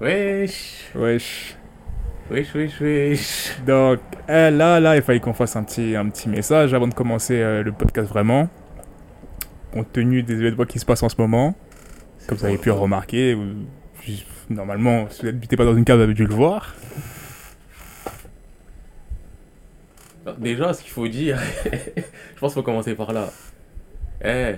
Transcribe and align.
Wesh, 0.00 0.90
Wesh. 0.94 1.56
wesh, 2.30 2.54
wesh, 2.54 2.80
wesh. 2.80 3.56
Donc 3.66 4.00
euh, 4.28 4.50
là, 4.50 4.78
là, 4.80 4.96
il 4.96 5.02
fallait 5.02 5.20
qu'on 5.20 5.32
fasse 5.32 5.56
un 5.56 5.64
petit, 5.64 5.96
un 5.96 6.08
petit 6.10 6.28
message 6.28 6.74
avant 6.74 6.86
de 6.86 6.94
commencer 6.94 7.40
euh, 7.40 7.62
le 7.62 7.72
podcast 7.72 8.08
vraiment. 8.08 8.48
Compte 9.72 9.92
tenu 9.92 10.22
des 10.22 10.34
événements 10.34 10.64
qui 10.64 10.78
se 10.78 10.84
passent 10.84 11.02
en 11.02 11.08
ce 11.08 11.16
moment, 11.18 11.54
comme 12.26 12.36
vous 12.38 12.44
avez 12.46 12.58
pu 12.58 12.70
remarquer, 12.70 13.34
vous- 13.34 13.54
normalement, 14.50 15.06
si 15.10 15.20
vous 15.22 15.26
n'habitez 15.26 15.56
pas 15.56 15.64
dans 15.64 15.76
une 15.76 15.84
cave, 15.84 15.96
vous 15.98 16.02
avez 16.04 16.14
dû 16.14 16.26
le 16.26 16.34
voir. 16.34 16.74
Déjà, 20.38 20.72
ce 20.72 20.82
qu'il 20.82 20.90
faut 20.90 21.08
dire, 21.08 21.38
je 21.64 22.40
pense 22.40 22.52
qu'il 22.52 22.60
faut 22.60 22.64
commencer 22.64 22.94
par 22.94 23.12
là. 23.12 23.30
Eh, 24.24 24.54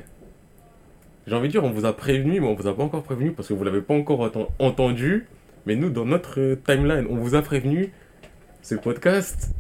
j'ai 1.27 1.35
envie 1.35 1.49
de 1.49 1.53
dire, 1.53 1.65
on 1.65 1.71
vous 1.71 1.85
a 1.85 1.95
prévenu, 1.97 2.41
mais 2.41 2.47
on 2.47 2.55
vous 2.55 2.67
a 2.69 2.75
pas 2.77 2.83
encore 2.83 3.03
prévenu 3.03 3.33
parce 3.33 3.49
que 3.49 3.55
vous 3.55 3.65
l'avez 3.65 3.83
pas 3.83 3.95
encore 3.95 4.31
entendu. 4.59 5.27
Mais 5.67 5.77
nous, 5.77 5.91
dans 5.91 6.05
notre 6.05 6.41
euh, 6.41 6.57
timeline, 6.57 7.07
on 7.11 7.17
vous 7.17 7.35
a 7.35 7.43
prévenu. 7.43 7.91
Ce 8.63 8.75
podcast, 8.75 9.51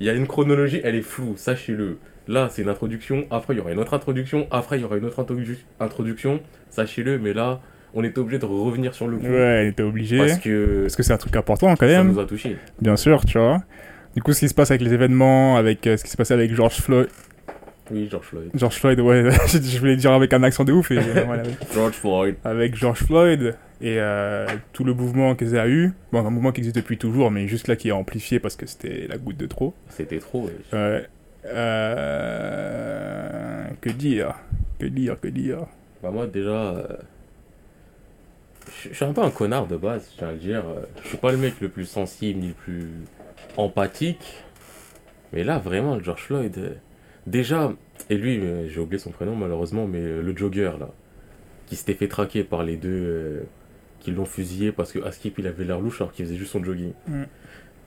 il 0.00 0.06
y 0.06 0.10
a 0.10 0.12
une 0.12 0.26
chronologie, 0.26 0.80
elle 0.84 0.94
est 0.94 1.02
floue, 1.02 1.34
sachez-le. 1.36 1.98
Là, 2.28 2.48
c'est 2.50 2.62
une 2.62 2.68
introduction. 2.68 3.24
Après, 3.30 3.54
il 3.54 3.58
y 3.58 3.60
aura 3.60 3.72
une 3.72 3.78
autre 3.78 3.94
introduction. 3.94 4.46
Après, 4.50 4.78
il 4.78 4.82
y 4.82 4.84
aura 4.84 4.96
une 4.96 5.04
autre 5.04 5.22
introdu- 5.22 5.58
introduction. 5.80 6.40
Sachez-le, 6.70 7.18
mais 7.18 7.32
là, 7.32 7.60
on 7.94 8.02
était 8.04 8.18
obligé 8.18 8.38
de 8.38 8.44
revenir 8.46 8.94
sur 8.94 9.06
le 9.08 9.16
coup. 9.16 9.26
Ouais, 9.26 9.38
elle 9.62 9.68
était 9.68 9.82
obligée. 9.84 10.18
Parce 10.18 10.38
que 10.38 10.82
Parce 10.82 10.96
que 10.96 11.02
c'est 11.04 11.12
un 11.12 11.18
truc 11.18 11.36
important 11.36 11.68
quand 11.76 11.76
ça 11.76 11.86
même, 11.86 12.08
nous 12.12 12.18
a 12.20 12.26
touché. 12.26 12.56
bien 12.80 12.96
sûr, 12.96 13.24
tu 13.24 13.38
vois. 13.38 13.62
Du 14.16 14.22
coup, 14.22 14.32
ce 14.32 14.40
qui 14.40 14.48
se 14.48 14.54
passe 14.54 14.70
avec 14.70 14.82
les 14.82 14.92
événements, 14.92 15.56
avec 15.56 15.86
euh, 15.86 15.96
ce 15.96 16.02
qui 16.04 16.10
s'est 16.10 16.16
passé 16.16 16.34
avec 16.34 16.52
George 16.54 16.80
Floyd. 16.80 17.08
Oui, 17.92 18.08
George 18.10 18.26
Floyd. 18.26 18.50
George 18.54 18.74
Floyd, 18.76 18.98
ouais, 19.00 19.30
je 19.52 19.78
voulais 19.78 19.94
dire 19.96 20.10
avec 20.12 20.32
un 20.32 20.42
accent 20.42 20.64
de 20.64 20.72
ouf. 20.72 20.90
Et, 20.90 20.98
euh, 20.98 21.22
voilà. 21.26 21.44
George 21.72 21.94
Floyd. 21.94 22.34
avec 22.44 22.74
George 22.74 22.98
Floyd 23.04 23.54
et 23.80 23.98
euh, 23.98 24.46
tout 24.72 24.84
le 24.84 24.94
mouvement 24.94 25.34
qu'ils 25.34 25.56
a 25.56 25.68
eu. 25.68 25.92
Bon, 26.12 26.24
un 26.24 26.30
mouvement 26.30 26.52
qui 26.52 26.60
existe 26.60 26.76
depuis 26.76 26.96
toujours, 26.96 27.30
mais 27.30 27.46
juste 27.46 27.68
là 27.68 27.76
qui 27.76 27.88
est 27.88 27.92
amplifié 27.92 28.40
parce 28.40 28.56
que 28.56 28.66
c'était 28.66 29.06
la 29.06 29.18
goutte 29.18 29.36
de 29.36 29.46
trop. 29.46 29.74
C'était 29.88 30.18
trop. 30.18 30.48
Ouais. 30.72 31.06
Euh, 31.44 32.06
que 33.80 33.90
dire? 33.90 34.34
Que 34.78 34.86
dire 34.86 35.20
Que 35.20 35.28
dire? 35.28 35.66
Bah 36.02 36.10
moi 36.10 36.26
déjà, 36.26 36.50
euh, 36.50 36.86
je 38.82 38.94
suis 38.94 39.04
un 39.04 39.12
peu 39.12 39.22
un 39.22 39.30
connard 39.30 39.66
de 39.66 39.76
base, 39.76 40.10
je 40.12 40.18
tiens 40.18 40.28
à 40.28 40.32
le 40.32 40.38
dire. 40.38 40.64
Je 41.02 41.08
suis 41.08 41.18
pas 41.18 41.32
le 41.32 41.38
mec 41.38 41.60
le 41.60 41.68
plus 41.68 41.84
sensible 41.84 42.40
ni 42.40 42.48
le 42.48 42.54
plus 42.54 42.88
empathique. 43.56 44.42
Mais 45.32 45.44
là, 45.44 45.58
vraiment, 45.58 46.00
George 46.00 46.22
Floyd, 46.22 46.78
déjà, 47.26 47.72
et 48.08 48.16
lui, 48.16 48.40
j'ai 48.68 48.80
oublié 48.80 48.98
son 48.98 49.10
prénom 49.10 49.36
malheureusement, 49.36 49.86
mais 49.86 50.00
le 50.00 50.36
jogger 50.36 50.72
là, 50.78 50.88
qui 51.66 51.76
s'était 51.76 51.94
fait 51.94 52.08
traquer 52.08 52.44
par 52.44 52.62
les 52.62 52.76
deux 52.76 53.46
qui 54.06 54.12
l'ont 54.12 54.24
fusillé 54.24 54.70
parce 54.70 54.92
que 54.92 55.00
Askip 55.00 55.36
il 55.38 55.48
avait 55.48 55.64
l'air 55.64 55.80
louche 55.80 56.00
alors 56.00 56.12
qu'il 56.12 56.24
faisait 56.24 56.36
juste 56.36 56.52
son 56.52 56.62
jogging. 56.62 56.92
Mm. 57.08 57.24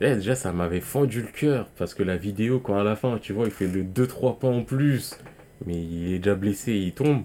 Eh, 0.02 0.14
déjà, 0.16 0.34
ça 0.34 0.52
m'avait 0.52 0.80
fendu 0.80 1.22
le 1.22 1.28
cœur 1.28 1.66
parce 1.78 1.94
que 1.94 2.02
la 2.02 2.18
vidéo, 2.18 2.60
quand 2.60 2.78
à 2.78 2.84
la 2.84 2.94
fin, 2.94 3.18
tu 3.18 3.32
vois, 3.32 3.46
il 3.46 3.50
fait 3.50 3.66
le 3.66 3.82
2-3 3.82 4.38
pas 4.38 4.48
en 4.48 4.62
plus, 4.62 5.18
mais 5.64 5.82
il 5.82 6.12
est 6.12 6.18
déjà 6.18 6.34
blessé, 6.34 6.74
il 6.74 6.92
tombe. 6.92 7.22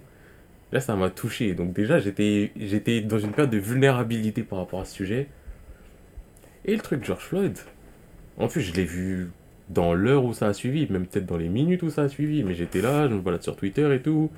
Là, 0.72 0.80
ça 0.80 0.96
m'a 0.96 1.10
touché. 1.10 1.56
Donc 1.56 1.74
déjà, 1.74 2.00
j'étais 2.00 2.54
j'étais 2.56 3.02
dans 3.02 3.20
une 3.20 3.32
période 3.32 3.52
de 3.52 3.58
vulnérabilité 3.58 4.44
par 4.44 4.60
rapport 4.60 4.80
à 4.80 4.86
ce 4.86 4.94
sujet. 4.94 5.28
Et 6.64 6.74
le 6.74 6.82
truc 6.82 7.04
George 7.04 7.24
Floyd, 7.24 7.58
en 8.38 8.48
plus, 8.48 8.62
je 8.62 8.74
l'ai 8.74 8.86
vu 8.86 9.30
dans 9.68 9.94
l'heure 9.94 10.24
où 10.24 10.34
ça 10.34 10.48
a 10.48 10.54
suivi, 10.54 10.88
même 10.90 11.06
peut-être 11.06 11.26
dans 11.26 11.38
les 11.38 11.50
minutes 11.50 11.84
où 11.84 11.90
ça 11.90 12.04
a 12.04 12.10
suivi, 12.10 12.44
mais 12.44 12.56
j'étais 12.56 12.82
là, 12.82 13.10
je 13.10 13.14
me 13.14 13.20
balade 13.20 13.44
sur 13.44 13.58
Twitter 13.58 13.94
et 13.94 14.02
tout. 14.02 14.32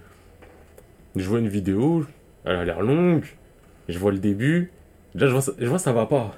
Je 1.15 1.27
vois 1.27 1.39
une 1.39 1.47
vidéo, 1.47 2.05
elle 2.43 2.55
a 2.55 2.65
l'air 2.65 2.81
longue, 2.81 3.25
je 3.87 3.97
vois 3.99 4.11
le 4.11 4.19
début, 4.19 4.71
déjà 5.15 5.27
je 5.27 5.31
vois 5.31 5.41
ça, 5.41 5.53
je 5.57 5.65
vois 5.65 5.79
ça 5.79 5.93
va 5.93 6.05
pas. 6.05 6.35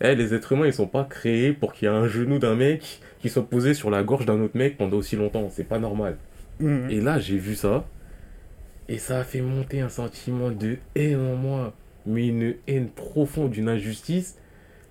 Eh, 0.00 0.14
les 0.14 0.32
êtres 0.32 0.52
humains, 0.52 0.66
ils 0.66 0.72
sont 0.72 0.86
pas 0.86 1.04
créés 1.04 1.52
pour 1.52 1.72
qu'il 1.72 1.88
y 1.88 1.90
ait 1.90 1.94
un 1.94 2.06
genou 2.06 2.38
d'un 2.38 2.54
mec 2.54 3.00
qui 3.20 3.28
soit 3.28 3.48
posé 3.48 3.74
sur 3.74 3.90
la 3.90 4.04
gorge 4.04 4.26
d'un 4.26 4.40
autre 4.40 4.56
mec 4.56 4.76
pendant 4.76 4.96
aussi 4.96 5.16
longtemps, 5.16 5.48
c'est 5.50 5.64
pas 5.64 5.80
normal. 5.80 6.16
Mm. 6.60 6.90
Et 6.90 7.00
là, 7.00 7.18
j'ai 7.18 7.36
vu 7.36 7.56
ça. 7.56 7.84
Et 8.88 8.98
ça 8.98 9.18
a 9.18 9.24
fait 9.24 9.40
monter 9.40 9.80
un 9.80 9.88
sentiment 9.88 10.50
de 10.50 10.76
haine 10.94 11.20
en 11.20 11.36
moi. 11.36 11.74
Mais 12.06 12.28
une 12.28 12.54
haine 12.66 12.88
profonde, 12.88 13.50
d'une 13.50 13.68
injustice. 13.68 14.38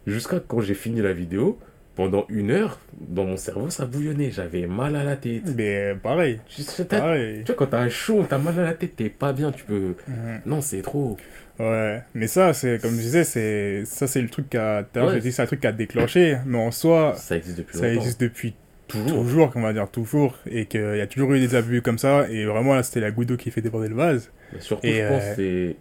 Jusqu'à 0.06 0.40
quand 0.40 0.62
j'ai 0.62 0.76
fini 0.76 1.02
la 1.02 1.14
vidéo, 1.14 1.58
pendant 1.98 2.26
une 2.30 2.52
heure, 2.52 2.80
dans 3.02 3.26
mon 3.26 3.36
cerveau, 3.36 3.70
ça 3.70 3.86
bouillonnait. 3.86 4.32
J'avais 4.32 4.68
mal 4.68 4.96
à 4.96 5.04
la 5.04 5.18
tête. 5.18 5.44
Mais 5.56 5.96
pareil, 6.02 6.40
Tu 6.48 6.62
pareil. 6.86 7.40
tu 7.44 7.48
vois, 7.48 7.56
quand 7.56 7.66
t'as 7.72 7.90
chaud, 7.90 8.26
t'as 8.30 8.38
mal 8.38 8.58
à 8.60 8.64
la 8.64 8.74
tête, 8.74 8.96
t'es 8.96 9.10
pas 9.10 9.34
bien, 9.34 9.52
tu 9.52 9.66
peux... 9.66 9.96
Mm. 10.08 10.14
Non, 10.46 10.62
c'est 10.62 10.82
trop. 10.82 11.18
Ouais, 11.60 12.02
mais 12.14 12.28
ça, 12.28 12.54
c'est 12.54 12.80
comme 12.82 12.92
je 12.92 13.02
disais, 13.02 13.24
c'est 13.24 13.84
ça, 13.86 14.06
c'est 14.08 14.22
le 14.22 14.30
truc 14.30 14.48
qui 14.52 14.58
a. 14.58 14.86
Ouais. 14.96 15.14
j'ai 15.16 15.20
dit, 15.22 15.32
c'est 15.32 15.42
un 15.42 15.48
truc 15.48 15.60
qui 15.60 15.68
a 15.68 15.72
déclenché, 15.72 16.38
mais 16.46 16.60
en 16.60 16.70
soi, 16.72 17.16
Ça 17.18 17.36
existe 17.36 17.58
depuis 17.58 17.76
ça 17.78 17.88
longtemps. 17.88 18.00
existe 18.00 18.22
depuis 18.22 18.54
Toujours. 18.88 19.24
toujours, 19.24 19.52
on 19.56 19.62
va 19.62 19.74
dire 19.74 19.90
toujours, 19.90 20.38
et 20.50 20.66
qu'il 20.68 20.80
y 20.96 21.02
a 21.02 21.08
toujours 21.08 21.34
eu 21.34 21.40
des 21.40 21.56
abus 21.56 21.82
comme 21.82 21.98
ça, 21.98 22.30
et 22.30 22.46
vraiment 22.46 22.74
là, 22.76 22.84
c'était 22.84 23.00
la 23.02 23.10
goutte 23.12 23.28
d'eau 23.30 23.38
qui 23.38 23.50
fait 23.52 23.60
déborder 23.62 23.90
le 23.90 23.96
vase. 23.96 24.32
Mais 24.54 24.62
surtout, 24.62 24.86
Et, 24.88 25.02
je 25.02 25.08
pense 25.08 25.24
euh, 25.24 25.34
c'est 25.36 25.76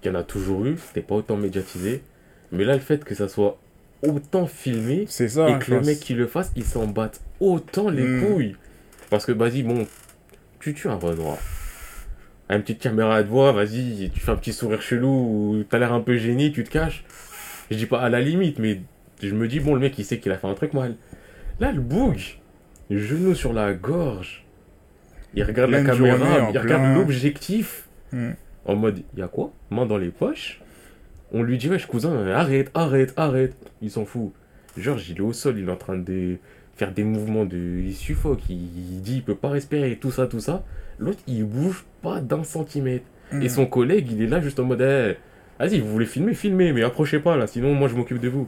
qu'il 0.00 0.12
y 0.12 0.16
en 0.16 0.18
a 0.18 0.24
toujours 0.24 0.64
eu. 0.64 0.76
C'était 0.78 1.02
pas 1.06 1.14
autant 1.16 1.36
médiatisé. 1.36 2.02
Mais 2.50 2.64
là, 2.64 2.72
le 2.74 2.80
fait 2.80 3.04
que 3.04 3.14
ça 3.14 3.28
soit 3.28 3.58
autant 4.02 4.46
filmé... 4.46 5.06
Ça. 5.08 5.48
et 5.48 5.58
que 5.58 5.70
le 5.70 5.78
pense. 5.78 5.86
mec 5.86 6.00
qui 6.00 6.14
le 6.14 6.26
fasse, 6.26 6.52
il 6.56 6.64
s'en 6.64 6.86
batte 6.86 7.20
autant 7.40 7.88
les 7.90 8.02
Mm. 8.04 8.26
couilles. 8.26 8.56
Parce 9.10 9.26
que, 9.26 9.32
vas-y, 9.32 9.62
bon, 9.62 9.86
tu 10.60 10.74
tues 10.74 10.88
un 10.88 10.94
Renoir. 10.96 11.38
Une 12.50 12.60
petite 12.62 12.80
caméra 12.80 13.16
à 13.16 13.22
voix, 13.22 13.52
vas-y, 13.52 14.10
tu 14.12 14.20
fais 14.20 14.30
un 14.32 14.36
petit 14.36 14.52
sourire 14.52 14.82
chelou, 14.82 15.08
ou 15.08 15.64
t'as 15.68 15.78
l'air 15.78 15.92
un 15.92 16.00
peu 16.00 16.16
gêné, 16.16 16.52
tu 16.52 16.64
te 16.64 16.70
caches. 16.70 17.04
Je 17.70 17.76
dis 17.76 17.86
pas 17.86 18.00
à 18.00 18.08
la 18.08 18.20
limite, 18.20 18.58
mais 18.58 18.80
je 19.22 19.34
me 19.34 19.48
dis, 19.48 19.60
bon, 19.60 19.74
le 19.74 19.80
mec, 19.80 19.98
il 19.98 20.04
sait 20.04 20.18
qu'il 20.18 20.32
a 20.32 20.36
fait 20.38 20.46
un 20.48 20.54
truc 20.54 20.72
mal. 20.74 20.96
Là, 21.60 21.72
le 21.72 21.80
boug, 21.80 22.18
genou 22.90 23.34
sur 23.34 23.52
la 23.52 23.72
gorge. 23.74 24.44
Il 25.34 25.42
regarde 25.44 25.70
la 25.70 25.82
caméra, 25.82 26.18
journée, 26.18 26.48
il 26.52 26.58
regarde 26.58 26.94
l'objectif. 26.96 27.84
Mm. 28.12 28.30
En 28.66 28.76
mode, 28.76 29.02
il 29.14 29.20
y 29.20 29.22
a 29.22 29.28
quoi? 29.28 29.52
Main 29.70 29.86
dans 29.86 29.96
les 29.98 30.10
poches. 30.10 30.60
On 31.32 31.42
lui 31.42 31.58
dit, 31.58 31.68
wesh, 31.68 31.86
cousin, 31.86 32.26
arrête, 32.28 32.70
arrête, 32.74 33.14
arrête. 33.16 33.56
Il 33.80 33.90
s'en 33.90 34.04
fout. 34.04 34.32
Georges, 34.76 35.08
il 35.10 35.16
est 35.16 35.20
au 35.20 35.32
sol, 35.32 35.58
il 35.58 35.68
est 35.68 35.72
en 35.72 35.76
train 35.76 35.96
de 35.96 36.36
faire 36.76 36.92
des 36.92 37.04
mouvements 37.04 37.44
de. 37.44 37.56
Il 37.56 37.94
suffoque, 37.94 38.48
il, 38.48 38.56
il 38.56 39.02
dit, 39.02 39.16
il 39.16 39.22
peut 39.22 39.34
pas 39.34 39.50
respirer, 39.50 39.96
tout 39.96 40.10
ça, 40.10 40.26
tout 40.26 40.40
ça. 40.40 40.64
L'autre, 40.98 41.20
il 41.26 41.44
bouge 41.44 41.84
pas 42.02 42.20
d'un 42.20 42.44
centimètre. 42.44 43.04
Et 43.40 43.48
son 43.48 43.64
collègue, 43.64 44.10
il 44.12 44.22
est 44.22 44.26
là 44.26 44.40
juste 44.40 44.60
en 44.60 44.64
mode, 44.64 44.82
Eh, 44.82 45.16
vas-y, 45.58 45.80
vous 45.80 45.88
voulez 45.88 46.04
filmer, 46.04 46.34
filmez, 46.34 46.72
mais 46.72 46.82
approchez 46.82 47.18
pas 47.18 47.36
là, 47.36 47.46
sinon 47.46 47.72
moi 47.74 47.88
je 47.88 47.94
m'occupe 47.94 48.20
de 48.20 48.28
vous. 48.28 48.46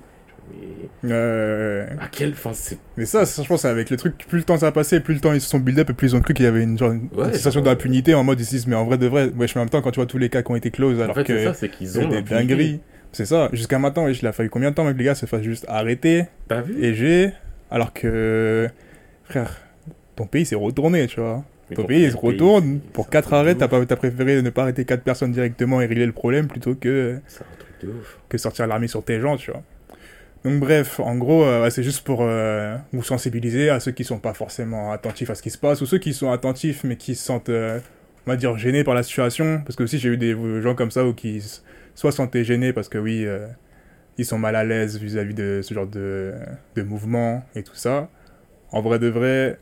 Mais 1.02 1.10
Euh, 1.12 1.86
à 2.00 2.08
quel. 2.08 2.30
Enfin, 2.32 2.52
c'est. 2.54 2.78
Mais 2.96 3.04
ça, 3.06 3.26
ça, 3.26 3.42
je 3.42 3.48
pense, 3.48 3.64
avec 3.64 3.90
le 3.90 3.96
truc, 3.96 4.16
plus 4.26 4.38
le 4.38 4.44
temps 4.44 4.56
ça 4.56 4.68
a 4.68 4.72
passé, 4.72 5.00
plus 5.00 5.14
le 5.14 5.20
temps 5.20 5.32
ils 5.32 5.40
se 5.40 5.48
sont 5.48 5.58
build 5.58 5.78
up 5.78 5.90
et 5.90 5.92
plus 5.92 6.12
ils 6.12 6.16
ont 6.16 6.20
cru 6.20 6.32
qu'il 6.34 6.44
y 6.44 6.48
avait 6.48 6.62
une, 6.62 6.78
genre, 6.78 6.92
une 6.92 7.08
Ouais, 7.14 7.32
sensation 7.34 7.60
d'impunité 7.60 8.14
en 8.14 8.24
mode 8.24 8.40
ils 8.40 8.44
se 8.46 8.50
disent, 8.50 8.66
mais 8.66 8.76
en 8.76 8.84
vrai 8.84 8.98
de 8.98 9.06
vrai, 9.06 9.30
wesh, 9.36 9.54
mais 9.54 9.60
en 9.60 9.64
même 9.64 9.70
temps, 9.70 9.82
quand 9.82 9.90
tu 9.90 10.00
vois 10.00 10.06
tous 10.06 10.18
les 10.18 10.28
cas 10.30 10.42
qui 10.42 10.50
ont 10.50 10.56
été 10.56 10.70
close, 10.70 11.00
alors 11.00 11.14
fait, 11.16 11.24
que 11.24 11.36
c'est 11.38 11.44
ça, 11.44 11.54
c'est 11.54 11.68
qu'ils 11.68 11.98
ont. 11.98 12.08
des 12.08 12.22
dingueries. 12.22 12.80
C'est 13.12 13.26
ça, 13.26 13.48
jusqu'à 13.52 13.78
maintenant, 13.78 14.04
wesh, 14.06 14.22
il 14.22 14.26
a 14.26 14.32
fallu 14.32 14.50
combien 14.50 14.70
de 14.70 14.74
temps, 14.74 14.84
mec, 14.84 14.96
les 14.98 15.04
gars, 15.04 15.14
se 15.14 15.26
fassent 15.26 15.42
juste 15.42 15.66
arrêter 15.68 16.24
T'as 16.48 16.62
vu 16.62 16.82
et 16.82 16.94
j'ai, 16.94 17.32
alors 17.70 17.92
que, 17.92 18.68
frère, 19.24 19.60
ton 20.16 20.26
pays 20.26 20.46
s'est 20.46 20.56
retourné, 20.56 21.06
tu 21.06 21.20
vois. 21.20 21.44
Mais 21.70 21.76
Ton 21.76 21.84
pays 21.84 22.02
il 22.04 22.12
se 22.12 22.16
retourne, 22.16 22.80
pour 22.92 23.04
c'est 23.04 23.10
un 23.10 23.12
4 23.12 23.22
truc 23.24 23.32
de 23.32 23.36
arrêts, 23.38 23.54
t'as 23.54 23.68
pas- 23.68 23.86
t'as 23.86 23.96
préféré 23.96 24.42
ne 24.42 24.50
pas 24.50 24.62
arrêter 24.62 24.84
4 24.84 25.02
personnes 25.02 25.32
directement 25.32 25.80
et 25.80 25.86
régler 25.86 26.04
le 26.06 26.12
problème 26.12 26.46
plutôt 26.46 26.74
que. 26.74 27.18
C'est 27.26 27.40
un 27.40 27.46
truc 27.58 27.70
de 27.82 27.88
ouf. 27.98 28.18
que 28.28 28.36
sortir 28.36 28.66
l'armée 28.66 28.86
sur 28.88 29.02
tes 29.04 29.18
gens, 29.20 29.36
tu 29.36 29.50
vois. 29.50 29.62
Donc 30.44 30.60
bref, 30.60 31.00
en 31.00 31.16
gros, 31.16 31.42
euh, 31.44 31.70
c'est 31.70 31.82
juste 31.82 32.04
pour 32.04 32.20
euh, 32.20 32.76
vous 32.92 33.02
sensibiliser 33.02 33.70
à 33.70 33.80
ceux 33.80 33.92
qui 33.92 34.04
sont 34.04 34.18
pas 34.18 34.34
forcément 34.34 34.92
attentifs 34.92 35.30
à 35.30 35.34
ce 35.34 35.42
qui 35.42 35.50
se 35.50 35.56
passe, 35.56 35.80
ou 35.80 35.86
ceux 35.86 35.98
qui 35.98 36.12
sont 36.12 36.30
attentifs 36.30 36.84
mais 36.84 36.96
qui 36.96 37.14
se 37.14 37.24
sentent, 37.24 37.48
euh, 37.48 37.80
on 38.26 38.30
va 38.30 38.36
dire, 38.36 38.56
gênés 38.58 38.84
par 38.84 38.94
la 38.94 39.02
situation. 39.02 39.62
Parce 39.64 39.74
que 39.76 39.84
aussi 39.84 39.98
j'ai 39.98 40.10
eu 40.10 40.18
des 40.18 40.36
gens 40.60 40.74
comme 40.74 40.90
ça 40.90 41.06
ou 41.06 41.14
qui 41.14 41.40
soit 41.94 42.10
se 42.10 42.18
sentaient 42.18 42.44
gênés 42.44 42.72
parce 42.74 42.88
que 42.90 42.98
oui, 42.98 43.26
ils 44.18 44.24
sont 44.26 44.38
mal 44.38 44.56
à 44.56 44.64
l'aise 44.64 44.98
vis-à-vis 44.98 45.34
de 45.34 45.60
ce 45.62 45.72
genre 45.74 45.86
de, 45.86 46.34
de 46.76 46.82
mouvement 46.82 47.42
et 47.54 47.62
tout 47.62 47.74
ça. 47.74 48.10
En 48.70 48.82
vrai 48.82 48.98
de 48.98 49.08
vrai, 49.08 49.58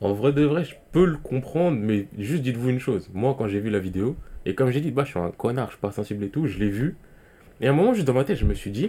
En 0.00 0.12
vrai 0.14 0.32
de 0.32 0.44
vrai, 0.44 0.64
je 0.64 0.74
peux 0.92 1.04
le 1.04 1.18
comprendre, 1.18 1.78
mais 1.78 2.08
juste 2.18 2.42
dites-vous 2.42 2.70
une 2.70 2.80
chose. 2.80 3.10
Moi, 3.12 3.34
quand 3.38 3.48
j'ai 3.48 3.60
vu 3.60 3.68
la 3.70 3.78
vidéo, 3.78 4.16
et 4.46 4.54
comme 4.54 4.70
j'ai 4.70 4.80
dit, 4.80 4.90
bah, 4.90 5.04
je 5.04 5.10
suis 5.10 5.20
un 5.20 5.30
connard, 5.30 5.66
je 5.66 5.72
suis 5.72 5.80
pas 5.80 5.92
sensible 5.92 6.24
et 6.24 6.30
tout, 6.30 6.46
je 6.46 6.58
l'ai 6.58 6.70
vu. 6.70 6.96
Et 7.60 7.66
à 7.68 7.70
un 7.70 7.74
moment, 7.74 7.92
juste 7.92 8.06
dans 8.06 8.14
ma 8.14 8.24
tête, 8.24 8.38
je 8.38 8.46
me 8.46 8.54
suis 8.54 8.70
dit, 8.70 8.88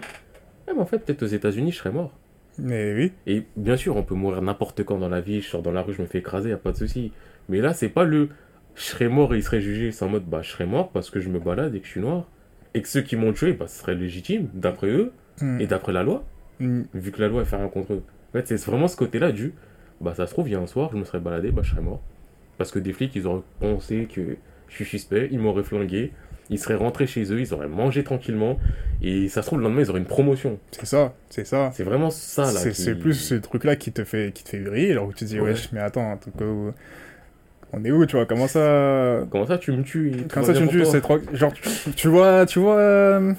eh, 0.67 0.73
mais 0.73 0.79
en 0.81 0.85
fait, 0.85 0.99
peut-être 0.99 1.23
aux 1.23 1.27
États-Unis, 1.27 1.71
je 1.71 1.77
serais 1.77 1.91
mort. 1.91 2.11
mais 2.57 2.93
oui, 2.93 3.11
Et 3.27 3.43
bien 3.55 3.77
sûr, 3.77 3.95
on 3.97 4.03
peut 4.03 4.15
mourir 4.15 4.41
n'importe 4.41 4.83
quand 4.83 4.97
dans 4.99 5.09
la 5.09 5.21
vie, 5.21 5.41
je 5.41 5.47
sors 5.47 5.61
dans 5.61 5.71
la 5.71 5.81
rue, 5.81 5.93
je 5.93 6.01
me 6.01 6.07
fais 6.07 6.19
écraser, 6.19 6.49
y 6.49 6.53
a 6.53 6.57
pas 6.57 6.71
de 6.71 6.77
souci. 6.77 7.11
Mais 7.49 7.59
là, 7.59 7.73
c'est 7.73 7.89
pas 7.89 8.03
le 8.03 8.29
je 8.75 8.83
serais 8.83 9.09
mort 9.09 9.33
et 9.33 9.37
il 9.37 9.43
serait 9.43 9.59
jugé, 9.59 9.91
c'est 9.91 10.05
en 10.05 10.09
mode, 10.09 10.23
bah, 10.25 10.41
je 10.41 10.49
serais 10.49 10.65
mort 10.65 10.91
parce 10.91 11.09
que 11.09 11.19
je 11.19 11.27
me 11.29 11.39
balade 11.39 11.75
et 11.75 11.79
que 11.81 11.85
je 11.85 11.91
suis 11.91 11.99
noir. 12.01 12.29
Et 12.73 12.81
que 12.81 12.87
ceux 12.87 13.01
qui 13.01 13.17
m'ont 13.17 13.33
tué, 13.33 13.51
bah, 13.53 13.67
ce 13.67 13.79
serait 13.81 13.95
légitime, 13.95 14.47
d'après 14.53 14.87
eux, 14.87 15.11
Mm. 15.41 15.61
et 15.61 15.67
d'après 15.67 15.91
la 15.93 16.03
loi. 16.03 16.23
Mm. 16.59 16.81
vu 16.93 17.11
que 17.11 17.19
la 17.21 17.27
loi 17.27 17.41
elle 17.41 17.47
fait 17.47 17.55
rien 17.55 17.67
contre 17.69 17.93
eux. 17.93 18.03
En 18.29 18.31
fait, 18.33 18.47
c'est 18.47 18.63
vraiment 18.65 18.87
ce 18.87 18.95
côté-là 18.95 19.31
du 19.31 19.53
bah 19.99 20.13
ça 20.15 20.25
se 20.27 20.33
trouve, 20.33 20.47
il 20.47 20.51
y 20.51 20.55
a 20.55 20.59
un 20.59 20.67
soir, 20.67 20.89
je 20.93 20.97
me 20.97 21.03
serais 21.03 21.19
baladé, 21.19 21.51
bah 21.51 21.61
je 21.63 21.71
serais 21.71 21.81
mort. 21.81 22.01
Parce 22.57 22.71
que 22.71 22.79
des 22.79 22.93
flics, 22.93 23.15
ils 23.15 23.25
auraient 23.27 23.41
pensé 23.59 24.07
que 24.13 24.37
je 24.67 24.75
suis 24.75 24.85
suspect, 24.85 25.27
ils 25.31 25.39
m'auraient 25.39 25.63
flingué, 25.63 26.11
ils 26.51 26.59
seraient 26.59 26.75
rentrés 26.75 27.07
chez 27.07 27.23
eux, 27.33 27.39
ils 27.39 27.53
auraient 27.53 27.67
mangé 27.67 28.03
tranquillement, 28.03 28.59
et 29.01 29.27
ça 29.29 29.41
se 29.41 29.47
trouve, 29.47 29.59
le 29.59 29.63
lendemain, 29.65 29.81
ils 29.81 29.89
auraient 29.89 29.99
une 29.99 30.05
promotion. 30.05 30.59
C'est 30.71 30.85
ça, 30.85 31.13
c'est 31.29 31.45
ça. 31.47 31.71
C'est 31.73 31.83
vraiment 31.83 32.11
ça, 32.11 32.43
là. 32.43 32.59
C'est 32.59 32.71
qui- 32.71 32.93
plus 32.93 33.13
ce 33.15 33.35
truc-là 33.35 33.75
qui 33.75 33.91
te 33.91 34.03
fait, 34.03 34.31
qui 34.33 34.43
te 34.43 34.49
fait 34.49 34.59
vriller, 34.59 34.91
alors 34.91 35.07
où 35.07 35.13
tu 35.13 35.19
te 35.19 35.25
dis, 35.25 35.39
Ouais. 35.39 35.51
wesh, 35.51 35.69
mais 35.71 35.79
attends, 35.79 36.11
en 36.11 36.17
tout 36.17 36.29
cas, 36.31 36.45
où- 36.45 36.71
on 37.73 37.83
est 37.85 37.91
où, 37.91 38.05
tu 38.05 38.17
vois, 38.17 38.25
comment 38.25 38.47
ça... 38.47 39.21
Comment 39.31 39.47
ça, 39.47 39.57
tu 39.57 39.71
me 39.71 39.81
tues 39.83 40.11
Comment 40.31 40.45
ça, 40.45 40.53
tu 40.53 40.61
me 40.63 40.67
tues, 40.67 40.85
c'est 40.85 41.01
trop... 41.01 41.17
Genre, 41.33 41.53
tu, 41.95 42.07
vois, 42.09 42.45
tu 42.45 42.59
vois, 42.59 42.77
euh, 42.77 43.33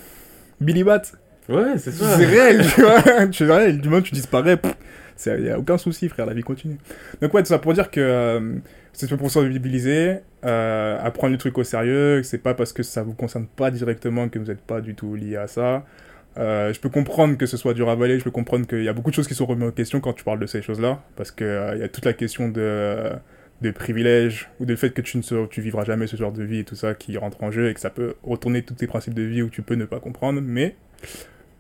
Billy 0.61 0.83
Bat, 0.85 1.03
Ouais, 1.49 1.77
c'est 1.77 1.91
ça. 1.91 2.17
c'est 2.17 2.25
réel, 2.25 2.65
tu 2.75 2.81
vois, 2.81 3.27
tu 3.31 3.45
réel, 3.45 3.79
du 3.81 3.89
moment 3.89 4.01
que 4.01 4.07
tu 4.09 4.15
disparais, 4.15 4.59
il 5.27 5.43
n'y 5.43 5.51
a 5.51 5.59
aucun 5.59 5.77
souci, 5.77 6.09
frère, 6.09 6.25
la 6.25 6.35
vie 6.35 6.43
continue. 6.43 6.79
Donc 7.21 7.35
ouais, 7.35 7.43
tout 7.43 7.49
ça 7.49 7.59
pour 7.59 7.75
dire 7.75 7.91
que 7.91 8.01
euh, 8.01 8.55
c'est 8.93 9.15
pour 9.17 9.31
sensibiliser, 9.31 10.19
euh, 10.45 10.99
à 11.03 11.11
prendre 11.11 11.33
le 11.33 11.39
truc 11.39 11.57
au 11.59 11.65
sérieux, 11.65 12.21
que 12.21 12.27
c'est 12.27 12.39
pas 12.39 12.55
parce 12.55 12.73
que 12.73 12.83
ça 12.83 13.03
vous 13.03 13.15
concerne 13.15 13.47
pas 13.47 13.71
directement 13.71 14.29
que 14.29 14.39
vous 14.39 14.47
n'êtes 14.47 14.61
pas 14.63 14.81
du 14.81 14.95
tout 14.95 15.15
lié 15.15 15.37
à 15.37 15.47
ça. 15.47 15.85
Euh, 16.39 16.73
je 16.73 16.81
peux 16.81 16.89
comprendre 16.89 17.37
que 17.37 17.47
ce 17.47 17.57
soit 17.57 17.75
dur 17.75 17.89
à 17.89 17.93
avaler, 17.93 18.19
je 18.19 18.25
peux 18.25 18.31
comprendre 18.31 18.67
qu'il 18.67 18.83
y 18.83 18.89
a 18.89 18.93
beaucoup 18.93 19.11
de 19.11 19.15
choses 19.15 19.29
qui 19.29 19.35
sont 19.35 19.47
remises 19.47 19.69
en 19.69 19.71
question 19.71 20.01
quand 20.01 20.15
tu 20.15 20.25
parles 20.25 20.41
de 20.41 20.47
ces 20.47 20.63
choses-là, 20.63 21.03
parce 21.17 21.31
qu'il 21.31 21.47
il 21.75 21.81
y 21.81 21.83
a 21.85 21.89
toute 21.89 22.07
la 22.07 22.15
question 22.15 22.49
de, 22.49 23.11
de 23.61 23.71
privilèges, 23.71 24.49
ou 24.59 24.65
du 24.65 24.77
fait 24.77 24.91
que 24.91 25.03
tu 25.03 25.19
ne 25.19 25.23
se- 25.23 25.47
tu 25.49 25.61
vivras 25.61 25.85
jamais 25.85 26.07
ce 26.07 26.17
genre 26.17 26.33
de 26.33 26.43
vie 26.43 26.61
et 26.61 26.65
tout 26.65 26.75
ça 26.75 26.95
qui 26.95 27.17
rentre 27.19 27.43
en 27.43 27.51
jeu, 27.51 27.69
et 27.69 27.75
que 27.75 27.81
ça 27.81 27.91
peut 27.91 28.15
retourner 28.23 28.63
tous 28.63 28.75
tes 28.75 28.87
principes 28.87 29.15
de 29.15 29.23
vie 29.23 29.43
où 29.43 29.51
tu 29.51 29.63
peux 29.63 29.75
ne 29.75 29.85
pas 29.85 30.01
comprendre, 30.01 30.41
mais 30.43 30.75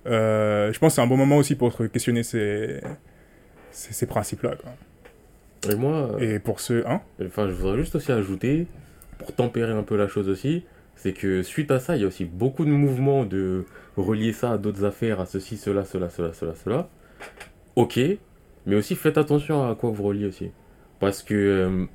euh, 0.06 0.72
je 0.72 0.78
pense 0.78 0.92
que 0.92 0.94
c'est 0.96 1.02
un 1.02 1.06
bon 1.06 1.16
moment 1.16 1.36
aussi 1.36 1.54
pour 1.54 1.76
questionner 1.92 2.22
ces, 2.22 2.80
ces, 3.70 4.06
principes-là. 4.06 4.52
Et 5.70 5.74
moi, 5.74 6.16
Et 6.20 6.38
pour 6.38 6.60
ceux... 6.60 6.86
Hein 6.86 7.02
enfin, 7.24 7.48
je 7.48 7.52
voudrais 7.52 7.78
juste 7.78 7.94
aussi 7.94 8.12
ajouter, 8.12 8.66
pour 9.18 9.34
tempérer 9.34 9.72
un 9.72 9.82
peu 9.82 9.96
la 9.96 10.08
chose 10.08 10.28
aussi, 10.28 10.64
c'est 10.96 11.12
que 11.12 11.42
suite 11.42 11.70
à 11.70 11.80
ça, 11.80 11.96
il 11.96 12.02
y 12.02 12.04
a 12.04 12.08
aussi 12.08 12.24
beaucoup 12.24 12.64
de 12.64 12.70
mouvements 12.70 13.24
de 13.24 13.64
relier 13.96 14.32
ça 14.32 14.52
à 14.52 14.58
d'autres 14.58 14.84
affaires, 14.84 15.20
à 15.20 15.26
ceci, 15.26 15.56
cela, 15.56 15.84
cela, 15.84 16.08
cela, 16.08 16.32
cela, 16.32 16.54
cela. 16.54 16.88
Ok, 17.76 17.98
mais 18.66 18.76
aussi 18.76 18.94
faites 18.94 19.18
attention 19.18 19.68
à 19.68 19.74
quoi 19.74 19.90
vous 19.90 20.02
reliez 20.02 20.26
aussi. 20.26 20.50
Parce 21.00 21.22
que 21.22 21.34
euh, 21.34 21.86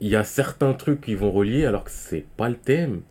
il 0.00 0.08
y 0.08 0.16
a 0.16 0.24
certains 0.24 0.74
trucs 0.74 1.00
qui 1.00 1.14
vont 1.14 1.30
relier 1.30 1.64
alors 1.64 1.84
que 1.84 1.90
c'est 1.90 2.24
pas 2.36 2.48
le 2.48 2.56
thème. 2.56 3.02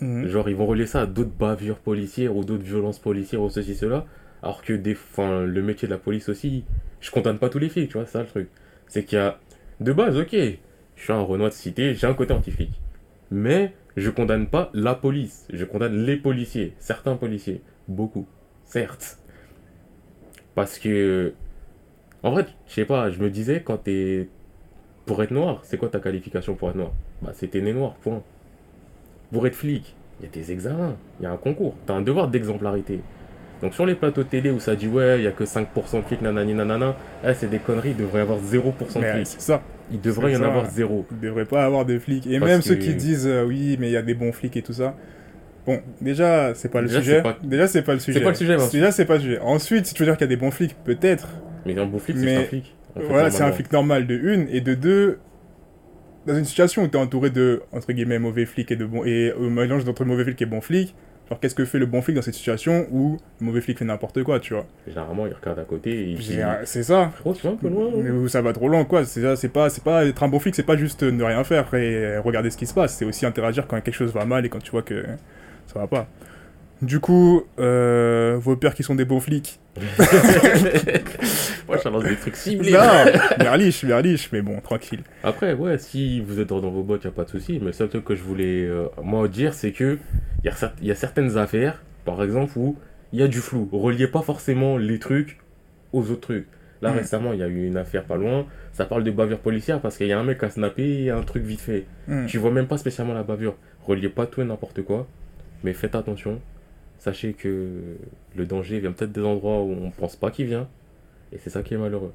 Mhm. 0.00 0.26
Genre, 0.26 0.48
ils 0.48 0.56
vont 0.56 0.66
relier 0.66 0.86
ça 0.86 1.02
à 1.02 1.06
d'autres 1.06 1.30
bavures 1.30 1.78
policières 1.78 2.34
ou 2.34 2.44
d'autres 2.44 2.64
violences 2.64 2.98
policières 2.98 3.42
ou 3.42 3.50
ceci, 3.50 3.74
cela. 3.74 4.06
Alors 4.42 4.62
que 4.62 4.72
des, 4.72 4.94
enfin, 4.94 5.44
le 5.44 5.62
métier 5.62 5.86
de 5.86 5.92
la 5.92 5.98
police 5.98 6.28
aussi, 6.28 6.64
je 7.00 7.10
condamne 7.10 7.38
pas 7.38 7.48
tous 7.48 7.58
les 7.58 7.68
flics, 7.68 7.88
tu 7.88 7.96
vois, 7.96 8.06
c'est 8.06 8.12
ça 8.12 8.20
le 8.20 8.26
truc. 8.26 8.48
C'est 8.86 9.04
qu'il 9.04 9.18
y 9.18 9.20
a, 9.20 9.38
de 9.80 9.92
base, 9.92 10.16
ok, 10.18 10.32
je 10.32 11.02
suis 11.02 11.12
un 11.12 11.22
Renoir 11.22 11.50
de 11.50 11.54
cité, 11.54 11.94
j'ai 11.94 12.06
un 12.06 12.14
côté 12.14 12.32
anti-flic. 12.32 12.70
Mais 13.30 13.74
je 13.96 14.10
condamne 14.10 14.46
pas 14.46 14.70
la 14.74 14.94
police, 14.94 15.46
je 15.52 15.64
condamne 15.64 16.04
les 16.04 16.16
policiers, 16.16 16.74
certains 16.78 17.16
policiers, 17.16 17.62
beaucoup, 17.88 18.26
certes. 18.64 19.18
Parce 20.54 20.78
que, 20.78 21.32
en 22.22 22.32
vrai, 22.32 22.46
je 22.66 22.74
sais 22.74 22.84
pas, 22.84 23.10
je 23.10 23.20
me 23.20 23.30
disais, 23.30 23.62
quand 23.62 23.78
t'es, 23.78 24.28
pour 25.06 25.22
être 25.22 25.30
noir, 25.30 25.60
c'est 25.64 25.78
quoi 25.78 25.88
ta 25.88 26.00
qualification 26.00 26.54
pour 26.54 26.70
être 26.70 26.76
noir? 26.76 26.92
Bah, 27.22 27.32
t'es 27.32 27.60
né 27.60 27.72
noir, 27.72 27.94
point. 27.94 28.22
Pour 29.32 29.46
être 29.46 29.54
flic, 29.54 29.94
il 30.18 30.26
y 30.26 30.28
a 30.28 30.32
des 30.32 30.52
examens, 30.52 30.96
il 31.18 31.22
y 31.22 31.26
a 31.26 31.32
un 31.32 31.36
concours, 31.36 31.74
tu 31.86 31.92
as 31.92 31.96
un 31.96 32.02
devoir 32.02 32.28
d'exemplarité. 32.28 33.00
Donc 33.62 33.74
sur 33.74 33.84
les 33.84 33.94
plateaux 33.94 34.24
télé 34.24 34.50
où 34.50 34.58
ça 34.60 34.74
dit 34.74 34.88
ouais, 34.88 35.18
il 35.18 35.24
y 35.24 35.26
a 35.26 35.32
que 35.32 35.44
5% 35.44 35.66
de 35.98 36.02
flics, 36.06 36.22
nanani 36.22 36.54
nanana, 36.54 36.96
eh, 37.24 37.34
c'est 37.34 37.48
des 37.50 37.58
conneries, 37.58 37.90
il 37.90 37.96
devrait 37.96 38.20
y 38.20 38.22
avoir 38.22 38.38
0% 38.38 38.42
de 39.00 39.04
euh, 39.04 39.12
flics. 39.14 39.26
c'est 39.26 39.40
ça. 39.40 39.62
Il 39.92 40.00
devrait 40.00 40.32
y 40.32 40.34
c'est 40.34 40.40
en 40.40 40.44
ça. 40.44 40.48
avoir 40.50 40.70
zéro. 40.70 41.04
Il 41.10 41.20
devrait 41.20 41.44
pas 41.44 41.64
avoir 41.64 41.84
de 41.84 41.98
flics. 41.98 42.26
Et 42.26 42.38
Parce 42.38 42.50
même 42.52 42.62
ceux 42.62 42.76
qui 42.76 42.94
disent 42.94 43.26
euh, 43.26 43.44
oui, 43.44 43.76
mais 43.78 43.88
il 43.88 43.92
y 43.92 43.96
a 43.96 44.02
des 44.02 44.14
bons 44.14 44.32
flics 44.32 44.56
et 44.56 44.62
tout 44.62 44.72
ça. 44.72 44.94
Bon, 45.66 45.78
déjà, 46.00 46.54
c'est 46.54 46.70
pas 46.70 46.80
le 46.80 46.86
Déjà, 46.88 47.00
sujet. 47.00 47.16
c'est 47.16 47.22
pas- 47.22 47.38
Déjà, 47.42 47.66
c'est 47.68 47.82
pas 47.82 47.92
le 47.92 47.98
sujet. 48.00 48.20
pas 48.22 48.30
le 48.30 48.34
sujet. 48.34 48.56
Déjà, 48.72 48.92
c'est 48.92 49.04
pas 49.04 49.14
le 49.16 49.20
sujet. 49.20 49.38
Ensuite, 49.40 49.84
si 49.86 49.92
tu 49.94 50.02
veux 50.02 50.06
dire 50.06 50.16
qu'il 50.16 50.24
y 50.24 50.30
a 50.32 50.34
des 50.34 50.40
bons 50.40 50.50
flics, 50.50 50.74
peut-être. 50.84 51.28
Mais 51.66 51.78
un 51.78 51.84
bon 51.86 51.98
flic, 51.98 52.16
Mais- 52.16 52.36
c'est 52.36 52.36
un 52.36 52.44
flic. 52.44 52.74
en 52.96 53.00
fait, 53.00 53.06
voilà, 53.06 53.30
c'est 53.30 53.42
un 53.42 53.52
flic 53.52 53.70
normal 53.72 54.06
de 54.06 54.14
une. 54.16 54.46
Et 54.50 54.62
de 54.62 54.72
deux, 54.74 55.18
dans 56.26 56.34
une 56.36 56.44
situation 56.46 56.82
où 56.84 56.88
tu 56.88 56.96
es 56.96 57.00
entouré 57.00 57.28
de, 57.30 57.62
entre 57.72 57.92
guillemets, 57.92 58.18
mauvais 58.18 58.46
flics 58.46 58.70
et 58.72 58.76
de 58.76 58.86
bons. 58.86 59.04
Et 59.04 59.32
au 59.32 59.50
mélange 59.50 59.84
d'entre 59.84 60.04
mauvais 60.06 60.24
flics 60.24 60.40
et 60.40 60.46
bons 60.46 60.62
flics, 60.62 60.94
genre, 61.30 61.40
qu'est-ce 61.40 61.54
que 61.54 61.64
fait 61.64 61.78
le 61.78 61.86
bon 61.86 62.02
flic 62.02 62.16
dans 62.16 62.22
cette 62.22 62.34
situation 62.34 62.86
où 62.90 63.16
le 63.40 63.46
mauvais 63.46 63.60
flic 63.60 63.78
fait 63.78 63.84
n'importe 63.84 64.22
quoi, 64.24 64.40
tu 64.40 64.52
vois 64.54 64.66
Généralement, 64.86 65.26
il 65.26 65.32
regarde 65.32 65.58
à 65.58 65.64
côté 65.64 65.90
et 65.90 66.02
il 66.10 66.18
dit 66.18 66.34
J'ai- 66.34 66.46
C'est 66.64 66.82
ça. 66.82 67.10
Frérot, 67.14 67.34
tu 67.34 67.46
vas 67.46 67.52
un 67.52 67.56
peu 67.56 67.68
loin. 67.68 67.88
Mais 67.96 68.10
où 68.10 68.28
ça 68.28 68.42
va 68.42 68.52
trop 68.52 68.68
loin, 68.68 68.84
quoi. 68.84 69.04
C'est 69.04 69.22
ça, 69.22 69.36
c'est 69.36 69.48
pas, 69.48 69.70
c'est 69.70 69.84
pas 69.84 70.04
être 70.04 70.22
un 70.22 70.28
bon 70.28 70.38
flic, 70.40 70.54
c'est 70.54 70.62
pas 70.62 70.76
juste 70.76 71.02
ne 71.02 71.22
rien 71.24 71.42
faire 71.44 71.72
et 71.74 72.18
regarder 72.18 72.50
ce 72.50 72.56
qui 72.56 72.66
se 72.66 72.74
passe. 72.74 72.94
C'est 72.96 73.04
aussi 73.04 73.24
interagir 73.26 73.66
quand 73.66 73.80
quelque 73.80 73.94
chose 73.94 74.12
va 74.12 74.24
mal 74.24 74.44
et 74.44 74.48
quand 74.48 74.58
tu 74.62 74.70
vois 74.72 74.82
que 74.82 75.04
ça 75.72 75.78
va 75.78 75.86
pas. 75.86 76.06
Du 76.82 76.98
coup, 77.00 77.42
euh, 77.58 78.36
vos 78.40 78.56
pères 78.56 78.74
qui 78.74 78.82
sont 78.82 78.94
des 78.94 79.04
bons 79.04 79.20
flics. 79.20 79.60
Moi, 81.68 81.76
je 81.82 81.88
lance 81.88 82.04
des 82.04 82.16
trucs 82.16 82.36
ciblés. 82.36 82.72
Non, 82.72 82.78
berliche, 83.38 83.84
berliche, 83.84 84.30
mais 84.32 84.42
bon, 84.42 84.60
tranquille. 84.60 85.00
Après, 85.22 85.52
ouais, 85.54 85.78
si 85.78 86.20
vous 86.20 86.40
êtes 86.40 86.48
dans, 86.48 86.60
dans 86.60 86.70
vos 86.70 86.82
bottes, 86.82 87.02
il 87.04 87.08
a 87.08 87.10
pas 87.10 87.24
de 87.24 87.30
souci. 87.30 87.58
Mais 87.60 87.66
le 87.66 87.72
seul 87.72 87.88
truc 87.88 88.04
que 88.04 88.14
je 88.16 88.22
voulais, 88.22 88.64
euh, 88.66 88.86
moi, 89.02 89.28
dire, 89.28 89.54
c'est 89.54 89.72
que 89.72 89.98
il 90.42 90.46
y, 90.46 90.48
a 90.48 90.54
cer- 90.54 90.72
y 90.82 90.90
a 90.90 90.94
certaines 90.94 91.36
affaires, 91.36 91.82
par 92.04 92.22
exemple, 92.22 92.52
où 92.56 92.76
il 93.12 93.20
y 93.20 93.22
a 93.22 93.28
du 93.28 93.38
flou. 93.38 93.68
Reliez 93.72 94.06
pas 94.06 94.22
forcément 94.22 94.76
les 94.78 94.98
trucs 94.98 95.38
aux 95.92 96.10
autres 96.10 96.20
trucs. 96.20 96.46
Là, 96.82 96.92
Mm. 96.92 96.96
récemment, 96.96 97.32
il 97.34 97.40
y 97.40 97.42
a 97.42 97.48
eu 97.48 97.66
une 97.66 97.76
affaire 97.76 98.04
pas 98.04 98.16
loin. 98.16 98.46
Ça 98.72 98.86
parle 98.86 99.04
de 99.04 99.10
bavure 99.10 99.40
policière 99.40 99.80
parce 99.80 99.98
qu'il 99.98 100.06
y 100.06 100.12
a 100.12 100.18
un 100.18 100.24
mec 100.24 100.38
qui 100.38 100.44
a 100.46 100.50
snappé 100.50 101.02
et 101.04 101.10
un 101.10 101.20
truc 101.22 101.42
vite 101.44 101.60
fait. 101.60 101.84
Hmm. 102.08 102.24
Tu 102.26 102.38
vois 102.38 102.50
même 102.50 102.66
pas 102.68 102.78
spécialement 102.78 103.12
la 103.12 103.22
bavure. 103.22 103.56
Reliez 103.86 104.08
pas 104.08 104.26
tout 104.26 104.40
et 104.40 104.44
n'importe 104.44 104.80
quoi. 104.82 105.06
Mais 105.62 105.74
faites 105.74 105.94
attention. 105.94 106.40
Sachez 107.00 107.32
que 107.32 107.96
le 108.36 108.46
danger 108.46 108.78
vient 108.78 108.92
peut-être 108.92 109.10
des 109.12 109.22
endroits 109.24 109.60
où 109.62 109.72
on 109.72 109.90
pense 109.90 110.14
pas 110.16 110.30
qu'il 110.30 110.46
vient. 110.46 110.68
Et 111.32 111.38
c'est 111.38 111.50
ça 111.50 111.62
qui 111.62 111.74
est 111.74 111.78
malheureux. 111.78 112.12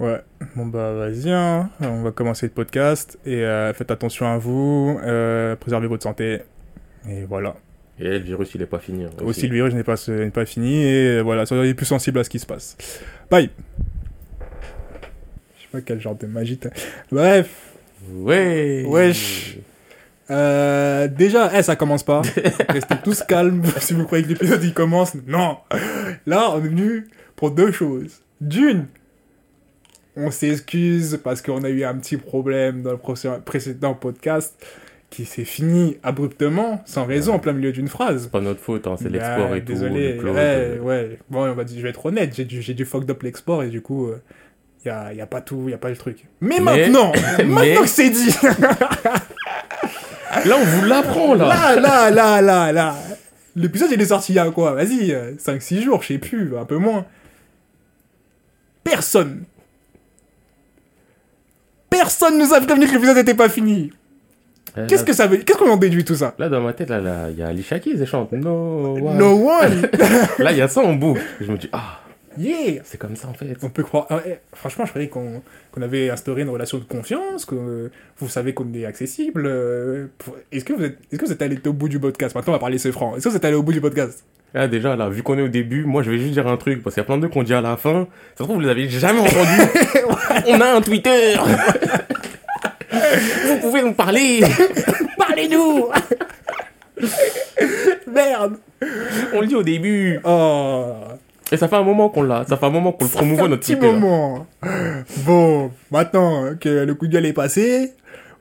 Ouais, 0.00 0.20
bon 0.54 0.66
bah 0.66 0.92
vas-y, 0.94 1.28
hein. 1.32 1.70
on 1.80 2.02
va 2.02 2.12
commencer 2.12 2.46
le 2.46 2.52
podcast 2.52 3.18
et 3.26 3.42
euh, 3.44 3.72
faites 3.74 3.90
attention 3.90 4.26
à 4.26 4.38
vous, 4.38 4.96
euh, 5.02 5.56
préservez 5.56 5.88
votre 5.88 6.04
santé 6.04 6.42
et 7.08 7.24
voilà. 7.24 7.56
Et 7.98 8.04
le 8.04 8.18
virus, 8.18 8.54
il 8.54 8.62
est 8.62 8.66
pas 8.66 8.78
fini. 8.78 9.06
hein, 9.06 9.10
Aussi, 9.24 9.48
le 9.48 9.54
virus 9.56 9.74
n'est 9.74 9.82
pas, 9.82 9.96
n'est 10.06 10.30
pas 10.30 10.46
fini 10.46 10.84
et 10.84 11.20
voilà, 11.20 11.46
soyez 11.46 11.74
plus 11.74 11.84
sensible 11.86 12.20
à 12.20 12.24
ce 12.24 12.30
qui 12.30 12.38
se 12.38 12.46
passe. 12.46 12.76
Bye. 13.28 13.50
Je 15.56 15.62
sais 15.62 15.68
pas 15.72 15.80
quel 15.80 16.00
genre 16.00 16.14
de 16.14 16.26
magie 16.28 16.58
t'as. 16.58 16.70
Bref, 17.10 17.74
Ouais. 18.12 18.84
Wesh. 18.86 19.58
Euh, 20.30 21.08
déjà, 21.08 21.50
eh, 21.58 21.62
ça 21.62 21.76
commence 21.76 22.02
pas. 22.02 22.22
Restez 22.68 22.96
tous 23.02 23.22
calmes 23.22 23.62
si 23.80 23.94
vous 23.94 24.04
croyez 24.04 24.24
que 24.24 24.28
l'épisode 24.30 24.62
il 24.62 24.74
commence. 24.74 25.14
Non. 25.26 25.58
Là, 26.26 26.50
on 26.52 26.58
est 26.58 26.68
venu 26.68 27.08
pour 27.36 27.50
deux 27.50 27.72
choses. 27.72 28.20
D'une, 28.40 28.86
on 30.16 30.30
s'excuse 30.30 31.20
parce 31.22 31.42
qu'on 31.42 31.64
a 31.64 31.68
eu 31.70 31.84
un 31.84 31.94
petit 31.96 32.16
problème 32.16 32.82
dans 32.82 32.92
le 32.92 33.40
précédent 33.40 33.94
podcast 33.94 34.54
qui 35.10 35.24
s'est 35.24 35.44
fini 35.46 35.96
abruptement, 36.02 36.82
sans 36.84 37.06
raison, 37.06 37.32
en 37.34 37.38
plein 37.38 37.54
milieu 37.54 37.72
d'une 37.72 37.88
phrase. 37.88 38.24
C'est 38.24 38.30
pas 38.30 38.40
notre 38.42 38.60
faute, 38.60 38.86
hein, 38.86 38.96
c'est 38.98 39.08
Bah, 39.08 39.10
l'export 39.18 39.54
et 39.54 39.60
tout. 39.60 39.72
Désolé, 39.72 40.12
le 40.12 40.18
cloud, 40.20 40.34
ouais, 40.34 40.40
euh, 40.42 40.78
ouais. 40.80 41.18
Bon, 41.30 41.48
on 41.48 41.54
va 41.54 41.64
dire, 41.64 41.78
je 41.78 41.82
vais 41.82 41.88
être 41.88 42.04
honnête, 42.04 42.34
j'ai 42.36 42.44
du, 42.44 42.60
j'ai 42.60 42.74
du 42.74 42.84
fucked 42.84 43.10
up 43.10 43.22
l'export 43.22 43.62
et 43.62 43.68
du 43.70 43.80
coup, 43.80 44.10
il 44.84 44.88
y, 44.88 44.90
a, 44.90 45.14
y 45.14 45.20
a 45.22 45.26
pas 45.26 45.40
tout, 45.40 45.62
il 45.66 45.70
y 45.70 45.74
a 45.74 45.78
pas 45.78 45.88
le 45.88 45.96
truc. 45.96 46.26
Mais, 46.42 46.56
Mais- 46.60 46.76
maintenant, 46.78 47.12
mais- 47.38 47.44
maintenant 47.44 47.82
que 47.82 47.88
c'est 47.88 48.10
dit, 48.10 48.34
Là, 50.44 50.56
on 50.60 50.64
vous 50.64 50.84
l'apprend, 50.86 51.34
là. 51.34 51.74
là, 51.76 51.80
là, 51.80 52.10
là, 52.10 52.40
là, 52.42 52.72
là, 52.72 52.94
l'épisode 53.56 53.90
il 53.92 54.00
est 54.00 54.06
sorti 54.06 54.32
il 54.32 54.36
y 54.36 54.38
a 54.38 54.50
quoi? 54.50 54.72
Vas-y, 54.72 55.14
5-6 55.38 55.82
jours, 55.82 56.02
je 56.02 56.08
sais 56.08 56.18
plus, 56.18 56.56
un 56.56 56.64
peu 56.64 56.76
moins. 56.76 57.04
Personne, 58.84 59.44
personne 61.90 62.38
nous 62.38 62.52
a 62.54 62.60
prévenu 62.60 62.86
que 62.86 62.92
l'épisode 62.92 63.16
n'était 63.16 63.34
pas 63.34 63.48
fini. 63.48 63.92
Euh, 64.76 64.86
Qu'est-ce 64.86 65.02
là- 65.02 65.06
que 65.06 65.12
ça 65.14 65.26
veut 65.26 65.38
Qu'est-ce 65.38 65.58
qu'on 65.58 65.70
en 65.70 65.76
déduit 65.76 66.04
tout 66.04 66.14
ça? 66.14 66.34
Là, 66.38 66.48
dans 66.48 66.60
ma 66.60 66.72
tête, 66.72 66.90
là, 66.90 67.00
là, 67.00 67.30
il 67.30 67.38
y 67.38 67.42
a 67.42 67.48
Alicia 67.48 67.78
Keys, 67.78 67.96
elle 68.00 68.06
chante 68.06 68.32
No 68.32 68.96
one. 69.02 69.16
No 69.18 69.50
one 69.62 69.88
Là, 70.38 70.52
il 70.52 70.58
y 70.58 70.62
a 70.62 70.68
ça 70.68 70.80
en 70.82 70.92
boucle. 70.94 71.20
Je 71.40 71.50
me 71.50 71.56
dis, 71.58 71.68
ah, 71.72 72.00
Yeah 72.38 72.80
c'est 72.84 72.98
comme 72.98 73.16
ça, 73.16 73.28
en 73.28 73.34
fait. 73.34 73.56
On 73.62 73.68
peut 73.70 73.82
croire. 73.82 74.06
ah, 74.10 74.20
eh, 74.26 74.34
franchement, 74.54 74.84
je 74.84 74.90
croyais 74.90 75.08
qu'on 75.08 75.42
avait 75.80 76.10
instauré 76.10 76.42
une 76.42 76.48
relation 76.50 76.78
de 76.78 76.84
confiance, 76.84 77.44
que 77.44 77.54
euh, 77.54 77.90
vous 78.18 78.28
savez 78.28 78.54
qu'on 78.54 78.72
est 78.74 78.84
accessible. 78.84 79.44
euh, 79.46 80.06
pour- 80.18 80.36
Est-ce 80.52 80.64
que 80.64 80.72
vous 80.72 80.84
êtes, 80.84 80.98
est-ce 81.10 81.18
que 81.20 81.26
vous 81.26 81.32
êtes 81.32 81.42
allé 81.42 81.58
au 81.66 81.72
bout 81.72 81.88
du 81.88 81.98
podcast? 81.98 82.34
Maintenant, 82.34 82.52
on 82.52 82.56
va 82.56 82.60
parler 82.60 82.78
ce 82.78 82.92
franc. 82.92 83.16
Est-ce 83.16 83.24
que 83.24 83.28
vous 83.30 83.36
êtes 83.36 83.44
allé 83.44 83.56
au 83.56 83.62
bout 83.62 83.72
du 83.72 83.80
podcast? 83.80 84.24
Là, 84.54 84.66
déjà, 84.66 84.96
là, 84.96 85.08
vu 85.10 85.22
qu'on 85.22 85.36
est 85.36 85.42
au 85.42 85.48
début, 85.48 85.84
moi, 85.84 86.02
je 86.02 86.10
vais 86.10 86.18
juste 86.18 86.32
dire 86.32 86.46
un 86.46 86.56
truc, 86.56 86.82
parce 86.82 86.94
qu'il 86.94 87.02
y 87.02 87.04
a 87.04 87.06
plein 87.06 87.18
de 87.18 87.26
qu'on 87.26 87.42
dit 87.42 87.52
à 87.52 87.60
la 87.60 87.76
fin. 87.76 88.06
Ça 88.34 88.38
se 88.38 88.42
trouve, 88.44 88.56
vous 88.56 88.62
les 88.62 88.70
avez 88.70 88.88
jamais 88.88 89.20
entendus. 89.20 89.62
On 90.48 90.60
a 90.60 90.76
un 90.76 90.80
Twitter. 90.80 91.34
vous 92.90 93.58
pouvez 93.60 93.82
nous 93.82 93.92
parler. 93.92 94.40
Parlez-nous 95.18 95.88
Merde 98.10 98.56
On 99.34 99.40
le 99.42 99.46
dit 99.46 99.54
au 99.54 99.62
début. 99.62 100.18
Oh 100.24 100.94
Et 101.50 101.56
ça 101.56 101.68
fait 101.68 101.76
un 101.76 101.82
moment 101.82 102.08
qu'on 102.08 102.22
l'a. 102.22 102.44
Ça 102.46 102.56
fait 102.56 102.66
un 102.66 102.70
moment 102.70 102.92
qu'on 102.92 103.04
le 103.04 103.10
promouvoit, 103.10 103.48
notre 103.48 103.64
Twitter. 103.64 103.86
moment 103.86 104.46
Bon, 105.24 105.70
maintenant 105.90 106.54
que 106.60 106.68
le 106.84 106.94
coup 106.94 107.06
de 107.06 107.12
gueule 107.12 107.26
est 107.26 107.32
passé, 107.32 107.92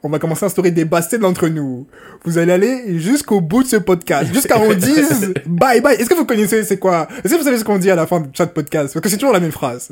on 0.03 0.09
va 0.09 0.19
commencer 0.19 0.45
à 0.45 0.47
instaurer 0.47 0.71
des 0.71 0.85
basses 0.85 1.15
entre 1.23 1.47
nous. 1.47 1.87
Vous 2.23 2.37
allez 2.37 2.51
aller 2.51 2.99
jusqu'au 2.99 3.41
bout 3.41 3.63
de 3.63 3.67
ce 3.67 3.77
podcast, 3.77 4.31
jusqu'à 4.33 4.59
on 4.59 4.73
dise 4.73 5.33
bye 5.45 5.81
bye. 5.81 5.95
Est-ce 5.95 6.09
que 6.09 6.15
vous 6.15 6.25
connaissez 6.25 6.63
c'est 6.63 6.77
quoi? 6.77 7.07
Est-ce 7.23 7.33
que 7.33 7.39
vous 7.39 7.45
savez 7.45 7.57
ce 7.57 7.63
qu'on 7.63 7.77
dit 7.77 7.89
à 7.89 7.95
la 7.95 8.05
fin 8.05 8.19
de 8.19 8.27
chaque 8.33 8.53
podcast? 8.53 8.93
Parce 8.93 9.03
que 9.03 9.09
c'est 9.09 9.17
toujours 9.17 9.33
la 9.33 9.39
même 9.39 9.51
phrase. 9.51 9.91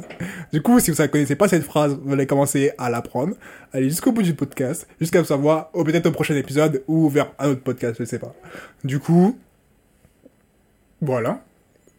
Du 0.54 0.62
coup, 0.62 0.80
si 0.80 0.92
vous 0.92 1.02
ne 1.02 1.08
connaissez 1.08 1.36
pas 1.36 1.48
cette 1.48 1.64
phrase, 1.64 1.98
vous 2.04 2.14
allez 2.14 2.28
commencer 2.28 2.72
à 2.78 2.90
l'apprendre, 2.90 3.36
aller 3.74 3.90
jusqu'au 3.90 4.12
bout 4.12 4.22
du 4.22 4.34
podcast, 4.34 4.88
jusqu'à 5.00 5.24
savoir, 5.24 5.70
ou 5.74 5.84
peut-être 5.84 6.06
au 6.08 6.12
prochain 6.12 6.36
épisode, 6.36 6.84
ou 6.88 7.10
vers 7.10 7.32
un 7.40 7.50
autre 7.50 7.62
podcast, 7.62 7.96
je 8.00 8.06
sais 8.06 8.20
pas. 8.20 8.34
Du 8.84 9.00
coup, 9.00 9.38
voilà. 11.02 11.42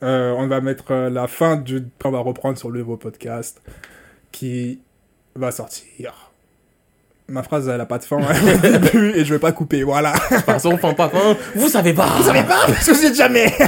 Euh, 0.03 0.35
on 0.37 0.47
va 0.47 0.61
mettre 0.61 0.91
euh, 0.91 1.11
la 1.11 1.27
fin 1.27 1.57
du... 1.57 1.83
On 2.05 2.11
va 2.11 2.19
reprendre 2.21 2.59
sur 2.59 2.71
le 2.71 2.81
nouveau 2.81 2.97
podcast 2.97 3.63
qui 4.31 4.81
va 5.35 5.51
sortir. 5.51 6.31
Ma 7.29 7.43
phrase, 7.43 7.69
elle 7.69 7.81
a 7.81 7.87
pas 7.87 7.99
de 7.99 8.05
fin 8.05 8.19
hein, 8.19 8.35
au 8.55 8.59
début 8.59 9.11
et 9.17 9.25
je 9.25 9.35
vais 9.35 9.41
pas 9.41 9.53
couper, 9.53 9.83
voilà. 9.83 10.13
De 10.13 10.37
toute 10.37 10.45
façon, 10.45 10.77
fin 10.79 10.95
pas 10.95 11.09
fin, 11.09 11.37
vous 11.55 11.69
savez 11.69 11.93
pas. 11.93 12.07
Vous 12.19 12.25
savez 12.25 12.43
pas 12.43 12.67
Parce 12.67 12.87
que 12.87 12.93
vous 12.93 13.05
êtes 13.05 13.17
jamais 13.17 13.53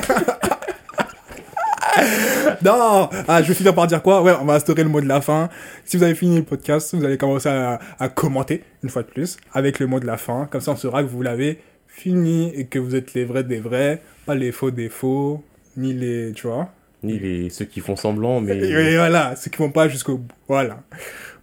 Non 2.64 3.08
ah, 3.26 3.42
Je 3.42 3.48
vais 3.48 3.54
finir 3.54 3.74
par 3.74 3.86
dire 3.86 4.02
quoi? 4.02 4.22
Ouais, 4.22 4.32
on 4.40 4.44
va 4.44 4.54
instaurer 4.54 4.84
le 4.84 4.88
mot 4.88 5.00
de 5.00 5.08
la 5.08 5.20
fin. 5.20 5.48
Si 5.84 5.96
vous 5.96 6.02
avez 6.04 6.14
fini 6.14 6.36
le 6.36 6.44
podcast, 6.44 6.94
vous 6.94 7.04
allez 7.04 7.18
commencer 7.18 7.48
à, 7.48 7.80
à 7.98 8.08
commenter, 8.08 8.62
une 8.84 8.90
fois 8.90 9.02
de 9.02 9.08
plus, 9.08 9.38
avec 9.52 9.80
le 9.80 9.86
mot 9.86 9.98
de 9.98 10.06
la 10.06 10.16
fin. 10.16 10.46
Comme 10.50 10.60
ça, 10.60 10.72
on 10.72 10.76
saura 10.76 11.02
que 11.02 11.08
vous 11.08 11.22
l'avez 11.22 11.60
fini 11.88 12.52
et 12.54 12.66
que 12.66 12.78
vous 12.78 12.94
êtes 12.94 13.14
les 13.14 13.24
vrais 13.24 13.42
des 13.42 13.58
vrais, 13.58 14.02
pas 14.26 14.34
les 14.34 14.52
faux 14.52 14.70
des 14.70 14.88
faux, 14.88 15.42
ni 15.78 15.94
les... 15.94 16.32
Tu 16.34 16.46
vois 16.46 16.70
Ni 17.02 17.18
les, 17.18 17.50
ceux 17.50 17.64
qui 17.64 17.80
font 17.80 17.96
semblant, 17.96 18.40
mais... 18.40 18.56
Et 18.58 18.96
voilà, 18.96 19.36
ceux 19.36 19.50
qui 19.50 19.58
vont 19.58 19.70
pas 19.70 19.88
jusqu'au 19.88 20.18
bout. 20.18 20.34
Voilà. 20.48 20.82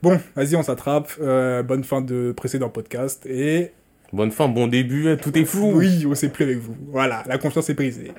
Bon, 0.03 0.19
vas-y, 0.35 0.55
on 0.55 0.63
s'attrape. 0.63 1.11
Euh, 1.19 1.63
bonne 1.63 1.83
fin 1.83 2.01
de 2.01 2.33
précédent 2.35 2.69
podcast 2.69 3.25
et... 3.25 3.71
Bonne 4.13 4.31
fin, 4.31 4.47
bon 4.47 4.67
début, 4.67 5.09
hein, 5.09 5.17
tout 5.19 5.35
est 5.37 5.45
flou. 5.45 5.71
Oui, 5.73 6.05
on 6.07 6.13
sait 6.15 6.29
plus 6.29 6.43
avec 6.43 6.59
vous. 6.59 6.75
Voilà, 6.89 7.23
la 7.27 7.37
confiance 7.37 7.69
est 7.69 7.73
brisée. 7.73 8.11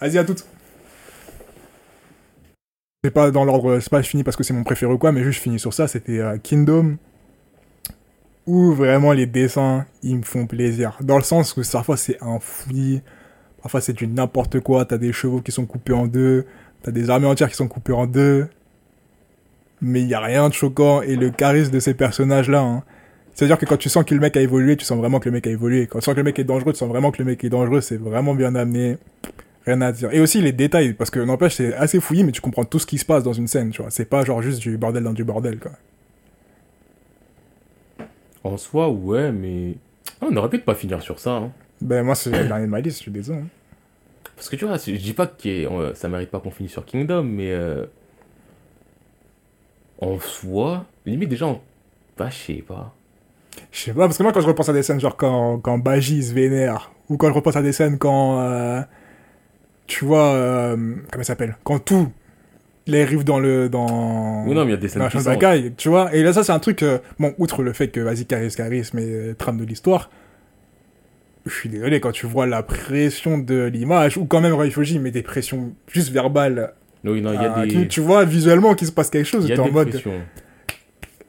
Vas-y, 0.00 0.18
à 0.18 0.24
toutes. 0.24 0.44
C'est 3.02 3.10
pas 3.10 3.30
dans 3.30 3.44
l'ordre, 3.44 3.80
c'est 3.80 3.90
pas 3.90 4.02
fini 4.02 4.22
parce 4.22 4.36
que 4.36 4.44
c'est 4.44 4.52
mon 4.52 4.62
préféré 4.62 4.92
ou 4.92 4.98
quoi, 4.98 5.10
mais 5.10 5.24
juste 5.24 5.38
je 5.38 5.42
finis 5.42 5.58
sur 5.58 5.72
ça. 5.72 5.88
C'était 5.88 6.18
euh, 6.18 6.36
Kingdom. 6.36 6.98
Où 8.46 8.72
vraiment 8.72 9.12
les 9.12 9.26
dessins, 9.26 9.86
ils 10.02 10.18
me 10.18 10.22
font 10.22 10.46
plaisir. 10.46 10.98
Dans 11.00 11.16
le 11.16 11.22
sens 11.22 11.56
où 11.56 11.62
parfois 11.72 11.96
c'est 11.96 12.18
un 12.22 12.38
fouillis, 12.40 13.00
parfois 13.62 13.80
c'est 13.80 13.92
du 13.92 14.06
n'importe 14.06 14.60
quoi. 14.60 14.84
T'as 14.84 14.98
des 14.98 15.12
chevaux 15.12 15.40
qui 15.40 15.52
sont 15.52 15.66
coupés 15.66 15.92
en 15.92 16.06
deux, 16.06 16.46
t'as 16.82 16.90
des 16.90 17.10
armées 17.10 17.26
entières 17.26 17.48
qui 17.48 17.56
sont 17.56 17.68
coupées 17.68 17.92
en 17.92 18.06
deux. 18.06 18.48
Mais 19.82 20.02
il 20.02 20.08
y 20.08 20.14
a 20.14 20.20
rien 20.20 20.48
de 20.48 20.54
choquant 20.54 21.00
et 21.02 21.16
le 21.16 21.30
charisme 21.30 21.72
de 21.72 21.80
ces 21.80 21.94
personnages-là. 21.94 22.60
Hein. 22.60 22.82
C'est-à-dire 23.34 23.56
que 23.56 23.64
quand 23.64 23.78
tu 23.78 23.88
sens 23.88 24.04
que 24.04 24.14
le 24.14 24.20
mec 24.20 24.36
a 24.36 24.40
évolué, 24.42 24.76
tu 24.76 24.84
sens 24.84 24.98
vraiment 24.98 25.20
que 25.20 25.28
le 25.28 25.32
mec 25.32 25.46
a 25.46 25.50
évolué. 25.50 25.86
Quand 25.86 26.00
tu 26.00 26.04
sens 26.04 26.14
que 26.14 26.20
le 26.20 26.24
mec 26.24 26.38
est 26.38 26.44
dangereux, 26.44 26.72
tu 26.72 26.78
sens 26.78 26.88
vraiment 26.88 27.10
que 27.10 27.18
le 27.18 27.24
mec 27.24 27.42
est 27.42 27.48
dangereux. 27.48 27.80
C'est 27.80 27.96
vraiment 27.96 28.34
bien 28.34 28.54
amené. 28.54 28.98
Rien 29.64 29.80
à 29.82 29.92
dire. 29.92 30.12
Et 30.12 30.20
aussi 30.20 30.40
les 30.40 30.52
détails, 30.52 30.94
parce 30.94 31.10
que 31.10 31.20
n'empêche, 31.20 31.54
c'est 31.54 31.74
assez 31.74 32.00
fouillé, 32.00 32.24
mais 32.24 32.32
tu 32.32 32.40
comprends 32.40 32.64
tout 32.64 32.78
ce 32.78 32.86
qui 32.86 32.98
se 32.98 33.04
passe 33.04 33.22
dans 33.22 33.32
une 33.32 33.46
scène, 33.46 33.70
tu 33.70 33.82
vois. 33.82 33.90
C'est 33.90 34.04
pas 34.04 34.24
genre 34.24 34.42
juste 34.42 34.60
du 34.60 34.76
bordel 34.76 35.04
dans 35.04 35.12
du 35.12 35.24
bordel, 35.24 35.58
quoi. 35.58 35.72
En 38.42 38.56
soi, 38.56 38.88
ouais, 38.88 39.32
mais... 39.32 39.74
Ah, 40.20 40.26
on 40.30 40.36
aurait 40.36 40.48
pu 40.48 40.58
pas 40.58 40.74
finir 40.74 41.02
sur 41.02 41.18
ça, 41.18 41.32
hein. 41.32 41.52
Ben 41.80 42.02
moi, 42.02 42.14
c'est 42.14 42.30
le 42.30 42.46
dernier 42.46 42.66
de 42.66 42.70
ma 42.70 42.80
liste, 42.80 42.98
je 42.98 43.02
suis 43.02 43.10
désolé. 43.10 43.40
hein. 43.40 43.46
Parce 44.36 44.48
que 44.48 44.56
tu 44.56 44.64
vois, 44.66 44.76
je 44.76 44.90
dis 44.92 45.12
pas 45.12 45.26
que 45.26 45.48
euh, 45.48 45.94
ça 45.94 46.08
mérite 46.08 46.30
pas 46.30 46.40
qu'on 46.40 46.50
finisse 46.50 46.72
sur 46.72 46.84
Kingdom, 46.84 47.22
mais... 47.24 47.50
euh, 47.52 47.86
En 50.00 50.18
soi, 50.18 50.86
limite 51.06 51.28
déjà, 51.28 51.46
on... 51.46 51.60
bah, 52.16 52.28
je 52.30 52.36
sais 52.54 52.62
pas. 52.66 52.94
Je 53.72 53.78
sais 53.80 53.92
pas, 53.92 54.06
parce 54.06 54.16
que 54.16 54.22
moi, 54.22 54.32
quand 54.32 54.40
je 54.40 54.46
repense 54.46 54.68
à 54.68 54.72
des 54.72 54.82
scènes, 54.82 55.00
genre 55.00 55.16
quand, 55.16 55.58
quand 55.58 55.78
Baji 55.78 56.22
se 56.22 56.32
vénère, 56.32 56.90
ou 57.08 57.16
quand 57.16 57.28
je 57.28 57.34
repense 57.34 57.56
à 57.56 57.62
des 57.62 57.72
scènes 57.72 57.98
quand, 57.98 58.40
euh, 58.40 58.80
tu 59.86 60.04
vois, 60.04 60.32
euh, 60.32 60.76
comment 61.10 61.22
ça 61.24 61.28
s'appelle 61.32 61.56
Quand 61.64 61.78
tout, 61.78 62.10
les 62.86 63.02
arrive 63.02 63.24
dans 63.24 63.38
le, 63.38 63.68
dans, 63.68 64.44
Oui, 64.46 64.54
non, 64.54 64.62
mais 64.64 64.68
il 64.68 64.70
y 64.70 64.72
a 64.74 64.76
des 64.78 64.86
dans 64.88 65.10
scènes 65.10 65.22
la 65.22 65.30
bagaille, 65.34 65.74
tu 65.76 65.88
vois. 65.90 66.14
Et 66.14 66.22
là, 66.22 66.32
ça, 66.32 66.44
c'est 66.44 66.52
un 66.52 66.58
truc, 66.60 66.82
euh, 66.82 66.98
bon, 67.18 67.34
outre 67.38 67.62
le 67.62 67.72
fait 67.74 67.88
que, 67.88 68.00
vas-y, 68.00 68.24
charisme 68.24 68.98
et 68.98 69.04
euh, 69.04 69.34
trame 69.34 69.58
de 69.58 69.64
l'histoire, 69.64 70.10
je 71.46 71.54
suis 71.54 71.68
désolé, 71.68 72.00
quand 72.00 72.12
tu 72.12 72.26
vois 72.26 72.46
la 72.46 72.62
pression 72.62 73.38
de 73.38 73.64
l'image, 73.64 74.16
ou 74.16 74.24
quand 74.26 74.40
même 74.40 74.54
Raifuji 74.54 74.98
met 74.98 75.10
des 75.10 75.22
pressions 75.22 75.74
juste 75.90 76.10
verbales, 76.10 76.74
Oui, 77.04 77.20
non, 77.22 77.32
il 77.32 77.40
y 77.42 77.44
a 77.44 77.62
des... 77.62 77.68
qui- 77.68 77.88
tu 77.88 78.00
vois 78.00 78.24
visuellement 78.24 78.74
qu'il 78.74 78.86
se 78.86 78.92
passe 78.92 79.10
quelque 79.10 79.26
chose, 79.26 79.46
t'es 79.46 79.58
en 79.58 79.70
mode, 79.70 79.88
pressions. 79.90 80.20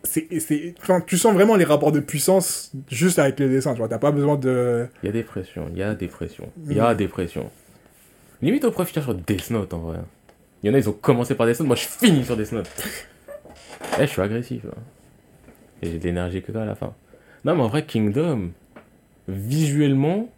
c'est, 0.04 0.28
c'est, 0.40 0.76
enfin, 0.82 1.00
tu 1.02 1.18
sens 1.18 1.34
vraiment 1.34 1.56
les 1.56 1.64
rapports 1.64 1.92
de 1.92 2.00
puissance 2.02 2.72
juste 2.90 3.20
avec 3.20 3.40
les 3.40 3.48
dessins, 3.50 3.72
tu 3.74 3.80
vois. 3.80 3.88
T'as 3.88 4.00
pas 4.00 4.12
besoin 4.12 4.36
de, 4.36 4.88
Il 5.04 5.06
y 5.06 5.10
a 5.10 5.14
des 5.14 5.24
pressions, 5.24 5.68
il 5.72 5.78
y 5.78 5.84
a 5.84 5.94
des 5.96 6.08
pressions, 6.08 6.52
il 6.70 6.76
y 6.76 6.80
a 6.80 6.94
des 6.94 7.08
pressions. 7.08 7.50
Limite, 8.42 8.66
on 8.66 8.72
pourrait 8.72 8.86
finir 8.86 9.04
sur 9.04 9.14
Death 9.16 9.50
Note 9.52 9.74
en 9.74 9.80
vrai. 9.80 9.98
Il 10.64 10.68
y 10.68 10.72
en 10.72 10.74
a, 10.74 10.80
ils 10.80 10.90
ont 10.90 10.94
commencé 10.94 11.36
par 11.36 11.46
Death 11.48 11.60
Note, 11.60 11.68
moi 11.68 11.76
je 11.76 11.86
finis 11.88 12.26
sur 12.26 12.36
Death 12.36 12.52
Note. 12.52 12.70
Eh, 14.00 14.02
je 14.02 14.12
suis 14.12 14.22
agressif. 14.22 14.64
hein. 14.68 14.76
Et 15.82 15.92
j'ai 15.92 15.98
de 16.00 16.04
l'énergie 16.04 16.42
que 16.42 16.56
à 16.58 16.66
la 16.66 16.76
fin. 16.76 16.94
Non, 17.46 17.56
mais 17.56 17.62
en 17.64 17.68
vrai, 17.68 17.84
Kingdom, 17.86 18.52
visuellement, 19.32 20.30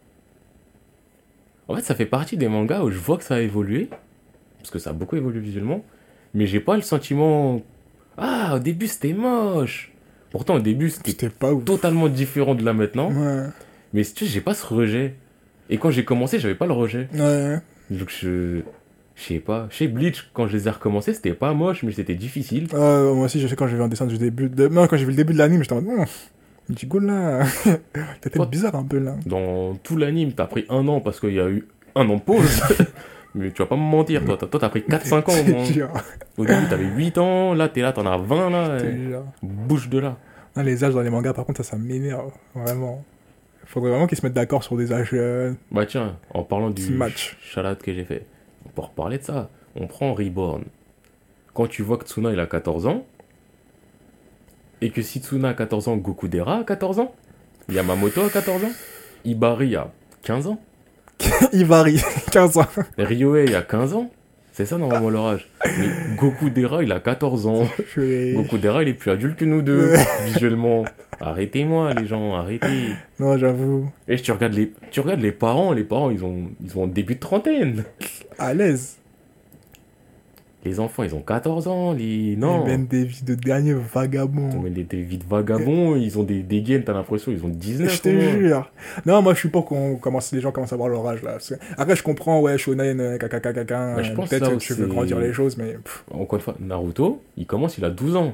en 1.68 1.76
fait, 1.76 1.82
ça 1.82 1.94
fait 1.94 2.06
partie 2.06 2.36
des 2.36 2.48
mangas 2.48 2.82
où 2.82 2.90
je 2.90 2.98
vois 2.98 3.16
que 3.16 3.24
ça 3.24 3.36
a 3.36 3.40
évolué. 3.40 3.88
Parce 4.58 4.70
que 4.70 4.78
ça 4.78 4.90
a 4.90 4.92
beaucoup 4.92 5.16
évolué 5.16 5.40
visuellement. 5.40 5.84
Mais 6.32 6.46
j'ai 6.46 6.60
pas 6.60 6.76
le 6.76 6.82
sentiment. 6.82 7.62
Ah, 8.16 8.54
au 8.56 8.58
début 8.58 8.86
c'était 8.86 9.12
moche. 9.12 9.92
Pourtant, 10.30 10.56
au 10.56 10.60
début 10.60 10.90
c'était 10.90 11.28
totalement 11.64 12.08
différent 12.08 12.54
de 12.54 12.64
là 12.64 12.72
maintenant. 12.72 13.12
Ouais, 13.12 13.46
Mais 13.92 14.02
tu 14.04 14.24
sais, 14.24 14.26
j'ai 14.26 14.40
pas 14.40 14.54
ce 14.54 14.66
rejet. 14.66 15.14
Et 15.70 15.78
quand 15.78 15.90
j'ai 15.90 16.04
commencé, 16.04 16.38
j'avais 16.38 16.54
pas 16.54 16.66
le 16.66 16.72
rejet. 16.72 17.08
ouais. 17.14 17.58
Donc 17.90 18.10
je. 18.10 18.60
Je 19.16 19.22
sais 19.22 19.38
pas. 19.38 19.68
Chez 19.70 19.86
Bleach, 19.86 20.28
quand 20.32 20.48
je 20.48 20.56
les 20.56 20.66
ai 20.66 20.70
recommencés, 20.70 21.14
c'était 21.14 21.34
pas 21.34 21.52
moche, 21.54 21.84
mais 21.84 21.92
c'était 21.92 22.16
difficile. 22.16 22.66
Euh, 22.74 23.14
moi 23.14 23.26
aussi, 23.26 23.40
je 23.40 23.46
sais 23.46 23.54
quand 23.54 23.68
j'ai 23.68 23.76
vu 23.76 23.82
un 23.82 23.86
dessin 23.86 24.06
du 24.06 24.18
début 24.18 24.48
de... 24.48 24.66
Non, 24.66 24.88
quand 24.88 24.96
j'ai 24.96 25.04
vu 25.04 25.12
le 25.12 25.16
début 25.16 25.32
de 25.34 25.38
l'anime, 25.38 25.62
j'étais 25.62 25.72
en 25.74 25.80
mode, 25.82 25.98
non, 25.98 26.04
du 26.68 26.88
coup, 26.88 26.98
là, 26.98 27.44
t'as 28.20 28.46
bizarre 28.46 28.74
un 28.76 28.84
peu, 28.84 28.98
là. 28.98 29.16
Dans 29.26 29.74
tout 29.76 29.96
l'anime, 29.96 30.32
t'as 30.32 30.46
pris 30.46 30.64
un 30.68 30.86
an 30.88 31.00
parce 31.00 31.20
qu'il 31.20 31.34
y 31.34 31.40
a 31.40 31.48
eu 31.48 31.66
un 31.94 32.08
an 32.08 32.16
de 32.16 32.20
pause. 32.22 32.62
mais 33.34 33.50
tu 33.50 33.62
vas 33.62 33.66
pas 33.66 33.76
me 33.76 33.82
mentir, 33.82 34.24
toi. 34.24 34.36
Toi, 34.36 34.48
t'as 34.60 34.68
pris 34.68 34.80
4-5 34.80 35.14
ans. 35.16 35.22
Je 35.28 35.42
te 35.42 35.50
moi. 35.50 35.64
jure, 35.64 35.92
Au 36.38 36.44
début, 36.44 36.66
t'avais 36.68 36.84
8 36.86 37.18
ans. 37.18 37.54
Là, 37.54 37.68
t'es 37.68 37.82
là, 37.82 37.92
t'en 37.92 38.06
as 38.06 38.16
20 38.16 38.50
là. 38.50 38.78
et-. 38.84 39.14
Bouge 39.42 39.88
de 39.88 39.98
là. 39.98 40.16
Ah, 40.56 40.62
les 40.62 40.84
âges 40.84 40.94
dans 40.94 41.02
les 41.02 41.10
mangas, 41.10 41.32
par 41.34 41.44
contre, 41.44 41.62
ça, 41.64 41.70
ça 41.72 41.76
m'énerve, 41.76 42.30
vraiment. 42.54 43.04
Faudrait 43.66 43.90
vraiment 43.90 44.06
qu'ils 44.06 44.18
se 44.18 44.24
mettent 44.24 44.34
d'accord 44.34 44.62
sur 44.62 44.76
des 44.76 44.92
âges 44.92 45.10
euh, 45.14 45.52
Bah 45.72 45.84
tiens, 45.86 46.16
en 46.32 46.44
parlant 46.44 46.70
du 46.70 46.90
match. 46.90 47.36
shout 47.40 47.60
que 47.82 47.92
j'ai 47.92 48.04
fait, 48.04 48.26
on 48.66 48.68
peut 48.68 48.82
reparler 48.82 49.18
de 49.18 49.22
ça. 49.24 49.50
On 49.74 49.86
prend 49.86 50.14
Reborn. 50.14 50.64
Quand 51.54 51.66
tu 51.66 51.82
vois 51.82 51.96
que 51.98 52.04
Tsuna 52.04 52.30
il 52.32 52.38
a 52.38 52.46
14 52.46 52.86
ans, 52.86 53.04
et 54.84 54.90
que 54.90 55.02
si 55.02 55.20
Tsuna 55.20 55.50
a 55.50 55.54
14 55.54 55.88
ans, 55.88 55.96
Goku 55.96 56.28
Dera 56.28 56.58
a 56.58 56.64
14 56.64 56.98
ans, 57.00 57.14
Yamamoto 57.70 58.22
a 58.22 58.28
14 58.30 58.64
ans, 58.64 58.70
Ibari 59.24 59.76
a 59.76 59.90
15 60.22 60.46
ans, 60.48 60.60
Il 61.52 61.64
varie, 61.66 62.00
15 62.32 62.58
ans. 62.58 62.66
Ryohei 62.98 63.54
a 63.54 63.62
15 63.62 63.94
ans, 63.94 64.10
c'est 64.52 64.66
ça 64.66 64.76
normalement 64.78 65.10
leur 65.10 65.26
âge. 65.26 65.48
Mais 65.78 66.16
Goku 66.16 66.50
Dera 66.50 66.82
il 66.82 66.92
a 66.92 67.00
14 67.00 67.46
ans. 67.46 67.66
Vais- 67.96 68.34
Goku 68.34 68.58
Dera 68.58 68.82
il 68.82 68.88
est 68.88 68.94
plus 68.94 69.10
adulte 69.10 69.36
que 69.38 69.44
nous 69.44 69.62
deux, 69.62 69.94
visuellement. 70.26 70.84
Arrêtez-moi 71.20 71.94
les 71.94 72.06
gens, 72.06 72.34
arrêtez. 72.34 72.66
Non, 73.20 73.38
j'avoue, 73.38 73.88
Et 74.08 74.16
tu 74.16 74.32
regardes 74.32 74.54
les, 74.54 74.72
tu 74.90 75.00
regardes 75.00 75.20
les 75.20 75.32
parents, 75.32 75.72
les 75.72 75.84
parents 75.84 76.10
ils 76.10 76.24
ont, 76.24 76.50
ils 76.62 76.76
ont 76.76 76.84
un 76.84 76.88
début 76.88 77.14
de 77.14 77.20
trentaine. 77.20 77.84
à 78.38 78.52
l'aise. 78.52 78.96
Les 80.64 80.80
enfants, 80.80 81.02
ils 81.02 81.14
ont 81.14 81.20
14 81.20 81.68
ans, 81.68 81.92
les... 81.92 82.36
Non. 82.36 82.64
Ils 82.64 82.70
mènent 82.70 82.86
des 82.86 83.04
vies 83.04 83.22
de 83.22 83.34
derniers 83.34 83.70
Ils 83.72 83.76
ont 83.76 83.82
vagabonds. 83.92 84.62
des, 84.62 84.84
des 84.84 85.02
vies 85.02 85.18
de 85.18 85.24
vagabonds, 85.24 85.94
ils 85.94 86.18
ont 86.18 86.22
des 86.22 86.42
dégaines, 86.42 86.84
t'as 86.84 86.94
l'impression, 86.94 87.32
ils 87.32 87.44
ont 87.44 87.48
19 87.48 87.92
Je 87.94 88.00
te 88.00 88.08
jure. 88.08 88.70
Non, 89.04 89.20
moi 89.20 89.34
je 89.34 89.40
suis 89.40 89.50
pas 89.50 89.60
qu'on 89.60 89.96
commence, 89.96 90.32
les 90.32 90.40
gens 90.40 90.52
commencent 90.52 90.72
à 90.72 90.76
voir 90.76 90.88
leur 90.88 91.06
âge 91.06 91.22
là. 91.22 91.36
Après, 91.76 91.94
je 91.96 92.02
comprends, 92.02 92.40
ouais, 92.40 92.56
shonen, 92.56 92.98
euh, 92.98 93.18
caca, 93.18 93.40
caca, 93.40 93.64
caca. 93.64 93.96
Ouais, 93.96 94.04
je 94.04 94.12
pense 94.14 94.30
Peut-être 94.30 94.50
que 94.52 94.56
tu 94.56 94.72
veux 94.72 94.86
grandir 94.86 95.18
les 95.18 95.32
choses, 95.34 95.56
mais 95.58 95.74
pff, 95.74 96.04
Encore 96.10 96.38
une 96.38 96.42
fois, 96.42 96.54
Naruto, 96.60 97.20
il 97.36 97.46
commence, 97.46 97.76
il 97.76 97.84
a 97.84 97.90
12 97.90 98.16
ans. 98.16 98.32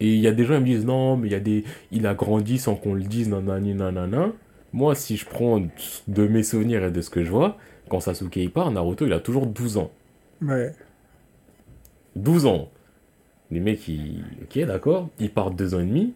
Et 0.00 0.14
il 0.14 0.20
y 0.20 0.26
a 0.26 0.32
des 0.32 0.44
gens 0.44 0.54
qui 0.54 0.60
me 0.60 0.66
disent 0.66 0.86
non, 0.86 1.16
mais 1.16 1.28
il 1.28 1.32
y 1.32 1.36
a 1.36 1.40
des. 1.40 1.64
Il 1.92 2.06
a 2.06 2.14
grandi 2.14 2.58
sans 2.58 2.74
qu'on 2.74 2.94
le 2.94 3.02
dise, 3.02 3.28
nanani, 3.28 3.74
nanana. 3.74 4.32
Moi, 4.72 4.94
si 4.94 5.16
je 5.16 5.26
prends 5.26 5.60
de 6.08 6.26
mes 6.26 6.42
souvenirs 6.42 6.82
et 6.84 6.90
de 6.90 7.00
ce 7.02 7.10
que 7.10 7.22
je 7.22 7.30
vois, 7.30 7.58
quand 7.88 8.00
Sasuke 8.00 8.36
il 8.36 8.50
part, 8.50 8.70
Naruto 8.70 9.06
il 9.06 9.12
a 9.12 9.20
toujours 9.20 9.46
12 9.46 9.76
ans. 9.76 9.90
Ouais. 10.42 10.72
12 12.16 12.46
ans. 12.46 12.68
Les 13.50 13.60
mecs, 13.60 13.86
ils... 13.88 14.24
ok, 14.42 14.64
d'accord, 14.66 15.08
ils 15.18 15.30
partent 15.30 15.56
2 15.56 15.74
ans 15.74 15.80
et 15.80 15.84
demi. 15.84 16.14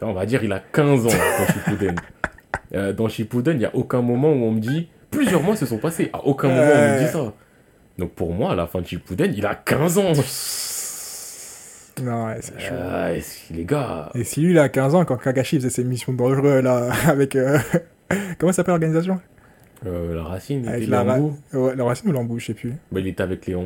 On 0.00 0.12
va 0.12 0.26
dire, 0.26 0.42
il 0.42 0.52
a 0.52 0.58
15 0.60 1.06
ans 1.06 1.10
dans 1.10 1.46
Shippuden. 1.52 1.96
Euh, 2.74 2.94
dans 2.94 3.06
Shippuden, 3.06 3.52
il 3.56 3.58
n'y 3.58 3.64
a 3.66 3.74
aucun 3.76 4.00
moment 4.00 4.30
où 4.32 4.44
on 4.44 4.50
me 4.52 4.58
dit, 4.60 4.88
plusieurs 5.10 5.42
mois 5.42 5.56
se 5.56 5.66
sont 5.66 5.76
passés. 5.76 6.08
À 6.14 6.24
aucun 6.24 6.48
moment 6.48 6.62
on 6.74 6.92
me 6.94 6.98
dit 7.04 7.12
ça. 7.12 7.32
Donc 7.98 8.12
pour 8.12 8.32
moi, 8.32 8.52
à 8.52 8.54
la 8.54 8.66
fin 8.66 8.80
de 8.80 8.86
Shippuden, 8.86 9.30
il 9.36 9.44
a 9.44 9.54
15 9.54 9.98
ans. 9.98 10.12
Non, 12.02 12.26
ouais, 12.26 12.38
c'est 12.40 12.58
chaud. 12.58 12.72
Euh, 12.74 13.14
est-ce- 13.14 13.52
les 13.52 13.66
gars, 13.66 14.08
Et 14.14 14.24
si 14.24 14.40
lui, 14.40 14.52
il 14.52 14.58
a 14.58 14.70
15 14.70 14.94
ans, 14.94 15.04
quand 15.04 15.18
Kakashi 15.18 15.56
faisait 15.56 15.68
ses 15.68 15.84
missions 15.84 16.14
dangereuses, 16.14 16.64
là, 16.64 16.90
avec. 17.06 17.36
euh, 17.36 17.58
Comment 18.38 18.52
s'appelle 18.52 18.72
l'organisation? 18.72 19.20
Euh, 19.86 20.14
la 20.14 20.22
racine, 20.24 20.66
Avec 20.68 20.88
la 20.88 21.02
ra- 21.02 21.16
Lambo. 21.18 21.34
Ouais, 21.52 21.74
La 21.76 21.84
racine 21.84 22.10
ou 22.10 22.12
l'embou, 22.12 22.38
je 22.38 22.46
sais 22.46 22.54
plus. 22.54 22.70
Bah, 22.90 23.00
il 23.00 23.06
était 23.06 23.22
avec 23.22 23.46
les 23.46 23.56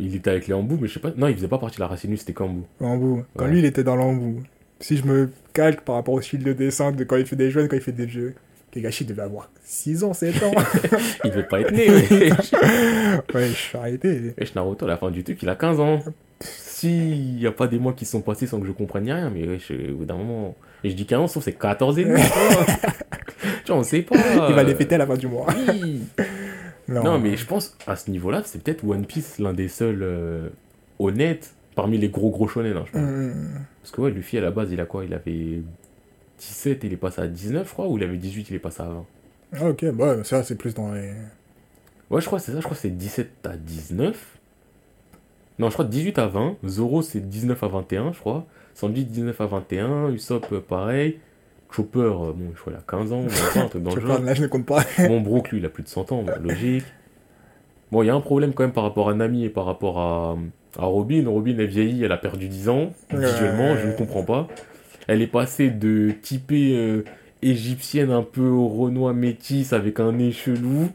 il 0.00 0.14
était 0.14 0.30
avec 0.30 0.46
les 0.46 0.54
Ambou, 0.54 0.78
mais 0.80 0.86
je 0.86 0.94
sais 0.94 1.00
pas. 1.00 1.10
Non, 1.16 1.26
il 1.26 1.34
faisait 1.34 1.48
pas 1.48 1.58
partie 1.58 1.76
de 1.76 1.80
la 1.82 1.88
racine, 1.88 2.10
lui, 2.10 2.18
c'était 2.18 2.32
Kambou. 2.32 2.64
L'embou. 2.80 3.24
Quand 3.36 3.46
Ouais. 3.46 3.50
lui, 3.50 3.58
il 3.58 3.64
était 3.64 3.82
dans 3.82 3.96
l'embou. 3.96 4.42
Si 4.78 4.96
je 4.96 5.04
me 5.04 5.30
calque 5.52 5.80
par 5.80 5.96
rapport 5.96 6.14
au 6.14 6.20
style 6.20 6.44
de 6.44 6.52
dessin 6.52 6.92
de 6.92 7.02
quand 7.02 7.16
il 7.16 7.26
fait 7.26 7.34
des 7.34 7.50
jeux, 7.50 7.66
quand 7.66 7.74
il 7.76 7.82
fait 7.82 7.90
des 7.92 8.06
jeux. 8.08 8.34
Kakashi 8.70 9.04
devait 9.06 9.22
avoir 9.22 9.50
6 9.64 10.04
ans, 10.04 10.12
7 10.12 10.42
ans. 10.42 10.52
Il 11.24 11.30
devait 11.30 11.42
pas 11.42 11.62
être 11.62 11.72
né. 11.72 11.88
ouais, 13.34 13.46
je 13.48 13.52
suis 13.54 13.78
arrêté. 13.78 14.34
Wesh, 14.38 14.54
Naruto, 14.54 14.84
à 14.84 14.88
la 14.88 14.96
fin 14.98 15.10
du 15.10 15.24
truc, 15.24 15.42
il 15.42 15.48
a 15.48 15.56
15 15.56 15.80
ans. 15.80 16.00
S'il 16.40 17.40
y 17.40 17.46
a 17.46 17.50
pas 17.52 17.66
des 17.66 17.78
mois 17.78 17.94
qui 17.94 18.04
sont 18.04 18.20
passés 18.20 18.46
sans 18.46 18.60
que 18.60 18.66
je 18.66 18.72
comprenne 18.72 19.04
rien, 19.04 19.30
mais 19.30 19.48
wesh, 19.48 19.70
au 19.70 19.96
bout 19.96 20.04
d'un 20.04 20.16
moment. 20.16 20.54
Et 20.84 20.90
je 20.90 20.94
dis 20.94 21.06
15 21.06 21.20
ans, 21.20 21.26
sauf 21.26 21.44
c'est 21.44 21.52
14 21.52 21.98
et 21.98 22.04
demi. 22.04 22.20
tu 23.64 23.72
vois. 23.72 23.76
On 23.80 23.82
sait 23.82 24.02
pas. 24.02 24.16
Il 24.48 24.54
va 24.54 24.62
les 24.62 24.72
euh, 24.72 24.76
péter 24.76 24.94
à 24.94 24.98
la 24.98 25.06
fin 25.06 25.16
du 25.16 25.26
mois. 25.26 25.46
oui. 25.68 26.02
Non, 26.88 27.18
mais 27.18 27.36
je 27.36 27.44
pense, 27.44 27.76
à 27.86 27.96
ce 27.96 28.10
niveau-là, 28.10 28.42
c'est 28.44 28.62
peut-être 28.62 28.82
One 28.82 29.04
Piece 29.04 29.38
l'un 29.38 29.52
des 29.52 29.68
seuls 29.68 30.02
euh, 30.02 30.48
honnêtes 30.98 31.54
parmi 31.74 31.98
les 31.98 32.08
gros 32.08 32.30
gros 32.30 32.48
shonen, 32.48 32.76
hein, 32.76 32.84
je 32.86 32.92
pense. 32.92 33.02
Hmm. 33.02 33.48
Parce 33.82 33.90
que 33.92 34.00
ouais, 34.00 34.10
Luffy, 34.10 34.38
à 34.38 34.40
la 34.40 34.50
base, 34.50 34.72
il 34.72 34.80
a 34.80 34.86
quoi? 34.86 35.04
Il 35.04 35.12
avait 35.12 35.60
17, 36.38 36.84
il 36.84 36.92
est 36.94 36.96
passé 36.96 37.20
à 37.20 37.26
19, 37.26 37.68
je 37.68 37.72
crois, 37.72 37.88
ou 37.88 37.98
il 37.98 38.04
avait 38.04 38.16
18, 38.16 38.48
il 38.50 38.56
est 38.56 38.58
passé 38.58 38.82
à 38.82 38.86
20 38.86 39.04
Ah, 39.52 39.68
ok, 39.68 39.84
bah, 39.92 40.24
ça, 40.24 40.42
c'est 40.42 40.54
plus 40.56 40.74
dans 40.74 40.92
les. 40.92 41.12
Ouais, 42.10 42.22
je 42.22 42.26
crois 42.26 42.38
que 42.38 42.44
c'est 42.46 42.52
ça, 42.52 42.60
je 42.60 42.64
crois 42.64 42.74
que 42.74 42.80
c'est 42.80 42.96
17 42.96 43.46
à 43.46 43.56
19. 43.56 44.38
Non, 45.58 45.68
je 45.68 45.74
crois 45.74 45.84
18 45.84 46.18
à 46.18 46.26
20. 46.26 46.56
Zoro, 46.66 47.02
c'est 47.02 47.20
19 47.20 47.62
à 47.62 47.68
21, 47.68 48.12
je 48.12 48.18
crois. 48.18 48.46
Sanji, 48.78 49.04
19 49.04 49.40
à 49.40 49.46
21. 49.46 50.10
Usopp, 50.10 50.46
euh, 50.52 50.60
pareil. 50.60 51.18
Chopper, 51.70 51.98
euh, 51.98 52.32
bon, 52.32 52.52
je 52.54 52.60
crois, 52.60 52.72
il 52.72 52.76
a 52.76 52.84
15 52.86 53.12
ans, 53.12 53.22
20 53.26 53.60
ans, 53.60 53.64
un 53.64 53.68
truc 53.68 53.82
dans 53.82 53.94
le 53.94 54.00
genre. 54.06 54.20
là, 54.20 54.34
je 54.34 54.42
ne 54.42 54.46
compte 54.46 54.66
pas. 54.66 54.84
Bon, 55.08 55.20
Brook, 55.20 55.50
lui, 55.50 55.58
il 55.58 55.66
a 55.66 55.68
plus 55.68 55.82
de 55.82 55.88
100 55.88 56.12
ans, 56.12 56.22
bah, 56.22 56.38
logique. 56.40 56.84
Bon, 57.90 58.04
il 58.04 58.06
y 58.06 58.10
a 58.10 58.14
un 58.14 58.20
problème 58.20 58.52
quand 58.52 58.62
même 58.62 58.72
par 58.72 58.84
rapport 58.84 59.10
à 59.10 59.14
Nami 59.14 59.44
et 59.44 59.48
par 59.48 59.64
rapport 59.64 59.98
à, 59.98 60.38
à 60.78 60.84
Robin. 60.86 61.24
Robin, 61.26 61.56
elle 61.58 61.66
vieillit, 61.66 62.04
elle 62.04 62.12
a 62.12 62.18
perdu 62.18 62.46
10 62.46 62.68
ans, 62.68 62.92
visuellement, 63.10 63.76
je 63.76 63.88
ne 63.88 63.92
comprends 63.94 64.22
pas. 64.22 64.46
Elle 65.08 65.22
est 65.22 65.26
passée 65.26 65.70
de 65.70 66.12
typée 66.22 66.76
euh, 66.76 67.02
égyptienne 67.42 68.12
un 68.12 68.22
peu 68.22 68.46
au 68.46 68.68
renois 68.68 69.12
métisse 69.12 69.72
avec 69.72 69.98
un 69.98 70.12
nez 70.12 70.30
chelou 70.30 70.88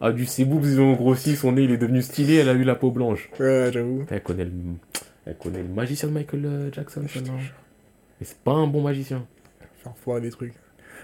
à 0.00 0.12
du 0.12 0.26
ses 0.26 0.44
boobs, 0.44 0.64
ils 0.64 0.80
ont 0.80 0.92
grossi, 0.92 1.34
son 1.34 1.52
nez 1.52 1.62
il 1.62 1.72
est 1.72 1.78
devenu 1.78 2.02
stylé, 2.02 2.36
elle 2.36 2.48
a 2.48 2.52
eu 2.52 2.62
la 2.62 2.74
peau 2.74 2.90
blanche. 2.90 3.30
Ouais, 3.40 3.70
j'avoue. 3.72 4.04
Elle 4.10 4.22
connaît 4.22 4.44
le, 4.44 4.50
elle 5.26 5.36
connaît 5.36 5.62
le 5.62 5.68
magicien 5.68 6.08
de 6.08 6.14
Michael 6.14 6.44
euh, 6.46 6.72
Jackson, 6.72 7.02
celle-là. 7.08 7.32
Mais 8.20 8.26
c'est 8.26 8.38
pas 8.38 8.52
un 8.52 8.66
bon 8.66 8.82
magicien. 8.82 9.24
Faire 9.82 9.92
foirer 9.96 10.20
des 10.20 10.30
trucs. 10.30 10.52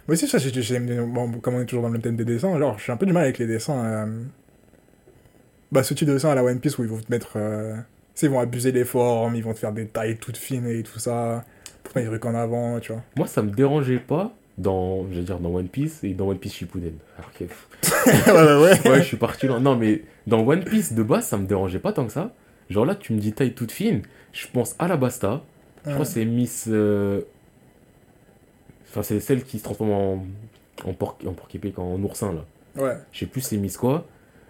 Moi 0.09 0.15
aussi, 0.15 0.27
ça, 0.29 0.39
j'ai- 0.39 0.63
j'aime 0.63 1.13
bon, 1.13 1.31
comme 1.41 1.55
on 1.55 1.61
est 1.61 1.67
toujours 1.67 1.83
dans 1.83 1.89
le 1.91 1.99
thème 2.01 2.17
des 2.17 2.25
dessins, 2.25 2.55
alors 2.55 2.79
j'ai 2.79 2.93
un 2.93 2.97
peu 2.97 3.07
du 3.07 3.13
mal 3.13 3.25
avec 3.25 3.39
les 3.39 3.47
dessins. 3.47 3.85
euh, 3.85 4.23
Bah, 5.73 5.83
ce 5.83 5.95
type 5.95 6.09
de 6.09 6.15
dessin 6.15 6.31
à 6.31 6.35
la 6.35 6.43
One 6.45 6.59
Piece 6.61 6.79
où 6.79 6.83
ils 6.83 6.89
vont 6.89 6.99
te 7.01 7.11
mettre. 7.11 7.33
euh, 7.37 7.77
ils 8.23 8.29
vont 8.29 8.41
abuser 8.41 8.73
les 8.73 8.85
formes, 8.85 9.35
ils 9.37 9.43
vont 9.45 9.55
te 9.55 9.59
faire 9.59 9.73
des 9.73 9.87
tailles 9.87 10.17
toutes 10.17 10.37
fines 10.37 10.67
et 10.67 10.83
tout 10.83 10.99
ça. 10.99 11.45
Pour 11.83 11.97
mettre 11.97 12.11
des 12.11 12.19
trucs 12.19 12.27
en 12.27 12.35
avant, 12.39 12.79
tu 12.81 12.93
vois. 12.93 13.03
Moi, 13.17 13.27
ça 13.27 13.41
me 13.43 13.51
dérangeait 13.51 13.99
pas 14.01 14.33
dans, 14.59 15.07
je 15.11 15.17
veux 15.19 15.23
dire, 15.25 15.39
dans 15.39 15.51
One 15.51 15.69
Piece 15.69 16.05
et 16.05 16.13
dans 16.13 16.27
One 16.29 16.39
Piece 16.39 16.55
Shippuden. 16.55 16.93
Alors 17.19 17.33
que- 17.33 17.45
ouais, 18.31 18.33
ouais, 18.33 18.63
ouais. 18.83 18.91
Ouais, 18.91 18.99
je 18.99 19.07
suis 19.07 19.17
parti 19.17 19.47
loin. 19.47 19.61
Non, 19.61 19.77
mais 19.77 20.03
dans 20.27 20.41
One 20.47 20.65
Piece 20.65 20.93
de 20.93 21.03
base, 21.03 21.27
ça 21.29 21.39
me 21.39 21.47
dérangeait 21.47 21.79
pas 21.79 21.93
tant 21.93 22.05
que 22.07 22.13
ça. 22.13 22.33
Genre 22.71 22.87
là, 22.87 22.95
tu 22.95 23.13
me 23.13 23.19
dis 23.19 23.33
taille 23.33 23.53
toute 23.53 23.73
fine. 23.73 24.03
Je 24.33 24.47
pense 24.53 24.75
à 24.79 24.89
la 24.89 24.97
Basta. 24.97 25.43
Je 25.85 25.91
crois 25.93 26.05
que 26.05 26.11
c'est 26.11 26.25
Miss. 26.25 26.67
euh, 26.69 27.21
Enfin, 28.89 29.03
c'est 29.03 29.21
celle 29.21 29.45
qui 29.45 29.59
se 29.59 29.65
transforme 29.65 29.91
en. 29.91 30.25
En 30.87 30.95
porc, 30.95 31.19
en 31.27 31.33
porc 31.33 31.49
épic, 31.55 31.79
en 31.79 32.03
oursin 32.03 32.33
là. 32.33 32.45
Ouais. 32.83 32.97
Je 33.13 33.19
sais 33.21 33.27
plus 33.27 33.43
c'est 33.43 33.59
Miss 33.59 33.77
quoi. 33.77 34.07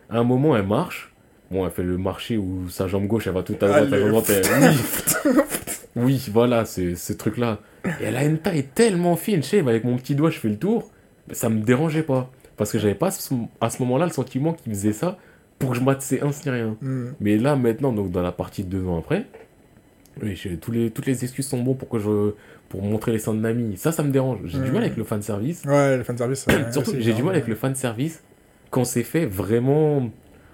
À 0.08 0.18
un 0.18 0.24
moment, 0.24 0.56
elle 0.56 0.66
marche. 0.66 1.12
Bon, 1.50 1.66
elle 1.66 1.72
fait 1.72 1.82
le 1.82 1.98
marché 1.98 2.36
où 2.36 2.68
sa 2.68 2.86
jambe 2.86 3.06
gauche, 3.08 3.26
elle 3.26 3.32
va 3.32 3.42
tout 3.42 3.56
à 3.60 3.66
Ah, 3.66 3.80
droite, 3.84 3.92
à 3.92 4.08
droite. 4.08 4.30
elle- 4.30 4.70
Oui, 4.70 5.34
oui 5.96 6.28
voilà, 6.32 6.64
c'est 6.64 6.94
ce 6.94 7.12
truc-là. 7.12 7.58
Et 8.00 8.04
elle 8.04 8.16
a 8.16 8.24
une 8.24 8.38
taille 8.38 8.64
tellement 8.64 9.16
fine, 9.16 9.42
je 9.42 9.48
sais, 9.48 9.58
avec 9.58 9.82
mon 9.82 9.96
petit 9.96 10.14
doigt, 10.14 10.30
je 10.30 10.38
fais 10.38 10.48
le 10.48 10.58
tour. 10.58 10.88
Ça 11.32 11.48
me 11.48 11.60
dérangeait 11.62 12.04
pas. 12.04 12.30
Parce 12.56 12.70
que 12.70 12.78
j'avais 12.78 12.94
pas 12.94 13.10
ce- 13.10 13.34
à 13.60 13.68
ce 13.70 13.82
moment-là 13.82 14.06
le 14.06 14.12
sentiment 14.12 14.52
qu'il 14.52 14.72
faisait 14.72 14.92
ça 14.92 15.18
pour 15.60 15.70
que 15.70 15.76
je 15.76 15.82
mate 15.82 16.02
ses 16.02 16.20
1 16.20 16.26
ni 16.44 16.50
rien. 16.50 16.76
Hmm. 16.80 17.10
Mais 17.20 17.36
là, 17.38 17.54
maintenant, 17.54 17.92
donc 17.92 18.10
dans 18.10 18.22
la 18.22 18.32
partie 18.32 18.64
de 18.64 18.68
deux 18.70 18.84
ans 18.88 18.98
après, 18.98 19.26
oui, 20.22 20.38
tous 20.60 20.72
les, 20.72 20.90
toutes 20.90 21.06
les 21.06 21.22
excuses 21.22 21.46
sont 21.46 21.62
bonnes 21.62 21.76
pour, 21.76 21.88
que 21.88 21.98
je, 22.00 22.32
pour 22.68 22.82
montrer 22.82 23.12
les 23.12 23.18
seins 23.20 23.32
de 23.34 23.38
Nami. 23.40 23.76
Ça, 23.76 23.92
ça 23.92 24.02
me 24.02 24.10
dérange. 24.10 24.40
J'ai 24.44 24.58
du 24.58 24.70
Mm. 24.70 24.74
mal 24.74 24.82
avec 24.84 24.96
le 24.96 25.04
fanservice. 25.04 25.62
Ouais, 25.64 25.96
le 25.96 26.02
fanservice. 26.02 26.46
euh, 26.50 26.72
Surtout, 26.72 26.94
j'ai 26.98 27.12
du 27.12 27.22
mal 27.22 27.34
avec 27.36 27.46
le 27.46 27.54
fanservice 27.54 28.22
quand 28.70 28.84
c'est 28.84 29.02
fait 29.04 29.26
vraiment 29.26 30.10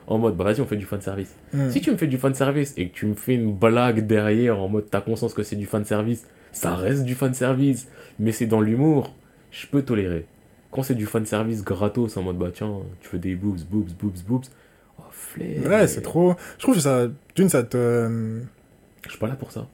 en 0.08 0.18
mode, 0.18 0.36
bah 0.36 0.44
vas-y, 0.44 0.60
on 0.60 0.66
fait 0.66 0.76
du 0.76 0.84
fanservice. 0.86 1.34
hmm. 1.52 1.70
Si 1.70 1.80
tu 1.80 1.90
me 1.90 1.96
fais 1.96 2.06
du 2.06 2.16
fanservice 2.18 2.74
et 2.76 2.88
que 2.90 2.94
tu 2.94 3.06
me 3.06 3.14
fais 3.14 3.34
une 3.34 3.52
blague 3.52 4.06
derrière 4.06 4.60
en 4.60 4.68
mode 4.68 4.86
t'as 4.90 5.00
conscience 5.00 5.34
que 5.34 5.42
c'est 5.42 5.56
du 5.56 5.66
fanservice, 5.66 6.26
ça 6.52 6.74
reste 6.76 7.04
du 7.04 7.14
fanservice, 7.16 7.88
mais 8.20 8.30
c'est 8.32 8.46
dans 8.46 8.60
l'humour, 8.60 9.14
je 9.50 9.66
peux 9.66 9.82
tolérer. 9.82 10.26
Quand 10.70 10.82
c'est 10.84 10.94
du 10.94 11.06
fanservice 11.06 11.64
gratos 11.64 12.16
en 12.16 12.22
mode 12.22 12.38
bah 12.38 12.50
tiens, 12.54 12.72
tu 13.00 13.08
fais 13.08 13.18
des 13.18 13.34
boobs, 13.34 13.58
boobs, 13.68 13.90
boobs, 13.98 14.18
boobs, 14.26 14.44
Ouais, 15.38 15.86
c'est 15.86 16.02
trop. 16.02 16.34
Je 16.56 16.62
trouve 16.62 16.74
que 16.74 16.80
ça. 16.80 17.08
D'une, 17.34 17.48
ça 17.48 17.62
te. 17.62 18.08
Je 19.04 19.10
suis 19.10 19.18
pas 19.18 19.28
là 19.28 19.34
pour 19.34 19.52
ça. 19.52 19.66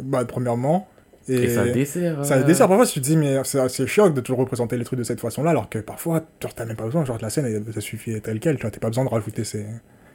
Bah, 0.00 0.24
premièrement. 0.24 0.88
Et, 1.28 1.34
Et, 1.34 1.48
ça 1.48 1.66
dessert. 1.66 2.24
Ça 2.24 2.38
euh, 2.38 2.42
dessert 2.42 2.66
parfois, 2.66 2.86
tu 2.86 3.00
te 3.00 3.04
dis, 3.04 3.16
mais 3.16 3.38
c'est 3.44 3.68
c'est 3.68 3.86
chiant 3.86 4.10
de 4.10 4.20
toujours 4.20 4.40
représenter 4.40 4.76
les 4.76 4.84
trucs 4.84 4.98
de 4.98 5.04
cette 5.04 5.20
façon-là, 5.20 5.50
alors 5.50 5.68
que 5.68 5.78
parfois, 5.78 6.22
genre, 6.42 6.54
t'as 6.54 6.64
même 6.64 6.76
pas 6.76 6.86
besoin, 6.86 7.04
genre, 7.04 7.18
la 7.20 7.30
scène, 7.30 7.64
ça 7.72 7.80
suffit 7.80 8.20
telle 8.20 8.40
quelle, 8.40 8.56
tu 8.56 8.68
t'as 8.68 8.78
pas 8.78 8.88
besoin 8.88 9.04
de 9.04 9.10
rajouter 9.10 9.44
ces. 9.44 9.66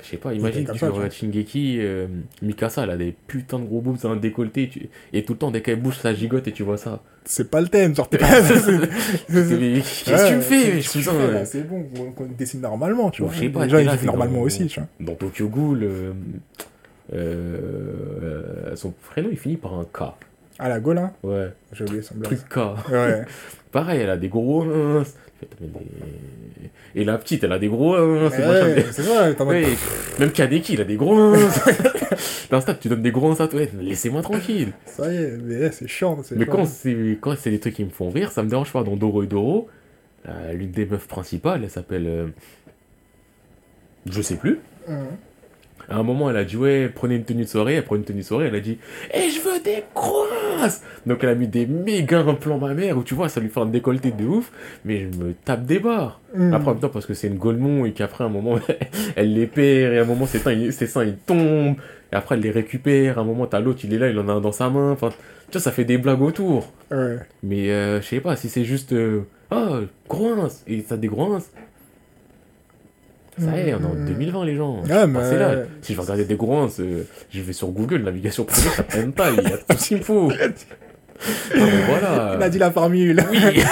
Je 0.04 0.10
sais 0.10 0.18
pas, 0.18 0.34
imagine 0.34 0.66
tu 0.66 0.78
ça, 0.78 0.88
tu 0.88 0.94
regardes 0.94 1.12
Shingeki, 1.12 1.78
euh, 1.80 2.08
Mikasa, 2.42 2.84
elle 2.84 2.92
a 2.92 2.98
des 2.98 3.16
putains 3.28 3.60
de 3.60 3.66
gros 3.66 3.82
boobs, 3.82 3.98
un 4.06 4.16
décolleté, 4.16 4.70
tu- 4.70 4.90
et 5.14 5.24
tout 5.26 5.34
le 5.34 5.40
temps, 5.40 5.50
dès 5.52 5.62
qu'elle 5.62 5.82
bouge, 5.82 5.98
ça 5.98 6.14
gigote 6.14 6.48
et 6.48 6.52
tu 6.52 6.64
vois 6.64 6.78
ça. 6.78 7.02
C'est 7.24 7.50
pas 7.50 7.60
le 7.62 7.68
thème, 7.68 7.96
genre, 7.96 8.08
t'es 8.08 8.20
pas. 8.20 8.28
Qu'est-ce 8.42 9.50
que 9.50 10.28
tu 10.30 10.36
me 10.36 10.42
fais, 10.42 10.74
Ouais, 10.76 10.80
tu 10.82 11.46
C'est 11.46 11.64
bon, 11.68 11.86
on, 12.00 12.12
qu'on 12.12 12.26
dessine 12.28 12.62
normalement, 12.62 13.10
tu 13.10 13.24
vois. 13.24 13.32
je 13.34 13.40
sais 13.40 13.50
pas, 13.50 13.66
les 13.66 13.70
gens, 13.72 13.78
ils 13.80 13.90
vivent 13.90 14.06
normalement 14.06 14.40
dans- 14.40 14.44
aussi, 14.46 14.68
tu 14.68 14.80
vois. 14.80 14.90
dans 15.00 15.16
Tokyo 15.16 15.48
Ghoul, 15.50 15.84
euh, 15.84 16.14
euh, 17.14 18.76
son 18.76 18.92
prénom 18.92 19.30
il 19.32 19.38
finit 19.38 19.58
par 19.58 19.74
un 19.74 19.86
K. 19.86 20.14
Ah, 20.58 20.70
la 20.70 20.76
hein 20.76 21.12
Ouais, 21.24 21.52
J'ai 21.74 21.84
oublié 21.84 22.02
son 22.02 22.16
truc 22.20 22.40
K. 22.50 22.58
Ouais. 22.92 23.26
Pareil, 23.72 24.02
elle 24.02 24.10
a 24.10 24.18
des 24.18 24.30
gros. 24.30 24.66
Et 26.96 27.04
la 27.04 27.18
petite, 27.18 27.44
elle 27.44 27.52
a 27.52 27.60
des 27.60 27.68
gros 27.68 27.96
ins. 27.96 28.30
c'est 28.32 28.46
machin, 28.48 28.68
Ouais, 28.68 28.92
ça, 28.92 29.44
Ouais, 29.46 29.66
même 30.20 30.32
Kadeki, 30.32 30.74
il 30.74 30.82
a 30.82 30.86
des 30.86 30.96
gros. 30.96 31.16
Dans 32.50 32.62
Stade, 32.62 32.80
tu 32.80 32.88
donnes 32.88 33.02
des 33.02 33.12
gros 33.12 33.34
toi. 33.36 33.48
Ouais, 33.54 33.70
Laissez-moi 33.82 34.22
tranquille. 34.22 34.72
Ça 34.86 35.12
y 35.12 35.18
est, 35.18 35.38
mais 35.44 35.72
c'est 35.72 35.88
chiant. 35.88 36.18
Mais 36.32 36.46
chiant. 36.46 36.54
quand 36.54 36.66
c'est 36.66 37.18
quand 37.20 37.36
c'est 37.38 37.52
des 37.52 37.60
trucs 37.60 37.74
qui 37.76 37.84
me 37.84 37.90
font 37.90 38.10
rire, 38.10 38.32
ça 38.32 38.44
me 38.44 38.50
dérange 38.50 38.72
pas. 38.72 38.84
Dans 38.84 38.96
Doro 38.96 39.24
et 39.24 39.28
Doro, 39.28 39.68
euh, 40.28 40.54
l'une 40.54 40.72
des 40.72 40.86
meufs 40.86 41.08
principales, 41.08 41.62
elle 41.64 41.70
s'appelle. 41.70 42.06
euh, 42.08 42.28
Je 44.10 44.22
sais 44.22 44.36
plus. 44.38 44.60
Mhm. 44.88 44.98
À 45.90 45.98
un 45.98 46.04
moment, 46.04 46.30
elle 46.30 46.38
a 46.38 46.44
dit 46.44 46.58
Ouais, 46.58 46.90
prenez 46.94 47.16
une 47.16 47.24
tenue 47.24 47.44
de 47.44 47.48
soirée. 47.50 47.76
Elle 47.76 47.84
prend 47.84 47.96
une 47.96 48.04
tenue 48.04 48.22
de 48.22 48.26
soirée. 48.26 48.48
Elle 48.48 48.56
a 48.56 48.60
dit 48.60 48.78
Et 49.14 49.30
je 49.30 49.40
veux 49.42 49.60
des 49.64 49.84
grosses 49.94 50.82
Donc, 51.06 51.20
elle 51.24 51.30
a 51.30 51.36
mis 51.36 51.48
des 51.48 51.66
méga 51.66 52.20
implants 52.20 52.58
ma 52.58 52.74
mère 52.74 52.98
où 52.98 53.04
tu 53.04 53.14
vois, 53.14 53.30
ça 53.30 53.40
lui 53.40 53.50
fait 53.50 53.60
un 53.60 53.66
décolleté 53.66 54.12
de 54.12 54.26
ouf. 54.26 54.52
Mais 54.84 55.08
je 55.12 55.18
me 55.18 55.34
tape 55.34 55.66
des 55.66 55.80
barres. 55.80 56.22
Mhm. 56.36 56.54
Après, 56.54 56.70
en 56.70 56.72
même 56.74 56.82
temps, 56.82 56.90
parce 56.90 57.06
que 57.06 57.14
c'est 57.14 57.28
une 57.28 57.38
Golemon 57.38 57.86
et 57.86 57.92
qu'après, 57.92 58.24
à 58.24 58.28
un 58.28 58.30
moment, 58.30 58.60
elle 59.16 59.34
les 59.34 59.48
perd. 59.48 59.94
Et 59.94 59.98
à 60.00 60.02
un 60.02 60.06
moment, 60.06 60.26
ses 60.26 60.40
seins, 60.40 60.54
ils, 60.54 60.74
ses 60.74 60.88
seins, 60.88 61.04
ils 61.04 61.16
tombent. 61.18 61.76
Et 62.12 62.16
après, 62.16 62.36
elle 62.36 62.42
les 62.42 62.52
récupère. 62.52 63.18
À 63.18 63.22
un 63.22 63.26
moment, 63.26 63.46
t'as 63.48 63.60
l'autre, 63.60 63.80
il 63.84 63.94
est 63.94 63.98
là, 64.00 64.10
il 64.10 64.18
en 64.20 64.28
a 64.30 64.34
un 64.34 64.42
dans 64.42 64.52
sa 64.52 64.70
main. 64.70 64.92
Enfin, 64.92 65.10
tu 65.10 65.54
vois, 65.54 65.62
ça 65.62 65.72
fait 65.72 65.86
des 65.86 65.98
blagues 65.98 66.22
autour. 66.22 66.72
Mais 67.44 67.70
euh, 67.72 68.02
je 68.02 68.08
sais 68.08 68.20
pas, 68.20 68.36
si 68.36 68.50
c'est 68.50 68.64
juste. 68.66 68.94
euh, 68.94 69.22
Ah, 69.52 69.80
groince 70.10 70.64
Et 70.68 70.82
ça 70.82 70.98
des 70.98 71.08
groinces. 71.08 71.52
Ça 73.38 73.58
y 73.58 73.70
est, 73.70 73.74
on 73.74 73.82
est 73.82 73.86
en 73.86 73.94
Mhm. 73.96 74.06
2020, 74.06 74.46
les 74.46 74.56
gens. 74.56 74.82
Ouais, 74.84 75.08
mais- 75.08 75.30
C'est 75.30 75.38
là. 75.40 75.56
Si 75.82 75.92
je 75.94 75.98
veux 75.98 76.04
regarder 76.04 76.26
des 76.26 76.36
groinces, 76.38 76.80
euh, 76.80 77.06
je 77.32 77.42
vais 77.42 77.54
sur 77.54 77.68
Google, 77.70 78.02
navigation 78.04 78.46
privée, 78.46 78.70
ça 78.70 78.84
prenne 78.84 79.12
pas, 79.12 79.30
il 79.32 79.44
y 79.44 79.54
a 79.54 79.58
tout 79.58 79.78
ce 79.78 79.88
qu'il 79.90 79.98
me 79.98 80.04
faut. 80.04 80.32
Ah, 80.32 80.46
mais 81.56 81.82
voilà. 81.88 82.36
Il 82.38 82.44
a 82.44 82.50
dit 82.50 82.58
la 82.60 82.72
formule. 82.72 83.22
Oui. 83.32 83.40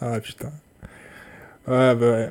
Ah 0.00 0.18
putain. 0.20 0.50
Ouais, 1.68 1.94
bah 1.94 1.96
ouais. 2.10 2.30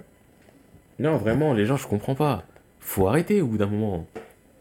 non, 0.99 1.15
vraiment, 1.17 1.53
les 1.53 1.65
gens, 1.65 1.77
je 1.77 1.87
comprends 1.87 2.15
pas. 2.15 2.43
Faut 2.81 3.07
arrêter 3.07 3.41
au 3.41 3.47
bout 3.47 3.57
d'un 3.57 3.67
moment. 3.67 4.05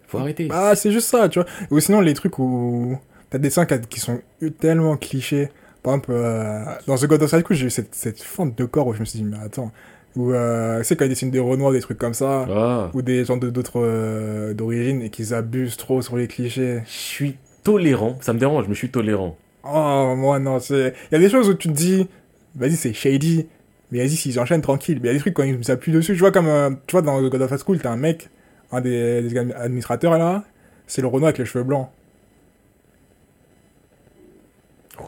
Faut 0.07 0.19
arrêter. 0.19 0.49
Ah, 0.53 0.75
c'est 0.77 0.93
juste 0.93 1.09
ça, 1.09 1.29
tu 1.29 1.41
vois. 1.41 1.49
Ou 1.71 1.81
sinon, 1.81 2.01
les 2.01 2.15
trucs 2.15 2.39
où 2.39 2.97
t'as 3.29 3.39
des 3.39 3.49
dessins 3.49 3.67
qui 3.67 3.81
qui 3.89 4.01
sont 4.01 4.21
tellement 4.61 4.97
clichés. 4.97 5.51
Par 5.83 5.95
exemple, 5.95 6.11
euh, 6.13 6.65
dans 6.87 6.97
The 6.97 7.07
God 7.07 7.23
of 7.23 7.33
High 7.33 7.43
School, 7.45 7.57
j'ai 7.57 7.67
eu 7.67 7.71
cette, 7.71 7.95
cette 7.95 8.21
fente 8.21 8.57
de 8.57 8.65
corps 8.65 8.87
où 8.87 8.95
je 8.95 9.01
me 9.01 9.05
suis 9.05 9.19
dit, 9.21 9.25
mais 9.25 9.39
attends, 9.45 9.73
Ou, 10.17 10.33
euh, 10.33 10.79
tu 10.79 10.85
sais, 10.85 10.97
quand 10.97 11.05
ils 11.05 11.09
dessinent 11.09 11.31
des 11.31 11.39
Renois, 11.39 11.73
des 11.73 11.81
trucs 11.81 11.97
comme 11.99 12.15
ça. 12.15 12.47
Ah, 12.51 12.91
Ou 12.95 13.01
des 13.03 13.25
gens 13.25 13.37
de- 13.37 13.49
d'autres 13.51 13.81
euh, 13.81 14.53
d'origine 14.55 15.03
et 15.03 15.11
qu'ils 15.11 15.33
abusent 15.35 15.77
trop 15.77 16.03
sur 16.03 16.17
les 16.17 16.27
clichés. 16.27 16.81
je 16.85 16.91
suis 16.91 17.37
tolérant. 17.63 18.17
Ça 18.21 18.33
me 18.33 18.39
dérange, 18.39 18.65
mais 18.67 18.75
je 18.75 18.79
suis 18.79 18.91
tolérant. 18.91 19.37
Oh, 19.65 20.15
moi, 20.17 20.39
non, 20.39 20.59
c'est. 20.59 20.95
Il 21.11 21.15
y 21.15 21.17
a 21.17 21.21
des 21.21 21.29
choses 21.31 21.49
où 21.49 21.55
tu 21.55 21.69
te 21.69 21.73
dis, 21.75 22.09
vas-y, 22.57 22.73
c'est 22.77 22.93
shady. 22.93 23.47
Mais 23.93 23.99
vas-y, 23.99 24.17
s'ils 24.17 24.41
enchaînent, 24.41 24.63
tranquille. 24.63 24.99
Mais 25.03 25.09
il 25.09 25.13
y 25.13 25.15
a 25.15 25.15
des 25.15 25.21
trucs 25.21 25.35
quand 25.35 25.43
ils 25.45 25.65
s'appuient 25.65 25.93
dessus. 25.93 26.13
Tu 26.15 26.19
vois, 26.19 26.33
comme, 26.33 26.47
euh, 26.49 26.71
tu 26.87 26.93
vois, 26.93 27.03
dans 27.03 27.21
God 27.23 27.43
of 27.43 27.51
High 27.53 27.59
School, 27.59 27.79
t'as 27.81 27.91
un 27.91 27.97
mec, 27.97 28.29
un 28.73 28.81
des, 28.81 29.23
des 29.23 29.39
administrateurs 29.39 30.19
là, 30.19 30.45
c'est 30.87 31.03
le 31.03 31.07
Renoir 31.09 31.29
avec 31.29 31.39
les 31.39 31.45
cheveux 31.45 31.65
blancs. 31.65 31.89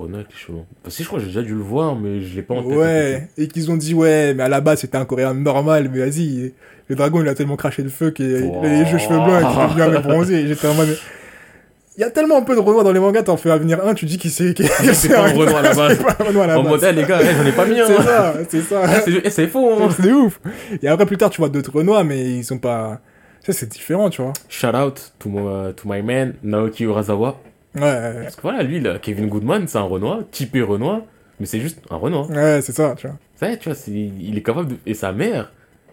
Avec 0.00 0.26
les 0.30 0.36
cheveux. 0.36 0.58
Parce 0.82 0.96
que 0.96 1.02
je 1.02 1.08
crois 1.08 1.18
que 1.20 1.24
j'ai 1.24 1.30
déjà 1.30 1.42
dû 1.42 1.54
le 1.54 1.60
voir, 1.62 1.94
mais 1.96 2.20
je 2.20 2.34
l'ai 2.36 2.42
pas 2.42 2.54
en 2.54 2.62
tête. 2.62 2.76
Ouais, 2.76 3.28
et 3.38 3.48
qu'ils 3.48 3.70
ont 3.70 3.76
dit, 3.76 3.94
ouais, 3.94 4.34
mais 4.34 4.42
à 4.42 4.48
la 4.48 4.60
base, 4.60 4.80
c'était 4.80 4.98
un 4.98 5.04
coréen 5.04 5.34
normal, 5.34 5.88
mais 5.92 6.00
vas-y, 6.00 6.52
le 6.88 6.96
dragon, 6.96 7.20
il 7.22 7.28
a 7.28 7.34
tellement 7.34 7.56
craché 7.56 7.82
le 7.82 7.88
feu 7.88 8.10
qu'il 8.10 8.24
a 8.26 8.40
les 8.40 8.98
cheveux 8.98 9.16
blancs 9.16 9.42
et 9.42 9.46
qu'il 9.46 9.60
est 9.62 9.66
devenu 9.68 9.82
un 9.82 9.88
mec 9.90 10.02
bronzé. 10.02 10.46
J'étais 10.46 10.66
en 10.68 10.74
mode. 10.74 10.96
Il 11.98 12.00
y 12.00 12.04
a 12.04 12.10
tellement 12.10 12.38
un 12.38 12.42
peu 12.42 12.54
de 12.54 12.60
Renoir 12.60 12.84
dans 12.84 12.92
les 12.92 13.00
mangas, 13.00 13.22
t'en 13.24 13.36
fais 13.36 13.56
venir 13.58 13.84
un, 13.86 13.92
tu 13.92 14.06
dis 14.06 14.16
qu'il 14.16 14.30
c'est. 14.30 14.54
qu'il- 14.54 14.66
C'est 14.94 15.10
pas 15.10 15.26
un 15.28 15.32
Renoir 15.34 15.56
à 15.58 15.62
la 15.62 15.74
base. 15.74 15.98
C'est 15.98 16.02
pas 16.04 16.16
un 16.18 16.24
Renoir 16.24 16.44
à 16.44 16.46
la 16.48 16.58
En 16.58 16.62
base. 16.62 16.72
mode, 16.72 16.84
eh, 16.84 16.92
les 16.92 17.04
gars, 17.04 17.18
eh, 17.20 17.34
j'en 17.36 17.44
ai 17.44 17.52
pas 17.52 17.66
mis 17.66 17.78
un. 17.80 17.86
C'est 17.86 18.02
ça, 18.02 18.34
c'est 18.48 18.60
ça. 18.62 18.80
Ah, 18.84 19.00
c'est- 19.04 19.20
eh, 19.22 19.28
C'est 19.30 19.46
faux, 19.46 19.70
hein. 19.78 19.88
C'est 20.00 20.10
ouf. 20.10 20.40
Et 20.82 20.88
après, 20.88 21.04
plus 21.04 21.18
tard, 21.18 21.28
tu 21.28 21.42
vois 21.42 21.50
d'autres 21.50 21.70
Renois, 21.70 22.02
mais 22.02 22.22
ils 22.36 22.44
sont 22.44 22.56
pas. 22.58 23.00
Ça, 23.44 23.52
c'est 23.52 23.68
différent, 23.70 24.08
tu 24.08 24.22
vois. 24.22 24.32
Shout 24.48 24.68
out 24.68 25.12
to 25.18 25.28
my, 25.28 25.74
to 25.74 25.82
my 25.86 26.00
man, 26.00 26.32
Naoki 26.42 26.84
Urasawa. 26.84 27.38
Ouais, 27.74 28.22
Parce 28.24 28.36
que 28.36 28.42
voilà, 28.42 28.62
lui, 28.62 28.80
là, 28.80 28.98
Kevin 29.00 29.28
Goodman, 29.28 29.66
c'est 29.66 29.78
un 29.78 29.82
Renoir, 29.82 30.20
typé 30.30 30.60
Renoir, 30.62 31.00
mais 31.40 31.46
c'est 31.46 31.60
juste 31.60 31.78
un 31.90 31.96
Renoir. 31.96 32.28
ouais, 32.30 32.60
c'est 32.62 32.72
ça, 32.72 32.94
tu 32.96 33.06
vois. 33.06 33.16
Ça 33.36 33.48
y 33.48 33.52
est, 33.54 33.56
tu 33.58 33.68
vois, 33.68 33.74
c'est- 33.76 33.90
il 33.92 34.36
est 34.36 34.42
capable 34.42 34.68
de... 34.68 34.76
Et 34.86 34.94
sa 34.94 35.12
mère, 35.12 35.50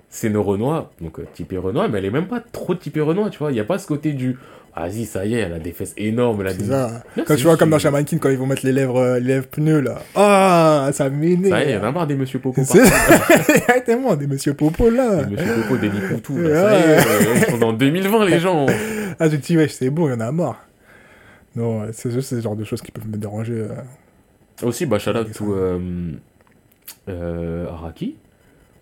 c'est 0.10 0.28
une 0.28 0.38
Renoir, 0.38 0.90
donc 1.02 1.20
euh, 1.20 1.26
typée 1.34 1.58
Renoir, 1.58 1.88
mais 1.90 2.00
elle 2.00 2.06
est 2.06 2.12
même 2.12 2.28
pas 2.28 2.42
trop 2.52 2.76
typée 2.76 3.02
Renoir, 3.02 3.30
tu 3.30 3.40
vois. 3.40 3.52
Il 3.52 3.58
y 3.58 3.62
a 3.62 3.64
pas 3.66 3.78
ce 3.78 3.88
côté 3.88 4.12
du... 4.14 4.38
Vas-y, 4.76 5.06
ça 5.06 5.26
y 5.26 5.34
est, 5.36 5.40
elle 5.40 5.52
a 5.54 5.60
des 5.60 5.74
fesses 5.74 5.94
énormes, 5.98 6.40
elle 6.42 6.48
a 6.48 6.52
C'est 6.52 6.58
des... 6.60 6.66
ça. 6.68 7.04
Là, 7.18 7.24
Quand 7.28 7.36
tu 7.36 7.44
vois, 7.44 7.58
comme 7.58 7.70
dans 7.72 7.80
Shaman 7.80 8.06
King, 8.06 8.18
quand 8.20 8.30
ils 8.30 8.38
vont 8.38 8.46
mettre 8.46 8.66
les 8.66 8.72
lèvres, 8.72 8.98
euh, 8.98 9.20
les 9.20 9.28
lèvres 9.28 9.48
pneus, 9.48 9.82
là. 9.82 10.00
Ah, 10.16 10.90
ça 10.94 11.10
m'énerve. 11.10 11.50
Ça 11.50 11.60
y 11.64 11.68
est, 11.68 11.72
il 11.72 11.76
y 11.76 11.78
en 11.78 11.84
a 11.84 11.92
marre 11.92 12.08
des 12.08 12.16
Monsieur 12.16 12.40
Popo. 12.40 12.62
C'est 12.64 12.78
Il 13.50 13.56
y 13.68 13.72
a 13.72 13.82
tellement 13.82 14.16
des 14.16 14.28
Monsieur 14.28 14.54
Popo, 14.54 14.90
là. 14.90 15.24
Des 15.24 15.36
Monsieur 15.36 15.54
Popo, 15.64 15.78
des 15.78 15.90
Nikoutou, 15.90 16.38
là, 16.38 16.62
ça 16.70 16.80
y 16.80 16.82
est, 16.92 16.98
euh, 16.98 17.36
ils 17.48 17.52
sont 17.52 17.58
dans 17.58 17.74
2020, 17.74 18.26
les 18.26 18.40
gens. 18.40 18.68
Ah, 19.20 19.28
tu 19.28 19.38
te 19.40 19.46
dis, 19.48 19.58
ouais, 19.58 19.68
c'est 19.68 19.90
bon, 19.90 20.08
il 20.08 20.12
y 20.12 20.16
en 20.16 20.22
a 20.22 20.32
marre. 20.32 20.64
Non, 21.56 21.84
c'est 21.92 22.12
juste 22.12 22.30
ce 22.30 22.40
genre 22.42 22.56
de 22.56 22.64
choses 22.64 22.82
qui 22.82 22.92
peuvent 22.92 23.08
me 23.08 23.18
déranger. 23.18 23.54
euh. 23.70 23.70
Aussi, 24.64 24.86
bah, 24.86 25.00
shout 25.00 25.12
out 25.12 25.32
to 25.34 25.54
euh, 25.54 26.12
euh, 27.08 27.68
Araki. 27.70 28.16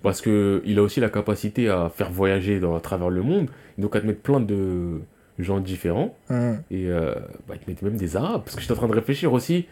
Parce 0.04 0.22
que 0.22 0.62
il 0.66 0.78
a 0.80 0.84
aussi 0.84 1.00
la 1.00 1.10
capacité 1.10 1.70
à 1.70 1.90
faire 1.94 2.12
voyager 2.12 2.60
dans, 2.60 2.76
à 2.76 2.80
travers 2.80 3.10
le 3.10 3.22
monde. 3.22 3.50
Donc 3.78 3.96
à 3.96 4.02
te 4.02 4.06
mettre 4.06 4.22
plein 4.22 4.40
de 4.40 5.02
gens 5.40 5.60
différents. 5.60 6.16
Hum. 6.30 6.60
Et 6.72 6.88
euh, 6.88 7.14
bah, 7.48 7.56
il 7.56 7.60
te 7.60 7.70
mettait 7.70 7.86
même 7.86 7.98
des 7.98 8.16
Arabes. 8.16 8.42
Parce 8.44 8.56
que 8.56 8.62
j'étais 8.62 8.74
en 8.74 8.78
train 8.78 8.88
de 8.88 8.94
réfléchir 8.94 9.34
aussi. 9.34 9.66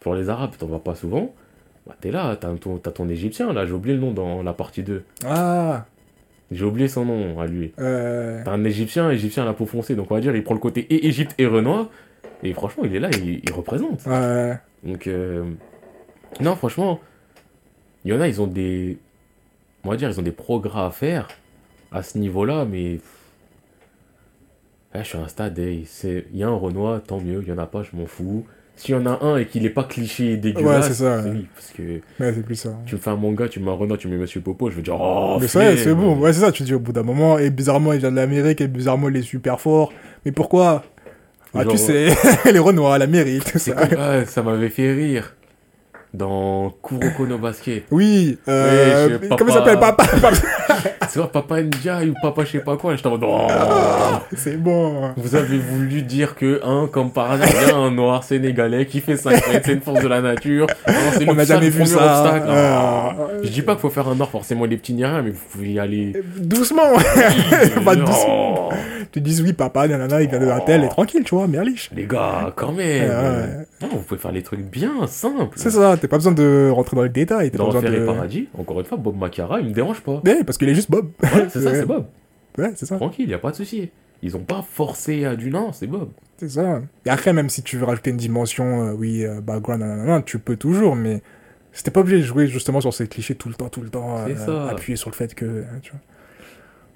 Pour 0.00 0.14
les 0.14 0.28
Arabes, 0.30 0.52
t'en 0.58 0.66
vois 0.66 0.82
pas 0.82 0.94
souvent. 0.94 1.34
Bah, 1.86 1.96
t'es 2.00 2.10
là, 2.10 2.36
t'as 2.36 2.54
ton, 2.54 2.78
t'as 2.78 2.90
ton 2.92 3.08
Égyptien, 3.08 3.52
là, 3.52 3.64
j'ai 3.66 3.72
oublié 3.72 3.94
le 3.94 4.00
nom 4.00 4.12
dans 4.12 4.42
la 4.42 4.52
partie 4.52 4.82
2. 4.82 5.02
Ah, 5.24 5.86
J'ai 6.50 6.64
oublié 6.64 6.86
son 6.88 7.04
nom 7.04 7.40
à 7.40 7.46
lui. 7.46 7.72
euh... 7.78 8.42
T'as 8.44 8.52
un 8.52 8.64
Égyptien, 8.64 9.10
Égyptien 9.10 9.42
à 9.42 9.46
la 9.46 9.54
peau 9.54 9.66
foncée. 9.66 9.96
Donc 9.96 10.10
on 10.10 10.14
va 10.14 10.20
dire, 10.20 10.36
il 10.36 10.42
prend 10.44 10.54
le 10.54 10.60
côté 10.60 10.80
et 10.90 11.06
Égypte 11.06 11.34
et 11.38 11.46
Renoir. 11.46 11.88
Et 12.42 12.52
franchement, 12.54 12.84
il 12.84 12.94
est 12.94 13.00
là, 13.00 13.08
il, 13.12 13.40
il 13.44 13.52
représente. 13.52 14.06
ouais. 14.06 14.54
Donc, 14.84 15.06
euh, 15.06 15.44
non, 16.40 16.54
franchement, 16.56 17.00
il 18.04 18.12
y 18.12 18.14
en 18.16 18.20
a, 18.20 18.28
ils 18.28 18.40
ont 18.40 18.46
des. 18.46 18.98
On 19.84 19.90
va 19.90 19.96
dire, 19.96 20.08
ils 20.10 20.18
ont 20.18 20.22
des 20.22 20.30
progrès 20.32 20.80
à 20.82 20.90
faire 20.90 21.28
à 21.92 22.02
ce 22.02 22.18
niveau-là, 22.18 22.64
mais. 22.64 23.00
Je 24.94 25.02
suis 25.02 25.18
à 25.18 25.20
un 25.22 25.28
stade, 25.28 25.60
c'est- 25.86 26.26
il 26.32 26.38
y 26.38 26.42
a 26.42 26.48
un 26.48 26.54
Renoir, 26.56 27.00
tant 27.02 27.20
mieux, 27.20 27.40
il 27.42 27.48
y 27.48 27.52
en 27.52 27.58
a 27.58 27.66
pas, 27.66 27.82
je 27.82 27.94
m'en 27.96 28.06
fous. 28.06 28.44
S'il 28.74 28.94
y 28.94 28.98
en 28.98 29.06
a 29.06 29.24
un 29.24 29.36
et 29.36 29.46
qu'il 29.46 29.64
est 29.66 29.70
pas 29.70 29.84
cliché 29.84 30.32
et 30.32 30.36
dégueulasse, 30.36 30.82
Ouais, 30.86 30.88
c'est 30.88 30.94
ça, 31.04 31.20
ouais. 31.22 31.30
oui, 31.30 31.46
parce 31.54 31.70
que 31.72 31.82
Ouais, 32.20 32.32
c'est 32.32 32.42
plus 32.44 32.54
ça. 32.56 32.70
tu 32.86 32.94
me 32.94 33.00
fais 33.00 33.10
un 33.10 33.16
manga, 33.16 33.48
tu 33.48 33.60
me 33.60 33.64
mets 33.66 33.70
un 33.70 33.74
Renoir, 33.74 33.98
tu 33.98 34.08
me 34.08 34.14
mets 34.14 34.20
Monsieur 34.22 34.40
Popo, 34.40 34.70
je 34.70 34.76
veux 34.76 34.82
dire, 34.82 34.96
oh, 34.98 35.36
mais 35.40 35.46
ça, 35.48 35.62
y 35.62 35.66
est, 35.66 35.76
flemme. 35.76 35.84
c'est 35.84 35.94
bon. 35.94 36.18
Ouais, 36.18 36.32
c'est 36.32 36.40
ça, 36.40 36.50
tu 36.52 36.62
te 36.62 36.68
dis 36.68 36.74
au 36.74 36.80
bout 36.80 36.92
d'un 36.92 37.02
moment. 37.02 37.38
Et 37.38 37.50
bizarrement, 37.50 37.92
il 37.92 37.98
vient 38.00 38.10
de 38.10 38.16
l'Amérique, 38.16 38.60
et 38.60 38.66
bizarrement, 38.68 39.08
il 39.08 39.16
est 39.16 39.22
super 39.22 39.60
fort. 39.60 39.92
Mais 40.24 40.32
pourquoi 40.32 40.84
Ah, 41.54 41.62
Genre, 41.62 41.72
tu 41.72 41.78
sais, 41.78 42.08
les 42.52 42.58
Renois, 42.58 42.98
l'Amérique, 42.98 43.44
tout 43.44 43.58
C'est 43.58 43.72
ça. 43.72 43.88
ah, 43.98 44.24
ça 44.26 44.42
m'avait 44.42 44.68
fait 44.68 44.92
rire. 44.92 45.34
Dans 46.14 46.72
Kuroko 46.82 47.26
no 47.26 47.36
Basket. 47.38 47.84
Oui, 47.90 48.38
euh, 48.48 49.18
Oui, 49.20 49.28
je- 49.30 49.36
comment 49.36 49.52
ça 49.52 49.58
s'appelle 49.58 49.78
papa? 49.78 50.04
Papa 50.20 50.36
C'est 51.08 51.18
vrai, 51.20 51.28
Papa 51.32 51.62
Ndiaye 51.62 52.10
ou 52.10 52.14
Papa 52.22 52.44
je 52.44 52.52
sais 52.52 52.58
pas 52.60 52.76
quoi, 52.76 52.96
j'étais 52.96 53.06
en 53.08 53.10
mode, 53.12 53.24
oh. 53.26 53.46
C'est 54.36 54.56
bon. 54.56 55.10
Vous 55.16 55.34
avez 55.36 55.58
voulu 55.58 56.02
dire 56.02 56.34
que, 56.34 56.60
hein, 56.64 56.88
comme 56.92 57.10
par 57.12 57.32
hasard, 57.32 57.48
il 57.62 57.68
y 57.68 57.70
a 57.70 57.76
un 57.76 57.90
noir 57.90 58.24
sénégalais 58.24 58.86
qui 58.86 59.00
fait 59.00 59.16
5 59.16 59.30
mètres, 59.48 59.62
c'est 59.66 59.72
une 59.74 59.80
force 59.82 60.02
de 60.02 60.08
la 60.08 60.20
nature. 60.22 60.66
C'est 61.12 61.28
On 61.28 61.34
n'a 61.34 61.44
jamais 61.44 61.68
vu 61.70 61.84
ça. 61.86 62.22
obstacle. 62.22 62.46
Ah. 62.50 63.14
Euh, 63.18 63.40
Je 63.42 63.48
dis 63.50 63.62
pas 63.62 63.72
qu'il 63.72 63.80
faut 63.82 63.90
faire 63.90 64.08
un 64.08 64.14
noir 64.14 64.30
forcément 64.30 64.66
des 64.66 64.76
petits 64.78 64.94
rien, 64.94 65.22
mais 65.22 65.30
vous 65.30 65.44
pouvez 65.52 65.72
y 65.72 65.78
aller. 65.78 66.12
Doucement. 66.38 66.92
Pas 67.84 67.94
Non. 67.94 68.04
doucement. 68.04 68.68
Tu 69.12 69.20
dis 69.22 69.40
oui, 69.42 69.54
papa, 69.54 69.88
nanana, 69.88 70.20
il 70.20 70.28
vient 70.28 70.38
de 70.38 70.44
la 70.44 70.60
telle, 70.60 70.84
et 70.84 70.88
tranquille, 70.88 71.22
tu 71.24 71.34
vois, 71.34 71.46
merliche. 71.46 71.88
Les 71.94 72.04
gars, 72.06 72.52
quand 72.56 72.72
même. 72.72 73.08
ouais. 73.08 73.66
Non, 73.80 73.88
vous 73.92 73.98
pouvez 74.00 74.20
faire 74.20 74.32
les 74.32 74.42
trucs 74.42 74.60
bien 74.60 75.06
simples. 75.06 75.56
C'est 75.56 75.70
ça, 75.70 75.96
t'as 75.98 76.08
pas 76.08 76.16
besoin 76.16 76.32
de 76.32 76.70
rentrer 76.72 76.96
dans 76.96 77.02
les 77.02 77.08
détails. 77.08 77.50
T'as 77.50 77.58
pas 77.58 77.64
Dans 77.64 77.72
besoin 77.80 77.90
de. 77.90 78.06
Paradis, 78.06 78.48
encore 78.56 78.80
une 78.80 78.86
fois, 78.86 78.96
Bob 78.98 79.16
Macara, 79.16 79.60
il 79.60 79.68
me 79.68 79.72
dérange 79.74 80.00
pas. 80.00 80.20
Ouais, 80.24 80.44
parce 80.44 80.58
qu'il 80.58 80.68
est 80.68 80.74
juste 80.74 80.90
Bob. 80.90 81.10
Voilà, 81.20 81.48
c'est 81.48 81.60
ça, 81.60 81.70
c'est 81.74 81.86
Bob. 81.86 82.06
Ouais, 82.56 82.72
c'est 82.74 82.86
ça. 82.86 82.96
Tranquille, 82.96 83.28
y 83.28 83.34
a 83.34 83.38
pas 83.38 83.50
de 83.50 83.56
souci. 83.56 83.90
Ils 84.22 84.36
ont 84.36 84.42
pas 84.44 84.62
forcé 84.68 85.24
à 85.24 85.36
du 85.36 85.50
non, 85.50 85.72
c'est 85.72 85.86
Bob. 85.86 86.08
C'est 86.38 86.48
ça. 86.48 86.80
Et 87.06 87.10
après, 87.10 87.32
même 87.32 87.48
si 87.48 87.62
tu 87.62 87.76
veux 87.76 87.84
rajouter 87.84 88.10
une 88.10 88.16
dimension, 88.16 88.88
euh, 88.88 88.92
oui, 88.92 89.24
euh, 89.24 89.40
background, 89.40 89.80
nanana, 89.82 90.22
tu 90.22 90.38
peux 90.40 90.56
toujours, 90.56 90.96
mais 90.96 91.22
c'était 91.72 91.90
pas 91.92 92.00
obligé 92.00 92.18
de 92.18 92.22
jouer 92.22 92.46
justement 92.48 92.80
sur 92.80 92.92
ces 92.92 93.06
clichés 93.06 93.34
tout 93.36 93.48
le 93.48 93.54
temps, 93.54 93.68
tout 93.68 93.80
le 93.80 93.90
temps. 93.90 94.16
C'est 94.26 94.36
ça. 94.36 94.68
Appuyer 94.70 94.96
sur 94.96 95.10
le 95.10 95.14
fait 95.14 95.34
que. 95.34 95.44
euh, 95.44 95.62
Tu 95.82 95.92
vois. 95.92 96.00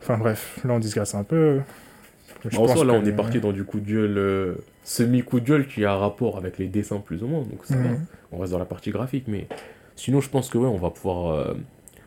Enfin 0.02 0.18
bref, 0.18 0.58
là 0.64 0.74
on 0.74 0.80
disgresse 0.80 1.14
un 1.14 1.22
peu. 1.22 1.60
Je 2.44 2.58
en 2.58 2.66
soi, 2.66 2.84
là, 2.84 2.94
on 2.94 3.04
est 3.04 3.12
parti 3.12 3.38
dans 3.38 3.52
du 3.52 3.62
coup 3.62 3.78
de 3.78 3.86
gueule, 3.88 4.18
euh, 4.18 4.54
semi-coup 4.82 5.38
de 5.38 5.46
gueule 5.46 5.68
qui 5.68 5.84
a 5.84 5.92
un 5.92 5.96
rapport 5.96 6.38
avec 6.38 6.58
les 6.58 6.66
dessins 6.66 6.98
plus 6.98 7.22
ou 7.22 7.28
moins, 7.28 7.42
donc 7.42 7.60
ça 7.62 7.76
va. 7.76 7.90
On 8.32 8.38
reste 8.38 8.52
dans 8.52 8.58
la 8.58 8.64
partie 8.64 8.90
graphique, 8.90 9.24
mais 9.28 9.46
sinon, 9.96 10.20
je 10.20 10.28
pense 10.28 10.48
que 10.48 10.58
ouais, 10.58 10.68
on 10.68 10.78
va 10.78 10.90
pouvoir 10.90 11.32
euh, 11.32 11.54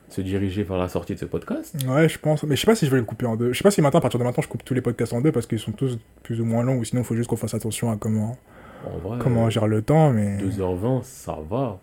se 0.09 0.21
diriger 0.21 0.63
vers 0.63 0.77
la 0.77 0.89
sortie 0.89 1.13
de 1.13 1.19
ce 1.19 1.25
podcast. 1.25 1.75
Ouais, 1.87 2.09
je 2.09 2.17
pense. 2.19 2.43
Mais 2.43 2.55
je 2.55 2.61
sais 2.61 2.65
pas 2.65 2.75
si 2.75 2.85
je 2.85 2.91
vais 2.91 2.97
le 2.97 3.03
couper 3.03 3.25
en 3.25 3.35
deux. 3.35 3.53
Je 3.53 3.57
sais 3.57 3.63
pas 3.63 3.71
si 3.71 3.81
maintenant, 3.81 3.99
à 3.99 4.01
partir 4.01 4.19
de 4.19 4.23
maintenant, 4.23 4.43
je 4.43 4.47
coupe 4.47 4.63
tous 4.63 4.73
les 4.73 4.81
podcasts 4.81 5.13
en 5.13 5.21
deux 5.21 5.31
parce 5.31 5.45
qu'ils 5.45 5.59
sont 5.59 5.71
tous 5.71 5.97
plus 6.23 6.41
ou 6.41 6.45
moins 6.45 6.63
longs, 6.63 6.77
ou 6.77 6.83
sinon 6.83 7.01
il 7.01 7.05
faut 7.05 7.15
juste 7.15 7.29
qu'on 7.29 7.35
fasse 7.35 7.53
attention 7.53 7.91
à 7.91 7.97
comment, 7.97 8.37
vrai, 9.03 9.17
comment 9.19 9.43
on 9.43 9.49
gère 9.49 9.67
le 9.67 9.81
temps, 9.81 10.11
mais. 10.11 10.37
2h20, 10.37 11.03
ça 11.03 11.37
va. 11.49 11.79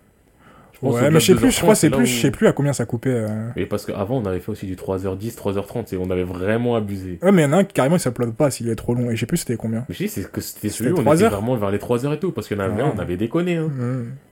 Pense 0.82 0.94
Ouais, 0.96 1.10
mais 1.10 1.20
je 1.20 1.26
sais 1.26 1.34
plus, 1.36 1.50
je 1.52 1.60
crois, 1.60 1.74
2h30, 1.74 1.76
c'est 1.76 1.90
plus, 1.90 2.06
je 2.06 2.20
sais 2.20 2.30
plus 2.32 2.46
à 2.48 2.52
combien 2.52 2.72
ça 2.72 2.84
coupait. 2.84 3.10
euh. 3.10 3.48
Mais 3.56 3.66
parce 3.66 3.86
qu'avant, 3.86 4.18
on 4.18 4.26
avait 4.26 4.40
fait 4.40 4.50
aussi 4.50 4.66
du 4.66 4.74
3h10, 4.74 5.34
3h30, 5.36 5.94
et 5.94 5.96
on 5.96 6.10
avait 6.10 6.24
vraiment 6.24 6.74
abusé. 6.76 7.18
Ouais, 7.22 7.30
mais 7.32 7.42
il 7.42 7.44
y 7.44 7.48
en 7.48 7.52
a 7.52 7.56
un 7.58 7.64
qui 7.64 7.72
carrément 7.72 7.96
il 7.96 8.00
s'upload 8.00 8.34
pas 8.34 8.50
s'il 8.50 8.68
est 8.68 8.74
trop 8.74 8.92
long, 8.94 9.08
et 9.10 9.14
je 9.14 9.20
sais 9.20 9.26
plus 9.26 9.36
c'était 9.38 9.56
combien. 9.56 9.84
Mais 9.88 9.94
je 9.94 10.06
c'est 10.08 10.30
que 10.30 10.40
c'était 10.40 10.68
celui 10.68 10.90
où 10.90 10.98
on 10.98 11.02
3 11.02 11.14
était 11.20 11.28
vraiment 11.28 11.56
vers 11.56 11.70
les 11.70 11.78
3h 11.78 12.12
et 12.14 12.18
tout, 12.18 12.32
parce 12.32 12.48
qu'il 12.48 12.56
y 12.56 12.60
en 12.60 12.64
avait 12.64 12.82
Ah. 12.82 12.86
un, 12.86 12.92
on 12.96 12.98
avait 12.98 13.16
déconné, 13.16 13.56
hein. 13.56 13.70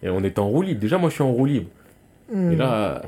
Et 0.03 0.11
on 0.11 0.25
était 0.25 0.41
en 0.41 0.49
roue 0.49 0.63
libre. 0.63 0.81
Déjà, 0.81 0.99
moi, 0.99 1.09
je 1.09 1.15
suis 1.15 1.23
en 1.23 1.31
roue 1.33 1.47
libre. 1.47 1.71
Mhm. 2.35 2.53
Et 2.53 2.57
là, 2.57 3.03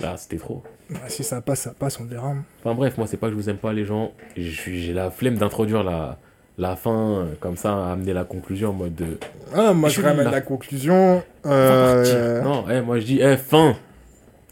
là, 0.00 0.16
c'était 0.16 0.36
trop. 0.38 0.62
Bah, 0.90 0.98
Si 1.08 1.22
ça 1.22 1.40
passe, 1.40 1.60
ça 1.60 1.74
passe, 1.78 2.00
on 2.00 2.04
verra. 2.04 2.34
Enfin 2.64 2.74
bref, 2.74 2.96
moi 2.96 3.06
c'est 3.06 3.16
pas 3.18 3.26
que 3.26 3.32
je 3.32 3.36
vous 3.38 3.50
aime 3.50 3.58
pas 3.58 3.72
les 3.74 3.84
gens, 3.84 4.12
j'ai 4.36 4.92
la 4.94 5.10
flemme 5.10 5.36
d'introduire 5.36 5.82
la, 5.84 6.18
la 6.58 6.76
fin, 6.76 6.90
euh, 7.20 7.24
comme 7.40 7.56
ça, 7.56 7.92
amener 7.92 8.12
la 8.12 8.24
conclusion 8.24 8.70
en 8.70 8.72
mode 8.72 8.94
de... 8.96 9.18
Ah, 9.54 9.72
moi 9.72 9.88
Je 9.88 10.02
ramène 10.02 10.30
la 10.30 10.40
conclusion. 10.40 11.22
Euh... 11.46 11.96
partir. 11.96 12.42
Non, 12.44 12.64
eh, 12.70 12.80
moi 12.80 12.98
je 12.98 13.04
dis, 13.06 13.20
eh, 13.22 13.36
fin 13.36 13.74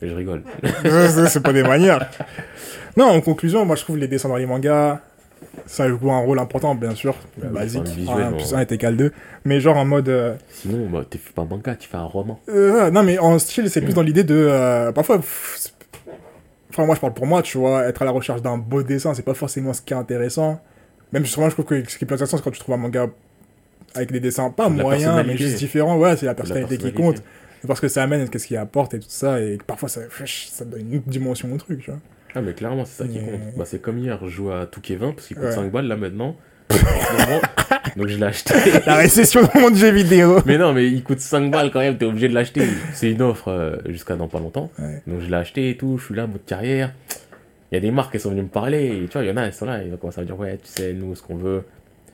Et 0.01 0.09
je 0.09 0.14
rigole. 0.14 0.42
c'est 1.29 1.42
pas 1.42 1.53
des 1.53 1.62
manières. 1.62 2.09
Non, 2.97 3.07
en 3.07 3.21
conclusion, 3.21 3.64
moi 3.64 3.77
je 3.77 3.83
trouve 3.83 3.99
les 3.99 4.09
dessins 4.09 4.29
dans 4.29 4.37
les 4.37 4.47
mangas, 4.47 5.01
ça 5.66 5.88
joue 5.88 6.11
un 6.12 6.21
rôle 6.21 6.38
important, 6.38 6.75
bien 6.75 6.95
sûr, 6.95 7.14
Bah 7.37 7.49
oui, 7.51 7.55
basique. 7.59 7.85
visuel, 7.88 8.23
un 8.23 8.31
bon. 8.31 8.37
plus 8.37 8.55
un 8.55 8.61
est 8.61 8.73
égal 8.73 8.97
2. 8.97 9.12
Mais 9.45 9.61
genre 9.61 9.77
en 9.77 9.85
mode. 9.85 10.09
euh, 10.09 10.35
Sinon, 10.51 10.88
bah, 10.90 11.05
tu 11.11 11.19
fais 11.19 11.33
pas 11.33 11.42
un 11.42 11.47
manga, 11.47 11.75
tu 11.75 11.88
fais 11.88 11.97
un 11.99 12.05
roman. 12.05 12.40
euh, 12.49 12.90
non, 12.90 13.03
mais 13.03 13.19
en 13.19 13.38
style, 13.38 13.69
c'est 13.69 13.81
plus 13.83 13.95
dans 13.95 14.03
l'idée 14.03 14.25
de. 14.25 14.35
euh, 14.49 14.92
parfois. 14.92 15.16
pff, 15.19 15.73
Enfin, 16.71 16.85
moi 16.85 16.95
je 16.95 17.01
parle 17.01 17.14
pour 17.14 17.27
moi, 17.27 17.40
tu 17.42 17.57
vois, 17.59 17.85
être 17.87 18.03
à 18.03 18.05
la 18.05 18.11
recherche 18.11 18.42
d'un 18.42 18.59
beau 18.59 18.83
dessin, 18.83 19.14
c'est 19.14 19.23
pas 19.25 19.33
forcément 19.35 19.73
ce 19.73 19.81
qui 19.81 19.95
est 19.95 19.97
intéressant. 19.97 20.61
Même 21.12 21.25
justement, 21.25 21.49
je 21.49 21.55
trouve 21.55 21.64
que 21.66 21.88
ce 21.88 21.97
qui 21.99 22.05
est 22.05 22.07
plus 22.07 22.14
intéressant, 22.14 22.37
c'est 22.37 22.42
quand 22.42 22.51
tu 22.51 22.61
trouves 22.61 22.75
un 22.75 22.79
manga 22.79 23.07
avec 23.95 24.12
des 24.12 24.21
dessins 24.21 24.51
pas 24.51 24.69
De 24.69 24.75
moyens, 24.75 25.23
mais 25.27 25.37
juste 25.37 25.57
différents. 25.59 25.97
Ouais, 25.97 26.16
c'est 26.16 26.27
la 26.27 26.35
personnalité 26.35 26.79
qui 26.79 26.92
compte. 26.92 27.23
Parce 27.66 27.81
que 27.81 27.88
ça 27.88 28.03
amène, 28.03 28.29
qu'est-ce 28.29 28.47
qu'il 28.47 28.57
apporte 28.59 28.95
et 28.95 28.99
tout 29.01 29.07
ça, 29.09 29.40
et 29.40 29.57
que 29.57 29.64
parfois 29.64 29.88
ça, 29.88 30.03
ça 30.27 30.64
donne 30.64 30.81
une 30.92 30.99
autre 30.99 31.09
dimension 31.09 31.53
au 31.53 31.57
truc, 31.57 31.81
tu 31.83 31.90
vois. 31.90 32.01
Ah, 32.35 32.40
mais 32.42 32.53
clairement, 32.53 32.85
c'est 32.85 33.03
ça 33.03 33.09
qui 33.09 33.19
Mais- 33.19 33.33
compte. 33.33 33.40
Bah, 33.57 33.64
c'est 33.66 33.81
comme 33.81 33.99
hier, 33.99 34.19
je 34.23 34.29
joue 34.29 34.51
à 34.53 34.66
Touquet 34.66 34.95
20, 34.97 35.12
parce 35.12 35.27
qu'il 35.27 35.37
coûte 35.37 35.47
Ouais. 35.47 35.53
5 35.53 35.73
balles 35.73 35.87
là 35.87 35.97
maintenant. 35.97 36.37
donc 37.97 38.09
je 38.09 38.16
l'ai 38.19 38.25
acheté. 38.27 38.55
La 38.87 38.97
récession 38.97 39.40
du 39.42 39.59
monde 39.61 39.73
du 39.75 39.79
jeu 39.81 39.90
vidéo. 39.90 40.40
Mais 40.47 40.59
non, 40.59 40.73
mais 40.73 40.87
il 40.87 41.03
coûte 41.03 41.21
5 41.21 41.51
balles 41.51 41.71
quand 41.73 41.81
même, 41.81 41.97
t'es 41.97 42.05
obligé 42.05 42.29
de 42.29 42.35
l'acheter. 42.35 42.66
C'est 42.92 43.11
une 43.11 43.23
offre 43.23 43.49
euh, 43.49 43.77
jusqu'à 43.87 44.16
dans 44.16 44.29
pas 44.29 44.38
longtemps. 44.38 44.71
Ouais. 44.79 45.01
Donc 45.07 45.21
je 45.23 45.27
l'ai 45.31 45.37
acheté 45.37 45.71
et 45.71 45.77
tout, 45.77 45.97
je 45.99 46.05
suis 46.05 46.14
là, 46.14 46.27
mode 46.27 46.45
carrière. 46.45 46.92
Il 47.72 47.74
y 47.74 47.79
a 47.79 47.81
des 47.81 47.90
marques 47.90 48.12
qui 48.12 48.20
sont 48.20 48.31
venues 48.31 48.42
me 48.42 48.48
parler, 48.48 48.87
et 48.87 49.07
tu 49.07 49.12
vois, 49.14 49.22
il 49.24 49.29
y 49.29 49.31
en 49.33 49.37
a, 49.37 49.42
elles 49.42 49.52
sont 49.52 49.66
là, 49.66 49.83
ils 49.83 49.90
vont 49.90 49.96
commencer 49.96 50.20
à 50.20 50.22
me 50.22 50.26
dire, 50.26 50.38
ouais, 50.38 50.57
tu 50.59 50.68
sais, 50.70 50.92
nous, 50.92 51.14
ce 51.16 51.22
qu'on 51.22 51.37
veut, 51.37 51.64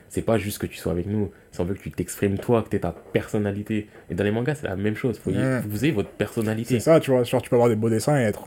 c'est 0.09 0.21
pas 0.23 0.37
juste 0.37 0.57
que 0.59 0.65
tu 0.67 0.77
sois 0.77 0.91
avec 0.91 1.05
nous, 1.05 1.31
c'est 1.51 1.59
on 1.61 1.65
veut 1.65 1.75
que 1.75 1.79
tu 1.81 1.91
t'exprimes 1.91 2.37
toi, 2.39 2.63
que 2.63 2.69
tu 2.69 2.79
ta 2.79 2.91
personnalité. 3.13 3.87
Et 4.09 4.15
dans 4.15 4.23
les 4.23 4.31
mangas, 4.31 4.55
c'est 4.55 4.67
la 4.67 4.75
même 4.75 4.95
chose, 4.95 5.19
faut 5.19 5.29
y- 5.31 5.37
Ouais. 5.37 5.61
vous 5.67 5.83
ayez 5.85 5.93
votre 5.93 6.09
personnalité. 6.09 6.75
C'est 6.75 6.79
ça, 6.79 6.99
tu 6.99 7.11
vois. 7.11 7.23
Genre, 7.23 7.41
tu 7.41 7.49
peux 7.49 7.55
avoir 7.55 7.69
des 7.69 7.75
beaux 7.75 7.89
dessins 7.89 8.19
et 8.19 8.23
être 8.23 8.45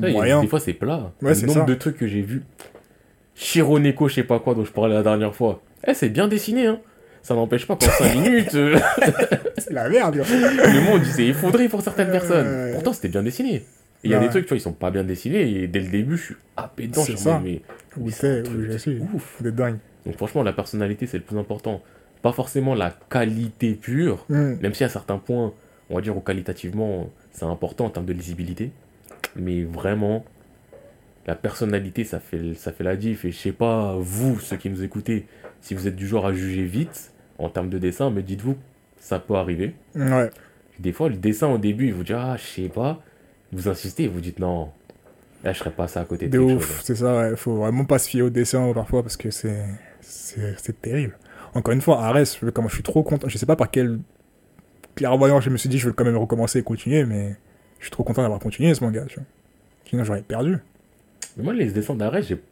y 0.00 0.06
a- 0.06 0.10
moyen. 0.10 0.40
Des 0.40 0.46
fois, 0.48 0.60
c'est 0.60 0.72
plat. 0.72 1.12
Ouais, 1.22 1.34
le 1.34 1.40
nombre 1.46 1.52
ça. 1.60 1.64
de 1.64 1.74
trucs 1.74 1.96
que 1.96 2.06
j'ai 2.06 2.22
vus. 2.22 2.42
Shironeko, 3.34 4.08
je 4.08 4.14
sais 4.14 4.22
pas 4.24 4.38
quoi, 4.38 4.54
dont 4.54 4.64
je 4.64 4.72
parlais 4.72 4.94
la 4.94 5.02
dernière 5.02 5.34
fois. 5.34 5.62
Eh, 5.86 5.94
c'est 5.94 6.08
bien 6.08 6.28
dessiné, 6.28 6.66
hein. 6.66 6.80
Ça 7.22 7.34
n'empêche 7.34 7.66
pas 7.66 7.74
qu'en 7.76 7.86
5 7.86 8.14
minutes, 8.22 8.54
euh, 8.54 8.78
C'est 9.58 9.72
la 9.72 9.88
merde, 9.88 10.14
le 10.30 10.80
monde 10.84 11.00
il 11.04 11.12
s'est 11.12 11.26
effondré 11.26 11.68
pour 11.68 11.82
certaines 11.82 12.10
personnes. 12.12 12.72
Pourtant, 12.74 12.92
c'était 12.92 13.08
bien 13.08 13.22
dessiné. 13.22 13.64
Il 14.04 14.10
y 14.10 14.14
a 14.14 14.18
Ouais. 14.18 14.24
des 14.24 14.30
trucs, 14.30 14.44
tu 14.44 14.48
vois, 14.50 14.56
ils 14.58 14.60
sont 14.60 14.72
pas 14.72 14.90
bien 14.90 15.04
dessinés. 15.04 15.62
Et 15.62 15.66
dès 15.68 15.80
le 15.80 15.88
début, 15.88 16.16
je 16.16 16.22
suis 16.24 16.34
happé 16.56 16.86
dedans. 16.86 17.02
C'est 17.02 17.16
ça. 17.18 17.40
mais, 17.42 17.62
mais 17.96 18.10
c'est, 18.10 18.44
je 18.44 18.76
suis. 18.76 18.98
Ouf. 19.14 19.42
De 19.42 19.50
dingue. 19.50 19.78
Donc, 20.04 20.16
franchement, 20.16 20.42
la 20.42 20.52
personnalité, 20.52 21.06
c'est 21.06 21.16
le 21.18 21.24
plus 21.24 21.38
important. 21.38 21.82
Pas 22.22 22.32
forcément 22.32 22.74
la 22.74 22.96
qualité 23.10 23.74
pure, 23.74 24.24
Hmm. 24.28 24.54
même 24.60 24.74
si 24.74 24.84
à 24.84 24.88
certains 24.88 25.18
points, 25.18 25.52
on 25.90 25.94
va 25.96 26.00
dire, 26.00 26.16
ou 26.16 26.20
qualitativement, 26.20 27.10
c'est 27.32 27.44
important 27.44 27.86
en 27.86 27.90
termes 27.90 28.06
de 28.06 28.12
lisibilité. 28.12 28.70
Mais 29.34 29.64
vraiment, 29.64 30.24
la 31.26 31.34
personnalité, 31.34 32.04
ça 32.04 32.20
fait, 32.20 32.54
ça 32.54 32.72
fait 32.72 32.84
la 32.84 32.96
diff. 32.96 33.24
Et 33.24 33.32
je 33.32 33.36
sais 33.36 33.52
pas, 33.52 33.96
vous, 33.98 34.38
ceux 34.40 34.56
qui 34.56 34.70
nous 34.70 34.82
écoutez, 34.84 35.26
si 35.60 35.74
vous 35.74 35.88
êtes 35.88 35.96
du 35.96 36.06
genre 36.06 36.26
à 36.26 36.32
juger 36.32 36.64
vite 36.64 37.12
en 37.38 37.48
termes 37.48 37.68
de 37.68 37.78
dessin, 37.78 38.10
mais 38.10 38.22
dites-vous, 38.22 38.56
ça 38.98 39.18
peut 39.18 39.34
arriver. 39.34 39.74
Ouais. 39.94 40.30
Des 40.78 40.92
fois, 40.92 41.08
le 41.08 41.16
dessin 41.16 41.48
au 41.48 41.58
début, 41.58 41.86
il 41.88 41.94
vous 41.94 42.04
dit, 42.04 42.12
ah, 42.12 42.36
je 42.38 42.44
sais 42.44 42.68
pas. 42.68 43.02
Vous 43.52 43.68
insistez, 43.68 44.04
et 44.04 44.08
vous 44.08 44.20
dites, 44.20 44.38
non, 44.38 44.70
là, 45.44 45.52
je 45.52 45.58
serais 45.58 45.70
pas 45.70 45.86
ça 45.88 46.00
à 46.00 46.04
côté 46.04 46.26
de 46.26 46.32
De 46.32 46.38
ouf, 46.38 46.80
c'est 46.82 46.96
ça, 46.96 47.16
ouais. 47.18 47.36
Faut 47.36 47.54
vraiment 47.56 47.84
pas 47.84 47.98
se 47.98 48.08
fier 48.08 48.22
au 48.22 48.30
dessin 48.30 48.72
parfois 48.72 49.02
parce 49.02 49.16
que 49.16 49.30
c'est. 49.30 49.64
C'est 50.00 50.80
terrible. 50.82 51.16
Encore 51.54 51.72
une 51.72 51.80
fois, 51.80 52.02
Arès, 52.04 52.38
je- 52.42 52.50
comment 52.50 52.68
je 52.68 52.74
suis 52.74 52.82
trop 52.82 53.02
content. 53.02 53.28
Je 53.28 53.38
sais 53.38 53.46
pas 53.46 53.56
par 53.56 53.70
quel 53.70 53.98
clairvoyant 54.94 55.40
je 55.40 55.50
me 55.50 55.56
suis 55.56 55.68
dit, 55.68 55.78
je 55.78 55.88
vais 55.88 55.94
quand 55.94 56.04
même 56.04 56.16
recommencer 56.16 56.58
et 56.58 56.62
continuer, 56.62 57.04
mais 57.04 57.36
je 57.78 57.84
suis 57.84 57.90
trop 57.90 58.02
content 58.04 58.22
d'avoir 58.22 58.40
continué 58.40 58.74
ce 58.74 58.82
manga, 58.84 59.04
tu 59.06 59.16
vois. 59.16 59.24
Sinon, 59.88 60.04
j'aurais 60.04 60.22
perdu. 60.22 60.58
Mais 61.36 61.44
moi, 61.44 61.52
les 61.54 61.66
dessins 61.66 61.96
j'ai- 62.22 62.42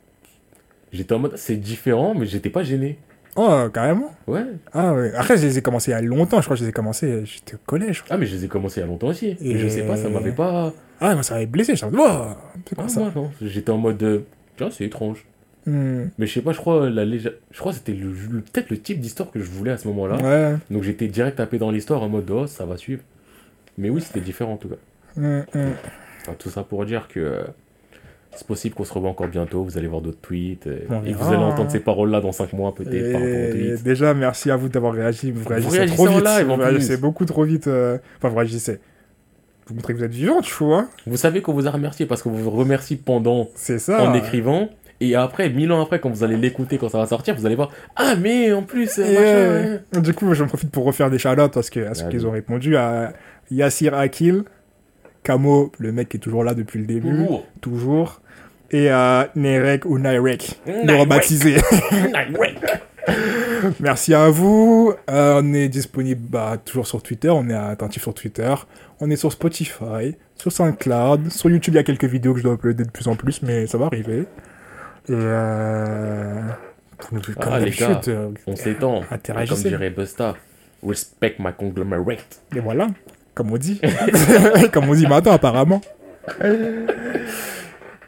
j'étais 0.93 1.13
en 1.15 1.19
mode, 1.19 1.37
c'est 1.37 1.57
différent, 1.57 2.15
mais 2.15 2.27
j'étais 2.27 2.51
pas 2.51 2.63
gêné. 2.63 2.99
Oh, 3.37 3.69
carrément? 3.73 4.13
Ouais. 4.29 4.45
Ah 4.73 4.95
ouais. 4.95 5.13
Après, 5.15 5.37
je 5.37 5.43
les 5.47 5.59
ai 5.59 5.63
commencés 5.63 5.91
il 5.91 5.95
y 5.95 5.97
a 5.97 6.01
longtemps, 6.03 6.41
je 6.41 6.45
crois 6.47 6.55
que 6.55 6.61
je 6.61 6.65
les 6.65 6.71
ai 6.71 6.73
commencés, 6.73 7.23
j'étais 7.25 7.55
au 7.57 7.61
collège. 7.67 8.05
Ah, 8.09 8.17
mais 8.17 8.27
je 8.27 8.37
les 8.37 8.45
ai 8.45 8.49
commencés 8.49 8.81
il 8.81 8.83
y 8.83 8.87
a 8.87 8.87
longtemps 8.87 9.09
aussi. 9.09 9.37
Et- 9.41 9.51
Et 9.51 9.59
je 9.59 9.69
sais 9.69 9.83
pas, 9.83 9.97
ça 9.97 10.09
m'avait 10.09 10.33
pas. 10.33 10.73
Ah, 11.01 11.15
moi, 11.15 11.23
ça 11.23 11.35
m'avait 11.35 11.47
blessé, 11.47 11.77
je 11.77 11.85
me 11.87 11.91
oh, 11.99 12.25
c'est 12.67 12.79
Ah, 12.79 12.83
pas 12.83 12.89
ça. 12.89 13.01
moi, 13.01 13.13
non. 13.15 13.31
J'étais 13.43 13.71
en 13.71 13.79
mode, 13.79 14.03
euh, 14.03 14.21
tiens, 14.57 14.71
c'est 14.71 14.85
étrange. 14.85 15.25
Hmm. 15.67 16.05
Mais 16.19 16.27
je 16.27 16.33
sais 16.35 16.43
pas, 16.43 16.53
je 16.53 16.59
crois, 16.59 16.91
la 16.91 17.07
je 17.07 17.31
crois 17.59 17.73
que 17.73 17.79
c'était 17.79 17.95
le... 17.95 18.13
le- 18.31 18.41
peut-être 18.43 18.69
le 18.71 18.79
type 18.79 19.01
d'histoire 19.01 19.31
que 19.31 19.41
je 19.41 19.51
voulais 19.51 19.71
à 19.71 19.79
ce 19.79 19.89
moment-là. 19.89 20.17
Ouais. 20.17 20.57
Donc 20.71 20.83
j'étais 20.83 21.09
direct 21.09 21.39
tapé 21.39 21.59
dans 21.59 21.71
l'histoire 21.71 22.03
en 22.03 22.09
mode, 22.11 22.31
oh, 22.31 22.47
ça 22.47 22.67
va 22.67 22.77
suivre. 22.77 23.03
Mais 23.79 23.89
oui, 23.89 24.03
c'était 24.03 24.21
différent 24.21 24.53
en 24.53 24.57
tout 24.59 24.69
cas. 24.69 24.77
Hmm, 25.17 25.41
hmm. 25.55 25.71
Enfin, 26.23 26.35
tout 26.39 26.51
ça 26.51 26.63
pour 26.65 26.85
dire 26.85 27.09
que 27.09 27.19
euh, 27.21 27.43
c'est 28.37 28.47
possible 28.47 28.75
qu'on 28.75 28.85
se 28.85 28.93
revoie 28.93 29.09
encore 29.11 29.29
bientôt. 29.29 29.63
Vous 29.65 29.79
allez 29.79 29.87
voir 29.87 30.03
d'autres 30.03 30.21
tweets. 30.21 30.67
euh, 30.67 30.81
et 31.07 31.13
que 31.13 31.17
vous 31.19 31.29
allez 31.29 31.37
hein. 31.37 31.47
entendre 31.47 31.71
ces 31.71 31.81
paroles-là 31.81 32.21
dans 32.21 32.33
5 32.33 32.53
mois 32.53 32.75
peut-être 32.75 33.13
par 33.13 33.83
déjà, 33.85 34.13
merci 34.13 34.51
à 34.51 34.57
vous 34.57 34.69
d'avoir 34.69 34.93
réagi. 34.93 35.31
Vous 35.31 35.49
réagissez 35.49 35.79
réagissez 35.79 35.97
trop 35.97 36.09
en 36.09 36.17
vite. 36.17 36.25
live, 36.27 36.51
en 36.51 36.57
vous 36.57 36.63
réagissez 36.63 36.97
beaucoup 36.99 37.25
trop 37.25 37.45
vite. 37.45 37.69
euh, 37.69 37.97
Enfin, 38.19 38.29
vous 38.29 38.37
réagissez. 38.37 38.81
Vous 39.67 39.75
montrez 39.75 39.95
que 39.95 39.99
vous 39.99 40.05
êtes 40.05 40.13
vivant, 40.13 40.41
tu 40.43 40.53
vois. 40.63 40.87
Vous 41.07 41.17
savez 41.17 41.41
qu'on 41.41 41.55
vous 41.55 41.67
a 41.67 41.71
remercié 41.71 42.05
parce 42.07 42.23
qu'on 42.23 42.31
vous 42.31 42.51
remercie 42.51 42.97
pendant, 42.97 43.49
C'est 43.55 43.79
ça. 43.79 44.03
en 44.03 44.15
écrivant. 44.15 44.69
Et 45.01 45.17
après, 45.17 45.49
mille 45.51 45.73
ans 45.73 45.83
après, 45.83 46.01
quand 46.01 46.11
vous 46.11 46.23
allez 46.23 46.37
l'écouter, 46.37 46.79
quand 46.79 46.89
ça 46.89 46.99
va 46.99 47.07
sortir, 47.07 47.35
vous 47.35 47.47
allez 47.47 47.57
voir 47.57 47.71
Ah, 47.97 48.15
mais 48.21 48.53
en 48.53 48.63
plus, 48.63 48.99
euh, 48.99 49.03
machin, 49.03 49.21
euh, 49.23 49.79
ouais. 49.95 50.01
Du 50.03 50.15
coup, 50.15 50.33
j'en 50.35 50.47
profite 50.47 50.71
pour 50.71 50.85
refaire 50.85 51.11
des 51.11 51.19
shout 51.19 51.29
parce 51.53 51.69
que 51.71 51.81
à 51.81 51.95
ceux 51.95 52.03
Vas-y. 52.05 52.11
qu'ils 52.13 52.27
ont 52.27 52.31
répondu 52.31 52.77
à 52.77 53.13
Yassir 53.51 53.95
Akil, 53.95 54.45
Kamo, 55.25 55.73
le 55.79 55.93
mec 55.93 56.11
qui 56.11 56.19
est 56.19 56.21
toujours 56.21 56.45
là 56.45 56.55
depuis 56.55 56.79
le 56.79 56.87
début, 56.87 57.11
Toujours. 57.11 57.47
toujours, 57.61 58.21
et 58.71 58.89
à 58.91 59.31
Nerek 59.35 59.85
ou 59.85 59.99
Nairek, 59.99 60.61
le 60.67 60.95
rebaptisé. 61.01 61.57
Merci 63.81 64.15
à 64.15 64.29
vous. 64.31 64.93
Euh, 65.11 65.41
on 65.43 65.53
est 65.55 65.69
disponible 65.69 66.21
bah, 66.29 66.57
toujours 66.65 66.87
sur 66.87 67.03
Twitter. 67.03 67.31
On 67.31 67.49
est 67.49 67.55
attentif 67.55 68.03
sur 68.03 68.15
Twitter. 68.15 68.55
On 69.01 69.11
est 69.11 69.17
sur 69.17 69.33
Spotify, 69.33 70.17
sur 70.37 70.53
SoundCloud. 70.53 71.31
Sur 71.31 71.51
YouTube, 71.51 71.75
il 71.75 71.77
y 71.77 71.81
a 71.81 71.85
quelques 71.85 72.05
vidéos 72.05 72.33
que 72.33 72.39
je 72.39 72.45
dois 72.45 72.55
uploader 72.55 72.85
de 72.85 72.91
plus 72.91 73.09
en 73.09 73.17
plus, 73.17 73.43
mais 73.43 73.67
ça 73.67 73.77
va 73.79 73.87
arriver. 73.87 74.21
Et 75.09 75.13
euh... 75.13 76.41
comme 76.99 77.21
Ah, 77.41 77.59
les 77.59 77.65
d'habitude, 77.67 77.87
gars, 77.87 78.01
euh, 78.09 78.31
On 78.47 78.57
s'étend. 78.57 79.03
Comme 79.27 79.59
dirait 79.63 79.91
Busta, 79.91 80.35
respect 80.87 81.37
my 81.39 81.53
conglomerate. 81.57 82.41
Et 82.55 82.61
voilà, 82.61 82.87
comme 83.35 83.53
on 83.53 83.57
dit. 83.59 83.81
comme 84.73 84.89
on 84.89 84.95
dit 84.95 85.07
maintenant, 85.07 85.33
apparemment. 85.33 85.81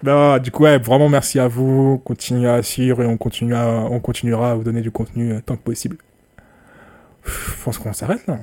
Non, 0.03 0.39
du 0.39 0.51
coup, 0.51 0.63
ouais, 0.65 0.79
vraiment 0.79 1.09
merci 1.09 1.39
à 1.41 1.49
vous. 1.49 2.01
Continuez 2.05 2.49
à 2.49 2.63
suivre 2.63 3.03
et 3.03 3.07
on, 3.07 3.17
continue 3.17 3.55
à- 3.55 3.67
on 3.91 3.99
continuera 3.99 4.53
à 4.53 4.55
vous 4.55 4.63
donner 4.63 4.83
du 4.83 4.91
contenu 4.91 5.33
euh, 5.33 5.41
tant 5.45 5.57
que 5.57 5.63
possible. 5.63 5.97
Je 7.25 7.65
pense 7.65 7.79
qu'on 7.79 7.93
s'arrête 7.93 8.27
là. 8.27 8.39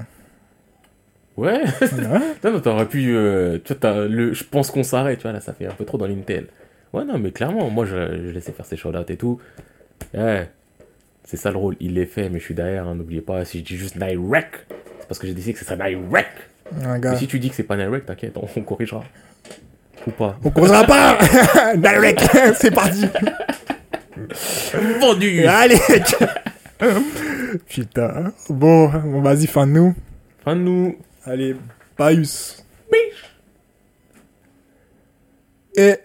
Ouais, 1.35 1.61
Ouais. 1.81 2.19
non, 2.51 2.59
t'aurais 2.59 2.85
pu. 2.87 3.15
euh, 3.15 3.57
tu 3.63 3.73
vois, 3.81 4.05
le. 4.07 4.33
Je 4.33 4.43
pense 4.43 4.69
qu'on 4.71 4.83
s'arrête, 4.83 5.17
tu 5.19 5.23
vois, 5.23 5.31
là, 5.31 5.39
ça 5.41 5.53
fait 5.53 5.65
un 5.65 5.71
peu 5.73 5.85
trop 5.85 5.97
dans 5.97 6.05
l'Intel. 6.07 6.47
Ouais, 6.93 7.03
non, 7.05 7.17
mais 7.17 7.31
clairement, 7.31 7.69
moi, 7.71 7.85
je, 7.85 7.95
je 8.27 8.29
laissais 8.31 8.51
faire 8.51 8.65
ses 8.65 8.77
shout 8.77 8.91
et 9.09 9.17
tout. 9.17 9.39
Ouais, 10.13 10.49
c'est 11.23 11.37
ça 11.37 11.49
le 11.49 11.57
rôle, 11.57 11.75
il 11.79 11.95
l'est 11.95 12.05
fait, 12.05 12.29
mais 12.29 12.39
je 12.39 12.43
suis 12.43 12.53
derrière, 12.53 12.87
hein, 12.87 12.93
n'oubliez 12.95 13.21
pas, 13.21 13.45
si 13.45 13.59
je 13.59 13.63
dis 13.63 13.77
juste 13.77 13.95
Nirek, 13.95 14.47
c'est 14.99 15.07
parce 15.07 15.17
que 15.19 15.25
j'ai 15.25 15.33
décidé 15.33 15.53
que 15.53 15.59
ce 15.59 15.65
serait 15.65 15.77
Nirek. 15.77 16.27
Mais 17.11 17.17
si 17.17 17.27
tu 17.27 17.39
dis 17.39 17.49
que 17.49 17.55
c'est 17.55 17.63
pas 17.63 17.77
Nirek, 17.77 18.05
t'inquiète, 18.05 18.37
on, 18.37 18.47
on 18.55 18.61
corrigera. 18.61 19.03
Ou 20.05 20.11
pas. 20.11 20.37
On 20.43 20.49
causera 20.51 20.83
pas 20.83 21.17
Direct 21.77 22.21
C'est 22.55 22.71
parti 22.71 23.05
Vendu 24.99 25.45
Allez 25.45 25.77
Putain. 27.69 28.33
Bon, 28.49 28.87
bon 28.89 29.21
vas-y, 29.21 29.47
fin 29.47 29.65
de 29.65 29.71
nous. 29.71 29.95
Fin 30.43 30.55
de 30.55 30.61
nous. 30.61 30.97
Allez, 31.25 31.55
Paius. 31.95 32.63
Et... 35.75 35.95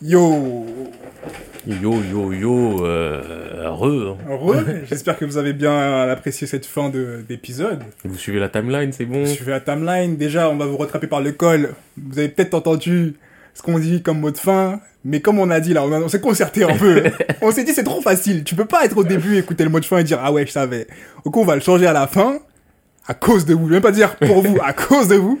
Yo 0.00 0.74
Yo, 1.66 2.02
yo, 2.02 2.32
yo, 2.32 2.84
euh, 2.86 3.64
heureux. 3.66 4.16
hein. 4.18 4.24
Heureux 4.30 4.64
J'espère 4.88 5.16
que 5.18 5.24
vous 5.24 5.36
avez 5.36 5.52
bien 5.52 6.08
apprécié 6.08 6.46
cette 6.48 6.66
fin 6.66 6.88
de- 6.88 7.22
d'épisode. 7.28 7.82
Vous 8.04 8.16
suivez 8.18 8.40
la 8.40 8.48
timeline, 8.48 8.92
c'est 8.92 9.04
bon 9.04 9.26
Suivez 9.26 9.52
la 9.52 9.60
timeline. 9.60 10.16
Déjà, 10.16 10.48
on 10.50 10.56
va 10.56 10.66
vous 10.66 10.76
rattraper 10.78 11.06
par 11.06 11.20
le 11.20 11.30
col. 11.32 11.74
Vous 11.96 12.18
avez 12.18 12.28
peut-être 12.30 12.54
entendu 12.54 13.14
ce 13.54 13.62
qu'on 13.62 13.78
dit 13.78 14.02
comme 14.02 14.18
mot 14.20 14.30
de 14.32 14.38
fin. 14.38 14.80
Mais 15.04 15.20
comme 15.20 15.38
on 15.38 15.50
a 15.50 15.60
dit 15.60 15.72
là, 15.74 15.84
on, 15.84 15.92
on 15.92 16.08
s'est 16.08 16.20
concerté 16.20 16.64
un 16.64 16.76
peu. 16.76 17.02
on 17.42 17.52
s'est 17.52 17.62
dit 17.64 17.72
c'est 17.72 17.84
trop 17.84 18.00
facile. 18.00 18.42
Tu 18.42 18.56
peux 18.56 18.64
pas 18.64 18.84
être 18.84 18.96
au 18.96 19.04
début, 19.04 19.36
écouter 19.36 19.62
le 19.64 19.70
mot 19.70 19.78
de 19.78 19.84
fin 19.84 19.98
et 19.98 20.04
dire 20.04 20.18
ah 20.22 20.32
ouais, 20.32 20.46
je 20.46 20.50
savais. 20.52 20.86
Donc 21.24 21.36
on 21.36 21.44
va 21.44 21.54
le 21.54 21.60
changer 21.60 21.86
à 21.86 21.92
la 21.92 22.06
fin. 22.08 22.38
À 23.08 23.14
cause 23.14 23.44
de 23.44 23.54
vous. 23.54 23.64
Je 23.64 23.68
vais 23.70 23.76
même 23.76 23.82
pas 23.82 23.92
dire 23.92 24.16
pour 24.16 24.42
vous, 24.42 24.58
à 24.62 24.72
cause 24.72 25.08
de 25.08 25.16
vous. 25.16 25.40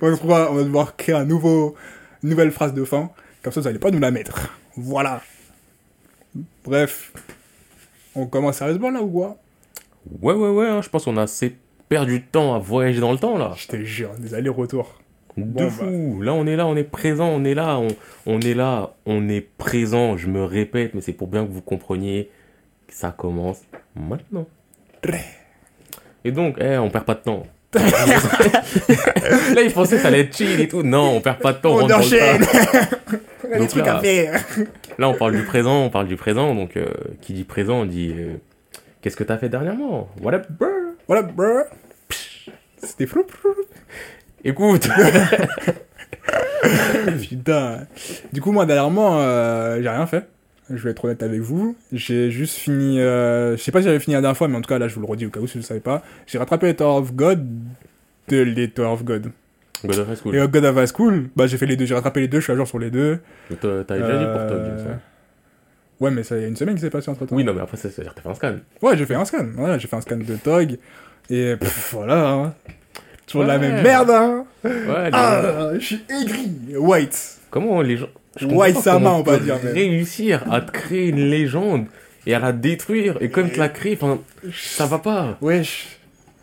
On 0.00 0.10
va, 0.10 0.50
on 0.50 0.54
va 0.54 0.62
devoir 0.64 0.96
créer 0.96 1.14
un 1.14 1.24
nouveau, 1.24 1.74
une 2.22 2.30
nouvelle 2.30 2.50
phrase 2.50 2.74
de 2.74 2.84
fin. 2.84 3.10
Comme 3.42 3.52
ça, 3.52 3.60
vous 3.60 3.66
allez 3.68 3.78
pas 3.78 3.90
nous 3.90 4.00
la 4.00 4.10
mettre. 4.10 4.50
Voilà. 4.76 5.22
Bref. 6.64 7.12
On 8.14 8.26
commence 8.26 8.56
sérieusement 8.56 8.90
là 8.90 9.00
ou 9.00 9.08
quoi? 9.08 9.36
Ouais, 10.22 10.34
ouais, 10.34 10.50
ouais, 10.50 10.66
hein, 10.68 10.82
je 10.82 10.88
pense 10.88 11.04
qu'on 11.04 11.16
a 11.16 11.22
assez 11.22 11.56
perdu 11.88 12.20
de 12.20 12.24
temps 12.24 12.54
à 12.54 12.58
voyager 12.58 13.00
dans 13.00 13.12
le 13.12 13.18
temps, 13.18 13.38
là. 13.38 13.52
Je 13.56 13.66
te 13.68 13.76
jure, 13.76 14.10
des 14.18 14.34
allers-retours. 14.34 15.00
De 15.36 15.44
Bon, 15.44 15.70
fou. 15.70 16.20
Là, 16.20 16.34
on 16.34 16.46
est 16.46 16.56
là, 16.56 16.66
on 16.66 16.76
est 16.76 16.84
présent, 16.84 17.28
on 17.28 17.44
est 17.44 17.54
là, 17.54 17.78
on, 17.78 17.88
on 18.26 18.40
est 18.40 18.54
là, 18.54 18.94
on 19.06 19.28
est 19.28 19.40
présent. 19.40 20.16
Je 20.16 20.26
me 20.28 20.44
répète, 20.44 20.94
mais 20.94 21.00
c'est 21.00 21.12
pour 21.12 21.28
bien 21.28 21.46
que 21.46 21.52
vous 21.52 21.62
compreniez 21.62 22.30
que 22.88 22.94
ça 22.94 23.12
commence 23.16 23.60
maintenant. 23.94 24.46
Et 26.28 26.30
donc, 26.32 26.56
eh, 26.60 26.76
on 26.76 26.90
perd 26.90 27.06
pas 27.06 27.14
de 27.14 27.20
temps. 27.20 27.46
là, 27.74 29.62
ils 29.62 29.72
pensaient 29.72 29.96
que 29.96 30.02
ça 30.02 30.08
allait 30.08 30.20
être 30.20 30.36
chill 30.36 30.60
et 30.60 30.68
tout. 30.68 30.82
Non, 30.82 31.16
on 31.16 31.20
perd 31.22 31.38
pas 31.38 31.54
de 31.54 31.58
temps. 31.58 31.74
On 31.76 31.90
enchaîne. 31.90 32.42
On 33.50 33.54
a 33.54 33.58
des 33.60 33.66
trucs 33.66 33.86
là- 33.86 33.96
à 33.96 34.00
faire. 34.00 34.44
Là, 34.98 35.08
on 35.08 35.14
parle 35.14 35.32
du 35.32 35.42
présent, 35.42 35.84
on 35.84 35.88
parle 35.88 36.06
du 36.06 36.16
présent. 36.16 36.54
Donc, 36.54 36.76
euh, 36.76 36.86
qui 37.22 37.32
dit 37.32 37.44
présent, 37.44 37.86
dit 37.86 38.12
euh, 38.14 38.34
Qu'est-ce 39.00 39.16
que 39.16 39.24
t'as 39.24 39.38
fait 39.38 39.48
dernièrement? 39.48 40.10
What 40.20 40.34
up, 40.34 40.46
bro 40.50 40.68
Voilà, 41.06 41.22
bro. 41.22 41.46
C'était 42.76 43.06
flou. 43.06 43.24
Écoute 44.44 44.86
Putain. 47.28 47.86
Du 48.34 48.42
coup, 48.42 48.52
moi, 48.52 48.66
dernièrement, 48.66 49.18
euh, 49.20 49.80
j'ai 49.80 49.88
rien 49.88 50.06
fait. 50.06 50.28
Je 50.70 50.82
vais 50.84 50.90
être 50.90 51.04
honnête 51.04 51.22
avec 51.22 51.40
vous. 51.40 51.76
J'ai 51.92 52.30
juste 52.30 52.56
fini. 52.56 53.00
euh, 53.00 53.56
je 53.56 53.62
sais 53.62 53.72
pas 53.72 53.80
si 53.80 53.86
j'avais 53.86 54.00
fini 54.00 54.14
la 54.14 54.20
dernière 54.20 54.36
fois, 54.36 54.48
mais 54.48 54.56
en 54.56 54.60
tout 54.60 54.68
cas, 54.68 54.78
là, 54.78 54.86
je 54.88 54.94
vous 54.94 55.00
le 55.00 55.06
redis 55.06 55.26
au 55.26 55.30
cas 55.30 55.40
où 55.40 55.46
si 55.46 55.54
vous 55.54 55.60
ne 55.62 55.64
savez 55.64 55.80
pas. 55.80 56.02
J'ai 56.26 56.38
rattrapé 56.38 56.66
les 56.66 56.76
Tower 56.76 56.98
of 57.00 57.14
God 57.14 57.46
de 58.28 58.36
les 58.42 58.68
Tower 58.70 58.88
of 58.92 59.04
God. 59.04 59.30
God 59.84 59.98
of 59.98 60.08
High 60.10 60.16
School. 60.16 60.34
Et 60.34 60.38
euh, 60.40 60.46
God 60.48 60.64
of 60.64 60.76
High 60.76 60.86
School, 60.94 61.28
bah, 61.36 61.46
j'ai 61.46 61.56
fait 61.56 61.66
les 61.66 61.76
deux. 61.76 61.86
J'ai 61.86 61.94
rattrapé 61.94 62.20
les 62.20 62.28
deux, 62.28 62.38
je 62.40 62.44
suis 62.44 62.52
à 62.52 62.56
jour 62.56 62.66
sur 62.66 62.78
les 62.78 62.90
deux. 62.90 63.18
T'as 63.60 63.82
déjà 63.84 64.18
dit 64.18 64.24
pour 64.24 64.46
Tog, 64.46 64.58
Euh, 64.58 64.84
ça. 64.84 65.00
Ouais, 66.00 66.10
mais 66.10 66.22
ça, 66.22 66.36
il 66.36 66.42
y 66.42 66.44
a 66.44 66.48
une 66.48 66.56
semaine 66.56 66.74
qui 66.74 66.80
s'est 66.82 66.90
passée 66.90 67.10
entre 67.10 67.26
temps. 67.26 67.34
Oui, 67.34 67.44
non, 67.44 67.54
mais 67.54 67.60
après, 67.62 67.76
ça, 67.76 67.88
ça 67.90 67.96
veut 67.98 68.02
dire 68.04 68.12
que 68.14 68.16
t'as 68.16 68.22
fait 68.22 68.28
un 68.28 68.34
scan. 68.34 68.56
Ouais, 68.82 68.96
j'ai 68.96 69.06
fait 69.06 69.14
un 69.14 69.24
scan. 69.24 69.46
Voilà, 69.56 69.78
j'ai 69.78 69.88
fait 69.88 69.96
un 69.96 70.00
scan 70.00 70.16
de 70.18 70.36
Tog. 70.36 70.78
Et 71.30 71.56
pff, 71.56 71.90
voilà. 71.94 72.30
hein. 72.30 72.54
Toujours 73.26 73.44
la 73.44 73.58
même 73.58 73.82
merde, 73.82 74.10
hein. 74.10 74.44
Ouais, 74.64 74.70
les 75.06 75.10
Ah, 75.12 75.70
je 75.74 75.78
suis 75.84 76.00
aigri. 76.08 76.50
White. 76.76 77.38
Comment 77.50 77.82
les 77.82 77.96
gens. 77.98 78.06
Je 78.36 78.44
comprends 78.46 78.60
White 78.60 78.74
pas 78.76 78.80
Sama, 78.82 78.98
comment 78.98 79.20
on 79.20 79.22
va 79.22 79.38
dire. 79.38 79.56
Réussir 79.62 80.44
à 80.50 80.60
te 80.60 80.70
créer 80.70 81.08
une 81.08 81.28
légende 81.30 81.86
et 82.26 82.34
à 82.34 82.38
la 82.38 82.52
détruire. 82.52 83.16
Et 83.20 83.30
comme 83.30 83.50
tu 83.50 83.60
créée, 83.72 83.98
enfin, 84.00 84.18
ça 84.52 84.86
va 84.86 84.98
pas. 84.98 85.38
Wesh. 85.40 85.98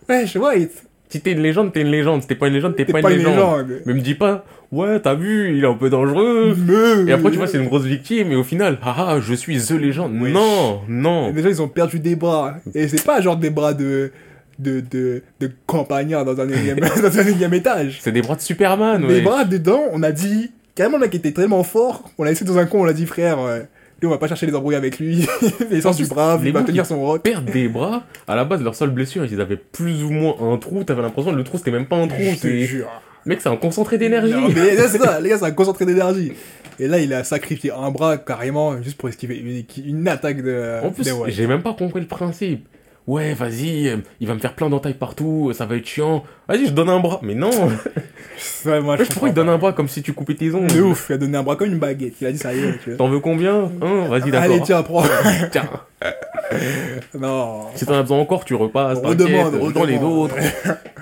Wesh, 0.09 0.35
White. 0.35 0.83
Si 1.09 1.21
t'es 1.21 1.31
une 1.33 1.41
légende, 1.41 1.71
t'es 1.71 1.81
une 1.81 1.91
légende. 1.91 2.21
Si 2.23 2.27
t'es 2.27 2.35
pas 2.35 2.47
une 2.47 2.55
légende, 2.55 2.75
t'es 2.75 2.85
pas, 2.85 3.01
pas 3.01 3.11
une 3.11 3.19
légende. 3.19 3.35
légende. 3.35 3.81
Mais 3.85 3.93
me 3.93 4.01
dis 4.01 4.15
pas, 4.15 4.43
ouais, 4.71 4.99
t'as 4.99 5.13
vu, 5.13 5.55
il 5.57 5.63
est 5.63 5.67
un 5.67 5.75
peu 5.75 5.89
dangereux. 5.89 6.55
Mais- 6.57 7.09
Et 7.09 7.13
après, 7.13 7.31
tu 7.31 7.37
vois, 7.37 7.47
c'est 7.47 7.59
une 7.59 7.67
grosse 7.67 7.83
victime, 7.85 8.31
et 8.31 8.35
au 8.35 8.43
final, 8.43 8.79
haha, 8.83 9.19
je 9.21 9.33
suis 9.33 9.57
The 9.57 9.71
Légende. 9.71 10.19
Wesh. 10.19 10.33
Non, 10.33 10.81
non. 10.89 11.31
déjà, 11.31 11.49
ils 11.49 11.61
ont 11.61 11.67
perdu 11.67 11.99
des 11.99 12.15
bras. 12.15 12.55
Et 12.73 12.87
c'est 12.87 13.03
pas 13.05 13.21
genre 13.21 13.37
des 13.37 13.49
bras 13.51 13.73
de. 13.73 14.11
de. 14.59 14.81
de. 14.81 15.21
de 15.39 15.51
campagnard 15.67 16.25
dans 16.25 16.39
un 16.41 16.49
énième, 16.49 16.79
dans 17.01 17.19
un 17.19 17.27
énième 17.27 17.53
étage. 17.53 17.99
C'est 18.01 18.11
des 18.11 18.21
bras 18.23 18.35
de 18.35 18.41
Superman, 18.41 19.01
Des 19.07 19.15
ouais. 19.15 19.21
bras 19.21 19.45
dedans, 19.45 19.83
on 19.93 20.01
a 20.03 20.11
dit. 20.11 20.51
Carrément, 20.75 20.97
le 20.97 21.05
mec 21.05 21.15
était 21.15 21.31
tellement 21.31 21.63
fort. 21.63 22.03
On 22.17 22.23
l'a 22.23 22.31
laissé 22.31 22.43
dans 22.45 22.57
un 22.57 22.65
coin, 22.65 22.81
on 22.81 22.83
l'a 22.83 22.93
dit, 22.93 23.05
frère. 23.05 23.39
euh, 23.39 23.59
lui, 24.01 24.07
on 24.07 24.09
va 24.09 24.17
pas 24.17 24.27
chercher 24.27 24.45
les 24.45 24.53
embrouilles 24.53 24.75
avec 24.75 24.99
lui. 24.99 25.25
En 25.41 25.65
plus, 25.65 25.95
du 25.95 26.05
brave, 26.05 26.45
il 26.45 26.51
va 26.51 26.63
tenir 26.63 26.85
son 26.85 26.99
rock. 26.99 27.23
Perdre 27.23 27.49
des 27.51 27.69
bras, 27.69 28.03
à 28.27 28.35
la 28.35 28.43
base, 28.43 28.61
leur 28.61 28.75
seule 28.75 28.89
blessure, 28.89 29.23
ils 29.25 29.39
avaient 29.39 29.55
plus 29.57 30.03
ou 30.03 30.09
moins 30.09 30.35
un 30.41 30.57
trou. 30.57 30.83
T'avais 30.83 31.01
l'impression 31.01 31.31
que 31.31 31.37
le 31.37 31.43
trou, 31.45 31.57
c'était 31.57 31.71
même 31.71 31.85
pas 31.85 31.95
un 31.95 32.07
trou. 32.07 32.21
C'est-. 32.37 32.83
Mec, 33.25 33.41
c'est 33.41 33.49
un 33.49 33.55
concentré 33.55 33.97
d'énergie. 33.97 34.33
Là, 34.33 34.87
c'est 34.89 34.99
ça, 34.99 35.19
les 35.21 35.29
gars, 35.29 35.37
c'est 35.39 35.45
un 35.45 35.51
concentré 35.51 35.85
d'énergie. 35.85 36.33
Et 36.77 36.87
là, 36.87 36.99
il 36.99 37.13
a 37.13 37.23
sacrifié 37.23 37.71
un 37.71 37.89
bras 37.89 38.17
carrément 38.17 38.81
juste 38.83 38.97
pour 38.97 39.07
esquiver 39.07 39.37
une, 39.37 39.63
une 39.85 40.07
attaque 40.09 40.43
de. 40.43 40.81
En 40.83 40.91
plus, 40.91 41.09
j'ai 41.29 41.47
même 41.47 41.63
pas 41.63 41.73
compris 41.73 42.01
le 42.01 42.07
principe. 42.07 42.67
Ouais, 43.07 43.35
vas-y, 43.35 43.87
euh, 43.89 43.97
il 44.19 44.27
va 44.27 44.33
me 44.33 44.39
faire 44.39 44.55
plein 44.55 44.67
d'entailles 44.67 44.95
partout, 44.95 45.51
ça 45.53 45.67
va 45.67 45.75
être 45.75 45.85
chiant. 45.85 46.23
Vas-y, 46.47 46.65
je 46.65 46.71
donne 46.71 46.89
un 46.89 46.99
bras. 46.99 47.19
Mais 47.21 47.35
non 47.35 47.51
Ouais, 48.65 48.81
moi, 48.81 48.95
Wesh, 48.97 49.09
Pourquoi 49.09 49.29
il 49.29 49.35
donne 49.35 49.49
un 49.49 49.59
bras 49.59 49.73
comme 49.73 49.87
si 49.87 50.01
tu 50.01 50.11
coupais 50.13 50.33
tes 50.33 50.51
ongles 50.55 50.73
De 50.73 50.81
ouf, 50.81 51.05
il 51.09 51.13
a 51.13 51.17
donné 51.19 51.37
un 51.37 51.43
bras 51.43 51.55
comme 51.55 51.67
une 51.71 51.77
baguette. 51.77 52.15
Il 52.19 52.25
a 52.27 52.31
dit 52.31 52.39
ça 52.39 52.51
y 52.53 52.59
est. 52.59 52.97
T'en 52.97 53.07
veux 53.07 53.19
combien 53.19 53.65
Hein? 53.81 54.07
Vas-y, 54.09 54.31
d'accord. 54.31 54.51
Allez, 54.51 54.61
tiens, 54.63 54.81
prends. 54.81 55.03
Tiens, 55.51 55.69
non. 57.19 57.67
si 57.75 57.85
t'en 57.85 57.93
as 57.93 58.01
besoin 58.01 58.19
encore, 58.19 58.43
tu 58.45 58.55
repasses. 58.55 58.99
Redemande, 58.99 59.53
t'inquiète, 59.53 59.73
Dans 59.73 59.83
les 59.85 59.97
redemande. 59.97 60.17
autres. 60.19 60.35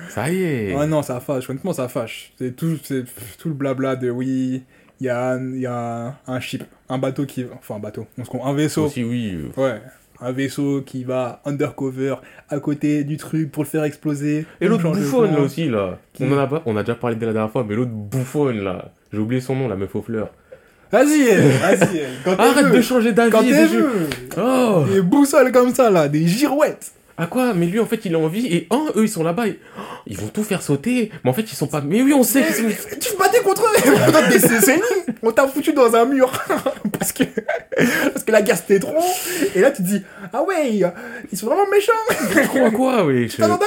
Ça 0.09 0.29
y 0.29 0.43
est. 0.43 0.75
Ouais, 0.75 0.87
non, 0.87 1.01
ça 1.01 1.19
fâche. 1.19 1.49
Honnêtement, 1.49 1.73
ça 1.73 1.87
fâche. 1.87 2.33
C'est 2.37 2.55
tout, 2.55 2.77
c'est 2.83 3.03
tout 3.37 3.47
le 3.49 3.55
blabla 3.55 3.95
de 3.95 4.09
oui, 4.09 4.63
il 4.99 5.05
y 5.07 5.09
a, 5.09 5.37
y 5.37 5.65
a 5.65 6.15
un 6.27 6.39
ship, 6.39 6.63
un 6.89 6.97
bateau 6.97 7.25
qui. 7.25 7.45
Enfin, 7.57 7.75
un 7.75 7.79
bateau. 7.79 8.05
On 8.17 8.23
se 8.25 8.29
compte, 8.29 8.41
un 8.45 8.53
vaisseau. 8.53 8.85
Aussi, 8.85 9.03
oui. 9.03 9.37
euh, 9.57 9.61
Ouais. 9.61 9.81
Un 10.21 10.31
vaisseau 10.31 10.81
qui 10.85 11.03
va 11.03 11.41
undercover 11.45 12.15
à 12.49 12.59
côté 12.59 13.03
du 13.03 13.17
truc 13.17 13.51
pour 13.51 13.63
le 13.63 13.67
faire 13.67 13.83
exploser. 13.83 14.45
Et 14.61 14.67
l'autre 14.67 14.89
bouffonne, 14.89 15.33
là 15.33 15.39
aussi, 15.41 15.67
là. 15.67 15.97
Qui 16.13 16.23
On 16.23 16.31
en 16.33 16.37
a 16.37 16.47
pas, 16.47 16.61
on 16.65 16.77
a 16.77 16.83
déjà 16.83 16.95
parlé 16.95 17.15
de 17.17 17.25
la 17.25 17.33
dernière 17.33 17.51
fois, 17.51 17.65
mais 17.67 17.75
l'autre 17.75 17.91
bouffonne, 17.91 18.63
là. 18.63 18.91
J'ai 19.11 19.19
oublié 19.19 19.41
son 19.41 19.55
nom, 19.55 19.67
la 19.67 19.75
meuf 19.75 19.93
aux 19.95 20.01
fleurs. 20.01 20.29
Vas-y, 20.91 21.25
vas-y. 21.35 22.01
Arrête 22.39 22.71
de 22.71 22.81
changer 22.81 23.11
d'avis. 23.13 23.31
Quand 23.31 23.41
t'es. 23.43 23.67
Oh 24.37 24.83
Des 24.93 25.01
boussoles 25.01 25.51
comme 25.51 25.73
ça, 25.73 25.89
là. 25.89 26.07
Des 26.07 26.27
girouettes. 26.27 26.91
À 27.17 27.27
quoi? 27.27 27.53
Mais 27.53 27.65
lui, 27.67 27.79
en 27.79 27.85
fait, 27.85 28.05
il 28.05 28.15
a 28.15 28.19
envie. 28.19 28.47
Et 28.47 28.67
un, 28.71 28.85
eux, 28.95 29.03
ils 29.03 29.09
sont 29.09 29.23
là-bas. 29.23 29.47
et- 29.47 29.59
oh, 29.77 29.81
ils 30.07 30.17
vont 30.17 30.27
tout 30.27 30.43
faire 30.43 30.61
sauter. 30.61 31.11
Mais 31.23 31.29
en 31.29 31.33
fait, 31.33 31.43
ils 31.43 31.55
sont 31.55 31.67
pas. 31.67 31.81
Mais 31.81 32.01
oui, 32.01 32.13
on 32.13 32.23
sait 32.23 32.43
qu'ils 32.43 32.55
sont. 32.55 32.87
Tu 32.99 33.15
contre 33.43 33.63
eux 33.65 33.91
pendant 34.05 34.27
des 34.27 34.39
décennies. 34.39 34.81
On 35.21 35.31
t'a 35.31 35.47
foutu 35.47 35.73
dans 35.73 35.93
un 35.95 36.05
mur. 36.05 36.31
parce 36.99 37.11
que 37.11 37.23
parce 38.11 38.23
que 38.23 38.31
la 38.31 38.41
guerre 38.41 38.57
c'était 38.57 38.79
trop. 38.79 38.95
Et 39.55 39.61
là, 39.61 39.71
tu 39.71 39.83
te 39.83 39.87
dis, 39.87 40.01
ah 40.31 40.43
ouais, 40.43 40.71
ils 41.31 41.37
sont 41.37 41.45
vraiment 41.47 41.67
méchants. 41.69 42.47
Quoi, 42.51 42.71
quoi, 42.71 43.05
oui. 43.05 43.29
je- 43.29 43.37
quoi? 43.37 43.59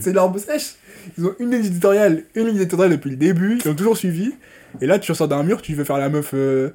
C'est 0.00 0.12
l'arbre 0.12 0.38
sèche. 0.38 0.74
Ils 1.18 1.26
ont 1.26 1.34
une 1.40 1.50
ligne 1.50 1.64
éditoriale, 1.64 2.24
une 2.34 2.46
ligne 2.46 2.56
éditoriale 2.56 2.92
depuis 2.92 3.10
le 3.10 3.16
début. 3.16 3.58
Ils 3.64 3.70
ont 3.70 3.74
toujours 3.74 3.96
suivi. 3.96 4.32
Et 4.80 4.86
là, 4.86 4.98
tu 4.98 5.12
ressors 5.12 5.28
d'un 5.28 5.42
mur, 5.42 5.60
tu 5.62 5.74
veux 5.74 5.84
faire 5.84 5.98
la 5.98 6.08
meuf. 6.08 6.30
euh, 6.34 6.70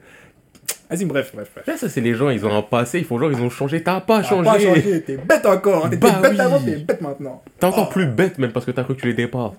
Vas-y, 0.89 1.05
bref, 1.05 1.31
bref, 1.33 1.49
bref. 1.53 1.65
Là, 1.67 1.77
ça, 1.77 1.89
c'est 1.89 1.99
les 2.01 2.13
gens, 2.13 2.29
ils 2.29 2.45
ont 2.45 2.55
un 2.55 2.61
passé, 2.61 2.99
ils 2.99 3.05
font 3.05 3.17
genre, 3.19 3.31
ils 3.31 3.41
ont 3.41 3.49
changé. 3.49 3.81
T'as 3.83 3.99
pas 4.01 4.21
T'as 4.21 4.29
changé. 4.29 4.43
pas 4.49 4.59
changé, 4.59 5.01
t'es 5.01 5.17
bête 5.17 5.45
encore. 5.45 5.85
hein. 5.85 5.89
T'étais 5.89 6.07
Bah 6.07 6.19
bête 6.21 6.31
oui. 6.33 6.39
avant, 6.41 6.59
t'es 6.61 6.75
bête 6.75 7.01
maintenant. 7.01 7.41
T'es 7.59 7.65
encore 7.65 7.87
Oh. 7.89 7.93
plus 7.93 8.05
bête, 8.05 8.37
même 8.37 8.51
parce 8.51 8.65
que 8.65 8.71
t'as 8.71 8.83
cru 8.83 8.95
que 8.95 9.01
tu 9.01 9.07
l'étais 9.07 9.27
pas. 9.27 9.53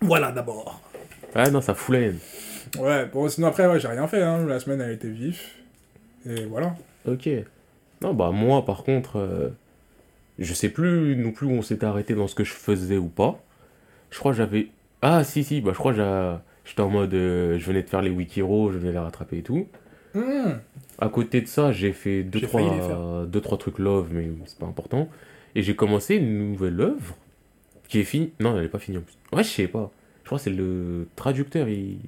Voilà 0.00 0.30
d'abord. 0.32 0.80
Ah 1.34 1.50
non, 1.50 1.60
ça 1.60 1.74
fout 1.74 1.94
la 1.94 2.00
haine. 2.02 2.18
Ouais, 2.78 3.06
bon, 3.06 3.28
sinon 3.28 3.48
après, 3.48 3.66
ouais, 3.66 3.80
j'ai 3.80 3.88
rien 3.88 4.06
fait. 4.06 4.22
Hein. 4.22 4.46
La 4.46 4.60
semaine, 4.60 4.80
elle 4.80 4.90
a 4.90 4.92
été 4.92 5.08
vif. 5.08 5.56
Et 6.26 6.44
voilà. 6.44 6.74
Ok. 7.06 7.28
Non, 8.00 8.14
bah, 8.14 8.30
moi, 8.30 8.64
par 8.64 8.84
contre, 8.84 9.18
euh, 9.18 9.48
je 10.38 10.54
sais 10.54 10.68
plus 10.68 11.16
non 11.16 11.32
plus 11.32 11.46
où 11.46 11.50
on 11.50 11.62
s'était 11.62 11.86
arrêté 11.86 12.14
dans 12.14 12.26
ce 12.26 12.34
que 12.34 12.44
je 12.44 12.52
faisais 12.52 12.96
ou 12.96 13.08
pas. 13.08 13.40
Je 14.10 14.18
crois 14.18 14.32
que 14.32 14.38
j'avais. 14.38 14.68
Ah, 15.02 15.24
si, 15.24 15.44
si, 15.44 15.60
bah, 15.60 15.70
je 15.72 15.78
crois 15.78 15.92
que 15.92 16.36
j'étais 16.64 16.82
en 16.82 16.88
mode. 16.88 17.14
euh, 17.14 17.58
je 17.58 17.66
venais 17.66 17.82
de 17.82 17.88
faire 17.88 18.02
les 18.02 18.10
Wikiro, 18.10 18.72
je 18.72 18.78
venais 18.78 18.92
les 18.92 18.98
rattraper 18.98 19.38
et 19.38 19.42
tout. 19.42 19.66
Hmm. 20.14 20.52
À 20.98 21.08
côté 21.08 21.40
de 21.40 21.46
ça, 21.46 21.72
j'ai 21.72 21.92
fait 21.92 22.22
deux 22.22 22.38
J'ai 22.40 22.46
trois, 22.46 23.24
deux, 23.26 23.40
trois 23.40 23.58
trucs 23.58 23.78
love, 23.78 24.08
mais 24.12 24.28
c'est 24.46 24.58
pas 24.58 24.66
important. 24.66 25.08
Et 25.54 25.62
j'ai 25.62 25.74
commencé 25.74 26.16
une 26.16 26.52
nouvelle 26.52 26.80
œuvre 26.80 27.16
qui 27.88 28.00
est 28.00 28.04
finie. 28.04 28.32
Non, 28.40 28.56
elle 28.56 28.64
est 28.64 28.68
pas 28.68 28.78
finie 28.78 28.98
en 28.98 29.02
plus. 29.02 29.16
Ouais, 29.32 29.42
je 29.42 29.48
sais 29.48 29.66
pas. 29.66 29.90
Je 30.32 30.38
crois 30.38 30.38
que 30.38 30.44
c'est 30.44 30.56
le 30.56 31.08
traducteur. 31.14 31.68
Il... 31.68 31.98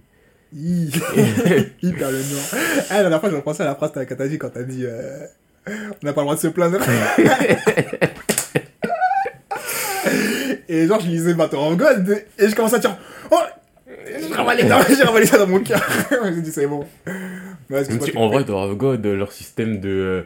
Hyper 1.83 2.11
le 2.11 2.19
nom. 2.19 2.41
Ah, 2.89 2.95
la 2.95 3.01
dernière 3.03 3.21
fois, 3.21 3.29
je 3.29 3.35
repensais 3.37 3.65
à 3.65 3.67
la 3.67 3.75
phrase 3.75 3.93
que 3.93 4.15
t'as 4.15 4.29
dit 4.29 4.39
quand 4.39 4.49
t'as 4.49 4.63
dit 4.63 4.87
euh, 4.87 5.27
On 5.69 6.07
n'a 6.07 6.15
pas 6.15 6.23
le 6.23 6.25
droit 6.25 6.35
de 6.37 6.41
se 6.41 6.49
plaindre. 6.49 6.79
et 10.69 10.87
genre, 10.87 11.01
je 11.01 11.09
lisais 11.09 11.35
Battle 11.35 11.57
of 11.57 11.77
God 11.77 12.25
et 12.39 12.49
je 12.49 12.55
commençais 12.55 12.77
à 12.77 12.79
dire 12.79 12.97
Oh 13.31 13.37
J'ai 14.07 14.33
ravalé, 14.35 14.63
ça 15.27 15.39
dans 15.39 15.47
mon 15.47 15.61
cœur. 15.61 15.83
J'ai 16.25 16.41
dit 16.41 16.51
C'est 16.53 16.67
bon. 16.67 16.87
Si, 17.83 17.99
tu- 17.99 18.17
en 18.17 18.29
vrai, 18.29 18.45
dans 18.45 18.73
God, 18.73 19.05
leur 19.05 19.33
système 19.33 19.81
de. 19.81 19.89
euh, 19.91 20.23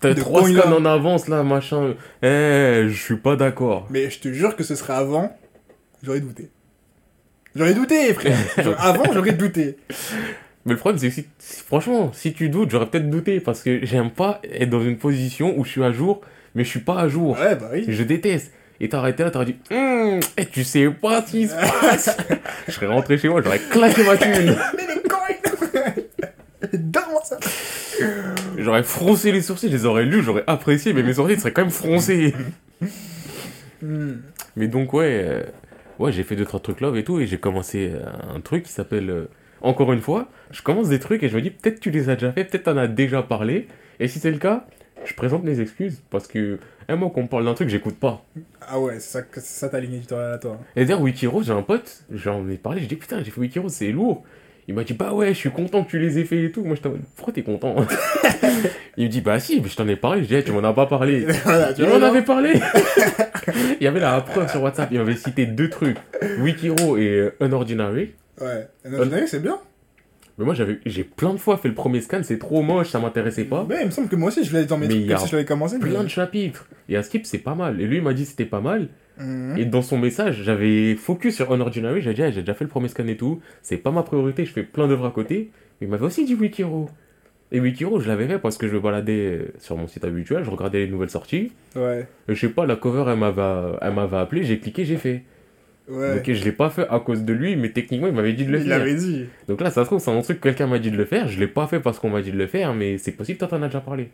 T'as 0.00 0.14
trois 0.14 0.42
scans 0.42 0.52
là. 0.54 0.74
en 0.76 0.84
avance 0.84 1.28
là, 1.28 1.42
machin. 1.44 1.94
Eh, 2.22 2.86
je 2.88 3.00
suis 3.00 3.16
pas 3.16 3.36
d'accord. 3.36 3.86
Mais 3.90 4.10
je 4.10 4.18
te 4.18 4.32
jure 4.32 4.56
que 4.56 4.64
ce 4.64 4.74
serait 4.74 4.94
avant, 4.94 5.36
j'aurais 6.02 6.20
douté. 6.20 6.50
J'aurais 7.56 7.74
douté, 7.74 8.14
frère. 8.14 8.36
Avant, 8.78 9.04
j'aurais 9.12 9.32
douté. 9.32 9.76
Mais 10.64 10.72
le 10.72 10.78
problème, 10.78 10.98
c'est 10.98 11.08
que 11.08 11.14
si, 11.14 11.62
franchement, 11.66 12.12
si 12.12 12.32
tu 12.32 12.48
doutes, 12.48 12.70
j'aurais 12.70 12.86
peut-être 12.86 13.08
douté 13.08 13.40
parce 13.40 13.62
que 13.62 13.84
j'aime 13.84 14.10
pas 14.10 14.40
être 14.52 14.70
dans 14.70 14.82
une 14.82 14.98
position 14.98 15.58
où 15.58 15.64
je 15.64 15.70
suis 15.70 15.84
à 15.84 15.92
jour, 15.92 16.20
mais 16.54 16.64
je 16.64 16.68
suis 16.68 16.80
pas 16.80 16.98
à 17.00 17.08
jour. 17.08 17.38
Ouais, 17.38 17.54
bah 17.54 17.70
oui. 17.72 17.84
Je 17.88 18.02
déteste. 18.02 18.52
Et 18.80 18.88
t'as 18.88 18.98
arrêté 18.98 19.22
là, 19.22 19.30
t'aurais 19.30 19.46
dit, 19.46 19.56
Hum, 19.70 20.20
eh, 20.36 20.46
tu 20.46 20.64
sais 20.64 20.88
pas 20.90 21.24
ce 21.24 21.30
qui 21.30 21.48
se 21.48 21.54
passe. 21.80 22.14
je 22.66 22.72
serais 22.72 22.86
rentré 22.86 23.16
chez 23.16 23.28
moi, 23.28 23.40
j'aurais 23.42 23.58
claqué 23.58 24.04
ma 24.04 24.16
thune. 24.16 24.56
Mais 24.76 24.86
les 24.86 24.96
Donne-moi 26.72 27.22
ça 27.24 27.38
J'aurais 28.58 28.82
froncé 28.82 29.32
les 29.32 29.42
sourcils, 29.42 29.68
je 29.68 29.76
les 29.76 29.86
aurais 29.86 30.04
lus, 30.04 30.22
j'aurais 30.22 30.44
apprécié, 30.46 30.92
mais 30.92 31.02
mes 31.02 31.14
sourcils 31.14 31.38
seraient 31.38 31.52
quand 31.52 31.62
même 31.62 31.70
froncés. 31.70 32.34
Hmm. 33.82 34.14
Mais 34.56 34.68
donc, 34.68 34.92
ouais, 34.92 35.22
euh, 35.24 35.42
ouais 35.98 36.12
j'ai 36.12 36.22
fait 36.22 36.36
deux, 36.36 36.44
trois 36.44 36.60
trucs 36.60 36.80
love 36.80 36.96
et 36.96 37.04
tout, 37.04 37.20
et 37.20 37.26
j'ai 37.26 37.38
commencé 37.38 37.92
euh, 37.94 38.04
un 38.34 38.40
truc 38.40 38.64
qui 38.64 38.72
s'appelle. 38.72 39.10
euh, 39.10 39.28
encore 39.62 39.92
une 39.92 40.00
fois, 40.02 40.28
je 40.50 40.62
commence 40.62 40.88
des 40.88 40.98
trucs 41.00 41.22
et 41.22 41.28
je 41.28 41.36
me 41.36 41.40
dis, 41.42 41.50
peut-être 41.50 41.80
tu 41.80 41.90
les 41.90 42.08
as 42.10 42.14
déjà 42.14 42.32
fait, 42.32 42.44
peut-être 42.44 42.64
t'en 42.64 42.76
as 42.76 42.88
déjà 42.88 43.22
parlé. 43.22 43.66
Et 44.00 44.06
si 44.06 44.18
c'est 44.18 44.30
le 44.30 44.38
cas, 44.38 44.66
je 45.04 45.14
présente 45.14 45.44
mes 45.44 45.60
excuses 45.60 46.02
parce 46.10 46.26
que, 46.26 46.58
un 46.88 46.96
mois 46.96 47.10
qu'on 47.10 47.22
me 47.22 47.28
parle 47.28 47.44
d'un 47.46 47.54
truc, 47.54 47.68
j'écoute 47.68 47.96
pas. 47.98 48.24
Ah 48.60 48.78
ouais, 48.78 49.00
c'est 49.00 49.18
ça, 49.18 49.40
ça 49.40 49.68
ta 49.68 49.80
ligne 49.80 49.94
éditoriale 49.94 50.34
à 50.34 50.38
toi. 50.38 50.58
Et 50.76 50.84
d'ailleurs, 50.84 51.00
Wikiro, 51.00 51.42
j'ai 51.42 51.52
un 51.52 51.62
pote, 51.62 52.04
j'en 52.12 52.48
ai 52.48 52.56
parlé, 52.58 52.80
j'ai 52.82 52.86
dit, 52.86 52.96
putain, 52.96 53.22
j'ai 53.24 53.30
fait 53.30 53.40
Wikiro, 53.40 53.68
c'est 53.68 53.90
lourd. 53.90 54.24
Il 54.68 54.74
m'a 54.74 54.82
dit, 54.82 54.94
bah 54.94 55.12
ouais, 55.12 55.28
je 55.28 55.38
suis 55.38 55.50
content 55.50 55.84
que 55.84 55.90
tu 55.90 55.98
les 56.00 56.18
aies 56.18 56.24
fait 56.24 56.42
et 56.42 56.50
tout. 56.50 56.64
Moi, 56.64 56.76
je 56.80 56.88
en 56.88 56.92
mode, 56.92 57.02
pourquoi 57.14 57.32
t'es 57.32 57.42
content? 57.42 57.76
Il 58.96 59.04
me 59.04 59.08
dit, 59.08 59.20
bah 59.20 59.38
si, 59.38 59.60
mais 59.60 59.68
je 59.68 59.76
t'en 59.76 59.86
ai 59.86 59.94
parlé. 59.94 60.22
Je 60.24 60.28
dis, 60.28 60.34
Eh, 60.34 60.42
tu 60.42 60.50
m'en 60.50 60.64
as 60.64 60.72
pas 60.72 60.86
parlé. 60.86 61.24
tu 61.76 61.82
m'en 61.82 61.98
non 61.98 62.06
avait 62.06 62.22
parlé 62.22 62.54
Il 63.80 63.84
y 63.84 63.86
avait 63.86 64.00
la 64.00 64.20
preuve 64.20 64.50
sur 64.50 64.62
WhatsApp, 64.62 64.88
il 64.92 64.98
m'avait 64.98 65.14
cité 65.16 65.46
deux 65.46 65.70
trucs, 65.70 65.96
Wikiro 66.40 66.96
et 66.96 67.08
euh, 67.08 67.34
Unordinary. 67.40 68.12
Ouais. 68.40 68.68
Que 68.84 69.26
c'est 69.26 69.40
bien. 69.42 69.58
Mais 70.38 70.44
moi, 70.44 70.52
j'avais, 70.54 70.78
j'ai 70.84 71.04
plein 71.04 71.32
de 71.32 71.38
fois 71.38 71.56
fait 71.56 71.68
le 71.68 71.74
premier 71.74 72.00
scan, 72.02 72.20
c'est 72.22 72.38
trop 72.38 72.60
moche, 72.62 72.90
ça 72.90 72.98
m'intéressait 72.98 73.44
pas. 73.44 73.64
Mais 73.68 73.78
il 73.80 73.86
me 73.86 73.90
semble 73.90 74.08
que 74.08 74.16
moi 74.16 74.28
aussi, 74.28 74.44
je 74.44 74.52
l'avais 74.52 74.66
dans 74.66 74.76
mes 74.76 74.86
Mais 74.86 75.06
trucs, 75.06 75.18
si 75.20 75.28
je 75.28 75.32
l'avais 75.32 75.46
commencé. 75.46 75.78
mais- 75.80 75.88
Plein 75.88 76.04
de 76.04 76.08
chapitres. 76.08 76.66
Et 76.90 76.96
à 76.96 77.02
Skip, 77.02 77.24
c'est 77.24 77.38
pas 77.38 77.54
mal. 77.54 77.80
Et 77.80 77.86
lui, 77.86 77.96
il 77.96 78.02
m'a 78.02 78.12
dit 78.12 78.26
c'était 78.26 78.44
pas 78.44 78.60
mal. 78.60 78.88
Mhm. 79.18 79.56
Et 79.56 79.64
dans 79.64 79.80
son 79.80 79.96
message, 79.96 80.42
j'avais 80.42 80.94
focus 80.94 81.36
sur 81.36 81.50
Unordinary, 81.54 82.02
j'ai 82.02 82.12
dit, 82.12 82.22
ah, 82.22 82.30
j'ai 82.30 82.40
déjà 82.40 82.52
fait 82.52 82.64
le 82.64 82.70
premier 82.70 82.88
scan 82.88 83.06
et 83.06 83.16
tout, 83.16 83.40
c'est 83.62 83.78
pas 83.78 83.90
ma 83.90 84.02
priorité, 84.02 84.44
je 84.44 84.52
fais 84.52 84.62
plein 84.62 84.86
d'œuvres 84.88 85.06
à 85.06 85.10
côté. 85.10 85.50
Mais 85.80 85.86
il 85.86 85.90
m'avait 85.90 86.04
aussi 86.04 86.26
dit 86.26 86.34
Wikiro. 86.34 86.90
Et 87.52 87.60
Wikiro, 87.60 88.00
je 88.00 88.08
l'avais 88.08 88.26
fait 88.26 88.38
parce 88.38 88.58
que 88.58 88.66
je 88.68 88.74
me 88.74 88.80
baladais 88.80 89.48
sur 89.60 89.76
mon 89.76 89.86
site 89.86 90.04
habituel, 90.04 90.42
je 90.44 90.50
regardais 90.50 90.80
les 90.84 90.88
nouvelles 90.90 91.10
sorties. 91.10 91.52
Ouais. 91.76 92.06
Et 92.28 92.34
je 92.34 92.40
sais 92.40 92.48
pas, 92.52 92.66
la 92.66 92.74
cover, 92.76 93.04
elle 93.08 93.18
m'avait, 93.18 93.76
elle 93.80 93.92
m'avait 93.94 94.16
appelé, 94.16 94.42
j'ai 94.42 94.58
cliqué, 94.58 94.84
j'ai 94.84 94.96
fait. 94.96 95.22
Ouais. 95.88 96.16
Donc 96.16 96.24
je 96.32 96.44
l'ai 96.44 96.50
pas 96.52 96.68
fait 96.70 96.88
à 96.88 96.98
cause 96.98 97.22
de 97.22 97.32
lui, 97.32 97.54
mais 97.54 97.70
techniquement, 97.70 98.08
il 98.08 98.12
m'avait 98.14 98.32
dit 98.32 98.44
de 98.44 98.50
le 98.50 98.58
Il 98.58 98.66
faire. 98.66 98.78
l'avait 98.80 98.96
dit. 98.96 99.26
Donc 99.48 99.60
là, 99.60 99.70
ça 99.70 99.82
se 99.82 99.86
trouve, 99.86 100.00
c'est 100.00 100.10
un 100.10 100.20
truc 100.22 100.38
que 100.40 100.48
quelqu'un 100.48 100.66
m'a 100.66 100.80
dit 100.80 100.90
de 100.90 100.96
le 100.96 101.04
faire. 101.04 101.28
Je 101.28 101.38
l'ai 101.38 101.46
pas 101.46 101.68
fait 101.68 101.78
parce 101.78 102.00
qu'on 102.00 102.10
m'a 102.10 102.20
dit 102.22 102.32
de 102.32 102.36
le 102.36 102.48
faire, 102.48 102.74
mais 102.74 102.98
c'est 102.98 103.12
possible, 103.12 103.38
toi, 103.38 103.46
t'en 103.46 103.62
as 103.62 103.66
déjà 103.68 103.80
parlé. 103.80 104.08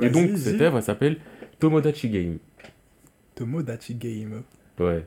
Et 0.00 0.08
donc, 0.08 0.30
Vas-y, 0.30 0.38
cette 0.38 0.60
œuvre, 0.62 0.78
elle 0.78 0.82
s'appelle 0.82 1.16
Tomodachi 1.58 2.08
Game. 2.08 2.38
Tomodachi 3.34 3.94
Game. 3.94 4.42
Ouais. 4.80 5.04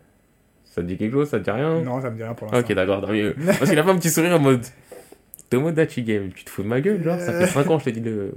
Ça 0.63 0.81
te 0.81 0.87
dit 0.87 0.97
quelque 0.97 1.13
chose 1.13 1.29
Ça 1.29 1.39
te 1.39 1.43
dit 1.45 1.49
rien? 1.51 1.81
Non, 1.81 2.01
ça 2.01 2.09
me 2.09 2.17
dit 2.17 2.23
rien 2.23 2.33
pour 2.33 2.49
Ah, 2.51 2.57
l'instant. 2.57 2.69
Ok, 2.69 2.75
d'accord, 2.75 3.01
tant 3.01 3.11
mieux. 3.13 3.33
Parce 3.45 3.69
qu'il 3.69 3.79
a 3.79 3.83
pas 3.83 3.91
un 3.91 3.97
petit 3.97 4.09
sourire 4.09 4.35
en 4.35 4.39
mode 4.39 4.61
Tomodachi 5.49 6.03
Game. 6.03 6.29
Tu 6.31 6.43
te 6.45 6.49
fous 6.49 6.63
de 6.63 6.67
ma 6.67 6.81
gueule, 6.81 7.03
genre 7.03 7.19
Ça 7.19 7.33
fait 7.33 7.47
5 7.47 7.69
ans, 7.69 7.79
je 7.79 7.85
t'ai 7.85 7.91
dit 7.91 7.99
le. 8.01 8.33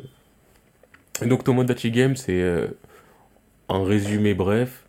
Donc, 1.27 1.45
Tomodachi 1.45 1.91
Game, 1.91 2.17
c'est 2.17 2.41
euh, 2.41 2.69
un 3.69 3.85
résumé 3.85 4.35
bref. 4.35 4.85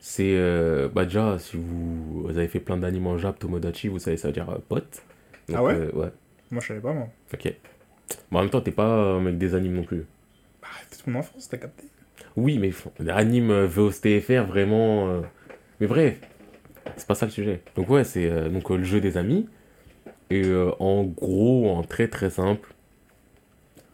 C'est. 0.00 0.34
euh, 0.36 0.88
bah, 0.88 1.04
déjà, 1.04 1.38
si 1.38 1.56
vous, 1.56 2.22
vous 2.24 2.38
avez 2.38 2.48
fait 2.48 2.60
plein 2.60 2.76
d'animes 2.76 3.06
en 3.06 3.18
Jap, 3.18 3.38
Tomodachi, 3.38 3.88
vous 3.88 3.98
savez, 3.98 4.16
ça 4.16 4.28
veut 4.28 4.34
dire 4.34 4.50
euh, 4.50 4.58
pote. 4.68 5.02
Donc, 5.48 5.56
Ah 5.58 5.62
ouais 5.62 5.74
euh, 5.74 5.90
Ouais, 5.92 6.08
Moi, 6.50 6.60
je 6.60 6.68
savais 6.68 6.80
pas, 6.80 6.92
moi. 6.92 7.08
ok. 7.32 7.54
Bon, 8.30 8.38
en 8.38 8.42
même 8.42 8.50
temps, 8.50 8.60
t'es 8.60 8.70
pas 8.70 8.86
un 8.86 9.20
mec 9.20 9.38
des 9.38 9.54
animes 9.54 9.74
non 9.74 9.84
plus. 9.84 10.04
Ah, 10.62 10.66
c'est 10.90 11.06
mon 11.06 11.18
enfance, 11.20 11.48
t'as 11.48 11.56
capté. 11.58 11.84
Oui, 12.36 12.58
mais 12.58 12.72
anime 13.10 13.50
euh, 13.50 13.66
VOSTFR, 13.66 14.44
vraiment. 14.46 15.22
Mais 15.80 15.86
bref, 15.86 16.16
c'est 16.96 17.06
pas 17.06 17.14
ça 17.14 17.26
le 17.26 17.32
sujet. 17.32 17.60
Donc, 17.76 17.88
ouais, 17.90 18.04
c'est 18.04 18.28
donc 18.50 18.68
le 18.70 18.82
jeu 18.84 19.00
des 19.00 19.16
amis. 19.16 19.48
Et 20.30 20.44
euh, 20.44 20.70
en 20.78 21.04
gros, 21.04 21.70
en 21.70 21.82
très 21.82 22.08
très 22.08 22.30
simple, 22.30 22.74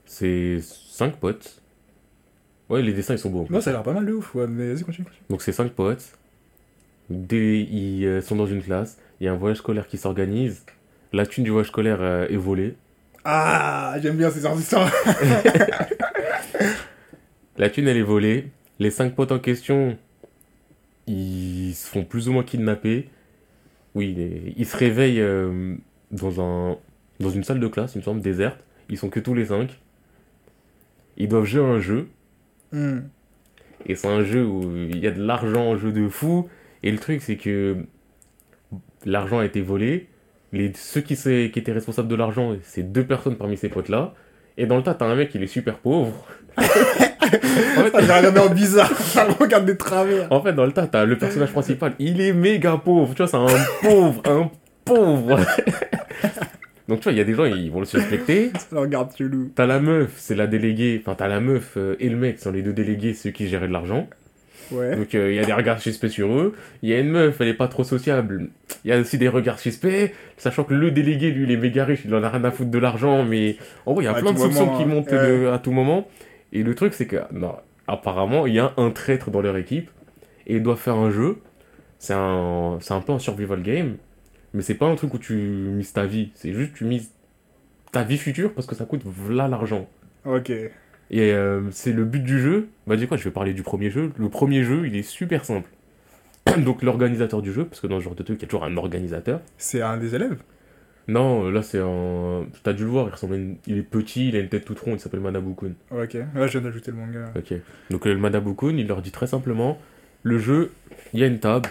c'est 0.04 0.58
5 0.60 1.16
potes. 1.16 1.62
Ouais, 2.68 2.82
les 2.82 2.92
dessins 2.92 3.14
ils 3.14 3.18
sont 3.18 3.30
beaux. 3.30 3.46
Non, 3.50 3.60
ça 3.60 3.70
a 3.70 3.72
l'air 3.72 3.82
pas 3.82 3.92
mal 3.92 4.06
de 4.06 4.12
ouf. 4.12 4.34
Ouais, 4.34 4.46
mais 4.46 4.72
vas-y, 4.72 4.84
continue. 4.84 5.04
continue. 5.04 5.24
Donc, 5.28 5.42
c'est 5.42 5.52
5 5.52 5.72
potes. 5.72 6.12
Des, 7.08 7.66
ils 7.70 8.04
euh, 8.06 8.20
sont 8.20 8.36
dans 8.36 8.46
une 8.46 8.62
classe. 8.62 8.98
Il 9.20 9.24
y 9.24 9.28
a 9.28 9.32
un 9.32 9.36
voyage 9.36 9.58
scolaire 9.58 9.88
qui 9.88 9.98
s'organise. 9.98 10.64
La 11.12 11.26
thune 11.26 11.44
du 11.44 11.50
voyage 11.50 11.68
scolaire 11.68 11.98
euh, 12.00 12.28
est 12.28 12.36
volée. 12.36 12.76
Ah, 13.24 13.96
j'aime 14.00 14.16
bien 14.16 14.30
ces 14.30 14.46
histoires. 14.46 14.90
La 17.58 17.68
thune, 17.68 17.88
elle 17.88 17.96
est 17.96 18.02
volée. 18.02 18.48
Les 18.78 18.90
cinq 18.90 19.14
potes 19.14 19.32
en 19.32 19.38
question, 19.38 19.98
ils 21.06 21.74
se 21.74 21.86
font 21.86 22.04
plus 22.04 22.28
ou 22.28 22.32
moins 22.32 22.44
kidnapper. 22.44 23.08
Oui, 23.94 24.54
ils 24.56 24.66
se 24.66 24.76
réveillent 24.76 25.20
euh, 25.20 25.74
dans, 26.10 26.40
un, 26.40 26.76
dans 27.20 27.30
une 27.30 27.44
salle 27.44 27.60
de 27.60 27.68
classe, 27.68 27.94
il 27.94 27.98
me 27.98 28.02
semble, 28.02 28.20
déserte. 28.20 28.58
Ils 28.88 28.98
sont 28.98 29.08
que 29.08 29.20
tous 29.20 29.34
les 29.34 29.46
cinq. 29.46 29.78
Ils 31.16 31.28
doivent 31.28 31.44
jouer 31.44 31.62
à 31.62 31.66
un 31.66 31.80
jeu. 31.80 32.08
Hmm. 32.72 33.00
Et 33.86 33.94
c'est 33.94 34.08
un 34.08 34.22
jeu 34.24 34.44
où 34.44 34.62
il 34.76 34.98
y 34.98 35.06
a 35.06 35.10
de 35.10 35.22
l'argent 35.22 35.64
en 35.64 35.76
jeu 35.76 35.92
de 35.92 36.08
fou. 36.08 36.48
Et 36.82 36.90
le 36.90 36.98
truc, 36.98 37.22
c'est 37.22 37.36
que 37.36 37.76
l'argent 39.04 39.38
a 39.38 39.44
été 39.44 39.60
volé. 39.60 40.08
Les, 40.52 40.72
ceux 40.74 41.00
qui, 41.00 41.14
qui 41.16 41.58
étaient 41.58 41.72
responsables 41.72 42.08
de 42.08 42.16
l'argent, 42.16 42.56
c'est 42.62 42.82
deux 42.82 43.04
personnes 43.04 43.36
parmi 43.36 43.56
ces 43.56 43.68
potes-là. 43.68 44.14
Et 44.56 44.66
dans 44.66 44.76
le 44.76 44.82
tas, 44.82 44.94
t'as 44.94 45.06
un 45.06 45.14
mec, 45.14 45.34
il 45.34 45.42
est 45.42 45.46
super 45.46 45.78
pauvre. 45.78 46.26
en, 46.58 46.62
fait, 46.62 47.92
j'ai 47.94 48.12
regardé 48.12 48.40
en 48.40 48.50
bizarre. 48.50 48.92
Ça 48.98 49.26
me 49.26 49.32
regarde 49.32 49.64
des 49.64 49.76
travers. 49.76 50.30
en 50.32 50.42
fait, 50.42 50.52
dans 50.52 50.66
le 50.66 50.72
tas, 50.72 50.86
t'as 50.86 51.04
le 51.04 51.16
personnage 51.16 51.52
principal, 51.52 51.94
il 51.98 52.20
est 52.20 52.32
méga 52.32 52.76
pauvre. 52.76 53.14
Tu 53.14 53.22
vois, 53.22 53.28
c'est 53.28 53.36
un 53.36 53.46
pauvre, 53.82 54.22
un 54.26 54.50
pauvre. 54.94 55.38
Donc, 56.88 56.98
tu 57.00 57.04
vois, 57.04 57.12
il 57.12 57.18
y 57.18 57.20
a 57.20 57.24
des 57.24 57.34
gens, 57.34 57.44
ils 57.44 57.70
vont 57.70 57.80
le 57.80 57.86
suspecter. 57.86 58.50
Ça 58.70 58.80
regarde 58.80 59.10
chelou. 59.16 59.52
T'as 59.54 59.66
la 59.66 59.78
meuf, 59.78 60.12
c'est 60.16 60.34
la 60.34 60.46
déléguée. 60.48 61.00
Enfin, 61.00 61.14
t'as 61.16 61.28
la 61.28 61.38
meuf 61.40 61.74
euh, 61.76 61.94
et 62.00 62.08
le 62.08 62.16
mec, 62.16 62.40
sont 62.40 62.50
les 62.50 62.62
deux 62.62 62.72
délégués, 62.72 63.14
ceux 63.14 63.30
qui 63.30 63.46
géraient 63.48 63.68
de 63.68 63.72
l'argent. 63.72 64.08
Ouais. 64.72 64.94
Donc 64.96 65.14
euh, 65.16 65.30
il 65.32 65.36
y 65.36 65.38
a 65.40 65.44
des 65.44 65.52
regards 65.52 65.80
suspects 65.80 66.08
sur 66.08 66.32
eux. 66.32 66.54
Il 66.82 66.88
y 66.90 66.94
a 66.94 67.00
une 67.00 67.10
meuf, 67.10 67.40
elle 67.40 67.48
est 67.48 67.54
pas 67.54 67.66
trop 67.68 67.82
sociable. 67.84 68.48
Il 68.84 68.90
y 68.90 68.92
a 68.92 68.98
aussi 69.00 69.18
des 69.18 69.28
regards 69.28 69.58
suspects, 69.58 70.12
sachant 70.36 70.64
que 70.64 70.74
le 70.74 70.90
délégué, 70.90 71.30
lui, 71.30 71.44
il 71.44 71.50
est 71.50 71.56
méga 71.56 71.84
riche, 71.84 72.02
il 72.04 72.14
en 72.14 72.22
a 72.22 72.28
rien 72.28 72.44
à 72.44 72.50
foutre 72.50 72.70
de 72.70 72.78
l'argent, 72.78 73.24
mais 73.24 73.56
en 73.86 73.92
gros, 73.92 74.00
il 74.00 74.04
y 74.04 74.08
a 74.08 74.12
À 74.12 74.20
plein 74.20 74.32
de 74.32 74.38
soupçons 74.38 74.66
moment, 74.66 74.76
qui 74.76 74.82
hein. 74.84 74.86
montent 74.86 75.10
de- 75.10 75.48
à 75.52 75.58
tout 75.58 75.72
moment. 75.72 76.06
Et 76.52 76.62
le 76.62 76.74
truc, 76.74 76.94
c'est 76.94 77.06
que, 77.06 77.16
non, 77.32 77.54
apparemment, 77.88 78.46
il 78.46 78.54
y 78.54 78.58
a 78.60 78.72
un 78.76 78.90
traître 78.90 79.30
dans 79.30 79.40
leur 79.40 79.56
équipe, 79.56 79.90
et 80.46 80.56
ils 80.56 80.62
doivent 80.62 80.78
faire 80.78 80.96
un 80.96 81.10
jeu. 81.10 81.38
C'est 81.98 82.14
un, 82.14 82.78
c'est 82.80 82.94
un 82.94 83.00
peu 83.00 83.12
un 83.12 83.18
survival 83.18 83.62
game, 83.62 83.96
mais 84.54 84.62
c'est 84.62 84.74
pas 84.74 84.86
un 84.86 84.94
truc 84.96 85.14
où 85.14 85.18
tu 85.18 85.34
mises 85.34 85.92
ta 85.92 86.06
vie, 86.06 86.30
c'est 86.34 86.52
juste 86.52 86.74
tu 86.74 86.84
mises 86.84 87.10
ta 87.92 88.02
vie 88.02 88.18
future 88.18 88.52
parce 88.54 88.66
que 88.66 88.74
ça 88.74 88.84
coûte 88.84 89.02
l'argent. 89.30 89.88
Ok. 90.24 90.50
Et 90.50 91.32
euh, 91.32 91.62
c'est 91.70 91.92
le 91.92 92.04
but 92.04 92.22
du 92.22 92.38
jeu. 92.40 92.68
Bah, 92.86 92.96
dis 92.96 93.06
quoi, 93.08 93.16
je 93.16 93.24
vais 93.24 93.30
parler 93.32 93.52
du 93.52 93.62
premier 93.62 93.90
jeu. 93.90 94.12
Le 94.16 94.28
premier 94.28 94.62
jeu, 94.62 94.86
il 94.86 94.94
est 94.94 95.02
super 95.02 95.44
simple. 95.44 95.68
Donc, 96.58 96.82
l'organisateur 96.82 97.42
du 97.42 97.52
jeu, 97.52 97.64
parce 97.64 97.80
que 97.80 97.86
dans 97.88 97.98
ce 97.98 98.04
genre 98.04 98.14
de 98.14 98.22
truc, 98.22 98.38
il 98.38 98.42
y 98.42 98.44
a 98.44 98.48
toujours 98.48 98.64
un 98.64 98.76
organisateur. 98.76 99.40
C'est 99.58 99.82
un 99.82 99.96
des 99.96 100.14
élèves? 100.14 100.38
Non, 101.08 101.46
euh, 101.46 101.50
là, 101.50 101.62
c'est 101.62 101.80
un. 101.80 102.46
T'as 102.62 102.72
dû 102.72 102.84
le 102.84 102.90
voir, 102.90 103.08
il 103.08 103.10
ressemble 103.12 103.34
une- 103.34 103.56
Il 103.66 103.78
est 103.78 103.82
petit, 103.82 104.28
il 104.28 104.36
a 104.36 104.38
une 104.38 104.48
tête 104.48 104.64
toute 104.64 104.78
ronde, 104.78 104.94
il 104.98 105.00
s'appelle 105.00 105.18
Manabu-kun. 105.20 105.72
Ok. 105.90 106.14
Là, 106.34 106.46
je 106.46 106.52
viens 106.58 106.60
d'ajouter 106.60 106.92
le 106.92 106.96
manga. 106.98 107.32
Ok. 107.36 107.54
Donc, 107.90 108.06
euh, 108.06 108.14
le 108.14 108.20
Manabu-kun, 108.20 108.76
il 108.76 108.86
leur 108.86 109.02
dit 109.02 109.10
très 109.10 109.26
simplement 109.26 109.78
le 110.22 110.38
jeu, 110.38 110.70
il 111.12 111.18
y 111.20 111.24
a 111.24 111.26
une 111.26 111.40
table. 111.40 111.68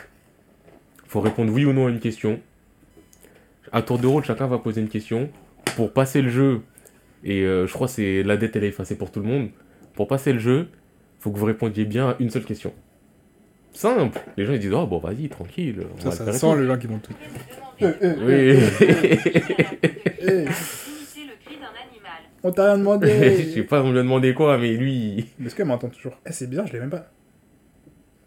faut 1.07 1.21
répondre 1.21 1.53
oui 1.53 1.63
ou 1.65 1.71
non 1.71 1.87
à 1.87 1.89
une 1.89 1.99
question. 1.99 2.39
À 3.71 3.81
tour 3.81 3.99
de 3.99 4.07
rôle, 4.07 4.23
chacun 4.23 4.47
va 4.47 4.57
poser 4.57 4.81
une 4.81 4.89
question. 4.89 5.29
Pour 5.75 5.91
passer 5.93 6.21
le 6.21 6.29
jeu, 6.29 6.61
et 7.23 7.41
euh, 7.43 7.67
je 7.67 7.73
crois 7.73 7.87
que 7.87 7.93
c'est 7.93 8.23
la 8.23 8.37
dette, 8.37 8.55
elle 8.55 8.63
est 8.63 8.69
effacée 8.69 8.97
pour 8.97 9.11
tout 9.11 9.19
le 9.19 9.27
monde. 9.27 9.49
Pour 9.93 10.07
passer 10.07 10.33
le 10.33 10.39
jeu, 10.39 10.67
faut 11.19 11.31
que 11.31 11.37
vous 11.37 11.45
répondiez 11.45 11.85
bien 11.85 12.09
à 12.09 12.15
une 12.19 12.29
seule 12.29 12.45
question. 12.45 12.73
Simple. 13.73 14.19
Les 14.37 14.45
gens 14.45 14.53
ils 14.53 14.59
disent 14.59 14.73
oh 14.73 14.87
bon 14.87 14.97
vas-y 14.97 15.29
tranquille. 15.29 15.83
on 16.01 16.03
va 16.05 16.11
Ça, 16.11 16.25
le 16.25 16.31
ça 16.31 16.39
sent 16.39 16.55
les 16.61 16.65
gens 16.65 16.77
qui 16.77 16.87
vont 16.87 16.97
tout. 16.99 17.13
Oui. 17.81 17.87
Imiter 20.19 21.25
le 21.25 21.35
cri 21.45 21.55
d'un 21.55 21.75
animal. 21.77 22.21
on 22.43 22.51
t'a 22.51 22.63
rien 22.65 22.73
Je 22.75 22.79
demandé. 22.79 23.53
sais 23.53 23.63
pas 23.63 23.83
on 23.83 23.91
lui 23.91 23.99
a 23.99 24.01
demandé 24.01 24.33
quoi 24.33 24.57
mais 24.57 24.73
lui. 24.73 25.27
Mais 25.37 25.45
Est-ce 25.47 25.55
qu'elle 25.55 25.67
m'entend 25.67 25.89
toujours? 25.89 26.13
Eh, 26.25 26.31
c'est 26.31 26.49
bizarre, 26.49 26.67
je 26.67 26.73
l'ai 26.73 26.79
même 26.79 26.89
pas. 26.89 27.11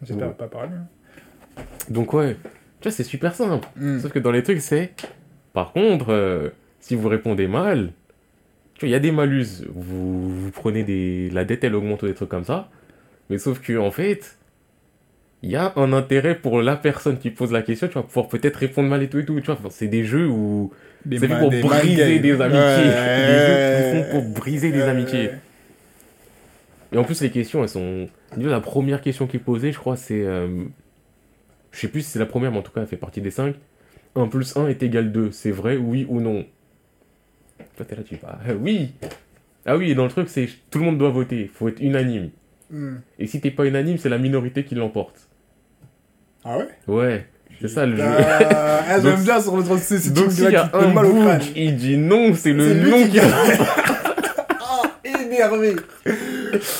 J'espère 0.01 0.27
Ouais. 0.29 0.33
pas 0.33 0.47
parler. 0.47 0.71
hein. 0.75 1.61
Donc 1.89 2.13
ouais. 2.13 2.35
Tu 2.79 2.89
vois 2.89 2.91
c'est 2.91 3.03
super 3.03 3.35
simple. 3.35 3.67
Hmm. 3.75 3.99
Sauf 3.99 4.11
que 4.11 4.19
dans 4.19 4.31
les 4.31 4.43
trucs, 4.43 4.61
c'est. 4.61 4.93
Par 5.53 5.71
contre, 5.73 6.07
euh, 6.11 6.49
si 6.79 6.95
vous 6.95 7.07
répondez 7.09 7.47
mal, 7.47 7.91
tu 8.75 8.81
vois, 8.81 8.89
il 8.89 8.91
y 8.91 8.95
a 8.95 8.99
des 8.99 9.11
malus. 9.11 9.63
Vous, 9.73 10.29
vous 10.29 10.51
prenez 10.51 10.83
des. 10.83 11.29
La 11.31 11.45
dette, 11.45 11.63
elle 11.63 11.75
augmente 11.75 12.03
ou 12.03 12.07
des 12.07 12.13
trucs 12.15 12.29
comme 12.29 12.43
ça. 12.45 12.69
Mais 13.29 13.37
sauf 13.37 13.59
que, 13.61 13.77
en 13.77 13.91
fait, 13.91 14.37
il 15.43 15.51
y 15.51 15.55
a 15.55 15.73
un 15.75 15.93
intérêt 15.93 16.35
pour 16.35 16.61
la 16.61 16.75
personne 16.75 17.17
qui 17.19 17.29
pose 17.29 17.51
la 17.51 17.61
question. 17.61 17.87
Tu 17.87 17.95
vas 17.95 18.03
pouvoir 18.03 18.27
peut-être 18.29 18.57
répondre 18.57 18.89
mal 18.89 19.03
et 19.03 19.09
tout 19.09 19.19
et 19.19 19.25
tout. 19.25 19.39
Tu 19.39 19.45
vois, 19.47 19.55
Enfin, 19.55 19.69
c'est 19.71 19.87
des 19.87 20.03
jeux 20.05 20.27
où. 20.27 20.71
Des 21.05 21.19
C'est 21.19 21.27
fait 21.27 21.39
pour 21.39 21.49
des 21.49 21.61
briser 21.61 22.19
des 22.19 22.41
amitiés. 22.41 22.59
Ouais. 22.61 23.27
Des 23.27 23.99
jeux 23.99 24.03
qui 24.05 24.11
pour 24.11 24.23
briser 24.23 24.71
des 24.71 24.81
amitiés. 24.83 25.29
Et 26.91 26.97
en 26.97 27.03
plus, 27.03 27.21
les 27.21 27.31
questions, 27.31 27.63
elles 27.63 27.69
sont. 27.69 28.07
La 28.37 28.59
première 28.61 29.01
question 29.01 29.27
qui 29.27 29.37
est 29.37 29.39
posée, 29.39 29.71
je 29.71 29.79
crois, 29.79 29.95
c'est. 29.95 30.23
euh, 30.25 30.63
Je 31.71 31.79
sais 31.79 31.87
plus 31.87 32.01
si 32.01 32.09
c'est 32.11 32.19
la 32.19 32.25
première, 32.25 32.51
mais 32.51 32.57
en 32.57 32.61
tout 32.61 32.71
cas, 32.71 32.81
elle 32.81 32.87
fait 32.87 32.97
partie 32.97 33.21
des 33.21 33.31
5. 33.31 33.55
1 34.15 34.27
plus 34.27 34.55
1 34.55 34.67
est 34.67 34.83
égal 34.83 35.11
2. 35.11 35.31
C'est 35.31 35.51
vrai, 35.51 35.77
oui 35.77 36.05
ou 36.09 36.19
non? 36.21 36.45
Toi, 37.77 37.85
t'es 37.85 37.95
là, 37.95 38.03
tu 38.03 38.15
vas. 38.17 38.39
Ah, 38.47 38.53
oui 38.59 38.91
Ah 39.65 39.77
oui, 39.77 39.91
et 39.91 39.95
dans 39.95 40.03
le 40.03 40.09
truc, 40.09 40.29
c'est 40.29 40.47
tout 40.69 40.79
le 40.79 40.85
monde 40.85 40.97
doit 40.97 41.09
voter. 41.09 41.49
faut 41.53 41.67
être 41.69 41.79
unanime. 41.81 42.29
Hmm. 42.69 42.95
Et 43.19 43.27
si 43.27 43.39
t'es 43.41 43.51
pas 43.51 43.65
unanime, 43.65 43.97
c'est 43.97 44.09
la 44.09 44.17
minorité 44.17 44.63
qui 44.63 44.75
l'emporte. 44.75 45.27
Ah 46.43 46.57
ouais? 46.57 46.67
Ouais, 46.87 47.25
c'est 47.61 47.67
ça 47.67 47.85
le 47.85 47.95
jeu. 47.95 48.03
Ah, 48.17 48.81
ah, 48.87 48.99
Donc- 48.99 49.15
J'aime 49.15 49.23
bien 49.23 49.39
sur 49.41 49.55
le 49.57 49.63
c'est 49.77 50.13
Donc, 50.13 50.31
s'il 50.31 50.43
y 50.51 50.55
a 50.55 50.65
qui 50.65 50.71
donne 50.71 50.83
un 50.89 50.93
mal 50.93 51.05
au 51.05 51.13
crâne. 51.13 51.39
book, 51.39 51.47
il 51.55 51.75
dit 51.77 51.97
non, 51.97 52.33
c'est 52.35 52.51
le 52.53 52.73
non 52.89 53.07
qui. 53.07 53.19
Ah, 54.65 54.81
énervé. 55.03 55.75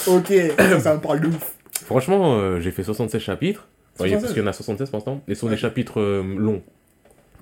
ok, 0.08 0.34
ça, 0.58 0.80
ça 0.80 0.96
me 0.96 1.00
parle 1.02 1.22
de 1.22 1.28
ouf. 1.28 1.56
Franchement, 1.86 2.38
euh, 2.38 2.60
j'ai 2.60 2.72
fait 2.72 2.84
76 2.84 3.22
chapitres. 3.22 3.68
Enfin, 3.96 4.06
il 4.08 4.12
y 4.12 4.16
a- 4.16 4.20
76. 4.20 4.22
parce 4.22 4.34
qu'il 4.34 4.44
y 4.44 4.46
en 4.46 4.50
a 4.50 4.54
76 4.54 4.90
pour 4.90 4.98
l'instant. 4.98 5.22
Et 5.28 5.36
ce 5.36 5.42
sont 5.42 5.48
Ouais. 5.48 5.54
des 5.54 5.58
chapitres 5.62 6.00
euh, 6.02 6.24
longs. 6.38 6.62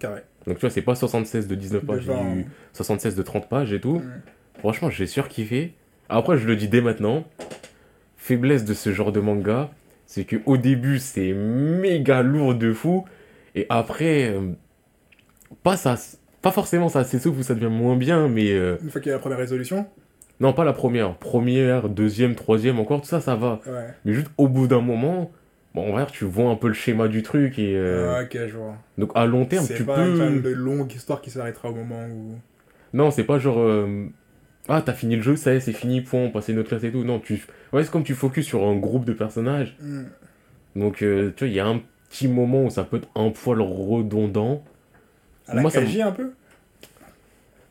Carré. 0.02 0.22
Donc 0.48 0.58
tu 0.58 0.62
vois, 0.62 0.70
c'est 0.70 0.82
pas 0.82 0.96
76 0.96 1.48
de 1.48 1.56
19 1.56 1.82
De 1.82 1.88
pages, 1.88 2.06
20. 2.06 2.36
eu 2.36 2.46
76 2.74 3.16
de 3.16 3.22
30 3.24 3.48
pages 3.50 3.72
et 3.74 3.80
tout. 3.80 4.02
Franchement, 4.60 4.90
j'ai 4.90 5.08
surkiffé. 5.08 5.74
Après, 6.10 6.38
je 6.38 6.46
le 6.48 6.56
dis 6.56 6.68
dès 6.68 6.82
maintenant. 6.82 7.24
Faiblesse 8.18 8.66
de 8.66 8.74
ce 8.74 8.92
genre 8.92 9.12
de 9.12 9.20
manga, 9.20 9.72
c'est 10.06 10.26
que 10.26 10.36
au 10.46 10.58
début, 10.58 11.00
c'est 11.00 11.34
méga 11.34 12.22
lourd 12.22 12.54
de 12.56 12.72
fou. 12.74 13.06
Et 13.56 13.66
après, 13.70 14.30
euh, 14.30 14.52
pas 15.64 15.78
ça. 15.78 15.96
Pas 16.42 16.52
forcément 16.52 16.90
ça 16.90 17.04
s'essouffle 17.04 17.40
ou 17.40 17.44
ça 17.44 17.54
devient 17.56 17.68
moins 17.72 17.96
bien, 17.96 18.28
mais 18.28 18.52
euh, 18.52 18.78
Une 18.84 18.90
fois 18.90 19.00
qu'il 19.02 19.10
y 19.10 19.14
a 19.14 19.16
la 19.18 19.22
première 19.22 19.38
résolution? 19.38 19.86
non, 20.40 20.54
pas 20.54 20.64
la 20.64 20.74
première. 20.74 21.16
Première, 21.18 21.88
deuxième, 21.88 22.34
troisième, 22.36 22.80
encore, 22.80 23.02
tout 23.02 23.08
ça, 23.08 23.22
ça 23.22 23.36
va. 23.36 23.60
Ouais. 23.68 23.88
Mais 24.06 24.14
juste 24.14 24.28
au 24.40 24.48
bout 24.48 24.68
d'un 24.68 24.82
moment, 24.82 25.32
bon, 25.76 25.84
on 25.90 25.94
va 25.94 26.04
dire, 26.04 26.12
tu 26.12 26.26
vois 26.26 26.50
un 26.50 26.56
peu 26.56 26.68
le 26.68 26.74
schéma 26.74 27.08
du 27.08 27.24
truc 27.24 27.60
et 27.60 27.76
euh, 27.76 28.14
Ah, 28.18 28.24
ok, 28.24 28.38
je 28.48 28.58
vois. 28.58 28.76
donc 28.98 29.12
à 29.16 29.26
long 29.26 29.46
terme, 29.46 29.66
C'est 29.66 29.76
tu 29.76 29.84
pas 29.84 29.96
peux. 29.98 30.10
une 30.10 30.18
fan 30.18 30.42
de 30.42 30.50
longue 30.50 30.94
histoire 30.94 31.22
qui 31.22 31.30
s'arrêtera 31.32 31.70
au 31.70 31.76
moment 31.76 32.06
où. 32.08 32.36
Non, 32.94 33.12
c'est 33.12 33.24
pas 33.24 33.40
genre. 33.40 33.60
euh, 33.60 34.08
Ah, 34.70 34.82
t'as 34.86 34.94
fini 34.94 35.16
le 35.16 35.22
jeu, 35.22 35.36
ça 35.36 35.54
y 35.54 35.58
est, 35.58 35.60
c'est 35.60 35.74
fini, 35.74 36.02
point, 36.02 36.22
on 36.22 36.30
passe 36.32 36.50
à 36.50 36.52
une 36.52 36.60
autre 36.60 36.70
classe 36.70 36.84
et 36.84 36.92
tout. 36.92 37.04
Non, 37.04 37.20
tu. 37.20 37.42
Ouais, 37.74 37.84
c'est 37.84 37.92
comme 37.92 38.04
tu 38.04 38.14
focuses 38.14 38.46
sur 38.46 38.64
un 38.64 38.76
groupe 38.76 39.06
de 39.06 39.14
personnages. 39.14 39.76
Hmm. 39.80 40.04
Donc, 40.76 41.02
euh, 41.02 41.34
tu 41.36 41.46
vois, 41.46 41.48
il 41.50 41.56
y 41.56 41.60
a 41.60 41.66
un 41.68 41.82
petit 42.10 42.28
moment 42.28 42.66
où 42.66 42.70
ça 42.70 42.84
peut 42.84 42.98
être 42.98 43.10
un 43.16 43.30
poil 43.32 43.60
redondant. 43.62 44.64
À 45.48 45.56
la 45.56 45.62
Moi, 45.62 45.72
ça 45.72 45.82
KJ 45.82 46.02
un 46.02 46.12
peu? 46.12 46.32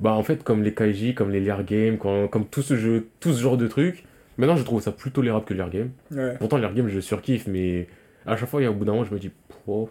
Bah, 0.01 0.13
en 0.13 0.23
fait, 0.23 0.43
comme 0.43 0.63
les 0.63 0.73
Kaiji, 0.75 1.15
comme 1.15 1.31
les 1.31 1.41
Liar 1.41 1.63
Games, 1.65 1.99
quand- 1.99 2.27
comme 2.29 2.47
tout 2.47 2.63
ce, 2.63 2.77
jeu, 2.77 3.09
tout 3.21 3.33
ce 3.35 3.41
genre 3.41 3.57
de 3.59 3.67
trucs. 3.69 4.05
Maintenant, 4.41 4.57
je 4.57 4.65
trouve 4.65 4.81
ça 4.81 4.91
plus 4.91 5.11
tolérable 5.11 5.45
que 5.45 5.53
Liar 5.53 5.69
Game. 5.69 5.91
Ouais. 6.11 6.35
Pourtant, 6.39 6.57
Liar 6.57 6.73
Game, 6.73 6.89
je 6.89 6.99
surkiffe, 6.99 7.47
mais 7.47 7.89
à 8.25 8.39
chaque 8.39 8.49
fois, 8.49 8.63
il 8.63 8.65
y 8.65 8.67
a 8.67 8.71
au 8.71 8.75
bout 8.75 8.87
d'un 8.87 8.93
moment, 8.93 9.05
je 9.05 9.13
me 9.13 9.19
dis, 9.19 9.31
oh, 9.67 9.91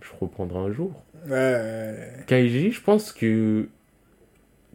je 0.00 0.08
reprendrai 0.20 0.58
un 0.58 0.72
jour. 0.72 1.04
Ouais. 1.28 2.10
Kaiji, 2.26 2.72
je 2.72 2.80
pense 2.80 3.12
que. 3.12 3.68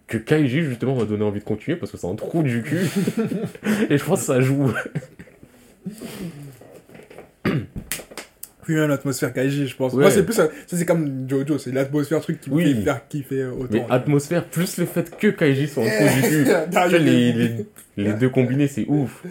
Que 0.08 0.18
Kaiji, 0.18 0.64
justement, 0.64 0.96
m'a 0.96 1.04
donné 1.04 1.26
envie 1.26 1.42
de 1.42 1.46
continuer 1.46 1.76
parce 1.76 1.92
que 1.92 1.98
c'est 1.98 2.08
un 2.08 2.16
trou 2.16 2.42
du 2.42 2.64
cul. 2.64 2.80
Et 3.90 3.98
je 3.98 4.06
pense 4.06 4.22
que 4.22 4.26
ça 4.26 4.40
joue. 4.40 4.72
Même 8.74 8.90
l'atmosphère 8.90 9.34
KJ, 9.34 9.66
je 9.66 9.76
pense. 9.76 9.94
Ouais. 9.94 10.02
Moi, 10.02 10.12
c'est 10.12 10.24
plus. 10.24 10.34
Ça, 10.34 10.48
c'est 10.68 10.86
comme 10.86 11.28
Jojo, 11.30 11.58
c'est 11.58 11.72
l'atmosphère 11.72 12.22
truc 12.22 12.40
qui 12.42 12.50
me 12.50 12.56
Oui. 12.56 12.74
fait 12.76 12.82
faire 12.82 13.08
kiffer 13.08 13.46
autant. 13.46 13.68
Mais 13.72 13.86
atmosphère, 13.90 14.46
plus 14.46 14.78
le 14.78 14.86
fait 14.86 15.16
que 15.18 15.28
Kaiji 15.28 15.68
soit 15.68 15.84
un 15.84 15.90
trou 15.90 16.98
du 16.98 17.04
les, 17.04 17.34
les, 17.34 17.66
les 17.98 18.14
deux 18.14 18.30
combinés, 18.30 18.68
c'est 18.76 18.86
ouf. 18.88 19.24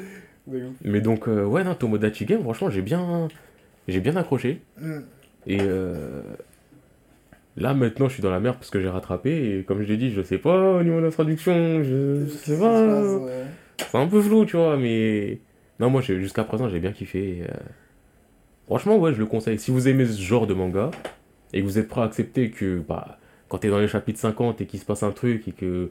Mais 0.84 1.00
donc, 1.00 1.28
euh, 1.28 1.44
ouais, 1.44 1.62
non, 1.64 1.74
Tomodachi 1.74 2.24
Game, 2.24 2.40
franchement, 2.42 2.70
j'ai 2.70 2.82
bien, 2.82 3.28
j'ai 3.86 4.00
bien 4.00 4.16
accroché. 4.16 4.60
Hmm. 4.80 5.00
Et 5.46 5.58
euh, 5.60 6.22
là, 7.56 7.74
maintenant, 7.74 8.08
je 8.08 8.14
suis 8.14 8.22
dans 8.22 8.30
la 8.30 8.40
merde 8.40 8.56
parce 8.56 8.70
que 8.70 8.80
j'ai 8.80 8.88
rattrapé. 8.88 9.58
Et 9.58 9.62
comme 9.64 9.82
je 9.82 9.88
l'ai 9.88 9.96
dit, 9.96 10.10
je 10.10 10.22
sais 10.22 10.38
pas 10.38 10.72
au 10.74 10.82
niveau 10.82 11.00
de 11.00 11.04
la 11.06 11.10
traduction, 11.10 11.82
je, 11.82 12.24
je 12.26 12.30
sais 12.30 12.58
pas. 12.58 13.02
Ouais. 13.18 13.44
C'est 13.78 13.98
un 13.98 14.06
peu 14.06 14.20
flou, 14.22 14.44
tu 14.44 14.56
vois, 14.56 14.76
mais. 14.76 15.38
Non, 15.80 15.90
moi, 15.90 16.00
jusqu'à 16.02 16.44
présent, 16.44 16.68
j'ai 16.68 16.80
bien 16.80 16.92
kiffé. 16.92 17.42
euh. 17.42 17.54
Franchement, 18.68 18.98
ouais, 18.98 19.14
je 19.14 19.18
le 19.18 19.24
conseille. 19.24 19.58
Si 19.58 19.70
vous 19.70 19.88
aimez 19.88 20.04
ce 20.04 20.20
genre 20.20 20.46
de 20.46 20.52
manga 20.52 20.90
et 21.54 21.62
que 21.62 21.64
vous 21.64 21.78
êtes 21.78 21.88
prêt 21.88 22.02
à 22.02 22.04
accepter 22.04 22.50
que, 22.50 22.80
bah, 22.86 23.18
quand 23.48 23.56
t'es 23.56 23.70
dans 23.70 23.78
les 23.78 23.88
chapitres 23.88 24.20
50 24.20 24.60
et 24.60 24.66
qu'il 24.66 24.78
se 24.78 24.84
passe 24.84 25.02
un 25.02 25.10
truc 25.10 25.48
et 25.48 25.52
que 25.52 25.90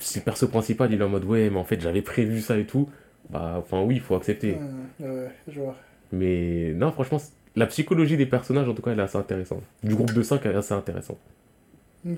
si 0.00 0.18
le 0.18 0.24
perso 0.24 0.48
principal 0.48 0.92
il 0.92 1.00
est 1.00 1.04
en 1.04 1.08
mode 1.08 1.24
ouais, 1.24 1.48
mais 1.50 1.58
en 1.58 1.64
fait, 1.64 1.80
j'avais 1.80 2.02
prévu 2.02 2.40
ça 2.40 2.58
et 2.58 2.66
tout, 2.66 2.88
bah, 3.30 3.54
enfin, 3.58 3.80
oui, 3.82 3.94
il 3.94 4.00
faut 4.00 4.16
accepter. 4.16 4.56
Ouais, 4.98 5.28
je 5.46 5.60
vois. 5.60 5.76
Mais 6.10 6.72
non, 6.74 6.90
franchement, 6.90 7.18
la 7.54 7.66
psychologie 7.66 8.16
des 8.16 8.26
personnages, 8.26 8.68
en 8.68 8.74
tout 8.74 8.82
cas, 8.82 8.90
elle 8.90 8.98
est 8.98 9.02
assez 9.02 9.18
intéressante. 9.18 9.62
Du 9.84 9.94
groupe 9.94 10.12
de 10.12 10.22
5, 10.22 10.40
elle 10.44 10.52
est 10.52 10.56
assez 10.56 10.74
intéressant. 10.74 11.18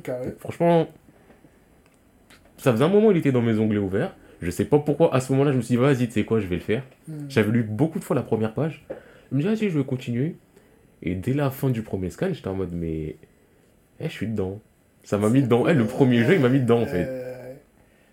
Carré. 0.02 0.34
Franchement, 0.38 0.88
ça 2.56 2.72
faisait 2.72 2.84
un 2.84 2.88
moment 2.88 3.10
il 3.10 3.18
était 3.18 3.32
dans 3.32 3.42
mes 3.42 3.58
onglets 3.58 3.78
ouverts. 3.78 4.14
Je 4.40 4.50
sais 4.50 4.64
pas 4.64 4.78
pourquoi, 4.78 5.14
à 5.14 5.20
ce 5.20 5.32
moment-là, 5.32 5.52
je 5.52 5.58
me 5.58 5.62
suis 5.62 5.74
dit, 5.74 5.80
vas-y, 5.80 6.06
tu 6.06 6.12
sais 6.12 6.24
quoi, 6.24 6.40
je 6.40 6.46
vais 6.46 6.56
le 6.56 6.62
faire. 6.62 6.82
Hmm. 7.08 7.26
J'avais 7.28 7.50
lu 7.50 7.62
beaucoup 7.62 7.98
de 7.98 8.04
fois 8.04 8.16
la 8.16 8.22
première 8.22 8.54
page. 8.54 8.86
Je 9.30 9.36
me 9.36 9.42
dis, 9.42 9.46
vas-y, 9.48 9.70
je 9.70 9.78
vais 9.78 9.84
continuer. 9.84 10.36
Et 11.02 11.14
dès 11.14 11.34
la 11.34 11.50
fin 11.50 11.70
du 11.70 11.82
premier 11.82 12.10
scan, 12.10 12.28
j'étais 12.32 12.48
en 12.48 12.54
mode, 12.54 12.72
mais. 12.72 13.16
Eh, 14.00 14.04
je 14.04 14.08
suis 14.08 14.26
dedans. 14.26 14.60
Ça 15.04 15.18
m'a 15.18 15.28
mis 15.30 15.42
dedans. 15.42 15.66
Eh, 15.68 15.74
le 15.74 15.84
premier 15.86 16.24
jeu, 16.24 16.34
il 16.34 16.40
m'a 16.40 16.48
mis 16.48 16.60
dedans, 16.60 16.80
en 16.82 16.86
fait. 16.86 17.06
Euh, 17.08 17.54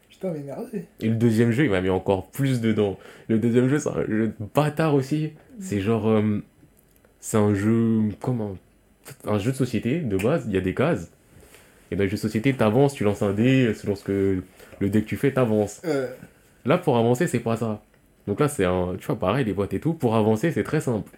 Putain, 0.09 0.32
mais 0.32 0.39
merde. 0.39 0.70
Et 1.01 1.09
le 1.09 1.16
deuxième 1.16 1.51
jeu, 1.51 1.66
il 1.66 1.70
m'a 1.72 1.82
mis 1.82 1.89
encore 1.89 2.28
plus 2.28 2.61
dedans. 2.61 2.97
Le 3.28 3.38
deuxième 3.39 3.68
jeu, 3.70 3.80
c'est 3.80 3.89
un 3.89 4.05
jeu 4.07 4.28
de 4.28 4.34
bâtard 4.53 4.93
aussi. 4.95 5.32
C'est 5.59 5.82
genre. 5.82 6.07
euh, 6.07 6.41
c'est 7.20 7.38
un 7.38 7.53
jeu. 7.53 8.01
Comment 8.22 8.55
Un 9.26 9.39
jeu 9.39 9.51
de 9.51 9.57
société, 9.57 9.99
de 9.99 10.18
base, 10.18 10.45
il 10.47 10.53
y 10.53 10.57
a 10.57 10.61
des 10.61 10.74
cases. 10.74 11.11
Et 11.91 11.95
dans 11.95 12.03
les 12.03 12.09
jeux 12.09 12.16
de 12.16 12.22
société, 12.22 12.53
t'avances, 12.53 12.93
tu 12.93 13.03
lances 13.03 13.22
un 13.22 13.34
dé, 13.34 13.74
selon 13.74 13.95
ce 13.95 14.03
que 14.03 14.41
le 14.80 14.89
dé 14.89 15.01
que 15.01 15.07
tu 15.07 15.18
fais, 15.18 15.32
t'avances. 15.34 15.82
Euh, 15.86 16.07
Là, 16.66 16.78
pour 16.80 16.97
avancer, 16.97 17.28
c'est 17.28 17.39
pas 17.39 17.57
ça. 17.57 17.82
Donc 18.28 18.39
là, 18.39 18.47
c'est 18.47 18.65
un. 18.65 18.95
Tu 18.99 19.05
vois, 19.05 19.17
pareil, 19.19 19.45
les 19.45 19.53
boîtes 19.53 19.73
et 19.73 19.80
tout. 19.80 19.93
Pour 19.93 20.15
avancer, 20.15 20.51
c'est 20.51 20.63
très 20.63 20.82
simple. 20.82 21.11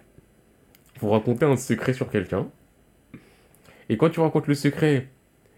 Faut 1.00 1.10
raconter 1.10 1.44
un 1.46 1.56
secret 1.56 1.92
sur 1.92 2.10
quelqu'un. 2.10 2.46
Et 3.88 3.96
quand 3.96 4.10
tu 4.10 4.20
racontes 4.20 4.46
le 4.46 4.54
secret, 4.54 5.06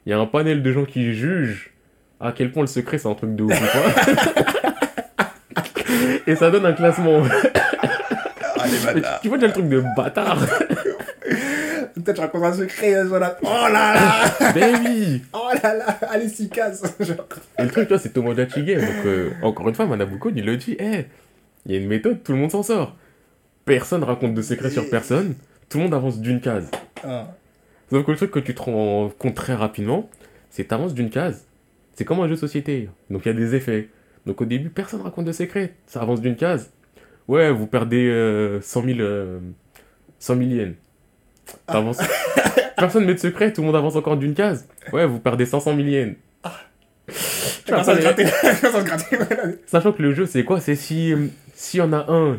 il 0.07 0.11
y 0.11 0.12
a 0.12 0.18
un 0.18 0.26
panel 0.26 0.62
de 0.62 0.72
gens 0.72 0.84
qui 0.84 1.12
jugent 1.14 1.72
à 2.20 2.32
quel 2.32 2.53
point 2.53 2.62
le 2.62 2.66
secret 2.68 2.98
c'est 2.98 3.09
un 3.09 3.14
truc 3.14 3.34
de 3.34 3.42
ouf 3.44 3.53
ou 3.53 3.78
pas. 3.78 5.24
et 6.26 6.36
ça 6.36 6.51
donne 6.51 6.66
un 6.66 6.72
classement. 6.72 7.22
Ah, 8.62 9.18
tu- 9.22 9.28
vois 9.28 9.38
déjà 9.38 9.46
le 9.46 9.53
truc 9.55 9.68
de 9.70 9.82
bâtard. 9.96 10.38
Peut-être 11.94 12.16
je 12.16 12.20
raconte 12.20 12.44
un 12.44 12.53
secret, 12.53 12.94
euh. 12.94 13.09
Oh 13.11 13.18
là 13.18 13.94
là 13.94 14.53
ben 14.55 14.76
oui 14.84 15.22
Oh 15.32 15.48
là 15.62 15.74
là 15.74 15.98
Allez, 16.11 16.28
s'y 16.28 16.48
casse 16.51 16.82
Genre. 17.01 17.26
Et 17.59 17.62
le 17.62 17.68
truc, 17.70 17.84
tu 17.88 17.94
vois, 17.94 17.98
c'est 17.98 18.11
Tomodachi 18.11 18.62
Game. 18.64 18.80
Donc, 18.80 19.07
euh, 19.07 19.30
encore 19.42 19.68
une 19.68 19.74
fois, 19.74 19.86
Manabuko, 19.86 20.30
il 20.36 20.44
le 20.44 20.57
dit, 20.59 20.76
Eh, 20.78 21.07
il 21.66 21.72
y 21.72 21.74
a 21.74 21.78
une 21.78 21.88
méthode, 21.88 22.22
tout 22.22 22.32
le 22.32 22.38
monde 22.38 22.50
s'en 22.50 22.62
sort. 22.62 22.96
Personne 23.64 24.02
raconte 24.02 24.34
de 24.34 24.42
secrets 24.42 24.70
sur 24.70 24.88
personne, 24.88 25.34
tout 25.68 25.78
le 25.78 25.84
monde 25.84 25.94
avance 25.94 26.20
d'une 26.20 26.40
case. 26.40 26.70
Ah. 27.04 27.28
Sauf 27.90 28.04
que 28.04 28.11
le 28.11 28.16
truc 28.16 28.30
que 28.30 28.38
tu 28.38 28.54
te 28.54 28.62
rends 28.62 29.11
compte 29.18 29.34
très 29.34 29.54
rapidement, 29.54 30.08
c'est 30.48 30.64
que 30.64 30.68
t'avances 30.68 30.94
d'une 30.94 31.11
case. 31.11 31.46
C'est 31.94 32.04
comme 32.04 32.20
un 32.20 32.28
jeu 32.28 32.34
de 32.34 32.40
société. 32.40 32.88
Donc 33.11 33.22
il 33.24 33.28
y 33.28 33.30
a 33.30 33.34
des 33.34 33.54
effets. 33.54 33.88
Donc 34.26 34.40
au 34.40 34.44
début, 34.44 34.70
personne 34.70 35.02
raconte 35.02 35.24
de 35.24 35.32
secrets. 35.32 35.74
Ça 35.86 36.00
avance 36.00 36.20
d'une 36.20 36.36
case. 36.36 36.70
Ouais, 37.28 37.50
vous 37.50 37.66
perdez 37.66 38.08
euh, 38.08 38.61
100 38.61 38.84
000, 38.84 38.98
euh, 39.00 39.38
100 40.18 40.36
000 40.36 40.50
yens. 40.50 40.74
T'avances. 41.66 41.98
personne 42.76 43.04
met 43.04 43.14
de 43.14 43.18
secret, 43.18 43.52
tout 43.52 43.61
le 43.61 43.66
monde 43.66 43.76
avance 43.76 43.96
encore 43.96 44.16
d'une 44.16 44.34
case. 44.34 44.66
Ouais, 44.92 45.06
vous 45.06 45.18
perdez 45.18 45.46
500 45.46 45.76
000 45.76 45.88
yens. 45.88 46.14
Tu 47.64 47.72
vois, 47.72 47.84
Personne. 47.84 47.98
Personne 48.61 48.84
gratté. 48.84 49.04
Sachant 49.66 49.92
que 49.92 50.02
le 50.02 50.14
jeu, 50.14 50.26
c'est 50.26 50.44
quoi? 50.44 50.61
C'est 50.61 50.74
si 50.74 51.12
euh, 51.12 51.26
s'il 51.62 51.78
y 51.78 51.82
en 51.82 51.92
a 51.92 52.06
un, 52.11 52.38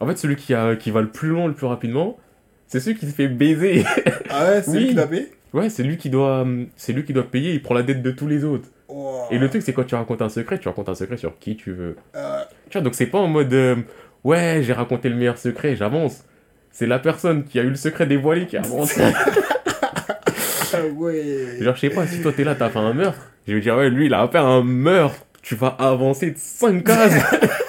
en 0.00 0.06
fait, 0.06 0.18
celui 0.18 0.36
qui, 0.36 0.52
a, 0.52 0.76
qui 0.76 0.90
va 0.90 1.00
le 1.00 1.08
plus 1.08 1.28
loin, 1.30 1.46
le 1.46 1.54
plus 1.54 1.66
rapidement, 1.66 2.18
c'est 2.66 2.80
celui 2.80 2.98
qui 2.98 3.06
se 3.06 3.12
fait 3.14 3.28
baiser. 3.28 3.82
Ah 4.28 4.44
ouais, 4.44 4.62
c'est 4.62 4.70
Oui. 4.72 4.78
lui 4.80 4.86
qui 4.88 4.94
l'a 4.94 5.06
payé 5.06 5.32
ouais, 5.54 5.70
c'est 5.70 5.82
lui 5.82 5.96
qui 5.96 6.10
doit, 6.10 6.46
c'est 6.76 6.92
lui 6.92 7.04
qui 7.06 7.14
doit 7.14 7.22
payer. 7.30 7.52
Il 7.54 7.62
prend 7.62 7.74
la 7.74 7.82
dette 7.82 8.02
de 8.02 8.10
tous 8.10 8.26
les 8.26 8.44
autres. 8.44 8.68
Oh. 8.88 9.22
Et 9.30 9.38
le 9.38 9.48
truc, 9.48 9.62
c'est 9.62 9.72
quand 9.72 9.84
tu 9.84 9.94
racontes 9.94 10.20
un 10.20 10.28
secret, 10.28 10.58
tu 10.58 10.68
racontes 10.68 10.90
un 10.90 10.94
secret 10.94 11.16
sur 11.16 11.38
qui 11.38 11.56
tu 11.56 11.72
veux. 11.72 11.96
Euh, 12.14 12.42
Tu 12.68 12.74
vois, 12.76 12.82
donc 12.82 12.94
c'est 12.94 13.06
pas 13.06 13.18
en 13.18 13.26
mode, 13.28 13.52
euh, 13.54 13.76
ouais, 14.24 14.60
j'ai 14.62 14.74
raconté 14.74 15.08
le 15.08 15.16
meilleur 15.16 15.38
secret, 15.38 15.74
j'avance. 15.76 16.24
C'est 16.70 16.86
la 16.86 16.98
personne 16.98 17.44
qui 17.44 17.58
a 17.58 17.62
eu 17.62 17.70
le 17.70 17.74
secret 17.76 18.06
dévoilé 18.06 18.46
qui 18.46 18.58
avance. 18.58 18.98
ah 18.98 20.76
ouais. 20.94 21.56
Genre, 21.60 21.74
je 21.74 21.80
sais 21.80 21.90
pas, 21.90 22.06
si 22.06 22.20
toi 22.20 22.32
t'es 22.36 22.44
là, 22.44 22.54
t'as 22.54 22.68
fait 22.68 22.78
un 22.78 22.92
meurtre, 22.92 23.30
je 23.46 23.54
vais 23.54 23.60
dire, 23.60 23.76
ouais, 23.78 23.88
lui, 23.88 24.06
il 24.06 24.14
a 24.14 24.28
fait 24.28 24.36
un 24.38 24.62
meurtre. 24.62 25.24
Tu 25.40 25.54
vas 25.54 25.68
avancer 25.68 26.32
de 26.32 26.36
5 26.38 26.84
cases. 26.84 27.14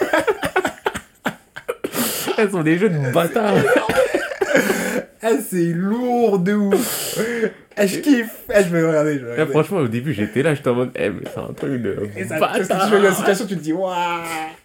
Elles 2.39 2.51
sont 2.51 2.63
des 2.63 2.77
jeux 2.77 2.89
de 2.89 3.13
bâtards. 3.13 3.55
Ah, 5.21 5.31
c'est 5.49 5.73
lourd 5.73 6.39
de 6.39 6.53
ouf. 6.53 7.19
Ah, 7.75 7.85
je 7.85 7.99
kiffe. 7.99 8.43
Ah, 8.53 8.61
je 8.63 8.69
vais 8.69 8.87
regarder. 8.87 9.19
Je 9.19 9.25
vais 9.25 9.45
franchement, 9.47 9.77
au 9.79 9.87
début, 9.87 10.13
j'étais 10.13 10.41
là, 10.41 10.53
j'étais 10.55 10.69
en 10.69 10.75
mode, 10.75 10.91
eh, 10.95 11.09
mais 11.09 11.21
c'est 11.33 11.39
un 11.39 11.53
truc 11.53 11.81
de 11.81 11.97
Et 12.15 12.23
ça, 12.23 12.37
parce 12.39 12.59
que 12.59 12.67
bâtard. 12.67 12.89
tu 12.89 12.95
vois 12.97 13.09
une 13.09 13.15
situation, 13.15 13.45
tu 13.45 13.57
te 13.57 13.61
dis, 13.61 13.73
waouh. 13.73 13.93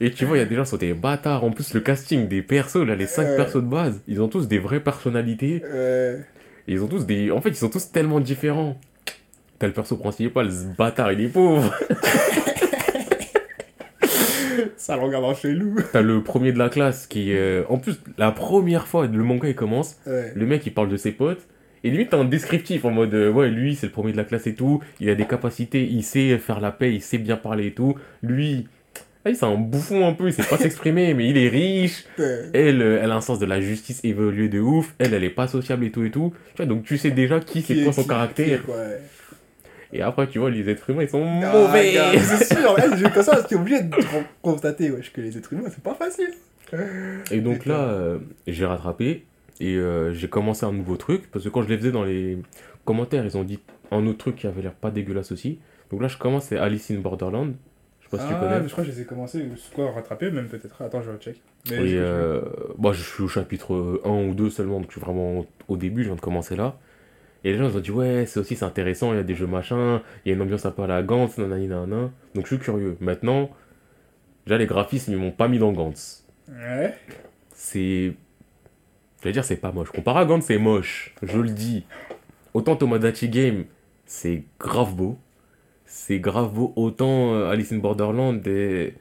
Et 0.00 0.10
tu 0.12 0.24
vois, 0.24 0.36
il 0.36 0.40
y 0.40 0.42
a 0.42 0.46
des 0.46 0.54
gens 0.54 0.62
qui 0.62 0.70
sont 0.70 0.76
des 0.76 0.94
bâtards. 0.94 1.42
En 1.44 1.50
plus, 1.50 1.74
le 1.74 1.80
casting 1.80 2.28
des 2.28 2.42
persos, 2.42 2.76
là, 2.86 2.94
les 2.94 3.06
5 3.06 3.22
Ouais. 3.26 3.36
persos 3.36 3.56
de 3.56 3.60
base, 3.68 4.00
ils 4.06 4.22
ont 4.22 4.28
tous 4.28 4.46
des 4.46 4.58
vraies 4.60 4.80
personnalités. 4.80 5.62
Euh, 5.64 6.18
ils 6.68 6.80
ont 6.82 6.86
tous 6.88 7.04
des. 7.04 7.30
En 7.32 7.40
fait, 7.40 7.48
ils 7.50 7.56
sont 7.56 7.68
tous 7.68 7.90
tellement 7.90 8.20
différents. 8.20 8.78
T'as 9.58 9.66
le 9.66 9.72
perso 9.72 9.96
principal, 9.96 10.50
ce 10.50 10.76
bâtard, 10.76 11.12
il 11.12 11.20
est 11.20 11.28
pauvre. 11.28 11.72
ça 14.84 14.96
le 14.96 15.02
regarde 15.02 15.24
en 15.24 15.34
chelou. 15.34 15.76
T'as 15.92 16.02
le 16.02 16.22
premier 16.22 16.52
de 16.52 16.58
la 16.58 16.68
classe 16.68 17.06
qui. 17.06 17.32
euh, 17.34 17.62
En 17.68 17.78
plus, 17.78 17.98
la 18.18 18.30
première 18.32 18.86
fois, 18.86 19.06
le 19.06 19.22
manga 19.22 19.48
il 19.48 19.54
commence, 19.54 19.96
Ouais. 20.06 20.32
le 20.34 20.46
mec 20.46 20.64
il 20.66 20.72
parle 20.74 20.88
de 20.88 20.96
ses 20.96 21.12
potes. 21.12 21.46
Et 21.82 21.90
limite, 21.90 22.10
t'as 22.10 22.18
un 22.18 22.24
descriptif 22.24 22.84
en 22.86 22.90
mode, 22.90 23.12
euh, 23.12 23.30
ouais, 23.30 23.50
lui, 23.50 23.74
c'est 23.74 23.86
le 23.86 23.92
premier 23.92 24.12
de 24.12 24.16
la 24.16 24.24
classe 24.24 24.46
et 24.46 24.54
tout. 24.54 24.82
Il 25.00 25.10
a 25.10 25.14
des 25.14 25.26
capacités, 25.26 25.84
il 25.90 26.02
sait 26.02 26.38
faire 26.38 26.60
la 26.60 26.70
paix, 26.72 26.94
il 26.94 27.02
sait 27.02 27.18
bien 27.18 27.36
parler 27.36 27.66
et 27.66 27.72
tout. 27.74 27.94
Lui, 28.22 28.66
ah, 29.26 29.30
c'est 29.34 29.44
un 29.44 29.56
bouffon 29.56 30.06
un 30.06 30.12
peu, 30.14 30.28
il 30.28 30.32
sait 30.32 30.42
pas 30.42 30.56
s'exprimer, 30.58 31.12
mais 31.12 31.28
il 31.28 31.36
est 31.36 31.48
riche. 31.48 32.04
Elle, 32.18 32.80
euh, 32.80 33.00
elle 33.02 33.10
a 33.10 33.16
un 33.16 33.20
sens 33.20 33.38
de 33.38 33.44
la 33.46 33.60
justice 33.60 34.00
évolué 34.02 34.48
de 34.48 34.60
ouf. 34.60 34.94
Elle, 34.98 35.12
elle 35.12 35.24
est 35.24 35.30
pas 35.30 35.46
sociable 35.46 35.84
et 35.84 35.90
tout 35.90 36.04
et 36.04 36.10
tout. 36.10 36.32
Tu 36.54 36.56
vois, 36.58 36.66
donc 36.66 36.84
tu 36.84 36.96
sais 36.96 37.10
déjà 37.10 37.38
qui 37.40 37.60
c'est 37.60 37.74
qui 37.74 37.80
est- 37.80 37.84
quoi 37.84 37.92
son 37.92 38.02
qui- 38.02 38.08
caractère. 38.08 38.62
qui 38.64 38.70
est, 38.70 38.74
ouais. 38.74 38.98
Et 39.94 40.02
après, 40.02 40.26
tu 40.26 40.38
vois, 40.40 40.50
les 40.50 40.68
êtres 40.68 40.90
humains, 40.90 41.02
ils 41.04 41.08
sont 41.08 41.24
Ah, 41.44 41.52
mauvais. 41.52 41.94
c'est 42.18 42.54
sûr, 42.54 42.76
là, 42.76 43.10
comme 43.14 43.22
ça, 43.22 43.42
tu 43.44 43.54
es 43.54 43.56
obligé 43.56 43.82
de 43.82 43.94
con- 43.94 44.24
constater 44.42 44.90
wesh, 44.90 45.12
que 45.12 45.20
les 45.20 45.38
êtres 45.38 45.52
humains, 45.52 45.68
c'est 45.70 45.82
pas 45.82 45.94
facile. 45.94 46.30
Et 47.30 47.40
donc 47.40 47.66
là, 47.66 47.82
euh, 47.84 48.18
j'ai 48.48 48.66
rattrapé 48.66 49.24
et 49.60 49.76
euh, 49.76 50.12
j'ai 50.12 50.28
commencé 50.28 50.66
un 50.66 50.72
nouveau 50.72 50.96
truc 50.96 51.30
parce 51.30 51.44
que 51.44 51.48
quand 51.48 51.62
je 51.62 51.68
les 51.68 51.78
faisais 51.78 51.92
dans 51.92 52.02
les 52.02 52.38
commentaires, 52.84 53.24
ils 53.24 53.36
ont 53.36 53.44
dit 53.44 53.60
un 53.92 54.04
autre 54.06 54.18
truc 54.18 54.36
qui 54.36 54.46
avait 54.48 54.62
l'air 54.62 54.72
pas 54.72 54.90
dégueulasse 54.90 55.30
aussi. 55.30 55.60
Donc 55.92 56.02
là, 56.02 56.08
je 56.08 56.18
commence, 56.18 56.46
c'est 56.46 56.58
Alice 56.58 56.90
in 56.90 56.96
Borderland. 56.98 57.54
Je 58.00 58.06
sais 58.06 58.10
pas 58.16 58.18
si 58.22 58.26
tu 58.28 58.34
Ah, 58.36 58.40
connais. 58.40 58.62
je 58.66 58.72
crois 58.72 58.82
que 58.84 58.90
je 58.90 58.96
les 58.96 59.02
ai 59.02 59.04
commencés, 59.04 59.42
ou 59.42 59.54
quoi, 59.76 59.92
rattraper 59.92 60.30
même 60.32 60.48
peut-être. 60.48 60.82
Attends, 60.82 61.02
je 61.02 61.10
vais 61.12 61.18
check. 61.18 61.40
Mais 61.70 61.76
Et 61.76 61.88
je- 61.90 61.96
euh, 61.98 62.40
bah, 62.78 62.90
je 62.92 63.02
suis 63.02 63.22
au 63.22 63.28
chapitre 63.28 64.00
1 64.04 64.28
ou 64.28 64.34
2 64.34 64.50
seulement, 64.50 64.80
donc 64.80 64.86
je 64.88 64.92
suis 64.92 65.00
vraiment 65.00 65.46
au 65.68 65.76
début, 65.76 66.02
je 66.02 66.08
viens 66.08 66.16
de 66.16 66.20
commencer 66.20 66.56
là. 66.56 66.76
Et 67.44 67.52
les 67.52 67.58
gens 67.58 67.68
ils 67.68 67.76
ont 67.76 67.80
dit 67.80 67.90
ouais, 67.90 68.24
c'est 68.26 68.40
aussi 68.40 68.56
c'est 68.56 68.64
intéressant, 68.64 69.12
il 69.12 69.16
y 69.16 69.20
a 69.20 69.22
des 69.22 69.34
jeux 69.34 69.46
machin, 69.46 70.02
il 70.24 70.30
y 70.30 70.32
a 70.32 70.34
une 70.34 70.42
ambiance 70.42 70.64
un 70.64 70.70
peu 70.70 70.82
à 70.82 70.86
la 70.86 71.02
Gantz, 71.02 71.38
nanani 71.38 71.68
nanana. 71.68 72.10
Donc 72.34 72.46
je 72.46 72.54
suis 72.54 72.58
curieux. 72.58 72.96
Maintenant, 73.00 73.50
déjà 74.46 74.58
les 74.58 74.66
graphismes 74.66 75.12
ils 75.12 75.18
m'ont 75.18 75.30
pas 75.30 75.48
mis 75.48 75.58
dans 75.58 75.72
Gantz. 75.72 76.26
Ouais. 76.48 76.94
C'est. 77.54 78.14
Je 79.20 79.28
vais 79.28 79.32
dire 79.32 79.44
c'est 79.44 79.56
pas 79.56 79.72
moche. 79.72 79.90
Comparé 79.90 80.20
à 80.20 80.24
Gantz 80.24 80.46
c'est 80.46 80.58
moche, 80.58 81.14
je 81.22 81.38
le 81.38 81.50
dis. 81.50 81.84
Autant 82.54 82.76
Tomodachi 82.76 83.28
Game, 83.28 83.64
c'est 84.06 84.44
grave 84.58 84.94
beau. 84.94 85.18
C'est 85.84 86.20
grave 86.20 86.52
beau. 86.52 86.72
Autant 86.76 87.34
euh, 87.34 87.50
Alice 87.50 87.72
in 87.72 87.78
Borderland 87.78 88.46
et. 88.46 88.94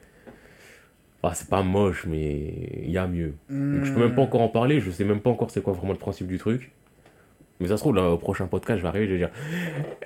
Ah, 1.26 1.32
c'est 1.32 1.48
pas 1.48 1.62
moche, 1.62 2.04
mais 2.06 2.82
il 2.82 2.90
y 2.90 2.98
a 2.98 3.06
mieux. 3.06 3.32
Donc, 3.48 3.84
je 3.84 3.94
peux 3.94 4.00
même 4.00 4.14
pas 4.14 4.20
encore 4.20 4.42
en 4.42 4.48
parler, 4.48 4.80
je 4.80 4.90
sais 4.90 5.04
même 5.04 5.20
pas 5.20 5.30
encore 5.30 5.50
c'est 5.50 5.62
quoi 5.62 5.72
vraiment 5.72 5.92
le 5.92 5.98
principe 5.98 6.26
du 6.26 6.36
truc. 6.36 6.70
Mais 7.60 7.68
ça 7.68 7.76
se 7.76 7.82
trouve, 7.82 7.94
là, 7.94 8.10
au 8.10 8.18
prochain 8.18 8.46
podcast, 8.46 8.78
je 8.78 8.82
vais 8.82 8.88
arriver, 8.88 9.06
je 9.06 9.12
vais 9.12 9.18
dire 9.18 9.30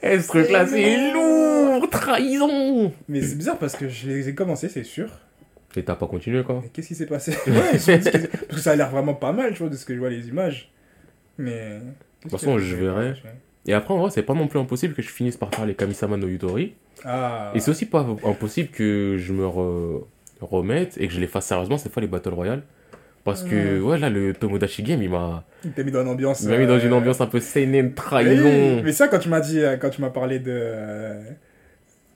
Eh, 0.02 0.20
ce 0.20 0.28
truc-là, 0.28 0.66
c'est 0.66 1.12
lourd 1.12 1.88
Trahison 1.90 2.92
Mais 3.08 3.22
c'est 3.22 3.36
bizarre 3.36 3.58
parce 3.58 3.74
que 3.76 3.88
je 3.88 4.08
les 4.08 4.28
ai 4.28 4.34
commencés, 4.34 4.68
c'est 4.68 4.84
sûr. 4.84 5.08
Et 5.76 5.82
t'as 5.82 5.94
pas 5.94 6.06
continué, 6.06 6.42
quoi 6.42 6.60
Mais 6.62 6.68
qu'est-ce 6.70 6.88
qui 6.88 6.94
s'est 6.94 7.06
passé? 7.06 7.32
Ouais, 7.46 7.78
je 7.78 7.92
me 7.92 7.98
dis 7.98 8.10
qu'est-ce 8.10 8.26
qui- 8.26 8.36
Parce 8.36 8.46
que 8.48 8.56
ça 8.60 8.72
a 8.72 8.76
l'air 8.76 8.90
vraiment 8.90 9.14
pas 9.14 9.32
mal, 9.32 9.52
tu 9.52 9.58
vois, 9.60 9.68
de 9.68 9.76
ce 9.76 9.84
que 9.84 9.94
je 9.94 9.98
vois 9.98 10.10
les 10.10 10.28
images. 10.28 10.70
Mais. 11.38 11.78
De 11.78 11.82
toute 12.22 12.32
façon, 12.32 12.58
je 12.58 12.74
verrai. 12.76 13.14
Et 13.66 13.72
après, 13.74 13.92
en 13.94 13.98
vrai, 13.98 14.10
c'est 14.10 14.22
pas 14.22 14.34
non 14.34 14.46
plus 14.48 14.58
impossible 14.58 14.94
que 14.94 15.02
je 15.02 15.08
finisse 15.08 15.36
par 15.36 15.54
faire 15.54 15.66
les 15.66 15.74
Kamisama 15.74 16.16
no 16.16 16.26
Yutori. 16.26 16.74
Ah. 17.04 17.52
Et 17.54 17.60
c'est 17.60 17.70
aussi 17.70 17.86
pas 17.86 18.04
impossible 18.24 18.68
que 18.70 19.16
je 19.18 19.32
me 19.32 19.44
re- 19.46 20.02
remette 20.40 20.96
et 20.98 21.06
que 21.06 21.12
je 21.14 21.20
les 21.20 21.26
fasse 21.26 21.46
sérieusement 21.46 21.78
cette 21.78 21.92
fois 21.92 22.00
les 22.02 22.08
Battle 22.08 22.30
Royale. 22.34 22.62
Parce 23.32 23.44
que, 23.44 23.80
ouais, 23.80 23.98
là, 23.98 24.10
le 24.10 24.32
Tomodachi 24.34 24.82
Game, 24.82 25.02
il 25.02 25.10
m'a 25.10 25.44
Il 25.64 25.70
t'a 25.72 25.82
mis 25.82 25.90
dans 25.92 26.02
une 26.02 26.08
ambiance. 26.08 26.42
il 26.42 26.48
m'a 26.48 26.56
mis 26.58 26.66
dans 26.66 26.78
une 26.78 26.92
euh, 26.92 26.96
ambiance 26.96 27.20
un 27.20 27.26
peu 27.26 27.40
seinen, 27.40 27.94
trahison. 27.94 28.82
mais 28.84 28.92
ça, 28.92 29.08
quand 29.08 29.18
tu 29.18 29.28
m'as 29.28 29.40
dit, 29.40 29.60
euh, 29.60 29.76
quand 29.76 29.90
tu 29.90 30.00
m'as 30.00 30.10
parlé 30.10 30.38
de. 30.38 30.50
euh, 30.52 31.20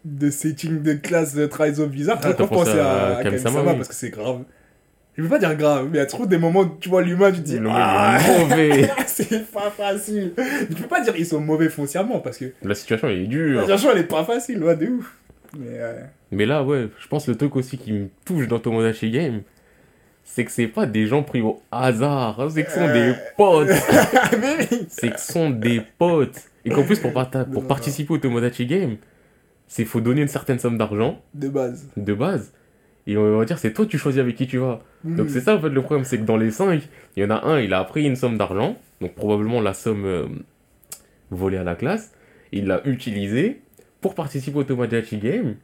de 0.05 0.31
setting 0.31 0.83
de 0.83 0.95
classe 0.95 1.35
de 1.35 1.47
trahison 1.47 1.87
bizarre, 1.87 2.19
Ah, 2.23 2.33
t'as 2.35 2.43
encore 2.45 2.65
pensé 2.65 2.79
à, 2.79 3.19
à 3.19 3.23
Kami-sama, 3.23 3.61
oui. 3.63 3.77
parce 3.77 3.89
que 3.89 3.95
c'est 3.95 4.11
grave. 4.11 4.41
Je 5.17 5.23
veux 5.23 5.29
pas 5.29 5.39
dire 5.39 5.55
grave, 5.57 5.85
mais 5.93 5.99
il 5.99 6.01
y 6.01 6.03
a 6.03 6.07
trop 6.07 6.25
des 6.27 6.39
moments 6.39 6.61
où 6.61 6.77
tu 6.81 6.89
vois 6.89 7.03
l'humain, 7.03 7.31
tu 7.31 7.39
te 7.43 7.45
dis. 7.47 7.59
Ah, 7.69 8.19
mauvais. 8.41 8.89
c'est 9.07 9.47
pas 9.53 9.71
facile. 9.71 10.33
Tu 10.69 10.75
peux 10.75 10.89
pas 10.89 11.03
dire 11.03 11.13
qu'ils 11.15 11.27
sont 11.27 11.41
mauvais 11.41 11.69
foncièrement 11.69 12.19
parce 12.21 12.39
que 12.39 12.47
La 12.63 12.75
situation, 12.75 13.09
elle 13.09 13.19
est 13.19 13.23
la 13.23 13.27
dure. 13.29 13.61
situation 13.61 13.91
elle 13.93 13.99
est 13.99 14.05
pas 14.09 14.25
facile, 14.25 14.65
ouais, 14.65 14.75
de 14.75 14.87
ouf. 14.87 15.15
Mais 15.59 15.67
euh, 15.73 16.01
Mais 16.31 16.47
là, 16.47 16.65
ouais, 16.65 16.89
je 16.99 17.07
pense 17.09 17.29
le 17.29 17.37
truc 17.37 17.55
aussi 17.57 17.77
qui 17.77 17.93
me 17.93 18.09
touche 18.25 18.49
dans 18.49 18.59
Tomodachi 18.59 19.11
Game, 19.11 19.43
c'est 20.35 20.47
que 20.47 20.51
c'est 20.51 20.67
pas 20.67 20.87
des 20.87 21.07
gens 21.07 21.23
pris 21.23 21.43
au 21.43 21.61
hasard, 21.71 22.41
hein, 22.41 22.49
c'est 22.49 22.65
que 22.65 22.71
ce 22.71 22.79
sont 22.79 22.91
des 22.91 23.13
potes. 23.37 23.69
mais 24.41 24.57
oui. 24.61 24.87
c'est 24.89 25.11
que 25.11 25.21
ce 25.21 25.31
sont 25.31 25.51
des 25.51 25.83
potes. 25.99 26.41
Et 26.65 26.71
qu'en 26.71 26.85
plus, 26.85 26.99
pour, 27.01 27.13
pour 27.53 27.67
participer 27.67 28.15
au 28.15 28.17
Tomodachi 28.17 28.65
Game, 28.65 28.97
c'est 29.69 29.85
faut 29.85 30.01
donner 30.01 30.23
une 30.23 30.29
certaine 30.29 30.59
somme 30.59 30.79
d'argent, 30.79 31.21
de 31.35 31.49
base. 31.49 31.87
de 31.99 32.15
base. 32.15 32.51
Et 33.07 33.19
on 33.19 33.37
va 33.37 33.45
dire, 33.45 33.59
c'est 33.59 33.75
toi, 33.75 33.85
tu 33.85 33.99
choisis 33.99 34.23
avec 34.23 34.35
qui 34.37 34.47
tu 34.47 34.57
vas. 34.57 34.81
Donc 35.05 35.29
c'est 35.29 35.43
ça, 35.43 35.55
en 35.55 35.61
fait, 35.61 35.69
le 35.69 35.83
problème, 35.83 36.07
c'est 36.07 36.17
que 36.17 36.25
dans 36.25 36.39
les 36.39 36.51
5, 36.51 36.81
il 37.17 37.23
y 37.23 37.27
en 37.27 37.31
a 37.31 37.45
un, 37.45 37.61
il 37.61 37.75
a 37.75 37.85
pris 37.85 38.07
une 38.07 38.17
somme 38.17 38.39
d'argent, 38.39 38.79
donc 39.03 39.15
probablement 39.15 39.61
la 39.61 39.75
somme 39.75 40.07
euh, 40.07 40.27
volée 41.31 41.59
à 41.59 41.65
la 41.65 41.75
classe, 41.75 42.13
il 42.53 42.69
l'a 42.69 42.81
utilisée 42.87 43.61
pour 44.01 44.15
participer 44.15 44.59
au 44.61 44.65
Tomodachi 44.65 45.19
Game, 45.19 45.57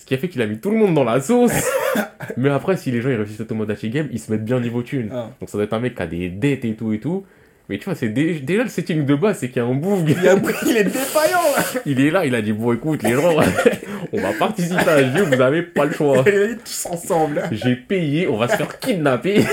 ce 0.00 0.06
qui 0.06 0.14
a 0.14 0.18
fait 0.18 0.28
qu'il 0.28 0.40
a 0.40 0.46
mis 0.46 0.58
tout 0.58 0.70
le 0.70 0.78
monde 0.78 0.94
dans 0.94 1.04
la 1.04 1.20
sauce. 1.20 1.52
Mais 2.38 2.48
après, 2.48 2.76
si 2.78 2.90
les 2.90 3.02
gens 3.02 3.10
ils 3.10 3.16
réussissent 3.16 3.40
au 3.40 3.44
Tomodachi 3.44 3.90
Game, 3.90 4.08
ils 4.10 4.18
se 4.18 4.32
mettent 4.32 4.44
bien 4.44 4.58
niveau 4.58 4.82
thune. 4.82 5.10
Ah. 5.12 5.30
Donc 5.38 5.50
ça 5.50 5.58
doit 5.58 5.64
être 5.64 5.74
un 5.74 5.78
mec 5.80 5.94
qui 5.94 6.02
a 6.02 6.06
des 6.06 6.28
dettes 6.30 6.64
et 6.64 6.74
tout 6.74 6.92
et 6.94 7.00
tout. 7.00 7.24
Mais 7.68 7.78
tu 7.78 7.84
vois, 7.84 7.94
c'est 7.94 8.08
dé- 8.08 8.40
déjà 8.40 8.62
le 8.64 8.68
setting 8.70 9.04
de 9.04 9.14
base, 9.14 9.38
c'est 9.38 9.48
qu'il 9.48 9.58
y 9.58 9.64
a 9.64 9.68
un 9.68 9.74
bouffe. 9.74 10.00
Il, 10.08 10.26
a... 10.26 10.34
il 10.66 10.76
est 10.76 10.84
défaillant 10.84 11.38
là. 11.56 11.80
Il 11.86 12.00
est 12.00 12.10
là, 12.10 12.24
il 12.24 12.34
a 12.34 12.42
dit 12.42 12.52
Bon, 12.52 12.72
écoute, 12.72 13.02
les 13.02 13.12
gens, 13.12 13.36
on 14.12 14.20
va 14.20 14.32
participer 14.32 14.88
à 14.88 14.94
un 14.96 15.16
jeu, 15.16 15.22
vous 15.22 15.40
avez 15.40 15.62
pas 15.62 15.84
le 15.84 15.92
choix. 15.92 16.24
Il 16.26 16.34
a 16.34 16.46
dit 16.48 16.56
tous 16.64 16.86
ensemble. 16.90 17.42
J'ai 17.52 17.76
payé, 17.76 18.26
on 18.26 18.38
va 18.38 18.48
se 18.48 18.56
faire 18.56 18.78
kidnapper. 18.78 19.44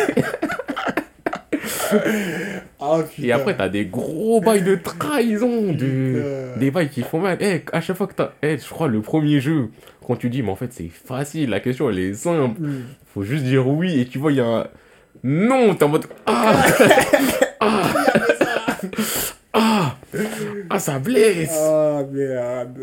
Ah. 2.80 3.00
Et 3.22 3.32
après, 3.32 3.56
t'as 3.56 3.70
des 3.70 3.86
gros 3.86 4.42
bails 4.42 4.62
de 4.62 4.76
trahison, 4.76 5.74
de... 5.74 6.58
Des 6.58 6.72
bails 6.72 6.90
qui 6.90 7.02
font 7.02 7.20
mal. 7.20 7.38
Eh, 7.42 7.62
à 7.72 7.82
chaque 7.82 7.98
fois 7.98 8.08
que 8.08 8.14
t'as. 8.14 8.32
Eh, 8.42 8.58
je 8.58 8.70
crois, 8.70 8.88
le 8.88 9.02
premier 9.02 9.40
jeu, 9.42 9.70
quand 10.08 10.16
tu 10.16 10.30
dis, 10.30 10.42
mais 10.42 10.50
en 10.52 10.56
fait, 10.56 10.72
c'est 10.72 10.88
facile, 10.88 11.50
la 11.50 11.60
question, 11.60 11.90
elle 11.90 12.00
est 12.00 12.14
simple. 12.14 12.62
Mm. 12.62 12.84
Faut 13.14 13.24
juste 13.24 13.44
dire 13.44 13.68
oui, 13.68 14.00
et 14.00 14.06
tu 14.06 14.18
vois, 14.20 14.32
il 14.32 14.38
y 14.38 14.42
a 14.42 14.46
un. 14.46 14.68
Non, 15.24 15.76
t'es 15.76 15.84
en 15.84 15.90
mode. 15.90 16.06
Ah 16.26 16.64
Ah 17.60 17.84
Ah 19.54 19.96
Ah, 20.70 20.80
ça 20.80 21.00
blesse 21.00 21.52
Ah 21.54 22.04
merde. 22.10 22.78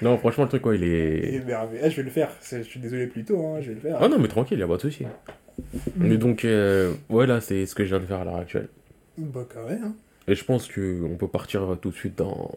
Non, 0.00 0.16
franchement, 0.18 0.44
le 0.44 0.48
truc, 0.48 0.62
quoi, 0.62 0.74
il 0.74 0.84
est. 0.84 1.34
Énervé. 1.34 1.78
Eh, 1.82 1.90
je 1.90 1.96
vais 1.96 2.02
le 2.04 2.10
faire. 2.10 2.30
C'est- 2.40 2.62
Je 2.62 2.68
suis 2.68 2.80
désolé 2.80 3.06
plus 3.06 3.24
tôt, 3.24 3.38
hein, 3.46 3.58
je 3.60 3.68
vais 3.68 3.74
le 3.74 3.80
faire. 3.80 3.98
Ah 4.00 4.08
non, 4.08 4.18
mais 4.18 4.28
tranquille, 4.28 4.58
y 4.58 4.62
a 4.62 4.66
pas 4.68 4.76
de 4.76 4.80
souci. 4.80 5.04
Mais 5.96 6.16
donc, 6.16 6.44
euh, 6.44 6.92
ouais, 7.10 7.26
là, 7.26 7.40
c'est 7.40 7.66
ce 7.66 7.74
que 7.74 7.84
je 7.84 7.90
viens 7.90 8.00
de 8.00 8.06
faire 8.06 8.20
à 8.20 8.24
l'heure 8.24 8.36
actuelle. 8.36 8.68
Bah 9.18 9.46
carré, 9.52 9.76
hein. 9.82 9.94
Et 10.28 10.34
je 10.34 10.44
pense 10.44 10.66
que 10.68 11.02
on 11.04 11.16
peut 11.16 11.28
partir 11.28 11.76
tout 11.80 11.90
de 11.90 11.94
suite 11.94 12.18
dans 12.18 12.50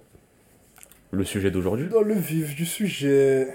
le 1.12 1.24
sujet 1.24 1.52
d'aujourd'hui. 1.52 1.88
Dans 1.90 2.02
le 2.02 2.14
vif 2.14 2.56
du 2.56 2.66
sujet. 2.66 3.48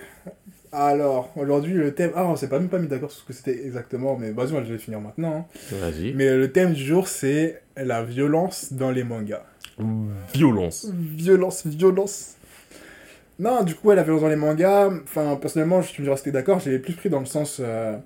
Alors, 0.72 1.32
aujourd'hui, 1.36 1.74
le 1.74 1.94
thème. 1.94 2.10
Ah, 2.16 2.26
on 2.26 2.34
s'est 2.34 2.48
pas 2.48 2.58
même 2.58 2.68
pas 2.68 2.80
mis 2.80 2.88
d'accord 2.88 3.10
sur 3.12 3.22
ce 3.22 3.26
que 3.26 3.32
c'était 3.32 3.64
exactement, 3.64 4.16
mais 4.16 4.32
vas-y, 4.32 4.52
moi, 4.52 4.64
je 4.64 4.72
vais 4.72 4.78
finir 4.78 5.00
maintenant. 5.00 5.46
hein. 5.48 5.76
Vas-y. 5.76 6.12
Mais 6.14 6.36
le 6.36 6.50
thème 6.50 6.72
du 6.72 6.82
jour, 6.84 7.06
c'est 7.06 7.62
la 7.76 8.02
violence 8.02 8.72
dans 8.72 8.90
les 8.90 9.04
mangas. 9.04 9.44
Violence. 10.32 10.86
Violence, 10.92 11.66
violence. 11.66 12.36
Non, 13.38 13.62
du 13.62 13.74
coup, 13.74 13.88
ouais, 13.88 13.96
la 13.96 14.02
violence 14.02 14.22
dans 14.22 14.28
les 14.28 14.36
mangas, 14.36 14.90
enfin, 15.04 15.36
personnellement, 15.36 15.82
je 15.82 15.92
me 16.00 16.06
diras 16.06 16.16
si 16.16 16.30
d'accord, 16.32 16.60
je 16.60 16.70
l'ai 16.70 16.78
plus 16.78 16.94
pris 16.94 17.08
dans 17.08 17.20
le 17.20 17.26
sens 17.26 17.58
euh, 17.60 17.96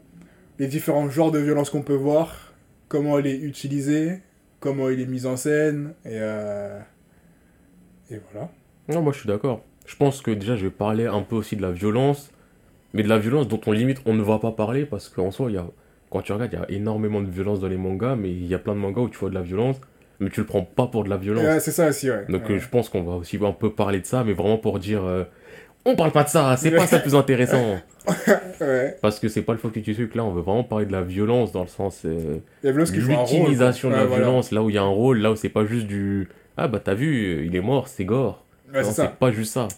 les 0.59 0.67
différents 0.67 1.09
genres 1.11 1.31
de 1.31 1.39
violence 1.39 1.69
qu'on 1.71 1.83
peut 1.83 1.95
voir, 1.95 2.55
comment 2.89 3.19
elle 3.19 3.27
est 3.27 3.37
utilisée, 3.39 4.21
comment 4.61 4.89
elle 4.89 5.01
est 5.01 5.07
mise 5.07 5.27
en 5.27 5.37
scène, 5.37 5.93
et, 6.07 6.13
euh, 6.15 6.79
et 8.11 8.19
voilà. 8.33 8.51
Non, 8.89 9.03
moi 9.03 9.12
je 9.12 9.18
suis 9.20 9.28
d'accord. 9.28 9.61
Je 9.86 9.97
pense 9.97 10.20
que 10.22 10.30
déjà 10.30 10.57
je 10.57 10.64
vais 10.64 10.70
parler 10.70 11.07
un 11.07 11.22
peu 11.22 11.36
aussi 11.36 11.57
de 11.57 11.62
la 11.62 11.70
violence, 11.70 12.30
mais 12.95 13.03
de 13.03 13.09
la 13.09 13.18
violence 13.18 13.49
dont 13.49 13.61
on 13.66 13.72
limite 13.72 14.01
on 14.07 14.14
ne 14.14 14.22
va 14.22 14.39
pas 14.39 14.53
parler 14.53 14.84
parce 14.84 15.09
qu'en 15.09 15.30
soi, 15.30 15.51
il 15.51 15.55
y 15.55 15.59
a, 15.59 15.66
quand 16.11 16.22
tu 16.22 16.32
regardes, 16.32 16.53
il 16.53 16.59
y 16.59 16.62
a 16.62 16.70
énormément 16.78 17.20
de 17.20 17.30
violence 17.30 17.61
dans 17.61 17.68
les 17.68 17.76
mangas, 17.76 18.16
mais 18.16 18.30
il 18.30 18.47
y 18.47 18.55
a 18.55 18.59
plein 18.59 18.74
de 18.74 18.80
mangas 18.80 19.03
où 19.03 19.09
tu 19.09 19.18
vois 19.18 19.30
de 19.30 19.34
la 19.34 19.43
violence, 19.43 19.80
mais 20.20 20.30
tu 20.30 20.41
le 20.41 20.47
prends 20.47 20.62
pas 20.62 20.86
pour 20.86 21.05
de 21.05 21.11
la 21.11 21.16
violence. 21.16 21.45
Ouais, 21.45 21.61
c'est 21.61 21.70
ça 21.70 21.89
aussi, 21.89 22.11
ouais. 22.11 22.24
Donc 22.28 22.49
Ouais. 22.49 22.57
euh, 22.57 22.59
je 22.59 22.68
pense 22.68 22.89
qu'on 22.89 23.03
va 23.03 23.12
aussi 23.16 23.39
un 23.43 23.53
peu 23.53 23.70
parler 23.72 24.01
de 24.01 24.07
ça, 24.07 24.24
mais 24.24 24.32
vraiment 24.32 24.59
pour 24.59 24.78
dire 24.78 25.05
euh, 25.05 25.24
on 25.84 25.97
parle 25.97 26.12
pas 26.12 26.24
de 26.24 26.28
ça, 26.28 26.57
c'est 26.57 26.70
pas 26.70 26.86
ça 26.86 26.97
le 26.97 27.03
plus 27.03 27.14
intéressant. 27.14 27.78
Ouais. 28.61 28.97
Parce 29.01 29.18
que 29.20 29.28
c'est 29.28 29.43
pas 29.43 29.53
le 29.53 29.59
focus 29.59 29.82
du 29.82 29.95
truc 29.95 30.14
là, 30.14 30.24
on 30.24 30.32
veut 30.32 30.41
vraiment 30.43 30.64
parler 30.64 30.86
de 30.86 30.93
la 30.93 31.03
violence 31.03 31.53
dans 31.53 31.62
le 31.62 31.68
sens 31.68 32.03
euh, 32.05 32.39
l'utilisation 32.62 33.91
de 33.91 33.95
la 33.95 34.05
voilà. 34.07 34.24
violence, 34.24 34.51
là 34.51 34.62
où 34.62 34.70
il 34.70 34.74
y 34.74 34.78
a 34.78 34.82
un 34.82 34.86
rôle, 34.89 35.18
là 35.18 35.30
où 35.32 35.36
c'est 35.36 35.49
pas 35.51 35.64
juste 35.64 35.86
du 35.86 36.28
ah 36.57 36.66
bah 36.68 36.80
t'as 36.82 36.95
vu, 36.95 37.47
il 37.47 37.55
est 37.55 37.61
mort, 37.61 37.86
c'est 37.89 38.05
gore. 38.05 38.45
Ouais, 38.73 38.85
c'est 38.85 39.11
pas 39.14 39.31
juste 39.33 39.53
ça. 39.55 39.69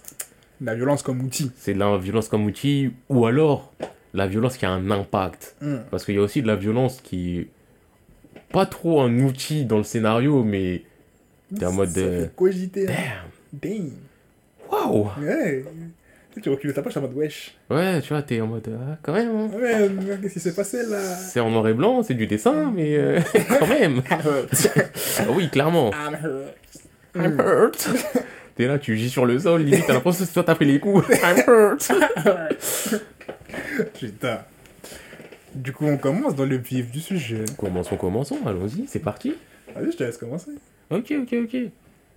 La 0.61 0.75
violence 0.75 1.03
comme 1.03 1.21
outil. 1.23 1.51
C'est 1.57 1.75
de 1.75 1.79
la 1.79 1.97
violence 1.97 2.29
comme 2.29 2.45
outil, 2.45 2.93
ou 3.09 3.25
alors 3.27 3.73
la 4.13 4.27
violence 4.27 4.57
qui 4.57 4.67
a 4.67 4.71
un 4.71 4.91
impact. 4.91 5.57
Hmm. 5.61 5.79
Parce 5.91 6.05
qu'il 6.05 6.15
y 6.15 6.19
a 6.19 6.23
aussi 6.23 6.43
de 6.43 6.47
la 6.47 6.57
violence 6.57 7.01
qui 7.01 7.39
est 7.39 7.49
pas 8.53 8.67
trop 8.67 9.01
un 9.01 9.19
outil 9.21 9.65
dans 9.65 9.79
le 9.79 9.85
scénario, 9.85 10.43
mais 10.45 10.83
T'es 11.57 11.65
en 11.67 11.73
mode 11.73 11.93
de- 11.93 12.01
fait 12.25 12.31
cogiter. 12.37 12.89
hein. 12.89 12.93
damn, 13.53 13.71
Damn. 13.79 13.91
waouh 14.71 15.09
Ouais. 15.21 15.65
Tu 16.41 16.49
recules 16.49 16.73
ta 16.73 16.81
poche 16.83 16.97
en 16.97 17.01
mode 17.03 17.15
wesh. 17.15 17.55
Ouais, 17.71 18.01
tu 18.01 18.11
vois, 18.11 18.23
t'es 18.23 18.41
en 18.41 18.47
mode 18.47 18.69
ah, 18.73 18.97
quand 19.03 19.13
même. 19.13 19.29
hein. 19.37 19.51
Ouais, 19.53 19.91
qu'est-ce 20.23 20.35
qui 20.35 20.41
s'est 20.41 20.55
passé 20.55 20.83
là? 20.89 20.99
C'est 21.01 21.41
en 21.41 21.51
noir 21.51 21.67
et 21.69 21.75
blanc, 21.75 22.03
c'est 22.03 22.15
du 22.15 22.27
dessin, 22.27 22.71
mais 22.75 22.97
euh, 22.97 23.21
quand 23.59 23.67
même. 23.67 24.03
Ah 24.11 25.25
oui, 25.35 25.49
clairement. 25.51 25.91
I'm 25.93 26.15
hurt. 26.23 26.55
I'm 27.17 27.39
hurt. 27.41 27.89
T'es 28.61 28.67
là, 28.67 28.79
tu 28.79 28.95
gis 28.95 29.09
sur 29.09 29.25
le 29.25 29.39
sol, 29.39 29.63
limite, 29.63 29.87
t'as 29.87 29.95
l'impression 29.95 30.27
que 30.27 30.35
toi 30.35 30.45
t'as 30.45 30.55
pris 30.55 30.67
les 30.67 30.79
coups. 30.79 31.09
I'm 31.25 31.43
hurt. 31.47 31.91
Putain. 33.99 34.41
Du 35.55 35.73
coup, 35.73 35.87
on 35.87 35.97
commence 35.97 36.35
dans 36.35 36.45
le 36.45 36.59
vif 36.59 36.91
du 36.91 37.01
sujet. 37.01 37.47
Commençons, 37.57 37.97
commençons, 37.97 38.37
allons-y, 38.45 38.87
c'est 38.87 38.99
parti. 38.99 39.33
Vas-y, 39.75 39.93
je 39.93 39.97
te 39.97 40.05
laisse 40.05 40.19
commencer. 40.19 40.51
Ok, 40.91 41.11
ok, 41.23 41.37
ok. 41.45 41.57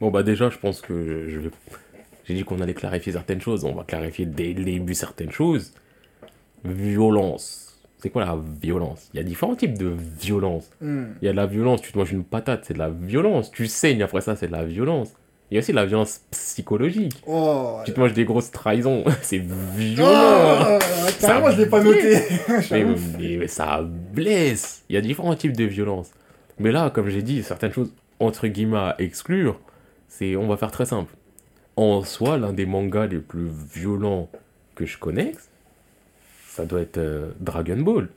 Bon, 0.01 0.11
bah 0.11 0.21
déjà, 0.21 0.49
je 0.49 0.57
pense 0.57 0.81
que 0.81 1.01
je, 1.01 1.29
je 1.29 1.39
vais... 1.39 1.49
J'ai 2.25 2.33
dit 2.33 2.43
qu'on 2.43 2.59
allait 2.59 2.73
clarifier 2.73 3.13
certaines 3.13 3.39
choses, 3.39 3.63
on 3.63 3.73
va 3.73 3.85
clarifier 3.85 4.25
dès 4.25 4.51
le 4.51 4.65
début 4.65 4.95
certaines 4.95 5.31
choses. 5.31 5.73
Violence. 6.65 7.79
C'est 7.99 8.09
quoi 8.09 8.25
la 8.25 8.37
violence? 8.61 9.09
Il 9.13 9.17
y 9.17 9.21
a 9.21 9.23
différents 9.23 9.55
types 9.55 9.77
de 9.77 9.95
violence. 10.19 10.69
Hmm. 10.81 11.05
Il 11.21 11.25
y 11.25 11.29
a 11.29 11.31
de 11.31 11.37
la 11.37 11.45
violence, 11.45 11.81
tu 11.81 11.93
te 11.93 11.97
manges 11.97 12.11
une 12.11 12.25
patate, 12.25 12.65
c'est 12.65 12.73
de 12.73 12.79
la 12.79 12.89
violence. 12.89 13.49
Tu 13.49 13.67
saignes 13.67 14.03
après 14.03 14.19
ça, 14.19 14.35
c'est 14.35 14.47
de 14.47 14.51
la 14.51 14.65
violence. 14.65 15.13
Il 15.51 15.55
y 15.55 15.57
a 15.57 15.59
aussi 15.59 15.71
la 15.73 15.85
violence 15.85 16.21
psychologique. 16.31 17.21
Oh. 17.27 17.79
Tu 17.85 17.93
te 17.93 17.99
manges 17.99 18.13
des 18.13 18.25
grosses 18.25 18.51
trahisons, 18.51 19.03
c'est 19.21 19.39
Oh, 19.39 19.77
violent. 19.77 20.79
carrément, 21.19 21.51
je 21.51 21.57
l'ai 21.57 21.65
pas 21.67 21.83
noté. 21.83 22.17
mais, 23.19 23.47
ça 23.47 23.81
blesse. 23.83 24.83
Il 24.89 24.95
y 24.95 24.97
a 24.97 25.01
différents 25.01 25.35
types 25.35 25.55
de 25.55 25.65
violence. 25.65 26.11
Mais 26.59 26.71
là, 26.71 26.89
comme 26.89 27.09
j'ai 27.09 27.21
dit, 27.21 27.43
certaines 27.43 27.71
choses 27.71 27.91
entre 28.19 28.47
guillemets 28.47 28.77
à 28.77 28.95
exclure, 28.99 29.59
c'est, 30.07 30.35
on 30.35 30.47
va 30.47 30.57
faire 30.57 30.71
très 30.71 30.85
simple. 30.85 31.13
En 31.75 32.03
soi, 32.03 32.37
l'un 32.37 32.53
des 32.53 32.65
mangas 32.65 33.07
les 33.07 33.17
plus 33.19 33.49
violents 33.73 34.29
que 34.75 34.85
je 34.85 34.97
connais, 34.97 35.33
ça 36.47 36.65
doit 36.65 36.81
être 36.81 36.97
euh, 36.97 37.31
Dragon 37.39 37.77
Ball. 37.77 38.09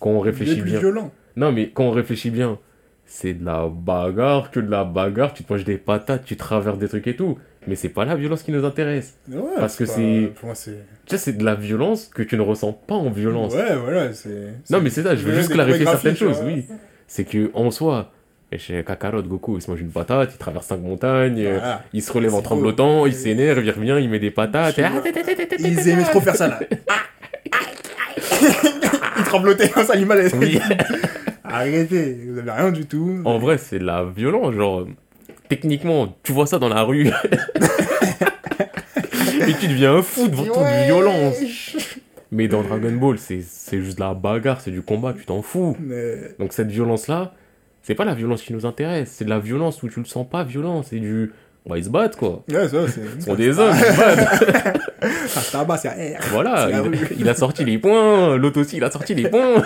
Quand 0.00 0.10
on 0.10 0.20
réfléchit 0.20 0.62
bien. 0.62 0.80
violents. 0.80 1.12
Non, 1.36 1.52
mais 1.52 1.70
quand 1.70 1.84
on 1.84 1.90
réfléchit 1.90 2.30
bien, 2.30 2.58
c'est 3.06 3.34
de 3.34 3.44
la 3.44 3.68
bagarre, 3.68 4.50
que 4.50 4.60
de 4.60 4.70
la 4.70 4.84
bagarre, 4.84 5.34
tu 5.34 5.44
te 5.44 5.52
manges 5.52 5.64
des 5.64 5.76
patates, 5.78 6.24
tu 6.24 6.36
traverses 6.36 6.78
des 6.78 6.88
trucs 6.88 7.06
et 7.06 7.16
tout. 7.16 7.38
Mais 7.68 7.76
c'est 7.76 7.90
pas 7.90 8.04
la 8.04 8.16
violence 8.16 8.42
qui 8.42 8.50
nous 8.50 8.64
intéresse. 8.64 9.14
Ouais, 9.30 9.40
Parce 9.56 9.76
que 9.76 9.84
pas- 9.84 9.92
c'est- 9.92 10.32
Pour 10.34 10.46
moi, 10.46 10.54
c'est. 10.54 10.72
Tu 11.06 11.10
sais, 11.10 11.18
c'est 11.18 11.32
de 11.34 11.44
la 11.44 11.54
violence 11.54 12.06
que 12.12 12.22
tu 12.22 12.36
ne 12.36 12.42
ressens 12.42 12.72
pas 12.72 12.94
en 12.96 13.10
violence. 13.10 13.54
Ouais, 13.54 13.76
voilà, 13.76 14.12
c'est. 14.12 14.54
Non, 14.70 14.80
mais 14.80 14.90
c'est 14.90 15.02
ça, 15.04 15.14
je 15.14 15.22
veux 15.24 15.34
juste 15.34 15.52
clarifier 15.52 15.84
certaines 15.86 16.16
choses, 16.16 16.38
vois. 16.38 16.46
oui. 16.46 16.64
C'est 17.06 17.24
que 17.24 17.50
en 17.54 17.70
soi, 17.70 18.10
chez 18.56 18.82
Kakarot, 18.82 19.22
Goku, 19.22 19.56
il 19.58 19.62
se 19.62 19.70
mange 19.70 19.80
une 19.80 19.90
patate, 19.90 20.30
il 20.34 20.38
traverse 20.38 20.66
cinq 20.66 20.80
montagnes, 20.80 21.42
Voilà. 21.44 21.82
il 21.92 22.02
se 22.02 22.12
relève 22.12 22.34
en 22.34 22.42
tremblotant, 22.42 23.06
il 23.06 23.14
s'énerve, 23.14 23.64
il 23.64 23.70
revient, 23.70 23.96
il 24.00 24.08
met 24.10 24.18
des 24.18 24.30
patates. 24.32 24.78
et- 24.78 24.84
ah, 24.84 24.90
Ils 25.60 25.88
aimaient 25.88 26.02
trop 26.04 26.20
faire 26.20 26.34
ça 26.36 26.48
là. 26.48 26.60
Ils 29.18 29.24
tremblotaient 29.24 29.68
quand 29.68 29.84
ça 29.84 29.94
l'animal. 29.94 30.18
elle- 30.20 30.38
Oui. 30.38 30.58
Arrêtez, 31.52 32.18
vous 32.28 32.38
avez 32.38 32.50
rien 32.50 32.72
du 32.72 32.86
tout. 32.86 33.20
En 33.24 33.38
vrai, 33.38 33.58
c'est 33.58 33.78
de 33.78 33.84
la 33.84 34.04
violence, 34.04 34.54
genre. 34.54 34.86
Techniquement, 35.48 36.16
tu 36.22 36.32
vois 36.32 36.46
ça 36.46 36.58
dans 36.58 36.68
la 36.70 36.82
rue. 36.82 37.08
et 39.48 39.54
tu 39.60 39.68
deviens 39.68 39.96
un 39.96 40.02
fou 40.02 40.28
devant 40.28 40.44
toute 40.44 40.56
Ouais. 40.56 40.86
violence. 40.86 41.36
Mais 42.30 42.48
dans 42.48 42.62
Dragon 42.62 42.92
Ball, 42.92 43.18
c'est 43.18 43.42
c'est 43.42 43.82
juste 43.82 43.96
de 43.98 44.02
la 44.02 44.14
bagarre, 44.14 44.60
c'est 44.62 44.70
du 44.70 44.80
combat, 44.82 45.12
tu 45.12 45.24
t'en 45.26 45.42
fous. 45.42 45.76
Mais- 45.80 46.34
Donc 46.38 46.52
cette 46.54 46.68
violence-là, 46.70 47.34
c'est 47.82 47.94
pas 47.94 48.04
la 48.06 48.14
violence 48.14 48.42
qui 48.42 48.52
nous 48.54 48.64
intéresse, 48.64 49.10
c'est 49.12 49.24
de 49.24 49.30
la 49.30 49.38
violence 49.38 49.82
où 49.82 49.88
tu 49.88 50.00
le 50.00 50.06
sens 50.06 50.26
pas 50.28 50.44
violent, 50.44 50.82
c'est 50.82 50.98
du... 51.00 51.32
On 51.64 51.70
va 51.70 51.78
ils 51.78 51.84
se 51.84 51.90
battre 51.90 52.18
quoi. 52.18 52.42
Ouais, 52.48 52.68
ça, 52.68 52.88
c'est. 52.88 53.20
Ce 53.20 53.26
sont 53.26 53.34
des 53.34 53.58
hommes, 53.58 53.74
ils 53.76 53.84
se 53.84 53.96
battent. 53.96 54.78
Ça. 55.26 55.66
Voilà, 56.30 56.68
il 57.18 57.28
a 57.28 57.34
sorti 57.34 57.64
les 57.64 57.78
points, 57.78 58.36
l'autre 58.36 58.60
aussi 58.60 58.76
il 58.76 58.84
a 58.84 58.90
sorti 58.90 59.14
les 59.14 59.28
points. 59.28 59.62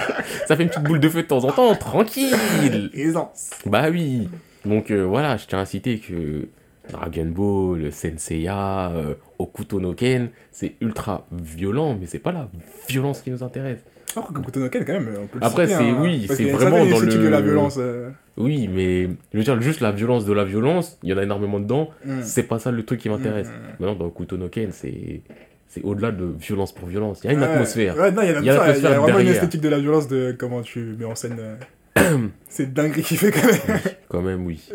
Ça 0.47 0.57
fait 0.57 0.63
une 0.63 0.69
petite 0.69 0.85
boule 0.85 1.01
de 1.01 1.09
feu 1.09 1.23
de 1.23 1.27
temps 1.27 1.45
en 1.45 1.53
temps, 1.53 1.75
tranquille. 1.75 2.91
Aisance. 2.95 3.51
Bah 3.67 3.89
oui. 3.91 4.29
Donc 4.65 4.91
euh, 4.91 5.03
voilà, 5.03 5.37
je 5.37 5.47
tiens 5.47 5.59
à 5.61 5.67
citer 5.67 5.99
que 5.99 6.49
Dragon 6.91 7.27
Ball, 7.27 7.93
Senseiya, 7.93 8.91
euh, 8.93 9.15
Okuto 9.39 9.81
no 9.81 9.95
Ken, 9.95 10.31
c'est 10.51 10.75
ultra 10.81 11.27
violent, 11.33 11.97
mais 11.99 12.07
c'est 12.07 12.19
pas 12.19 12.33
la 12.33 12.49
violence 12.89 13.21
qui 13.23 13.31
nous 13.31 13.43
intéresse. 13.43 13.85
Que 14.23 14.33
Kokuto 14.33 14.61
no 14.61 14.69
Ken, 14.69 14.85
quand 14.85 14.93
même, 14.95 15.09
on 15.23 15.27
peut 15.27 15.39
le 15.39 15.45
Après, 15.45 15.67
c'est- 15.67 15.75
hein, 15.75 15.99
oui, 16.01 16.27
c'est 16.31 16.45
vraiment 16.51 16.85
dans 16.87 16.99
le- 17.01 17.07
de 17.07 17.29
la 17.29 17.41
violence. 17.41 17.77
euh. 17.79 18.11
Oui, 18.37 18.69
mais 18.69 19.09
je 19.33 19.39
veux 19.39 19.45
dire, 19.45 19.61
juste 19.63 19.81
la 19.81 19.93
violence 19.93 20.25
de 20.25 20.33
la 20.33 20.45
violence, 20.45 20.99
il 21.03 21.11
y 21.11 21.13
en 21.15 21.19
a 21.19 21.23
énormément 21.23 21.59
dedans, 21.61 21.91
Mm. 22.05 22.23
c'est 22.23 22.43
pas 22.45 22.59
ça 22.59 22.71
le 22.71 22.85
truc 22.85 23.01
qui 23.01 23.09
m'intéresse. 23.09 23.49
Mm. 23.49 23.71
Maintenant, 23.81 23.95
dans 23.95 24.07
Okuto 24.07 24.37
no 24.37 24.49
Ken, 24.49 24.71
c'est 24.73 25.23
c'est 25.69 25.83
au-delà 25.83 26.11
de 26.13 26.25
violence 26.39 26.73
pour 26.75 26.89
violence. 26.89 27.21
Il 27.23 27.27
y 27.27 27.31
a 27.31 27.33
une 27.35 27.41
Ouais, 27.41 27.47
atmosphère. 27.47 27.97
Ouais, 27.99 28.11
non, 28.11 28.23
il 28.23 28.29
y 28.29 28.31
a, 28.31 28.39
Il 28.41 28.45
y 28.47 28.51
a 28.51 28.57
ça, 28.57 28.65
il 28.69 28.79
y 28.79 28.83
l'atmosphère 28.83 28.91
a 28.93 29.01
vraiment 29.01 29.19
une 29.19 29.29
esthétique 29.29 29.61
de 29.61 29.69
la 29.69 29.79
violence 29.79 30.09
de 30.09 30.35
comment 30.39 30.63
tu 30.63 30.81
mets 30.99 31.05
en 31.05 31.15
scène. 31.15 31.37
euh, 31.39 32.19
c'est 32.49 32.73
dingue 32.73 33.01
qui 33.03 33.17
fait 33.17 33.31
quand 33.33 33.47
même. 33.47 33.81
Quand 34.09 34.23
même, 34.23 34.47
oui. 34.47 34.67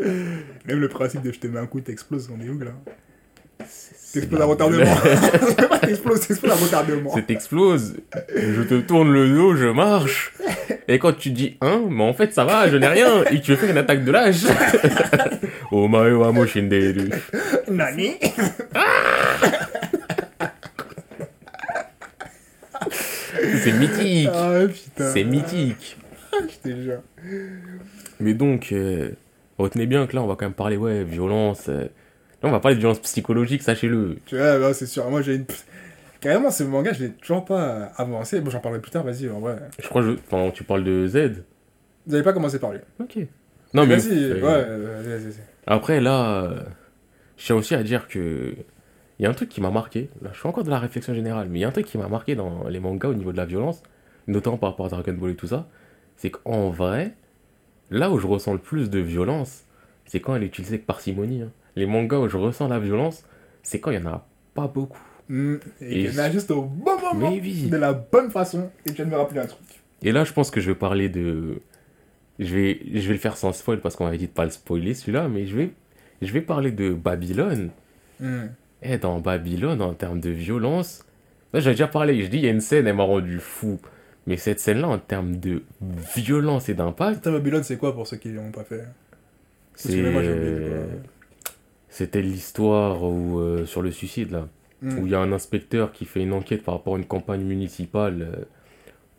Même 0.68 0.80
le 0.80 0.88
principe 0.90 1.22
de 1.24 1.32
je 1.32 1.40
te 1.40 1.48
mets 1.48 1.60
un 1.60 1.66
coup, 1.66 1.82
t'exploses, 1.82 2.30
on 2.36 2.40
est 2.44 2.50
où 2.50 2.60
là? 2.60 2.72
T'exploses 4.14 4.42
à 4.42 4.46
retardement. 4.46 4.84
T'exploses, 5.82 6.28
t'exploses 6.28 6.52
à 6.52 6.56
retardement. 6.56 7.12
C'est 7.16 7.28
t'explose, 7.28 7.96
je 8.36 8.62
te 8.64 8.80
tourne 8.82 9.12
le 9.12 9.30
dos, 9.34 9.56
je 9.56 9.68
marche. 9.68 10.34
Et 10.88 11.00
quand 11.00 11.14
tu 11.18 11.30
dis 11.32 11.58
1, 11.62 11.84
mais 11.90 12.04
en 12.04 12.14
fait 12.14 12.34
ça 12.34 12.44
va, 12.44 12.68
je 12.70 12.76
n'ai 12.78 12.88
rien. 12.88 13.24
Et 13.32 13.40
tu 13.42 13.52
veux 13.52 13.58
faire 13.58 13.70
une 13.70 13.78
attaque 13.78 14.04
de 14.04 14.12
l'âge. 14.12 14.46
Oh 15.74 15.88
Mario 15.88 16.22
Amo 16.26 16.46
Shinderu. 16.46 17.10
Nani? 17.70 18.16
C'est 23.64 23.72
mythique. 23.74 24.30
Ah 24.34 24.60
putain. 24.68 25.12
C'est 25.14 25.24
mythique. 25.24 25.98
Je 26.34 26.70
te 26.70 26.76
jure. 26.76 27.00
Mais 28.20 28.34
donc, 28.34 28.70
euh, 28.72 29.12
retenez 29.58 29.86
bien 29.86 30.08
que 30.08 30.16
là 30.16 30.22
on 30.24 30.28
va 30.28 30.36
quand 30.36 30.46
même 30.46 30.54
parler, 30.54 30.78
ouais, 30.78 31.04
violence. 31.04 31.68
euh. 31.70 31.88
Là 32.42 32.50
on 32.50 32.52
va 32.52 32.60
parler 32.60 32.76
de 32.76 32.80
violence 32.80 33.00
psychologique, 33.00 33.62
sachez-le. 33.62 34.18
Tu 34.26 34.38
vois, 34.38 34.58
bah, 34.60 34.74
c'est 34.74 34.86
sûr. 34.88 35.10
Moi 35.10 35.22
j'ai 35.22 35.36
une. 35.36 35.46
Carrément, 36.20 36.52
ce 36.52 36.64
manga, 36.64 36.94
je 36.94 37.06
l'ai 37.06 37.10
toujours 37.12 37.44
pas 37.46 37.92
avancé. 37.98 38.42
Bon, 38.42 38.52
j'en 38.52 38.60
parlerai 38.60 38.80
plus 38.80 38.92
tard, 38.92 39.04
vas-y, 39.04 39.28
en 39.30 39.40
vrai. 39.40 39.58
Je 39.82 39.88
crois 39.88 40.04
que 40.04 40.18
je... 40.32 40.50
tu 40.52 40.64
parles 40.64 40.84
de 40.84 41.08
Z. 41.08 41.44
Vous 42.06 42.14
avez 42.14 42.24
pas 42.24 42.34
commencé 42.34 42.60
par 42.60 42.72
lui. 42.72 42.80
Ok. 43.00 43.18
Non 43.74 43.88
mais. 43.88 43.96
Vas-y, 43.96 44.34
ouais, 44.34 44.40
euh, 44.44 45.02
vas-y, 45.04 45.24
vas-y. 45.24 45.42
Après, 45.66 46.00
là, 46.00 46.44
euh, 46.44 46.62
je 47.38 47.46
tiens 47.46 47.56
aussi 47.56 47.74
à 47.74 47.82
dire 47.82 48.08
que 48.08 48.54
il 49.20 49.24
y 49.24 49.26
a 49.26 49.30
un 49.30 49.34
truc 49.34 49.50
qui 49.50 49.62
m'a 49.62 49.72
marqué. 49.72 50.10
Là, 50.22 50.30
je 50.34 50.40
fais 50.40 50.48
encore 50.48 50.64
de 50.64 50.70
la 50.70 50.80
réflexion 50.80 51.14
générale, 51.14 51.48
mais 51.50 51.60
il 51.60 51.62
y 51.62 51.66
a 51.66 51.68
un 51.68 51.72
truc 51.72 51.86
qui 51.86 51.98
m'a 51.98 52.08
marqué 52.08 52.36
dans 52.36 52.68
les 52.68 52.80
mangas 52.80 53.10
au 53.10 53.14
niveau 53.14 53.32
de 53.32 53.38
la 53.38 53.46
violence, 53.46 53.82
notamment 54.28 54.58
par 54.58 54.72
rapport 54.72 54.88
à 54.88 54.90
Dragon 54.90 55.14
Ball 55.14 55.32
et 55.32 55.36
tout 55.36 55.48
ça. 55.48 55.68
C'est 56.18 56.30
qu'en 56.32 56.70
vrai, 56.70 57.14
là 57.90 58.12
où 58.12 58.20
je 58.20 58.28
ressens 58.28 58.54
le 58.54 58.60
plus 58.60 58.90
de 58.90 59.00
violence, 59.00 59.64
c'est 60.06 60.20
quand 60.20 60.36
elle 60.36 60.44
est 60.44 60.48
utilisée 60.48 60.76
avec 60.76 60.86
parcimonie. 60.86 61.42
hein. 61.44 61.52
Les 61.76 61.86
mangas 61.86 62.18
où 62.20 62.28
je 62.28 62.38
ressens 62.38 62.68
la 62.68 62.80
violence, 62.80 63.24
c'est 63.64 63.80
quand 63.80 63.92
il 63.92 64.00
y 64.00 64.04
en 64.04 64.08
a 64.08 64.28
pas 64.54 64.68
beaucoup. 64.68 65.00
Mm, 65.30 65.56
Et 65.82 65.86
Et- 65.86 66.04
il 66.06 66.14
y 66.16 66.20
en 66.20 66.24
a 66.24 66.30
juste 66.32 66.52
au 66.52 66.64
bon 66.64 67.00
moment, 67.00 67.32
oui. 67.32 67.68
de 67.70 67.78
la 67.78 67.94
bonne 67.94 68.30
façon. 68.32 68.70
Et 68.86 68.90
tu 68.90 68.96
viens 68.96 69.06
de 69.06 69.12
me 69.12 69.16
rappeler 69.16 69.40
un 69.40 69.46
truc. 69.46 69.66
Et 70.02 70.12
là, 70.12 70.24
je 70.24 70.34
pense 70.34 70.52
que 70.52 70.60
je 70.60 70.70
vais 70.72 70.76
parler 70.76 71.10
de. 71.10 71.62
Je 72.40 72.56
vais, 72.56 72.80
je 72.94 73.08
vais 73.08 73.14
le 73.14 73.20
faire 73.20 73.38
sans 73.38 73.54
spoil 73.54 73.80
parce 73.82 73.96
qu'on 73.96 74.06
m'avait 74.06 74.18
dit 74.18 74.28
de 74.28 74.32
pas 74.32 74.46
le 74.46 74.50
spoiler 74.52 74.94
celui-là, 74.96 75.28
mais 75.30 75.46
je 75.46 75.56
vais, 75.56 75.72
je 76.22 76.32
vais 76.34 76.42
parler 76.42 76.72
de 76.72 76.92
Babylone. 76.92 77.70
Mm. 78.20 78.46
Et 78.84 78.98
dans 78.98 79.20
Babylone, 79.20 79.82
en 79.82 79.94
termes 79.94 80.20
de 80.20 80.32
violence, 80.32 81.06
là 81.54 81.60
j'ai 81.60 81.70
déjà 81.72 81.88
parlé, 81.88 82.24
je 82.24 82.28
dis 82.30 82.38
il 82.38 82.44
y 82.46 82.48
a 82.48 82.52
une 82.52 82.62
scène, 82.62 82.88
elle 82.88 82.96
m'a 82.96 83.04
rendu 83.04 83.38
fou. 83.40 83.80
Mais 84.26 84.38
cette 84.38 84.60
scène-là, 84.60 84.88
en 84.88 84.98
termes 84.98 85.36
de 85.38 85.62
violence 86.16 86.68
et 86.70 86.74
d'impact, 86.74 87.28
Babylone, 87.30 87.64
c'est 87.64 87.78
quoi 87.78 87.94
pour 87.94 88.08
ceux 88.08 88.18
qui 88.18 88.30
l'ont 88.30 88.52
pas 88.52 88.64
fait? 88.64 88.86
C'est. 89.76 90.02
même 90.02 90.14
moi, 90.14 90.24
j'ai 90.24 90.34
oublié, 90.34 90.68
quoi. 90.68 90.78
C'était 91.92 92.22
l'histoire 92.24 93.04
où, 93.04 93.38
euh, 93.38 93.66
sur 93.68 93.84
le 93.84 93.92
suicide, 93.92 94.32
là, 94.32 94.48
Mm. 94.82 94.98
où 94.98 95.06
il 95.06 95.12
y 95.12 95.16
a 95.16 95.20
un 95.20 95.32
inspecteur 95.32 95.92
qui 95.92 96.06
fait 96.06 96.24
une 96.24 96.34
enquête 96.34 96.64
par 96.64 96.74
rapport 96.74 96.96
à 96.96 96.98
une 96.98 97.06
campagne 97.06 97.44
municipale 97.44 98.22
euh, 98.24 98.46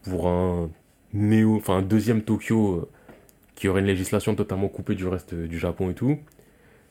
pour 0.02 0.26
un 0.26 0.70
néo, 1.12 1.54
enfin 1.54 1.76
un 1.76 1.82
deuxième 1.82 2.22
Tokyo 2.22 2.78
euh, 2.78 2.88
qui 3.54 3.68
aurait 3.68 3.80
une 3.80 3.86
législation 3.86 4.34
totalement 4.34 4.66
coupée 4.66 4.96
du 4.96 5.06
reste 5.06 5.34
du 5.34 5.60
Japon 5.60 5.90
et 5.90 5.94
tout. 5.94 6.18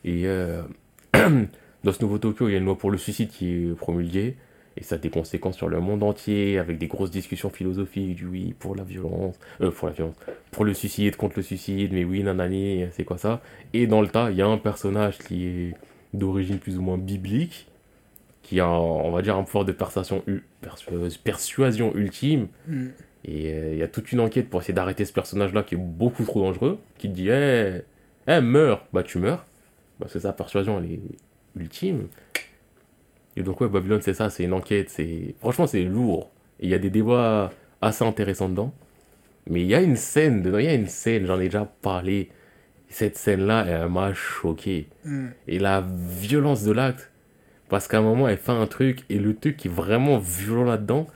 Et 0.05 0.23
dans 1.83 1.91
ce 1.91 2.01
nouveau 2.01 2.17
Tokyo, 2.17 2.47
il 2.47 2.53
y 2.53 2.55
a 2.55 2.59
une 2.59 2.65
loi 2.65 2.77
pour 2.77 2.91
le 2.91 2.97
suicide 2.97 3.29
qui 3.29 3.51
est 3.51 3.75
promulguée. 3.75 4.37
Et 4.77 4.83
ça 4.83 4.95
a 4.95 4.97
des 4.97 5.09
conséquences 5.09 5.57
sur 5.57 5.67
le 5.67 5.79
monde 5.81 6.01
entier, 6.03 6.57
avec 6.57 6.77
des 6.77 6.87
grosses 6.87 7.11
discussions 7.11 7.49
philosophiques, 7.49 8.15
du 8.15 8.25
oui, 8.25 8.55
pour 8.57 8.75
la 8.75 8.83
violence, 8.83 9.37
euh, 9.61 9.69
pour 9.71 9.87
la 9.89 9.93
violence, 9.93 10.15
pour 10.51 10.63
le 10.63 10.73
suicide, 10.73 11.17
contre 11.17 11.33
le 11.37 11.43
suicide, 11.43 11.91
mais 11.91 12.03
oui, 12.05 12.23
nanani, 12.23 12.85
c'est 12.91 13.03
quoi 13.03 13.17
ça? 13.17 13.41
Et 13.73 13.85
dans 13.87 14.01
le 14.01 14.07
tas, 14.07 14.31
il 14.31 14.37
y 14.37 14.41
a 14.41 14.47
un 14.47 14.57
personnage 14.57 15.17
qui 15.17 15.45
est 15.45 15.73
d'origine 16.13 16.57
plus 16.57 16.77
ou 16.77 16.81
moins 16.81 16.97
biblique, 16.97 17.67
qui 18.43 18.59
a, 18.59 18.69
on 18.69 19.11
va 19.11 19.21
dire, 19.21 19.35
un 19.35 19.43
pouvoir 19.43 19.65
de 19.65 19.71
persuasion, 19.71 20.23
ultime, 21.95 22.47
Mm. 22.67 22.87
et 23.25 23.53
euh, 23.53 23.73
il 23.73 23.77
y 23.79 23.83
a 23.83 23.87
toute 23.87 24.11
une 24.11 24.19
enquête 24.19 24.49
pour 24.49 24.61
essayer 24.61 24.73
d'arrêter 24.73 25.05
ce 25.05 25.13
personnage-là 25.13 25.63
qui 25.63 25.75
est 25.75 25.77
beaucoup 25.77 26.23
trop 26.23 26.41
dangereux, 26.41 26.79
qui 26.97 27.09
te 27.09 27.13
dit, 27.13 27.29
hé, 27.29 27.81
hey, 28.27 28.41
meurs, 28.41 28.85
bah 28.93 29.03
tu 29.03 29.19
meurs, 29.19 29.45
parce 29.99 30.13
que 30.13 30.19
sa 30.19 30.33
persuasion, 30.33 30.79
elle 30.79 30.91
est 30.93 30.99
ultime. 31.55 32.07
Et 33.35 33.43
donc 33.43 33.61
ouais, 33.61 33.67
Babylone, 33.67 34.01
c'est 34.01 34.13
ça, 34.13 34.29
c'est 34.29 34.43
une 34.43 34.53
enquête, 34.53 34.89
c'est... 34.89 35.35
Franchement, 35.39 35.67
c'est 35.67 35.83
lourd. 35.83 36.31
Il 36.59 36.69
y 36.69 36.73
a 36.73 36.79
des 36.79 36.89
débats 36.89 37.51
assez 37.81 38.03
intéressants 38.03 38.49
dedans. 38.49 38.73
Mais 39.47 39.61
il 39.61 39.67
y 39.67 39.75
a 39.75 39.81
une 39.81 39.95
scène 39.95 40.41
dedans, 40.41 40.59
il 40.59 40.65
y 40.65 40.69
a 40.69 40.73
une 40.73 40.87
scène, 40.87 41.25
j'en 41.25 41.39
ai 41.39 41.45
déjà 41.45 41.65
parlé. 41.81 42.29
Cette 42.89 43.17
scène-là, 43.17 43.65
elle 43.67 43.89
m'a 43.89 44.13
choqué. 44.13 44.87
Mm. 45.05 45.27
Et 45.47 45.59
la 45.59 45.83
violence 45.87 46.63
de 46.63 46.71
l'acte, 46.71 47.09
parce 47.69 47.87
qu'à 47.87 47.99
un 47.99 48.01
moment, 48.01 48.27
elle 48.27 48.37
fait 48.37 48.51
un 48.51 48.67
truc, 48.67 49.05
et 49.09 49.17
le 49.17 49.35
truc 49.35 49.57
qui 49.57 49.67
est 49.69 49.71
vraiment 49.71 50.17
violent 50.17 50.65
là-dedans, 50.65 51.07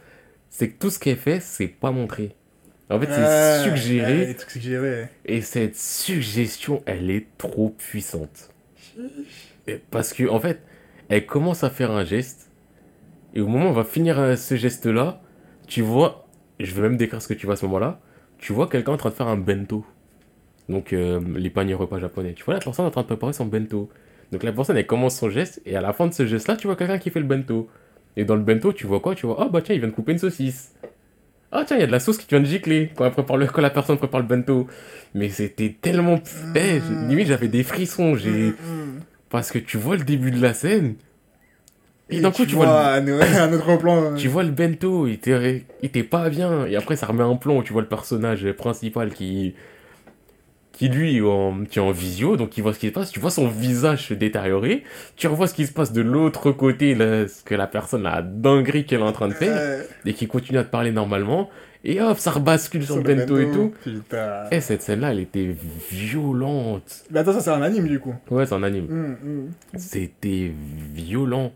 c'est 0.49 0.70
que 0.70 0.80
tout 0.80 0.89
ce 0.89 0.99
qu'elle 0.99 1.18
fait, 1.18 1.41
c'est 1.41 1.68
pas 1.68 1.91
montré. 1.91 2.34
En 2.89 2.99
fait, 2.99 3.07
c'est 3.07 3.70
suggéré, 3.70 4.28
ouais, 4.28 4.38
suggérés. 4.47 5.07
et 5.26 5.41
cette 5.41 5.76
suggestion, 5.76 6.84
elle 6.86 7.09
est 7.09 7.26
trop 7.38 7.70
puissante. 7.70 8.51
Parce 9.89 10.13
que, 10.13 10.30
en 10.30 10.39
fait, 10.39 10.61
elle 11.10 11.26
commence 11.26 11.64
à 11.64 11.70
faire 11.70 11.91
un 11.91 12.03
geste, 12.03 12.49
et 13.34 13.41
au 13.41 13.47
moment 13.47 13.68
où 13.68 13.70
on 13.70 13.74
va 13.74 13.84
finir 13.84 14.20
euh, 14.20 14.36
ce 14.36 14.56
geste-là, 14.56 15.22
tu 15.68 15.82
vois, 15.82 16.28
je 16.60 16.74
vais 16.74 16.82
même 16.82 16.97
décrire 16.97 17.22
ce 17.22 17.28
que 17.28 17.34
tu 17.34 17.45
vois 17.45 17.53
à 17.53 17.58
ce 17.58 17.66
moment-là, 17.66 17.99
tu 18.38 18.53
vois 18.53 18.68
quelqu'un 18.68 18.93
en 18.93 18.97
train 18.97 19.10
de 19.10 19.16
faire 19.16 19.28
un 19.28 19.38
bento. 19.38 19.86
Donc, 20.70 20.93
euh, 20.93 21.20
les 21.36 21.49
paniers 21.49 21.74
repas 21.74 21.99
japonais. 21.99 22.34
Tu 22.34 22.43
vois 22.43 22.56
la 22.56 22.60
personne 22.60 22.86
en 22.86 22.91
train 22.91 23.01
de 23.01 23.08
préparer 23.08 23.34
son 23.34 23.45
bento. 23.45 23.89
Donc, 24.32 24.43
la 24.43 24.51
personne, 24.51 24.78
elle 24.78 24.88
commence 24.88 25.18
son 25.18 25.30
geste, 25.30 25.62
et 25.66 25.76
à 25.76 25.82
la 25.82 25.93
fin 25.93 26.08
de 26.08 26.14
ce 26.14 26.26
geste-là, 26.26 26.56
tu 26.56 26.68
vois 26.68 26.76
quelqu'un 26.76 26.97
qui 26.97 27.10
fait 27.10 27.20
le 27.20 27.26
bento. 27.28 27.70
Et 28.18 28.26
dans 28.26 28.36
le 28.36 28.41
bento, 28.41 28.74
tu 28.74 28.88
vois 28.88 28.99
quoi? 28.99 29.14
Tu 29.14 29.26
vois, 29.26 29.38
ah 29.39 29.49
bah 29.49 29.62
tiens, 29.62 29.76
il 29.76 29.80
vient 29.80 29.89
de 29.89 29.93
couper 29.93 30.14
une 30.14 30.18
saucisse. 30.18 30.74
Ah 31.51 31.64
tiens, 31.66 31.78
il 31.78 31.82
y 31.82 31.84
a 31.84 31.88
de 31.88 31.91
la 31.91 31.99
sauce 31.99 32.18
qui 32.18 32.28
vient 32.28 32.39
de 32.39 32.45
gicler 32.45 32.91
quand, 32.95 33.06
elle 33.06 33.12
prépare 33.12 33.38
le, 33.38 33.45
quand 33.47 33.62
la 33.62 33.70
personne 33.70 33.97
prépare 33.97 34.22
le 34.22 34.28
bento. 34.28 34.68
Mais 35.14 35.30
c'était 35.30 35.76
tellement... 35.80 36.20
Eh, 36.56 36.82
j'ai- 36.82 37.08
limite, 37.08 37.28
j'avais 37.28 37.47
des 37.47 37.64
frissons. 37.64 38.16
J'ai... 38.16 38.53
Parce 39.30 39.51
que 39.51 39.59
tu 39.59 39.78
vois 39.78 39.97
le 39.97 40.03
début 40.03 40.32
de 40.32 40.41
la 40.41 40.53
scène. 40.53 40.95
Et, 42.09 42.21
d'un 42.21 42.32
coup, 42.32 42.45
tu, 42.45 42.55
vois, 42.55 42.67
vois, 42.67 42.91
un, 42.93 43.07
un 43.07 43.53
autre 43.53 43.78
plan. 43.78 44.11
le, 44.11 44.15
tu 44.15 44.28
vois 44.28 44.43
le 44.43 44.51
bento, 44.51 45.07
il 45.07 45.13
était, 45.13 45.65
il 45.82 45.88
était 45.88 46.03
pas 46.03 46.30
bien. 46.30 46.65
Et 46.67 46.76
après, 46.76 46.95
ça 46.95 47.07
remet 47.07 47.23
un 47.23 47.36
plan 47.36 47.57
où 47.57 47.63
tu 47.63 47.73
vois 47.73 47.82
le 47.82 47.88
personnage 47.88 48.51
principal 48.53 49.11
qui. 49.11 49.55
Qui 50.71 50.89
lui 50.89 51.21
en, 51.21 51.63
qui 51.63 51.80
est 51.80 51.82
en 51.82 51.91
visio, 51.91 52.36
donc 52.36 52.57
il 52.57 52.61
voit 52.61 52.73
ce 52.73 52.80
qui 52.80 52.88
se 52.88 52.91
passe, 52.91 53.09
tu 53.09 53.21
vois 53.21 53.32
son 53.32 53.47
visage 53.47 54.09
se 54.09 54.13
détériorer, 54.13 54.84
tu 55.15 55.28
revois 55.28 55.47
ce 55.47 55.53
qui 55.53 55.65
se 55.65 55.71
passe 55.71 55.93
de 55.93 56.01
l'autre 56.01 56.51
côté, 56.51 56.95
là, 56.95 57.30
ce 57.30 57.43
que 57.45 57.55
la 57.55 57.65
personne, 57.65 58.03
la 58.03 58.21
dinguerie 58.21 58.86
qu'elle 58.86 58.99
est 58.99 59.03
en 59.03 59.13
train 59.13 59.30
de 59.30 59.34
faire, 59.34 59.55
Euh, 59.55 59.84
et 60.05 60.13
qui 60.13 60.28
continue 60.28 60.57
à 60.57 60.65
te 60.65 60.69
parler 60.69 60.91
normalement, 60.91 61.49
et 61.86 62.02
hop, 62.02 62.18
ça 62.18 62.32
rebascule 62.32 62.84
sur 62.84 62.98
le 62.98 63.04
bento 63.04 63.38
et 63.38 63.52
tout. 63.52 63.74
Putain. 63.84 64.50
Et 64.50 64.60
cette 64.60 64.82
scène-là, 64.82 65.12
elle 65.12 65.20
était 65.20 65.56
violente. 65.92 67.04
Mais 67.12 67.20
attends, 67.20 67.34
ça 67.34 67.42
c'est 67.42 67.52
un 67.52 67.62
anime 67.62 67.88
du 67.88 68.00
coup. 68.00 68.16
Ouais, 68.32 68.46
c'est 68.46 68.56
un 68.56 68.64
anime. 68.64 68.88
Hum, 68.90 69.18
hum. 69.24 69.52
C'était 69.76 70.52
violent. 70.94 71.52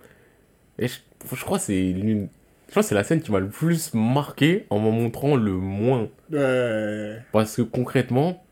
Et 0.78 0.88
je, 0.88 1.00
je 1.34 1.44
crois 1.44 1.58
que 1.58 1.64
c'est 1.64 1.82
l'une. 1.82 2.30
Je 2.68 2.72
crois 2.72 2.84
c'est 2.84 2.94
la 2.94 3.04
scène 3.04 3.22
qui 3.22 3.32
m'a 3.32 3.40
le 3.40 3.50
plus 3.50 3.94
marqué 3.96 4.68
en 4.70 4.80
me 4.80 4.92
montrant 4.92 5.36
le 5.36 5.54
moins. 5.54 6.10
Ouais. 6.32 7.18
Parce 7.32 7.56
que 7.56 7.64
concrètement, 7.64 8.44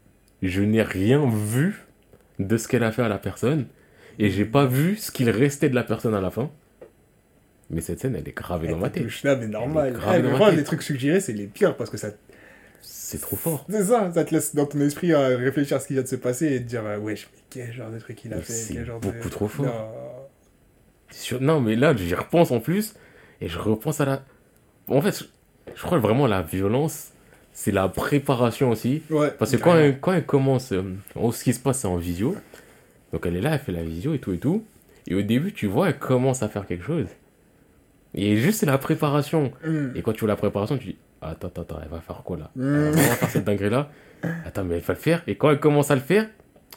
je 0.42 0.64
n'ai 0.64 0.82
rien 0.82 1.30
vu 1.30 1.86
de 2.40 2.58
ce 2.58 2.68
qu'elle 2.68 2.84
a 2.84 2.92
fait 2.92 3.04
à 3.04 3.10
la 3.10 3.20
personne. 3.20 3.68
Et 4.20 4.32
j'ai 4.32 4.46
pas 4.46 4.66
vu 4.66 4.96
ce 4.96 5.12
qu'il 5.12 5.30
restait 5.30 5.70
de 5.70 5.76
la 5.76 5.84
personne 5.84 6.16
à 6.16 6.22
la 6.22 6.32
fin. 6.32 6.50
Mais 7.70 7.82
cette 7.82 8.00
scène, 8.00 8.16
elle 8.16 8.28
est 8.28 8.36
gravée 8.36 8.70
dans 8.70 8.78
ma 8.78 8.90
tête. 8.90 9.06
Normal. 9.24 9.96
Elle 9.96 10.14
est 10.14 10.20
Eh, 10.20 10.22
dans 10.22 10.24
mais 10.24 10.32
ma 10.32 10.38
moi, 10.38 10.52
les 10.52 10.64
trucs 10.64 10.82
suggérés, 10.82 11.20
c'est 11.20 11.34
les 11.34 11.48
pires 11.48 11.76
parce 11.76 11.90
que 11.90 11.98
ça. 11.98 12.10
C'est 12.82 13.20
trop 13.20 13.36
fort. 13.36 13.66
C'est 13.70 13.86
ça, 13.86 14.12
ça 14.14 14.24
te 14.24 14.34
laisse 14.34 14.56
dans 14.56 14.66
ton 14.66 14.80
esprit 14.82 15.14
à 15.14 15.28
réfléchir 15.28 15.78
à 15.78 15.80
ce 15.80 15.88
qui 15.88 15.94
vient 15.94 16.04
de 16.04 16.08
se 16.08 16.16
passer 16.16 16.54
et 16.54 16.60
te 16.60 16.68
dire, 16.68 16.86
euh, 16.86 16.98
wesh, 16.98 17.28
mais 17.34 17.42
quel 17.50 17.74
genre 17.74 17.90
de 17.90 18.00
truc 18.00 18.24
il 18.24 18.34
a 18.34 18.38
Mais 18.38 18.42
fait 18.42 18.54
c'est 18.54 18.86
beaucoup 19.02 19.12
de... 19.12 19.30
trop 19.30 19.48
fort. 19.48 19.66
Non. 21.42 21.62
Mais 21.62 21.76
là, 21.76 21.96
j'y 21.96 22.14
repense 22.16 22.52
en 22.52 22.60
plus. 22.60 22.96
Et 23.42 23.48
je 23.48 23.60
repense 23.60 24.02
à 24.02 24.06
la. 24.06 24.24
En 24.88 25.02
fait, 25.02 25.26
je, 25.76 25.82
crois 25.82 26.00
vraiment 26.00 26.28
la 26.28 26.42
violence, 26.42 27.12
c'est 27.52 27.72
la 27.72 27.88
préparation 27.90 28.72
aussi. 28.72 29.04
Ouais. 29.10 29.32
Parce 29.38 29.52
que 29.52 29.58
quand 29.58 29.76
elle, 29.76 30.00
quand 30.00 30.14
elle 30.14 30.26
commence, 30.26 30.72
euh, 30.72 30.96
oh, 31.16 31.32
ce 31.32 31.44
qui 31.44 31.54
se 31.54 31.60
passe, 31.60 31.80
c'est 31.80 31.88
en 31.88 31.98
visio. 31.98 32.36
Donc 33.12 33.26
elle 33.26 33.36
est 33.36 33.42
là, 33.42 33.54
elle 33.54 33.60
fait 33.60 33.72
la 33.72 33.84
visio 33.84 34.14
et 34.14 34.20
tout 34.20 34.34
et 34.34 34.38
tout. 34.38 34.66
Et 35.08 35.16
au 35.16 35.22
début, 35.22 35.54
tu 35.54 35.68
vois, 35.68 35.90
elle 35.90 36.00
commence 36.00 36.44
à 36.44 36.50
faire 36.50 36.66
quelque 36.66 36.84
chose. 36.84 37.08
Et 38.18 38.36
juste, 38.38 38.60
c'est 38.60 38.66
la 38.66 38.78
préparation. 38.80 39.52
Hum. 39.66 39.94
Et 39.96 40.02
quand 40.02 40.12
tu 40.12 40.22
vois 40.22 40.30
la 40.30 40.36
préparation, 40.36 40.78
tu 40.78 40.88
dis, 40.88 40.98
attends, 41.22 41.48
attends, 41.48 41.62
attends, 41.62 41.80
elle 41.84 41.90
va 41.90 42.02
faire 42.02 42.22
quoi 42.26 42.38
là? 42.38 42.52
Mm. 42.56 42.88
Elle 42.88 42.92
va 42.94 43.16
faire 43.16 43.30
cette 43.30 43.46
dinguerie-là? 43.46 43.90
Attends, 44.46 44.64
mais 44.64 44.76
elle 44.78 44.82
va 44.82 44.94
le 44.94 45.00
faire? 45.00 45.22
Et 45.28 45.36
quand 45.36 45.52
elle 45.52 45.60
commence 45.60 45.92
à 45.92 45.96
le 45.96 46.02
faire, 46.02 46.28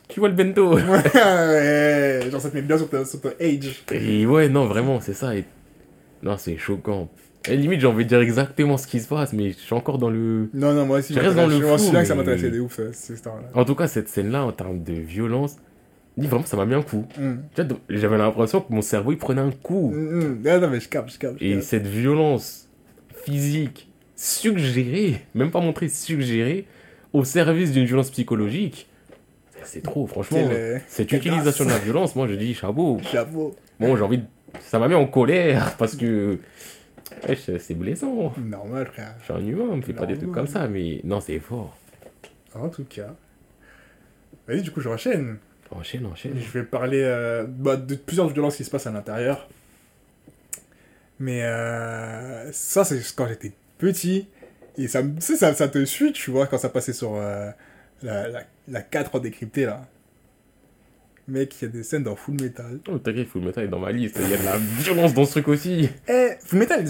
tu 0.09 0.21
vois 0.21 0.29
le 0.29 0.35
bento. 0.35 0.75
ouais, 0.77 2.31
genre 2.31 2.41
ça 2.41 2.51
te 2.51 2.55
met 2.57 2.63
bien 2.63 2.77
sur 2.77 2.91
ton, 2.91 3.05
sur 3.05 3.21
ton 3.21 3.31
age. 3.41 3.85
Et 3.93 4.27
ouais, 4.27 4.49
non, 4.49 4.67
vraiment, 4.67 5.01
c'est 5.01 5.15
ça. 5.15 5.35
Et... 5.35 5.45
Non, 6.23 6.37
c'est 6.37 6.59
choquant. 6.59 7.09
Et 7.49 7.57
limite, 7.57 7.81
j'ai 7.81 7.87
envie 7.87 8.05
de 8.05 8.09
dire 8.11 8.21
exactement 8.21 8.77
ce 8.77 8.87
qui 8.87 9.01
se 9.01 9.09
passe, 9.09 9.33
mais 9.33 9.53
je 9.53 9.57
suis 9.57 9.75
encore 9.75 9.97
dans 9.97 10.11
le... 10.11 10.51
Non, 10.53 10.75
non, 10.75 10.85
moi 10.85 10.99
aussi, 10.99 11.15
Je 11.15 11.21
reste 11.21 11.37
dans 11.37 11.47
le 11.47 11.55
je 11.55 11.63
me 11.63 11.67
flou, 11.69 11.79
souviens 11.79 12.03
que 12.03 12.07
ça 12.09 12.15
mais- 12.15 12.19
m'intéressait 12.19 12.51
de 12.51 12.61
ouf, 12.61 12.77
ça, 12.77 12.83
cette 12.93 13.17
histoire-là. 13.17 13.49
En 13.55 13.65
tout 13.65 13.75
cas, 13.75 13.87
cette 13.87 14.11
scène-là, 14.11 14.45
en 14.45 14.53
termes 14.53 14.83
de 14.83 14.93
violence, 14.93 15.57
dis 16.21 16.27
vraiment, 16.29 16.45
ça 16.47 16.57
m'a 16.57 16.67
mis 16.67 16.75
un 16.75 16.83
coup. 16.83 17.07
Vois, 17.17 17.67
J'avais 17.89 18.19
l'impression 18.19 18.61
que 18.61 18.73
mon 18.73 18.83
cerveau, 18.83 19.13
il 19.13 19.19
prenait 19.19 19.41
un 19.41 19.51
coup. 19.51 19.93
Hum, 19.93 20.23
hum. 20.23 20.43
Non, 20.45 20.61
non, 20.61 20.71
mais 20.71 20.81
je 20.81 20.89
capte, 20.89 21.13
je 21.13 21.19
capte. 21.19 21.41
Et 21.43 21.61
cette 21.61 21.87
violence 21.87 22.69
physique 23.25 23.89
suggérée, 24.17 25.25
même 25.35 25.51
pas 25.51 25.61
montrée, 25.61 25.89
suggérée, 25.89 26.67
au 27.13 27.25
service 27.25 27.73
d'une 27.73 27.85
violence 27.87 28.11
psychologique, 28.11 28.89
c'est 29.65 29.83
trop, 29.83 30.07
franchement. 30.07 30.39
Euh, 30.51 30.79
Cette 30.89 31.13
utilisation 31.13 31.65
de 31.65 31.71
la 31.71 31.79
violence, 31.79 32.17
moi, 32.17 32.27
je 32.27 32.35
dis 32.35 32.55
chapeau. 32.55 32.99
Chapeau. 33.03 33.55
Bon, 33.79 33.97
j'ai 33.97 34.03
envie 34.03 34.19
de... 34.19 34.25
Ça 34.61 34.79
m'a 34.79 34.89
mis 34.89 34.95
en 34.95 35.07
colère, 35.07 35.77
parce 35.77 35.97
que... 35.97 36.39
wesh, 37.29 37.51
c'est 37.59 37.75
blessant. 37.75 38.33
Normal, 38.39 38.87
frère. 38.87 39.15
Je 39.21 39.25
suis 39.25 39.33
un 39.35 39.47
humain, 39.47 39.69
on 39.71 39.77
me 39.77 39.83
fait 39.83 39.93
pas 39.93 40.07
des 40.07 40.17
trucs 40.17 40.33
comme 40.33 40.47
ça, 40.47 40.67
mais 40.67 41.01
non, 41.05 41.21
c'est 41.21 41.39
fort. 41.39 41.77
En 42.55 42.69
tout 42.69 42.85
cas. 42.85 43.15
Vas-y, 44.49 44.63
du 44.63 44.71
coup, 44.71 44.81
je 44.81 44.89
enchaîne. 44.89 45.39
Enchaîne, 45.71 46.07
enchaîne. 46.07 46.35
Je 46.37 46.59
vais 46.59 46.65
parler 46.65 47.03
euh, 47.03 47.45
bah, 47.49 47.77
de 47.77 47.95
plusieurs 47.95 48.29
violences 48.29 48.57
qui 48.57 48.65
se 48.65 48.71
passent 48.71 48.87
à 48.87 48.91
l'intérieur. 48.91 49.49
Mais 51.19 51.45
euh, 51.45 52.51
ça, 52.53 52.85
c'est 52.85 53.01
quand 53.15 53.29
j'étais 53.29 53.53
petit. 53.79 54.29
Et 54.77 54.89
ça, 54.89 55.03
ça, 55.21 55.55
ça 55.55 55.69
te 55.69 55.85
suit, 55.85 56.13
tu 56.13 56.31
vois, 56.31 56.47
quand 56.47 56.59
ça 56.59 56.71
passait 56.71 56.93
sur 56.93 57.15
euh, 57.15 57.51
la, 58.03 58.29
la, 58.29 58.43
la 58.69 58.83
4 58.83 59.15
en 59.15 59.19
décrypté, 59.19 59.67
là. 59.67 59.87
Mec, 61.29 61.55
il 61.61 61.65
y 61.67 61.69
a 61.69 61.71
des 61.71 61.83
scènes 61.85 62.03
dans 62.03 62.17
Full 62.17 62.41
Metal. 62.41 62.81
Oh, 62.89 62.99
t'inquiète, 62.99 63.29
Full 63.29 63.43
Metal 63.43 63.65
est 63.65 63.69
dans 63.69 63.79
ma 63.79 63.93
liste. 63.93 64.19
Il 64.21 64.29
y 64.29 64.35
a 64.35 64.39
de 64.39 64.45
la 64.45 64.57
violence 64.57 65.15
dans 65.15 65.25
ce 65.25 65.33
truc 65.33 65.49
aussi. 65.49 65.89
Eh, 66.09 66.31
Full 66.45 66.59
Metal, 66.59 66.85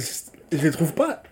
je 0.53 0.57
les 0.57 0.71
trouve 0.71 0.95
pas 0.95 1.23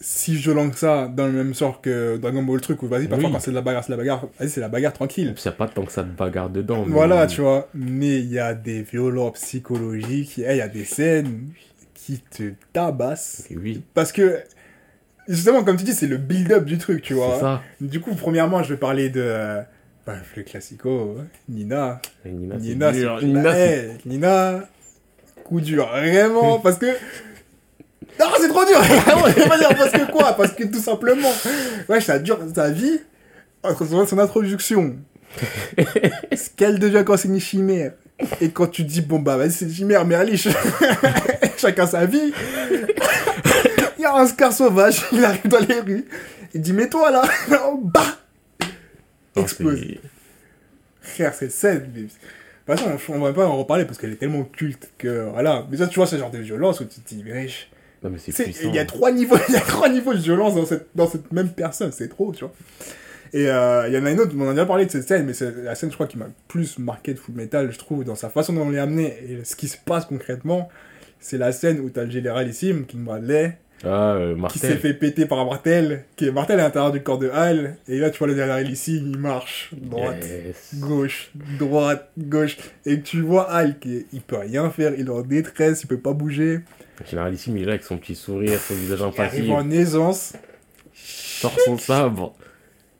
si 0.00 0.34
violents 0.36 0.70
que 0.70 0.78
ça, 0.78 1.08
dans 1.08 1.26
le 1.26 1.32
même 1.32 1.52
sort 1.54 1.80
que 1.82 2.16
Dragon 2.16 2.42
Ball 2.42 2.60
truc, 2.60 2.82
où 2.82 2.88
vas-y, 2.88 3.06
parfois 3.06 3.28
Oui. 3.28 3.32
quand 3.34 3.40
c'est 3.40 3.50
de 3.50 3.56
la 3.56 3.60
bagarre, 3.62 3.84
c'est 3.84 3.92
de 3.92 3.96
la 3.96 4.02
bagarre. 4.02 4.26
Vas-y, 4.38 4.48
c'est 4.48 4.60
la 4.60 4.68
bagarre 4.68 4.92
tranquille. 4.94 5.34
Il 5.36 5.42
n'y 5.42 5.48
a 5.48 5.52
pas 5.52 5.68
tant 5.68 5.84
que 5.84 5.92
ça 5.92 6.02
de 6.02 6.10
bagarre 6.12 6.48
dedans. 6.50 6.84
mais- 6.86 6.92
Voilà, 6.92 7.26
tu 7.26 7.40
vois. 7.42 7.68
Mais 7.74 8.18
il 8.20 8.32
y 8.32 8.38
a 8.38 8.54
des 8.54 8.82
violences 8.82 9.40
psychologiques, 9.40 10.38
il 10.38 10.44
y 10.44 10.60
a 10.60 10.68
des 10.68 10.84
scènes 10.84 11.48
qui 11.94 12.18
te 12.20 12.52
tabassent. 12.72 13.46
Oui, 13.54 13.82
Parce 13.94 14.10
que, 14.12 14.38
justement, 15.28 15.62
comme 15.64 15.76
tu 15.76 15.84
dis, 15.84 15.92
c'est 15.92 16.06
le 16.06 16.16
build-up 16.16 16.64
du 16.64 16.78
truc, 16.78 17.02
tu 17.02 17.08
c'est 17.14 17.20
vois. 17.20 17.38
ça. 17.38 17.62
Du 17.80 18.00
coup, 18.00 18.14
premièrement, 18.14 18.62
je 18.62 18.72
vais 18.72 18.80
parler 18.80 19.10
de. 19.10 19.58
bah, 20.06 20.14
le 20.36 20.42
classico, 20.42 21.18
Nina. 21.48 22.00
Nina, 22.24 22.54
c'est 22.58 22.66
Nina, 22.66 23.20
Nina, 23.22 23.52
c'est- 23.54 23.90
Eh, 24.04 24.08
Nina, 24.08 24.60
coup 25.44 25.60
dur, 25.60 25.86
vraiment, 25.88 26.58
parce 26.62 26.78
que. 26.78 26.86
Non, 28.18 28.26
c'est 28.38 28.48
trop 28.48 28.64
dur. 28.64 28.80
Parce 29.78 29.90
que 29.92 30.10
quoi 30.12 30.32
Parce 30.36 30.52
que 30.52 30.64
tout 30.64 30.80
simplement, 30.80 31.32
ouais, 31.88 32.00
ça 32.00 32.18
dure 32.18 32.38
sa 32.54 32.70
vie, 32.70 33.00
entre 33.62 33.86
son, 33.86 34.06
son 34.06 34.18
introduction, 34.18 34.96
ce 35.78 36.50
qu'elle 36.56 36.78
devient 36.78 37.02
quand 37.06 37.16
c'est 37.16 37.28
une 37.28 37.40
chimère, 37.40 37.92
et 38.40 38.50
quand 38.50 38.66
tu 38.66 38.84
dis, 38.84 39.00
bon 39.00 39.18
bah 39.18 39.36
vas-y, 39.36 39.52
c'est 39.52 39.64
une 39.66 39.72
chimère, 39.72 40.04
mais 40.04 40.14
allez, 40.14 40.36
ch- 40.36 40.54
chacun 41.56 41.86
sa 41.86 42.04
vie, 42.04 42.32
il 43.98 44.02
y 44.02 44.04
a 44.04 44.14
un 44.14 44.26
scar 44.26 44.52
sauvage, 44.52 45.02
il 45.12 45.24
arrive 45.24 45.48
dans 45.48 45.60
les 45.60 45.80
rues, 45.80 46.04
il 46.52 46.60
dit, 46.60 46.72
mets-toi 46.74 47.10
là, 47.10 47.22
bah 47.82 48.04
Explose. 49.36 49.78
c'est- 49.80 50.00
Frère, 51.02 51.34
cette 51.34 51.52
scène, 51.52 51.90
mais... 51.94 52.02
De 52.02 52.76
toute 52.76 52.84
façon, 52.98 53.14
on 53.14 53.18
va 53.20 53.32
pas 53.32 53.46
en 53.46 53.56
reparler 53.58 53.84
parce 53.84 53.98
qu'elle 53.98 54.12
est 54.12 54.16
tellement 54.16 54.44
culte 54.44 54.90
que 54.96 55.28
voilà. 55.32 55.66
Mais 55.70 55.78
ça, 55.78 55.88
tu 55.88 55.96
vois, 55.98 56.06
ce 56.06 56.16
genre 56.16 56.30
de 56.30 56.38
violence 56.38 56.78
où 56.80 56.84
tu 56.84 57.00
te 57.00 57.08
dis, 57.14 57.24
wesh. 57.28 57.68
Non, 58.02 58.10
mais 58.10 58.18
c'est. 58.18 58.46
Il 58.64 58.74
y 58.74 58.78
a 58.78 58.84
trois 58.84 59.12
niveaux, 59.12 59.36
il 59.48 59.54
y 59.54 59.56
a 59.56 59.60
trois 59.60 59.88
niveaux 59.88 60.14
de 60.14 60.18
violence 60.18 60.54
dans 60.54 60.66
cette, 60.66 60.88
dans 60.94 61.06
cette 61.06 61.32
même 61.32 61.50
personne, 61.50 61.92
c'est 61.92 62.08
trop, 62.08 62.32
tu 62.32 62.44
vois. 62.44 62.54
Et 63.32 63.48
euh, 63.48 63.86
il 63.86 63.94
y 63.94 63.98
en 63.98 64.04
a 64.06 64.10
une 64.10 64.20
autre, 64.20 64.32
on 64.36 64.42
en 64.42 64.48
a 64.48 64.52
déjà 64.52 64.66
parlé 64.66 64.86
de 64.86 64.90
cette 64.90 65.06
scène, 65.06 65.24
mais 65.24 65.34
c'est 65.34 65.54
la 65.62 65.74
scène, 65.74 65.90
je 65.90 65.94
crois, 65.94 66.06
qui 66.08 66.18
m'a 66.18 66.26
le 66.26 66.32
plus 66.48 66.78
marqué 66.78 67.14
de 67.14 67.18
Full 67.18 67.34
Metal, 67.34 67.70
je 67.70 67.78
trouve, 67.78 68.02
dans 68.02 68.16
sa 68.16 68.28
façon 68.28 68.52
dont 68.52 68.62
on 68.62 68.70
l'a 68.70 68.82
amené 68.82 69.16
et 69.28 69.44
ce 69.44 69.54
qui 69.54 69.68
se 69.68 69.76
passe 69.76 70.06
concrètement. 70.06 70.68
C'est 71.20 71.38
la 71.38 71.52
scène 71.52 71.80
où 71.80 71.90
t'as 71.90 72.04
le 72.04 72.10
généralissime, 72.10 72.86
King 72.86 73.04
Bradley, 73.04 73.58
Ah, 73.82 74.12
euh, 74.14 74.34
qui 74.48 74.58
s'est 74.58 74.68
Martel. 74.68 74.78
fait 74.78 74.94
péter 74.94 75.24
par 75.26 75.44
Martel, 75.46 76.04
qui 76.16 76.26
est 76.26 76.32
Martel 76.32 76.60
à 76.60 76.64
l'intérieur 76.64 76.92
du 76.92 77.02
corps 77.02 77.18
de 77.18 77.30
Hal, 77.30 77.76
et 77.88 77.98
là 77.98 78.10
tu 78.10 78.18
vois 78.18 78.26
le 78.28 78.34
généralissime, 78.36 79.10
il 79.12 79.18
marche, 79.18 79.70
droite, 79.74 80.22
Yes. 80.22 80.74
gauche, 80.80 81.30
droite, 81.58 82.10
gauche. 82.18 82.58
Et 82.84 83.00
tu 83.00 83.22
vois 83.22 83.48
Hulk, 83.50 83.84
il 83.86 84.04
il 84.12 84.20
peut 84.20 84.36
rien 84.36 84.68
faire, 84.70 84.92
il 84.98 85.06
est 85.06 85.10
en 85.10 85.22
détresse, 85.22 85.82
il 85.82 85.86
peut 85.86 85.98
pas 85.98 86.12
bouger. 86.12 86.60
Généralissime, 87.08 87.56
il 87.56 87.62
est 87.62 87.66
là 87.66 87.72
avec 87.72 87.84
son 87.84 87.96
petit 87.96 88.14
sourire, 88.14 88.60
son 88.60 88.74
visage 88.74 88.98
Il 88.98 89.02
arrive 89.04 89.20
impassible. 89.20 89.52
en 89.52 89.70
aisance. 89.70 90.32
sort 90.92 91.58
son 91.64 91.78
sabre. 91.78 92.34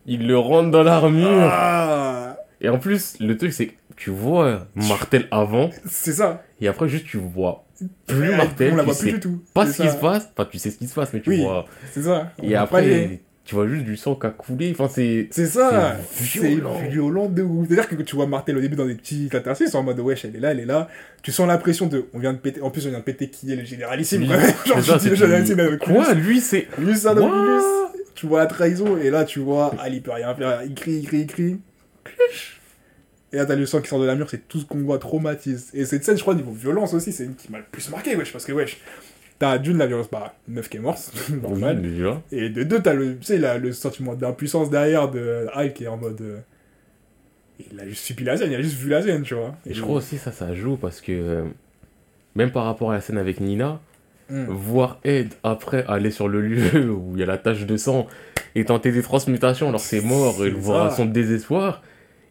Il 0.07 0.27
le 0.27 0.39
rentre 0.39 0.71
dans 0.71 0.83
l'armure. 0.83 1.29
Ah, 1.53 2.39
Et 2.63 2.71
en 2.71 2.79
plus, 2.79 3.17
le 3.21 3.37
truc, 3.37 3.53
c'est 3.53 3.67
que 3.67 3.73
tu 3.97 4.09
vois 4.11 4.67
Martel 4.75 5.27
avant, 5.31 5.69
c'est 5.85 6.13
ça. 6.15 6.43
et 6.63 6.69
après, 6.69 6.89
juste, 6.89 7.05
tu 7.05 7.19
vois 7.19 7.67
plus 8.07 8.35
Martel. 8.37 8.73
On 8.73 8.77
la 8.77 8.83
voit 8.83 8.95
plus 8.99 9.13
du 9.13 9.21
tout. 9.21 9.41
pas 9.55 9.67
C'est 9.67 9.73
ce 9.73 9.83
qui 9.83 9.89
se 9.91 9.97
passe. 9.97 10.29
Enfin, 10.37 10.49
tu 10.51 10.59
sais 10.59 10.71
ce 10.71 10.79
qui 10.79 10.87
se 10.87 10.95
passe, 10.95 11.13
mais 11.13 11.21
tu 11.21 11.31
Oui. 11.31 11.43
vois. 11.43 11.67
C'est 11.93 12.03
ça. 12.03 12.31
On 12.39 12.43
Et 12.49 12.55
après, 12.55 12.83
les- 12.87 13.21
tu 13.45 13.55
vois 13.57 13.67
juste 13.67 13.85
du 13.85 13.97
sang 13.97 14.15
qui 14.15 14.27
a 14.27 14.31
coulé. 14.31 14.71
Enfin, 14.79 14.89
c'est. 14.93 15.29
C'est 15.33 15.47
ça. 15.47 15.97
c'est 16.13 16.25
C'est 16.25 16.47
violent. 16.49 16.79
violent 16.89 17.29
de 17.29 17.43
ouf. 17.43 17.67
C'est-à-dire 17.69 17.89
que 17.89 17.97
tu 18.03 18.15
vois 18.15 18.27
Martel 18.27 18.57
au 18.57 18.61
début 18.61 18.77
dans 18.77 18.87
des 18.87 18.95
petits 18.95 19.29
interstices, 19.33 19.75
en 19.75 19.83
mode 19.83 19.99
wesh, 19.99 20.25
elle 20.25 20.37
est 20.37 20.41
là, 20.41 20.51
elle 20.53 20.61
est 20.61 20.67
là. 20.67 20.89
Tu 21.23 21.33
sens 21.33 21.49
la 21.49 21.59
pression 21.59 21.87
de. 21.87 22.07
On 22.15 22.19
vient 22.19 22.33
de 22.33 22.39
péter. 22.39 22.61
En 22.63 22.71
plus, 22.71 22.87
on 22.87 22.91
vient 22.91 22.99
de 23.01 23.05
péter 23.05 23.29
qui 23.29 23.53
est 23.53 23.57
le 23.57 23.65
généralissime. 23.65 24.23
Oui. 24.23 24.29
Genre, 24.67 24.81
C'est 25.01 25.17
ça, 25.17 25.27
le 25.27 25.45
c'est 25.47 25.59
avec 25.61 25.81
Quoi, 25.81 26.15
lui, 26.15 26.41
c'est. 26.41 26.69
Lui, 26.79 26.97
ça 26.97 27.15
What 27.15 27.23
Oculus. 27.27 27.63
Tu 28.15 28.27
vois 28.27 28.41
la 28.41 28.47
trahison, 28.47 28.99
et 28.99 29.09
là, 29.11 29.25
tu 29.25 29.41
vois, 29.41 29.75
Ali 29.81 29.97
il 29.97 30.03
peut 30.03 30.11
rien 30.13 30.35
faire. 30.35 30.61
Il 30.67 30.75
crie, 30.75 30.99
il 30.99 31.07
crie, 31.07 31.21
il 31.21 31.27
crie. 31.27 31.59
Et 33.33 33.37
là, 33.37 33.47
t'as 33.47 33.55
le 33.57 33.65
sang 33.67 33.81
qui 33.81 33.89
sort 33.89 34.01
de 34.01 34.07
la 34.07 34.15
mur, 34.17 34.29
c'est 34.29 34.49
tout 34.49 34.59
ce 34.59 34.65
qu'on 34.65 34.79
voit 34.83 34.99
traumatise. 34.99 35.71
Et 35.73 35.85
cette 35.85 36.05
scène, 36.05 36.17
je 36.17 36.23
crois, 36.23 36.35
niveau 36.35 36.51
violence 36.53 36.95
aussi, 36.95 37.13
c'est 37.13 37.25
une 37.25 37.35
qui 37.37 37.51
m'a 37.53 37.59
le 37.59 37.65
plus 37.71 37.89
marqué, 37.91 38.17
wesh, 38.17 38.33
parce 38.33 38.45
que, 38.45 38.53
wesh, 38.53 38.79
t'as 39.39 39.59
d'une 39.59 39.79
la 39.79 39.87
violence, 39.87 40.11
bah, 40.11 40.35
une 40.49 40.55
meuf 40.55 40.69
qui 40.69 40.79
est 40.79 40.81
morte, 40.81 41.13
normal. 41.43 41.81
Oui. 41.83 42.37
Et 42.37 42.49
de 42.49 42.65
deux, 42.65 42.81
t'as 42.81 42.93
le, 42.95 43.17
la- 43.39 43.59
le 43.59 43.73
sentiment 43.73 44.15
d'impuissance 44.15 44.69
derrière 44.71 45.11
de 45.11 45.47
Hulk 45.55 45.75
qui 45.75 45.85
est 45.85 45.89
en 45.89 45.97
mode. 45.97 46.21
euh, 46.21 46.39
Il 47.73 47.79
a 47.79 47.87
juste 47.87 48.05
subi 48.05 48.25
la 48.25 48.37
scène, 48.37 48.51
il 48.51 48.57
a 48.57 48.63
juste 48.63 48.77
vu 48.77 48.89
la 48.89 49.03
scène, 49.03 49.23
tu 49.23 49.35
vois. 49.35 49.55
Et 49.67 49.75
je 49.75 49.83
crois 49.83 49.97
aussi 49.97 50.19
ça, 50.19 50.33
ça 50.33 50.55
joue 50.55 50.77
parce 50.77 51.01
que 51.01 51.13
euh, 51.13 51.45
même 52.35 52.51
par 52.51 52.65
rapport 52.65 52.91
à 52.91 52.95
la 52.95 53.01
scène 53.01 53.19
avec 53.19 53.41
Nina, 53.41 53.81
Hmm. 54.33 54.45
voir 54.49 55.01
Ed 55.03 55.35
après 55.43 55.85
aller 55.89 56.13
sur 56.13 56.29
le 56.29 56.41
lieu 56.41 56.89
où 56.93 57.15
il 57.17 57.19
y 57.19 57.23
a 57.25 57.27
la 57.27 57.37
tache 57.37 57.67
de 57.67 57.77
sang 57.77 58.07
et 58.55 58.65
tenter 58.65 58.93
des 58.93 59.03
transmutations 59.03 59.69
alors 59.69 59.81
c'est 59.81 60.01
mort 60.03 60.45
et 60.47 60.51
le 60.51 60.57
voir 60.57 60.87
à 60.87 60.91
son 60.93 61.05
désespoir, 61.05 61.83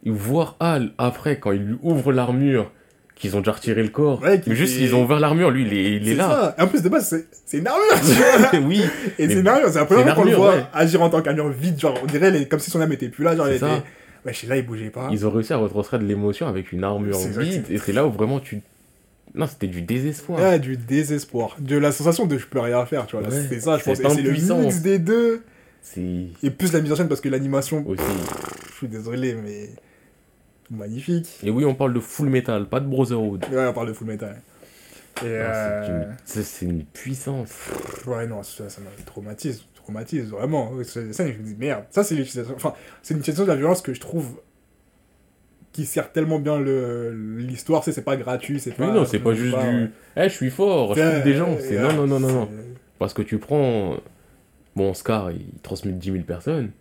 voir 0.06 0.56
Al 0.60 0.91
après 0.97 1.39
quand 1.39 1.52
il 1.52 1.62
lui 1.64 1.76
ouvre 1.82 2.12
l'armure, 2.12 2.72
qu'ils 3.16 3.36
ont 3.36 3.39
déjà 3.39 3.52
retiré 3.52 3.84
le 3.84 3.89
corps, 3.89 4.22
Ouais, 4.22 4.41
mais 4.47 4.56
juste 4.56 4.78
ils 4.80 4.95
ont 4.95 5.04
ouvert 5.04 5.20
l'armure, 5.20 5.52
lui 5.52 5.64
il 5.64 5.74
est, 5.74 5.91
il 5.97 6.08
est 6.10 6.16
là. 6.16 6.54
ça. 6.58 6.64
En 6.64 6.68
plus, 6.68 6.82
de 6.82 6.88
base, 6.89 7.26
c'est 7.45 7.58
une 7.58 7.68
armure, 7.68 7.86
tu 7.95 8.14
vois. 8.14 8.60
oui, 8.68 8.82
Et 9.18 9.28
c'est 9.28 9.39
une 9.41 9.47
armure, 9.47 9.68
c'est 9.70 9.80
la 9.80 9.86
première 9.86 10.06
fois 10.06 10.24
qu'on 10.24 10.24
le 10.30 10.36
voit 10.36 10.56
ouais. 10.56 10.64
agir 10.74 11.02
en 11.02 11.10
tant 11.10 11.22
qu'armure 11.22 11.50
vide. 11.50 11.78
Genre, 11.80 12.00
on 12.02 12.06
dirait 12.06 12.32
les- 12.32 12.47
comme 12.47 12.60
si 12.60 12.72
son 12.72 12.80
âme 12.80 12.93
était 12.93 13.10
plus 13.10 13.26
là. 13.26 13.36
Genre, 13.36 13.50
il 13.50 13.56
était. 13.56 13.66
Ouais, 13.66 14.34
je 14.34 14.38
sais 14.39 14.47
là, 14.47 14.56
il 14.58 14.66
bougeait 14.66 14.89
pas. 14.89 15.10
ils 15.12 15.26
ont 15.28 15.32
réussi 15.32 15.52
à 15.54 15.58
retranscrire 15.58 16.00
de 16.00 16.06
l'émotion 16.06 16.47
avec 16.47 16.72
une 16.72 16.84
armure 16.84 17.18
vide 17.38 17.64
et 17.70 17.78
c'est 17.78 17.93
là 17.93 18.06
où 18.06 18.12
vraiment 18.12 18.39
tu... 18.39 18.62
Non, 19.36 19.47
c'était 19.47 19.68
du 19.68 19.82
désespoir. 19.82 20.39
Ouais, 20.41 20.60
du 20.60 20.76
désespoir. 20.76 21.56
De 21.60 21.78
la 21.78 21.91
sensation 21.91 22.26
de 22.26 22.38
je 22.38 22.45
peux 22.47 22.60
rien 22.60 22.86
faire, 22.86 23.06
tu 23.06 23.16
vois. 23.18 23.28
Ouais. 23.28 23.36
C'est 23.50 23.60
ça, 23.60 23.78
je 23.78 23.84
pense. 23.84 23.97
C'est 24.16 24.22
le 24.22 24.32
mix 24.32 24.80
des 24.82 24.97
deux. 25.00 25.43
Et 25.97 26.50
plus 26.50 26.74
la 26.74 26.82
mise 26.82 26.91
en 26.91 26.95
scène 26.95 27.08
parce 27.08 27.22
que 27.22 27.30
l'animation, 27.30 27.86
aussi... 27.88 28.02
je 28.72 28.76
suis 28.78 28.88
désolé, 28.88 29.36
mais. 29.36 29.70
Magnifique. 30.72 31.39
Et 31.43 31.49
oui, 31.49 31.65
on 31.65 31.74
parle 31.76 31.93
de 31.93 31.99
Full 31.99 32.30
Metal, 32.30 32.67
pas 32.67 32.80
de 32.80 32.86
Brotherhood. 32.88 33.45
Ouais, 33.51 33.65
on 33.67 33.74
parle 33.74 33.88
de 33.88 33.93
Full 33.93 34.07
Metal. 34.07 34.39
Et 35.22 35.26
euh, 35.26 35.84
c'est 35.86 35.91
une- 35.91 36.17
C'est 36.26 36.43
c'est 36.43 36.65
une 36.65 36.86
puissance. 36.86 37.51
Ouais, 38.07 38.26
non, 38.28 38.43
ça, 38.43 38.70
ça 38.70 38.80
m'a 38.82 38.89
traumatise, 39.05 39.63
traumatise, 39.76 40.30
vraiment. 40.30 40.72
Ça, 40.84 41.01
je 41.01 41.38
me 41.38 41.43
dis, 41.43 41.55
merde. 41.57 41.84
Ça, 41.89 42.03
c'est 42.03 42.15
l'utilisation. 42.15 42.55
Enfin, 42.55 42.74
c'est 43.01 43.13
une 43.15 43.20
utilisation 43.20 43.43
de 43.45 43.49
la 43.49 43.55
violence 43.57 43.82
que 43.82 43.93
je 43.93 43.99
trouve 43.99 44.39
qui 45.72 45.86
sert 45.86 46.11
tellement 46.11 46.39
bien 46.39 46.59
l'histoire. 46.61 47.84
C'est 47.84 47.91
c'est 47.91 48.01
pas 48.03 48.15
gratuit, 48.15 48.59
c'est 48.59 48.72
pas. 48.72 48.88
Oui, 48.88 48.93
non, 48.93 49.05
c'est 49.05 49.20
pas 49.20 49.34
juste 49.34 49.57
du. 49.57 49.91
Eh, 50.15 50.24
je 50.30 50.34
suis 50.34 50.49
fort, 50.51 50.95
je 50.95 51.01
coupe 51.15 51.24
des 51.24 51.34
gens. 51.34 51.57
C'est 51.59 51.80
non, 51.82 51.93
non, 51.93 52.07
non, 52.07 52.20
non, 52.20 52.32
non. 52.32 52.49
Parce 52.99 53.13
que 53.13 53.22
tu 53.24 53.39
prends. 53.39 53.97
Bon, 54.76 54.93
Scar, 54.93 55.32
il 55.32 55.47
transmute 55.63 55.97
10 55.97 56.11
000 56.11 56.24
personnes. 56.24 56.72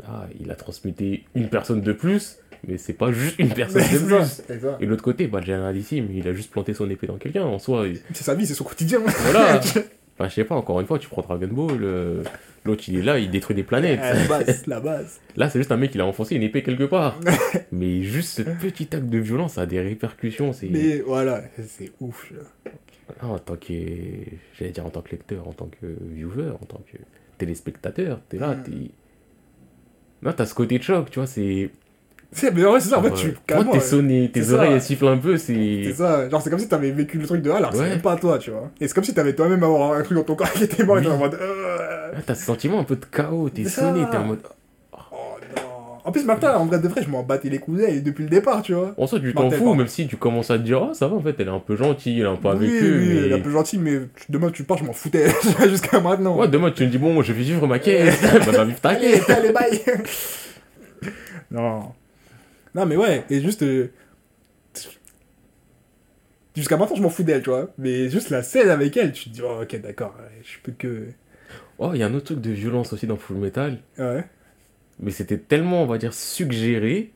Là, 0.00 0.26
il 0.40 0.50
a 0.50 0.54
transmuté 0.56 1.24
une 1.34 1.48
personne 1.50 1.82
de 1.82 1.92
plus, 1.92 2.38
mais 2.68 2.76
c'est 2.78 2.92
pas 2.92 3.10
juste 3.12 3.38
une 3.38 3.48
personne 3.52 3.82
de 3.82 3.98
plus. 4.18 4.42
Et 4.80 4.84
de 4.86 4.90
l'autre 4.90 5.02
côté, 5.02 5.26
bah, 5.26 5.40
Généralissime, 5.40 6.08
il 6.14 6.26
a 6.28 6.34
juste 6.34 6.50
planté 6.50 6.74
son 6.74 6.88
épée 6.90 7.06
dans 7.06 7.16
quelqu'un. 7.18 7.44
En 7.44 7.58
soi, 7.58 7.86
il- 7.88 8.00
C'est 8.12 8.24
sa 8.24 8.34
vie, 8.34 8.46
c'est 8.46 8.54
son 8.54 8.64
quotidien. 8.64 9.00
voilà. 9.04 9.58
Enfin, 9.58 9.82
je 10.28 10.34
sais 10.34 10.44
pas, 10.44 10.54
encore 10.54 10.80
une 10.80 10.86
fois, 10.86 10.98
tu 10.98 11.08
prends 11.08 11.22
Dragon 11.22 11.48
Ball, 11.50 11.78
euh, 11.82 12.22
l'autre 12.64 12.84
il 12.88 12.96
est 12.98 13.02
là, 13.02 13.18
il 13.18 13.30
détruit 13.30 13.56
des 13.56 13.62
planètes. 13.62 14.00
la 14.00 14.26
base, 14.28 14.66
la 14.66 14.80
base. 14.80 15.20
Là, 15.36 15.48
c'est 15.48 15.58
juste 15.58 15.72
un 15.72 15.76
mec, 15.76 15.94
il 15.94 16.00
a 16.00 16.06
enfoncé 16.06 16.34
une 16.34 16.42
épée 16.42 16.62
quelque 16.62 16.84
part. 16.84 17.18
mais 17.72 18.02
juste 18.02 18.30
ce 18.36 18.42
petit 18.42 18.88
acte 18.94 19.06
de 19.08 19.18
violence 19.18 19.56
a 19.58 19.66
des 19.66 19.80
répercussions. 19.80 20.52
C'est. 20.52 20.68
Mais 20.68 21.00
voilà, 21.00 21.42
c'est 21.66 21.92
ouf. 22.00 22.30
là. 22.32 22.70
Ah, 23.22 23.26
en 23.28 23.38
tant 23.38 23.56
que. 23.56 23.72
J'allais 24.58 24.70
dire 24.72 24.86
en 24.86 24.90
tant 24.90 25.00
que 25.00 25.10
lecteur, 25.10 25.48
en 25.48 25.52
tant 25.52 25.68
que 25.80 25.86
viewer, 26.14 26.50
en 26.50 26.64
tant 26.66 26.80
que 26.92 26.98
téléspectateur, 27.38 28.20
t'es 28.28 28.38
là, 28.38 28.54
Mm. 28.54 28.62
t'es. 28.64 28.90
Non, 30.22 30.32
t'as 30.32 30.44
ce 30.46 30.54
côté 30.54 30.78
de 30.78 30.82
choc, 30.82 31.10
tu 31.10 31.18
vois, 31.18 31.26
c'est. 31.26 31.70
C'est 32.32 32.54
mais 32.54 32.64
ouais, 32.64 32.78
c'est 32.80 32.90
ça, 32.90 32.98
en 32.98 33.02
fait, 33.02 33.08
genre, 33.08 33.64
tu. 33.64 33.70
t'es 33.72 33.80
sonné, 33.80 34.30
tes 34.32 34.42
c'est 34.44 34.52
oreilles 34.52 34.74
elles 34.74 34.82
sifflent 34.82 35.08
un 35.08 35.16
peu, 35.18 35.36
C'est 35.36 35.82
c'est. 35.84 35.94
ça, 35.94 36.28
genre 36.28 36.40
c'est 36.40 36.48
comme 36.50 36.60
si 36.60 36.68
t'avais 36.68 36.92
vécu 36.92 37.18
le 37.18 37.26
truc 37.26 37.42
de 37.42 37.50
alors 37.50 37.72
c'est 37.72 37.80
Ouais. 37.80 37.88
même 37.90 38.00
pas 38.02 38.14
toi, 38.16 38.38
tu 38.38 38.50
vois. 38.52 38.70
Et 38.80 38.86
c'est 38.86 38.94
comme 38.94 39.02
si 39.04 39.12
t'avais 39.12 39.34
toi-même 39.34 39.62
avoir 39.64 39.92
un 39.94 40.02
truc 40.02 40.16
dans 40.16 40.22
ton 40.24 40.36
corps 40.36 40.52
qui 40.52 40.62
était 40.64 40.84
mort 40.84 40.98
et 40.98 41.02
t'es 41.02 41.08
en 41.08 41.18
mode. 41.18 41.34
euh, 41.34 42.12
Ah, 42.16 42.20
T'as 42.24 42.34
ce 42.36 42.44
sentiment 42.44 42.78
un 42.78 42.84
peu 42.84 42.94
de 42.96 43.04
chaos, 43.04 43.48
t'es 43.50 43.64
sonné, 43.64 44.04
t'es 44.10 44.16
en 44.16 44.24
mode. 44.26 44.38
Oh 44.92 44.96
non. 45.56 45.62
En 46.04 46.12
plus, 46.12 46.24
Martha, 46.24 46.58
en 46.58 46.66
vrai 46.66 46.78
de 46.78 46.86
vrai, 46.88 47.02
je 47.02 47.10
m'en 47.10 47.22
battais 47.24 47.48
les 47.50 47.58
couilles 47.58 48.00
depuis 48.00 48.22
le 48.24 48.30
départ, 48.30 48.62
tu 48.62 48.74
vois. 48.74 48.94
En 48.96 49.06
soi, 49.08 49.18
tu 49.20 49.34
t'en 49.34 49.50
fous, 49.50 49.74
même 49.74 49.88
si 49.88 50.06
tu 50.06 50.16
commences 50.16 50.50
à 50.52 50.56
te 50.58 50.62
dire, 50.62 50.86
ah, 50.90 50.94
ça 50.94 51.08
va, 51.08 51.16
en 51.16 51.20
fait, 51.20 51.34
elle 51.40 51.48
est 51.48 51.50
un 51.50 51.58
peu 51.58 51.74
gentille, 51.76 52.20
elle 52.20 52.26
est 52.26 52.30
un 52.30 52.36
peu 52.36 52.48
avec 52.48 52.60
oui, 52.70 52.78
eux. 52.80 52.98
oui, 53.00 53.06
mais... 53.08 53.16
elle 53.26 53.32
est 53.32 53.34
un 53.34 53.40
peu 53.40 53.50
gentille, 53.50 53.80
mais 53.80 54.00
demain 54.28 54.50
tu 54.50 54.62
pars, 54.62 54.78
je 54.78 54.84
m'en 54.84 54.92
foutais 54.92 55.26
jusqu'à 55.68 55.98
maintenant. 56.00 56.38
Ouais, 56.38 56.46
demain, 56.48 56.70
tu 56.70 56.84
me 56.84 56.88
dis, 56.90 56.98
bon, 56.98 57.20
je 57.22 57.32
vais 57.32 57.42
vivre 57.42 57.66
ma 57.66 57.78
quête, 57.80 58.14
bah, 58.46 58.52
va 58.52 58.64
vivre 58.64 58.80
ta 58.80 58.90
Allez, 58.90 59.10
quête. 59.20 59.30
allez, 59.30 59.52
bye 59.52 59.82
Non. 61.50 61.92
Non, 62.74 62.86
mais 62.86 62.96
ouais, 62.96 63.24
et 63.30 63.40
juste. 63.40 63.62
euh, 63.62 63.92
Jusqu'à 66.56 66.76
maintenant, 66.76 66.96
je 66.96 67.02
m'en 67.02 67.10
fous 67.10 67.22
d'elle, 67.22 67.42
tu 67.42 67.50
vois. 67.50 67.70
Mais 67.78 68.08
juste 68.10 68.30
la 68.30 68.42
scène 68.42 68.70
avec 68.70 68.96
elle, 68.96 69.12
tu 69.12 69.24
te 69.30 69.34
dis, 69.34 69.40
oh, 69.42 69.62
ok, 69.62 69.80
d'accord, 69.80 70.14
ouais, 70.18 70.42
je 70.42 70.58
peux 70.62 70.72
que. 70.72 71.08
Oh, 71.78 71.92
il 71.94 72.00
y 72.00 72.02
a 72.02 72.06
un 72.06 72.14
autre 72.14 72.26
truc 72.26 72.40
de 72.40 72.50
violence 72.52 72.92
aussi 72.92 73.06
dans 73.06 73.16
Full 73.16 73.38
Metal. 73.38 73.82
Ouais. 73.98 74.24
mais 74.98 75.10
c'était 75.10 75.38
tellement, 75.38 75.82
on 75.82 75.86
va 75.86 75.98
dire, 75.98 76.12
suggéré 76.14 77.12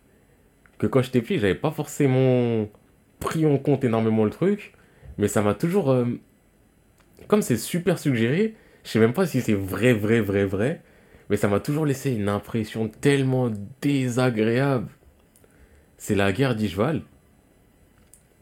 que 0.78 0.86
quand 0.88 1.02
j'étais 1.02 1.22
petit, 1.22 1.38
j'avais 1.40 1.54
pas 1.54 1.72
forcément 1.72 2.68
pris 3.20 3.46
en 3.46 3.58
compte 3.58 3.84
énormément 3.84 4.24
le 4.24 4.30
truc, 4.30 4.74
mais 5.18 5.28
ça 5.28 5.42
m'a 5.42 5.54
toujours. 5.54 5.90
euh, 5.92 6.06
Comme 7.28 7.42
c'est 7.42 7.56
super 7.56 7.98
suggéré, 7.98 8.54
je 8.84 8.90
sais 8.90 8.98
même 8.98 9.12
pas 9.14 9.26
si 9.26 9.40
c'est 9.40 9.54
vrai, 9.54 9.92
vrai, 9.92 10.20
vrai, 10.20 10.44
vrai, 10.44 10.82
mais 11.30 11.36
ça 11.36 11.48
m'a 11.48 11.60
toujours 11.60 11.86
laissé 11.86 12.12
une 12.12 12.28
impression 12.28 12.88
tellement 12.88 13.50
désagréable. 13.80 14.88
C'est 16.04 16.14
la 16.14 16.32
guerre 16.32 16.54
d'Ishval. 16.54 17.00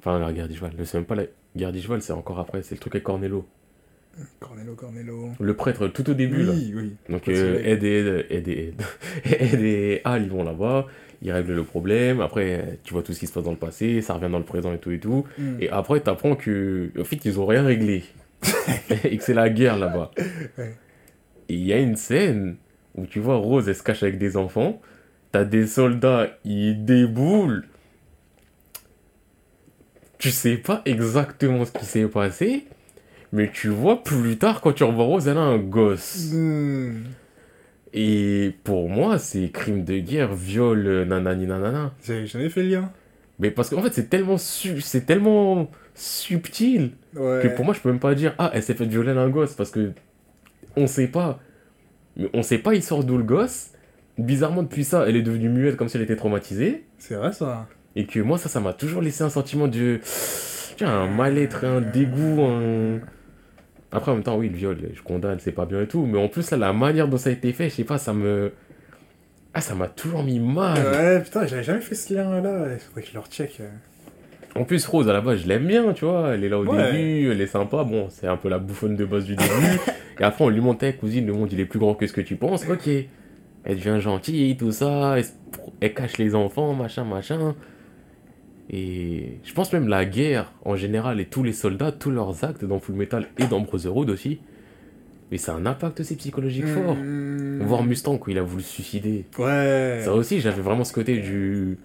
Enfin, 0.00 0.18
la 0.18 0.32
guerre 0.32 0.48
d'Ishval, 0.48 0.72
c'est 0.82 0.94
même 0.98 1.04
pas 1.04 1.14
la 1.14 1.26
guerre 1.56 1.70
d'Ishval, 1.70 2.02
c'est 2.02 2.12
encore 2.12 2.40
après, 2.40 2.60
c'est 2.62 2.74
le 2.74 2.80
truc 2.80 2.96
avec 2.96 3.04
Cornello. 3.04 3.46
Cornello, 4.40 4.74
Cornello. 4.74 5.28
Le 5.38 5.54
prêtre, 5.54 5.86
tout 5.86 6.10
au 6.10 6.14
début, 6.14 6.42
là. 6.42 6.54
Oui, 6.54 6.72
oui. 6.74 6.96
Donc 7.08 7.28
euh. 7.28 7.62
Ed 7.64 7.84
et 7.84 7.98
Ed, 8.00 8.26
Ed 8.30 8.48
et 8.48 8.68
Ed, 8.70 8.82
Ed 9.54 9.60
et 9.60 10.00
Al, 10.02 10.24
ils 10.24 10.28
vont 10.28 10.42
là-bas, 10.42 10.88
ils 11.22 11.30
règlent 11.30 11.54
le 11.54 11.62
problème, 11.62 12.20
après 12.20 12.80
tu 12.82 12.94
vois 12.94 13.04
tout 13.04 13.12
ce 13.12 13.20
qui 13.20 13.28
se 13.28 13.32
passe 13.32 13.44
dans 13.44 13.52
le 13.52 13.56
passé, 13.56 14.00
ça 14.00 14.14
revient 14.14 14.28
dans 14.32 14.40
le 14.40 14.44
présent 14.44 14.72
et 14.72 14.78
tout 14.78 14.90
et 14.90 14.98
tout, 14.98 15.24
Mm. 15.38 15.58
et 15.60 15.70
après 15.70 16.00
t'apprends 16.00 16.34
que 16.34 16.90
en 16.98 17.04
fait 17.04 17.24
ils 17.24 17.38
ont 17.38 17.46
rien 17.46 17.62
réglé, 17.62 18.02
et 19.04 19.16
que 19.18 19.22
c'est 19.22 19.34
la 19.34 19.48
guerre 19.48 19.78
là-bas. 19.78 20.10
Ouais. 20.58 20.74
Et 21.48 21.54
il 21.54 21.64
y 21.64 21.72
a 21.72 21.78
une 21.78 21.94
scène 21.94 22.56
où 22.96 23.06
tu 23.06 23.20
vois 23.20 23.36
Rose, 23.36 23.68
elle 23.68 23.76
se 23.76 23.84
cache 23.84 24.02
avec 24.02 24.18
des 24.18 24.36
enfants, 24.36 24.80
t'as 25.33 25.45
des 25.45 25.66
soldats, 25.66 26.28
ils 26.45 26.85
déboulent, 26.85 27.64
tu 30.18 30.30
sais 30.30 30.57
pas 30.57 30.83
exactement 30.85 31.64
ce 31.64 31.72
qui 31.72 31.85
s'est 31.85 32.07
passé, 32.07 32.66
mais 33.33 33.51
tu 33.53 33.68
vois 33.68 34.05
plus 34.05 34.39
tard 34.39 34.61
quand 34.61 34.72
tu 34.72 34.85
revois 34.85 35.05
Rose, 35.05 35.26
elle 35.26 35.39
a 35.39 35.41
un 35.41 35.59
gosse. 35.59 36.30
Hmm. 36.33 37.03
Et 37.95 38.55
pour 38.64 38.89
moi, 38.89 39.18
c'est 39.18 39.51
crime 39.51 39.85
de 39.85 39.99
guerre, 39.99 40.35
viol, 40.35 40.87
euh, 40.87 41.05
nanani 41.05 41.47
nanana. 41.47 41.93
J'ai 42.05 42.26
jamais 42.26 42.49
fait 42.49 42.62
le 42.62 42.68
lien? 42.70 42.93
Mais 43.39 43.51
parce 43.51 43.68
qu'en 43.70 43.83
fait, 43.83 43.93
c'est 43.93 44.09
tellement, 44.09 44.39
su- 44.39 44.80
c'est 44.80 45.05
tellement 45.05 45.70
subtil 45.95 46.93
Ouais. 47.14 47.41
que 47.43 47.49
pour 47.49 47.66
moi, 47.66 47.74
je 47.74 47.80
peux 47.80 47.91
même 47.91 48.01
pas 48.01 48.14
dire, 48.14 48.35
ah, 48.39 48.51
elle 48.55 48.62
s'est 48.62 48.72
fait 48.74 48.87
violer 48.87 49.11
un 49.11 49.28
gosse 49.28 49.55
parce 49.55 49.70
que 49.70 49.93
on 50.76 50.87
sait 50.87 51.09
pas. 51.09 51.39
Mais 52.16 52.30
on 52.33 52.43
sait 52.43 52.59
pas, 52.59 52.74
il 52.74 52.83
sort 52.83 53.05
d'où 53.05 53.18
le 53.18 53.24
gosse. 53.24 53.72
Bizarrement, 54.18 54.62
depuis 54.62 54.84
ça, 54.84 55.04
elle 55.08 55.16
est 55.16 55.22
devenue 55.22 55.48
muette 55.48 55.76
comme 55.76 55.88
si 55.88 55.96
elle 55.96 56.02
était 56.02 56.16
traumatisée. 56.16 56.84
C'est 56.98 57.14
vrai 57.14 57.32
ça. 57.32 57.66
Et 57.96 58.06
que 58.06 58.20
moi, 58.20 58.38
ça, 58.38 58.48
ça 58.48 58.60
m'a 58.60 58.72
toujours 58.72 59.02
laissé 59.02 59.22
un 59.24 59.30
sentiment 59.30 59.68
de. 59.68 60.00
Tiens, 60.76 60.88
un 60.90 61.08
mal-être, 61.08 61.64
un 61.64 61.80
dégoût, 61.80 62.42
un. 62.42 63.00
Après, 63.90 64.10
en 64.10 64.14
même 64.14 64.22
temps, 64.22 64.36
oui, 64.38 64.48
le 64.48 64.56
viol, 64.56 64.78
je 64.94 65.02
condamne, 65.02 65.38
c'est 65.40 65.52
pas 65.52 65.66
bien 65.66 65.82
et 65.82 65.86
tout. 65.86 66.06
Mais 66.06 66.18
en 66.18 66.28
plus, 66.28 66.50
là, 66.50 66.56
la 66.56 66.72
manière 66.72 67.08
dont 67.08 67.18
ça 67.18 67.28
a 67.30 67.32
été 67.32 67.52
fait, 67.52 67.68
je 67.68 67.74
sais 67.74 67.84
pas, 67.84 67.98
ça 67.98 68.12
me. 68.14 68.52
Ah, 69.54 69.60
ça 69.60 69.74
m'a 69.74 69.88
toujours 69.88 70.22
mis 70.22 70.40
mal. 70.40 70.78
Ouais, 70.78 71.20
putain, 71.22 71.46
j'avais 71.46 71.62
jamais 71.62 71.80
fait 71.82 71.94
ce 71.94 72.14
lien 72.14 72.40
là. 72.40 72.68
Il 72.72 72.78
faudrait 72.80 73.02
que 73.02 73.08
je 73.08 73.12
le 73.14 73.20
recheck. 73.20 73.60
En 74.54 74.64
plus, 74.64 74.86
Rose, 74.86 75.08
à 75.08 75.12
la 75.12 75.20
base, 75.22 75.40
je 75.40 75.46
l'aime 75.48 75.66
bien, 75.66 75.92
tu 75.94 76.04
vois. 76.06 76.34
Elle 76.34 76.44
est 76.44 76.48
là 76.48 76.58
au 76.58 76.66
Ouais. 76.66 76.92
début, 76.92 77.30
elle 77.30 77.40
est 77.40 77.46
sympa. 77.46 77.84
Bon, 77.84 78.08
c'est 78.10 78.26
un 78.26 78.36
peu 78.36 78.48
la 78.48 78.58
bouffonne 78.58 78.96
de 78.96 79.04
base 79.04 79.24
du 79.24 79.36
début. 79.36 79.50
et 80.20 80.22
après, 80.24 80.44
on 80.44 80.48
lui 80.48 80.60
montait, 80.60 80.94
cousine, 80.94 81.26
le 81.26 81.32
monde, 81.34 81.52
il 81.52 81.60
est 81.60 81.64
plus 81.66 81.78
grand 81.78 81.94
que 81.94 82.06
ce 82.06 82.12
que 82.14 82.20
tu 82.22 82.36
penses. 82.36 82.66
Ok. 82.68 82.88
Elle 83.64 83.76
devient 83.76 84.00
gentille, 84.00 84.56
tout 84.56 84.72
ça. 84.72 85.16
Elle, 85.80 85.94
cache 85.94 86.18
les 86.18 86.34
enfants, 86.34 86.74
machin, 86.74 87.04
machin. 87.04 87.54
Et 88.70 89.38
je 89.44 89.52
pense 89.52 89.72
même 89.72 89.88
la 89.88 90.04
guerre, 90.04 90.52
en 90.64 90.76
général, 90.76 91.20
et 91.20 91.26
tous 91.26 91.42
les 91.42 91.52
soldats, 91.52 91.92
tous 91.92 92.10
leurs 92.10 92.44
actes 92.44 92.64
dans 92.64 92.78
Full 92.78 92.94
Metal 92.94 93.26
et 93.38 93.46
dans 93.46 93.60
Brotherhood 93.60 94.10
aussi. 94.10 94.40
Mais 95.30 95.38
c'est 95.38 95.50
un 95.50 95.66
impact 95.66 96.00
aussi 96.00 96.16
psychologique 96.16 96.66
fort. 96.66 96.94
Hmm. 96.94 97.62
Voir 97.62 97.84
Mustang, 97.84 98.18
quand 98.18 98.30
il 98.30 98.38
a 98.38 98.42
voulu 98.42 98.62
se 98.62 98.70
suicider. 98.70 99.24
Ouais. 99.38 100.00
Ça 100.04 100.14
aussi, 100.14 100.40
j'avais 100.40 100.62
vraiment 100.62 100.84
ce 100.84 100.92
côté 100.92 101.18
du. 101.18 101.78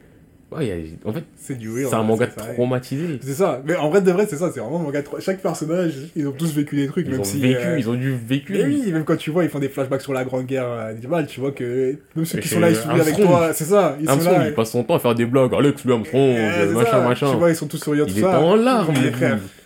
Ouais, 0.49 0.71
a- 0.71 1.09
en 1.09 1.11
fait, 1.11 1.23
C'est 1.35 1.57
du 1.57 1.69
real. 1.69 1.87
c'est 1.89 1.95
un 1.95 2.03
manga 2.03 2.25
traumatisé. 2.27 3.19
C'est 3.21 3.33
ça. 3.33 3.61
Mais 3.65 3.75
en 3.75 3.89
vrai, 3.89 4.01
de 4.01 4.11
vrai, 4.11 4.25
c'est 4.29 4.37
ça. 4.37 4.49
C'est 4.53 4.61
vraiment 4.61 4.79
un 4.79 4.83
manga. 4.83 5.01
tra- 5.01 5.19
Chaque 5.19 5.41
personnage, 5.41 5.93
ils 6.15 6.25
ont 6.25 6.31
tous 6.31 6.53
vécu 6.55 6.77
des 6.77 6.87
trucs. 6.87 7.05
Ils 7.05 7.11
même 7.11 7.19
ont 7.19 7.23
si, 7.25 7.41
vécu, 7.41 7.57
euh, 7.57 7.77
ils 7.79 7.89
ont 7.89 7.95
dû 7.95 8.13
vécu. 8.15 8.53
Mais 8.53 8.63
oui, 8.63 8.91
même 8.93 9.03
quand 9.03 9.17
tu 9.17 9.29
vois, 9.29 9.43
ils 9.43 9.49
font 9.49 9.59
des 9.59 9.67
flashbacks 9.67 10.01
sur 10.01 10.13
la 10.13 10.23
Grande 10.23 10.45
Guerre 10.45 10.67
euh, 10.69 10.93
tu 11.27 11.39
vois 11.41 11.51
que 11.51 11.97
même 12.15 12.23
ceux 12.25 12.39
qui 12.39 12.47
sont 12.47 12.59
là, 12.61 12.69
ils 12.69 12.75
sourient 12.77 13.01
avec 13.01 13.15
toi, 13.17 13.51
c'est 13.53 13.65
ça, 13.65 13.97
ils 13.99 14.05
sont 14.05 14.11
Armstrong, 14.11 14.37
là. 14.37 14.47
il 14.47 14.53
passe 14.53 14.71
son 14.71 14.83
temps 14.83 14.95
à 14.95 14.99
faire 14.99 15.15
des 15.15 15.25
blogs. 15.25 15.53
Alex, 15.53 15.83
lui, 15.83 15.91
Armstrong, 15.91 16.35
machin, 16.37 16.85
ça. 16.85 17.01
machin. 17.07 17.31
Tu 17.31 17.37
vois, 17.37 17.49
ils 17.49 17.55
sont 17.55 17.67
tous 17.67 17.77
souriants, 17.83 18.05
tout 18.05 18.13
Il 18.15 18.21
ça. 18.21 18.39
en 18.39 18.55
larmes, 18.55 18.93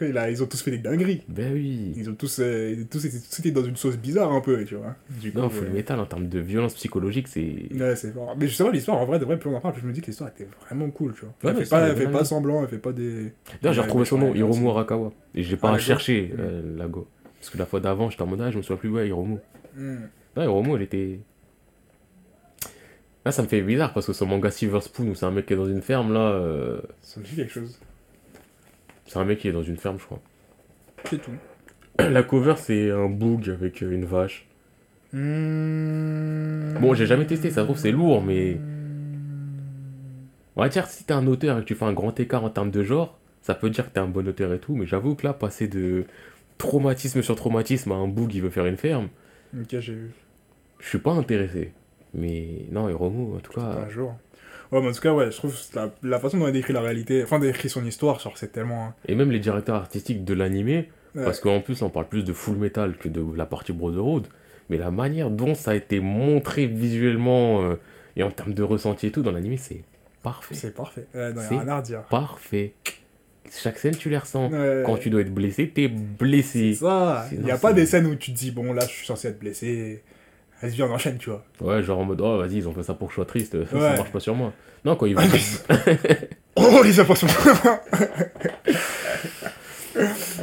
là, 0.02 0.30
ils 0.32 0.42
ont 0.42 0.48
tous 0.48 0.62
fait 0.64 0.72
des 0.72 0.78
dingueries. 0.80 1.22
Ben 1.30 1.52
oui. 1.54 1.94
Ils 1.96 2.10
ont 2.10 2.16
tous, 2.16 2.40
euh, 2.40 2.76
tous 2.90 3.06
été, 3.06 3.18
tous 3.20 3.52
dans 3.52 3.64
une 3.64 3.76
sauce 3.76 3.98
bizarre 3.98 4.32
un 4.32 4.42
peu, 4.42 4.64
tu 4.66 4.76
vois. 4.76 4.96
Du 5.22 5.32
Non, 5.36 5.50
Full 5.50 5.70
Metal, 5.70 6.00
en 6.00 6.06
termes 6.06 6.28
de 6.28 6.40
violence 6.40 6.74
psychologique, 6.74 7.28
c'est. 7.28 7.68
Ouais, 7.80 7.96
c'est 7.96 8.14
fort. 8.14 8.36
Mais 8.40 8.48
justement, 8.48 8.70
l'histoire, 8.72 8.98
en 8.98 9.06
vrai, 9.06 9.20
de 9.20 9.26
vrai, 9.26 9.38
plus 9.38 9.50
on 9.50 9.56
en 9.56 9.60
parle, 9.60 9.74
plus 9.76 9.84
je 9.84 9.88
me 9.88 9.94
dis 9.94 10.02
que 10.02 10.08
l'histoire 10.08 10.30
était 10.30 10.48
vraiment 10.66 10.71
cool, 10.94 11.14
tu 11.14 11.22
vois. 11.22 11.30
Ouais, 11.44 11.58
elle 11.60 11.64
fait 11.66 11.70
pas, 11.70 11.88
elle 11.88 11.96
fait 11.96 12.26
semblant, 12.26 12.62
elle 12.64 12.70
fait 12.70 12.78
pas 12.78 12.92
des. 12.92 13.34
D'ailleurs, 13.62 13.74
j'ai 13.74 13.82
retrouvé 13.82 14.06
son 14.06 14.18
nom, 14.18 14.34
Hiromu. 14.34 14.70
Arakawa. 14.70 15.12
Et 15.36 15.44
j'ai 15.44 15.58
pas 15.58 15.68
Ah, 15.68 15.72
à 15.72 15.74
la 15.74 15.78
go. 15.80 15.84
chercher, 15.84 16.32
Mm. 16.34 16.40
euh, 16.40 16.78
la 16.78 16.88
go. 16.88 17.08
Parce 17.40 17.50
que 17.50 17.58
la 17.58 17.66
fois 17.66 17.80
d'avant, 17.80 18.10
j'étais 18.10 18.22
en 18.24 18.28
mode, 18.28 18.42
ah, 18.42 18.52
je 18.52 18.58
me 18.58 18.62
souviens 18.62 18.78
plus, 18.78 18.90
ouais, 18.90 19.08
Hiromu. 19.08 19.38
Hmm. 19.76 19.96
Là, 20.36 20.44
Hiromu, 20.44 20.76
elle 20.76 20.82
était. 20.84 21.20
Là, 23.26 23.32
ça 23.32 23.44
me 23.44 23.48
fait 23.48 23.62
bizarre 23.62 23.94
parce 23.94 24.08
que 24.08 24.14
son 24.14 24.26
manga 24.26 24.50
Silver 24.50 24.82
Spoon, 24.82 25.10
où 25.10 25.16
c'est 25.16 25.26
un 25.26 25.32
mec 25.32 25.46
qui 25.46 25.54
est 25.54 25.58
dans 25.58 25.66
une 25.68 25.82
ferme, 25.82 26.12
là. 26.14 26.20
euh, 26.32 26.82
Ça 27.02 27.20
me 27.20 27.26
dit 27.26 27.36
quelque 27.36 27.52
chose. 27.54 27.80
C'est 29.06 29.20
un 29.20 29.26
mec 29.26 29.40
qui 29.40 29.48
est 29.48 29.52
dans 29.52 29.62
une 29.64 29.78
ferme, 29.78 29.98
je 30.00 30.06
crois. 30.06 30.20
C'est 31.06 31.22
tout. 31.22 31.32
La 32.00 32.24
cover, 32.24 32.56
c'est 32.58 32.90
un 32.92 33.10
boog 33.10 33.50
avec 33.50 33.84
euh, 33.84 33.92
une 33.92 34.06
vache. 34.06 34.48
Hmm. 35.14 36.74
Bon, 36.80 36.94
j'ai 36.94 37.06
jamais 37.06 37.26
testé, 37.28 37.50
ça 37.50 37.62
se 37.62 37.66
trouve, 37.66 37.78
c'est 37.78 37.92
lourd, 37.92 38.22
mais. 38.24 38.58
On 40.62 40.66
va 40.66 40.70
dire, 40.70 40.86
si 40.86 41.04
t'es 41.06 41.14
un 41.14 41.26
auteur 41.26 41.58
et 41.58 41.62
que 41.62 41.66
tu 41.66 41.74
fais 41.74 41.86
un 41.86 41.94
grand 41.94 42.20
écart 42.20 42.44
en 42.44 42.52
termes 42.52 42.70
de 42.70 42.84
genre, 42.84 43.18
ça 43.42 43.56
peut 43.56 43.72
dire 43.72 43.88
que 43.90 43.94
t'es 43.96 44.00
un 44.00 44.06
bon 44.08 44.28
auteur 44.28 44.54
et 44.54 44.60
tout, 44.60 44.76
mais 44.76 44.86
j'avoue 44.86 45.16
que 45.16 45.26
là, 45.26 45.34
passer 45.34 45.68
de 45.68 46.06
traumatisme 46.60 47.24
sur 47.24 47.36
traumatisme 47.36 47.92
à 47.92 47.96
un 47.96 48.08
boug 48.08 48.30
qui 48.30 48.42
veut 48.42 48.52
faire 48.52 48.68
une 48.68 48.78
ferme, 48.78 49.08
Ok, 49.60 49.68
j'ai 49.80 49.94
vu. 49.94 50.12
je 50.80 50.88
suis 50.88 51.00
pas 51.00 51.14
intéressé. 51.14 51.72
Mais 52.14 52.66
non, 52.72 52.90
Hiromu, 52.90 53.36
en 53.36 53.40
tout 53.40 53.54
cas. 53.54 53.62
Un 53.62 53.90
jour. 53.90 54.14
Ouais, 54.72 54.82
mais 54.82 54.90
en 54.90 54.92
tout 54.92 55.02
cas, 55.02 55.14
ouais, 55.14 55.32
je 55.32 55.38
trouve 55.38 55.56
la, 55.74 55.92
la 56.04 56.20
façon 56.20 56.38
dont 56.38 56.46
il 56.48 56.54
décrit 56.54 56.74
la 56.74 56.82
réalité, 56.82 57.24
enfin, 57.24 57.40
décrit 57.40 57.68
son 57.70 57.84
histoire, 57.86 58.20
genre, 58.20 58.38
c'est 58.38 58.52
tellement. 58.52 58.94
Et 59.08 59.16
même 59.16 59.32
les 59.32 59.40
directeurs 59.40 59.76
artistiques 59.78 60.24
de 60.24 60.34
l'animé, 60.36 60.90
Ouais. 61.16 61.26
parce 61.26 61.40
qu'en 61.42 61.60
plus, 61.60 61.82
on 61.82 61.90
parle 61.90 62.08
plus 62.08 62.24
de 62.24 62.32
Full 62.32 62.56
Metal 62.56 62.96
que 62.98 63.10
de 63.10 63.22
la 63.36 63.46
partie 63.46 63.74
Brotherhood, 63.74 64.28
mais 64.70 64.78
la 64.78 64.92
manière 64.92 65.30
dont 65.30 65.56
ça 65.56 65.72
a 65.72 65.76
été 65.76 66.00
montré 66.00 66.68
visuellement 66.68 67.64
euh, 67.64 67.76
et 68.16 68.24
en 68.24 68.32
termes 68.32 68.54
de 68.54 68.64
ressenti 68.64 69.08
et 69.08 69.12
tout 69.12 69.22
dans 69.22 69.32
l'animé, 69.34 69.58
c'est 69.58 69.82
parfait. 70.24 70.56
C'est 70.56 70.74
parfait. 70.76 71.08
Ouais, 71.14 71.34
non, 71.34 71.42
y 71.42 71.44
a 71.44 71.48
C'est- 71.48 71.56
rien 71.60 71.68
à 71.68 71.78
redire. 71.78 72.02
Parfait. 72.04 72.74
Chaque 73.52 73.80
scène, 73.80 73.96
tu 73.96 74.10
les 74.10 74.18
ressens. 74.18 74.50
Ouais. 74.50 74.84
Quand 74.86 74.98
tu 74.98 75.10
dois 75.10 75.22
être 75.22 75.34
blessé, 75.34 75.70
t'es 75.70 75.88
blessé. 75.90 76.74
C'est 76.74 76.86
ça. 76.86 77.26
Il 77.32 77.42
n'y 77.42 77.52
a 77.52 77.58
pas 77.58 77.74
des 77.74 77.86
scènes 77.86 78.06
où 78.06 78.16
tu 78.16 78.32
te 78.34 78.38
dis, 78.38 78.52
bon, 78.52 78.72
là, 78.74 78.86
je 78.88 78.92
suis 78.94 79.06
censé 79.06 79.28
être 79.30 79.40
blessé. 79.40 80.04
Vas-y, 80.62 80.72
viens, 80.72 80.86
on 80.88 80.94
enchaîne, 80.94 81.18
tu 81.18 81.30
vois. 81.32 81.44
Ouais, 81.60 81.82
genre 81.84 82.00
en 82.00 82.06
mode, 82.06 82.22
oh 82.22 82.38
vas-y, 82.38 82.58
ils 82.58 82.68
ont 82.68 82.74
fait 82.74 82.84
ça 82.84 82.94
pour 82.94 83.08
que 83.08 83.14
je 83.14 83.16
sois 83.16 83.26
triste, 83.26 83.66
ça 83.66 83.78
marche 83.96 84.12
pas 84.12 84.20
sur 84.20 84.36
moi. 84.36 84.54
Non, 84.86 84.96
quand 84.96 85.06
ils 85.08 85.16
vont. 85.18 85.22
Oh, 86.56 86.82
les 86.84 87.00
impressions. 87.00 87.28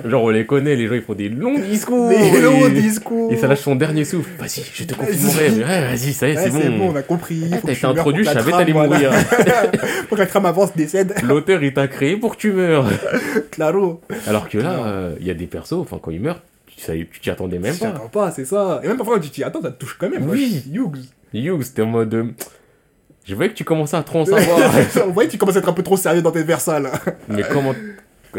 genre, 0.04 0.24
on 0.24 0.28
les 0.30 0.46
connaît, 0.46 0.76
les 0.76 0.86
gens 0.88 0.94
ils 0.94 1.02
font 1.02 1.14
des 1.14 1.28
longs 1.28 1.58
discours. 1.58 2.08
Des 2.08 2.40
longs 2.40 2.66
et... 2.68 2.70
discours. 2.70 3.32
et 3.32 3.36
ça 3.36 3.46
lâche 3.46 3.60
son 3.60 3.76
dernier 3.76 4.04
souffle. 4.04 4.30
Vas-y, 4.38 4.62
je 4.74 4.84
te 4.84 4.94
confie 4.94 5.18
mon 5.22 5.32
rêve. 5.32 5.64
Vas-y, 5.90 6.12
ça 6.12 6.28
y 6.28 6.32
est, 6.32 6.36
Ouais, 6.36 6.50
c'est 6.50 6.68
bon. 6.70 6.90
on 6.92 6.96
a 6.96 7.02
compris. 7.02 7.42
Ah, 7.52 7.56
t'as 7.62 7.72
été 7.72 7.80
tu 7.80 7.86
introduit, 7.86 8.24
pour 8.24 8.32
je 8.32 8.38
savais 8.38 8.50
t'allais 8.52 8.72
mourir. 8.72 9.12
Faut 10.08 10.14
que 10.16 10.20
la 10.20 10.26
trame 10.26 10.46
avance, 10.46 10.74
décède. 10.76 11.14
L'auteur 11.24 11.62
il 11.62 11.72
t'a 11.74 11.88
créé 11.88 12.16
pour 12.16 12.36
que 12.36 12.40
tu 12.40 12.52
meurs. 12.52 12.86
Claro. 13.50 14.00
Alors 14.26 14.48
que 14.48 14.58
là, 14.58 14.84
euh, 14.86 15.14
il 15.20 15.26
y 15.26 15.30
a 15.30 15.34
des 15.34 15.46
persos, 15.46 15.72
enfin 15.72 15.98
quand 16.00 16.10
ils 16.12 16.20
meurent, 16.20 16.40
tu 16.66 17.06
tu 17.10 17.20
t'y 17.20 17.30
attendais 17.30 17.58
même 17.58 17.74
Tu 17.74 17.80
pas. 17.80 17.86
t'attends 17.90 18.08
pas, 18.08 18.30
c'est 18.30 18.44
ça. 18.44 18.80
Et 18.84 18.88
même 18.88 18.96
parfois, 18.96 19.16
quand 19.16 19.22
tu 19.22 19.30
t'y 19.30 19.42
attends, 19.42 19.60
ça 19.62 19.70
te 19.72 19.78
touche 19.78 19.96
quand 19.98 20.08
même. 20.08 20.28
Oui. 20.28 20.62
Hughes. 20.72 21.06
You, 21.32 21.60
c'était 21.62 21.82
en 21.82 21.86
mode. 21.86 22.14
euh, 22.14 22.24
Je 23.24 23.34
voyais 23.34 23.50
que 23.50 23.56
tu 23.56 23.64
commençais 23.64 23.96
à 23.96 24.02
trop 24.04 24.20
en 24.20 24.24
savoir. 24.26 24.60
On 25.06 25.10
voit 25.10 25.26
que 25.26 25.30
tu 25.32 25.38
commences 25.38 25.56
à 25.56 25.58
être 25.58 25.68
un 25.68 25.72
peu 25.72 25.82
trop 25.82 25.96
sérieux 25.96 26.22
dans 26.22 26.30
tes 26.30 26.42
versats, 26.44 26.78
là. 26.80 26.92
Mais 27.28 27.42
comment. 27.50 27.74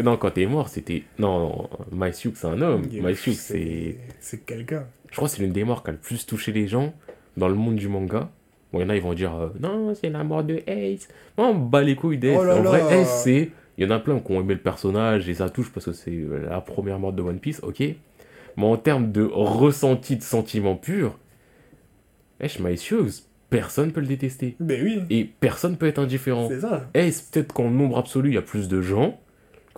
Non, 0.02 0.16
quand 0.16 0.30
t'es 0.30 0.46
mort, 0.46 0.68
c'était. 0.68 1.04
Non, 1.18 1.68
non, 1.92 2.10
c'est 2.12 2.44
un 2.44 2.60
homme. 2.60 2.82
Hughes, 2.92 3.34
c'est. 3.34 3.96
C'est 4.20 4.44
quelqu'un. 4.44 4.86
Je 5.10 5.16
crois 5.16 5.28
que 5.28 5.34
c'est 5.34 5.42
l'une 5.42 5.52
des 5.52 5.64
morts 5.64 5.82
qui 5.82 5.90
a 5.90 5.92
le 5.92 5.98
plus 5.98 6.24
touché 6.26 6.52
les 6.52 6.68
gens 6.68 6.94
dans 7.36 7.48
le 7.48 7.54
monde 7.54 7.76
du 7.76 7.88
manga. 7.88 8.30
Bon, 8.72 8.78
il 8.78 8.82
y 8.82 8.84
en 8.84 8.90
a, 8.90 8.96
ils 8.96 9.02
vont 9.02 9.14
dire 9.14 9.34
euh, 9.34 9.48
Non, 9.58 9.92
c'est 9.94 10.10
la 10.10 10.22
mort 10.22 10.44
de 10.44 10.62
Ace. 10.66 11.08
Non, 11.36 11.54
bat 11.54 11.82
les 11.82 11.96
couilles 11.96 12.18
d'Ace. 12.18 12.38
Oh 12.40 12.48
en 12.48 12.62
vrai, 12.62 12.78
là. 12.78 13.00
Ace, 13.00 13.22
c'est. 13.24 13.50
Il 13.76 13.84
y 13.84 13.86
en 13.86 13.90
a 13.90 13.98
plein 13.98 14.18
qui 14.20 14.32
ont 14.32 14.40
aimé 14.40 14.54
le 14.54 14.60
personnage 14.60 15.28
et 15.28 15.34
ça 15.34 15.48
touche 15.48 15.72
parce 15.72 15.86
que 15.86 15.92
c'est 15.92 16.24
la 16.48 16.60
première 16.60 16.98
mort 16.98 17.12
de 17.12 17.22
One 17.22 17.38
Piece, 17.38 17.60
ok. 17.62 17.82
Mais 18.56 18.64
en 18.64 18.76
termes 18.76 19.10
de 19.10 19.22
ressenti 19.22 20.16
de 20.16 20.22
sentiment 20.22 20.76
pur, 20.76 21.18
Ace 22.40 22.58
Hughes, 22.90 23.24
personne 23.48 23.92
peut 23.92 24.00
le 24.00 24.06
détester. 24.06 24.56
Ben 24.60 24.82
oui. 24.82 25.02
Et 25.08 25.24
personne 25.24 25.76
peut 25.76 25.86
être 25.86 25.98
indifférent. 25.98 26.48
C'est 26.48 26.60
ça. 26.60 26.88
Ace, 26.94 27.22
peut-être 27.22 27.52
qu'en 27.54 27.70
nombre 27.70 27.98
absolu, 27.98 28.30
il 28.30 28.34
y 28.34 28.38
a 28.38 28.42
plus 28.42 28.68
de 28.68 28.82
gens 28.82 29.18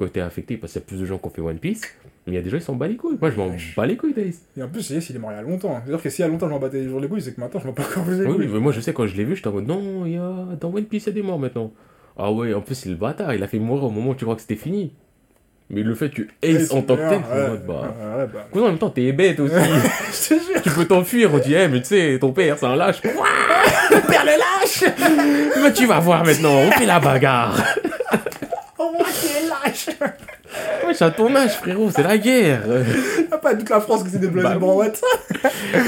qui 0.03 0.09
ont 0.09 0.09
été 0.09 0.21
affectés 0.21 0.57
parce 0.57 0.73
qu'il 0.73 0.81
y 0.81 0.85
a 0.85 0.87
plus 0.87 1.01
de 1.01 1.07
gens 1.07 1.19
qui 1.19 1.27
ont 1.27 1.31
fait 1.31 1.43
One 1.43 1.59
Piece. 1.59 1.83
Mais 2.27 2.33
il 2.33 2.35
y 2.37 2.39
a 2.39 2.43
des 2.43 2.51
gens 2.51 2.59
qui 2.59 2.65
s'en 2.65 2.75
bat 2.75 2.87
les 2.87 2.97
couilles. 2.97 3.19
Moi, 3.21 3.31
je 3.31 3.37
m'en 3.37 3.51
bats 3.77 3.87
les 3.87 3.97
couilles 3.97 4.15
d'Ace. 4.15 4.43
Et 4.57 4.63
en 4.63 4.69
plus, 4.69 4.93
Ace, 4.93 5.11
il 5.11 5.17
est 5.17 5.19
mort 5.19 5.33
il 5.33 5.37
y 5.37 5.39
a 5.39 5.43
longtemps. 5.43 5.81
C'est-à-dire 5.85 6.03
que 6.03 6.09
si 6.09 6.21
il 6.21 6.25
y 6.25 6.25
a 6.25 6.29
longtemps 6.29 6.47
je 6.47 6.53
m'en 6.53 6.61
battais 6.61 6.79
les 6.79 6.89
jours 6.89 7.01
les 7.01 7.09
couilles, 7.09 7.23
c'est 7.23 7.35
que 7.35 7.41
maintenant 7.41 7.61
je 7.61 7.67
m'en 7.67 7.73
bats 7.73 7.83
encore 7.83 8.05
plus 8.05 8.21
les 8.21 8.27
Oui, 8.27 8.49
mais 8.51 8.61
moi, 8.61 8.73
je 8.73 8.81
sais, 8.81 8.93
quand 8.93 9.07
je 9.07 9.17
l'ai 9.17 9.25
vu, 9.25 9.35
j'étais 9.35 9.49
en 9.49 9.53
mode 9.53 9.67
non, 9.67 10.07
il 10.07 10.13
y 10.13 10.17
a... 10.17 10.57
dans 10.61 10.73
One 10.73 10.85
Piece, 10.85 11.05
il 11.05 11.07
y 11.09 11.11
a 11.11 11.15
des 11.15 11.23
morts 11.23 11.39
maintenant. 11.39 11.73
Ah 12.17 12.31
ouais, 12.31 12.55
en 12.55 12.61
plus, 12.61 12.75
c'est 12.75 12.91
le 12.91 12.95
bâtard. 12.95 13.35
Il 13.35 13.43
a 13.43 13.49
fait 13.49 13.59
mourir 13.59 13.85
au 13.85 13.91
moment 13.91 14.11
où 14.11 14.15
tu 14.15 14.25
crois 14.25 14.37
que 14.37 14.43
c'était 14.43 14.57
fini. 14.57 14.93
Mais 15.71 15.83
le 15.83 15.95
fait 15.95 16.11
que 16.11 16.23
Ace, 16.43 16.71
en 16.71 16.83
tant 16.83 16.97
que 16.97 17.09
tel, 17.09 17.19
en 17.19 17.49
mode 17.49 17.67
bah. 17.67 17.95
ouais, 18.19 18.27
bah. 18.33 18.47
Cousin, 18.53 18.67
en 18.67 18.69
même 18.69 18.79
temps, 18.79 18.91
t'es 18.91 19.11
bête 19.13 19.41
aussi. 19.41 19.55
Je 19.55 20.29
te 20.29 20.35
jure. 20.35 20.63
tu 20.63 20.71
peux 20.71 20.85
t'enfuir. 20.85 21.33
On 21.33 21.39
dit, 21.39 21.55
eh, 21.55 21.67
mais 21.69 21.81
tu 21.81 21.89
sais, 21.89 22.19
ton 22.21 22.33
père, 22.33 22.59
c'est 22.59 22.67
un 22.67 22.77
lâche. 22.77 23.01
Quoi 23.03 23.27
Père 24.07 24.25
le 24.25 24.39
lâche 24.39 24.93
Mais 25.63 25.73
tu 25.73 25.87
vas 25.87 25.99
voir 25.99 26.25
maintenant, 26.25 26.53
on 26.53 26.71
fait 26.73 26.87
la 26.87 27.01
bagarre. 27.01 27.65
Moi 29.87 29.95
qui 29.99 30.05
est 30.05 30.05
lâche 30.05 30.87
Wesh, 30.87 31.03
à 31.03 31.11
ton 31.11 31.35
âge, 31.35 31.53
frérot, 31.53 31.91
c'est 31.91 32.03
la 32.03 32.19
guerre. 32.19 32.63
Y'a 33.31 33.39
pas 33.39 33.55
toute 33.55 33.71
la 33.71 33.81
France 33.81 34.05
qui 34.05 34.11
s'est 34.11 34.19
déplacée 34.19 34.49
Bah 34.49 34.57
pour. 34.59 34.77
WhatsApp. 34.77 35.09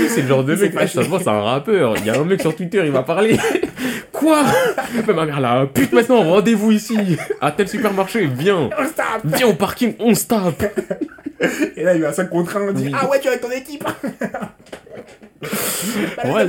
C'est 0.09 0.23
le 0.23 0.29
genre 0.29 0.45
de 0.45 0.55
mec, 0.55 0.73
s'est 0.73 0.79
là, 0.79 0.81
ça 0.87 0.87
fâché. 0.87 1.03
se 1.05 1.09
voit, 1.09 1.21
c'est 1.21 1.29
un 1.29 1.43
rappeur. 1.43 1.95
Il 1.99 2.07
y 2.07 2.11
a 2.11 2.19
un 2.19 2.25
mec 2.25 2.41
sur 2.41 2.55
Twitter, 2.57 2.83
il 2.85 2.91
va 2.93 3.03
parler. 3.03 3.39
Quoi? 4.13 4.45
Mais 5.07 5.13
ma 5.13 5.27
mère 5.27 5.41
là, 5.41 5.67
pute 5.73 5.93
maintenant, 5.93 6.23
rendez-vous 6.23 6.71
ici. 6.73 6.97
À 7.41 7.51
tel 7.53 7.69
supermarché, 7.69 8.27
viens. 8.27 8.71
On 8.79 8.85
se 8.87 8.93
tape. 8.93 9.21
Viens 9.25 9.49
au 9.49 9.55
parking, 9.55 9.95
on 9.99 10.15
se 10.15 10.27
tape. 10.27 10.63
Et 11.77 11.83
là, 11.83 11.95
il 11.95 12.01
y 12.01 12.05
a 12.05 12.13
5 12.13 12.31
contre 12.31 12.57
1, 12.57 12.69
on 12.69 12.73
dit 12.73 12.85
Oui. 12.87 12.93
Ah 12.99 13.09
ouais, 13.09 13.19
tu 13.21 13.27
es 13.27 13.31
avec 13.31 13.43
ton 13.43 13.51
équipe 13.51 13.85
Ouais. 16.25 16.31
Ouais. 16.33 16.47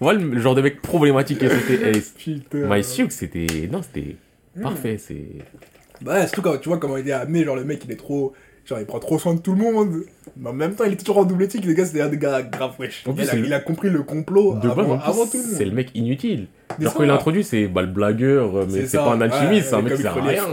Voilà 0.00 0.18
le 0.20 0.40
genre 0.40 0.54
de 0.54 0.60
mec 0.60 0.82
problématique 0.82 1.38
que 1.38 1.48
c'était. 1.48 1.92
Putain. 2.18 2.58
My 2.68 2.84
Sioux, 2.84 3.06
c'était. 3.08 3.46
Non, 3.72 3.80
c'était 3.82 4.16
parfait. 4.62 4.98
C'est. 4.98 5.26
Bah, 6.00 6.26
surtout 6.26 6.42
quand 6.42 6.58
tu 6.58 6.68
vois 6.68 6.78
comment 6.78 6.96
il 6.96 7.08
est 7.08 7.12
amené, 7.12 7.44
genre 7.44 7.56
le 7.56 7.64
mec 7.64 7.82
il 7.84 7.92
est 7.92 7.96
trop. 7.96 8.32
Genre 8.64 8.78
il 8.80 8.86
prend 8.86 8.98
trop 8.98 9.18
soin 9.18 9.34
de 9.34 9.40
tout 9.40 9.54
le 9.54 9.62
monde. 9.62 10.02
Mais 10.36 10.50
en 10.50 10.52
même 10.52 10.74
temps, 10.74 10.84
il 10.84 10.92
est 10.92 10.96
toujours 10.96 11.18
en 11.18 11.24
double 11.24 11.44
éthique, 11.44 11.64
les 11.64 11.74
gars, 11.74 11.86
c'est 11.86 12.00
un 12.02 12.08
des 12.08 12.18
gars 12.18 12.42
grave 12.42 12.74
wesh. 12.78 13.02
En 13.06 13.14
plus, 13.14 13.24
il, 13.32 13.52
a, 13.52 13.58
il 13.58 13.64
compris 13.64 13.88
le 13.88 14.02
complot 14.02 14.56
De 14.56 14.68
avant, 14.68 14.82
en 14.82 14.98
plus, 14.98 15.08
avant 15.08 15.26
tout 15.26 15.38
le 15.38 15.42
monde. 15.42 15.52
c'est 15.56 15.64
le 15.64 15.70
mec 15.70 15.90
inutile. 15.94 16.48
Ça 16.80 16.92
quand 16.94 17.02
il 17.02 17.10
introduit, 17.10 17.44
c'est 17.44 17.66
bah, 17.66 17.80
le 17.80 17.88
blagueur, 17.88 18.66
mais 18.70 18.86
c'est 18.86 18.98
pas 18.98 19.14
un 19.14 19.20
alchimiste, 19.22 19.50
ouais, 19.50 19.70
c'est 19.70 19.74
un 19.74 19.82
mec 19.82 19.94
qui 19.94 20.02
sert 20.02 20.16
à 20.16 20.20
rien. 20.20 20.46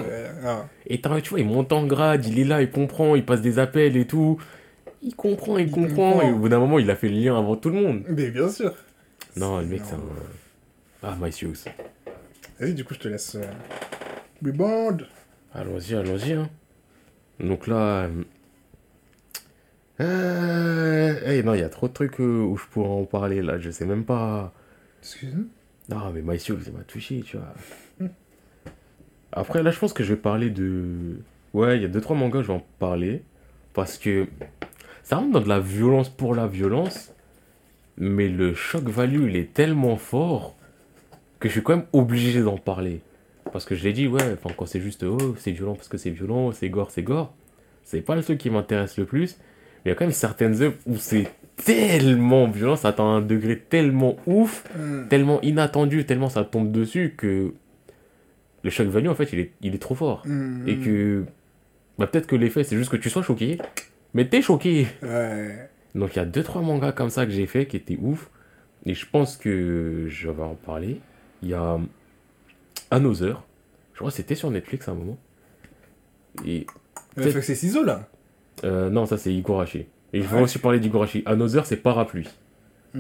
Et 0.87 1.01
tu 1.01 1.29
vois, 1.29 1.39
il 1.39 1.45
monte 1.45 1.73
en 1.73 1.85
grade, 1.85 2.25
il 2.25 2.39
est 2.39 2.45
là, 2.45 2.61
il 2.61 2.71
comprend, 2.71 3.15
il 3.15 3.25
passe 3.25 3.41
des 3.41 3.59
appels 3.59 3.97
et 3.97 4.05
tout. 4.05 4.37
Il 5.03 5.13
comprend, 5.13 5.57
il, 5.57 5.67
Il 5.67 5.71
comprend, 5.71 6.13
comprend. 6.13 6.27
et 6.27 6.31
au 6.31 6.37
bout 6.37 6.49
d'un 6.49 6.59
moment, 6.59 6.79
il 6.79 6.89
a 6.89 6.95
fait 6.95 7.09
le 7.09 7.15
lien 7.15 7.37
avant 7.37 7.55
tout 7.55 7.69
le 7.69 7.75
monde. 7.75 8.03
Mais 8.09 8.31
bien 8.31 8.49
sûr. 8.49 8.73
Non, 9.35 9.59
le 9.59 9.65
mec, 9.65 9.81
c'est 9.83 9.93
un. 9.93 9.99
Ah, 11.03 11.15
My 11.21 11.31
Sioux. 11.31 11.53
Vas-y, 12.59 12.73
du 12.73 12.83
coup, 12.85 12.93
je 12.93 12.99
te 12.99 13.07
laisse. 13.07 13.35
Euh... 13.35 13.43
Rebound. 14.43 15.07
Allons-y, 15.53 15.95
allons-y. 15.95 16.33
Hein. 16.33 16.49
Donc 17.39 17.67
là. 17.67 18.07
euh, 18.07 18.23
Euh... 20.01 21.19
eh, 21.25 21.43
non, 21.43 21.53
il 21.53 21.59
y 21.61 21.63
a 21.63 21.69
trop 21.69 21.87
de 21.87 21.93
trucs 21.93 22.19
euh, 22.19 22.41
où 22.43 22.57
je 22.57 22.65
pourrais 22.65 22.89
en 22.89 23.05
parler 23.05 23.41
là, 23.41 23.57
je 23.59 23.69
sais 23.71 23.85
même 23.85 24.03
pas. 24.05 24.53
Excuse-moi. 25.01 25.45
Non, 25.89 26.11
mais 26.11 26.21
My 26.21 26.39
Sioux, 26.39 26.57
il 26.65 26.73
m'a 26.73 26.83
touché, 26.83 27.21
tu 27.21 27.37
vois. 27.37 27.53
Après, 29.31 29.61
là, 29.61 29.71
je 29.71 29.79
pense 29.79 29.93
que 29.93 30.03
je 30.03 30.13
vais 30.13 30.19
parler 30.19 30.49
de. 30.49 31.19
Ouais, 31.53 31.77
il 31.77 31.81
y 31.81 31.85
a 31.85 31.89
deux 31.89 32.01
trois 32.01 32.15
mangas, 32.15 32.41
je 32.41 32.47
vais 32.47 32.53
en 32.53 32.65
parler. 32.79 33.23
Parce 33.73 33.97
que 33.97 34.27
ça 35.03 35.17
rentre 35.17 35.31
dans 35.31 35.41
de 35.41 35.49
la 35.49 35.59
violence 35.59 36.09
pour 36.09 36.33
la 36.35 36.47
violence. 36.47 37.13
Mais 37.97 38.27
le 38.27 38.53
shock 38.53 38.85
value, 38.85 39.29
il 39.29 39.35
est 39.35 39.53
tellement 39.53 39.97
fort 39.97 40.54
que 41.39 41.47
je 41.47 41.53
suis 41.53 41.63
quand 41.63 41.75
même 41.77 41.85
obligé 41.93 42.41
d'en 42.41 42.57
parler. 42.57 43.01
Parce 43.51 43.65
que 43.65 43.75
je 43.75 43.83
l'ai 43.83 43.93
dit, 43.93 44.07
ouais, 44.07 44.33
enfin, 44.33 44.49
quand 44.57 44.65
c'est 44.65 44.81
juste, 44.81 45.03
oh, 45.03 45.35
c'est 45.37 45.51
violent 45.51 45.75
parce 45.75 45.87
que 45.87 45.97
c'est 45.97 46.09
violent, 46.09 46.51
c'est 46.51 46.69
gore, 46.69 46.91
c'est 46.91 47.03
gore. 47.03 47.33
C'est 47.83 48.01
pas 48.01 48.15
le 48.15 48.23
truc 48.23 48.39
qui 48.39 48.49
m'intéresse 48.49 48.97
le 48.97 49.05
plus. 49.05 49.37
il 49.85 49.89
y 49.89 49.91
a 49.91 49.95
quand 49.95 50.05
même 50.05 50.11
certaines 50.13 50.61
œuvres 50.63 50.75
où 50.87 50.97
c'est 50.97 51.27
tellement 51.63 52.47
violent, 52.49 52.75
ça 52.75 52.89
atteint 52.89 53.03
un 53.05 53.21
degré 53.21 53.59
tellement 53.59 54.17
ouf, 54.25 54.63
Hmm. 54.75 55.07
tellement 55.07 55.39
inattendu, 55.41 56.05
tellement 56.05 56.27
ça 56.29 56.43
tombe 56.43 56.71
dessus 56.71 57.13
que 57.15 57.53
le 58.63 58.69
choc 58.71 58.87
value, 58.87 59.07
en 59.07 59.15
fait, 59.15 59.31
il 59.31 59.39
est, 59.39 59.51
il 59.61 59.75
est 59.75 59.79
trop 59.79 59.95
fort. 59.95 60.23
Hmm. 60.25 60.67
Et 60.67 60.77
que 60.77 61.23
bah, 61.99 62.07
peut-être 62.07 62.27
que 62.27 62.35
l'effet, 62.35 62.63
c'est 62.63 62.75
juste 62.75 62.89
que 62.91 62.97
tu 62.97 63.09
sois 63.09 63.21
choqué, 63.21 63.59
mais 64.13 64.27
t'es 64.27 64.41
choqué. 64.41 64.87
Ouais. 65.03 65.69
Donc 65.93 66.15
il 66.15 66.19
y 66.19 66.21
a 66.21 66.25
deux 66.25 66.43
trois 66.43 66.61
mangas 66.61 66.91
comme 66.91 67.09
ça 67.11 67.25
que 67.25 67.31
j'ai 67.31 67.45
fait 67.45 67.67
qui 67.67 67.77
étaient 67.77 67.97
ouf. 68.01 68.29
Et 68.85 68.93
je 68.95 69.05
pense 69.09 69.37
que 69.37 70.07
je 70.09 70.29
vais 70.29 70.43
en 70.43 70.55
parler. 70.55 70.99
Il 71.45 71.51
y 71.51 71.53
a 71.53 71.77
Another. 72.91 73.43
Je 73.93 73.99
crois 73.99 74.09
que 74.09 74.15
c'était 74.17 74.35
sur 74.35 74.49
Netflix 74.51 74.87
à 74.87 74.91
un 74.91 74.95
moment. 74.95 75.17
Et 76.45 76.65
que 77.15 77.41
c'est 77.41 77.55
ciseaux 77.55 77.83
là. 77.83 78.09
euh, 78.63 78.89
non, 78.89 79.05
ça 79.05 79.17
c'est 79.17 79.33
Higurashi. 79.33 79.85
Et 80.11 80.21
je 80.21 80.27
vais 80.27 80.41
aussi 80.41 80.59
parler 80.59 80.79
d'Higurashi. 80.79 81.23
Another, 81.25 81.65
c'est 81.65 81.77
parapluie. 81.77 82.27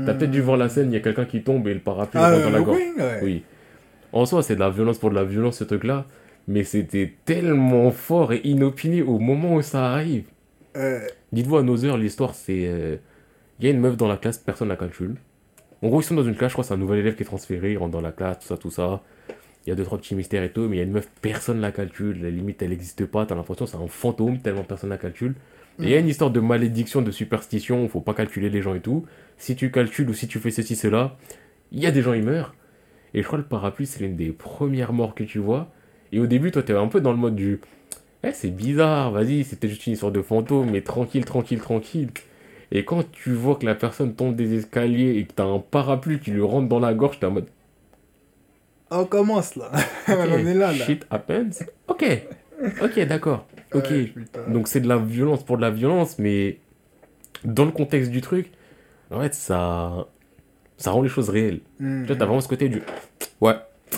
T'as 0.05 0.13
peut-être 0.13 0.31
dû 0.31 0.41
voir 0.41 0.57
la 0.57 0.67
scène, 0.69 0.91
il 0.91 0.93
y 0.93 0.97
a 0.97 0.99
quelqu'un 0.99 1.23
qui 1.25 1.41
tombe 1.41 1.65
et 1.69 1.73
le 1.73 1.79
parapluie 1.79 2.19
Ah, 2.21 2.31
rentre 2.33 2.43
dans 2.43 2.49
la 2.51 2.61
gorge. 2.61 2.77
wing, 2.77 2.97
ouais. 2.97 3.19
Oui. 3.23 3.43
En 4.11 4.25
soi, 4.25 4.43
c'est 4.43 4.55
de 4.55 4.59
la 4.59 4.69
violence 4.69 4.97
pour 4.99 5.09
de 5.09 5.15
la 5.15 5.23
violence, 5.23 5.57
ce 5.57 5.63
truc-là. 5.63 6.05
Mais 6.49 6.63
c'était 6.65 7.13
tellement 7.25 7.89
fort 7.91 8.33
et 8.33 8.41
inopiné 8.43 9.01
au 9.01 9.17
moment 9.19 9.55
où 9.55 9.61
ça 9.61 9.91
arrive. 9.93 10.25
Euh, 10.75 10.99
Dites-vous 11.31 11.57
à 11.57 11.63
nos 11.63 11.83
heures, 11.85 11.97
l'histoire, 11.97 12.35
c'est. 12.35 12.65
euh, 12.67 12.97
Il 13.59 13.65
y 13.65 13.69
a 13.69 13.71
une 13.71 13.79
meuf 13.79 13.95
dans 13.95 14.07
la 14.09 14.17
classe, 14.17 14.37
personne 14.37 14.67
la 14.67 14.75
calcule. 14.75 15.15
En 15.85 15.89
gros, 15.89 16.01
ils 16.01 16.03
sont 16.03 16.15
dans 16.15 16.23
une 16.23 16.35
classe, 16.35 16.49
je 16.49 16.55
crois, 16.55 16.63
c'est 16.63 16.73
un 16.73 16.77
nouvel 16.77 16.97
élève 16.97 17.13
qui 17.13 17.21
est 17.21 17.27
transféré, 17.27 17.73
il 17.73 17.77
rentre 17.77 17.91
dans 17.91 18.01
la 18.01 18.11
classe, 18.11 18.39
tout 18.39 18.47
ça, 18.47 18.57
tout 18.57 18.71
ça. 18.71 19.03
Il 19.65 19.69
y 19.69 19.71
a 19.71 19.75
deux, 19.75 19.83
trois 19.83 19.99
petits 19.99 20.15
mystères 20.15 20.41
et 20.41 20.49
tout, 20.49 20.61
mais 20.61 20.77
il 20.77 20.79
y 20.79 20.81
a 20.81 20.83
une 20.83 20.91
meuf, 20.91 21.07
personne 21.21 21.61
la 21.61 21.71
calcule. 21.71 22.23
La 22.23 22.31
limite, 22.31 22.59
elle 22.63 22.71
n'existe 22.71 23.05
pas, 23.05 23.27
t'as 23.27 23.35
l'impression 23.35 23.67
c'est 23.67 23.77
un 23.77 23.87
fantôme, 23.87 24.39
tellement 24.39 24.63
personne 24.63 24.89
la 24.89 24.97
calcule. 24.97 25.35
Et 25.79 25.83
il 25.83 25.89
y 25.89 25.93
a 25.93 25.99
une 25.99 26.07
histoire 26.07 26.31
de 26.31 26.39
malédiction, 26.39 27.03
de 27.03 27.11
superstition, 27.11 27.87
faut 27.87 28.01
pas 28.01 28.15
calculer 28.15 28.49
les 28.49 28.63
gens 28.63 28.73
et 28.73 28.79
tout. 28.79 29.05
Si 29.37 29.55
tu 29.55 29.69
calcules 29.69 30.09
ou 30.09 30.15
si 30.15 30.27
tu 30.27 30.39
fais 30.39 30.49
ceci, 30.49 30.75
cela, 30.75 31.17
il 31.71 31.83
y 31.83 31.85
a 31.85 31.91
des 31.91 32.01
gens, 32.01 32.13
ils 32.13 32.23
meurent. 32.23 32.55
Et 33.13 33.21
je 33.21 33.27
crois 33.27 33.37
que 33.37 33.43
le 33.43 33.47
parapluie, 33.47 33.85
c'est 33.85 33.99
l'une 33.99 34.15
des 34.15 34.31
premières 34.31 34.91
morts 34.91 35.13
que 35.13 35.23
tu 35.23 35.37
vois. 35.37 35.71
Et 36.11 36.19
au 36.19 36.25
début, 36.25 36.49
toi, 36.49 36.63
t'es 36.63 36.73
un 36.73 36.87
peu 36.87 36.99
dans 36.99 37.11
le 37.11 37.19
mode 37.19 37.35
du. 37.35 37.61
Eh, 38.23 38.31
c'est 38.31 38.49
bizarre, 38.49 39.11
vas-y, 39.11 39.43
c'était 39.43 39.69
juste 39.69 39.85
une 39.85 39.93
histoire 39.93 40.11
de 40.11 40.23
fantôme, 40.23 40.71
mais 40.71 40.81
tranquille, 40.81 41.25
tranquille, 41.25 41.59
tranquille. 41.59 42.09
Et 42.71 42.83
quand 42.85 43.09
tu 43.11 43.31
vois 43.31 43.55
que 43.55 43.65
la 43.65 43.75
personne 43.75 44.15
tombe 44.15 44.35
des 44.35 44.55
escaliers 44.55 45.17
et 45.17 45.25
que 45.25 45.33
t'as 45.33 45.45
un 45.45 45.59
parapluie 45.59 46.19
qui 46.19 46.31
lui 46.31 46.41
rentre 46.41 46.67
dans 46.67 46.79
la 46.79 46.93
gorge, 46.93 47.19
t'es 47.19 47.25
en 47.25 47.31
mode. 47.31 47.47
On 48.91 49.05
commence 49.05 49.55
là. 49.55 49.71
On 50.07 50.13
est 50.13 50.53
là 50.53 50.71
là. 50.71 50.85
Shit 50.85 51.05
happens. 51.09 51.63
Ok, 51.87 52.05
ok, 52.81 52.99
d'accord. 53.05 53.47
Ok. 53.73 53.89
Ouais. 53.89 54.13
Donc 54.47 54.67
c'est 54.67 54.79
de 54.79 54.87
la 54.87 54.97
violence 54.97 55.43
pour 55.43 55.57
de 55.57 55.61
la 55.61 55.71
violence, 55.71 56.19
mais 56.19 56.59
dans 57.43 57.65
le 57.65 57.71
contexte 57.71 58.11
du 58.11 58.21
truc, 58.21 58.51
en 59.11 59.21
fait, 59.21 59.33
ça. 59.33 60.07
Ça 60.77 60.91
rend 60.91 61.01
les 61.01 61.09
choses 61.09 61.29
réelles. 61.29 61.61
Hmm. 61.79 62.01
Tu 62.01 62.07
vois, 62.07 62.17
t'as 62.17 62.25
vraiment 62.25 62.41
ce 62.41 62.49
côté 62.49 62.67
du. 62.67 62.81
Ouais, 63.39 63.53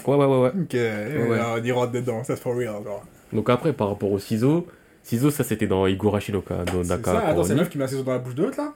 ouais, 0.05 0.15
ouais, 0.15 0.25
ouais, 0.25 0.41
ouais. 0.41 0.49
Ok, 0.49 0.73
ouais. 0.73 1.39
on 1.55 1.63
y 1.63 1.71
rentre 1.71 1.91
dedans, 1.91 2.23
ça 2.23 2.35
for 2.35 2.55
real. 2.55 2.83
Genre. 2.83 3.03
Donc 3.33 3.49
après, 3.49 3.73
par 3.73 3.89
rapport 3.89 4.11
aux 4.11 4.19
ciseaux, 4.19 4.67
ciseaux, 5.07 5.31
ça 5.31 5.43
c'était 5.43 5.67
dans 5.67 5.87
Higurashi 5.87 6.31
no 6.31 6.43
Naka 6.85 7.11
ça, 7.11 7.27
attends, 7.27 7.43
c'est 7.43 7.55
la 7.55 7.61
meuf 7.61 7.69
qui 7.69 7.77
met 7.77 7.83
un 7.85 7.87
ciseau 7.87 8.03
dans 8.03 8.11
la 8.11 8.19
bouche 8.19 8.35
de 8.35 8.43
l'autre 8.43 8.57
là? 8.57 8.73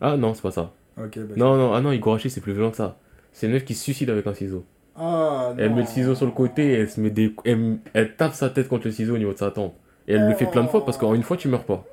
Ah 0.00 0.16
non, 0.16 0.34
c'est 0.34 0.42
pas 0.42 0.50
ça. 0.50 0.72
Bah. 0.96 1.04
Non, 1.36 1.56
non, 1.56 1.72
ah 1.74 1.80
non, 1.80 1.92
Higurashi 1.92 2.30
c'est 2.30 2.40
plus 2.40 2.52
violent 2.52 2.70
que 2.70 2.76
ça. 2.76 2.98
C'est 3.32 3.46
une 3.46 3.52
meuf 3.52 3.64
qui 3.64 3.74
se 3.74 3.82
suicide 3.82 4.10
avec 4.10 4.26
un 4.26 4.34
ciseau. 4.34 4.64
Ah, 4.94 5.54
Elle 5.58 5.70
non. 5.70 5.76
met 5.76 5.82
le 5.82 5.88
ciseau 5.88 6.14
sur 6.14 6.26
le 6.26 6.32
côté 6.32 6.72
et 6.72 6.72
elle 6.80 6.90
se 6.90 7.00
met 7.00 7.10
des. 7.10 7.34
Elle, 7.44 7.78
elle 7.94 8.14
tape 8.16 8.34
sa 8.34 8.50
tête 8.50 8.68
contre 8.68 8.86
le 8.86 8.92
ciseau 8.92 9.14
au 9.14 9.18
niveau 9.18 9.32
de 9.32 9.38
sa 9.38 9.50
tempe. 9.50 9.74
Et 10.06 10.14
elle 10.14 10.28
le 10.28 10.34
fait 10.34 10.46
plein 10.46 10.64
de 10.64 10.68
fois 10.68 10.84
parce 10.84 10.98
qu'en 10.98 11.14
une 11.14 11.22
fois 11.22 11.36
tu 11.36 11.48
meurs 11.48 11.64
pas. 11.64 11.84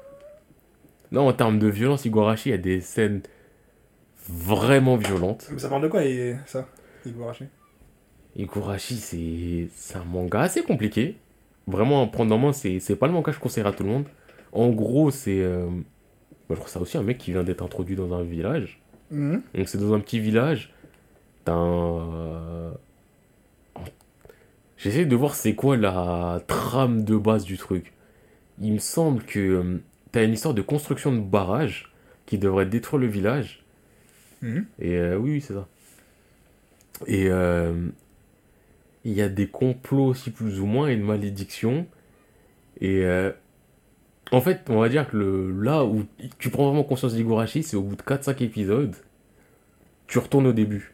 Non, 1.11 1.27
en 1.27 1.33
termes 1.33 1.59
de 1.59 1.67
violence, 1.67 2.05
il 2.05 2.11
y 2.49 2.53
a 2.53 2.57
des 2.57 2.81
scènes 2.81 3.21
vraiment 4.27 4.97
violentes. 4.97 5.47
Mais 5.51 5.59
ça 5.59 5.69
parle 5.69 5.83
de 5.83 5.87
quoi, 5.87 6.01
ça. 6.45 6.67
Higurashi, 8.35 8.95
c'est 8.95 9.69
c'est 9.73 9.97
un 9.97 10.03
manga 10.03 10.41
assez 10.41 10.61
compliqué. 10.61 11.17
Vraiment, 11.69 12.07
prendre 12.07 12.33
en 12.35 12.37
main, 12.39 12.53
c'est 12.53 12.95
pas 12.95 13.07
le 13.07 13.13
manga 13.13 13.31
que 13.31 13.35
je 13.35 13.39
conseille 13.39 13.63
à 13.65 13.71
tout 13.71 13.83
le 13.83 13.89
monde. 13.89 14.05
En 14.51 14.69
gros, 14.69 15.11
c'est. 15.11 15.39
euh, 15.41 15.67
bah, 16.49 16.55
je 16.55 16.55
crois 16.55 16.67
c'est 16.67 16.79
aussi 16.79 16.97
un 16.97 17.03
mec 17.03 17.17
qui 17.19 17.31
vient 17.31 17.43
d'être 17.43 17.61
introduit 17.63 17.95
dans 17.95 18.13
un 18.13 18.23
village. 18.23 18.81
Mhm. 19.11 19.41
Donc, 19.53 19.69
c'est 19.69 19.77
dans 19.77 19.93
un 19.93 19.99
petit 19.99 20.19
village. 20.19 20.73
T'as 21.45 21.53
un. 21.53 22.13
euh, 22.15 22.71
J'essaie 24.77 25.05
de 25.05 25.15
voir 25.15 25.35
c'est 25.35 25.55
quoi 25.55 25.75
la 25.77 26.41
trame 26.47 27.03
de 27.03 27.17
base 27.17 27.43
du 27.43 27.57
truc. 27.57 27.93
Il 28.61 28.73
me 28.73 28.79
semble 28.79 29.23
que 29.23 29.39
euh, 29.39 29.81
t'as 30.11 30.23
une 30.23 30.33
histoire 30.33 30.53
de 30.53 30.61
construction 30.61 31.11
de 31.13 31.19
barrage 31.19 31.91
qui 32.25 32.37
devrait 32.37 32.65
détruire 32.65 33.01
le 33.01 33.07
village. 33.07 33.63
Mhm. 34.41 34.65
Et 34.79 34.95
euh, 34.95 35.17
oui, 35.17 35.31
oui, 35.33 35.41
c'est 35.41 35.53
ça. 35.53 35.67
Et 37.07 37.27
il 39.05 39.13
y 39.13 39.21
a 39.21 39.29
des 39.29 39.47
complots 39.47 40.05
aussi 40.05 40.31
plus 40.31 40.59
ou 40.59 40.65
moins 40.65 40.89
et 40.89 40.93
une 40.93 41.03
malédiction. 41.03 41.85
Et 42.81 43.03
euh, 43.05 43.31
en 44.31 44.41
fait, 44.41 44.61
on 44.69 44.79
va 44.79 44.89
dire 44.89 45.09
que 45.09 45.17
le, 45.17 45.51
là 45.61 45.83
où 45.85 46.05
tu 46.37 46.49
prends 46.49 46.67
vraiment 46.67 46.83
conscience 46.83 47.13
d'Higurashi, 47.15 47.63
c'est 47.63 47.77
au 47.77 47.81
bout 47.81 47.95
de 47.95 48.01
4-5 48.01 48.43
épisodes, 48.43 48.95
tu 50.07 50.19
retournes 50.19 50.47
au 50.47 50.53
début. 50.53 50.93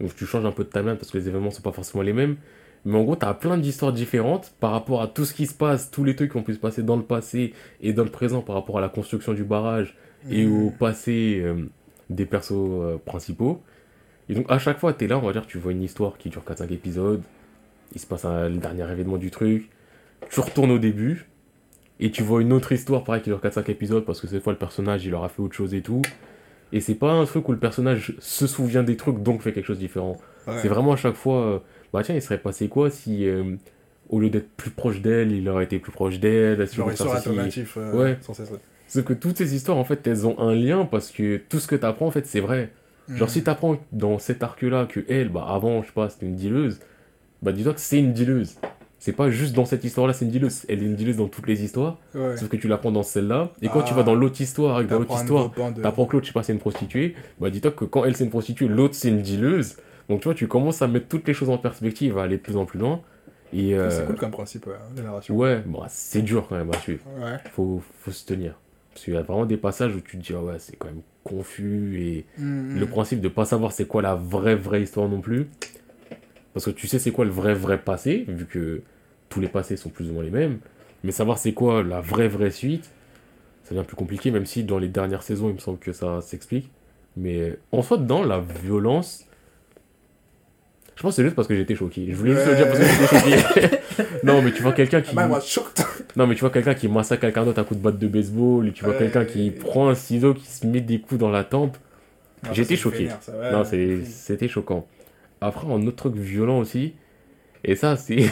Donc 0.00 0.14
tu 0.16 0.26
changes 0.26 0.44
un 0.44 0.52
peu 0.52 0.64
de 0.64 0.70
timeline 0.70 0.96
parce 0.96 1.10
que 1.10 1.18
les 1.18 1.28
événements 1.28 1.50
sont 1.50 1.62
pas 1.62 1.72
forcément 1.72 2.02
les 2.02 2.12
mêmes. 2.12 2.36
Mais 2.84 2.98
en 2.98 3.04
gros, 3.04 3.16
tu 3.16 3.24
as 3.24 3.32
plein 3.34 3.56
d'histoires 3.56 3.92
différentes 3.92 4.52
par 4.60 4.72
rapport 4.72 5.00
à 5.00 5.06
tout 5.08 5.24
ce 5.24 5.32
qui 5.32 5.46
se 5.46 5.54
passe, 5.54 5.90
tous 5.90 6.04
les 6.04 6.14
trucs 6.16 6.32
qui 6.32 6.36
ont 6.36 6.42
pu 6.42 6.54
se 6.54 6.58
passer 6.58 6.82
dans 6.82 6.96
le 6.96 7.02
passé 7.02 7.54
et 7.80 7.92
dans 7.92 8.04
le 8.04 8.10
présent 8.10 8.42
par 8.42 8.56
rapport 8.56 8.76
à 8.78 8.80
la 8.80 8.88
construction 8.90 9.32
du 9.32 9.44
barrage 9.44 9.96
et 10.30 10.44
Mhm. 10.44 10.66
au 10.66 10.70
passé 10.70 11.40
euh, 11.42 11.64
des 12.10 12.26
persos 12.26 12.52
euh, 12.52 12.98
principaux. 13.02 13.62
Et 14.28 14.34
donc 14.34 14.46
à 14.48 14.58
chaque 14.58 14.78
fois, 14.78 14.92
tu 14.92 15.04
es 15.04 15.08
là, 15.08 15.18
on 15.18 15.22
va 15.26 15.32
dire, 15.32 15.46
tu 15.46 15.58
vois 15.58 15.72
une 15.72 15.82
histoire 15.82 16.16
qui 16.18 16.28
dure 16.30 16.42
4-5 16.44 16.70
épisodes, 16.72 17.22
il 17.94 18.00
se 18.00 18.06
passe 18.06 18.24
un- 18.24 18.48
le 18.48 18.56
dernier 18.56 18.90
événement 18.90 19.16
du 19.18 19.30
truc, 19.30 19.68
tu 20.30 20.40
retournes 20.40 20.70
au 20.70 20.78
début, 20.78 21.26
et 22.00 22.10
tu 22.10 22.22
vois 22.22 22.40
une 22.40 22.52
autre 22.52 22.72
histoire, 22.72 23.04
pareil, 23.04 23.22
qui 23.22 23.30
dure 23.30 23.40
4-5 23.40 23.68
épisodes, 23.68 24.04
parce 24.04 24.20
que 24.20 24.26
cette 24.26 24.42
fois, 24.42 24.52
le 24.52 24.58
personnage, 24.58 25.04
il 25.04 25.10
leur 25.10 25.24
a 25.24 25.28
fait 25.28 25.42
autre 25.42 25.54
chose 25.54 25.74
et 25.74 25.82
tout. 25.82 26.02
Et 26.72 26.80
c'est 26.80 26.94
pas 26.96 27.12
un 27.12 27.24
truc 27.24 27.48
où 27.48 27.52
le 27.52 27.58
personnage 27.58 28.14
se 28.18 28.46
souvient 28.48 28.82
des 28.82 28.96
trucs, 28.96 29.22
donc 29.22 29.42
fait 29.42 29.52
quelque 29.52 29.66
chose 29.66 29.76
de 29.76 29.82
différent. 29.82 30.16
Ouais. 30.48 30.54
C'est 30.60 30.68
vraiment 30.68 30.92
à 30.92 30.96
chaque 30.96 31.14
fois, 31.14 31.36
euh, 31.44 31.58
bah 31.92 32.02
tiens, 32.02 32.14
il 32.16 32.22
serait 32.22 32.38
passé 32.38 32.68
quoi 32.68 32.90
si, 32.90 33.28
euh, 33.28 33.54
au 34.08 34.18
lieu 34.18 34.28
d'être 34.30 34.50
plus 34.56 34.70
proche 34.70 35.00
d'elle, 35.00 35.30
il 35.30 35.48
aurait 35.48 35.64
été 35.64 35.78
plus 35.78 35.92
proche 35.92 36.18
d'elle, 36.18 36.56
Genre 36.68 36.90
histoire 36.90 37.16
ceci, 37.16 37.28
alternative. 37.28 37.72
euh, 37.76 37.92
Ouais. 38.02 38.18
Sans 38.22 38.34
cesse. 38.34 38.50
ouais. 38.50 38.58
Sauf 38.88 39.04
que 39.04 39.12
toutes 39.12 39.36
ces 39.38 39.54
histoires, 39.54 39.78
en 39.78 39.84
fait, 39.84 40.04
elles 40.06 40.26
ont 40.26 40.38
un 40.40 40.54
lien 40.54 40.84
parce 40.84 41.10
que 41.12 41.36
tout 41.48 41.58
ce 41.60 41.68
que 41.68 41.76
tu 41.76 41.84
apprends, 41.86 42.06
en 42.06 42.10
fait, 42.10 42.26
c'est 42.26 42.40
vrai. 42.40 42.72
Genre, 43.08 43.28
Mhm. 43.28 43.32
si 43.32 43.44
tu 43.44 43.50
apprends 43.50 43.76
dans 43.92 44.18
cet 44.18 44.42
arc-là 44.42 44.86
que 44.86 45.00
elle, 45.08 45.28
bah, 45.28 45.44
avant, 45.48 45.82
je 45.82 45.88
sais 45.88 45.92
pas, 45.92 46.08
c'était 46.08 46.26
une 46.26 46.36
dealeuse, 46.36 46.80
bah, 47.42 47.52
dis-toi 47.52 47.74
que 47.74 47.80
c'est 47.80 47.98
une 47.98 48.12
dealeuse. 48.14 48.56
C'est 48.98 49.12
pas 49.12 49.28
juste 49.28 49.54
dans 49.54 49.66
cette 49.66 49.84
histoire-là, 49.84 50.14
c'est 50.14 50.24
une 50.24 50.30
dealeuse. 50.30 50.64
Elle 50.68 50.82
est 50.82 50.86
une 50.86 50.96
dealeuse 50.96 51.18
dans 51.18 51.28
toutes 51.28 51.46
les 51.46 51.62
histoires, 51.62 51.98
Ouais. 52.14 52.38
sauf 52.38 52.48
que 52.48 52.56
tu 52.56 52.68
l'apprends 52.68 52.92
dans 52.92 53.02
celle-là. 53.02 53.50
Et 53.60 53.68
quand 53.68 53.80
Ah. 53.80 53.84
tu 53.86 53.92
vas 53.92 54.02
dans 54.02 54.14
l'autre 54.14 54.40
histoire, 54.40 54.76
dans 54.76 54.98
l'autre 54.98 55.08
T'apprends 55.10 55.20
histoire, 55.20 55.72
de- 55.74 55.82
t'apprends 55.82 56.06
que 56.06 56.12
l'autre, 56.14 56.24
je 56.26 56.30
sais 56.30 56.34
pas, 56.34 56.42
c'est 56.42 56.54
une 56.54 56.58
prostituée, 56.58 57.14
bah, 57.38 57.50
dis-toi 57.50 57.72
que 57.72 57.84
quand 57.84 58.04
elle, 58.06 58.16
c'est 58.16 58.24
une 58.24 58.30
prostituée, 58.30 58.66
l'autre, 58.68 58.94
c'est 58.94 59.08
une 59.10 59.20
dealeuse. 59.20 59.76
Donc, 60.08 60.20
tu 60.20 60.24
vois, 60.24 60.34
tu 60.34 60.48
commences 60.48 60.80
à 60.80 60.88
mettre 60.88 61.08
toutes 61.08 61.28
les 61.28 61.34
choses 61.34 61.50
en 61.50 61.58
perspective, 61.58 62.16
à 62.16 62.22
aller 62.22 62.38
de 62.38 62.42
plus 62.42 62.56
en 62.56 62.64
plus 62.64 62.78
loin. 62.78 63.02
Et, 63.52 63.74
euh, 63.74 63.90
C'est 63.90 64.06
cool 64.06 64.16
comme 64.16 64.30
principe, 64.30 64.66
ouais, 64.66 64.72
la 64.96 65.02
narration. 65.02 65.36
ouais, 65.36 65.62
bon, 65.66 65.82
c'est 65.88 66.22
dur 66.22 66.46
quand 66.48 66.56
même 66.56 66.70
à 66.72 66.78
suivre 66.78 67.02
Ouais. 67.18 67.36
faut, 67.52 67.82
faut 68.00 68.10
se 68.10 68.24
tenir. 68.24 68.54
Parce 68.92 69.04
qu'il 69.04 69.14
y 69.14 69.16
a 69.18 69.22
vraiment 69.22 69.44
des 69.44 69.56
passages 69.58 69.94
où 69.94 70.00
tu 70.00 70.16
te 70.18 70.22
dis, 70.22 70.32
ah 70.34 70.40
ouais, 70.42 70.54
c'est 70.58 70.76
quand 70.76 70.86
même 70.88 71.02
confus 71.24 71.98
et 72.00 72.24
Mhm. 72.38 72.78
le 72.78 72.86
principe 72.86 73.20
de 73.20 73.28
pas 73.28 73.44
savoir 73.44 73.72
c'est 73.72 73.86
quoi 73.86 74.02
la 74.02 74.14
vraie, 74.14 74.54
vraie 74.54 74.82
histoire 74.82 75.08
non 75.08 75.20
plus. 75.20 75.46
Parce 76.52 76.66
que 76.66 76.70
tu 76.70 76.86
sais 76.86 76.98
c'est 77.00 77.10
quoi 77.10 77.24
le 77.24 77.30
vrai, 77.32 77.54
vrai 77.54 77.78
passé, 77.78 78.24
vu 78.28 78.44
que 78.46 78.82
tous 79.28 79.40
les 79.40 79.48
passés 79.48 79.76
sont 79.76 79.88
plus 79.90 80.10
ou 80.10 80.12
moins 80.12 80.22
les 80.22 80.30
mêmes. 80.30 80.58
Mais 81.02 81.10
savoir 81.10 81.38
c'est 81.38 81.52
quoi 81.52 81.82
la 81.82 82.00
vraie, 82.00 82.28
vraie 82.28 82.50
suite, 82.52 82.90
ça 83.64 83.74
devient 83.74 83.86
plus 83.86 83.96
compliqué, 83.96 84.30
même 84.30 84.46
si 84.46 84.62
dans 84.62 84.78
les 84.78 84.88
dernières 84.88 85.22
saisons, 85.22 85.48
il 85.48 85.54
me 85.54 85.58
semble 85.58 85.78
que 85.78 85.92
ça 85.92 86.20
s'explique. 86.20 86.70
Mais 87.16 87.56
en 87.72 87.82
soit, 87.82 87.98
dedans, 87.98 88.22
la 88.22 88.40
violence. 88.40 89.26
Je 90.96 91.02
pense 91.02 91.12
que 91.12 91.16
c'est 91.16 91.22
juste 91.24 91.34
parce 91.34 91.48
que 91.48 91.56
j'étais 91.56 91.74
choqué. 91.74 92.06
Je 92.10 92.14
voulais 92.16 92.34
juste 92.34 92.46
le 92.46 92.54
dire 92.56 92.66
parce 92.68 92.78
que 92.78 92.84
j'étais 92.86 93.38
choqué. 93.38 93.76
non, 94.22 94.42
mais 94.42 94.52
tu 94.52 94.62
vois 94.62 94.72
quelqu'un 94.72 95.00
qui. 95.00 95.10
Ah 95.12 95.14
bah, 95.16 95.26
moi, 95.26 95.40
choc. 95.40 95.66
Non, 96.16 96.26
mais 96.26 96.34
tu 96.34 96.40
vois 96.40 96.50
quelqu'un 96.50 96.74
qui 96.74 96.86
massacre 96.88 97.22
quelqu'un 97.22 97.44
d'autre 97.44 97.60
à 97.60 97.64
coup 97.64 97.74
de 97.74 97.80
batte 97.80 97.98
de 97.98 98.06
baseball, 98.06 98.72
tu 98.72 98.84
vois 98.84 98.94
quelqu'un 98.94 99.24
qui 99.24 99.50
prend 99.50 99.88
un 99.88 99.94
ciseau, 99.96 100.34
qui 100.34 100.46
se 100.46 100.66
met 100.66 100.80
des 100.80 101.00
coups 101.00 101.18
dans 101.20 101.30
la 101.30 101.42
tempe. 101.44 101.76
Ah, 102.46 102.50
J'étais 102.52 102.76
choqué. 102.76 103.08
non, 103.52 103.64
c'était 103.64 104.48
choquant. 104.48 104.86
Après, 105.40 105.66
un 105.66 105.84
autre 105.86 105.96
truc 105.96 106.14
violent 106.14 106.58
aussi, 106.60 106.94
et 107.64 107.74
ça, 107.74 107.96
c'est. 107.96 108.28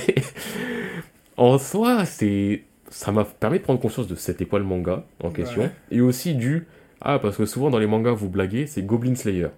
en 1.36 1.58
soi, 1.58 2.04
c'est. 2.04 2.62
Ça 2.88 3.10
m'a 3.10 3.24
permis 3.24 3.58
de 3.58 3.64
prendre 3.64 3.80
conscience 3.80 4.06
de 4.06 4.14
c'était 4.14 4.44
quoi 4.44 4.58
le 4.58 4.66
manga 4.66 5.04
en 5.22 5.30
question, 5.30 5.62
Ouais. 5.62 5.70
et 5.90 6.00
aussi 6.00 6.34
du. 6.34 6.66
Ah, 7.00 7.18
parce 7.18 7.36
que 7.38 7.46
souvent 7.46 7.70
dans 7.70 7.78
les 7.78 7.86
mangas, 7.86 8.12
vous 8.12 8.28
blaguez, 8.28 8.66
c'est 8.66 8.82
Goblin 8.82 9.14
Slayer. 9.16 9.48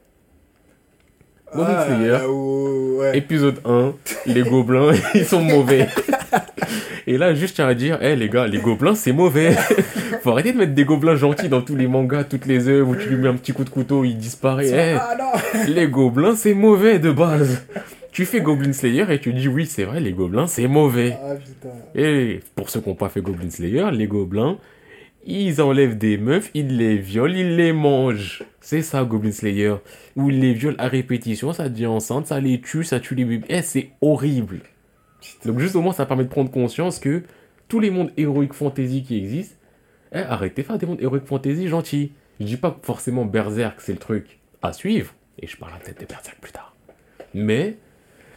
Goblin 1.53 2.21
Ah, 2.21 2.29
ouais. 2.29 3.19
Épisode 3.19 3.61
1, 3.65 3.93
les 4.27 4.43
gobelins, 4.43 4.93
ils 5.15 5.25
sont 5.25 5.43
mauvais. 5.43 5.89
Et 7.07 7.19
là, 7.19 7.35
juste 7.35 7.57
tiens 7.57 7.69
à 7.69 7.75
dire, 7.75 8.03
hé 8.03 8.17
les 8.17 8.29
gars, 8.31 8.47
les 8.47 8.59
gobelins, 8.59 8.95
c'est 8.95 9.13
mauvais. 9.13 9.55
Faut 10.23 10.31
arrêter 10.31 10.53
de 10.53 10.59
mettre 10.59 10.73
des 10.73 10.85
gobelins 10.87 11.17
gentils 11.17 11.49
dans 11.51 11.61
tous 11.61 11.77
les 11.77 11.87
mangas, 11.87 12.25
toutes 12.25 12.47
les 12.47 12.69
œuvres 12.69 12.91
où 12.91 12.97
tu 12.97 13.09
lui 13.11 13.17
mets 13.17 13.29
un 13.29 13.35
petit 13.35 13.53
coup 13.53 13.65
de 13.65 13.69
couteau, 13.71 14.05
il 14.05 14.17
disparaît. 14.17 14.69
Eh, 14.73 14.97
Ah 14.99 15.15
les 15.69 15.87
gobelins, 15.87 16.35
c'est 16.35 16.55
mauvais 16.55 16.99
de 16.99 17.11
base. 17.11 17.67
Tu 18.11 18.25
fais 18.25 18.41
Goblin 18.41 18.73
Slayer 18.73 19.05
et 19.11 19.19
tu 19.19 19.33
dis, 19.33 19.49
oui, 19.49 19.67
c'est 19.67 19.83
vrai, 19.85 20.01
les 20.01 20.13
gobelins, 20.13 20.47
c'est 20.47 20.69
mauvais. 20.69 21.19
Ah. 21.23 21.35
Et 21.97 22.41
pour 22.55 22.71
ceux 22.71 22.81
qui 22.81 22.89
n'ont 22.89 22.95
pas 22.95 23.09
fait 23.09 23.21
Goblin 23.21 23.51
Slayer, 23.51 23.87
les 23.93 24.07
gobelins, 24.07 24.57
ils 25.27 25.63
enlèvent 25.63 25.99
des 25.99 26.19
meufs, 26.19 26.51
ils 26.55 26.77
les 26.77 26.97
violent, 26.97 27.35
ils 27.35 27.57
les 27.57 27.73
mangent. 27.73 28.45
C'est 28.61 28.83
ça, 28.83 29.05
Goblin 29.05 29.33
Slayer. 29.33 29.77
Où 30.17 30.31
ils 30.31 30.41
les 30.41 30.53
violent 30.53 30.77
à 30.79 30.89
répétition, 30.89 31.53
ça 31.53 31.69
devient 31.69 31.87
enceinte, 31.87 32.27
ça 32.27 32.41
les 32.41 32.61
tue, 32.61 32.85
ça 32.85 33.01
tue 33.01 33.15
les 33.15 33.25
bébés. 33.25 33.47
Eh, 33.49 33.63
c'est 33.63 33.91
horrible. 34.01 34.61
Donc 35.45 35.59
juste 35.59 35.77
au 35.77 35.81
moins, 35.81 35.93
ça 35.93 36.07
permet 36.07 36.25
de 36.25 36.29
prendre 36.29 36.51
conscience 36.51 36.99
que 36.99 37.23
tous 37.69 37.81
les 37.81 37.91
mondes 37.91 38.13
héroïques 38.17 38.53
fantasy 38.53 39.03
qui 39.03 39.17
existent, 39.17 39.57
eh, 40.13 40.19
arrêtez 40.19 40.63
de 40.63 40.67
faire 40.67 40.79
des 40.79 40.87
mondes 40.87 41.01
héroïques 41.01 41.27
fantasy 41.27 41.69
gentils. 41.69 42.13
Je 42.41 42.47
dis 42.47 42.57
pas 42.57 42.79
forcément 42.83 43.25
Berserk, 43.25 43.81
c'est 43.81 43.93
le 43.93 43.99
truc 43.99 44.39
à 44.63 44.73
suivre. 44.73 45.15
Et 45.41 45.47
je 45.47 45.57
parlerai 45.57 45.79
peut-être 45.81 46.01
de 46.01 46.07
Berserk 46.07 46.39
plus 46.41 46.53
tard. 46.53 46.75
Mais... 47.33 47.77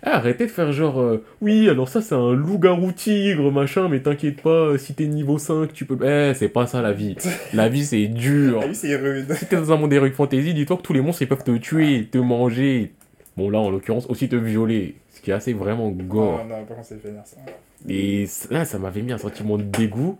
eh, 0.05 0.09
arrêtez 0.09 0.45
de 0.45 0.51
faire 0.51 0.71
genre, 0.71 0.99
euh, 0.99 1.23
oui, 1.41 1.69
alors 1.69 1.89
ça 1.89 2.01
c'est 2.01 2.13
un 2.13 2.33
loup-garou 2.33 2.91
tigre, 2.91 3.51
machin, 3.51 3.89
mais 3.89 3.99
t'inquiète 3.99 4.41
pas, 4.41 4.77
si 4.77 4.93
t'es 4.93 5.07
niveau 5.07 5.37
5, 5.39 5.73
tu 5.73 5.85
peux... 5.85 5.97
Eh, 6.05 6.33
c'est 6.35 6.49
pas 6.49 6.67
ça 6.67 6.81
la 6.81 6.93
vie. 6.93 7.15
La 7.53 7.67
vie 7.67 7.85
c'est 7.85 8.07
dur. 8.07 8.59
Ah 8.63 8.67
oui, 8.67 8.75
c'est 8.75 8.95
rude. 8.95 9.33
Si 9.33 9.45
t'es 9.47 9.55
dans 9.55 9.71
un 9.71 9.77
monde 9.77 9.93
heroic 9.93 10.11
fantasy, 10.11 10.53
dis-toi 10.53 10.77
que 10.77 10.81
tous 10.81 10.93
les 10.93 11.01
monstres 11.01 11.23
ils 11.23 11.27
peuvent 11.27 11.43
te 11.43 11.57
tuer, 11.57 12.07
te 12.11 12.17
manger. 12.17 12.93
Bon 13.35 13.49
là 13.49 13.59
en 13.59 13.69
l'occurrence 13.69 14.07
aussi 14.07 14.29
te 14.29 14.35
violer. 14.35 14.95
Ce 15.11 15.21
qui 15.21 15.31
est 15.31 15.33
assez 15.33 15.53
vraiment 15.53 15.89
gore. 15.89 16.39
Non, 16.45 16.57
non, 16.57 16.65
par 16.65 16.77
contre, 16.77 16.89
c'est 16.89 17.01
vénère 17.01 17.25
ça. 17.25 17.37
Et 17.87 18.27
là 18.49 18.65
ça 18.65 18.79
m'avait 18.79 19.01
mis 19.01 19.11
un 19.11 19.17
sentiment 19.17 19.57
de 19.57 19.63
dégoût. 19.63 20.17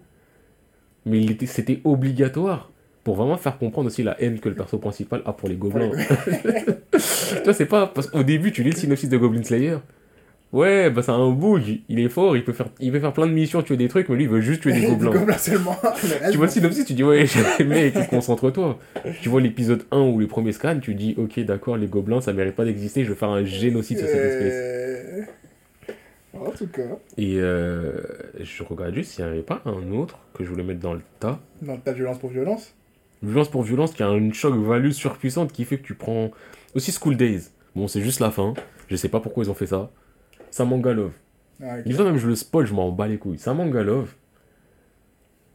Mais 1.05 1.25
c'était 1.45 1.81
obligatoire. 1.83 2.71
Pour 3.07 3.15
vraiment 3.15 3.37
faire 3.37 3.57
comprendre 3.57 3.87
aussi 3.87 4.03
la 4.03 4.21
haine 4.21 4.37
que 4.41 4.49
le 4.49 4.55
perso 4.55 4.79
principal 4.79 5.21
a 5.25 5.31
pour 5.31 5.47
les 5.47 5.55
gobelins. 5.55 5.91
tu 6.91 7.43
vois, 7.45 7.53
c'est 7.53 7.65
pas. 7.65 7.87
Parce 7.87 8.07
qu'au 8.07 8.21
début 8.23 8.51
tu 8.51 8.63
lis 8.63 8.71
le 8.71 8.75
synopsis 8.75 9.07
de 9.07 9.15
Goblin 9.15 9.43
Slayer. 9.43 9.77
Ouais, 10.51 10.89
bah 10.89 11.01
c'est 11.01 11.11
un 11.13 11.31
bug, 11.31 11.79
il 11.87 11.99
est 12.01 12.09
fort, 12.09 12.35
il 12.35 12.43
peut 12.43 12.51
faire, 12.51 12.67
il 12.81 12.91
peut 12.91 12.99
faire 12.99 13.13
plein 13.13 13.27
de 13.27 13.31
missions, 13.31 13.61
tuer 13.61 13.77
des 13.77 13.87
trucs, 13.87 14.09
mais 14.09 14.15
lui 14.17 14.23
il 14.23 14.29
veut 14.29 14.41
juste 14.41 14.61
tuer 14.61 14.73
des 14.73 14.85
gobelins. 14.89 15.11
gobelins 15.11 15.37
seulement. 15.37 15.77
Le 15.83 16.31
Tu 16.31 16.35
vois 16.37 16.47
le 16.47 16.51
synopsis, 16.51 16.83
tu 16.85 16.93
dis 16.95 17.03
ouais, 17.05 17.25
mec, 17.65 17.93
concentre-toi. 18.09 18.77
Tu 19.21 19.29
vois 19.29 19.39
l'épisode 19.39 19.83
1 19.91 20.01
ou 20.01 20.19
les 20.19 20.27
premiers 20.27 20.51
scans, 20.51 20.77
tu 20.77 20.93
dis 20.93 21.15
ok, 21.17 21.39
d'accord, 21.45 21.77
les 21.77 21.87
gobelins 21.87 22.19
ça 22.19 22.33
mérite 22.33 22.55
pas 22.55 22.65
d'exister, 22.65 23.05
je 23.05 23.09
vais 23.11 23.15
faire 23.15 23.29
un 23.29 23.45
génocide 23.45 23.99
sur 23.99 24.07
cette 24.07 24.15
espèce. 24.33 25.27
En 26.33 26.51
tout 26.51 26.67
cas, 26.67 26.81
Et 27.17 27.37
euh, 27.39 28.01
je 28.41 28.63
regarde 28.63 28.93
juste 28.93 29.11
s'il 29.13 29.23
n'y 29.23 29.31
avait 29.31 29.41
pas 29.41 29.61
un 29.65 29.91
autre 29.93 30.19
que 30.33 30.43
je 30.43 30.49
voulais 30.49 30.63
mettre 30.63 30.81
dans 30.81 30.93
le 30.93 31.01
tas? 31.21 31.39
dans 31.61 31.73
le 31.75 31.79
tas 31.79 31.91
de 31.91 31.95
violence 31.97 32.19
pour 32.19 32.29
violence. 32.29 32.73
Violence 33.23 33.49
pour 33.49 33.63
violence 33.63 33.93
qui 33.93 34.03
a 34.03 34.09
une 34.09 34.33
choc 34.33 34.55
value 34.55 34.91
surpuissante 34.91 35.51
qui 35.51 35.65
fait 35.65 35.77
que 35.77 35.85
tu 35.85 35.95
prends. 35.95 36.31
Aussi 36.75 36.91
School 36.91 37.17
Days. 37.17 37.49
Bon, 37.75 37.87
c'est 37.87 38.01
juste 38.01 38.19
la 38.19 38.31
fin. 38.31 38.53
Je 38.87 38.95
sais 38.95 39.09
pas 39.09 39.19
pourquoi 39.19 39.43
ils 39.43 39.49
ont 39.49 39.55
fait 39.55 39.67
ça. 39.67 39.91
Samanga 40.51 40.93
Love. 40.93 41.13
Ah, 41.61 41.79
ok. 41.79 41.83
Dis-toi 41.85 42.05
même, 42.05 42.17
je 42.17 42.27
le 42.27 42.35
spoil, 42.35 42.65
je 42.65 42.73
m'en 42.73 42.91
bats 42.91 43.07
les 43.07 43.17
couilles. 43.17 43.39
Samanga 43.39 43.83
Love. 43.83 44.13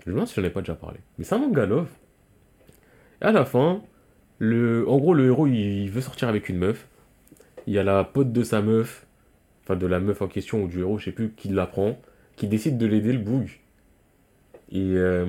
Je 0.05 0.11
me 0.11 0.15
demande 0.15 0.29
si 0.29 0.35
j'en 0.35 0.45
ai 0.45 0.51
pas 0.51 0.61
déjà 0.61 0.75
parlé. 0.75 0.99
Mais 1.19 1.25
Samanga 1.25 1.67
Love. 1.67 1.89
À 3.21 3.31
la 3.31 3.45
fin, 3.45 3.83
le... 4.39 4.89
en 4.89 4.99
gros, 4.99 5.15
le 5.15 5.27
héros, 5.27 5.47
il 5.47 5.89
veut 5.89 6.01
sortir 6.01 6.29
avec 6.29 6.49
une 6.49 6.59
meuf. 6.59 6.89
Il 7.69 7.73
y 7.73 7.79
a 7.79 7.85
la 7.85 8.03
pote 8.03 8.33
de 8.33 8.43
sa 8.43 8.61
meuf, 8.61 9.07
enfin 9.63 9.77
de 9.77 9.87
la 9.87 10.01
meuf 10.01 10.21
en 10.21 10.27
question 10.27 10.65
ou 10.65 10.69
du 10.69 10.81
héros, 10.81 10.99
je 10.99 11.05
sais 11.05 11.13
plus, 11.13 11.31
qui 11.31 11.49
l'apprend, 11.49 11.97
qui 12.35 12.49
décide 12.49 12.79
de 12.79 12.87
l'aider, 12.87 13.13
le 13.13 13.21
boug. 13.21 13.61
Et 14.73 14.97
euh, 14.97 15.27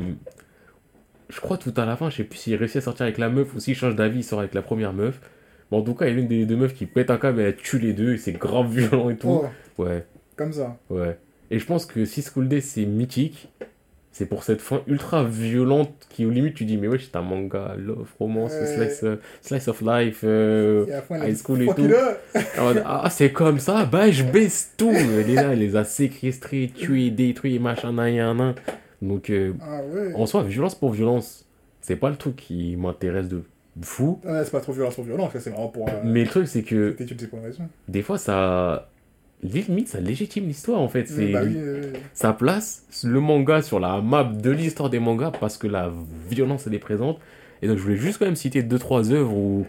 je 1.33 1.39
crois 1.41 1.57
tout 1.57 1.73
à 1.77 1.85
la 1.85 1.95
fin, 1.95 2.09
je 2.09 2.17
sais 2.17 2.23
plus 2.23 2.37
s'il 2.37 2.55
réussit 2.55 2.77
à 2.77 2.81
sortir 2.81 3.03
avec 3.05 3.17
la 3.17 3.29
meuf 3.29 3.53
ou 3.55 3.59
s'il 3.59 3.75
change 3.75 3.95
d'avis, 3.95 4.19
il 4.19 4.23
sort 4.23 4.39
avec 4.39 4.53
la 4.53 4.61
première 4.61 4.93
meuf. 4.93 5.19
Mais 5.71 5.77
en 5.77 5.81
tout 5.81 5.95
cas, 5.95 6.05
il 6.07 6.13
y 6.13 6.15
a 6.17 6.19
une 6.19 6.27
des 6.27 6.45
deux 6.45 6.55
meufs 6.57 6.73
qui 6.73 6.85
pète 6.85 7.09
un 7.09 7.17
câble 7.17 7.41
et 7.41 7.45
elle 7.45 7.55
tue 7.55 7.79
les 7.79 7.93
deux 7.93 8.13
et 8.13 8.17
c'est 8.17 8.33
grave 8.33 8.69
violent 8.75 9.09
et 9.09 9.17
tout. 9.17 9.41
Oh, 9.77 9.83
Ouais. 9.83 10.05
comme 10.35 10.53
ça. 10.53 10.77
Ouais. 10.89 11.17
Et 11.49 11.57
je 11.59 11.65
pense 11.65 11.85
que 11.85 12.05
si 12.05 12.21
School 12.21 12.47
Days 12.47 12.61
c'est 12.61 12.85
mythique, 12.85 13.49
c'est 14.11 14.27
pour 14.27 14.43
cette 14.43 14.61
fin 14.61 14.81
ultra 14.85 15.23
violente 15.23 15.91
qui, 16.09 16.25
au 16.27 16.29
limite, 16.29 16.53
tu 16.53 16.65
dis, 16.65 16.77
mais 16.77 16.87
wesh, 16.87 17.05
c'est 17.11 17.15
un 17.17 17.23
manga, 17.23 17.73
love, 17.75 18.07
romance, 18.19 18.51
Ouais. 18.51 18.67
slice, 18.67 19.03
euh, 19.03 19.15
slice 19.41 19.67
of 19.67 19.81
life, 19.81 20.19
euh, 20.23 20.85
high 21.09 21.35
school 21.35 21.63
et 21.63 21.65
tout. 21.67 21.89
ah, 22.85 23.07
c'est 23.09 23.31
comme 23.31 23.57
ça, 23.57 23.85
bah, 23.85 24.11
je 24.11 24.23
baisse 24.23 24.73
tout. 24.77 24.91
Elle 24.93 25.31
est 25.31 25.33
là, 25.33 25.53
elle 25.53 25.59
les 25.59 25.75
a 25.75 25.83
séquestrés, 25.83 26.71
tués, 26.75 27.09
détruits, 27.09 27.57
machin, 27.57 27.91
nan, 27.93 28.15
nan, 28.15 28.37
nan. 28.37 28.55
Donc, 29.03 29.29
euh, 29.29 29.53
Ah 29.61 29.81
ouais. 29.83 30.13
en 30.15 30.25
soi, 30.25 30.43
violence 30.43 30.75
pour 30.75 30.91
violence, 30.91 31.45
c'est 31.81 31.95
pas 31.97 32.09
le 32.09 32.15
truc 32.15 32.35
qui 32.37 32.75
m'intéresse 32.75 33.27
de 33.27 33.43
fou. 33.81 34.19
Ah, 34.25 34.43
c'est 34.43 34.51
pas 34.51 34.61
trop 34.61 34.71
violence 34.71 34.95
pour 34.95 35.03
violence, 35.03 35.31
c'est 35.33 35.49
vraiment 35.49 35.67
pour. 35.67 35.87
Euh, 35.89 36.01
Mais 36.03 36.23
le 36.23 36.29
truc, 36.29 36.47
c'est 36.47 36.63
que 36.63 36.95
des 37.87 38.01
fois, 38.01 38.17
ça. 38.17 38.89
Limite, 39.41 39.89
ça 39.89 39.99
légitime 39.99 40.45
l'histoire 40.47 40.79
en 40.79 40.87
fait. 40.87 41.05
C'est 41.05 41.33
Bah 41.33 41.41
oui, 41.43 41.51
euh, 41.57 41.91
ça 42.13 42.31
place 42.31 42.85
le 43.03 43.19
manga 43.19 43.61
sur 43.61 43.77
la 43.77 43.99
map 44.01 44.23
de 44.23 44.49
l'histoire 44.49 44.89
des 44.89 44.99
mangas 44.99 45.31
parce 45.37 45.57
que 45.57 45.67
la 45.67 45.91
violence 46.29 46.65
elle 46.65 46.75
est 46.75 46.79
présente. 46.79 47.19
Et 47.61 47.67
donc 47.67 47.77
je 47.77 47.83
voulais 47.83 47.97
juste 47.97 48.19
quand 48.19 48.25
même 48.25 48.37
citer 48.37 48.63
deux 48.63 48.79
trois 48.79 49.11
œuvres 49.11 49.35
où, 49.35 49.65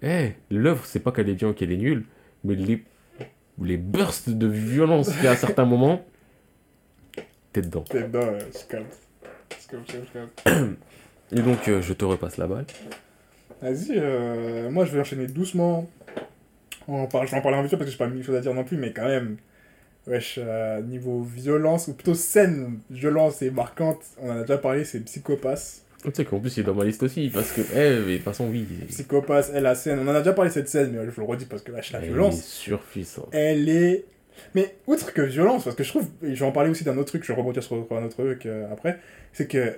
eh, 0.00 0.30
l'œuvre 0.50 0.86
c'est 0.86 1.00
pas 1.00 1.12
qu'elle 1.12 1.28
est 1.28 1.34
bien 1.34 1.48
ou 1.48 1.52
qu'elle 1.52 1.72
est 1.72 1.76
nulle, 1.76 2.04
mais 2.42 2.54
les 2.54 2.82
les 3.62 3.76
bursts 3.76 4.30
de 4.30 4.46
violence 4.46 5.10
qu'il 5.12 5.24
y 5.24 5.26
a 5.26 5.32
à 5.32 5.36
certains 5.36 5.66
moments, 5.66 6.00
t'es 7.52 7.62
dedans. 7.62 7.84
t'es 7.88 8.02
dedans, 8.02 8.32
c'est 8.52 8.68
calme, 8.68 8.86
c'est 9.58 9.68
calme. 10.12 10.76
Et 11.32 11.42
donc 11.42 11.68
euh, 11.68 11.80
je 11.80 11.92
te 11.92 12.04
repasse 12.04 12.36
la 12.38 12.46
balle. 12.46 12.66
Vas-y, 13.62 13.92
euh, 13.92 14.70
moi 14.70 14.84
je 14.84 14.92
vais 14.92 15.00
enchaîner 15.00 15.26
doucement. 15.26 15.88
On 16.88 17.06
parle, 17.06 17.26
je 17.26 17.32
vais 17.32 17.38
en 17.38 17.42
parler 17.42 17.58
en 17.58 17.62
vite 17.62 17.72
parce 17.72 17.84
que 17.84 17.90
j'ai 17.90 17.98
pas 17.98 18.08
mille 18.08 18.24
choses 18.24 18.34
à 18.34 18.40
dire 18.40 18.54
non 18.54 18.64
plus, 18.64 18.76
mais 18.76 18.92
quand 18.92 19.06
même, 19.06 19.36
wesh, 20.06 20.38
euh, 20.42 20.80
niveau 20.80 21.22
violence, 21.22 21.86
ou 21.88 21.94
plutôt 21.94 22.14
scène, 22.14 22.80
violence 22.90 23.42
et 23.42 23.50
marquante, 23.50 24.00
on 24.20 24.30
en 24.30 24.38
a 24.38 24.40
déjà 24.40 24.58
parlé, 24.58 24.84
c'est 24.84 25.00
Psychopass. 25.00 25.84
Tu 26.02 26.10
sais 26.14 26.24
qu'en 26.24 26.40
plus 26.40 26.56
il 26.56 26.60
est 26.60 26.64
dans 26.64 26.74
ma 26.74 26.84
liste 26.84 27.02
aussi 27.02 27.28
parce 27.28 27.52
que, 27.52 27.60
eh, 27.60 28.00
mais 28.06 28.12
de 28.12 28.16
toute 28.16 28.24
façon 28.24 28.48
oui, 28.48 28.66
Psychopass, 28.88 29.52
elle, 29.54 29.64
la 29.64 29.74
scène, 29.74 30.00
on 30.00 30.08
en 30.08 30.14
a 30.14 30.20
déjà 30.20 30.32
parlé 30.32 30.50
cette 30.50 30.68
scène, 30.68 30.92
mais 30.92 31.10
je 31.14 31.20
le 31.20 31.26
redis 31.26 31.44
parce 31.44 31.62
que 31.62 31.70
wesh, 31.70 31.92
la 31.92 32.00
elle 32.00 32.18
est 32.18 32.32
surpuissante. 32.32 33.28
elle 33.32 33.68
est. 33.68 34.04
Mais 34.54 34.76
outre 34.86 35.12
que 35.12 35.22
violence, 35.22 35.64
parce 35.64 35.76
que 35.76 35.84
je 35.84 35.88
trouve, 35.90 36.08
et 36.22 36.34
je 36.34 36.40
vais 36.40 36.46
en 36.46 36.52
parler 36.52 36.70
aussi 36.70 36.84
d'un 36.84 36.96
autre 36.98 37.08
truc, 37.08 37.24
je 37.24 37.32
vais 37.32 37.38
rebondir 37.38 37.62
sur 37.62 37.76
un 37.76 38.04
autre 38.04 38.08
truc 38.16 38.46
euh, 38.46 38.70
après, 38.72 38.98
c'est 39.32 39.46
que 39.46 39.76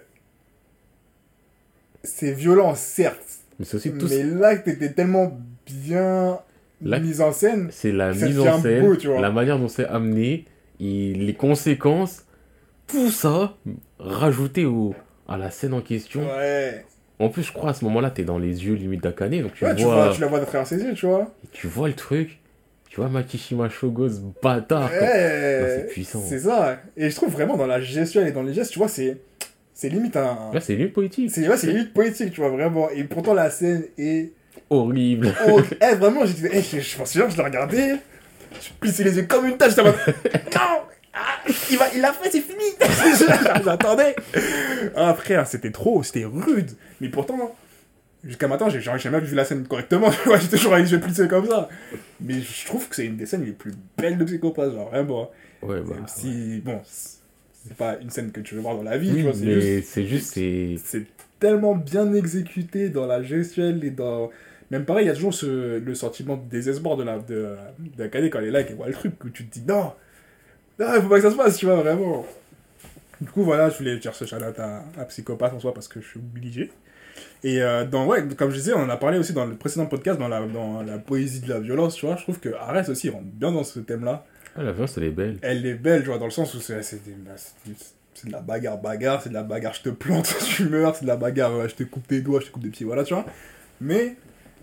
c'est 2.03 2.33
violent, 2.33 2.75
certes, 2.75 3.25
Mais 3.59 3.65
c'est 3.65 3.77
aussi 3.77 3.93
tout. 3.93 4.07
mais 4.09 4.23
là, 4.25 4.57
t'étais 4.57 4.93
tellement 4.93 5.39
bien 5.67 6.39
Là- 6.83 6.99
mise 6.99 7.21
en 7.21 7.33
scène. 7.33 7.69
C'est 7.71 7.93
la 7.93 8.13
mise 8.13 8.41
en 8.41 8.61
scène, 8.61 8.85
beau, 8.85 8.97
tu 8.97 9.07
vois. 9.07 9.21
la 9.21 9.31
manière 9.31 9.59
dont 9.59 9.69
c'est 9.69 9.87
amené, 9.87 10.47
et 10.81 11.15
les 11.15 11.35
conséquences, 11.35 12.27
tout 12.89 13.11
ça 13.11 13.57
rajouté 14.01 14.65
au, 14.65 14.95
à 15.29 15.37
la 15.37 15.51
scène 15.53 15.75
en 15.75 15.81
question. 15.81 16.27
Ouais. 16.27 16.85
En 17.21 17.29
plus, 17.29 17.45
je 17.45 17.53
crois 17.53 17.71
à 17.71 17.75
ce 17.75 17.85
moment-là, 17.85 18.11
t'es 18.11 18.25
dans 18.25 18.39
les 18.39 18.67
yeux 18.67 18.75
limite 18.75 19.01
d'Akane, 19.03 19.43
donc 19.43 19.55
tu, 19.55 19.65
ouais, 19.65 19.77
tu, 19.77 19.85
vois, 19.85 20.11
tu 20.13 20.21
la 20.21 20.27
vois 20.27 20.41
de 20.41 20.45
travers 20.45 20.67
ses 20.67 20.83
yeux, 20.83 20.95
tu 20.95 21.07
vois. 21.07 21.33
tu 21.53 21.69
vois 21.69 21.87
le 21.87 21.95
truc, 21.95 22.41
tu 22.93 23.01
vois 23.01 23.09
Makishima 23.09 23.71
Shogo, 23.71 24.07
ce 24.07 24.17
bâtard. 24.43 24.91
Ouais. 24.93 25.65
C'est 25.79 25.87
puissant. 25.91 26.23
C'est 26.29 26.41
ça. 26.41 26.79
Et 26.95 27.09
je 27.09 27.17
trouve 27.17 27.31
vraiment 27.33 27.57
dans 27.57 27.67
la 27.67 27.81
gestuelle 27.81 28.29
et 28.29 28.33
dans 28.33 28.43
les 28.43 28.53
gestes, 28.53 28.71
tu 28.71 28.79
vois, 28.79 28.89
c'est 28.89 29.17
c'est 29.73 29.89
limite 29.89 30.15
un. 30.17 30.51
Là, 30.53 30.61
c'est 30.61 30.75
limite 30.77 30.93
politique. 30.93 31.31
C'est 31.33 31.49
ouais, 31.49 31.57
c'est 31.57 31.69
limite 31.69 31.95
poétique, 31.95 32.33
tu 32.33 32.43
vois, 32.43 32.51
vraiment. 32.51 32.91
Et 32.91 33.05
pourtant, 33.05 33.33
la 33.33 33.49
scène 33.49 33.85
est. 33.97 34.33
Horrible. 34.69 35.33
Oh, 35.49 35.63
eh, 35.81 35.95
vraiment, 35.95 36.27
j'étais. 36.27 36.51
eh, 36.53 36.61
je, 36.61 36.81
je 36.81 36.97
pense 36.99 37.15
que 37.15 37.19
je 37.31 37.37
l'ai 37.39 37.43
regardé. 37.43 37.95
Je 38.61 38.69
plissais 38.79 39.05
les 39.05 39.17
yeux 39.17 39.23
comme 39.23 39.47
une 39.47 39.57
tâche. 39.57 39.71
J'étais 39.71 39.81
en 39.81 39.85
mode. 39.87 39.95
Non 40.55 40.83
Ah, 41.15 41.41
il 41.71 41.79
va- 41.79 41.89
il 41.95 42.01
l'a 42.03 42.13
fait, 42.13 42.31
c'est 42.31 42.41
fini 42.43 42.65
J'attendais 43.65 44.15
Ah, 44.97 45.15
frère, 45.15 45.47
c'était 45.47 45.71
trop, 45.71 46.03
c'était 46.03 46.27
rude. 46.27 46.71
Mais 47.01 47.09
pourtant, 47.09 47.55
jusqu'à 48.25 48.49
maintenant, 48.49 48.69
j'ai 48.69 48.81
jamais 48.81 49.21
vu 49.21 49.35
la 49.35 49.45
scène 49.45 49.67
correctement. 49.67 50.11
J'ai 50.41 50.49
toujours 50.49 50.77
les 50.77 50.91
yeux 50.91 51.01
plissés 51.01 51.29
comme 51.29 51.47
ça. 51.47 51.69
Mais 52.21 52.41
je 52.41 52.67
trouve 52.67 52.89
que 52.89 52.95
c'est 52.97 53.07
une 53.07 53.17
des 53.17 53.27
scènes 53.27 53.45
les 53.45 53.53
plus 53.53 53.73
belles 53.97 54.19
de 54.19 54.25
Psychopathe, 54.25 54.73
genre, 54.73 54.91
vraiment. 54.91 55.31
Ouais, 55.63 55.81
bah. 55.81 55.95
Même 55.97 56.09
si, 56.09 56.61
bon, 56.65 56.81
c'est 56.85 57.77
pas 57.77 57.97
une 58.01 58.11
scène 58.11 58.33
que 58.33 58.41
tu 58.41 58.55
veux 58.55 58.61
voir 58.61 58.77
dans 58.77 58.83
la 58.83 58.99
vie, 58.99 59.23
Oui, 59.25 59.31
c'est 59.35 59.45
mais 59.47 59.61
juste 59.61 59.89
c'est 59.89 60.07
juste, 60.07 60.33
c'est. 60.35 60.77
c'est 60.85 61.07
tellement 61.39 61.75
bien 61.75 62.13
exécuté 62.15 62.89
dans 62.89 63.07
la 63.07 63.23
gestuelle 63.23 63.85
et 63.85 63.91
dans 63.91 64.31
même 64.71 64.85
pareil 64.85 65.05
il 65.05 65.09
y 65.09 65.11
a 65.11 65.15
toujours 65.15 65.35
ce, 65.35 65.79
le 65.79 65.95
sentiment 65.95 66.37
de 66.37 66.49
désespoir 66.49 66.97
de 66.97 67.03
la 67.03 67.19
de, 67.19 67.57
de 67.97 68.05
Akane 68.05 68.31
quand 68.31 68.39
elle 68.39 68.47
est 68.47 68.51
là 68.53 68.61
et 68.61 68.67
qu'elle 68.67 68.77
voit 68.77 68.87
le 68.87 68.93
truc 68.95 69.23
où 69.25 69.29
tu 69.29 69.45
te 69.47 69.59
dis 69.59 69.65
non 69.67 69.93
non 70.79 70.87
faut 71.03 71.09
pas 71.09 71.17
que 71.17 71.23
ça 71.23 71.31
se 71.33 71.37
passe 71.37 71.57
tu 71.59 71.67
vois 71.67 71.77
vraiment 71.77 72.25
du 73.21 73.29
coup 73.29 73.43
voilà 73.43 73.71
je 73.71 73.79
voulais 73.79 73.99
dire 73.99 74.15
ce 74.15 74.25
shout 74.25 74.37
à, 74.37 74.85
à 74.99 75.05
Psychopathe 75.07 75.53
en 75.55 75.61
soi 75.61 75.75
parce 75.75 75.89
que 75.89 76.01
je 76.01 76.07
suis 76.07 76.19
obligé 76.21 76.71
et 77.45 77.63
euh, 77.63 77.85
dans 77.85 78.07
ouais 78.07 78.25
comme 78.37 78.51
je 78.51 78.57
disais 78.57 78.73
on 78.75 78.83
en 78.83 78.89
a 78.89 78.97
parlé 78.97 79.19
aussi 79.19 79.33
dans 79.33 79.45
le 79.45 79.55
précédent 79.55 79.87
podcast 79.87 80.19
dans 80.19 80.29
la 80.29 80.41
dans 80.47 80.83
la 80.83 80.99
poésie 80.99 81.41
de 81.41 81.49
la 81.49 81.61
violence 81.61 81.97
tu 81.97 82.07
vois 82.07 82.17
je 82.17 82.23
trouve 82.23 82.39
que 82.41 82.51
Arès 82.55 82.89
aussi 82.89 83.09
rentre 83.11 83.25
bien 83.25 83.53
dans 83.53 83.65
ce 83.65 83.81
thème 83.81 84.05
là 84.05 84.25
Ah, 84.57 84.63
la 84.63 84.73
violence, 84.73 84.97
elle 84.99 85.05
est 85.05 85.11
belle. 85.11 85.39
Elle 85.43 85.65
est 85.65 85.75
belle, 85.75 86.03
tu 86.03 86.09
vois, 86.09 86.19
dans 86.19 86.27
le 86.27 86.31
sens 86.31 86.55
où 86.55 86.61
c'est 86.61 86.83
c'est 86.83 87.01
bah, 87.25 87.33
de 88.25 88.33
la 88.33 88.41
bagarre, 88.41 88.79
bagarre, 88.79 89.23
c'est 89.23 89.31
de 89.31 89.35
la 89.35 89.43
bagarre, 89.43 89.75
je 89.75 89.83
te 89.83 89.89
plante, 89.89 90.35
tu 90.45 90.65
meurs, 90.69 90.95
c'est 90.95 91.03
de 91.03 91.09
la 91.09 91.17
bagarre, 91.17 91.53
euh, 91.53 91.69
je 91.69 91.75
te 91.75 91.83
coupe 91.83 92.07
tes 92.07 92.21
doigts, 92.21 92.41
je 92.41 92.47
te 92.47 92.51
coupe 92.53 92.63
des 92.63 92.71
pieds, 92.71 92.87
voilà, 92.87 93.05
tu 93.05 93.15
vois. 93.15 93.25
Mais 93.81 94.17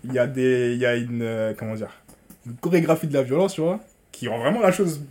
il 0.04 0.12
y 0.12 0.18
a 0.18 0.26
des, 0.26 0.72
il 0.72 0.78
y 0.78 0.86
a 0.86 0.96
une, 0.96 1.22
euh, 1.22 1.52
comment 1.56 1.74
dire, 1.74 1.90
une 2.46 2.54
chorégraphie 2.56 3.06
de 3.06 3.14
la 3.14 3.22
violence, 3.22 3.54
tu 3.54 3.60
vois, 3.60 3.80
qui 4.12 4.28
rend 4.28 4.38
vraiment 4.38 4.60
la 4.60 4.72
chose 4.72 5.02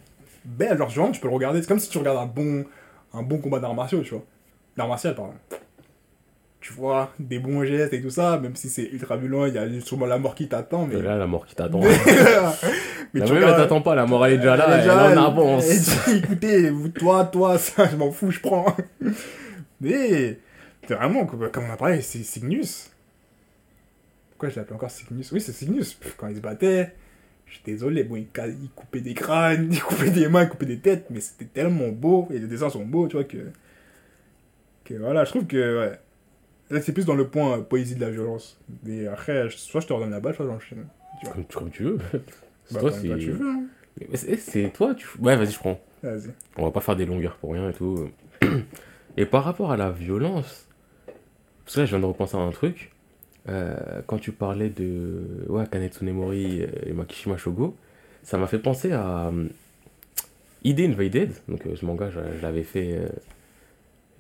belle. 0.46 0.78
Genre, 0.78 0.90
genre, 0.90 1.12
tu 1.12 1.20
peux 1.20 1.28
le 1.28 1.34
regarder, 1.34 1.62
c'est 1.62 1.68
comme 1.68 1.80
si 1.80 1.90
tu 1.90 1.98
regardes 1.98 2.18
un 2.18 2.26
bon, 2.26 2.66
un 3.14 3.22
bon 3.22 3.38
combat 3.38 3.60
d'arts 3.60 3.76
martiaux, 3.76 4.02
tu 4.02 4.12
vois. 4.12 4.24
D'arts 4.78 4.88
martiaux, 4.88 5.14
pardon. 5.14 5.34
Tu 6.62 6.74
vois, 6.74 7.14
des 7.20 7.40
bons 7.40 7.64
gestes 7.64 7.94
et 7.94 8.02
tout 8.02 8.10
ça, 8.10 8.38
même 8.38 8.56
si 8.58 8.68
c'est 8.68 8.84
ultra 8.84 9.16
violent, 9.16 9.46
il 9.46 9.54
y 9.54 9.58
a 9.58 9.82
sûrement 9.82 10.06
la 10.06 10.18
mort 10.18 10.36
qui 10.36 10.50
t'attend, 10.50 10.86
mais... 10.88 10.96
Et 10.96 11.02
là, 11.02 11.16
la 11.18 11.26
mort 11.26 11.46
qui 11.46 11.56
t'attend. 11.56 11.80
mais 11.82 11.88
tu 13.14 13.18
elle 13.22 13.24
regardes- 13.32 13.56
t'attend 13.58 13.82
pas, 13.82 13.96
la 13.96 14.06
mort, 14.06 14.26
elle 14.26 14.34
est 14.34 14.38
déjà 14.40 14.58
là, 14.58 14.66
elle 14.68 14.74
elle 14.74 14.80
déjà 14.82 15.14
est 15.14 15.18
en 15.18 15.26
avance. 15.26 15.66
elle 15.70 15.80
dit, 15.80 16.18
écoutez, 16.26 16.72
toi, 17.00 17.24
toi, 17.26 17.58
ça, 17.58 17.88
je 17.90 17.96
m'en 17.96 18.12
fous, 18.12 18.32
je 18.32 18.42
prends. 18.42 18.76
Mais, 19.80 20.38
c'est 20.86 20.96
vraiment, 20.96 21.26
comme 21.26 21.64
on 21.70 21.72
a 21.74 21.78
parlé, 21.78 22.02
c'est 22.02 22.24
Cygnus. 22.24 22.92
Pourquoi 24.32 24.50
je 24.50 24.58
l'appelle 24.58 24.76
encore 24.76 24.92
Cygnus? 24.92 25.32
Oui, 25.32 25.40
c'est 25.40 25.54
Cygnus. 25.54 25.94
Pff, 25.94 26.16
Quand 26.18 26.28
il 26.28 26.36
se 26.36 26.42
battait, 26.42 26.94
je 27.46 27.54
suis 27.54 27.62
désolé, 27.66 28.04
bon, 28.04 28.18
il, 28.18 28.28
il 28.62 28.70
coupait 28.76 29.00
des 29.02 29.14
crânes, 29.14 29.70
il 29.72 29.82
coupait 29.82 30.10
des 30.12 30.28
mains, 30.28 30.44
il 30.44 30.50
coupait 30.50 30.66
des 30.66 30.80
têtes, 30.80 31.06
mais 31.10 31.22
c'était 31.22 31.46
tellement 31.46 31.88
beau, 31.88 32.28
et 32.32 32.40
les 32.40 32.48
dessins 32.48 32.70
sont 32.70 32.84
beaux, 32.86 33.08
tu 33.08 33.16
vois, 33.16 33.24
que. 33.24 33.38
que 34.84 34.96
voilà, 34.96 35.24
je 35.24 35.30
trouve 35.30 35.46
que, 35.48 35.80
ouais. 35.88 36.00
Là, 36.70 36.82
c'est 36.82 36.92
plus 36.94 37.06
dans 37.06 37.16
le 37.16 37.28
point 37.28 37.58
euh, 37.58 37.62
poésie 37.62 37.96
de 37.96 38.02
la 38.02 38.10
violence. 38.12 38.60
Mais 38.84 39.08
après, 39.08 39.50
je- 39.50 39.58
soit 39.58 39.82
je 39.82 39.88
te 39.88 39.94
redonne 39.94 40.12
la 40.12 40.20
balle, 40.20 40.36
soit 40.36 40.46
j'enchaîne. 40.46 40.86
Comme, 41.34 41.44
comme 41.46 41.70
tu 41.72 41.84
veux. 41.84 41.98
C'est 42.66 42.76
Bah, 42.76 42.80
toi, 42.82 42.92
comme 42.92 43.00
c'est. 43.02 43.08
toi, 43.08 43.18
tu 43.18 43.32
veux, 43.32 43.50
hein. 43.50 43.64
Mais 44.10 44.18
C'est 44.18 44.38
c'est 44.38 44.70
toi, 44.70 44.94
tu. 44.96 45.08
Ouais, 45.20 45.36
vas-y, 45.36 45.52
je 45.52 45.60
prends. 45.60 45.80
Vas-y. 46.04 46.30
On 46.58 46.64
va 46.66 46.72
pas 46.72 46.80
faire 46.82 46.96
des 46.96 47.06
longueurs 47.06 47.36
pour 47.38 47.54
rien 47.54 47.70
et 47.70 47.74
tout. 47.74 48.10
Et 49.18 49.26
par 49.26 49.44
rapport 49.44 49.72
à 49.72 49.78
la 49.78 49.90
violence, 49.92 50.66
parce 51.66 51.76
que 51.76 51.80
là 51.82 51.86
je 51.86 51.90
viens 51.92 52.00
de 52.00 52.06
repenser 52.06 52.38
à 52.38 52.40
un 52.40 52.52
truc. 52.52 52.92
Euh, 53.50 53.76
quand 54.08 54.18
tu 54.20 54.32
parlais 54.32 54.70
de 54.70 55.46
ouais, 55.50 55.66
Kanetsune 55.70 56.12
Mori 56.14 56.62
et 56.86 56.94
Makishima 56.94 57.36
Shogo, 57.36 57.76
ça 58.24 58.38
m'a 58.38 58.48
fait 58.48 58.60
penser 58.60 58.92
à 58.94 59.28
euh, 59.28 59.48
ID 60.64 60.82
Invaded. 60.82 61.34
Donc 61.50 61.66
euh, 61.66 61.76
ce 61.76 61.86
manga, 61.86 62.10
je, 62.12 62.20
je 62.38 62.42
l'avais 62.42 62.64
fait. 62.64 62.94
euh, 62.94 63.10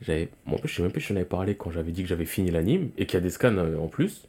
j'avais, 0.02 0.30
bon, 0.46 0.56
en 0.56 0.60
plus, 0.60 0.70
je 0.70 0.76
sais 0.76 0.82
même 0.84 0.92
plus 0.92 1.02
si 1.02 1.08
j'en 1.10 1.16
avais 1.16 1.26
parlé 1.26 1.56
quand 1.56 1.72
j'avais 1.72 1.92
dit 1.92 2.04
que 2.04 2.10
j'avais 2.10 2.26
fini 2.26 2.52
l'anime 2.52 2.90
et 2.98 3.06
qu'il 3.06 3.16
y 3.16 3.22
a 3.22 3.24
des 3.24 3.30
scans 3.30 3.56
euh, 3.58 3.78
en 3.78 3.88
plus. 3.88 4.28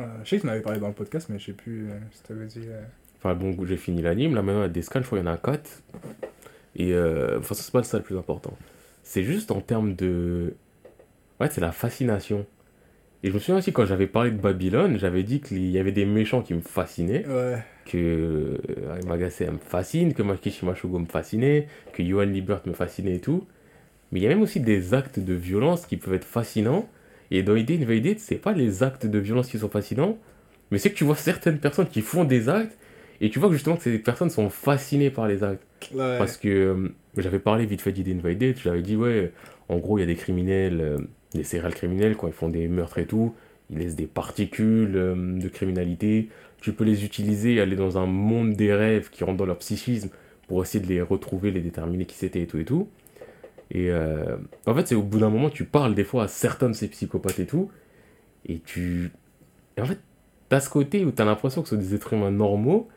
Euh, 0.00 0.04
je 0.24 0.28
sais 0.30 0.36
que 0.36 0.42
tu 0.42 0.48
en 0.48 0.52
avais 0.52 0.60
parlé 0.60 0.78
dans 0.78 0.88
le 0.88 0.94
podcast, 0.94 1.28
mais 1.30 1.38
je 1.38 1.46
sais 1.46 1.52
plus 1.52 1.88
euh, 1.90 1.98
si 2.12 2.22
tu 2.22 2.32
avais 2.32 2.46
dit. 2.46 2.60
euh, 2.68 2.82
Enfin, 3.18 3.34
bon, 3.34 3.56
j'ai 3.64 3.76
fini 3.78 4.02
l'anime. 4.02 4.34
Là, 4.34 4.42
maintenant, 4.42 4.60
il 4.60 4.64
y 4.64 4.66
a 4.66 4.68
des 4.68 4.82
scans, 4.82 5.00
je 5.00 5.06
crois 5.06 5.18
qu'il 5.18 5.26
y 5.26 5.30
en 5.30 5.32
a 5.32 5.38
4. 5.38 5.82
Et, 6.76 6.94
enfin, 7.38 7.54
c'est 7.54 7.72
pas 7.72 7.82
ça 7.82 7.96
le 7.98 8.04
plus 8.04 8.16
important. 8.18 8.56
C'est 9.02 9.22
juste 9.24 9.50
en 9.50 9.60
termes 9.60 9.94
de. 9.94 10.54
Ouais, 11.40 11.48
c'est 11.50 11.60
la 11.62 11.72
fascination. 11.72 12.44
Et 13.22 13.28
je 13.30 13.34
me 13.34 13.38
souviens 13.38 13.56
aussi, 13.56 13.72
quand 13.72 13.86
j'avais 13.86 14.06
parlé 14.06 14.30
de 14.30 14.36
Babylone, 14.36 14.98
j'avais 14.98 15.22
dit 15.22 15.40
qu'il 15.40 15.70
y 15.70 15.78
avait 15.78 15.92
des 15.92 16.04
méchants 16.04 16.42
qui 16.42 16.52
me 16.54 16.60
fascinaient. 16.60 17.26
Ouais. 17.26 17.64
Que 17.86 18.60
euh, 18.78 19.00
Magase 19.06 19.40
me 19.40 19.58
fascine, 19.58 20.12
que 20.12 20.22
Makishima 20.22 20.74
Shogo 20.74 20.98
me 20.98 21.06
fascinait, 21.06 21.66
que 21.94 22.02
Johan 22.02 22.24
Liebert 22.26 22.60
me 22.66 22.74
fascinait 22.74 23.14
et 23.16 23.20
tout. 23.20 23.46
Mais 24.16 24.20
il 24.20 24.22
y 24.22 24.26
a 24.28 24.30
même 24.30 24.40
aussi 24.40 24.60
des 24.60 24.94
actes 24.94 25.18
de 25.18 25.34
violence 25.34 25.84
qui 25.84 25.98
peuvent 25.98 26.14
être 26.14 26.24
fascinants. 26.24 26.88
Et 27.30 27.42
dans 27.42 27.54
Idea 27.54 27.74
Invaded, 27.74 28.18
c'est 28.18 28.36
pas 28.36 28.52
les 28.52 28.82
actes 28.82 29.04
de 29.04 29.18
violence 29.18 29.48
qui 29.48 29.58
sont 29.58 29.68
fascinants, 29.68 30.16
mais 30.70 30.78
c'est 30.78 30.88
que 30.88 30.94
tu 30.94 31.04
vois 31.04 31.16
certaines 31.16 31.58
personnes 31.58 31.88
qui 31.88 32.00
font 32.00 32.24
des 32.24 32.48
actes 32.48 32.78
et 33.20 33.28
tu 33.28 33.38
vois 33.38 33.50
que 33.50 33.56
justement 33.56 33.76
que 33.76 33.82
ces 33.82 33.98
personnes 33.98 34.30
sont 34.30 34.48
fascinées 34.48 35.10
par 35.10 35.28
les 35.28 35.44
actes. 35.44 35.62
Ouais. 35.92 36.16
Parce 36.16 36.38
que 36.38 36.48
euh, 36.48 36.88
j'avais 37.18 37.38
parlé 37.38 37.66
vite 37.66 37.82
fait 37.82 37.92
d'Idea 37.92 38.12
Invaded, 38.12 38.56
j'avais 38.58 38.80
dit, 38.80 38.96
ouais, 38.96 39.32
en 39.68 39.76
gros, 39.76 39.98
il 39.98 40.00
y 40.00 40.04
a 40.04 40.06
des 40.06 40.14
criminels, 40.14 40.80
euh, 40.80 40.98
des 41.34 41.44
serial 41.44 41.74
criminels, 41.74 42.16
quand 42.16 42.26
ils 42.26 42.32
font 42.32 42.48
des 42.48 42.68
meurtres 42.68 42.96
et 42.96 43.06
tout, 43.06 43.34
ils 43.68 43.80
laissent 43.80 43.96
des 43.96 44.06
particules 44.06 44.96
euh, 44.96 45.38
de 45.38 45.48
criminalité. 45.48 46.30
Tu 46.62 46.72
peux 46.72 46.84
les 46.84 47.04
utiliser, 47.04 47.60
aller 47.60 47.76
dans 47.76 47.98
un 47.98 48.06
monde 48.06 48.54
des 48.54 48.72
rêves 48.72 49.10
qui 49.10 49.24
rentre 49.24 49.36
dans 49.36 49.44
leur 49.44 49.58
psychisme 49.58 50.08
pour 50.48 50.62
essayer 50.62 50.82
de 50.82 50.88
les 50.88 51.02
retrouver, 51.02 51.50
les 51.50 51.60
déterminer 51.60 52.06
qui 52.06 52.16
c'était 52.16 52.40
et 52.40 52.46
tout 52.46 52.56
et 52.56 52.64
tout. 52.64 52.88
Et 53.70 53.90
euh, 53.90 54.36
en 54.66 54.74
fait, 54.74 54.88
c'est 54.88 54.94
au 54.94 55.02
bout 55.02 55.18
d'un 55.18 55.30
moment, 55.30 55.50
tu 55.50 55.64
parles 55.64 55.94
des 55.94 56.04
fois 56.04 56.24
à 56.24 56.28
certains 56.28 56.68
de 56.68 56.74
ces 56.74 56.88
psychopathes 56.88 57.38
et 57.40 57.46
tout, 57.46 57.70
et 58.46 58.60
tu. 58.60 59.10
Et 59.76 59.82
en 59.82 59.86
fait, 59.86 59.98
t'as 60.48 60.60
ce 60.60 60.70
côté 60.70 61.04
où 61.04 61.10
t'as 61.10 61.24
l'impression 61.24 61.62
que 61.62 61.68
ce 61.68 61.74
sont 61.74 61.80
des 61.80 61.94
êtres 61.94 62.12
humains 62.12 62.30
normaux, 62.30 62.88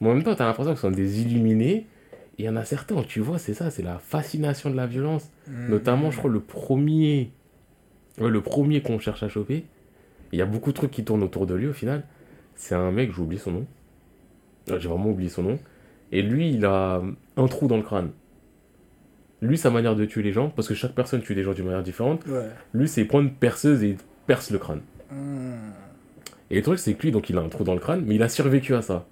mais 0.00 0.10
en 0.10 0.14
même 0.14 0.22
temps, 0.22 0.34
t'as 0.34 0.46
l'impression 0.46 0.72
que 0.72 0.78
ce 0.78 0.82
sont 0.82 0.90
des 0.90 1.22
illuminés. 1.22 1.86
Et 2.38 2.44
il 2.44 2.44
y 2.44 2.48
en 2.48 2.56
a 2.56 2.64
certains 2.64 2.96
où 2.96 3.04
tu 3.04 3.20
vois, 3.20 3.38
c'est 3.38 3.54
ça, 3.54 3.70
c'est 3.70 3.82
la 3.82 3.98
fascination 3.98 4.70
de 4.70 4.76
la 4.76 4.86
violence. 4.86 5.30
Mm. 5.48 5.68
Notamment, 5.68 6.10
je 6.10 6.18
crois, 6.18 6.30
le 6.30 6.40
premier. 6.40 7.30
Ouais, 8.18 8.30
le 8.30 8.40
premier 8.40 8.82
qu'on 8.82 8.98
cherche 8.98 9.22
à 9.22 9.28
choper. 9.28 9.64
Il 10.32 10.38
y 10.38 10.42
a 10.42 10.46
beaucoup 10.46 10.70
de 10.70 10.76
trucs 10.76 10.90
qui 10.90 11.04
tournent 11.04 11.22
autour 11.22 11.46
de 11.46 11.54
lui 11.54 11.66
au 11.66 11.72
final. 11.72 12.04
C'est 12.54 12.74
un 12.74 12.90
mec, 12.90 13.12
j'ai 13.14 13.20
oublié 13.20 13.40
son 13.40 13.52
nom. 13.52 13.66
Ouais, 14.68 14.80
J'ai 14.80 14.88
vraiment 14.88 15.10
oublié 15.10 15.28
son 15.28 15.42
nom. 15.42 15.58
Et 16.10 16.22
lui, 16.22 16.52
il 16.52 16.64
a 16.64 17.02
un 17.36 17.46
trou 17.48 17.66
dans 17.66 17.76
le 17.76 17.82
crâne. 17.82 18.10
Lui, 19.42 19.58
sa 19.58 19.70
manière 19.70 19.94
de 19.96 20.04
tuer 20.06 20.22
les 20.22 20.32
gens, 20.32 20.48
parce 20.48 20.68
que 20.68 20.74
chaque 20.74 20.92
personne 20.94 21.20
tue 21.20 21.34
des 21.34 21.42
gens 21.42 21.52
d'une 21.52 21.64
manière 21.66 21.82
différente, 21.82 22.24
Ouais. 22.26 22.46
lui, 22.72 22.88
c'est 22.88 23.04
prendre 23.04 23.24
une 23.24 23.34
perceuse 23.34 23.82
et 23.82 23.88
il 23.88 23.96
perce 24.26 24.50
le 24.50 24.58
crâne. 24.58 24.80
Mm. 25.10 25.16
Et 26.50 26.56
le 26.56 26.62
truc, 26.62 26.78
c'est 26.78 26.94
que 26.94 27.02
lui, 27.02 27.10
donc, 27.12 27.28
il 27.28 27.36
a 27.36 27.40
un 27.40 27.48
trou 27.48 27.64
dans 27.64 27.74
le 27.74 27.80
crâne, 27.80 28.04
mais 28.06 28.14
il 28.14 28.22
a 28.22 28.28
survécu 28.28 28.74
à 28.74 28.82
ça. 28.82 29.04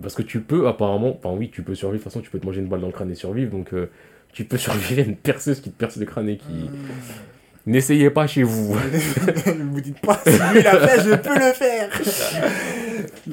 Parce 0.00 0.14
que 0.14 0.22
tu 0.22 0.40
peux, 0.40 0.68
apparemment, 0.68 1.16
enfin 1.16 1.34
oui, 1.36 1.50
tu 1.50 1.62
peux 1.62 1.74
survivre, 1.74 2.00
de 2.00 2.02
toute 2.04 2.12
façon, 2.12 2.22
tu 2.22 2.30
peux 2.30 2.38
te 2.38 2.46
manger 2.46 2.60
une 2.60 2.68
balle 2.68 2.80
dans 2.80 2.86
le 2.86 2.92
crâne 2.92 3.10
et 3.10 3.14
survivre, 3.14 3.50
donc 3.50 3.72
euh, 3.72 3.88
tu 4.32 4.44
peux 4.44 4.56
survivre 4.58 5.00
à 5.00 5.04
une 5.04 5.16
perceuse 5.16 5.60
qui 5.60 5.70
te 5.70 5.78
perce 5.78 5.96
le 5.96 6.06
crâne 6.06 6.28
et 6.28 6.36
qui. 6.36 6.70
N'essayez 7.64 8.10
pas 8.10 8.26
chez 8.26 8.42
vous. 8.42 8.74
Ne 9.46 9.64
vous 9.70 9.80
dites 9.80 10.00
pas, 10.00 10.20
si 10.26 10.30
lui 10.52 10.62
l'a 10.62 10.86
fait, 10.88 11.08
je 11.08 11.14
peux 11.14 11.34
le 11.34 11.52
faire. 11.52 11.88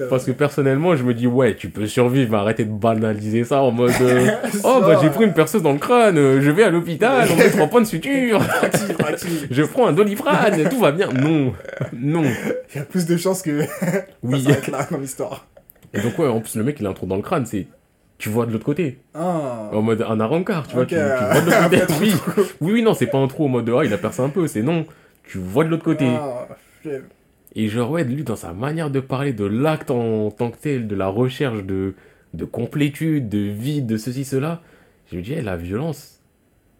Parce 0.09 0.25
que 0.25 0.31
personnellement, 0.31 0.95
je 0.95 1.03
me 1.03 1.13
dis, 1.13 1.25
ouais, 1.25 1.55
tu 1.55 1.69
peux 1.69 1.87
survivre, 1.87 2.31
mais 2.31 2.37
arrêtez 2.37 2.65
de 2.65 2.71
banaliser 2.71 3.43
ça 3.43 3.61
en 3.61 3.71
mode. 3.71 3.91
euh, 4.01 4.29
oh, 4.63 4.79
bah 4.81 4.99
j'ai 5.01 5.09
pris 5.09 5.25
une 5.25 5.33
perceuse 5.33 5.63
dans 5.63 5.71
le 5.73 5.79
crâne, 5.79 6.17
euh, 6.17 6.41
je 6.41 6.51
vais 6.51 6.63
à 6.63 6.69
l'hôpital, 6.69 7.27
on 7.31 7.35
met 7.35 7.49
trois 7.49 7.67
points 7.67 7.81
de 7.81 7.87
suture, 7.87 8.39
je 9.51 9.63
prends 9.63 9.87
un 9.87 9.93
doliprane, 9.93 10.69
tout 10.69 10.79
va 10.79 10.91
bien. 10.91 11.09
Non, 11.11 11.53
non. 11.93 12.23
Il 12.73 12.77
y 12.77 12.81
a 12.81 12.85
plus 12.85 13.05
de 13.07 13.17
chances 13.17 13.41
que 13.41 13.61
Oui. 14.23 14.43
ça 14.43 14.71
là 14.71 14.87
dans 14.91 14.97
l'histoire. 14.97 15.47
Et 15.93 16.01
donc, 16.01 16.19
ouais, 16.19 16.27
en 16.27 16.39
plus, 16.39 16.55
le 16.55 16.63
mec, 16.63 16.77
il 16.79 16.85
a 16.85 16.89
un 16.89 16.93
trou 16.93 17.07
dans 17.07 17.15
le 17.15 17.23
crâne, 17.23 17.45
c'est. 17.45 17.65
Tu 18.19 18.27
vois 18.29 18.45
de 18.45 18.51
l'autre 18.51 18.65
côté. 18.65 18.99
Ah. 19.15 19.69
En 19.71 19.81
mode 19.81 20.05
un 20.07 20.19
arancard, 20.19 20.67
tu 20.67 20.75
vois, 20.75 20.85
tu, 20.85 20.93
tu 20.95 21.01
vois 21.01 21.39
de 21.41 21.45
l'autre 21.45 21.69
côté. 21.69 21.81
Oui. 22.01 22.13
oui, 22.59 22.71
oui, 22.73 22.81
non, 22.83 22.93
c'est 22.93 23.07
pas 23.07 23.17
un 23.17 23.27
trou 23.27 23.45
en 23.45 23.47
mode 23.47 23.71
ah, 23.75 23.85
il 23.85 23.93
a 23.93 23.97
percé 23.97 24.21
un 24.21 24.27
peu, 24.29 24.45
c'est 24.45 24.61
non. 24.61 24.85
Tu 25.23 25.37
vois 25.37 25.63
de 25.63 25.69
l'autre 25.69 25.85
côté. 25.85 26.05
Ah. 26.05 26.47
Et 27.55 27.67
genre, 27.67 27.89
ouais, 27.91 28.03
lui, 28.03 28.23
dans 28.23 28.35
sa 28.35 28.53
manière 28.53 28.89
de 28.91 28.99
parler 28.99 29.33
de 29.33 29.45
l'acte 29.45 29.89
en 29.91 30.29
tant 30.31 30.51
que 30.51 30.57
tel, 30.57 30.87
de 30.87 30.95
la 30.95 31.07
recherche 31.07 31.63
de, 31.63 31.95
de 32.33 32.45
complétude, 32.45 33.27
de 33.29 33.39
vide, 33.39 33.87
de 33.87 33.97
ceci, 33.97 34.23
cela, 34.23 34.61
je 35.11 35.17
me 35.17 35.21
dis, 35.21 35.33
eh, 35.33 35.41
la 35.41 35.57
violence, 35.57 36.21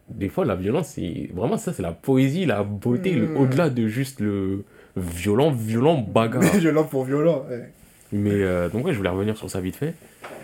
des 0.09 0.29
fois, 0.29 0.45
la 0.45 0.55
violence, 0.55 0.89
c'est 0.89 1.29
vraiment 1.33 1.57
ça, 1.57 1.73
c'est 1.73 1.81
la 1.81 1.91
poésie, 1.91 2.45
la 2.45 2.63
beauté, 2.63 3.13
le- 3.13 3.27
Mm. 3.29 3.37
au-delà 3.37 3.69
de 3.69 3.87
juste 3.87 4.19
le 4.19 4.63
violent, 4.95 5.51
violent 5.51 5.97
bagarre. 5.99 6.41
violent 6.57 6.83
pour 6.83 7.03
violent. 7.05 7.45
ouais. 7.49 7.71
Mais 8.11 8.31
euh, 8.43 8.69
donc, 8.69 8.85
ouais, 8.85 8.93
je 8.93 8.97
voulais 8.97 9.09
revenir 9.09 9.37
sur 9.37 9.49
ça 9.49 9.61
vite 9.61 9.75
fait. 9.75 9.93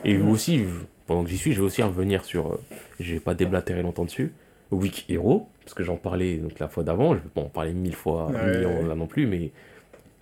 Et 0.03 0.18
aussi, 0.18 0.60
je- 0.60 0.65
pendant 1.07 1.23
que 1.23 1.30
j'y 1.30 1.38
suis, 1.38 1.52
je 1.53 1.60
vais 1.60 1.65
aussi 1.65 1.81
revenir 1.84 2.23
sur. 2.26 2.53
euh, 2.53 2.60
je 2.99 3.14
vais 3.14 3.19
pas 3.19 3.34
déblatérer 3.35 3.81
longtemps 3.84 4.06
dessus. 4.06 4.31
Week 4.72 5.06
Hero, 5.10 5.47
parce 5.64 5.73
que 5.76 5.84
j'en 5.84 5.95
parlais 5.95 6.38
donc 6.38 6.57
la 6.60 6.68
fois 6.68 6.84
d'avant, 6.84 7.14
je 7.15 7.19
vais 7.19 7.30
pas 7.34 7.41
en 7.41 7.45
parler 7.49 7.73
mille 7.73 7.95
fois, 7.95 8.27
Ouais. 8.31 8.61
là 8.88 8.95
non 8.95 9.06
plus, 9.07 9.26
mais 9.27 9.52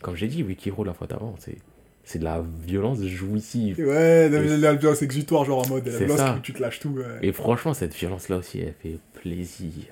comme 0.04 0.16
j'ai 0.16 0.28
dit, 0.28 0.44
Week 0.44 0.66
Hero 0.68 0.84
la 0.84 0.94
fois 0.94 1.08
d'avant, 1.08 1.34
c'est. 1.40 1.58
C'est 2.06 2.20
de 2.20 2.26
la 2.26 2.44
violence 2.66 3.02
jouissive. 3.02 3.80
Ouais, 3.80 4.28
la, 4.28 4.42
la, 4.58 4.74
violence 4.74 5.02
exutoire, 5.02 5.46
genre 5.46 5.66
en 5.66 5.70
mode 5.70 5.86
la 5.86 5.94
C'est 5.94 6.00
violence 6.00 6.20
ça. 6.20 6.36
où 6.38 6.42
tu 6.42 6.52
te 6.52 6.62
lâches 6.62 6.82
tout. 6.82 6.90
Ouais. 6.90 7.06
Et 7.22 7.32
franchement, 7.32 7.74
cette 7.74 7.96
violence-là 7.96 8.36
aussi, 8.38 8.60
elle 8.60 8.74
fait 8.84 9.00
plaisir. 9.14 9.86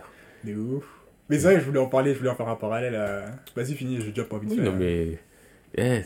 De 0.43 0.53
ouf. 0.55 0.83
Mais 1.29 1.38
c'est 1.39 1.45
vrai, 1.45 1.59
je 1.61 1.65
voulais 1.65 1.79
en 1.79 1.85
parler, 1.88 2.11
je 2.13 2.17
voulais 2.19 2.29
en 2.29 2.35
faire 2.35 2.49
un 2.49 2.57
parallèle. 2.57 2.95
à- 2.95 3.31
Vas-y, 3.55 3.75
finis, 3.75 4.01
j'ai 4.01 4.09
déjà 4.09 4.25
pas 4.25 4.35
envie 4.35 4.47
de 4.47 4.51
Oui, 4.51 4.57
faire. 4.57 4.71
non, 4.73 4.77
mais. 4.77 5.19
eh, 5.77 6.01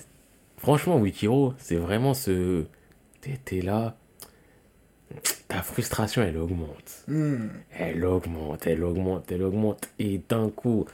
franchement, 0.57 0.97
Wikiro, 0.99 1.55
c'est 1.57 1.77
vraiment 1.77 2.13
ce. 2.13 2.65
T'es 3.21 3.39
t'es 3.43 3.61
là. 3.61 3.97
Ta 5.47 5.63
frustration, 5.63 6.21
elle 6.21 6.37
augmente. 6.37 7.03
Hmm. 7.07 7.47
Elle 7.79 8.05
augmente, 8.05 8.67
elle 8.67 8.83
augmente, 8.83 9.31
elle 9.31 9.41
augmente. 9.43 9.89
Et 9.97 10.21
d'un 10.29 10.49
coup, 10.49 10.85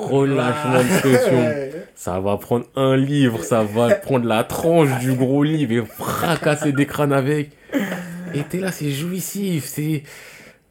relâchement 0.00 0.78
de 0.78 1.00
pression. 1.00 1.82
Ça 1.94 2.20
va 2.20 2.36
prendre 2.36 2.66
un 2.76 2.96
livre, 2.96 3.42
ça 3.44 3.62
va 3.62 3.94
prendre 3.94 4.26
la 4.26 4.44
tranche 4.44 4.98
du 5.00 5.12
gros 5.12 5.42
livre 5.42 5.72
et 5.72 5.84
fracasser 5.86 6.72
des 6.72 6.86
crânes 6.86 7.12
avec. 7.12 7.50
Et 8.34 8.42
t'es 8.42 8.58
là, 8.58 8.72
c'est 8.72 8.90
jouissif, 8.90 9.64
c'est. 9.66 10.02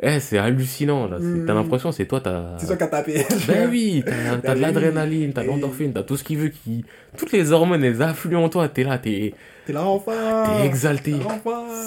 Eh, 0.04 0.20
c'est 0.20 0.40
hallucinant, 0.40 1.08
là. 1.08 1.18
C'est- 1.20 1.26
Mm. 1.26 1.46
T'as 1.46 1.54
l'impression, 1.54 1.92
c'est 1.92 2.06
toi, 2.06 2.20
t'as. 2.22 2.58
C'est 2.58 2.66
toi 2.66 2.76
qui 2.76 2.84
as 2.84 2.88
tapé. 2.88 3.24
Ben 3.48 3.70
oui, 3.70 4.04
t'as 4.04 4.12
t'as 4.42 4.54
de 4.54 4.56
oui. 4.56 4.62
l'adrénaline, 4.62 5.32
t'as 5.32 5.44
de 5.44 5.48
l'endorphine, 5.48 5.94
t'as 5.94 6.02
tout 6.02 6.18
ce 6.18 6.24
qui 6.24 6.36
veut 6.36 6.50
qui. 6.50 6.84
Toutes 7.18 7.32
les 7.32 7.52
hormones, 7.52 7.84
elles 7.84 8.02
affluent 8.02 8.36
en 8.38 8.50
toi, 8.50 8.68
t'es 8.68 8.84
là, 8.84 8.98
t'es 8.98 9.36
T'es 9.68 9.74
là 9.74 9.84
enfin. 9.86 10.12
t'es 10.60 10.66
exalté. 10.66 11.14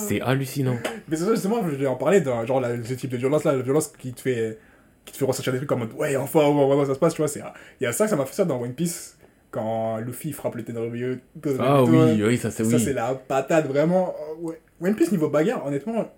C'est 0.06 0.20
hallucinant. 0.20 0.76
Mais 1.08 1.16
c'est 1.16 1.24
ça, 1.24 1.32
justement, 1.34 1.56
je 1.68 1.74
vais 1.74 1.88
en 1.88 1.96
parler, 1.96 2.22
genre, 2.46 2.62
ce 2.84 2.94
type 2.94 3.10
de 3.10 3.16
violence-là, 3.16 3.56
la 3.56 3.62
violence 3.62 3.88
qui 3.98 4.12
te 4.12 4.20
fait, 4.20 4.58
qui 5.04 5.12
te 5.12 5.18
fait 5.18 5.24
ressentir 5.24 5.52
des 5.52 5.58
trucs 5.58 5.68
comme, 5.68 5.88
ouais, 5.98 6.16
enfin, 6.16 6.40
ouais, 6.48 6.64
ouais, 6.64 6.74
ouais, 6.76 6.86
ça 6.86 6.94
se 6.94 6.98
passe, 6.98 7.14
tu 7.14 7.20
vois, 7.22 7.28
c'est, 7.28 7.42
il 7.80 7.84
y 7.84 7.86
a 7.86 7.92
ça 7.92 8.04
que 8.04 8.10
ça 8.10 8.16
m'a 8.16 8.24
fait 8.26 8.34
ça 8.34 8.44
dans 8.44 8.60
One 8.60 8.72
Piece, 8.74 9.18
quand 9.50 9.98
Luffy 9.98 10.32
frappe 10.32 10.54
le 10.56 10.64
Tenryubito. 10.64 11.20
Ah 11.60 11.82
oui, 11.84 12.22
oui, 12.24 12.38
ça 12.38 12.50
c'est 12.50 12.64
Ça, 12.64 12.76
oui. 12.76 12.82
c'est 12.82 12.92
la 12.94 13.14
patate, 13.14 13.66
vraiment. 13.66 14.14
Euh, 14.18 14.34
Ouais. 14.48 14.60
One 14.82 14.94
Piece, 14.96 15.12
niveau 15.12 15.28
bagarre, 15.28 15.64
honnêtement, 15.66 16.10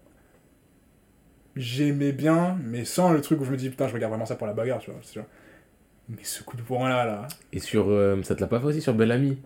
j'aimais 1.56 2.12
bien, 2.12 2.56
mais 2.64 2.84
sans 2.84 3.12
le 3.12 3.20
truc 3.20 3.40
où 3.40 3.44
je 3.44 3.50
me 3.50 3.56
dis, 3.56 3.68
putain, 3.70 3.88
je 3.88 3.94
regarde 3.94 4.12
vraiment 4.12 4.26
ça 4.26 4.36
pour 4.36 4.46
la 4.46 4.52
bagarre, 4.52 4.78
tu 4.78 4.90
vois. 4.90 5.00
vois. 5.14 5.24
Mais 6.08 6.18
ce 6.22 6.42
coup 6.42 6.56
de 6.56 6.62
poing 6.62 6.88
là, 6.88 7.04
là. 7.04 7.28
Et 7.52 7.58
sur. 7.60 7.88
euh, 7.90 8.20
ça 8.22 8.34
te 8.34 8.40
l'a 8.40 8.46
pas 8.46 8.60
fait 8.60 8.66
aussi 8.66 8.80
sur 8.80 8.94
Bellamy 8.94 9.38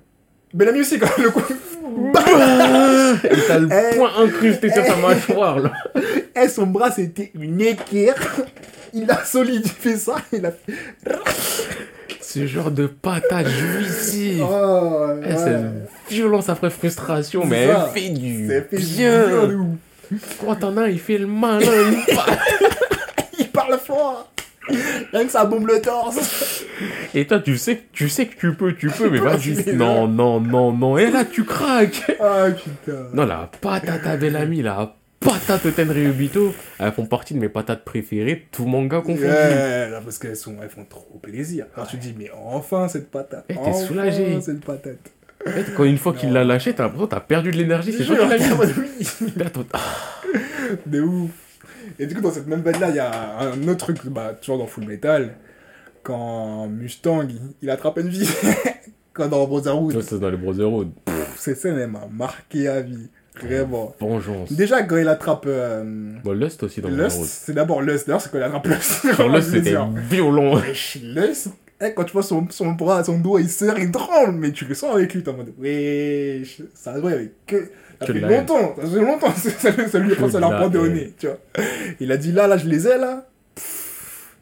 Bellamy 0.53 0.81
aussi, 0.81 0.99
quand 0.99 1.09
le 1.19 1.31
coup. 1.31 1.41
Et 3.25 3.47
t'as 3.47 3.59
le 3.59 3.69
Eh, 3.73 3.97
point 3.97 4.11
incrusté 4.19 4.71
sur 4.71 4.85
sa 4.85 4.97
mâchoire, 4.97 5.59
là. 5.61 5.73
Eh, 6.37 6.49
son 6.49 6.67
bras, 6.67 6.91
c'était 6.91 7.31
une 7.35 7.61
équerre. 7.61 8.17
Il 8.93 9.11
a 9.11 9.25
solidifié 9.25 9.97
ça, 9.97 10.17
il 10.33 10.45
a 10.47 10.51
fait. 10.53 10.73
Ce 12.21 12.47
genre 12.47 12.71
de 12.71 12.87
patate 12.87 13.49
jouissive. 13.49 14.45
Oh, 14.49 15.07
Eh, 15.25 15.29
ouais. 15.33 15.37
Cette 15.37 16.11
violence 16.11 16.49
après 16.49 16.71
frustration, 16.71 17.43
C'est 17.43 17.49
mais 17.49 17.67
ça. 17.67 17.91
elle 17.95 18.03
fait 18.03 18.09
du 18.11 18.47
C'est 18.49 18.69
fait 18.71 18.77
bien. 18.77 19.27
bien 19.27 19.47
de 19.49 19.55
ouf. 19.57 20.39
Quand 20.45 20.55
t'en 20.57 20.77
as, 20.77 20.89
il 20.91 20.99
fait 21.01 21.19
le 21.19 21.27
malin. 21.27 21.61
il 22.09 22.15
parle. 22.15 22.37
Il 23.39 23.49
parle 23.49 23.79
fort. 23.79 24.27
Rien 25.13 25.25
que 25.25 25.33
ça 25.33 25.45
bombe 25.45 25.67
le 25.67 25.81
torse. 25.81 26.63
Et 27.15 27.27
toi, 27.27 27.41
tu 27.41 27.57
sais, 27.59 27.77
que- 27.79 27.83
tu 27.93 28.09
sais 28.09 28.27
que 28.27 28.39
tu 28.39 28.55
peux, 28.55 28.75
tu 28.75 28.89
peux, 28.89 29.11
mais 29.11 29.19
vas-y. 29.19 29.75
Non, 29.75 30.07
non, 30.07 30.39
non, 30.41 30.73
non. 30.73 30.97
Et 30.99 31.11
là, 31.11 31.25
tu 31.25 31.43
craques. 31.45 32.03
Ah 32.21 32.47
putain. 32.51 33.07
Non, 33.13 33.25
la 33.27 33.51
patate 33.61 34.07
à 34.07 34.17
Bellamy, 34.17 34.63
la 34.63 34.95
patate 35.51 35.67
au 35.67 35.71
Tenryubito, 35.71 36.55
elles 36.79 36.93
font 36.93 37.07
partie 37.07 37.35
de 37.35 37.39
mes 37.39 37.49
patates 37.49 37.85
préférées, 37.85 38.47
tout 38.53 38.67
manga 38.67 38.99
confondu. 38.99 39.25
Ouais, 39.25 39.91
là, 39.91 40.01
parce 40.01 40.19
qu'elles 40.19 40.37
sont, 40.37 40.57
elles 40.63 40.69
font 40.69 40.85
trop 40.85 41.19
plaisir. 41.19 41.67
Alors 41.75 41.89
tu 41.89 41.97
te 41.97 42.03
dis, 42.03 42.15
mais 42.17 42.31
enfin 42.33 42.89
cette 42.89 43.11
patate. 43.11 43.45
Eh, 43.49 43.55
t'es 43.55 43.61
enfin, 43.61 43.73
soulagé. 43.73 44.41
cette 44.41 44.65
patate. 44.65 45.13
En 45.47 45.51
fait, 45.51 45.75
Quand 45.75 45.85
une 45.85 45.99
fois 45.99 46.13
qu'il 46.13 46.33
l'a 46.33 46.45
lâché, 46.45 46.75
t'as 46.75 46.85
l'impression 46.85 47.07
que 47.07 47.15
t'as 47.15 47.21
perdu 47.21 47.51
de 47.51 47.57
l'énergie, 47.57 47.93
c'est 47.93 48.05
Je 48.05 48.15
toi 48.15 48.29
qui 48.37 48.43
l'as 48.43 48.67
mis. 48.67 49.33
Là, 49.37 49.47
ah, 49.73 49.81
De 50.87 51.01
ouf. 51.01 51.31
Et 51.99 52.07
du 52.07 52.15
coup, 52.15 52.21
dans 52.21 52.31
cette 52.31 52.47
même 52.47 52.63
veine-là, 52.63 52.91
il 52.91 52.97
y 52.97 53.01
a 53.01 53.41
un 53.41 53.69
autre 53.69 53.93
truc, 53.93 54.07
bah, 54.07 54.35
toujours 54.41 54.59
dans 54.59 54.67
Full 54.67 54.85
Metal, 54.85 55.35
quand 56.03 56.69
Mustang, 56.69 57.27
il, 57.29 57.41
il 57.63 57.71
attrape 57.71 57.99
une 57.99 58.09
vie. 58.09 58.29
quand 59.13 59.29
dans 59.29 59.47
Brotherhood. 59.47 60.01
C'est 60.03 60.21
dans 60.21 60.31
les 60.31 60.37
Brotherhood. 60.37 60.91
Cette 61.37 61.57
scène, 61.57 61.79
elle 61.79 61.91
m'a 61.91 62.07
marqué 62.07 62.69
à 62.69 62.83
vie. 62.83 63.09
Vraiment. 63.43 63.95
Vengeance. 64.01 64.53
Déjà, 64.53 64.83
quand 64.83 64.97
il 64.97 65.09
attrape 65.09 65.45
euh, 65.47 66.13
Bon, 66.25 66.33
Lust 66.33 66.63
aussi 66.63 66.81
dans 66.81 66.89
Lust, 66.89 67.01
Brotherhood. 67.01 67.27
c'est 67.29 67.53
d'abord 67.55 67.83
Lust. 67.83 68.07
D'ailleurs, 68.07 68.21
c'est 68.21 68.31
quand 68.31 68.39
il 68.39 68.45
attrape 68.45 68.67
Lust. 68.67 69.05
Lust, 69.05 69.51
c'était 69.51 69.77
violent. 70.09 70.61
Lust. 71.03 71.49
Eh, 71.83 71.95
quand 71.95 72.05
tu 72.05 72.13
vois 72.13 72.23
son, 72.23 72.47
son 72.51 72.73
bras, 72.73 73.03
son 73.05 73.19
doigt, 73.19 73.41
il 73.41 73.49
serre, 73.49 73.79
il 73.79 73.91
tremble, 73.91 74.33
mais 74.33 74.53
tu 74.53 74.67
le 74.67 74.75
sens 74.75 74.95
avec 74.95 75.15
lui, 75.15 75.23
t'es 75.23 75.31
en 75.31 75.37
mode, 75.37 75.55
wesh, 75.59 76.61
ça 76.75 76.95
se 76.95 77.01
voit 77.01 77.13
avec 77.13 77.33
que. 77.47 77.71
Ça 77.99 78.07
fait 78.07 78.21
longtemps, 78.21 78.75
ça 78.77 78.87
fait 78.87 79.01
longtemps, 79.01 79.35
ça, 79.35 79.99
lui 79.99 80.15
de 80.15 80.29
ça 80.31 80.41
leur 80.41 80.51
la 80.51 80.67
au 80.67 80.89
nez, 80.89 81.15
tu 81.19 81.27
vois. 81.27 81.39
Il 81.99 82.13
a 82.13 82.19
dit 82.19 82.33
là, 82.33 82.47
là, 82.47 82.59
je 82.59 82.67
les 82.67 82.87
ai 82.87 82.99
là. 82.99 83.27
Pff, 83.55 84.37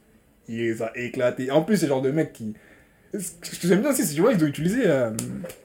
il 0.48 0.58
les 0.58 0.82
a 0.82 0.90
éclatés. 0.96 1.50
En 1.52 1.62
plus, 1.62 1.76
c'est 1.76 1.86
le 1.86 1.90
genre 1.90 2.02
de 2.02 2.10
mec 2.10 2.32
qui. 2.32 2.54
Ce 3.14 3.30
que 3.60 3.68
j'aime 3.68 3.80
bien 3.82 3.90
aussi, 3.90 4.04
c'est 4.04 4.14
tu 4.14 4.20
vois, 4.20 4.32
ils 4.32 4.42
ont 4.42 4.46
utilisé 4.46 4.82
euh, 4.86 5.10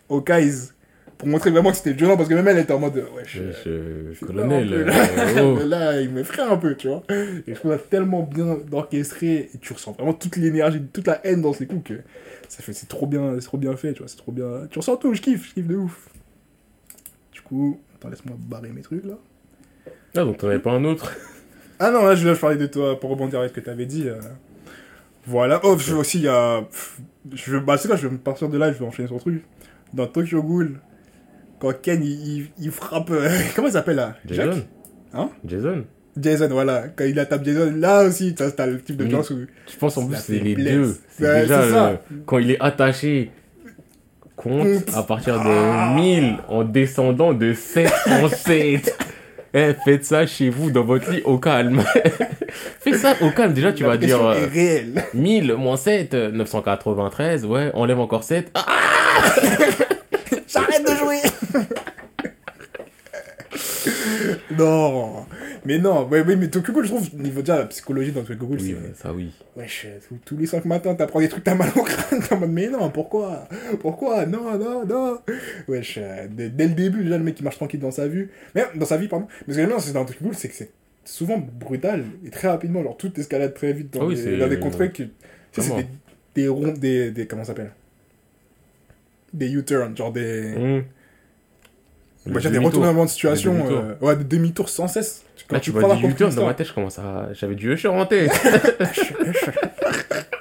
Okai's 0.10 0.74
pour 1.24 1.32
montrer 1.32 1.50
vraiment 1.52 1.72
que 1.72 1.78
c'était 1.78 1.94
violent, 1.94 2.18
parce 2.18 2.30
que 2.30 2.34
même 2.36 2.48
elle 2.48 2.58
était 2.60 2.74
en 2.74 2.80
mode, 2.80 2.96
wesh. 3.16 3.38
Je- 3.38 3.70
euh, 3.70 4.14
je- 4.14 4.26
colonel. 4.26 4.72
euh, 4.74 4.84
là, 4.86 5.44
oh. 5.44 5.58
Là, 5.66 6.02
il 6.02 6.10
m'effraie 6.12 6.44
un 6.44 6.58
peu, 6.58 6.76
tu 6.76 6.88
vois. 6.90 7.04
Et 7.10 7.44
je 7.48 7.54
trouve 7.54 7.72
ça 7.72 7.78
tellement 7.78 8.24
bien 8.24 8.58
orchestré, 8.72 9.50
et 9.54 9.58
tu 9.60 9.74
ressens 9.74 9.94
vraiment 9.94 10.14
toute 10.14 10.36
l'énergie, 10.36 10.82
toute 10.94 11.08
la 11.08 11.26
haine 11.26 11.42
dans 11.42 11.54
ces 11.54 11.66
coups 11.66 11.84
que 11.90 12.00
ça 12.50 12.62
fait, 12.62 12.74
c'est 12.74 12.88
trop 12.88 13.08
bien, 13.08 13.36
c'est 13.40 13.46
trop 13.48 13.58
bien 13.58 13.76
fait, 13.76 13.94
tu 13.94 14.00
vois, 14.00 14.08
c'est 14.08 14.18
trop 14.18 14.32
bien. 14.32 14.68
Tu 14.70 14.78
ressens 14.80 14.98
tout, 14.98 15.14
je 15.14 15.22
kiffe, 15.22 15.48
je 15.50 15.54
kiffe 15.56 15.68
de 15.68 15.76
ouf. 15.76 16.10
Du 17.32 17.42
coup, 17.42 17.80
attends, 17.96 18.10
laisse-moi 18.10 18.36
barrer 18.40 18.70
mes 18.70 18.82
trucs 18.82 19.06
là. 19.06 19.16
Ah, 20.16 20.24
donc 20.26 20.38
t'en 20.38 20.48
avais 20.48 20.60
pas 20.60 20.72
un 20.72 20.84
autre? 20.86 21.16
Ah 21.80 21.90
non, 21.92 22.06
là, 22.06 22.14
je 22.16 22.24
voulais 22.28 22.38
parler 22.38 22.58
de 22.58 22.68
toi 22.68 23.00
pour 23.00 23.10
rebondir 23.10 23.40
avec 23.40 23.50
ce 23.52 23.56
que 23.56 23.62
tu 23.62 23.70
avais 23.70 23.86
dit. 23.88 24.08
euh. 24.08 24.20
Voilà. 25.26 25.60
Oh, 25.64 25.76
je 25.78 25.94
veux 25.94 26.00
aussi, 26.00 26.20
il 26.20 26.26
y 26.26 26.28
a. 26.28 26.64
Je 27.32 27.52
veux... 27.52 27.60
Bah, 27.60 27.78
c'est 27.78 27.88
quoi, 27.88 27.98
je 27.98 28.08
vais 28.08 28.18
partir 28.18 28.50
de 28.50 28.58
là, 28.58 28.72
je 28.72 28.78
vais 28.78 28.86
enchaîner 28.86 29.08
sur 29.08 29.16
le 29.16 29.22
truc. 29.22 29.44
Dans 29.94 30.06
Tokyo 30.08 30.44
Ghoul, 30.44 30.80
quand 31.72 31.82
Ken 31.82 32.04
il, 32.04 32.10
il- 32.38 32.48
il 32.60 32.72
frappe. 32.72 33.10
euh, 33.12 33.30
Comment 33.56 33.68
il 33.70 33.72
s'appelle 33.74 33.96
là? 33.96 34.16
Jason 34.30 34.62
Hein? 35.14 35.30
Jason 35.46 35.84
Jason, 36.20 36.48
voilà. 36.52 36.84
Quand 36.96 37.06
il 37.06 37.18
attaque 37.20 37.44
Jason, 37.46 37.74
là 37.76 38.04
aussi, 38.04 38.36
t'as 38.36 38.52
t'as 38.52 38.66
le 38.68 38.80
type 38.82 38.98
de 38.98 39.06
violence 39.06 39.30
où. 39.32 39.40
Je 39.72 39.78
pense 39.78 39.98
en 39.98 40.06
plus 40.08 40.18
c'est 40.18 40.40
les 40.40 40.54
blesse. 40.56 40.74
deux. 40.74 40.98
C'est 41.18 41.24
Ouais, 41.26 41.42
déjà 41.42 41.64
c'est 42.00 42.00
quand 42.26 42.38
il 42.40 42.52
est 42.52 42.58
attaché 42.62 43.32
compte 44.36 44.84
à 44.94 45.04
partir 45.04 45.36
de 45.40 45.48
Ah. 45.50 45.94
1000 45.96 46.38
en 46.50 46.64
descendant 46.64 47.34
de 47.34 47.54
7 47.54 47.92
en 48.08 48.28
7. 48.30 48.96
Eh, 49.56 49.74
faites 49.86 50.04
ça 50.04 50.26
chez 50.26 50.50
vous 50.50 50.72
dans 50.72 50.84
votre 50.84 51.12
lit 51.12 51.22
au 51.26 51.38
calme. 51.38 51.84
Fais 52.80 52.94
ça 52.94 53.14
au 53.22 53.30
calme. 53.30 53.54
Déjà, 53.54 53.72
tu 53.72 53.84
la 53.84 53.90
vas 53.90 53.98
dire 53.98 54.20
euh, 54.26 54.34
est 54.34 54.46
réelle. 54.48 55.04
1000 55.14 55.54
moins 55.54 55.78
7, 55.78 56.14
euh, 56.16 56.32
993. 56.32 57.46
Ouais, 57.46 57.70
enlève 57.76 58.00
encore 58.00 58.24
7. 58.24 58.50
Ah, 58.56 58.66
Non 64.58 65.26
Mais 65.66 65.78
non, 65.78 66.08
ouais, 66.08 66.22
ouais, 66.22 66.36
mais 66.36 66.48
Tokyo 66.50 66.74
Ghoul, 66.74 66.86
je 66.86 66.90
trouve, 66.94 67.16
niveau 67.16 67.42
déjà 67.42 67.58
la 67.60 67.66
psychologie 67.66 68.12
dans 68.12 68.24
Tokyo 68.24 68.46
Ghoul, 68.48 68.58
oui, 68.62 68.76
c'est. 68.96 69.02
ça 69.04 69.14
oui. 69.14 69.32
Wesh, 69.56 69.88
tous- 70.26 70.38
les 70.38 70.46
5 70.46 70.66
matins, 70.66 70.96
t'apprends 70.96 71.20
des 71.20 71.30
trucs, 71.30 71.44
t'as 71.44 71.56
mal 71.56 71.70
au 71.76 71.84
crâne, 71.84 72.20
t'es 72.22 72.34
en 72.34 72.40
mode, 72.40 72.52
mais 72.52 72.68
non, 72.70 72.90
pourquoi? 72.90 73.48
Pourquoi? 73.80 74.26
Non, 74.26 74.58
non, 74.58 74.86
non 74.86 75.20
Wesh, 75.68 76.00
euh, 76.02 76.28
dès, 76.30 76.50
dès 76.50 76.68
le 76.68 76.74
début, 76.74 77.04
déjà, 77.04 77.18
le 77.18 77.24
mec 77.24 77.36
qui 77.36 77.44
marche 77.44 77.58
tranquille 77.58 77.80
dans 77.80 77.92
sa 77.92 78.08
vie, 78.08 78.28
mais 78.56 78.64
dans 78.76 78.86
sa 78.86 78.98
vie, 78.98 79.08
pardon. 79.08 79.28
Mais 79.48 79.54
ce 79.54 79.60
que 79.60 79.64
j'aime 79.66 79.76
bien, 79.78 79.94
dans 79.94 80.06
Tokyo 80.06 80.20
Ghoul, 80.24 80.36
c'est 80.36 80.50
que 80.50 80.56
c'est 80.56 80.72
souvent 81.06 81.38
brutal 81.38 82.06
et 82.26 82.30
très 82.30 82.48
rapidement, 82.48 82.82
genre 82.84 82.98
tout 82.98 83.12
escalade 83.20 83.54
très 83.54 83.74
vite 83.74 83.94
dans, 83.94 84.08
oui, 84.08 84.16
des, 84.16 84.38
dans 84.38 84.48
des 84.48 84.60
contrées 84.60 84.92
sais, 84.96 85.10
c'est 85.62 85.76
des, 85.76 85.86
des 86.36 86.48
ronds, 86.48 86.72
des, 86.74 87.12
des. 87.12 87.28
Comment 87.28 87.44
ça 87.44 87.48
s'appelle? 87.50 87.72
Des 89.34 89.52
U-turns, 89.52 89.96
genre 89.98 90.12
des. 90.14 90.54
Hum. 90.56 90.84
Bah, 92.26 92.32
Le 92.36 92.40
j'ai 92.40 92.50
des 92.52 92.58
retournements 92.58 93.06
de 93.06 93.10
situation, 93.10 93.54
demi-tour. 93.54 93.78
euh, 93.78 93.96
ouais, 94.06 94.16
des 94.16 94.24
demi-tours 94.24 94.70
sans 94.70 94.88
cesse. 94.88 95.24
Quand 95.48 95.56
Là, 95.56 95.60
tu 95.60 95.72
prends 95.72 95.88
vois 95.88 95.96
du 95.98 96.08
U-turn 96.08 96.34
dans 96.34 96.46
ma 96.46 96.54
tête, 96.54 96.68
je 96.68 96.74
commence 96.74 96.98
à. 97.00 97.30
J'avais 97.34 97.56
du 97.56 97.74
Usher 97.74 97.90
en 97.90 98.06
tête. 98.06 98.32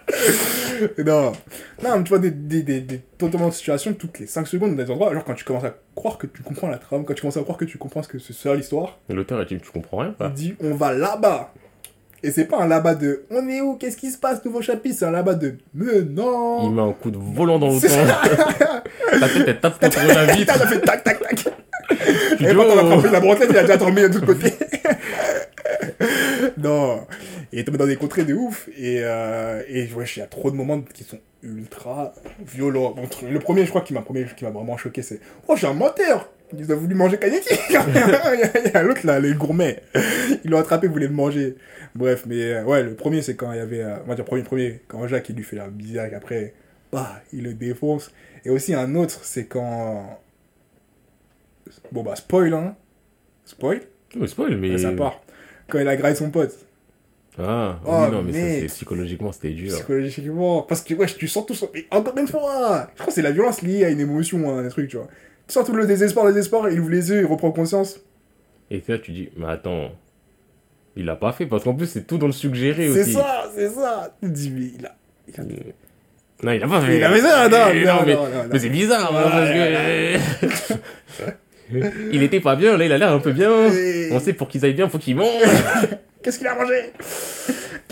non, 1.05 1.33
non, 1.83 1.99
mais 1.99 2.05
tu 2.05 2.09
vois 2.11 2.19
des, 2.19 2.31
des, 2.31 2.63
des, 2.63 2.81
des 2.81 3.01
retournements 3.21 3.49
de 3.49 3.55
situation 3.55 3.93
toutes 3.95 4.19
les 4.21 4.27
5 4.27 4.47
secondes 4.47 4.77
dans 4.77 4.83
des 4.85 4.91
endroits, 4.91 5.13
genre 5.13 5.25
quand 5.25 5.35
tu 5.35 5.45
commences 5.45 5.65
à 5.65 5.75
croire 5.95 6.19
que 6.19 6.27
tu 6.27 6.43
comprends 6.43 6.69
la 6.69 6.79
trame, 6.79 7.05
quand 7.05 7.15
tu 7.15 7.23
commences 7.23 7.37
à 7.37 7.43
croire 7.43 7.59
que 7.59 7.65
tu 7.65 7.79
comprends 7.79 8.03
ce 8.03 8.09
que 8.09 8.19
c'est 8.19 8.33
ça 8.33 8.55
l'histoire, 8.55 8.99
L'auteur, 9.09 9.41
il 9.43 9.47
dit 9.47 9.59
Tu 9.63 9.71
comprends 9.71 9.99
rien 9.99 10.09
il 10.11 10.15
pas 10.15 10.29
dit 10.29 10.55
on 10.61 10.75
va 10.75 10.93
là-bas. 10.93 11.53
Et 12.25 12.31
c'est 12.31 12.45
pas 12.45 12.59
un 12.59 12.69
là-bas 12.69 12.95
de 12.95 13.25
on 13.31 13.49
est 13.49 13.61
où, 13.61 13.75
qu'est-ce 13.75 13.97
qui 13.97 14.11
se 14.11 14.19
passe, 14.19 14.45
nouveau 14.45 14.63
chapitre, 14.63 14.95
c'est 14.99 15.05
un 15.05 15.11
là-bas 15.11 15.35
de 15.35 15.57
mais 15.75 15.99
Il 15.99 16.15
non 16.15 16.71
met 16.71 16.83
un 16.83 16.93
coup 16.93 17.11
de 17.11 17.19
volant 17.19 17.59
dans 17.59 17.69
le 17.71 17.81
temps. 17.81 17.89
Ta 19.21 19.29
tête, 19.29 19.45
elle 19.49 19.61
tape 19.61 19.81
contre 19.81 20.07
la 20.07 20.25
vitre. 20.35 20.55
T'as 20.57 20.67
fait 20.67 20.81
tac 20.81 21.03
tac 21.03 21.21
tac 21.21 21.35
Tu 22.39 22.45
Et 22.47 22.55
quand 22.55 22.65
on 22.65 22.79
a 22.79 22.85
frappé 22.87 23.11
la 23.11 23.21
bretelle, 23.21 23.49
il 23.51 23.57
a 23.59 23.63
déjà 23.63 23.77
tombé 23.79 24.03
de 24.03 24.07
l'autre 24.15 24.25
côté. 24.27 24.53
non. 26.59 27.07
Il 27.53 27.59
est 27.59 27.65
tombé 27.65 27.79
dans 27.79 27.87
des 27.87 27.97
contrées 27.97 28.25
de 28.25 28.35
ouf. 28.35 28.69
Et, 28.79 29.01
euh, 29.03 29.63
et 29.69 29.93
ouais, 29.93 30.05
il 30.17 30.19
y 30.21 30.23
a 30.23 30.27
trop 30.27 30.51
de 30.51 30.57
moments 30.57 30.81
qui 30.81 31.05
sont 31.05 31.19
ultra 31.43 32.15
violents. 32.47 32.93
Bon, 32.93 33.03
le 33.29 33.39
premier, 33.41 33.65
je 33.65 33.71
crois, 33.71 33.83
qui 33.83 33.93
m'a 33.95 34.01
premier- 34.03 34.27
qui 34.37 34.45
m'a 34.45 34.51
vraiment 34.51 34.77
choqué, 34.77 35.03
c'est 35.03 35.21
Oh, 35.49 35.57
j'ai 35.57 35.67
un 35.67 35.75
menteur 35.75 36.29
Ils 36.59 36.73
ont 36.73 36.77
voulu 36.77 36.95
manger 36.95 37.19
Kaneki 37.19 37.49
Il 37.71 37.73
y 37.73 37.77
a- 37.77 38.79
a 38.79 38.83
l'autre 38.83 39.07
là, 39.07 39.19
les 39.21 39.35
gourmets. 39.35 39.83
Ils 40.45 40.51
l'ont 40.51 40.59
attrapé, 40.59 40.87
voulaient 40.89 41.07
le 41.09 41.13
manger. 41.13 41.57
Bref, 41.95 42.25
mais 42.27 42.53
euh, 42.55 42.65
ouais, 42.65 42.83
le 42.83 42.95
premier, 42.95 43.23
c'est 43.23 43.37
quand 43.37 43.53
il 43.53 43.59
y 43.59 43.61
avait. 43.61 43.83
euh, 43.83 43.97
on 44.05 44.09
va 44.09 44.15
dire, 44.15 44.25
premier, 44.25 44.43
premier, 44.43 44.81
quand 44.89 45.07
Jacques, 45.07 45.29
il 45.29 45.37
lui 45.37 45.45
fait 45.45 45.57
la 45.57 45.69
bizarre, 45.69 46.07
et 46.07 46.15
après, 46.15 46.55
bah, 46.93 47.21
il 47.33 47.43
le 47.45 47.55
défonce. 47.55 48.13
Et 48.45 48.51
aussi, 48.51 48.75
un 48.75 48.95
autre, 48.95 49.21
c'est 49.25 49.47
quand. 49.47 50.19
Bon, 51.91 52.03
bah, 52.03 52.17
spoil, 52.17 52.53
hein. 52.55 52.75
Spoil? 53.45 53.81
Oh, 54.21 54.27
spoil, 54.27 54.57
mais. 54.57 54.79
Ça 54.79 54.93
part. 54.93 55.21
Quand 55.69 55.79
il 55.79 55.89
a 55.89 55.97
graillé 55.97 56.15
son 56.17 56.31
pote. 56.31 56.55
Ah, 57.39 57.81
Oh, 57.87 58.03
oui, 58.05 58.11
non, 58.13 58.23
mais 58.23 58.33
ça, 58.33 58.39
mec. 58.39 58.61
c'est 58.61 58.67
psychologiquement, 58.67 59.33
c'était 59.33 59.51
dur. 59.51 59.73
Psychologiquement. 59.73 60.63
Parce 60.63 60.83
que, 60.83 60.93
wesh, 60.95 61.17
tu 61.17 61.29
sens 61.29 61.47
tout 61.47 61.55
ça. 61.55 61.67
Mais 61.73 61.87
encore 61.91 62.17
une 62.19 62.29
fois, 62.29 62.89
je 62.91 62.95
crois 62.99 63.07
que 63.07 63.13
c'est 63.13 63.23
la 63.23 63.31
violence 63.33 63.63
liée 63.63 63.85
à 63.85 63.89
une 63.91 64.01
émotion, 64.01 64.51
hein, 64.51 64.65
un 64.65 64.69
truc, 64.69 64.91
tu 64.91 64.97
vois. 64.99 65.09
Tu 65.49 65.55
sens 65.55 65.67
tout 65.67 65.73
le 65.75 65.87
désespoir, 65.87 66.27
le 66.27 66.33
désespoir, 66.33 66.71
il 66.71 66.81
ouvre 66.81 66.91
les 66.91 67.11
yeux, 67.11 67.21
il 67.21 67.27
reprend 67.27 67.51
conscience. 67.53 68.01
Et 68.71 68.83
là, 68.89 68.99
tu 68.99 69.11
dis 69.13 69.29
Mais 69.37 69.47
attends, 69.49 69.91
Il 70.97 71.05
l'a 71.05 71.17
pas 71.17 71.33
fait 71.33 71.47
parce 71.47 71.65
qu'en 71.65 71.75
plus, 71.75 71.87
c'est 71.87 72.07
tout 72.07 72.19
dans 72.19 72.27
le 72.27 72.33
suggéré 72.33 72.91
C'est 72.93 73.03
aussi. 73.03 73.13
ça, 73.15 73.51
c'est 73.55 73.69
ça. 73.71 74.15
Tu 74.23 74.29
dis, 74.31 74.51
mais 74.51 74.67
il 74.79 74.87
a. 74.87 74.95
il 75.29 75.41
a- 75.41 75.45
Non, 76.45 76.53
il 76.53 76.63
a 76.63 76.69
pas 76.69 76.81
fait. 76.81 76.97
Il 76.99 77.05
a 77.05 77.11
fait 77.11 77.21
ça, 77.21 77.49
non, 77.49 77.59
non, 77.87 78.03
mais, 78.07 78.17
mais 78.53 78.59
c'est 78.59 78.69
bizarre, 78.69 79.15
hein, 79.15 79.25
Ouais, 79.45 80.19
parce 80.49 80.69
que. 80.69 81.31
il 82.13 82.23
était 82.23 82.41
pas 82.41 82.57
bien, 82.57 82.77
là, 82.77 82.85
il 82.85 82.93
a 82.93 82.99
l'air 82.99 83.13
un 83.13 83.19
peu 83.21 83.33
bien. 83.33 83.69
Et- 83.73 84.09
On 84.13 84.21
sait 84.21 84.33
pour 84.33 84.49
qu'ils 84.49 84.65
aillent 84.65 84.75
bien, 84.75 84.89
faut 84.89 84.99
qu'ils 84.99 85.17
mangent. 85.17 85.29
Qu'est-ce 86.23 86.39
qu'il 86.39 86.47
a 86.47 86.55
mangé? 86.55 86.93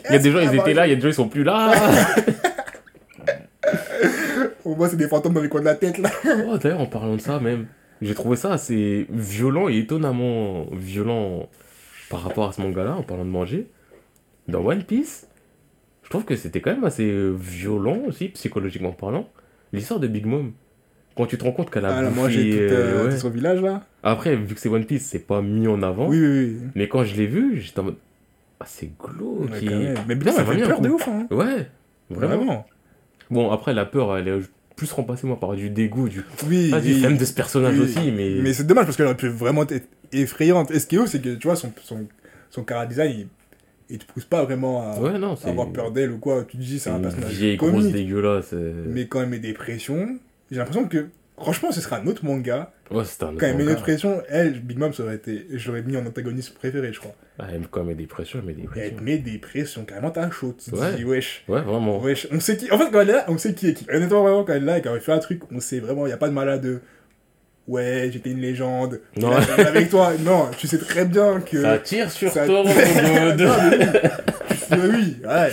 Il 0.09 0.13
y 0.13 0.17
a 0.17 0.19
des 0.19 0.31
gens, 0.31 0.39
ils 0.41 0.55
étaient 0.55 0.75
là, 0.75 0.87
il 0.87 0.91
y 0.91 0.93
a 0.93 0.97
des 0.97 1.01
gens, 1.03 1.09
ils 1.09 1.15
sont 1.15 1.29
plus 1.29 1.43
là. 1.45 1.73
Au 4.65 4.75
moins, 4.75 4.89
c'est 4.89 4.97
des 4.97 5.09
fantômes 5.09 5.33
dans 5.35 5.41
les 5.43 5.49
coins 5.49 5.61
de 5.61 5.67
la 5.67 5.75
tête, 5.75 5.99
là. 5.99 6.11
Oh, 6.49 6.59
d'ailleurs, 6.59 6.81
en 6.81 6.87
parlant 6.87 7.17
de 7.17 7.21
ça, 7.21 7.41
même, 7.41 7.67
j'ai 8.03 8.15
trouvé 8.15 8.37
ça 8.37 8.53
assez 8.53 9.07
violent 9.11 9.69
et 9.69 9.79
étonnamment 9.79 10.67
violent 10.73 11.49
par 12.11 12.23
rapport 12.23 12.49
à 12.49 12.53
ce 12.53 12.61
manga-là, 12.61 12.97
en 12.97 13.03
parlant 13.03 13.25
de 13.25 13.31
manger. 13.31 13.67
Dans 14.49 14.65
One 14.65 14.83
Piece, 14.85 15.29
je 16.03 16.11
trouve 16.11 16.25
que 16.25 16.37
c'était 16.37 16.61
quand 16.61 16.73
même 16.73 16.85
assez 16.85 17.31
violent 17.39 17.99
aussi, 18.07 18.29
psychologiquement 18.29 18.93
parlant. 18.93 19.29
L'histoire 19.73 20.01
de 20.01 20.09
Big 20.09 20.27
Mom. 20.27 20.53
Quand 21.17 21.27
tu 21.27 21.37
te 21.37 21.45
rends 21.45 21.53
compte 21.53 21.71
qu'elle 21.71 21.85
a 21.85 21.97
Ah, 21.99 22.03
bouffé, 22.05 22.21
mangé 22.21 22.51
tout, 22.51 22.57
euh, 22.57 22.69
euh, 22.71 23.05
ouais. 23.07 23.13
tout 23.15 23.19
son 23.21 23.31
village, 23.31 23.61
là. 23.61 23.83
Après, 24.03 24.37
vu 24.37 24.55
que 24.55 24.61
c'est 24.61 24.69
One 24.69 24.85
Piece, 24.87 25.07
c'est 25.07 25.27
pas 25.27 25.43
mis 25.43 25.67
en 25.69 25.83
avant. 25.83 26.09
Oui, 26.09 26.19
oui, 26.21 26.29
oui. 26.45 26.57
Mais 26.75 26.89
quand 26.89 27.05
je 27.05 27.15
l'ai 27.17 27.27
vu, 27.27 27.61
j'étais 27.61 27.81
en 27.81 27.85
mode. 27.85 27.97
Ah, 28.61 28.65
c'est 28.67 28.91
glauque. 28.99 29.51
Ouais, 29.51 29.65
et-. 29.65 29.95
Mais 30.09 30.15
bien, 30.15 30.33
ça 30.33 30.45
ça 30.45 30.53
fait 30.53 30.63
peur 30.63 30.81
de 30.81 30.89
ouf, 30.89 31.07
hein. 31.09 31.27
Ouais, 31.31 31.69
vraiment. 32.11 32.37
Vraiment. 32.37 32.67
Bon, 33.31 33.51
après, 33.51 33.75
la 33.75 33.85
peur, 33.87 34.17
elle 34.17 34.29
est 34.29 34.39
plus 34.77 34.91
remplacée, 34.93 35.27
moi, 35.27 35.39
par 35.39 35.55
du 35.55 35.71
dégoût, 35.71 36.09
du. 36.09 36.23
Oui, 36.49 36.71
Ah, 36.75 36.81
du 36.81 36.95
de 37.17 37.25
ce 37.25 37.33
personnage 37.33 37.79
Oui. 37.79 37.85
aussi, 37.85 38.11
mais. 38.11 38.31
Mais 38.41 38.53
c'est 38.53 38.67
dommage 38.67 38.87
parce 38.87 38.97
qu'elle 38.97 39.07
aurait 39.07 39.17
pu 39.17 39.29
vraiment 39.29 39.63
être 39.69 39.89
effrayante. 40.13 40.71
Et 40.71 40.79
ce 40.81 40.87
qui 40.87 40.97
est 40.97 40.99
ouf, 40.99 41.09
c'est 41.09 41.21
que 41.23 41.35
tu 41.35 41.47
vois, 41.47 41.57
son, 41.57 41.73
son, 41.83 42.07
son 42.51 42.65
design, 42.89 43.11
il, 43.21 43.29
il 43.91 43.99
te 43.99 44.11
pousse 44.13 44.25
pas 44.25 44.45
vraiment 44.45 44.83
à, 44.93 44.99
Ouais, 45.01 45.19
non, 45.19 45.33
à 45.33 45.37
c'est. 45.37 45.49
avoir 45.51 45.71
peur 45.73 45.93
d'elle 45.93 46.13
ou 46.13 46.19
quoi. 46.19 46.45
Tu 46.45 46.57
te 46.57 46.63
dis, 46.63 46.79
c'est 46.79 46.91
un 46.91 46.99
personnage 47.01 47.33
vieille 47.33 47.57
grosse 47.57 47.73
comique. 47.73 47.93
dégueulasse. 47.93 48.51
euh. 48.53 48.85
Mais 48.89 49.07
quand 49.07 49.21
elle 49.23 49.29
met 49.29 49.39
des 49.39 49.53
pressions, 49.53 50.19
j'ai 50.51 50.59
l'impression 50.59 50.89
que, 50.89 51.07
franchement, 51.41 51.73
ce 51.73 51.81
sera 51.81 51.97
un 51.97 52.07
autre 52.07 52.25
manga. 52.25 52.73
Ouais, 52.91 53.05
c'était 53.05 53.25
un 53.25 53.35
Quand 53.37 53.47
elle 53.47 53.57
met 53.57 53.65
manga. 53.65 53.77
des 53.77 53.81
pressions, 53.83 54.23
elle, 54.29 54.61
Big 54.61 54.79
Mom, 54.79 54.93
ça 54.93 55.03
aurait 55.05 55.15
été, 55.17 55.47
je 55.55 55.69
l'aurais 55.69 55.83
mis 55.83 55.97
en 55.97 56.05
antagoniste 56.07 56.55
préféré, 56.55 56.93
je 56.93 57.01
crois. 57.01 57.15
Ah, 57.39 57.47
elle- 57.53 57.67
quand 57.71 57.81
elle 57.81 57.87
met 57.87 57.95
des 57.95 58.07
pressions, 58.07 58.39
elle 58.41 58.47
met 58.47 58.53
des 58.53 58.63
Et 58.63 58.65
elle 58.65 58.71
pressions. 58.71 58.97
te 58.99 59.03
met 59.03 59.19
des 59.19 59.39
pressions, 59.39 59.85
carrément, 59.85 60.11
t'as 60.11 60.31
chaud. 60.31 60.55
Tu 60.63 60.71
te 60.71 60.77
Ouais. 60.77 60.95
dis, 60.97 61.05
wesh. 61.05 61.45
Ouais, 61.49 61.63
vraiment. 61.63 61.99
Wesh, 62.01 62.29
on 62.33 62.41
sait 62.41 62.57
qui. 62.57 62.71
En 62.71 62.79
fait, 62.79 62.91
quand 62.93 63.01
elle 63.01 63.11
est 63.11 63.15
là, 63.15 63.25
on 63.29 63.39
sait 63.39 63.55
qui 63.55 63.69
est 63.69 63.75
qui. 63.75 63.87
Honnêtement, 63.93 64.23
vraiment, 64.23 64.45
quand 64.45 64.53
elle 64.53 64.63
est 64.63 64.67
là 64.67 64.79
et 64.79 64.83
qu'elle 64.83 65.01
fait 65.01 65.13
un 65.13 65.19
truc, 65.19 65.41
on 65.53 65.61
sait 65.61 65.81
vraiment, 65.81 66.05
il 66.07 66.11
n'y 66.11 66.15
a 66.15 66.19
pas 66.19 66.29
de 66.29 66.35
malade 66.35 66.61
de. 66.63 66.81
Ouais, 67.69 68.11
j'étais 68.13 68.31
une 68.31 68.41
légende. 68.41 69.01
Non. 69.17 69.31
avec 69.33 69.91
toi. 69.91 70.13
Non, 70.25 70.49
tu 70.59 70.67
sais 70.67 70.79
très 70.79 71.05
bien 71.05 71.41
que. 71.41 71.63
Ça 71.63 71.79
tire 71.79 72.11
sur 72.11 72.33
ça- 72.33 72.45
oui. 72.49 72.65
Mais 74.71 74.77
oui, 74.77 75.17
ouais. 75.27 75.51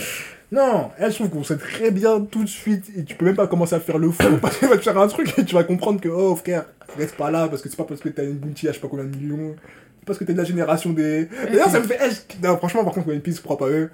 Non, 0.50 0.90
elle, 0.98 1.10
je 1.10 1.16
trouve 1.16 1.28
qu'on 1.30 1.44
sait 1.44 1.58
très 1.58 1.90
bien 1.90 2.20
tout 2.20 2.42
de 2.42 2.48
suite 2.48 2.86
et 2.96 3.04
tu 3.04 3.14
peux 3.16 3.26
même 3.26 3.36
pas 3.36 3.46
commencer 3.46 3.74
à 3.74 3.80
faire 3.80 3.98
le 3.98 4.10
fou 4.10 4.38
parce 4.40 4.56
qu'elle 4.56 4.70
va 4.70 4.78
te 4.78 4.82
faire 4.82 4.96
un 4.98 5.06
truc 5.08 5.38
et 5.38 5.44
tu 5.44 5.54
vas 5.54 5.64
comprendre 5.64 6.00
que, 6.00 6.08
oh 6.08 6.34
frère, 6.36 6.64
reste 6.96 7.16
pas 7.16 7.30
là 7.30 7.48
parce 7.48 7.60
que 7.60 7.68
c'est 7.68 7.76
pas 7.76 7.84
parce 7.84 8.00
que 8.00 8.08
t'as 8.08 8.24
une 8.24 8.38
bounty 8.38 8.66
à 8.66 8.72
je 8.72 8.76
sais 8.76 8.80
pas 8.80 8.88
combien 8.88 9.04
de 9.04 9.14
millions, 9.14 9.54
c'est 9.98 10.06
parce 10.06 10.18
que 10.18 10.24
t'es 10.24 10.32
de 10.32 10.38
la 10.38 10.44
génération 10.44 10.90
des. 10.94 11.26
D'ailleurs, 11.50 11.68
ça 11.68 11.80
me 11.80 11.84
fait. 11.84 11.98
eh, 12.02 12.46
non, 12.46 12.56
franchement, 12.56 12.82
par 12.82 12.94
contre, 12.94 13.08
One 13.08 13.20
Piece, 13.20 13.40
propre 13.40 13.66
à 13.66 13.70
eux, 13.70 13.90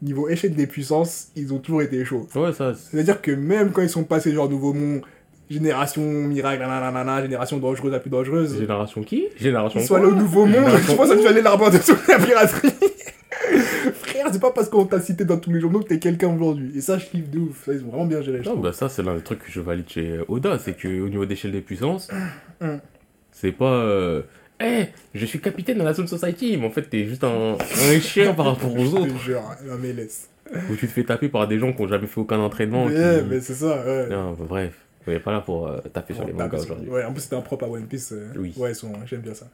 niveau 0.00 0.28
échelle 0.30 0.54
des 0.54 0.66
puissances, 0.66 1.28
ils 1.36 1.52
ont 1.52 1.58
toujours 1.58 1.82
été 1.82 2.02
chauds. 2.06 2.26
Ouais, 2.34 2.52
ça. 2.54 2.72
c'est- 2.74 2.90
C'est-à-dire 2.92 3.20
que 3.20 3.30
même 3.30 3.70
quand 3.70 3.82
ils 3.82 3.90
sont 3.90 4.04
passés 4.04 4.32
genre 4.32 4.48
Nouveau 4.48 4.72
Monde, 4.72 5.02
génération 5.50 6.02
miracle, 6.02 6.60
nanana, 6.62 7.22
génération 7.22 7.58
dangereuse 7.58 7.92
la 7.92 8.00
plus 8.00 8.10
dangereuse, 8.10 8.58
Génération 8.58 9.02
qui? 9.02 9.26
Génération 9.38 9.78
allés 9.80 9.88
quoi? 9.88 10.00
au 10.00 10.14
Nouveau 10.14 10.46
Monde, 10.46 10.54
Génération 10.64 10.92
je 10.92 10.96
pense 10.96 11.10
que 11.10 11.20
tu 11.20 11.26
allais 11.26 11.42
l'arbre 11.42 11.70
de 11.70 11.78
toute 11.78 12.06
la 12.08 12.18
piraterie. 12.18 12.70
Frère, 13.94 14.26
c'est 14.32 14.40
pas 14.40 14.50
parce 14.52 14.68
qu'on 14.68 14.84
t'a 14.86 15.00
cité 15.00 15.24
dans 15.24 15.36
tous 15.38 15.52
les 15.52 15.60
journaux 15.60 15.80
que 15.80 15.88
t'es 15.88 15.98
quelqu'un 15.98 16.34
aujourd'hui. 16.34 16.72
Et 16.76 16.80
ça, 16.80 16.98
je 16.98 17.04
kiffe 17.06 17.28
de 17.30 17.38
ouf. 17.40 17.64
Ça, 17.66 17.72
ils 17.72 17.84
ont 17.84 17.88
vraiment 17.88 18.06
bien 18.06 18.22
géré. 18.22 18.40
Non, 18.44 18.56
bah 18.56 18.72
ça, 18.72 18.88
c'est 18.88 19.02
l'un 19.02 19.14
des 19.16 19.22
trucs 19.22 19.40
que 19.40 19.50
je 19.50 19.60
valide 19.60 19.88
chez 19.88 20.18
Oda, 20.28 20.58
c'est 20.58 20.80
qu'au 20.80 20.88
niveau 21.08 21.26
d'échelle 21.26 21.52
des 21.52 21.60
puissances, 21.60 22.08
Mm. 22.60 22.76
c'est 23.32 23.52
pas. 23.52 23.72
Euh... 23.72 24.22
Eh, 24.62 24.84
je 25.14 25.26
suis 25.26 25.40
capitaine 25.40 25.78
dans 25.78 25.84
la 25.84 25.92
Zone 25.92 26.06
Society, 26.06 26.56
mais 26.56 26.66
en 26.66 26.70
fait, 26.70 26.82
t'es 26.82 27.04
juste 27.06 27.24
un, 27.24 27.56
un 27.58 28.00
chien 28.00 28.32
par 28.32 28.46
rapport 28.46 28.72
aux 28.72 28.78
Je 28.84 28.96
autres. 28.96 29.14
te 29.14 29.18
jure, 29.18 29.42
mais 29.82 29.92
laisse. 29.92 30.30
Où 30.70 30.76
tu 30.76 30.86
te 30.86 30.92
fais 30.92 31.02
taper 31.04 31.28
par 31.28 31.48
des 31.48 31.58
gens 31.58 31.72
qui 31.72 31.82
ont 31.82 31.88
jamais 31.88 32.06
fait 32.06 32.20
aucun 32.20 32.38
entraînement. 32.38 32.86
Mais, 32.86 32.94
qui- 32.94 33.24
mais 33.28 33.40
c'est 33.40 33.54
ça, 33.54 33.82
ouais. 33.84 34.08
Non, 34.08 34.32
bah, 34.38 34.44
bref, 34.48 34.72
on 35.06 35.12
est 35.12 35.20
pas 35.20 35.32
là 35.32 35.40
pour 35.40 35.66
euh, 35.68 35.78
taper 35.92 36.14
sur 36.14 36.26
les 36.26 36.32
mangas 36.32 36.58
aujourd'hui. 36.62 36.88
Ouais, 36.88 37.04
en 37.04 37.12
plus, 37.12 37.22
c'était 37.22 37.36
un 37.36 37.40
propre 37.42 37.64
à 37.64 37.68
One 37.68 37.86
Piece. 37.86 38.12
euh, 38.12 38.32
Oui. 38.36 38.54
Ouais, 38.56 38.72
ils 38.72 38.74
sont... 38.74 38.92
j'aime 39.06 39.20
bien 39.20 39.34
ça. 39.34 39.48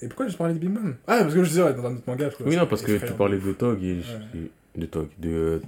Et 0.00 0.08
pourquoi 0.08 0.26
je 0.28 0.36
parlais 0.36 0.54
de 0.54 0.58
Big 0.58 0.70
Mom? 0.70 0.96
Ah, 1.06 1.18
parce 1.22 1.34
que 1.34 1.44
je 1.44 1.48
disais, 1.48 1.62
ouais, 1.62 1.74
dans 1.74 1.86
un 1.86 1.94
autre 1.94 2.02
manga. 2.06 2.28
je 2.28 2.44
Oui, 2.44 2.56
non, 2.56 2.66
parce 2.66 2.82
que 2.82 2.98
tu 3.04 3.12
parlais 3.12 3.38
de 3.38 3.52
Tog 3.52 3.82
et. 3.84 4.00
De 4.76 4.86
Tog, 4.86 5.08
de 5.18 5.60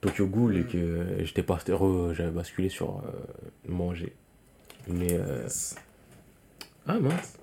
Tokyo 0.00 0.26
Ghoul 0.26 0.56
et 0.58 0.64
que 0.64 0.76
euh, 0.76 1.24
j'étais 1.24 1.42
pas. 1.42 1.56
re- 1.56 2.12
J'avais 2.12 2.30
basculé 2.30 2.68
sur 2.68 2.98
euh, 2.98 3.10
manger. 3.68 4.12
Mais. 4.88 5.12
euh, 5.12 5.46
Ah 6.86 6.98
mince. 7.00 7.38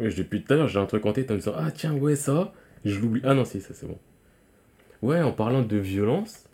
Oui, 0.00 0.12
depuis 0.14 0.42
tout 0.42 0.52
à 0.52 0.56
l'heure, 0.56 0.68
j'ai 0.68 0.80
un 0.80 0.86
truc 0.86 1.06
en 1.06 1.12
tête 1.12 1.30
en 1.30 1.34
me 1.34 1.38
disant 1.38 1.52
Ah 1.56 1.70
tiens, 1.70 1.94
ouais, 1.94 2.16
ça. 2.16 2.52
Je 2.84 2.98
l'oublie. 2.98 3.20
Ah 3.24 3.34
non, 3.34 3.44
si, 3.44 3.60
ça 3.60 3.72
c'est 3.72 3.86
bon. 3.86 3.98
Ouais, 5.00 5.22
en 5.22 5.32
parlant 5.32 5.62
de 5.62 5.76
violence. 5.76 6.44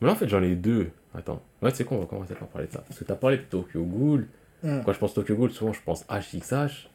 Mais 0.00 0.08
là, 0.08 0.12
en 0.12 0.16
fait, 0.16 0.28
j'en 0.28 0.42
ai 0.42 0.54
deux. 0.56 0.90
Attends. 1.14 1.42
Ouais, 1.62 1.70
tu 1.70 1.78
sais 1.78 1.84
quoi, 1.84 1.96
on 1.96 2.00
va 2.00 2.06
commencer 2.06 2.34
par 2.34 2.48
parler 2.48 2.66
de 2.66 2.72
ça. 2.72 2.80
Parce 2.86 2.98
que 2.98 3.04
t'as 3.04 3.14
parlé 3.14 3.36
de 3.38 3.42
Tokyo 3.42 3.84
Ghoul. 3.84 4.26
Hmm. 4.62 4.80
Quand 4.84 4.92
je 4.92 4.98
pense 4.98 5.14
Tokyo 5.14 5.36
Ghoul, 5.36 5.50
souvent 5.52 5.72
je 5.72 5.80
pense 5.84 6.04
HXH. 6.08 6.88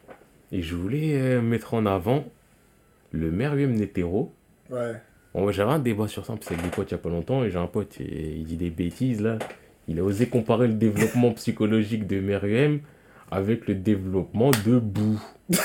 Et 0.52 0.62
je 0.62 0.76
voulais 0.76 1.20
euh, 1.20 1.42
mettre 1.42 1.74
en 1.74 1.86
avant 1.86 2.26
le 3.12 3.32
Meruem 3.32 3.74
Netero. 3.74 4.34
Ouais. 4.70 4.96
Bon, 5.34 5.52
j'avais 5.52 5.72
un 5.72 5.80
débat 5.80 6.08
sur 6.08 6.26
ça, 6.26 6.34
parce 6.34 6.48
que 6.48 6.54
avec 6.54 6.66
des 6.66 6.72
potes 6.72 6.90
il 6.90 6.94
y 6.94 6.96
a 6.96 7.00
pas 7.00 7.10
longtemps, 7.10 7.44
et 7.44 7.50
j'ai 7.50 7.60
un 7.60 7.68
pote, 7.68 8.00
et 8.00 8.36
il 8.36 8.46
dit 8.46 8.58
des 8.58 8.70
bêtises 8.70 9.22
là. 9.22 9.38
Il 9.88 10.00
a 10.00 10.04
osé 10.04 10.28
comparer 10.28 10.68
le 10.68 10.74
développement 10.74 11.32
psychologique 11.36 12.08
de 12.08 12.20
Meruem 12.20 12.82
avec 13.32 13.68
le 13.68 13.76
développement 13.76 14.52
de 14.66 14.80
Bou. 14.80 15.22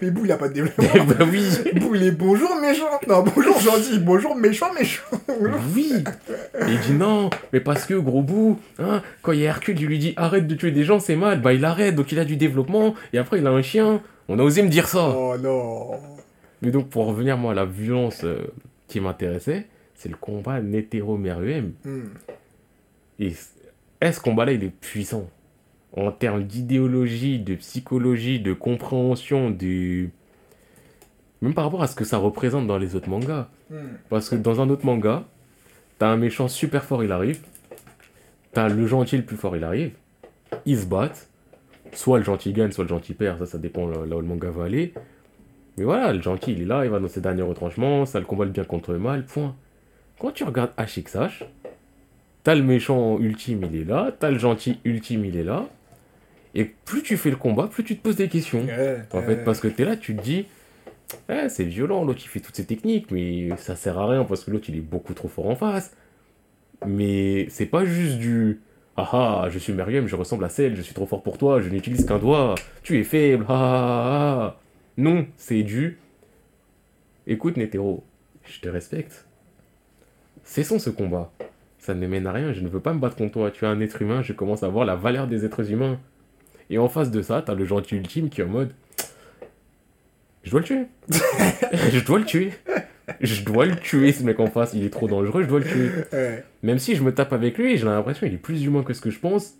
Mais 0.00 0.10
Bou, 0.10 0.24
il 0.24 0.32
a 0.32 0.36
pas 0.36 0.48
de 0.48 0.54
développement. 0.54 0.84
Ben 1.18 1.28
oui 1.30 1.44
Bou, 1.74 1.94
il 1.94 2.02
est 2.04 2.10
bonjour 2.12 2.54
méchant. 2.60 2.84
Non, 3.08 3.22
bonjour 3.34 3.58
gentil. 3.60 3.98
Bonjour 3.98 4.34
méchant 4.36 4.72
méchant. 4.72 5.02
Oui 5.74 5.92
Et 6.60 6.72
il 6.72 6.80
dit 6.80 6.92
non, 6.94 7.30
mais 7.52 7.60
parce 7.60 7.84
que 7.86 7.94
gros 7.94 8.22
Bou, 8.22 8.58
hein, 8.78 9.02
quand 9.22 9.32
il 9.32 9.40
y 9.40 9.46
a 9.46 9.50
Hercule, 9.50 9.80
il 9.80 9.86
lui 9.86 9.98
dit 9.98 10.12
arrête 10.16 10.46
de 10.46 10.54
tuer 10.54 10.70
des 10.70 10.84
gens, 10.84 10.98
c'est 11.00 11.16
mal, 11.16 11.40
bah 11.40 11.52
il 11.52 11.64
arrête, 11.64 11.94
donc 11.94 12.12
il 12.12 12.18
a 12.18 12.24
du 12.24 12.36
développement, 12.36 12.94
et 13.12 13.18
après 13.18 13.38
il 13.38 13.46
a 13.46 13.50
un 13.50 13.62
chien. 13.62 14.00
On 14.28 14.38
a 14.38 14.42
osé 14.42 14.62
me 14.62 14.68
dire 14.68 14.88
ça 14.88 15.08
Oh 15.16 15.34
non. 15.38 15.90
Mais 16.62 16.70
donc, 16.70 16.88
pour 16.90 17.06
revenir, 17.06 17.36
moi, 17.36 17.50
à 17.52 17.54
la 17.56 17.64
violence 17.64 18.22
euh, 18.22 18.38
qui 18.86 19.00
m'intéressait, 19.00 19.66
c'est 19.96 20.08
le 20.08 20.14
combat 20.14 20.60
Netero-Meruem. 20.60 21.72
Hmm. 21.84 22.04
Et 23.18 23.30
c- 23.30 23.48
est-ce 24.00 24.20
combat-là, 24.20 24.52
il 24.52 24.62
est 24.62 24.70
puissant? 24.70 25.28
En 25.94 26.10
termes 26.10 26.44
d'idéologie, 26.44 27.38
de 27.38 27.54
psychologie, 27.56 28.40
de 28.40 28.52
compréhension, 28.52 29.50
du... 29.50 30.10
Même 31.42 31.54
par 31.54 31.64
rapport 31.64 31.82
à 31.82 31.86
ce 31.86 31.96
que 31.96 32.04
ça 32.04 32.18
représente 32.18 32.66
dans 32.66 32.78
les 32.78 32.94
autres 32.94 33.10
mangas. 33.10 33.48
Hmm. 33.70 33.76
Parce 34.08 34.30
que 34.30 34.36
dans 34.36 34.60
un 34.60 34.70
autre 34.70 34.86
manga, 34.86 35.24
t'as 35.98 36.08
un 36.08 36.16
méchant 36.16 36.48
super 36.48 36.84
fort, 36.84 37.04
il 37.04 37.12
arrive. 37.12 37.40
T'as 38.52 38.68
le 38.68 38.86
gentil 38.86 39.16
le 39.16 39.24
plus 39.24 39.36
fort, 39.36 39.56
il 39.56 39.64
arrive. 39.64 39.92
Ils 40.66 40.78
se 40.78 40.86
battent. 40.86 41.28
Soit 41.92 42.18
le 42.18 42.24
gentil 42.24 42.52
gagne, 42.52 42.70
soit 42.70 42.84
le 42.84 42.88
gentil 42.88 43.12
perd. 43.14 43.38
Ça, 43.38 43.46
ça 43.46 43.58
dépend 43.58 43.86
là, 43.86 44.06
là 44.06 44.16
où 44.16 44.20
le 44.20 44.26
manga 44.26 44.50
va 44.50 44.64
aller. 44.64 44.94
Mais 45.76 45.84
voilà, 45.84 46.12
le 46.12 46.22
gentil, 46.22 46.52
il 46.52 46.62
est 46.62 46.66
là, 46.66 46.84
il 46.84 46.90
va 46.90 47.00
dans 47.00 47.08
ses 47.08 47.20
derniers 47.20 47.42
retranchements. 47.42 48.06
Ça 48.06 48.20
le 48.20 48.26
combat 48.26 48.44
le 48.44 48.50
bien 48.50 48.64
contre 48.64 48.92
le 48.92 48.98
mal, 48.98 49.24
point. 49.24 49.54
Quand 50.18 50.30
tu 50.30 50.44
regardes 50.44 50.72
HXH, 50.78 51.44
t'as 52.44 52.54
le 52.54 52.62
méchant 52.62 53.18
ultime, 53.18 53.64
il 53.64 53.80
est 53.80 53.84
là. 53.84 54.12
T'as 54.18 54.30
le 54.30 54.38
gentil 54.38 54.78
ultime, 54.84 55.24
il 55.24 55.36
est 55.36 55.44
là. 55.44 55.66
Et 56.54 56.64
plus 56.64 57.02
tu 57.02 57.16
fais 57.16 57.30
le 57.30 57.36
combat, 57.36 57.66
plus 57.66 57.84
tu 57.84 57.96
te 57.96 58.02
poses 58.02 58.16
des 58.16 58.28
questions. 58.28 58.64
Ouais, 58.64 59.02
En 59.12 59.22
fait, 59.22 59.44
parce 59.44 59.60
que 59.60 59.68
t'es 59.68 59.84
là, 59.84 59.96
tu 59.96 60.14
te 60.14 60.22
dis, 60.22 60.46
eh, 61.28 61.48
c'est 61.48 61.64
violent, 61.64 62.04
l'autre 62.04 62.20
il 62.22 62.28
fait 62.28 62.40
toutes 62.40 62.56
ces 62.56 62.66
techniques, 62.66 63.10
mais 63.10 63.50
ça 63.56 63.76
sert 63.76 63.98
à 63.98 64.08
rien 64.08 64.24
parce 64.24 64.44
que 64.44 64.50
l'autre 64.50 64.66
il 64.68 64.76
est 64.76 64.80
beaucoup 64.80 65.14
trop 65.14 65.28
fort 65.28 65.46
en 65.46 65.56
face. 65.56 65.94
Mais 66.86 67.46
c'est 67.48 67.66
pas 67.66 67.84
juste 67.84 68.18
du 68.18 68.60
ah 68.96 69.08
ah, 69.12 69.48
je 69.48 69.58
suis 69.58 69.72
Meriem, 69.72 70.06
je 70.06 70.16
ressemble 70.16 70.44
à 70.44 70.50
celle, 70.50 70.76
je 70.76 70.82
suis 70.82 70.94
trop 70.94 71.06
fort 71.06 71.22
pour 71.22 71.38
toi, 71.38 71.60
je 71.60 71.70
n'utilise 71.70 72.04
qu'un 72.04 72.18
doigt, 72.18 72.54
tu 72.82 72.98
es 72.98 73.04
faible, 73.04 73.46
ah 73.48 73.54
ah 73.54 74.44
ah. 74.44 74.60
Non, 74.98 75.26
c'est 75.36 75.62
du 75.62 75.98
écoute 77.26 77.56
Netero, 77.56 78.04
je 78.44 78.60
te 78.60 78.68
respecte. 78.68 79.26
Cessons 80.44 80.78
ce 80.78 80.90
combat. 80.90 81.32
Ça 81.78 81.94
ne 81.94 82.06
mène 82.06 82.26
à 82.26 82.32
rien, 82.32 82.52
je 82.52 82.60
ne 82.60 82.68
veux 82.68 82.80
pas 82.80 82.92
me 82.92 82.98
battre 82.98 83.16
contre 83.16 83.32
toi, 83.32 83.50
tu 83.50 83.64
es 83.64 83.68
un 83.68 83.80
être 83.80 84.02
humain, 84.02 84.22
je 84.22 84.34
commence 84.34 84.62
à 84.62 84.68
voir 84.68 84.84
la 84.84 84.94
valeur 84.94 85.26
des 85.26 85.44
êtres 85.44 85.70
humains. 85.72 85.98
Et 86.72 86.78
en 86.78 86.88
face 86.88 87.10
de 87.10 87.20
ça, 87.20 87.42
t'as 87.44 87.54
le 87.54 87.66
gentil 87.66 87.96
ultime 87.96 88.30
qui 88.30 88.40
est 88.40 88.44
en 88.44 88.48
mode 88.48 88.70
Je 90.42 90.50
dois 90.50 90.60
le 90.60 90.66
tuer. 90.66 90.86
je 91.92 92.02
dois 92.02 92.18
le 92.18 92.24
tuer. 92.24 92.50
Je 93.20 93.42
dois 93.44 93.66
le 93.66 93.76
tuer, 93.76 94.10
ce 94.12 94.22
mec 94.24 94.40
en 94.40 94.46
face. 94.46 94.72
Il 94.72 94.82
est 94.82 94.88
trop 94.90 95.06
dangereux, 95.06 95.42
je 95.42 95.48
dois 95.48 95.58
le 95.60 95.66
tuer. 95.66 95.90
Ouais. 96.14 96.42
Même 96.62 96.78
si 96.78 96.96
je 96.96 97.02
me 97.02 97.12
tape 97.12 97.34
avec 97.34 97.58
lui, 97.58 97.76
j'ai 97.76 97.84
l'impression 97.84 98.26
qu'il 98.26 98.34
est 98.34 98.38
plus 98.38 98.64
humain 98.64 98.82
que 98.84 98.94
ce 98.94 99.02
que 99.02 99.10
je 99.10 99.18
pense. 99.18 99.52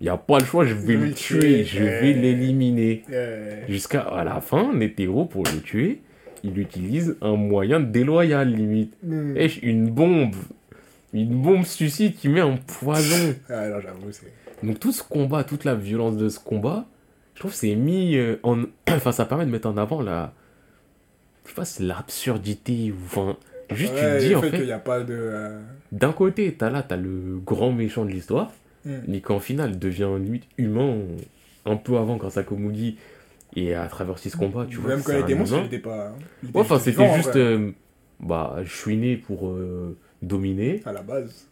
Il 0.00 0.04
n'y 0.04 0.10
a 0.10 0.16
pas 0.16 0.40
le 0.40 0.44
choix, 0.44 0.64
je 0.64 0.74
vais 0.74 0.94
le 0.94 1.06
le 1.06 1.12
tuer, 1.12 1.38
tuer. 1.38 1.64
je 1.64 1.82
vais 1.84 2.12
l'éliminer. 2.12 3.04
Euh, 3.12 3.62
Jusqu'à 3.68 4.00
à 4.00 4.24
la 4.24 4.40
fin, 4.40 4.72
Netero, 4.74 5.26
pour 5.26 5.44
le 5.44 5.60
tuer, 5.60 6.00
il 6.42 6.58
utilise 6.58 7.16
un 7.22 7.36
moyen 7.36 7.78
déloyal, 7.78 8.52
limite. 8.52 8.94
hmm. 9.04 9.36
Une 9.62 9.90
bombe. 9.90 10.34
Une 11.14 11.40
bombe 11.40 11.64
suicide 11.64 12.16
qui 12.16 12.28
met 12.28 12.40
un 12.40 12.56
poison. 12.56 13.34
Ah, 13.48 13.68
non, 13.68 13.80
j'avoue, 13.80 14.10
c'est. 14.10 14.32
Donc 14.62 14.80
tout 14.80 14.92
ce 14.92 15.02
combat, 15.02 15.44
toute 15.44 15.64
la 15.64 15.74
violence 15.74 16.16
de 16.16 16.28
ce 16.28 16.38
combat, 16.38 16.86
je 17.34 17.40
trouve 17.40 17.52
que 17.52 17.56
c'est 17.56 17.74
mis 17.74 18.16
euh, 18.16 18.36
en... 18.42 18.62
Enfin, 18.88 19.12
ça 19.12 19.24
permet 19.24 19.46
de 19.46 19.50
mettre 19.50 19.68
en 19.68 19.76
avant 19.76 20.02
la... 20.02 20.32
Je 21.44 21.50
sais 21.50 21.54
pas, 21.54 21.64
c'est 21.64 21.84
l'absurdité. 21.84 22.92
ou 22.92 22.96
Enfin, 23.06 23.36
juste 23.70 23.94
tu 23.94 24.00
te 24.00 24.18
dis, 24.20 24.34
en 24.34 24.42
fait 24.42 24.50
fait, 24.50 24.56
qu'il 24.58 24.66
n'y 24.66 24.72
a 24.72 24.78
pas 24.78 25.00
de. 25.00 25.14
euh, 25.16 25.60
d'un 25.92 26.12
côté, 26.12 26.52
t'as 26.52 26.68
là, 26.68 26.82
t'as 26.82 26.96
le 26.96 27.38
grand 27.38 27.72
méchant 27.72 28.04
de 28.04 28.10
l'histoire, 28.10 28.52
hmm. 28.84 28.98
mais 29.06 29.20
qu'en 29.20 29.38
final 29.38 29.78
devient 29.78 30.10
limite 30.20 30.44
humain 30.58 30.98
un 31.64 31.76
peu 31.76 31.96
avant 31.96 32.16
grâce 32.16 32.36
à 32.36 32.42
Komugi. 32.42 32.98
Et 33.56 33.74
à 33.74 33.86
travers 33.86 34.18
ce 34.18 34.36
combat, 34.36 34.66
tu 34.68 34.76
vois, 34.76 34.90
Même 34.90 35.02
quand 35.02 35.14
il 35.14 35.20
était 35.20 35.34
monstre, 35.34 35.58
il 35.60 35.66
était 35.66 35.78
pas. 35.78 36.14
il 36.42 36.50
était 36.50 36.58
Ouais, 36.58 36.64
enfin, 36.64 36.78
c'était 36.78 37.14
juste... 37.14 37.36
euh, 37.36 37.70
bah, 38.20 38.58
je 38.62 38.76
suis 38.76 38.96
né 38.96 39.16
pour 39.16 39.48
euh, 39.48 39.96
dominer. 40.22 40.82
À 40.84 40.92
la 40.92 41.02
base. 41.02 41.48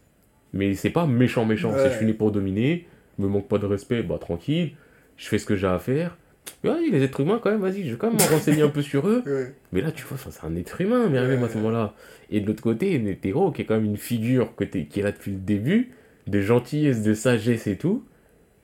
Mais 0.52 0.74
c'est 0.74 0.90
pas 0.90 1.06
méchant 1.06 1.44
méchant, 1.44 1.72
c'est 1.74 1.90
je 1.90 1.96
suis 1.96 2.06
né 2.06 2.12
pour 2.12 2.32
dominer, 2.32 2.86
me 3.18 3.28
manque 3.28 3.48
pas 3.48 3.58
de 3.58 3.66
respect, 3.66 4.02
bah 4.02 4.18
tranquille, 4.20 4.72
je 5.16 5.26
fais 5.28 5.38
ce 5.38 5.46
que 5.46 5.56
j'ai 5.56 5.66
à 5.66 5.78
faire. 5.78 6.16
Ouais, 6.64 6.88
les 6.90 7.02
êtres 7.02 7.20
humains 7.20 7.40
quand 7.42 7.50
même, 7.50 7.60
vas-y, 7.60 7.84
je 7.84 7.92
vais 7.92 7.96
quand 7.98 8.08
même 8.10 8.16
me 8.20 8.32
renseigner 8.34 8.62
un 8.62 8.68
peu 8.68 8.82
sur 8.82 9.08
eux. 9.08 9.22
Ouais. 9.26 9.52
Mais 9.72 9.80
là, 9.80 9.90
tu 9.92 10.04
vois, 10.04 10.16
c'est 10.18 10.44
un 10.46 10.54
être 10.56 10.80
humain, 10.80 11.08
mais 11.10 11.20
même 11.26 11.42
à 11.42 11.48
ce 11.48 11.56
moment-là. 11.58 11.94
Et 12.30 12.40
de 12.40 12.46
l'autre 12.46 12.62
côté, 12.62 12.98
Netero, 12.98 13.50
qui 13.50 13.62
est 13.62 13.64
quand 13.64 13.74
même 13.74 13.84
une 13.84 13.96
figure 13.96 14.54
que 14.54 14.64
qui 14.64 15.00
est 15.00 15.02
là 15.02 15.12
depuis 15.12 15.32
le 15.32 15.38
début, 15.38 15.90
de 16.26 16.40
gentillesse, 16.40 17.02
de 17.02 17.14
sagesse 17.14 17.66
et 17.66 17.76
tout. 17.76 18.04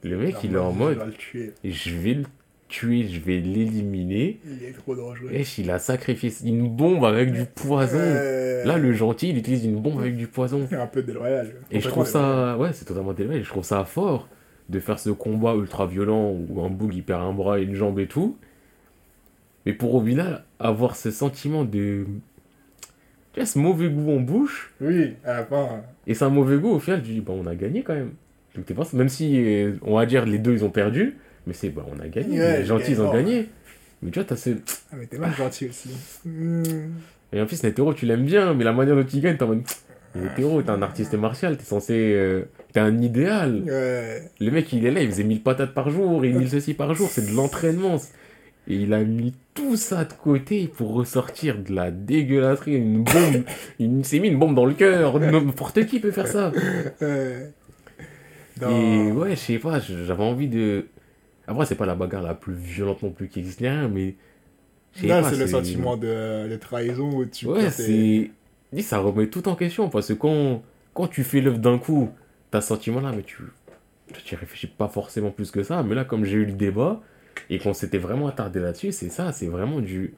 Le 0.05 0.16
mec, 0.16 0.37
il 0.45 0.55
est 0.55 0.59
en 0.59 0.73
Je 0.73 0.79
mode, 0.79 0.99
vais 0.99 1.05
le 1.07 1.12
tuer. 1.12 1.53
je 1.65 1.91
vais 1.97 2.15
le 2.15 2.24
tuer, 2.69 3.07
je 3.07 3.20
vais 3.20 3.39
l'éliminer. 3.41 4.41
Il 4.45 4.65
est 4.65 4.73
trop 4.73 4.97
dangereux. 4.97 5.29
Et 5.33 5.45
il 5.59 5.70
a 5.70 5.79
sacrifié 5.79 6.33
une 6.45 6.69
bombe 6.69 7.05
avec 7.05 7.33
du 7.33 7.45
poison. 7.45 7.99
Euh, 8.01 8.65
Là, 8.65 8.79
le 8.79 8.93
gentil, 8.93 9.31
il 9.31 9.39
utilise 9.39 9.65
une 9.65 9.81
bombe 9.81 10.01
avec 10.01 10.16
du 10.16 10.27
poison. 10.29 10.69
Un 10.73 10.87
peu 10.87 11.03
déloyal. 11.03 11.53
Et 11.70 11.81
je 11.81 11.89
trouve 11.89 12.07
ça, 12.07 12.57
ouais, 12.59 12.70
c'est 12.73 12.85
totalement 12.85 13.12
déloyal. 13.12 13.43
Je 13.45 13.49
trouve 13.49 13.65
ça 13.65 13.85
fort 13.85 14.29
de 14.68 14.80
faire 14.80 14.98
ce 14.98 15.10
combat 15.10 15.55
ultra 15.55 15.86
violent 15.86 16.30
où 16.30 16.62
un 16.64 16.70
boug 16.70 16.94
il 16.94 17.02
perd 17.02 17.22
un 17.22 17.32
bras 17.32 17.59
et 17.60 17.62
une 17.64 17.74
jambe 17.74 17.98
et 17.98 18.06
tout. 18.06 18.36
Mais 19.66 19.72
pour 19.72 19.94
au 19.94 20.05
final 20.05 20.44
avoir 20.59 20.97
ce 20.97 21.10
sentiment 21.10 21.64
de. 21.64 22.06
Tu 23.32 23.40
vois, 23.40 23.47
ce 23.47 23.59
mauvais 23.59 23.89
goût 23.89 24.10
en 24.16 24.20
bouche. 24.20 24.72
Oui, 24.80 25.14
à 25.24 25.34
la 25.39 25.47
fin. 25.47 25.82
Et 26.06 26.14
c'est 26.14 26.24
un 26.24 26.28
mauvais 26.30 26.59
goût, 26.59 26.70
au 26.70 26.78
final, 26.78 27.02
tu 27.02 27.12
dis, 27.12 27.20
bah, 27.20 27.32
on 27.34 27.47
a 27.47 27.55
gagné 27.55 27.82
quand 27.82 27.94
même. 27.94 28.12
Donc, 28.55 28.66
t'es 28.66 28.74
pas- 28.74 28.86
même 28.93 29.09
si, 29.09 29.39
euh, 29.43 29.76
on 29.82 29.97
va 29.97 30.05
dire, 30.05 30.26
les 30.26 30.39
deux 30.39 30.52
ils 30.52 30.64
ont 30.64 30.70
perdu, 30.70 31.16
mais 31.47 31.55
c'est, 31.55 31.70
bah, 31.70 31.86
on 31.90 31.98
a 32.01 32.09
gagné. 32.09 32.39
Ouais, 32.39 32.59
les 32.59 32.64
gentils 32.66 32.90
ils 32.93 33.01
ont 33.01 33.10
gagné. 33.12 33.48
Mais 34.02 34.10
tu 34.10 34.18
vois, 34.18 34.24
t'as 34.26 34.36
ce. 34.36 34.51
Ah, 34.93 34.97
mais 34.98 35.06
t'es 35.06 35.16
mal 35.18 35.32
gentil 35.34 35.68
aussi. 35.68 35.90
Et 37.32 37.40
en 37.40 37.47
plus, 37.47 37.62
Netero, 37.62 37.94
tu 37.94 38.05
l'aimes 38.05 38.24
bien, 38.26 38.52
mais 38.52 38.64
la 38.64 38.72
manière 38.72 38.97
dont 38.97 39.05
il 39.06 39.20
gagne, 39.20 39.36
t'es 39.36 39.44
en 39.44 39.48
mode. 39.48 39.62
Netero, 40.14 40.60
t'es 40.60 40.70
un 40.70 40.82
artiste 40.82 41.14
martial, 41.14 41.56
t'es 41.56 41.64
censé. 41.64 41.94
euh, 42.14 42.43
Un 42.74 43.03
idéal. 43.03 43.62
Ouais. 43.66 44.31
Le 44.40 44.51
mec, 44.51 44.73
il 44.73 44.86
est 44.86 44.90
là, 44.90 45.03
il 45.03 45.11
faisait 45.11 45.24
1000 45.24 45.43
patates 45.43 45.74
par 45.74 45.90
jour, 45.90 46.24
et 46.24 46.32
1000 46.32 46.49
ceci 46.49 46.74
par 46.74 46.94
jour, 46.94 47.09
c'est 47.11 47.31
de 47.31 47.36
l'entraînement. 47.36 47.97
Et 48.69 48.77
il 48.77 48.93
a 48.94 49.03
mis 49.03 49.35
tout 49.55 49.77
ça 49.77 50.05
de 50.05 50.12
côté 50.12 50.69
pour 50.69 50.94
ressortir 50.94 51.59
de 51.59 51.74
la 51.74 51.90
dégueulasserie, 51.90 52.77
une 52.77 53.03
bombe. 53.03 53.44
il 53.78 54.05
s'est 54.05 54.20
mis 54.20 54.28
une 54.28 54.39
bombe 54.39 54.55
dans 54.55 54.65
le 54.65 54.74
cœur. 54.74 55.19
N'importe 55.19 55.85
qui 55.86 56.01
peut 56.01 56.12
faire 56.12 56.28
ça. 56.28 56.53
Et 58.70 59.12
ouais, 59.12 59.31
je 59.31 59.40
sais 59.40 59.59
pas, 59.59 59.81
j'avais 59.81 60.23
envie 60.23 60.49
de. 60.49 60.86
Après, 61.47 61.66
c'est 61.66 61.74
pas 61.74 61.86
la 61.86 61.94
bagarre 61.94 62.23
la 62.23 62.35
plus 62.35 62.55
violente 62.55 63.03
non 63.03 63.11
plus 63.11 63.28
qui 63.28 63.40
existe, 63.40 63.61
rien, 63.61 63.89
mais. 63.89 64.15
Là, 65.03 65.23
c'est 65.23 65.36
le 65.36 65.47
sentiment 65.47 65.97
de, 65.97 66.49
de 66.49 66.57
trahison 66.57 67.11
où 67.11 67.24
tu 67.24 67.47
Ouais, 67.47 67.70
c'est. 67.70 68.31
Ça 68.81 68.99
remet 68.99 69.27
tout 69.27 69.49
en 69.49 69.55
question, 69.55 69.89
parce 69.90 70.09
que 70.09 70.12
quand, 70.15 70.62
quand 70.94 71.07
tu 71.09 71.24
fais 71.24 71.40
l'œuvre 71.40 71.59
d'un 71.59 71.78
coup, 71.78 72.11
t'as 72.53 72.61
sentiment-là, 72.61 73.11
mais 73.16 73.24
tu. 73.24 73.43
Tu 74.24 74.37
réfléchis 74.37 74.69
pas 74.69 74.89
forcément 74.89 75.31
plus 75.31 75.51
que 75.51 75.62
ça. 75.65 75.83
Mais 75.83 75.97
là, 75.97 76.05
comme 76.05 76.24
j'ai 76.24 76.37
eu 76.37 76.45
le 76.45 76.53
débat, 76.53 77.01
et 77.51 77.59
qu'on 77.59 77.73
s'était 77.73 77.99
vraiment 77.99 78.29
attardé 78.29 78.61
là-dessus, 78.61 78.93
c'est 78.93 79.09
ça, 79.09 79.33
c'est 79.33 79.49
vraiment 79.49 79.81
du. 79.81 80.15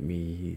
Mais. 0.00 0.56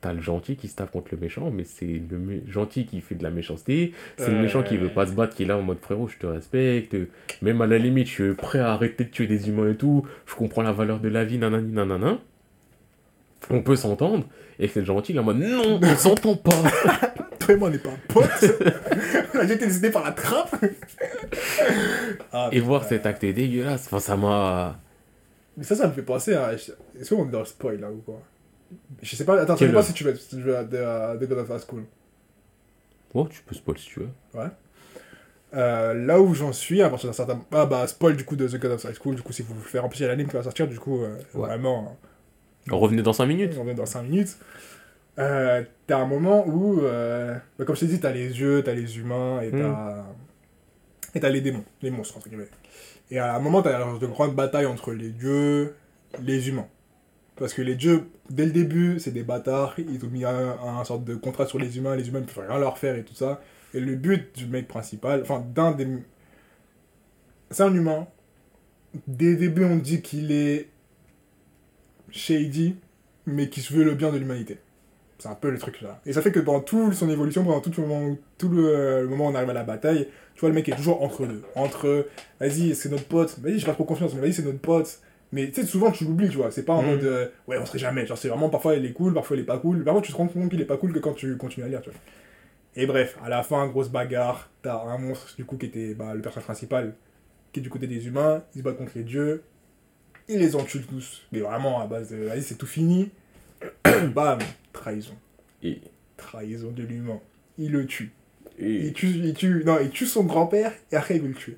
T'as 0.00 0.12
le 0.12 0.20
gentil 0.20 0.54
qui 0.54 0.68
se 0.68 0.76
tape 0.76 0.92
contre 0.92 1.08
le 1.10 1.18
méchant, 1.18 1.50
mais 1.50 1.64
c'est 1.64 2.00
le 2.08 2.42
gentil 2.46 2.86
qui 2.86 3.00
fait 3.00 3.16
de 3.16 3.24
la 3.24 3.30
méchanceté. 3.30 3.94
C'est 4.16 4.30
le 4.30 4.40
méchant 4.40 4.62
qui 4.62 4.76
veut 4.76 4.90
pas 4.90 5.08
se 5.08 5.12
battre, 5.12 5.34
qui 5.34 5.42
est 5.42 5.46
là 5.46 5.58
en 5.58 5.62
mode 5.62 5.80
frérot, 5.80 6.06
je 6.06 6.18
te 6.18 6.26
respecte. 6.26 6.96
Même 7.42 7.60
à 7.62 7.66
la 7.66 7.78
limite, 7.78 8.06
je 8.06 8.12
suis 8.12 8.34
prêt 8.34 8.60
à 8.60 8.70
arrêter 8.70 9.02
de 9.02 9.08
tuer 9.08 9.26
des 9.26 9.48
humains 9.48 9.72
et 9.72 9.76
tout. 9.76 10.06
Je 10.24 10.36
comprends 10.36 10.62
la 10.62 10.70
valeur 10.70 11.00
de 11.00 11.08
la 11.08 11.24
vie, 11.24 11.38
nanani, 11.38 11.72
nanana. 11.72 12.20
On 13.50 13.62
peut 13.62 13.76
s'entendre. 13.76 14.26
Et 14.58 14.68
c'est 14.68 14.80
le 14.80 14.86
gentil, 14.86 15.12
il 15.12 15.16
est 15.16 15.20
en 15.20 15.24
mode 15.24 15.38
non, 15.38 15.80
on 15.82 15.96
s'entend 15.96 16.36
pas. 16.36 16.50
Toi 17.38 17.54
et 17.54 17.56
moi, 17.56 17.68
on 17.68 17.70
n'est 17.70 17.78
pas 17.78 17.90
potes. 18.08 18.26
J'ai 19.46 19.52
été 19.54 19.66
décidé 19.66 19.90
par 19.90 20.04
la 20.04 20.12
trappe. 20.12 20.56
Ah, 22.32 22.48
Et 22.52 22.60
voir 22.60 22.84
cet 22.84 23.06
acte 23.06 23.24
dégueulasse, 23.24 23.86
enfin, 23.86 24.00
ça 24.00 24.16
m'a. 24.16 24.78
Mais 25.56 25.64
ça, 25.64 25.74
ça 25.76 25.86
me 25.86 25.92
fait 25.92 26.02
penser 26.02 26.34
à. 26.34 26.52
Est-ce 26.52 27.14
qu'on 27.14 27.26
est 27.26 27.30
dans 27.30 27.40
le 27.40 27.44
spoil 27.44 27.80
là 27.80 27.90
ou 27.90 27.98
quoi? 27.98 28.20
Je 29.02 29.16
sais 29.16 29.24
pas. 29.24 29.40
Attends, 29.40 29.56
je 29.56 29.66
sais 29.66 29.72
pas 29.72 29.82
si 29.82 29.92
tu 29.92 30.04
veux, 30.04 30.14
si 30.16 30.28
tu 30.36 30.42
veux 30.42 30.56
à, 30.56 30.64
de 30.64 31.26
God 31.26 31.38
of 31.38 31.48
High 31.48 31.60
School. 31.68 31.84
Oh, 33.14 33.26
tu 33.30 33.40
peux 33.42 33.54
spoil 33.54 33.78
si 33.78 33.86
tu 33.86 34.00
veux. 34.00 34.08
Euh, 35.54 35.94
là 35.94 36.20
où 36.20 36.34
j'en 36.34 36.52
suis, 36.52 36.82
à 36.82 36.90
partir 36.90 37.08
d'un 37.08 37.14
certain. 37.14 37.40
Ah 37.52 37.64
bah, 37.64 37.86
spoil 37.86 38.16
du 38.16 38.24
coup 38.24 38.36
de 38.36 38.46
The 38.46 38.56
God 38.60 38.72
of 38.72 38.84
High 38.84 38.94
School. 39.00 39.14
Du 39.14 39.22
coup, 39.22 39.32
si 39.32 39.42
vous 39.42 39.54
voulez 39.54 39.66
faire 39.66 39.84
en 39.84 39.88
plus, 39.88 40.00
il 40.00 40.02
y 40.02 40.04
a 40.04 40.08
l'anime 40.08 40.26
qui 40.28 40.34
va 40.36 40.42
sortir. 40.42 40.66
Du 40.68 40.78
coup, 40.78 41.02
euh, 41.02 41.16
Ouais. 41.34 41.46
vraiment. 41.48 41.96
Revenez 42.70 43.02
dans 43.02 43.12
5 43.12 43.26
minutes. 43.26 43.54
On 43.58 43.72
dans 43.74 43.86
5 43.86 44.02
minutes. 44.02 44.36
Euh, 45.18 45.64
t'as 45.86 45.98
un 45.98 46.06
moment 46.06 46.46
où, 46.46 46.80
euh, 46.80 47.34
bah, 47.58 47.64
comme 47.64 47.74
je 47.74 47.80
t'ai 47.80 47.86
dit, 47.86 48.00
t'as 48.00 48.12
les 48.12 48.40
yeux, 48.40 48.62
t'as 48.64 48.74
les 48.74 48.98
humains 48.98 49.40
et 49.40 49.50
t'as. 49.50 50.04
Et 51.14 51.20
t'as 51.20 51.30
les 51.30 51.40
démons, 51.40 51.64
les 51.82 51.90
monstres, 51.90 52.16
entre 52.16 52.28
guillemets. 52.28 52.48
Et 53.10 53.18
à 53.18 53.34
un 53.34 53.40
moment, 53.40 53.62
t'as 53.62 53.98
de 53.98 54.06
grandes 54.06 54.34
batailles 54.34 54.66
entre 54.66 54.92
les 54.92 55.08
dieux, 55.08 55.74
les 56.22 56.48
humains. 56.48 56.68
Parce 57.36 57.54
que 57.54 57.62
les 57.62 57.74
dieux, 57.74 58.08
dès 58.30 58.44
le 58.44 58.52
début, 58.52 58.98
c'est 58.98 59.10
des 59.10 59.22
bâtards, 59.22 59.74
ils 59.78 60.04
ont 60.04 60.08
mis 60.08 60.24
un, 60.24 60.58
un 60.60 60.84
sorte 60.84 61.04
de 61.04 61.14
contrat 61.14 61.46
sur 61.46 61.58
les 61.58 61.78
humains, 61.78 61.96
les 61.96 62.08
humains 62.08 62.20
ne 62.20 62.24
peuvent 62.26 62.46
rien 62.46 62.58
leur 62.58 62.78
faire 62.78 62.96
et 62.96 63.04
tout 63.04 63.14
ça. 63.14 63.40
Et 63.74 63.80
le 63.80 63.96
but 63.96 64.36
du 64.36 64.46
mec 64.46 64.68
principal, 64.68 65.22
enfin, 65.22 65.44
d'un 65.54 65.72
des. 65.72 65.86
C'est 67.50 67.62
un 67.62 67.74
humain. 67.74 68.06
Dès 69.06 69.32
le 69.32 69.36
début, 69.36 69.64
on 69.64 69.76
dit 69.76 70.02
qu'il 70.02 70.32
est 70.32 70.68
shady, 72.10 72.76
mais 73.26 73.48
qui 73.48 73.60
se 73.60 73.72
veut 73.72 73.84
le 73.84 73.94
bien 73.94 74.10
de 74.12 74.18
l'humanité. 74.18 74.58
C'est 75.18 75.28
un 75.28 75.34
peu 75.34 75.50
le 75.50 75.58
truc 75.58 75.80
là. 75.80 76.00
Et 76.06 76.12
ça 76.12 76.22
fait 76.22 76.30
que 76.30 76.38
pendant 76.40 76.60
toute 76.60 76.94
son 76.94 77.10
évolution, 77.10 77.42
pendant 77.44 77.60
tout 77.60 77.72
le 77.76 77.86
moment, 77.86 78.06
où- 78.06 78.18
tout 78.38 78.48
le, 78.48 78.68
euh, 78.68 79.00
le 79.02 79.08
moment 79.08 79.26
où 79.26 79.30
on 79.30 79.34
arrive 79.34 79.50
à 79.50 79.54
la 79.54 79.64
bataille, 79.64 80.06
tu 80.34 80.40
vois, 80.40 80.48
le 80.50 80.54
mec 80.54 80.68
est 80.68 80.76
toujours 80.76 81.02
entre 81.02 81.26
deux. 81.26 81.42
Entre, 81.56 82.06
vas-y, 82.38 82.74
c'est 82.76 82.88
notre 82.88 83.04
pote, 83.06 83.36
vas-y, 83.40 83.58
j'ai 83.58 83.66
pas 83.66 83.72
trop 83.74 83.84
confiance, 83.84 84.14
mais 84.14 84.20
vas-y, 84.20 84.32
c'est 84.32 84.44
notre 84.44 84.60
pote. 84.60 85.00
Mais 85.32 85.48
tu 85.50 85.60
sais, 85.60 85.66
souvent 85.66 85.90
tu 85.90 86.04
l'oublies, 86.04 86.28
tu 86.30 86.36
vois. 86.36 86.50
C'est 86.52 86.62
pas 86.64 86.72
en 86.72 86.82
Mm. 86.82 86.86
mode, 86.86 87.04
euh, 87.04 87.26
ouais, 87.48 87.58
on 87.58 87.66
serait 87.66 87.80
jamais. 87.80 88.06
Genre, 88.06 88.16
c'est 88.16 88.28
vraiment 88.28 88.48
parfois 88.48 88.76
il 88.76 88.84
est 88.86 88.92
cool, 88.92 89.12
parfois 89.12 89.36
il 89.36 89.40
est 89.40 89.46
pas 89.46 89.58
cool. 89.58 89.82
Par 89.84 89.92
contre, 89.94 90.06
tu 90.06 90.12
te 90.12 90.16
rends 90.16 90.28
compte 90.28 90.48
qu'il 90.50 90.60
est 90.60 90.64
pas 90.64 90.76
cool 90.76 90.92
que 90.92 91.00
quand 91.00 91.14
tu 91.14 91.36
continues 91.36 91.66
à 91.66 91.68
lire, 91.68 91.80
tu 91.82 91.90
vois. 91.90 91.98
Et 92.76 92.86
bref, 92.86 93.18
à 93.24 93.28
la 93.28 93.42
fin, 93.42 93.66
grosse 93.66 93.88
bagarre. 93.90 94.48
T'as 94.62 94.80
un 94.84 94.98
monstre, 94.98 95.34
du 95.36 95.44
coup, 95.44 95.56
qui 95.56 95.66
était 95.66 95.94
bah, 95.94 96.14
le 96.14 96.22
personnage 96.22 96.44
principal, 96.44 96.94
qui 97.52 97.58
est 97.58 97.62
du 97.62 97.70
côté 97.70 97.88
des 97.88 98.06
humains. 98.06 98.42
Il 98.54 98.58
se 98.58 98.62
bat 98.64 98.72
contre 98.72 98.92
les 98.94 99.02
dieux. 99.02 99.42
Il 100.28 100.38
les 100.38 100.56
encule 100.56 100.84
tous. 100.86 101.22
Mais 101.32 101.40
vraiment, 101.40 101.80
à 101.80 101.86
base 101.86 102.10
de, 102.10 102.16
vas-y, 102.26 102.42
c'est 102.42 102.56
tout 102.56 102.66
fini. 102.66 103.10
Bam, 104.14 104.38
trahison. 104.72 105.14
Et. 105.62 105.80
Trahison 106.16 106.70
de 106.70 106.82
l'humain. 106.82 107.20
Il 107.58 107.72
le 107.72 107.86
tue. 107.86 108.12
et- 108.58 108.86
Il 108.86 108.92
tue, 108.92 109.08
il 109.08 109.34
tue, 109.34 109.62
non, 109.64 109.78
il 109.80 109.90
tue 109.90 110.06
son 110.06 110.24
grand-père 110.24 110.72
et 110.92 110.96
après 110.96 111.16
il 111.16 111.22
veut 111.22 111.28
le 111.28 111.34
tuer. 111.34 111.56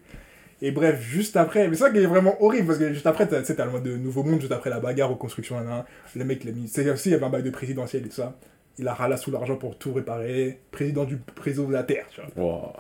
Et 0.62 0.70
bref, 0.72 1.00
juste 1.00 1.36
après, 1.38 1.68
mais 1.68 1.74
c'est 1.74 1.84
ça 1.84 1.90
qui 1.90 1.98
est 1.98 2.06
vraiment 2.06 2.42
horrible 2.42 2.66
parce 2.66 2.78
que 2.78 2.92
juste 2.92 3.06
après, 3.06 3.26
tu 3.26 3.34
sais, 3.44 3.54
t'as 3.56 3.64
le 3.64 3.70
mode 3.70 3.82
de 3.82 3.96
Nouveau 3.96 4.22
Monde, 4.22 4.40
juste 4.40 4.52
après 4.52 4.68
la 4.68 4.78
bagarre, 4.78 5.08
reconstruction, 5.08 5.56
nan, 5.56 5.66
nan. 5.66 5.84
le 6.14 6.24
mec, 6.26 6.42
il 6.44 6.50
a 6.50 6.52
mis. 6.52 6.68
C'est 6.68 6.88
aussi, 6.90 7.08
il 7.08 7.12
y 7.12 7.14
avait 7.14 7.24
un 7.24 7.30
bail 7.30 7.42
de 7.42 7.48
présidentiel 7.50 8.04
et 8.04 8.08
tout 8.08 8.16
ça. 8.16 8.36
Il 8.78 8.86
a 8.86 8.92
ralassé 8.94 9.24
tout 9.24 9.30
l'argent 9.30 9.56
pour 9.56 9.78
tout 9.78 9.92
réparer. 9.94 10.60
Président 10.70 11.04
du 11.04 11.16
président 11.16 11.64
de 11.66 11.72
la 11.72 11.82
Terre, 11.82 12.06
tu 12.10 12.20
vois. 12.36 12.44
Wow. 12.44 12.72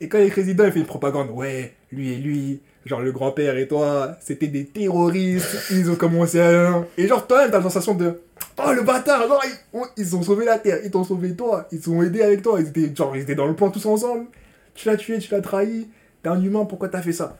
Et 0.00 0.08
quand 0.08 0.18
il 0.18 0.26
est 0.26 0.30
président, 0.30 0.64
il 0.64 0.72
fait 0.72 0.78
une 0.80 0.86
propagande. 0.86 1.30
Ouais, 1.30 1.74
lui 1.92 2.12
et 2.12 2.16
lui, 2.16 2.60
genre 2.84 3.00
le 3.00 3.12
grand-père 3.12 3.56
et 3.56 3.68
toi, 3.68 4.16
c'était 4.20 4.48
des 4.48 4.66
terroristes, 4.66 5.70
ils 5.70 5.90
ont 5.90 5.94
commencé 5.94 6.40
à. 6.40 6.84
Et 6.96 7.06
genre, 7.06 7.26
toi-même, 7.26 7.50
t'as 7.50 7.58
la 7.58 7.62
sensation 7.62 7.94
de. 7.94 8.20
Oh 8.58 8.72
le 8.72 8.82
bâtard, 8.82 9.26
genre, 9.28 9.42
ils, 9.74 9.80
ils 9.96 10.16
ont 10.16 10.22
sauvé 10.22 10.44
la 10.44 10.58
terre, 10.58 10.78
ils 10.84 10.90
t'ont 10.90 11.04
sauvé 11.04 11.34
toi, 11.34 11.68
ils 11.70 11.80
t'ont 11.80 12.02
aidé 12.02 12.22
avec 12.22 12.42
toi, 12.42 12.60
ils 12.60 12.68
étaient, 12.68 12.94
genre, 12.94 13.16
ils 13.16 13.22
étaient 13.22 13.34
dans 13.34 13.46
le 13.46 13.54
plan 13.54 13.70
tous 13.70 13.86
ensemble. 13.86 14.26
Tu 14.74 14.88
l'as 14.88 14.96
tué, 14.96 15.18
tu 15.18 15.30
l'as 15.32 15.40
trahi, 15.40 15.88
t'es 16.22 16.28
un 16.28 16.42
humain, 16.42 16.64
pourquoi 16.64 16.88
t'as 16.88 17.02
fait 17.02 17.12
ça? 17.12 17.38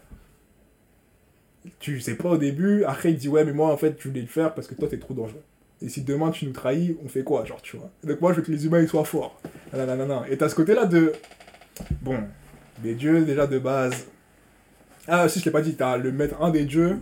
Tu 1.78 2.00
sais 2.00 2.14
pas 2.14 2.30
au 2.30 2.38
début, 2.38 2.84
après 2.84 3.12
il 3.12 3.16
dit 3.16 3.28
ouais, 3.28 3.44
mais 3.44 3.52
moi 3.52 3.72
en 3.72 3.76
fait, 3.76 3.96
je 3.98 4.08
voulais 4.08 4.20
le 4.20 4.26
faire 4.26 4.52
parce 4.54 4.66
que 4.66 4.74
toi 4.74 4.88
t'es 4.88 4.98
trop 4.98 5.14
dangereux. 5.14 5.42
Et 5.80 5.88
si 5.88 6.02
demain 6.02 6.30
tu 6.30 6.46
nous 6.46 6.52
trahis, 6.52 6.96
on 7.04 7.08
fait 7.08 7.24
quoi, 7.24 7.44
genre, 7.44 7.62
tu 7.62 7.76
vois? 7.76 7.90
Donc 8.04 8.20
moi 8.20 8.32
je 8.32 8.38
veux 8.38 8.42
que 8.42 8.52
les 8.52 8.66
humains 8.66 8.80
ils 8.80 8.88
soient 8.88 9.04
forts. 9.04 9.40
Nanana. 9.72 10.24
Et 10.30 10.36
t'as 10.36 10.48
ce 10.48 10.54
côté-là 10.54 10.86
de. 10.86 11.12
Bon, 12.02 12.18
les 12.84 12.94
dieux 12.94 13.24
déjà 13.24 13.46
de 13.46 13.58
base, 13.58 14.06
Ah, 15.08 15.28
si, 15.28 15.40
je 15.40 15.44
l'ai 15.44 15.50
pas 15.50 15.60
dit, 15.62 15.74
t'as 15.74 15.96
le 15.96 16.12
maître, 16.12 16.36
un 16.40 16.50
des 16.50 16.64
dieux. 16.64 16.96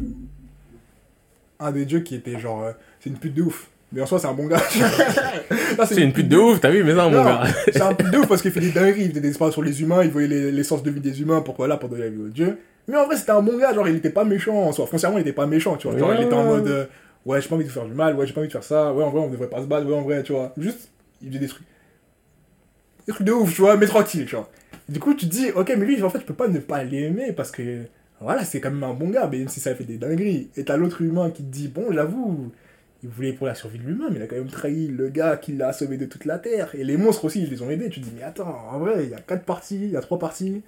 Un 1.58 1.72
des 1.72 1.84
dieux 1.84 2.00
qui 2.00 2.14
était 2.14 2.38
genre. 2.38 2.62
euh, 2.64 2.72
c'est 3.00 3.10
une 3.10 3.16
pute 3.18 3.34
de 3.34 3.42
ouf. 3.42 3.68
Mais 3.92 4.00
en 4.00 4.06
soi, 4.06 4.18
c'est 4.20 4.28
un 4.28 4.32
bon 4.32 4.46
gars. 4.46 4.56
Là, 5.78 5.84
C'est 5.84 6.00
une 6.00 6.12
pute 6.12 6.28
de 6.28 6.36
ouf, 6.36 6.60
t'as 6.60 6.70
vu, 6.70 6.84
mais 6.84 6.94
ça, 6.94 7.04
mon 7.08 7.10
Non, 7.10 7.24
gars. 7.24 7.42
c'est 7.72 7.80
un 7.82 7.92
pute 7.92 8.10
de 8.10 8.18
ouf 8.18 8.28
parce 8.28 8.40
qu'il 8.40 8.52
fait 8.52 8.60
des 8.60 8.70
dingueries. 8.70 9.02
Il 9.04 9.10
faisait 9.10 9.20
des 9.20 9.28
expériences 9.28 9.54
sur 9.54 9.62
les 9.62 9.82
humains, 9.82 10.02
il 10.04 10.10
voyait 10.10 10.28
les- 10.28 10.52
l'essence 10.52 10.82
de 10.82 10.90
vie 10.90 11.00
des 11.00 11.20
humains 11.20 11.40
pour, 11.40 11.56
voilà, 11.56 11.76
pour 11.76 11.88
donner 11.88 12.04
la 12.04 12.08
vie 12.10 12.22
aux 12.22 12.28
dieux. 12.28 12.58
Mais 12.88 12.96
en 12.96 13.04
vrai, 13.06 13.16
c'était 13.16 13.32
un 13.32 13.42
bon 13.42 13.58
gars. 13.58 13.74
Genre, 13.74 13.86
il 13.88 13.96
était 13.96 14.10
pas 14.10 14.24
méchant 14.24 14.54
en 14.56 14.72
soi. 14.72 14.86
Foncièrement, 14.86 15.18
il 15.18 15.22
était 15.22 15.32
pas 15.32 15.46
méchant, 15.46 15.76
tu 15.76 15.88
vois. 15.88 15.98
Genre, 15.98 16.14
il 16.14 16.22
était 16.22 16.34
en 16.34 16.44
ouais, 16.44 16.56
mode. 16.56 16.68
euh, 16.68 16.84
ouais, 17.26 17.40
j'ai 17.42 17.48
pas 17.48 17.56
envie 17.56 17.64
de 17.64 17.70
faire 17.70 17.84
du 17.84 17.92
mal. 17.92 18.14
Ouais, 18.14 18.26
j'ai 18.26 18.32
pas 18.32 18.40
envie 18.40 18.48
de 18.48 18.52
faire 18.52 18.64
ça. 18.64 18.92
Ouais, 18.94 19.02
en 19.04 19.10
vrai, 19.10 19.20
on 19.20 19.28
devrait 19.28 19.48
pas 19.50 19.60
se 19.60 19.66
battre. 19.66 19.86
Ouais, 19.86 19.94
en 19.94 20.02
vrai, 20.02 20.22
tu 20.22 20.32
vois. 20.32 20.52
Juste, 20.56 20.88
il 21.20 21.28
faisait 21.28 21.40
des 21.40 21.48
trucs. 21.48 21.66
Des 23.06 23.12
trucs 23.12 23.26
de 23.26 23.32
ouf, 23.32 23.54
tu 23.54 23.62
vois, 23.62 23.76
mais 23.76 23.86
tranquille, 23.86 24.26
tu 24.26 24.36
vois. 24.36 24.50
Du 24.88 24.98
coup, 24.98 25.14
tu 25.14 25.28
te 25.28 25.32
dis, 25.32 25.50
ok, 25.50 25.72
mais 25.78 25.86
lui, 25.86 26.02
en 26.02 26.10
fait, 26.10 26.20
je 26.20 26.24
peux 26.24 26.34
pas 26.34 26.48
ne 26.48 26.58
pas 26.58 26.82
l'aimer 26.84 27.32
parce 27.32 27.50
que. 27.50 27.82
Voilà, 28.20 28.44
c'est 28.44 28.60
quand 28.60 28.70
même 28.70 28.84
un 28.84 28.92
bon 28.92 29.08
gars, 29.08 29.28
mais 29.32 29.38
même 29.38 29.48
si 29.48 29.60
ça 29.60 29.74
fait 29.74 29.84
des 29.84 29.96
dingueries. 29.96 30.50
Et 30.56 30.64
t'as 30.64 30.76
l'autre 30.76 31.00
humain 31.00 31.30
qui 31.30 31.42
te 31.42 31.50
dit, 31.50 31.68
bon, 31.68 31.90
j'avoue, 31.90 32.52
il 33.02 33.08
voulait 33.08 33.32
pour 33.32 33.46
la 33.46 33.54
survie 33.54 33.78
de 33.78 33.84
l'humain, 33.84 34.08
mais 34.10 34.16
il 34.16 34.22
a 34.22 34.26
quand 34.26 34.36
même 34.36 34.50
trahi 34.50 34.88
le 34.88 35.08
gars 35.08 35.38
qui 35.38 35.52
l'a 35.52 35.72
sauvé 35.72 35.96
de 35.96 36.04
toute 36.04 36.26
la 36.26 36.38
Terre. 36.38 36.74
Et 36.74 36.84
les 36.84 36.98
monstres 36.98 37.24
aussi, 37.24 37.42
ils 37.42 37.48
les 37.48 37.62
ont 37.62 37.70
aidés. 37.70 37.88
Tu 37.88 38.00
te 38.00 38.04
dis, 38.04 38.12
mais 38.14 38.22
attends, 38.22 38.68
en 38.70 38.78
vrai, 38.78 39.04
il 39.04 39.10
y 39.10 39.14
a 39.14 39.20
quatre 39.20 39.44
parties, 39.44 39.76
il 39.76 39.90
y 39.90 39.96
a 39.96 40.00
trois 40.02 40.18
parties. 40.18 40.62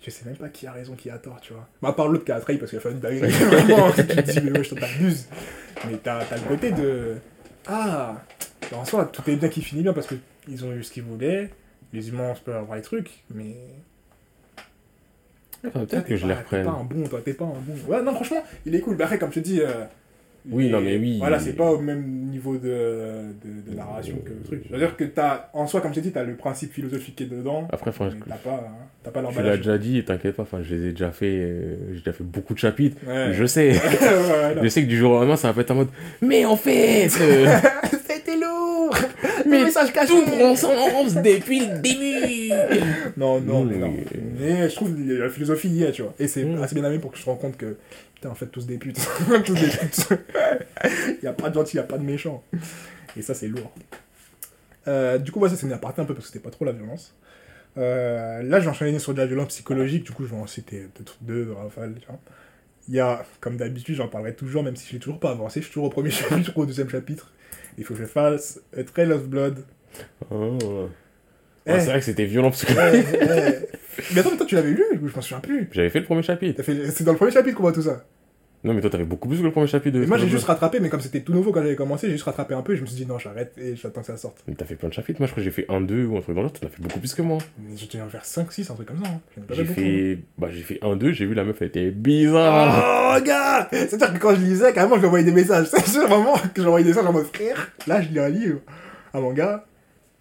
Je 0.00 0.10
sais 0.10 0.24
même 0.24 0.36
pas 0.36 0.48
qui 0.48 0.66
a 0.66 0.72
raison, 0.72 0.94
qui 0.94 1.10
a 1.10 1.18
tort, 1.18 1.40
tu 1.40 1.52
vois. 1.52 1.66
Mais 1.82 1.88
à 1.88 1.92
part 1.92 2.08
l'autre 2.08 2.24
qui 2.24 2.32
a 2.32 2.40
trahi 2.40 2.58
parce 2.58 2.70
qu'il 2.70 2.78
a 2.78 2.82
fait 2.82 2.92
une 2.92 3.00
dinguerie. 3.00 3.32
Tu 3.96 4.06
te 4.06 4.20
dis, 4.30 4.40
mais 4.42 4.58
ouais, 4.58 4.64
je 4.64 4.74
t'abuse. 4.74 5.26
Mais 5.86 5.98
t'as 6.02 6.24
t'as 6.24 6.36
le 6.36 6.42
côté 6.42 6.72
de. 6.72 7.16
Ah 7.66 8.16
En 8.78 8.84
soi, 8.84 9.04
tout 9.06 9.22
est 9.30 9.36
bien 9.36 9.48
qui 9.48 9.62
finit 9.62 9.82
bien 9.82 9.92
parce 9.92 10.06
qu'ils 10.06 10.64
ont 10.64 10.72
eu 10.72 10.82
ce 10.82 10.92
qu'ils 10.92 11.02
voulaient. 11.04 11.50
Les 11.92 12.08
humains, 12.08 12.32
on 12.36 12.44
peut 12.44 12.54
avoir 12.54 12.76
les 12.76 12.82
trucs, 12.82 13.10
mais. 13.34 13.56
Enfin, 15.66 15.84
Peut-être 15.86 16.04
que 16.06 16.16
je 16.16 16.26
les 16.26 16.34
reprenne. 16.34 16.64
T'es 16.64 16.70
pas 16.70 16.76
un 16.78 16.84
bon, 16.84 17.06
toi, 17.08 17.20
t'es 17.24 17.32
pas 17.32 17.44
un 17.44 17.48
bon. 17.48 17.74
Ouais, 17.92 18.02
non, 18.02 18.12
franchement, 18.14 18.42
il 18.66 18.74
est 18.74 18.80
cool. 18.80 18.96
Mais 18.98 19.04
après, 19.04 19.18
comme 19.18 19.30
je 19.30 19.40
te 19.40 19.44
dis. 19.44 19.60
euh, 19.62 19.84
Oui, 20.50 20.64
les- 20.64 20.70
non, 20.70 20.80
mais 20.82 20.98
oui. 20.98 21.16
Voilà, 21.18 21.38
c'est 21.38 21.54
pas 21.54 21.70
au 21.70 21.78
même 21.78 22.02
niveau 22.04 22.58
de, 22.58 23.32
de, 23.42 23.70
de 23.70 23.74
narration 23.74 24.16
que 24.18 24.30
le 24.30 24.42
truc. 24.42 24.64
C'est-à-dire 24.68 24.94
que 24.96 25.04
t'as. 25.04 25.48
En 25.54 25.66
soi, 25.66 25.80
comme 25.80 25.92
je 25.92 26.00
te 26.00 26.04
dis, 26.04 26.12
t'as 26.12 26.22
le 26.24 26.36
principe 26.36 26.72
philosophique 26.72 27.16
qui 27.16 27.22
est 27.22 27.26
dedans. 27.26 27.66
Après, 27.72 27.92
franchement, 27.92 28.20
t'as 28.28 28.34
pas, 28.36 28.62
t'as 29.04 29.10
pas 29.10 29.22
tu 29.32 29.42
l'as 29.42 29.56
déjà 29.56 29.78
dit, 29.78 30.04
t'inquiète 30.04 30.36
pas, 30.36 30.42
enfin, 30.42 30.60
je 30.62 30.74
les 30.74 30.88
ai 30.88 30.90
déjà 30.90 31.12
fait, 31.12 31.32
euh, 31.38 31.76
j'ai 31.92 31.98
déjà 32.00 32.12
fait 32.12 32.24
beaucoup 32.24 32.52
de 32.52 32.58
chapitres. 32.58 32.98
Ouais. 33.06 33.30
Je 33.32 33.46
sais. 33.46 33.72
Je 34.62 34.68
sais 34.68 34.82
que 34.82 34.88
du 34.88 34.98
jour 34.98 35.12
au 35.12 35.14
lendemain, 35.20 35.36
ça 35.36 35.48
va 35.48 35.54
pas 35.54 35.60
être 35.62 35.70
en 35.70 35.76
mode 35.76 35.88
Mais 36.20 36.44
en 36.44 36.56
fait, 36.56 37.08
euh, 37.22 37.46
C'était 38.14 38.36
lourd 38.36 38.94
mais 39.46 39.64
message 39.64 39.92
caché 39.92 40.12
tout 40.12 40.22
prend 40.24 40.56
sens 40.56 41.14
depuis 41.14 41.60
le 41.60 41.78
début. 41.78 42.52
Non, 43.16 43.40
non, 43.40 43.64
Mmh. 43.64 43.68
mais 43.70 43.76
non. 43.78 43.94
Mais 44.38 44.68
je 44.70 44.74
trouve 44.74 44.94
que 44.94 45.12
la 45.12 45.28
philosophie 45.28 45.68
y 45.68 45.82
est, 45.84 45.92
tu 45.92 46.02
vois. 46.02 46.14
Et 46.18 46.28
c'est 46.28 46.44
Mmh. 46.44 46.62
assez 46.62 46.74
bien 46.74 46.84
amené 46.84 46.98
pour 46.98 47.10
que 47.12 47.18
je 47.18 47.22
me 47.22 47.30
rende 47.30 47.40
compte 47.40 47.56
que, 47.56 47.76
putain, 48.14 48.30
en 48.30 48.34
fait, 48.34 48.46
tous 48.46 48.66
des 48.66 48.78
putes. 48.78 48.98
tous 49.44 49.54
des 49.54 49.66
putes. 49.66 50.08
Il 50.84 51.18
y 51.24 51.26
a 51.26 51.32
pas 51.32 51.50
de 51.50 51.54
gentils, 51.54 51.76
il 51.76 51.80
y 51.80 51.80
a 51.80 51.84
pas 51.84 51.98
de 51.98 52.04
méchants. 52.04 52.42
Et 53.16 53.22
ça, 53.22 53.34
c'est 53.34 53.48
lourd. 53.48 53.70
Euh, 54.88 55.18
du 55.18 55.30
coup, 55.32 55.40
ouais, 55.40 55.48
ça, 55.48 55.56
c'est 55.56 55.66
une 55.66 55.72
aparté 55.72 56.00
un 56.02 56.04
peu 56.04 56.14
parce 56.14 56.26
que 56.26 56.32
c'était 56.32 56.42
pas 56.44 56.50
trop 56.50 56.64
la 56.64 56.72
violence. 56.72 57.14
Euh, 57.76 58.42
là, 58.42 58.60
je 58.60 58.64
vais 58.64 58.70
enchaîner 58.70 58.98
sur 58.98 59.14
de 59.14 59.18
la 59.18 59.26
violence 59.26 59.48
psychologique. 59.48 60.04
Du 60.04 60.12
coup, 60.12 60.24
je 60.24 60.30
vais 60.30 60.36
en 60.40 60.46
citer 60.46 60.88
deux, 60.98 61.04
deux 61.22 61.44
de 61.46 61.50
rafale, 61.50 61.94
tu 62.00 62.06
vois. 62.06 62.18
Il 62.88 62.94
y 62.94 63.00
a, 63.00 63.24
comme 63.40 63.56
d'habitude, 63.56 63.94
j'en 63.96 64.08
parlerai 64.08 64.34
toujours, 64.34 64.62
même 64.62 64.76
si 64.76 64.86
je 64.88 64.92
l'ai 64.94 64.98
toujours 64.98 65.18
pas 65.18 65.30
avancé. 65.30 65.60
Je 65.60 65.64
suis 65.66 65.72
toujours 65.72 65.86
au 65.86 65.90
premier 65.90 66.10
chapitre 66.10 66.52
ou 66.56 66.62
au 66.62 66.66
deuxième 66.66 66.90
chapitre. 66.90 67.32
Il 67.78 67.84
faut 67.84 67.94
que 67.94 68.00
je 68.00 68.06
fasse 68.06 68.60
A 68.76 68.84
Trail 68.84 69.10
of 69.12 69.26
Blood. 69.28 69.58
Oh. 70.30 70.88
Eh. 71.66 71.72
Ouais, 71.72 71.80
c'est 71.80 71.86
vrai 71.86 71.98
que 71.98 72.04
c'était 72.04 72.24
violent 72.26 72.50
parce 72.50 72.64
que 72.64 72.72
Ouais, 72.72 73.26
ouais. 73.26 73.68
Mais 74.12 74.20
attends, 74.20 74.30
mais 74.32 74.36
toi, 74.36 74.46
tu 74.46 74.54
l'avais 74.54 74.70
lu? 74.70 74.82
Je 74.92 75.14
m'en 75.14 75.22
souviens 75.22 75.40
plus. 75.40 75.68
j'avais 75.72 75.88
fait 75.90 76.00
le 76.00 76.04
premier 76.04 76.22
chapitre. 76.22 76.56
T'as 76.58 76.62
fait- 76.62 76.90
C'est 76.90 77.04
dans 77.04 77.12
le 77.12 77.16
premier 77.18 77.30
chapitre 77.32 77.56
qu'on 77.56 77.62
voit 77.62 77.72
tout 77.72 77.82
ça. 77.82 78.04
Non, 78.64 78.72
mais 78.72 78.80
toi, 78.80 78.88
t'avais 78.88 79.04
beaucoup 79.04 79.28
plus 79.28 79.38
que 79.38 79.42
le 79.42 79.50
premier 79.50 79.66
chapitre 79.66 79.98
de. 79.98 80.04
Et 80.04 80.06
moi, 80.06 80.16
j'ai 80.16 80.26
juste 80.28 80.46
rattrapé, 80.46 80.80
mais 80.80 80.88
comme 80.88 81.00
c'était 81.02 81.20
tout 81.20 81.34
nouveau 81.34 81.52
quand 81.52 81.60
j'avais 81.62 81.76
commencé, 81.76 82.06
j'ai 82.06 82.14
juste 82.14 82.24
rattrapé 82.24 82.54
un 82.54 82.62
peu. 82.62 82.74
Je 82.74 82.80
me 82.80 82.86
suis 82.86 82.96
dit, 82.96 83.04
non, 83.06 83.18
j'arrête 83.18 83.52
et 83.58 83.76
j'attends 83.76 84.00
que 84.00 84.06
ça 84.06 84.16
sorte. 84.16 84.42
Mais 84.48 84.54
t'as 84.54 84.64
fait 84.64 84.74
plein 84.76 84.88
de 84.88 84.94
chapitres. 84.94 85.20
Moi, 85.20 85.26
je 85.26 85.32
crois 85.32 85.42
que 85.42 85.44
j'ai 85.44 85.54
fait 85.54 85.66
un, 85.68 85.82
deux 85.82 86.06
ou 86.06 86.16
un 86.16 86.22
truc 86.22 86.34
dans 86.34 86.42
l'autre. 86.42 86.60
T'en 86.60 86.66
as 86.66 86.70
fait 86.70 86.80
beaucoup 86.82 86.98
plus 86.98 87.14
que 87.14 87.20
moi. 87.22 87.38
Mais 87.58 87.74
dû 87.74 88.00
en 88.00 88.08
faire 88.08 88.24
5, 88.24 88.50
6, 88.50 88.70
un 88.70 88.74
truc 88.74 88.88
comme 88.88 89.04
ça. 89.04 89.10
hein. 89.10 89.42
J'ai 89.50 89.64
fait. 89.66 90.18
Bah, 90.38 90.48
j'ai 90.50 90.62
fait 90.62 90.78
un, 90.82 90.96
deux. 90.96 91.12
J'ai 91.12 91.26
vu 91.26 91.34
la 91.34 91.44
meuf, 91.44 91.56
elle 91.60 91.68
était 91.68 91.90
bizarre. 91.90 93.16
Oh, 93.18 93.22
gars 93.22 93.68
C'est-à-dire 93.70 94.14
que 94.14 94.18
quand 94.18 94.34
je 94.34 94.40
lisais, 94.40 94.72
carrément, 94.72 94.94
je 94.96 95.00
lui 95.00 95.06
envoyais 95.08 95.24
des 95.26 95.32
messages. 95.32 95.66
C'est 95.70 95.86
sûr, 95.86 96.08
vraiment, 96.08 96.34
que 96.54 96.62
j'envoyais 96.62 96.84
des 96.84 96.90
messages 96.90 97.06
en 97.06 97.12
mode 97.12 97.26
frère. 97.34 97.70
Là, 97.86 98.00
je 98.00 98.08
lis 98.08 98.18
un 98.18 98.28
livre, 98.30 98.60
un 99.12 99.20
manga. 99.20 99.66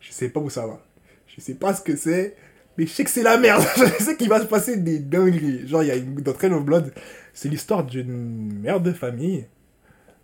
Je 0.02 0.12
sais 0.12 0.28
pas 0.30 0.42
où 0.42 0.50
ça 0.50 0.68
va. 0.68 0.82
Je 1.28 1.40
sais 1.42 1.54
pas 1.54 1.74
ce 1.74 1.82
que 1.82 1.96
c'est. 1.96 2.36
Mais 2.78 2.86
je 2.88 2.92
sais 2.92 3.04
que 3.04 3.10
c'est 3.10 3.24
la 3.24 3.38
merde. 3.38 3.64
je 3.78 4.04
sais 4.04 4.18
qu'il 4.18 4.30
va 4.30 4.42
se 4.42 4.46
passer 4.48 4.78
des 4.78 5.00
dingueries. 5.00 5.68
Genre, 5.68 5.84
il 5.84 5.88
y 5.88 5.92
a 5.92 5.96
une, 5.96 6.16
dans 6.16 6.34
Trail 6.34 6.52
of 6.54 6.66
Blood, 6.66 6.92
c'est 7.34 7.50
l'histoire 7.50 7.84
d'une 7.84 8.60
mère 8.60 8.80
de 8.80 8.92
famille 8.92 9.48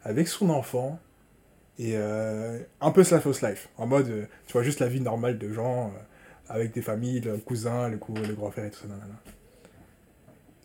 avec 0.03 0.27
son 0.27 0.49
enfant. 0.49 0.99
Et 1.77 1.93
euh, 1.95 2.59
un 2.81 2.91
peu 2.91 3.03
Slash 3.03 3.25
of 3.25 3.41
Life. 3.41 3.69
En 3.77 3.87
mode, 3.87 4.09
euh, 4.09 4.25
tu 4.47 4.53
vois, 4.53 4.63
juste 4.63 4.79
la 4.79 4.87
vie 4.87 4.99
normale 4.99 5.37
de 5.37 5.51
gens 5.51 5.87
euh, 5.87 5.99
avec 6.49 6.73
des 6.73 6.81
familles, 6.81 7.21
le 7.21 7.37
cousin, 7.37 7.87
le, 7.87 7.97
cou 7.97 8.13
le 8.13 8.33
grand 8.33 8.51
frère 8.51 8.65
et 8.65 8.69
tout 8.69 8.81
ça. 8.81 8.87
nanana. 8.87 9.21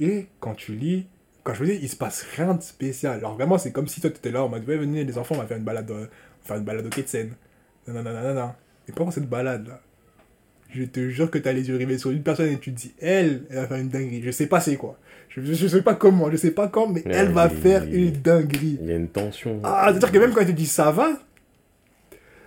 Et 0.00 0.26
quand 0.40 0.54
tu 0.54 0.74
lis, 0.74 1.06
quand 1.44 1.54
je 1.54 1.60
vous 1.60 1.70
dis, 1.70 1.78
il 1.80 1.88
se 1.88 1.96
passe 1.96 2.22
rien 2.36 2.54
de 2.54 2.62
spécial. 2.62 3.18
Alors 3.18 3.34
vraiment, 3.34 3.58
c'est 3.58 3.70
comme 3.70 3.86
si 3.86 4.00
toi, 4.00 4.10
tu 4.10 4.16
étais 4.16 4.32
là 4.32 4.42
en 4.42 4.48
mode, 4.48 4.66
ouais, 4.68 4.76
venez 4.76 5.04
les 5.04 5.16
enfants, 5.16 5.36
on 5.36 5.38
va 5.38 5.46
faire 5.46 5.56
une 5.56 5.64
balade, 5.64 5.90
faire 6.42 6.56
une 6.56 6.64
balade 6.64 6.86
au 6.86 6.90
quai 6.90 7.02
de 7.02 7.08
Seine. 7.08 7.34
Nanana. 7.86 8.56
Et 8.88 8.92
pendant 8.92 9.10
cette 9.10 9.28
balade 9.28 9.68
là, 9.68 9.80
je 10.70 10.82
te 10.84 11.08
jure 11.08 11.30
que 11.30 11.38
t'as 11.38 11.52
les 11.52 11.68
yeux 11.68 11.76
rivés 11.76 11.98
sur 11.98 12.10
une 12.10 12.22
personne 12.22 12.48
et 12.48 12.58
tu 12.58 12.72
te 12.72 12.80
dis, 12.80 12.94
elle, 13.00 13.44
elle 13.50 13.56
va 13.56 13.66
faire 13.68 13.76
une 13.76 13.88
dinguerie. 13.88 14.22
Je 14.22 14.30
sais 14.30 14.48
pas 14.48 14.60
c'est 14.60 14.76
quoi. 14.76 14.98
Je, 15.36 15.66
sais 15.66 15.82
pas 15.82 15.94
comment, 15.94 16.30
je 16.30 16.36
sais 16.36 16.52
pas 16.52 16.68
quand, 16.68 16.86
mais 16.88 17.02
Mais 17.06 17.14
elle 17.14 17.32
va 17.32 17.48
il- 17.52 17.60
faire 17.60 17.82
une 17.84 18.10
dinguerie. 18.12 18.78
Il 18.80 18.88
y 18.88 18.92
a 18.92 18.96
une 18.96 19.08
tension. 19.08 19.60
Ah, 19.64 19.86
c'est-à-dire 19.90 20.12
que 20.12 20.18
même 20.18 20.32
quand 20.32 20.40
elle 20.42 20.46
te 20.48 20.52
dit 20.52 20.66
ça 20.66 20.90
va, 20.92 21.10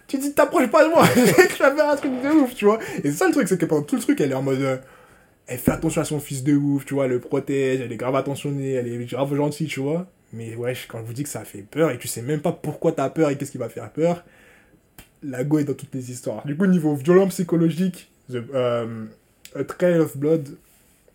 tu 0.07 0.17
te 0.17 0.21
dis 0.21 0.33
t'approches 0.33 0.69
pas 0.71 0.85
de 0.85 0.89
moi, 0.89 1.03
je 1.15 1.21
vais 1.21 1.47
faire 1.49 1.89
un 1.89 1.95
truc 1.97 2.11
de 2.23 2.29
ouf, 2.29 2.55
tu 2.55 2.65
vois. 2.65 2.79
Et 3.03 3.11
c'est 3.11 3.17
ça 3.17 3.27
le 3.27 3.33
truc, 3.33 3.47
c'est 3.47 3.57
que 3.59 3.65
pendant 3.65 3.81
tout 3.83 3.95
le 3.95 4.01
truc, 4.01 4.19
elle 4.21 4.31
est 4.31 4.35
en 4.35 4.41
mode. 4.41 4.61
euh, 4.61 4.77
elle 5.47 5.57
fait 5.59 5.71
attention 5.71 6.01
à 6.01 6.05
son 6.05 6.19
fils 6.19 6.43
de 6.43 6.53
ouf, 6.55 6.85
tu 6.85 6.93
vois, 6.93 7.05
elle 7.05 7.11
le 7.11 7.19
protège, 7.19 7.79
elle 7.81 7.91
est 7.91 7.97
grave 7.97 8.15
attentionnée, 8.15 8.73
elle 8.73 8.87
est 8.87 9.05
grave 9.05 9.33
gentille, 9.35 9.67
tu 9.67 9.79
vois. 9.79 10.07
Mais 10.33 10.55
wesh, 10.55 10.87
quand 10.87 10.99
je 10.99 11.03
vous 11.05 11.13
dis 11.13 11.23
que 11.23 11.29
ça 11.29 11.45
fait 11.45 11.61
peur 11.61 11.89
et 11.91 11.97
tu 11.97 12.07
sais 12.09 12.21
même 12.21 12.41
pas 12.41 12.51
pourquoi 12.51 12.91
t'as 12.91 13.09
peur 13.09 13.29
et 13.29 13.37
qu'est-ce 13.37 13.51
qui 13.51 13.57
va 13.57 13.69
faire 13.69 13.89
peur, 13.91 14.25
la 15.23 15.43
go 15.45 15.59
est 15.59 15.63
dans 15.63 15.73
toutes 15.73 15.93
les 15.95 16.11
histoires. 16.11 16.45
Du 16.45 16.55
coup, 16.57 16.65
niveau 16.67 16.93
violence 16.95 17.29
psychologique, 17.33 18.11
The, 18.29 18.43
euh, 18.53 19.05
A 19.55 19.63
Trail 19.63 19.99
of 19.99 20.17
Blood, 20.17 20.57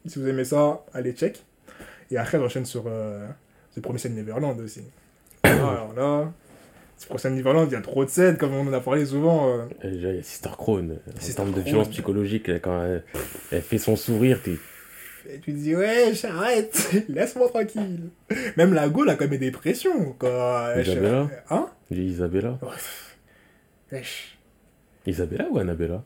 si 0.07 0.19
vous 0.19 0.27
aimez 0.29 0.45
ça, 0.45 0.83
allez 0.95 1.13
check. 1.13 1.43
Et 2.13 2.19
après, 2.19 2.39
j'enchaîne 2.39 2.65
sur 2.67 2.85
euh, 2.87 3.27
The 3.77 3.81
Promised 3.81 4.15
Neverland 4.15 4.59
aussi. 4.61 4.83
Ah, 5.45 5.49
Alors 5.51 5.93
là, 5.95 6.33
The 7.01 7.07
Promised 7.07 7.33
Neverland, 7.33 7.67
il 7.69 7.73
y 7.73 7.77
a 7.77 7.81
trop 7.81 8.05
de 8.05 8.11
scènes, 8.11 8.37
comme 8.37 8.53
on 8.55 8.67
en 8.69 8.73
a 8.73 8.81
parlé 8.81 9.05
souvent. 9.07 9.49
euh, 9.49 9.65
Et 9.83 9.91
Déjà, 9.91 10.11
il 10.11 10.17
y 10.17 10.19
a 10.19 10.23
Sister 10.23 10.51
Crone. 10.57 10.99
En 11.09 11.35
termes 11.35 11.53
de 11.53 11.61
violence 11.61 11.89
psychologique, 11.89 12.49
quand 12.61 12.85
elle, 12.85 13.03
elle 13.51 13.63
fait 13.63 13.79
son 13.79 13.97
sourire, 13.97 14.41
t'es. 14.43 14.59
Et 15.31 15.39
tu 15.39 15.53
te 15.53 15.57
dis, 15.59 15.75
ouais, 15.77 16.11
j'arrête, 16.15 16.91
laisse-moi 17.09 17.49
tranquille. 17.49 18.11
Même 18.57 18.75
la 18.75 18.89
go, 18.89 19.05
elle 19.05 19.11
a 19.11 19.15
quand 19.15 19.29
même 19.29 19.39
des 19.39 19.51
pressions. 19.53 20.15
Quoi. 20.19 20.75
Isabella 20.81 21.29
Hein? 21.51 21.69
J'ai 21.91 22.03
Isabella. 22.03 22.59
Wesh. 23.93 24.39
Isabella 25.07 25.47
ou 25.51 25.59
Annabella? 25.59 26.03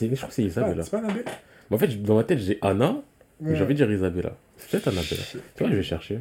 Je, 0.00 0.06
crois 0.14 0.28
que 0.28 0.34
c'est 0.34 0.42
Ah, 0.42 0.46
Isabella. 0.46 0.82
C'est 0.84 0.90
pas 0.90 0.98
Annabelle 0.98 1.24
Mais 1.70 1.76
en 1.76 1.78
fait, 1.78 2.02
dans 2.02 2.16
ma 2.16 2.24
tête, 2.24 2.38
j'ai 2.38 2.58
Anna, 2.62 3.02
mais 3.40 3.50
Ouais. 3.50 3.56
j'ai 3.56 3.62
envie 3.64 3.74
de 3.74 3.78
dire 3.84 3.90
Isabella. 3.90 4.36
C'est 4.60 4.70
peut-être 4.70 4.88
Annabella. 4.88 5.22
Tu 5.32 5.38
vois, 5.58 5.70
je 5.70 5.76
vais 5.76 5.82
chercher. 5.82 6.20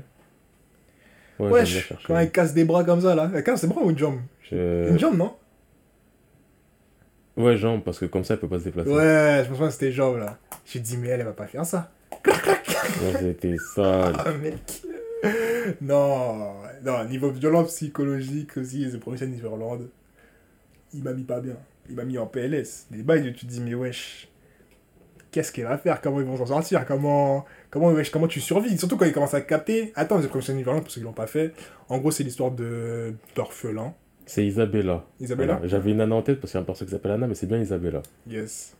Ouais, 1.40 1.48
bien 1.50 1.60
Wesh, 1.60 1.88
chercher. 1.88 2.06
quand 2.08 2.18
elle 2.18 2.32
casse 2.32 2.54
des 2.54 2.66
bras 2.66 2.84
comme 2.84 3.02
ça, 3.02 3.16
là. 3.16 3.30
Elle 3.34 3.44
casse 3.44 3.62
des 3.62 3.68
bras 3.68 3.82
ou 3.82 3.90
une 3.92 3.98
jambe? 3.98 4.20
Je- 4.50 4.90
Une 4.90 5.00
jambe, 5.00 5.18
non? 5.18 5.36
Ouais, 7.38 7.56
jambe, 7.58 7.82
parce 7.84 8.00
que 8.00 8.06
comme 8.06 8.24
ça, 8.26 8.34
elle 8.34 8.40
peut 8.42 8.50
pas 8.50 8.60
se 8.60 8.66
déplacer. 8.66 8.90
Ouais, 8.90 9.42
je 9.44 9.50
souviens 9.50 9.68
que 9.68 9.74
c'était 9.74 9.92
jambe, 9.92 10.18
là. 10.18 10.38
J'ai 10.66 10.80
dit, 10.80 10.98
mais 10.98 11.08
elle, 11.08 11.22
elle 11.22 11.26
va 11.28 11.32
pas 11.34 11.48
faire 11.48 11.66
ça. 11.66 11.92
Ouais, 12.26 13.14
C'était 13.20 13.56
ça. 13.76 14.12
Ah, 14.26 14.32
mec. 14.34 14.82
Non, 15.82 16.54
non, 16.84 17.06
niveau 17.06 17.30
violence 17.30 17.68
psychologique 17.76 18.58
aussi, 18.58 18.90
The 18.92 19.00
Promised 19.00 19.30
Neverland, 19.30 19.88
il 20.94 21.04
m'a 21.04 21.14
mis 21.14 21.24
pas 21.24 21.40
bien. 21.40 21.56
Il 21.90 21.96
m'a 21.96 22.04
mis 22.04 22.18
en 22.18 22.26
PLS. 22.26 22.88
Des 22.92 23.04
bails 23.04 23.34
tu 23.34 23.46
te 23.46 23.52
dis, 23.52 23.62
mais 23.62 23.74
wesh, 23.74 24.28
qu'est-ce 25.32 25.52
qu'elle 25.52 25.66
va 25.66 25.78
faire? 25.78 26.02
Comment 26.02 26.20
ils 26.20 26.26
vont 26.26 26.38
s'en 26.38 26.46
sortir? 26.48 26.86
Comment, 26.86 27.46
comment, 27.70 28.28
tu 28.28 28.40
survis? 28.40 28.78
Surtout 28.78 28.98
quand 28.98 29.06
ils 29.06 29.14
commencent 29.14 29.34
à 29.34 29.42
capter. 29.42 29.92
Attends, 29.96 30.20
The 30.22 30.28
Promised 30.28 30.56
Neverland, 30.56 30.82
pour 30.84 30.92
ceux 30.92 31.02
qui 31.02 31.06
l'ont 31.06 31.14
pas 31.14 31.28
fait, 31.28 31.54
en 31.90 31.98
gros, 31.98 32.12
c'est 32.12 32.24
l'histoire 32.24 32.52
de 32.52 33.14
d'orphelin. 33.36 33.94
C'est 34.26 34.46
Isabella. 34.46 35.06
Isabella? 35.20 35.54
Voilà. 35.54 35.68
J'avais 35.68 35.92
une 35.92 36.02
Anna 36.02 36.16
en 36.16 36.22
tête 36.22 36.40
parce 36.40 36.52
qu'il 36.52 36.58
y 36.60 36.62
a 36.62 36.64
un 36.64 36.66
perso 36.66 36.86
qui 36.86 36.92
s'appelle 36.92 37.12
Anna, 37.14 37.26
mais 37.28 37.34
c'est 37.36 37.48
bien 37.48 37.58
Isabella. 37.60 38.02
Yes. 38.30 38.76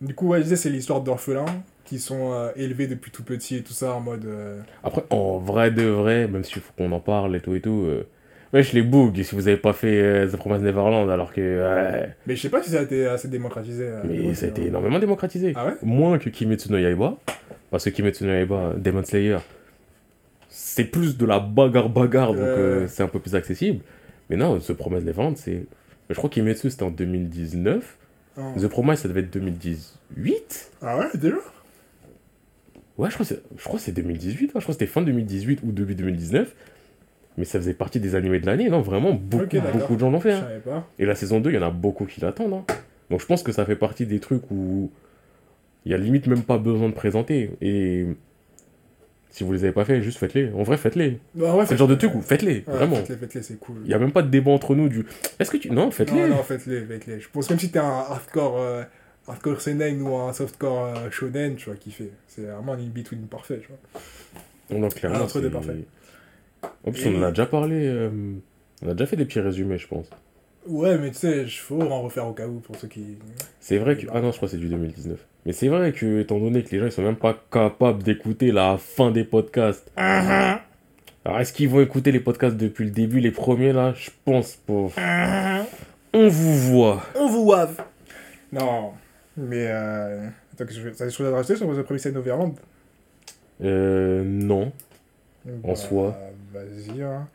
Du 0.00 0.14
coup, 0.14 0.28
ouais, 0.28 0.38
je 0.38 0.42
disais, 0.44 0.56
c'est 0.56 0.70
l'histoire 0.70 1.00
d'orphelins 1.00 1.44
qui 1.84 1.98
sont 1.98 2.32
euh, 2.32 2.50
élevés 2.56 2.86
depuis 2.86 3.10
tout 3.10 3.24
petit 3.24 3.56
et 3.56 3.62
tout 3.62 3.72
ça 3.72 3.94
en 3.94 4.00
mode. 4.00 4.24
euh, 4.26 4.60
Après, 4.82 5.02
en 5.10 5.38
vrai 5.38 5.70
de 5.70 5.82
vrai, 5.82 6.28
même 6.28 6.44
s'il 6.44 6.62
faut 6.62 6.72
qu'on 6.76 6.92
en 6.92 7.00
parle 7.00 7.34
et 7.36 7.40
tout 7.40 7.54
et 7.54 7.60
tout, 7.60 7.84
euh, 7.86 8.06
wesh, 8.52 8.72
les 8.74 8.82
bugs, 8.82 9.12
si 9.22 9.34
vous 9.34 9.48
avez 9.48 9.56
pas 9.56 9.72
fait 9.72 10.00
euh, 10.00 10.28
The 10.30 10.36
Promised 10.36 10.62
Neverland, 10.64 11.10
alors 11.10 11.32
que. 11.32 11.40
ouais, 11.40 12.14
Mais 12.26 12.36
je 12.36 12.42
sais 12.42 12.48
pas 12.48 12.62
si 12.62 12.70
ça 12.70 12.78
a 12.80 12.82
été 12.82 13.06
assez 13.06 13.28
démocratisé. 13.28 13.88
mais 14.04 14.34
ça 14.34 14.46
a 14.46 14.48
été 14.50 14.66
énormément 14.66 14.98
démocratisé. 14.98 15.52
Ah 15.56 15.66
ouais? 15.66 15.74
Moins 15.82 16.18
que 16.18 16.28
Kimetsu 16.30 16.70
no 16.72 16.78
Yaiba, 16.78 17.16
Qui 17.92 18.02
mettent 18.02 18.16
sur 18.16 18.26
les 18.26 18.46
bas, 18.46 18.72
Demon 18.76 19.02
Slayer, 19.02 19.38
c'est 20.48 20.84
plus 20.84 21.16
de 21.16 21.26
la 21.26 21.40
bagarre-bagarre, 21.40 22.28
donc 22.32 22.38
Ouais. 22.42 22.46
euh, 22.46 22.86
c'est 22.86 23.02
un 23.02 23.08
peu 23.08 23.18
plus 23.18 23.34
accessible. 23.34 23.80
Mais 24.30 24.36
non, 24.36 24.58
The 24.60 24.72
Promised 24.72 25.04
Neverland, 25.04 25.36
c'est. 25.36 25.66
Je 26.08 26.14
crois 26.14 26.30
Kimetsu 26.30 26.70
c'était 26.70 26.84
en 26.84 26.90
2019. 26.90 27.96
Oh. 28.36 28.42
The 28.60 28.68
Promise, 28.68 29.00
ça 29.00 29.08
devait 29.08 29.20
être 29.20 29.32
2018 29.32 30.72
Ah 30.82 30.98
ouais, 30.98 31.06
déjà? 31.14 31.36
Ouais, 32.96 33.08
je 33.10 33.14
crois 33.14 33.26
que 33.26 33.34
c'est 33.34 33.42
je 33.56 33.64
crois 33.64 33.78
que 33.78 33.84
c'est 33.84 33.92
2018. 33.92 34.44
hein. 34.44 34.46
Je 34.54 34.60
crois 34.60 34.66
que 34.66 34.72
c'était 34.72 34.86
fin 34.86 35.02
2018 35.02 35.60
ou 35.64 35.72
début 35.72 35.94
2019. 35.96 36.54
Mais 37.36 37.44
ça 37.44 37.58
faisait 37.58 37.74
partie 37.74 37.98
des 37.98 38.14
animés 38.14 38.38
de 38.38 38.46
l'année. 38.46 38.68
Non, 38.68 38.80
vraiment, 38.82 39.12
beaucoup, 39.14 39.58
beaucoup 39.72 39.94
de 39.96 40.00
gens 40.00 40.10
l'ont 40.10 40.20
fait. 40.20 40.30
Je 40.30 40.36
hein. 40.36 40.40
savais 40.42 40.60
pas. 40.60 40.88
Et 41.00 41.06
la 41.06 41.16
saison 41.16 41.40
2, 41.40 41.50
il 41.50 41.54
y 41.54 41.58
en 41.58 41.62
a 41.62 41.70
beaucoup 41.70 42.04
qui 42.04 42.20
l'attendent. 42.20 42.52
hein. 42.54 42.64
Donc 43.10 43.20
je 43.20 43.26
pense 43.26 43.42
que 43.42 43.50
ça 43.50 43.64
fait 43.64 43.74
partie 43.76 44.06
des 44.06 44.20
trucs 44.20 44.48
où 44.52 44.90
il 45.84 45.92
y 45.92 45.94
a 45.94 45.98
limite 45.98 46.26
même 46.26 46.42
pas 46.42 46.58
besoin 46.58 46.88
de 46.88 46.94
présenter. 46.94 47.50
Et 47.60 48.06
si 49.30 49.42
vous 49.44 49.52
les 49.52 49.64
avez 49.64 49.72
pas 49.72 49.84
fait, 49.84 50.00
juste 50.02 50.18
faites-les. 50.18 50.50
En 50.52 50.62
vrai, 50.62 50.76
faites-les. 50.76 51.18
Bah 51.34 51.54
ouais, 51.56 51.66
C'est 51.66 51.74
le 51.74 51.78
genre 51.78 51.88
de 51.88 51.94
truc 51.96 52.14
où 52.14 52.20
faites-les, 52.22 52.64
Ouais, 52.66 52.74
vraiment. 52.74 52.96
Faites-les, 52.96 53.16
faites-les, 53.16 53.42
c'est 53.42 53.58
cool. 53.58 53.76
Il 53.84 53.90
y 53.90 53.94
a 53.94 53.98
même 53.98 54.12
pas 54.12 54.22
de 54.22 54.28
débat 54.28 54.50
entre 54.52 54.74
nous 54.74 54.88
du. 54.88 55.04
Est-ce 55.38 55.50
que 55.50 55.56
tu. 55.56 55.70
Non, 55.70 55.90
faites-les. 55.90 56.20
Non, 56.20 56.28
non, 56.28 56.42
faites-les, 56.42 56.82
faites-les. 56.84 57.20
Je 57.20 57.28
pense 57.28 57.50
même 57.50 57.58
si 57.58 57.70
t'es 57.70 57.78
un 57.80 57.84
hardcore, 57.84 58.58
euh, 58.58 58.82
hardcore 59.26 59.60
seinen 59.60 60.00
ou 60.02 60.14
un 60.16 60.32
softcore 60.32 60.84
euh, 60.86 61.10
shonen, 61.10 61.56
tu 61.56 61.68
vas 61.70 61.76
kiffer. 61.76 62.10
C'est 62.28 62.42
vraiment 62.42 62.74
un 62.74 62.78
in-between 62.78 63.26
parfait, 63.26 63.60
tu 63.60 63.68
vois. 63.68 64.78
Non, 64.78 64.88
clairement. 64.88 65.18
Ah, 65.20 65.24
entre 65.24 65.40
deux, 65.40 65.48
c'est- 65.48 65.52
parfait. 65.52 65.76
En 66.86 66.92
plus, 66.92 67.06
on 67.06 67.18
en 67.18 67.22
a 67.24 67.28
déjà 67.30 67.46
parlé. 67.46 67.86
euh, 67.86 68.10
On 68.82 68.88
a 68.88 68.92
déjà 68.94 69.06
fait 69.06 69.16
des 69.16 69.24
petits 69.24 69.40
résumés, 69.40 69.78
je 69.78 69.86
pense. 69.88 70.06
Ouais, 70.66 70.96
mais 70.98 71.10
tu 71.10 71.18
sais, 71.18 71.42
il 71.42 71.50
faut 71.50 71.80
en 71.82 72.02
refaire 72.02 72.26
au 72.26 72.32
cas 72.32 72.46
où 72.46 72.60
pour 72.60 72.76
ceux 72.76 72.88
qui... 72.88 73.18
C'est 73.60 73.78
vrai 73.78 73.96
que. 73.96 74.06
Ah 74.12 74.20
non, 74.20 74.30
je 74.30 74.36
crois 74.36 74.48
que 74.48 74.52
c'est 74.52 74.60
du 74.60 74.68
2019. 74.68 75.18
Mais 75.44 75.52
c'est 75.52 75.68
vrai 75.68 75.92
que, 75.92 76.20
étant 76.20 76.38
donné 76.38 76.62
que 76.62 76.70
les 76.70 76.78
gens 76.78 76.86
ils 76.86 76.92
sont 76.92 77.02
même 77.02 77.16
pas 77.16 77.38
capables 77.50 78.02
d'écouter 78.02 78.50
la 78.50 78.78
fin 78.78 79.10
des 79.10 79.24
podcasts. 79.24 79.90
Uh-huh. 79.96 80.58
Alors, 81.26 81.40
est-ce 81.40 81.52
qu'ils 81.52 81.68
vont 81.68 81.80
écouter 81.80 82.12
les 82.12 82.20
podcasts 82.20 82.56
depuis 82.56 82.84
le 82.84 82.90
début, 82.90 83.20
les 83.20 83.30
premiers 83.30 83.72
là? 83.72 83.92
Je 83.94 84.10
pense 84.24 84.56
pas. 84.56 84.88
On 86.12 86.28
vous 86.28 86.56
voit. 86.56 87.02
On 87.14 87.28
vous 87.28 87.44
wave 87.50 87.82
Non, 88.52 88.92
mais... 89.36 89.66
Euh... 89.68 90.28
Attends, 90.52 90.66
que 90.66 90.72
je... 90.72 90.88
t'as 90.90 91.06
des 91.06 91.10
choses 91.10 91.26
à 91.26 91.36
rajouter 91.36 91.56
sur 91.56 91.66
The 91.76 91.82
Promised 91.82 92.14
Neverland 92.14 92.54
Euh. 93.62 94.22
Non. 94.24 94.72
Bah, 95.44 95.74
soi. 95.74 96.16
Vas-y, 96.52 97.02
hein. 97.02 97.28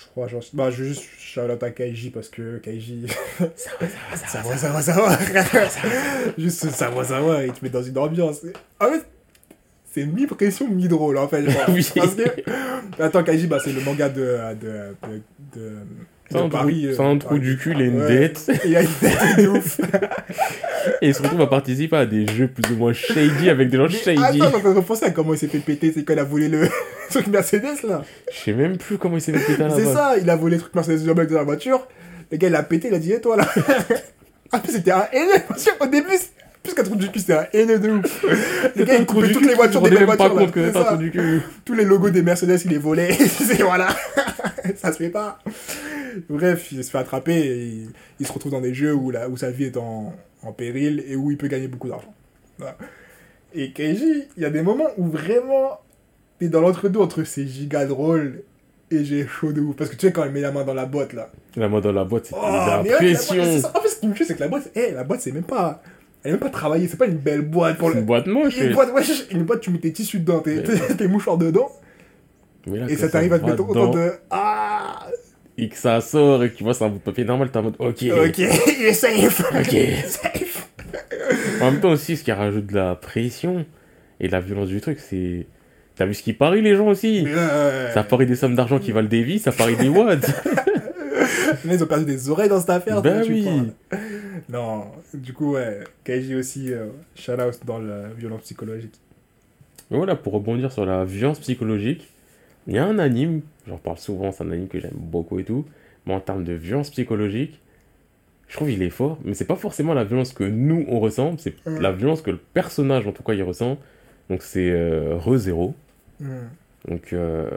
Je 0.00 0.06
crois, 0.10 0.28
genre... 0.28 0.42
Bah, 0.52 0.70
je 0.70 0.82
vais 0.82 0.88
juste 0.90 1.04
shout 1.18 1.40
out 1.40 1.62
à 1.62 1.70
Kaiji 1.70 2.10
parce 2.10 2.28
que 2.28 2.58
Kaiji... 2.58 3.06
Ça 3.56 3.70
va, 3.80 3.86
ça 4.16 4.42
va, 4.42 4.56
Ça 4.56 4.70
va, 4.70 4.82
ça 4.82 4.92
va, 4.92 5.68
ça 5.68 5.80
va. 5.80 5.92
Juste 6.38 6.70
ça 6.70 6.90
va, 6.90 7.04
ça 7.04 7.20
va, 7.20 7.44
il 7.44 7.52
te 7.52 7.64
met 7.64 7.70
dans 7.70 7.82
une 7.82 7.98
ambiance. 7.98 8.42
En 8.80 8.86
fait, 8.90 9.04
c'est 9.92 10.04
mi-pression, 10.04 10.68
mi-drôle, 10.68 11.18
en 11.18 11.28
fait. 11.28 11.44
Parce 11.66 12.14
que... 12.14 13.02
Attends, 13.02 13.24
Kaiji, 13.24 13.46
bah, 13.46 13.58
c'est 13.62 13.72
le 13.72 13.80
manga 13.80 14.08
de... 14.08 14.38
de, 14.60 14.94
de, 15.02 15.22
de, 15.56 15.72
C'est 16.30 16.36
un, 16.38 16.44
de 16.44 16.48
trou, 16.50 16.58
Paris. 16.58 16.86
euh, 16.86 16.94
c'est 16.94 17.02
un 17.02 17.16
trou 17.18 17.38
du 17.38 17.56
cul, 17.56 17.72
il 17.74 17.80
a 17.82 17.84
une 17.86 18.02
Ouais. 18.02 18.08
dette. 18.08 18.50
Il 18.66 18.76
a 18.76 18.82
une 18.82 18.88
tête 18.88 19.18
de 19.38 19.48
ouf. 19.48 19.80
Et 21.02 21.08
il 21.08 21.14
se 21.14 21.22
retrouve 21.22 21.40
à 21.40 21.46
participer 21.46 21.96
à 21.96 22.06
des 22.06 22.26
jeux 22.26 22.48
plus 22.48 22.72
ou 22.72 22.76
moins 22.76 22.92
shady 22.92 23.48
avec 23.50 23.68
des 23.70 23.76
gens 23.76 23.88
shady. 23.88 24.22
Attends, 24.42 24.56
on 24.56 24.60
peut 24.60 24.72
repenser 24.72 25.06
à 25.06 25.10
comment 25.10 25.32
il 25.34 25.38
s'est 25.38 25.48
fait 25.48 25.58
péter, 25.58 25.92
c'est 25.94 26.04
quand 26.04 26.12
il 26.12 26.18
a 26.18 26.24
volé 26.24 26.48
le 26.48 26.68
truc 27.10 27.26
Mercedes, 27.28 27.82
là. 27.86 28.04
Je 28.32 28.38
sais 28.38 28.52
même 28.52 28.76
plus 28.76 28.98
comment 28.98 29.16
il 29.16 29.20
s'est 29.22 29.32
fait 29.32 29.44
péter 29.52 29.62
à 29.64 29.68
la 29.68 29.74
C'est 29.74 29.84
ça, 29.84 30.16
il 30.20 30.28
a 30.28 30.36
volé 30.36 30.56
le 30.56 30.60
truc 30.62 30.74
Mercedes 30.74 31.04
de 31.04 31.34
la 31.34 31.42
voiture. 31.42 31.86
Le 32.30 32.36
gars, 32.36 32.48
il 32.48 32.54
a 32.54 32.62
pété, 32.62 32.88
il 32.88 32.94
a 32.94 32.98
dit, 32.98 33.12
et 33.12 33.20
toi, 33.20 33.36
là? 33.36 33.46
Après, 34.52 34.72
c'était 34.72 34.90
un. 34.92 35.06
Parce 35.48 35.64
qu'au 35.64 35.86
début, 35.86 36.08
plus 36.62 36.74
qu'un 36.74 36.82
trou 36.82 36.96
du 36.96 37.10
cul, 37.10 37.18
c'était 37.20 37.34
un 37.34 37.46
haineux 37.52 37.78
de 37.78 37.90
ouf. 37.90 38.24
Le 38.76 38.84
gars, 38.84 38.96
il 38.98 39.06
Trou 39.06 39.16
coupait 39.16 39.28
du 39.28 39.34
toutes 39.34 39.46
les 39.46 39.54
voitures 39.54 39.82
tu 39.82 39.90
des 39.90 39.96
belles 39.96 40.06
pas 40.06 40.16
voitures, 40.28 40.40
là. 40.40 40.46
que 40.46 40.72
C'est 40.72 40.98
du 40.98 41.10
cul. 41.10 41.40
tous 41.64 41.74
les 41.74 41.84
logos 41.84 42.10
des 42.10 42.22
Mercedes, 42.22 42.58
il 42.64 42.70
les 42.70 42.78
volait. 42.78 43.12
c'est 43.28 43.62
voilà. 43.62 43.88
ça 44.76 44.92
se 44.92 44.98
fait 44.98 45.08
pas. 45.10 45.38
Bref, 46.28 46.72
il 46.72 46.82
se 46.84 46.90
fait 46.90 46.98
attraper 46.98 47.34
et 47.36 47.64
il, 47.66 47.88
il 48.20 48.26
se 48.26 48.32
retrouve 48.32 48.52
dans 48.52 48.60
des 48.60 48.74
jeux 48.74 48.94
où, 48.94 49.10
la, 49.10 49.28
où 49.28 49.36
sa 49.36 49.50
vie 49.50 49.64
est 49.64 49.76
en, 49.76 50.12
en 50.42 50.52
péril 50.52 51.04
et 51.08 51.16
où 51.16 51.30
il 51.30 51.36
peut 51.36 51.48
gagner 51.48 51.68
beaucoup 51.68 51.88
d'argent. 51.88 52.12
Voilà. 52.58 52.76
Et 53.54 53.72
Keiji, 53.72 54.24
il 54.36 54.42
y 54.42 54.46
a 54.46 54.50
des 54.50 54.62
moments 54.62 54.88
où 54.98 55.06
vraiment 55.06 55.80
t'es 56.38 56.48
dans 56.48 56.60
l'entre-deux 56.60 57.00
entre 57.00 57.24
ces 57.24 57.46
giga 57.46 57.86
drôles 57.86 58.42
et 58.90 59.04
j'ai 59.04 59.26
chaud 59.26 59.52
de 59.52 59.60
ouf. 59.60 59.76
Parce 59.76 59.90
que 59.90 59.96
tu 59.96 60.06
sais, 60.06 60.12
quand 60.12 60.24
il 60.24 60.32
met 60.32 60.40
la 60.40 60.50
main 60.52 60.64
dans 60.64 60.74
la 60.74 60.86
boîte 60.86 61.12
là. 61.12 61.30
La 61.56 61.68
main 61.68 61.80
dans 61.80 61.92
la 61.92 62.04
boîte, 62.04 62.26
c'était 62.26 62.38
Oh, 62.42 62.46
la 62.46 62.82
c'est 62.84 62.90
pression. 62.96 63.60
ça. 63.60 63.72
En 63.76 63.80
fait, 63.80 63.88
ce 63.88 63.96
qui 64.00 64.06
me 64.08 64.14
tue, 64.14 64.24
c'est 64.24 64.34
que 64.34 64.40
la 64.40 64.48
boîte, 64.48 64.70
eh, 64.74 64.90
la 64.92 65.04
boîte, 65.04 65.20
c'est 65.20 65.32
même 65.32 65.44
pas. 65.44 65.82
Elle 66.28 66.34
même 66.34 66.40
pas 66.40 66.50
travaillée, 66.50 66.86
c'est 66.88 66.98
pas 66.98 67.06
une 67.06 67.16
belle 67.16 67.40
boîte 67.42 67.78
pour 67.78 67.88
le. 67.88 67.96
une 67.96 68.04
boîte 68.04 68.26
moche. 68.26 68.58
Une 68.58 68.74
boîte, 68.74 68.92
ouais, 68.92 69.02
une 69.30 69.44
boîte, 69.44 69.60
tu 69.62 69.70
mets 69.70 69.78
tes 69.78 69.92
tissus 69.92 70.18
dedans, 70.20 70.40
tes, 70.40 70.62
tes, 70.62 70.78
tes 70.96 71.08
mouchoirs 71.08 71.38
dedans. 71.38 71.70
là, 72.66 72.84
Et 72.88 72.96
ça 72.96 73.08
t'arrive 73.08 73.32
à 73.32 73.38
te 73.38 73.46
mettre 73.46 73.66
autant 73.66 73.90
de. 73.90 74.10
Ah 74.30 75.06
Et 75.56 75.68
que 75.70 75.76
ça 75.76 76.00
sort 76.02 76.44
et 76.44 76.50
que 76.50 76.56
tu 76.56 76.64
vois, 76.64 76.74
c'est 76.74 76.84
un 76.84 76.88
bout 76.90 76.98
de 76.98 77.02
papier 77.02 77.24
normal, 77.24 77.50
t'es 77.50 77.58
en 77.58 77.62
mode 77.62 77.76
ok. 77.78 78.04
Ok, 78.26 78.38
il 78.38 78.84
est 78.84 78.92
safe 78.92 79.40
Ok. 79.58 79.76
Safe 80.06 80.68
En 81.62 81.70
même 81.72 81.80
temps 81.80 81.90
aussi, 81.90 82.16
ce 82.18 82.24
qui 82.24 82.32
rajoute 82.32 82.66
de 82.66 82.74
la 82.74 82.94
pression 82.94 83.64
et 84.20 84.26
de 84.26 84.32
la 84.32 84.40
violence 84.40 84.68
du 84.68 84.80
truc, 84.82 84.98
c'est. 85.00 85.46
T'as 85.96 86.04
vu 86.04 86.14
ce 86.14 86.22
qui 86.22 86.32
parie 86.34 86.60
les 86.62 86.76
gens 86.76 86.86
aussi? 86.88 87.22
Là, 87.22 87.90
Ça 87.92 88.04
parie 88.04 88.26
des 88.26 88.36
sommes 88.36 88.54
d'argent 88.54 88.78
qui 88.78 88.92
valent 88.92 89.08
des 89.08 89.22
vies, 89.24 89.38
ça 89.40 89.50
parie 89.50 89.76
des 89.76 89.88
watts. 89.88 90.30
là, 91.64 91.74
ils 91.74 91.82
ont 91.82 91.86
perdu 91.86 92.04
des 92.04 92.28
oreilles 92.30 92.48
dans 92.48 92.60
cette 92.60 92.70
affaire. 92.70 93.02
Ben 93.02 93.24
oui. 93.28 93.46
Non, 94.48 94.84
du 95.14 95.32
coup, 95.32 95.52
ouais, 95.54 95.80
Kaiji 96.04 96.34
aussi, 96.34 96.72
euh, 96.72 96.86
shout 97.14 97.32
out 97.32 97.58
dans 97.66 97.78
la 97.78 98.08
violence 98.08 98.42
psychologique. 98.42 98.94
Mais 99.90 99.96
voilà, 99.96 100.16
pour 100.16 100.32
rebondir 100.34 100.70
sur 100.72 100.84
la 100.86 101.04
violence 101.04 101.40
psychologique, 101.40 102.08
il 102.66 102.74
y 102.74 102.78
a 102.78 102.84
un 102.84 102.98
anime, 102.98 103.40
j'en 103.66 103.78
parle 103.78 103.98
souvent, 103.98 104.30
c'est 104.32 104.44
un 104.44 104.50
anime 104.50 104.68
que 104.68 104.78
j'aime 104.78 104.92
beaucoup 104.94 105.38
et 105.38 105.44
tout, 105.44 105.64
mais 106.06 106.14
en 106.14 106.20
termes 106.20 106.44
de 106.44 106.52
violence 106.52 106.90
psychologique, 106.90 107.60
je 108.48 108.56
trouve 108.56 108.70
il 108.70 108.82
est 108.82 108.90
fort, 108.90 109.18
mais 109.24 109.34
c'est 109.34 109.44
pas 109.46 109.56
forcément 109.56 109.94
la 109.94 110.04
violence 110.04 110.32
que 110.32 110.44
nous 110.44 110.84
on 110.88 111.00
ressent, 111.00 111.36
c'est 111.38 111.54
Mm. 111.66 111.80
la 111.80 111.92
violence 111.92 112.22
que 112.22 112.30
le 112.30 112.38
personnage 112.38 113.06
en 113.06 113.12
tout 113.12 113.22
cas 113.22 113.32
il 113.34 113.42
ressent. 113.42 113.78
Donc 114.30 114.42
c'est 114.42 114.70
euh, 114.70 115.16
ReZero. 115.16 115.74
Hmm. 116.20 116.48
Donc, 116.86 117.12
euh, 117.12 117.48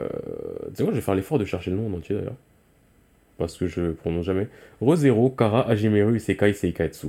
tu 0.68 0.76
sais 0.76 0.82
quoi, 0.84 0.92
je 0.92 0.96
vais 0.96 1.02
faire 1.02 1.14
l'effort 1.14 1.38
de 1.38 1.44
chercher 1.44 1.70
le 1.70 1.76
nom 1.76 1.88
en 1.92 1.96
entier 1.98 2.16
d'ailleurs. 2.16 2.36
Parce 3.38 3.56
que 3.56 3.66
je 3.66 3.92
prononce 3.92 4.24
jamais. 4.26 4.48
ReZero, 4.80 5.30
Kara 5.30 5.68
Hajimeru 5.68 6.16
Isekai 6.16 6.52
Seikatsu. 6.52 7.08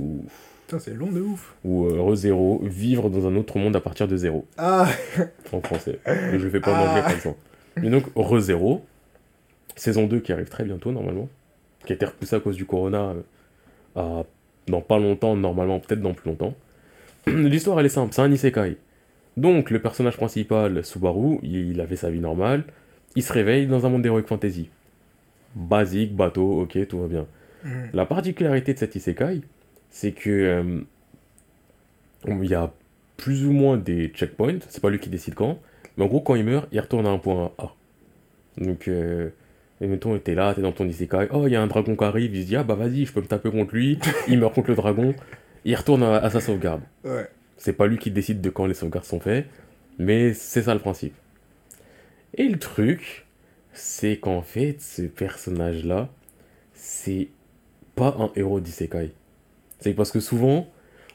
Putain, 0.66 0.78
c'est 0.78 0.94
long 0.94 1.12
de 1.12 1.20
ouf. 1.20 1.54
Ou 1.64 1.86
euh, 1.86 2.00
ReZero, 2.00 2.60
vivre 2.64 3.10
dans 3.10 3.26
un 3.26 3.36
autre 3.36 3.58
monde 3.58 3.76
à 3.76 3.80
partir 3.80 4.08
de 4.08 4.16
zéro. 4.16 4.46
Ah, 4.56 4.88
en 5.52 5.60
français. 5.60 5.98
Mais 6.06 6.38
je 6.38 6.48
fais 6.48 6.60
pas 6.60 6.72
en 6.72 6.74
Ah. 6.86 6.90
anglais 6.90 7.02
comme 7.10 7.20
ça. 7.20 7.34
Mais 7.82 7.90
donc, 7.90 8.04
ReZero, 8.16 8.82
saison 9.76 10.06
2 10.06 10.20
qui 10.20 10.32
arrive 10.32 10.48
très 10.48 10.64
bientôt 10.64 10.92
normalement, 10.92 11.28
qui 11.84 11.92
a 11.92 11.96
été 11.96 12.06
repoussée 12.06 12.36
à 12.36 12.40
cause 12.40 12.56
du 12.56 12.64
corona 12.64 13.12
euh, 13.96 14.00
à- 14.00 14.24
dans 14.68 14.80
pas 14.80 14.98
longtemps, 14.98 15.36
normalement 15.36 15.78
peut-être 15.80 16.00
dans 16.00 16.14
plus 16.14 16.30
longtemps. 16.30 16.54
L'histoire 17.26 17.78
elle 17.80 17.86
est 17.86 17.90
simple, 17.90 18.14
c'est 18.14 18.22
un 18.22 18.32
isekai. 18.32 18.76
Donc 19.36 19.70
le 19.70 19.80
personnage 19.80 20.16
principal, 20.16 20.84
Subaru, 20.84 21.38
il 21.42 21.80
avait 21.80 21.96
sa 21.96 22.08
vie 22.10 22.20
normale, 22.20 22.64
il 23.16 23.22
se 23.22 23.32
réveille 23.32 23.66
dans 23.66 23.84
un 23.84 23.90
monde 23.90 24.02
d'heroic 24.02 24.22
fantasy. 24.26 24.70
Basique, 25.54 26.14
bateau, 26.14 26.62
ok, 26.62 26.86
tout 26.88 27.00
va 27.00 27.06
bien. 27.06 27.26
Hmm. 27.64 27.86
La 27.92 28.06
particularité 28.06 28.74
de 28.74 28.78
cet 28.78 28.94
isekai, 28.94 29.40
c'est 29.90 30.12
que 30.12 30.30
euh, 30.30 30.80
il 32.26 32.46
y 32.46 32.54
a 32.54 32.72
plus 33.16 33.46
ou 33.46 33.52
moins 33.52 33.76
des 33.76 34.08
checkpoints, 34.08 34.58
c'est 34.68 34.82
pas 34.82 34.90
lui 34.90 34.98
qui 34.98 35.08
décide 35.08 35.34
quand, 35.34 35.58
mais 35.96 36.04
en 36.04 36.08
gros 36.08 36.20
quand 36.20 36.34
il 36.34 36.44
meurt, 36.44 36.68
il 36.72 36.80
retourne 36.80 37.06
à 37.06 37.10
un 37.10 37.18
point 37.18 37.52
A. 37.58 37.72
Donc, 38.58 38.88
euh, 38.88 39.30
et 39.80 39.86
mettons, 39.86 40.18
t'es 40.18 40.34
là, 40.34 40.54
t'es 40.54 40.62
dans 40.62 40.72
ton 40.72 40.86
isekai, 40.86 41.28
oh 41.30 41.46
il 41.46 41.52
y 41.52 41.56
a 41.56 41.62
un 41.62 41.66
dragon 41.66 41.96
qui 41.96 42.04
arrive, 42.04 42.34
il 42.34 42.42
se 42.42 42.46
dit 42.48 42.56
ah 42.56 42.64
bah 42.64 42.74
vas-y, 42.74 43.06
je 43.06 43.12
peux 43.12 43.20
me 43.20 43.26
taper 43.26 43.50
contre 43.50 43.74
lui, 43.74 43.98
il 44.28 44.38
meurt 44.38 44.54
contre 44.54 44.70
le 44.70 44.76
dragon, 44.76 45.14
il 45.64 45.74
retourne 45.74 46.02
à, 46.02 46.16
à 46.16 46.30
sa 46.30 46.40
sauvegarde. 46.40 46.82
ouais. 47.04 47.28
C'est 47.56 47.72
pas 47.72 47.86
lui 47.86 47.98
qui 47.98 48.10
décide 48.10 48.40
de 48.40 48.50
quand 48.50 48.66
les 48.66 48.74
sauvegardes 48.74 49.06
sont 49.06 49.20
faites, 49.20 49.46
mais 49.98 50.34
c'est 50.34 50.62
ça 50.62 50.74
le 50.74 50.80
principe. 50.80 51.14
Et 52.36 52.48
le 52.48 52.58
truc, 52.58 53.23
c'est 53.74 54.16
qu'en 54.16 54.40
fait, 54.42 54.76
ce 54.80 55.02
personnage-là, 55.02 56.08
c'est 56.72 57.28
pas 57.96 58.16
un 58.18 58.30
héros 58.36 58.60
d'isekai. 58.60 59.12
C'est 59.80 59.92
parce 59.94 60.10
que 60.10 60.20
souvent, 60.20 60.66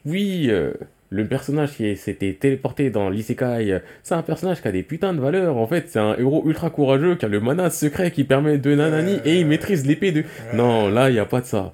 oui, 0.06 0.48
euh, 0.50 0.74
le 1.10 1.28
personnage 1.28 1.72
qui 1.76 1.96
s'était 1.98 2.34
téléporté 2.34 2.90
dans 2.90 3.10
l'isekai, 3.10 3.72
euh, 3.72 3.80
c'est 4.04 4.14
un 4.14 4.22
personnage 4.22 4.62
qui 4.62 4.68
a 4.68 4.72
des 4.72 4.84
putains 4.84 5.14
de 5.14 5.20
valeurs. 5.20 5.58
En 5.58 5.68
fait, 5.68 5.90
c'est 5.90 6.00
un 6.00 6.16
héros 6.18 6.44
ultra 6.48 6.70
courageux 6.70 7.16
qui 7.16 7.26
a 7.26 7.28
le 7.28 7.40
mana 7.40 7.70
secret 7.70 8.12
qui 8.12 8.24
permet 8.24 8.58
de 8.58 8.76
nanani 8.76 9.14
Euh. 9.14 9.26
et 9.26 9.40
il 9.40 9.48
maîtrise 9.48 9.86
l'épée 9.86 10.12
de. 10.12 10.24
Non, 10.54 10.90
là, 10.90 11.10
il 11.10 11.14
n'y 11.14 11.20
a 11.20 11.26
pas 11.26 11.42
de 11.42 11.46
ça. 11.46 11.74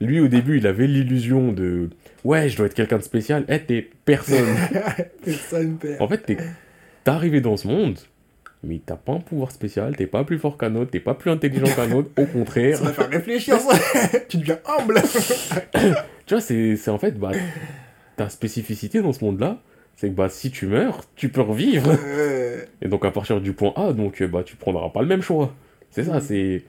Lui, 0.00 0.20
au 0.20 0.28
début, 0.28 0.58
il 0.58 0.66
avait 0.66 0.86
l'illusion 0.86 1.52
de. 1.52 1.88
Ouais, 2.24 2.48
je 2.48 2.56
dois 2.56 2.66
être 2.66 2.74
quelqu'un 2.74 2.98
de 2.98 3.02
spécial. 3.02 3.44
Eh, 3.48 3.60
t'es 3.60 3.88
personne. 4.04 4.44
Personne 5.24 5.78
perd. 5.78 6.02
En 6.02 6.08
fait, 6.08 6.18
t'es 6.18 6.36
t'es 6.36 7.10
arrivé 7.10 7.40
dans 7.40 7.56
ce 7.56 7.66
monde, 7.68 7.98
mais 8.66 8.80
t'as 8.84 8.96
pas 8.96 9.12
un 9.12 9.20
pouvoir 9.20 9.50
spécial, 9.52 9.96
t'es 9.96 10.06
pas 10.06 10.24
plus 10.24 10.38
fort 10.38 10.58
qu'un 10.58 10.74
autre, 10.74 10.90
t'es 10.90 11.00
pas 11.00 11.14
plus 11.14 11.30
intelligent 11.30 11.66
qu'un 11.74 11.92
autre, 11.92 12.10
au 12.18 12.26
contraire. 12.26 12.76
Ça 12.78 12.84
va 12.84 12.92
faire 12.92 13.08
réfléchir, 13.08 13.58
ça. 13.58 13.78
tu 14.28 14.38
deviens 14.38 14.58
humble. 14.78 15.00
Tu 16.26 16.34
vois, 16.34 16.40
c'est 16.40 16.88
en 16.88 16.98
fait, 16.98 17.12
bah, 17.18 17.30
ta 18.16 18.28
spécificité 18.28 19.00
dans 19.00 19.12
ce 19.12 19.24
monde-là, 19.24 19.58
C'est 19.94 20.08
que 20.10 20.14
bah, 20.14 20.28
si 20.28 20.50
tu 20.50 20.66
meurs, 20.66 21.02
tu 21.14 21.28
peux 21.28 21.40
revivre. 21.40 21.90
Et 22.82 22.88
donc 22.88 23.04
à 23.04 23.10
partir 23.10 23.40
du 23.40 23.52
point 23.52 23.72
A, 23.76 23.92
donc 23.92 24.20
euh, 24.20 24.26
bah, 24.26 24.42
tu 24.44 24.56
prendras 24.56 24.88
pas 24.90 25.00
le 25.02 25.06
même 25.08 25.22
choix. 25.22 25.54
C'est 25.90 26.04
ça, 26.04 26.14
Mhm. 26.14 26.20
c'est... 26.20 26.62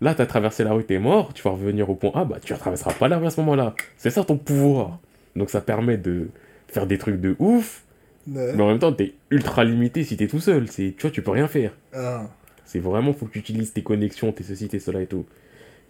Là, 0.00 0.14
tu 0.14 0.20
as 0.20 0.26
traversé 0.26 0.64
la 0.64 0.72
rue, 0.72 0.84
t'es 0.84 0.98
mort, 0.98 1.32
tu 1.32 1.42
vas 1.44 1.50
revenir 1.52 1.88
au 1.88 1.94
point 1.94 2.10
A, 2.14 2.24
bah 2.24 2.36
tu 2.42 2.52
ne 2.52 2.58
traverseras 2.58 2.92
pas 2.92 3.06
la 3.08 3.16
rue 3.18 3.26
à 3.26 3.30
ce 3.30 3.40
moment-là. 3.40 3.74
C'est 3.96 4.10
ça 4.10 4.24
ton 4.24 4.36
pouvoir. 4.36 4.98
Donc 5.36 5.48
ça 5.48 5.60
permet 5.60 5.96
de 5.96 6.28
faire 6.68 6.86
des 6.86 6.98
trucs 6.98 7.20
de 7.20 7.36
ouf, 7.38 7.83
Ouais. 8.26 8.52
mais 8.54 8.62
en 8.62 8.68
même 8.68 8.78
temps, 8.78 8.92
t'es 8.92 9.14
ultra 9.30 9.64
limité 9.64 10.04
si 10.04 10.16
t'es 10.16 10.28
tout 10.28 10.40
seul. 10.40 10.68
C'est, 10.68 10.94
tu 10.96 11.02
vois, 11.02 11.10
tu 11.10 11.22
peux 11.22 11.30
rien 11.30 11.48
faire. 11.48 11.72
Ah. 11.92 12.30
C'est 12.64 12.78
vraiment, 12.78 13.12
faut 13.12 13.26
que 13.26 13.32
tu 13.32 13.38
utilises 13.38 13.72
tes 13.72 13.82
connexions, 13.82 14.32
tes 14.32 14.42
ceci, 14.44 14.68
tes 14.68 14.78
cela 14.78 15.02
et 15.02 15.06
tout. 15.06 15.26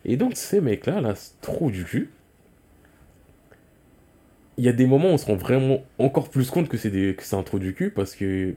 Et 0.04 0.16
donc, 0.16 0.36
ces 0.36 0.60
mecs-là, 0.60 1.00
là, 1.00 1.14
trop 1.40 1.70
du 1.70 1.84
cul. 1.84 2.10
Il 4.56 4.64
y 4.64 4.68
a 4.68 4.72
des 4.72 4.86
moments 4.86 5.08
où 5.10 5.12
on 5.12 5.18
se 5.18 5.26
rend 5.26 5.36
vraiment 5.36 5.82
encore 5.98 6.28
plus 6.28 6.50
compte 6.50 6.68
que 6.68 6.76
c'est 6.76 6.90
des... 6.90 7.14
que 7.14 7.22
c'est 7.22 7.36
un 7.36 7.42
trou 7.42 7.58
du 7.58 7.74
cul 7.74 7.90
parce 7.90 8.14
que, 8.14 8.54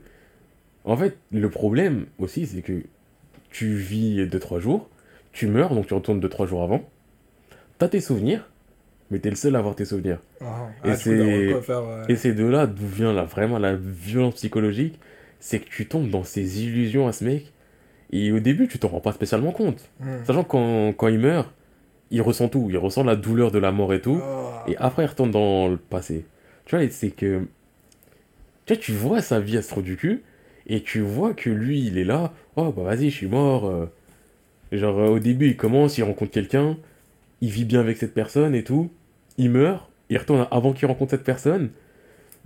en 0.83 0.97
fait, 0.97 1.17
le 1.31 1.49
problème 1.49 2.05
aussi, 2.19 2.45
c'est 2.45 2.61
que 2.61 2.83
tu 3.49 3.75
vis 3.75 4.25
2-3 4.25 4.59
jours, 4.59 4.89
tu 5.31 5.47
meurs, 5.47 5.73
donc 5.73 5.87
tu 5.87 5.93
retournes 5.93 6.19
2-3 6.19 6.47
jours 6.47 6.63
avant, 6.63 6.87
t'as 7.77 7.87
tes 7.87 8.01
souvenirs, 8.01 8.49
mais 9.11 9.19
t'es 9.19 9.29
le 9.29 9.35
seul 9.35 9.55
à 9.55 9.59
avoir 9.59 9.75
tes 9.75 9.85
souvenirs. 9.85 10.19
Ah. 10.41 10.67
Et 10.85 10.89
Ah, 10.91 10.95
du 10.95 11.03
coup, 11.03 11.09
il 11.11 11.17
y 11.17 11.53
a 11.53 11.61
c'est- 11.61 11.73
ouais. 11.75 12.03
Et 12.09 12.15
c'est 12.15 12.33
de 12.33 12.45
là 12.45 12.67
d'où 12.67 12.85
vient 12.87 13.13
là, 13.13 13.23
vraiment 13.23 13.57
la 13.59 13.75
violence 13.75 14.35
psychologique, 14.35 14.99
c'est 15.39 15.59
que 15.59 15.69
tu 15.69 15.87
tombes 15.87 16.09
dans 16.09 16.23
ces 16.23 16.63
illusions 16.63 17.07
à 17.07 17.11
ce 17.13 17.23
mec, 17.23 17.53
et 18.11 18.31
au 18.31 18.39
début, 18.39 18.67
tu 18.67 18.79
t'en 18.79 18.87
rends 18.87 19.01
pas 19.01 19.11
spécialement 19.11 19.51
compte. 19.51 19.89
Hmm. 19.99 20.23
Sachant 20.25 20.43
que 20.43 20.49
quand, 20.49 20.93
quand 20.93 21.07
il 21.09 21.19
meurt, 21.19 21.49
il 22.09 22.21
ressent 22.21 22.47
tout. 22.47 22.67
Il 22.69 22.77
ressent 22.77 23.03
la 23.03 23.15
douleur 23.17 23.51
de 23.51 23.59
la 23.59 23.71
mort 23.73 23.93
et 23.93 23.99
tout. 24.01 24.19
Ah. 24.23 24.63
Et 24.67 24.77
après, 24.77 25.03
il 25.03 25.07
retourne 25.07 25.31
dans 25.31 25.67
le 25.67 25.75
passé. 25.77 26.25
Tu 26.65 26.75
vois, 26.75 26.83
et 26.85 26.89
c'est 26.89 27.09
que. 27.11 27.41
Tu 28.65 28.73
vois, 28.73 28.81
tu 28.81 28.91
vois 28.93 29.21
sa 29.21 29.39
vie 29.39 29.57
à 29.57 29.61
trou 29.61 29.81
du 29.81 29.97
cul. 29.97 30.23
Et 30.67 30.81
tu 30.81 30.99
vois 31.01 31.33
que 31.33 31.49
lui, 31.49 31.85
il 31.85 31.97
est 31.97 32.03
là. 32.05 32.33
Oh, 32.57 32.71
bah 32.75 32.83
vas-y, 32.83 33.09
je 33.09 33.15
suis 33.15 33.27
mort. 33.27 33.65
euh. 33.67 33.85
Genre, 34.73 34.99
euh, 34.99 35.07
au 35.09 35.19
début, 35.19 35.47
il 35.47 35.55
commence, 35.57 35.97
il 35.97 36.03
rencontre 36.03 36.31
quelqu'un. 36.31 36.77
Il 37.41 37.49
vit 37.49 37.63
bien 37.65 37.79
avec 37.81 37.97
cette 37.97 38.13
personne 38.13 38.55
et 38.55 38.63
tout. 38.63 38.89
Il 39.37 39.51
meurt. 39.51 39.89
Il 40.09 40.17
retourne 40.17 40.47
avant 40.51 40.73
qu'il 40.73 40.87
rencontre 40.87 41.11
cette 41.11 41.23
personne. 41.23 41.69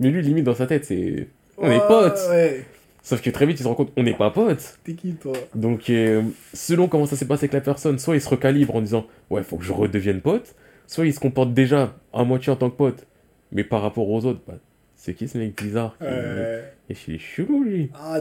Mais 0.00 0.10
lui, 0.10 0.22
limite, 0.22 0.44
dans 0.44 0.54
sa 0.54 0.66
tête, 0.66 0.84
c'est. 0.84 1.28
On 1.58 1.70
est 1.70 1.86
potes. 1.86 2.18
Ouais. 2.30 2.64
Sauf 3.02 3.20
que 3.20 3.30
très 3.30 3.46
vite, 3.46 3.58
il 3.58 3.64
se 3.64 3.68
rend 3.68 3.74
compte, 3.74 3.92
on 3.96 4.04
n'est 4.04 4.14
pas 4.14 4.30
potes. 4.30 4.78
T'es 4.84 4.94
qui, 4.94 5.14
toi? 5.14 5.32
Donc, 5.54 5.90
euh, 5.90 6.22
selon 6.54 6.86
comment 6.86 7.06
ça 7.06 7.16
s'est 7.16 7.26
passé 7.26 7.44
avec 7.44 7.52
la 7.52 7.60
personne, 7.60 7.98
soit 7.98 8.14
il 8.14 8.20
se 8.20 8.28
recalibre 8.28 8.76
en 8.76 8.80
disant 8.80 9.06
Ouais, 9.28 9.42
faut 9.42 9.56
que 9.56 9.64
je 9.64 9.72
redevienne 9.72 10.20
pote, 10.20 10.54
soit 10.86 11.04
il 11.04 11.12
se 11.12 11.18
comporte 11.18 11.52
déjà 11.52 11.96
à 12.12 12.22
moitié 12.22 12.52
en 12.52 12.56
tant 12.56 12.70
que 12.70 12.76
pote, 12.76 13.06
mais 13.50 13.64
par 13.64 13.82
rapport 13.82 14.08
aux 14.08 14.24
autres, 14.24 14.40
bah, 14.46 14.54
c'est 14.94 15.14
qui 15.14 15.26
ce 15.26 15.36
mec 15.36 15.60
bizarre 15.60 15.96
qui-. 15.98 16.04
Et 16.04 16.96
il 17.08 17.14
est 17.14 17.18
chelou 17.18 17.64
lui? 17.64 17.90
Ah. 17.94 18.20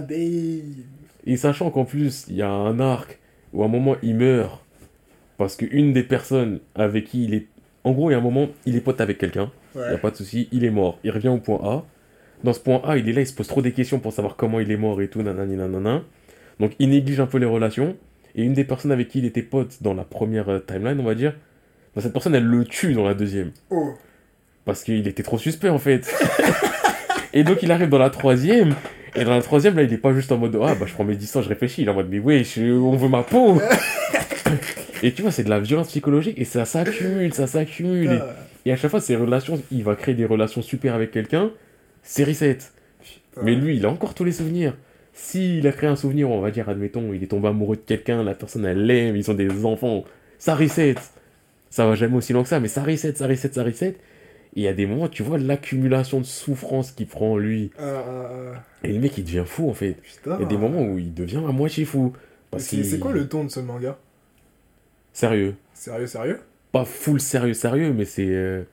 Et 1.28 1.38
sachant 1.38 1.70
qu'en 1.70 1.86
plus, 1.86 2.26
il 2.28 2.36
y 2.36 2.42
a 2.42 2.50
un 2.50 2.80
arc 2.80 3.20
où 3.54 3.62
à 3.62 3.66
un 3.66 3.70
moment 3.70 3.96
il 4.02 4.16
meurt 4.16 4.64
parce 5.38 5.56
qu'une 5.56 5.94
des 5.94 6.04
personnes 6.04 6.60
avec 6.76 7.06
qui 7.06 7.26
il 7.26 7.34
est. 7.36 7.48
En 7.84 7.92
gros, 7.92 8.10
il 8.10 8.14
y 8.14 8.16
a 8.16 8.20
un 8.20 8.22
moment, 8.22 8.48
il 8.66 8.76
est 8.76 8.82
pote 8.82 9.02
avec 9.02 9.18
quelqu'un, 9.18 9.52
il 9.76 9.82
n'y 9.82 9.88
a 9.88 9.98
pas 9.98 10.12
de 10.12 10.16
souci, 10.16 10.48
il 10.52 10.64
est 10.66 10.70
mort, 10.70 11.00
il 11.04 11.12
revient 11.12 11.30
au 11.30 11.38
point 11.38 11.60
A. 11.64 11.84
Dans 12.44 12.54
ce 12.54 12.60
point 12.60 12.82
A, 12.86 12.98
il 12.98 13.08
est 13.10 13.14
là, 13.14 13.22
il 13.22 13.28
se 13.28 13.34
pose 13.34 13.48
trop 13.48 13.62
des 13.62 13.72
questions 13.72 14.00
pour 14.00 14.14
savoir 14.14 14.36
comment 14.36 14.60
il 14.60 14.72
est 14.72 14.78
mort 14.78 15.02
et 15.02 15.08
tout, 15.08 15.22
nanani 15.24 15.56
nanana. 15.56 16.02
Donc 16.60 16.74
il 16.80 16.90
néglige 16.90 17.20
un 17.20 17.26
peu 17.28 17.38
les 17.40 17.46
relations. 17.46 17.96
Et 18.36 18.44
une 18.44 18.54
des 18.54 18.64
personnes 18.64 18.92
avec 18.92 19.10
qui 19.10 19.20
il 19.20 19.26
était 19.26 19.42
pote 19.42 19.78
dans 19.82 19.94
la 19.94 20.04
première 20.04 20.50
euh, 20.50 20.60
timeline, 20.60 21.00
on 21.00 21.04
va 21.04 21.16
dire, 21.16 21.34
bah, 21.96 22.02
cette 22.02 22.14
personne, 22.14 22.34
elle 22.36 22.46
le 22.46 22.64
tue 22.66 22.94
dans 22.94 23.04
la 23.04 23.14
deuxième. 23.14 23.52
Oh. 23.70 23.94
Parce 24.64 24.84
qu'il 24.84 25.06
était 25.08 25.24
trop 25.24 25.38
suspect 25.38 25.70
en 25.70 25.80
fait. 25.80 26.10
et 27.34 27.44
donc 27.44 27.62
il 27.64 27.72
arrive 27.72 27.90
dans 27.90 27.98
la 27.98 28.10
troisième. 28.10 28.76
Et 29.16 29.26
dans 29.26 29.32
la 29.32 29.42
troisième, 29.42 29.76
là, 29.76 29.82
il 29.84 29.92
est 29.92 29.98
pas 29.98 30.14
juste 30.14 30.32
en 30.32 30.38
mode 30.38 30.58
Ah 30.64 30.76
bah 30.76 30.86
je 30.88 30.94
prends 30.94 31.04
mes 31.04 31.16
distances, 31.16 31.44
je 31.44 31.50
réfléchis. 31.50 31.82
Il 31.82 31.88
est 31.88 31.92
en 31.92 31.96
mode 31.96 32.10
Mais 32.10 32.44
je- 32.44 32.72
on 32.72 32.96
veut 32.96 33.10
ma 33.10 33.24
peau. 33.24 33.60
et 35.02 35.14
tu 35.14 35.22
vois, 35.22 35.32
c'est 35.32 35.44
de 35.44 35.50
la 35.50 35.60
violence 35.60 35.88
psychologique 35.88 36.38
et 36.40 36.46
ça 36.46 36.66
s'accumule, 36.66 37.34
ça 37.34 37.48
s'accumule. 37.48 38.22
Et, 38.66 38.70
et 38.70 38.72
à 38.74 38.76
chaque 38.76 38.92
fois, 38.92 39.02
ces 39.02 39.16
relations, 39.16 39.62
il 39.72 39.84
va 39.84 39.96
créer 39.96 40.16
des 40.16 40.26
relations 40.26 40.62
super 40.62 40.94
avec 40.96 41.12
quelqu'un, 41.12 41.52
c'est 42.04 42.24
reset. 42.24 42.60
Mais 43.42 43.56
lui, 43.56 43.78
il 43.78 43.86
a 43.86 43.90
encore 43.90 44.14
tous 44.14 44.24
les 44.24 44.32
souvenirs. 44.32 44.76
S'il 45.14 45.66
a 45.68 45.72
créé 45.72 45.90
un 45.90 45.96
souvenir, 45.96 46.30
on 46.30 46.40
va 46.40 46.52
dire, 46.52 46.70
admettons, 46.70 47.14
il 47.14 47.24
est 47.24 47.28
tombé 47.28 47.48
amoureux 47.48 47.76
de 47.76 47.82
quelqu'un, 47.82 48.24
la 48.24 48.34
personne 48.34 48.66
elle 48.66 48.86
l'aime, 48.86 49.16
ils 49.16 49.30
ont 49.30 49.34
des 49.34 49.66
enfants, 49.66 50.04
ça 50.40 50.56
reset. 50.56 50.96
Ça 51.70 51.86
va 51.86 51.96
jamais 51.96 52.18
aussi 52.18 52.34
loin 52.34 52.44
que 52.44 52.50
ça, 52.50 52.60
mais 52.60 52.68
ça 52.68 52.84
reset, 52.84 53.16
ça 53.16 53.28
reset, 53.28 53.54
ça 53.54 53.64
reset. 53.64 53.96
Et 54.56 54.62
il 54.62 54.64
y 54.64 54.68
a 54.68 54.74
des 54.74 54.86
moments, 54.86 55.08
tu 55.08 55.24
vois 55.24 55.38
l'accumulation 55.38 56.20
de 56.20 56.26
souffrance 56.26 56.92
qu'il 56.92 57.08
prend 57.08 57.34
en 57.34 57.38
lui. 57.38 57.72
Ah, 57.80 58.04
ah, 58.06 58.30
ah. 58.32 58.64
Et 58.84 58.92
le 58.92 59.00
mec, 59.00 59.18
il 59.18 59.24
devient 59.24 59.44
fou 59.46 59.70
en 59.70 59.74
fait. 59.74 59.94
Putain. 60.02 60.36
Il 60.38 60.42
y 60.42 60.46
a 60.46 60.48
des 60.48 60.58
moments 60.58 60.84
où 60.84 61.00
il 61.00 61.14
devient 61.14 61.42
à 61.48 61.52
moitié 61.52 61.86
fou. 61.86 62.14
C'est 62.58 63.00
quoi 63.00 63.14
le 63.14 63.28
ton 63.30 63.46
de 63.46 63.50
ce 63.50 63.62
manga? 63.62 63.98
Sérieux. 65.14 65.56
Sérieux, 65.74 66.08
sérieux? 66.08 66.40
Pas 66.72 66.86
full 66.86 67.20
sérieux, 67.20 67.54
sérieux, 67.54 67.94
mais 67.94 68.06
c'est. 68.06 68.28
euh, 68.30 68.64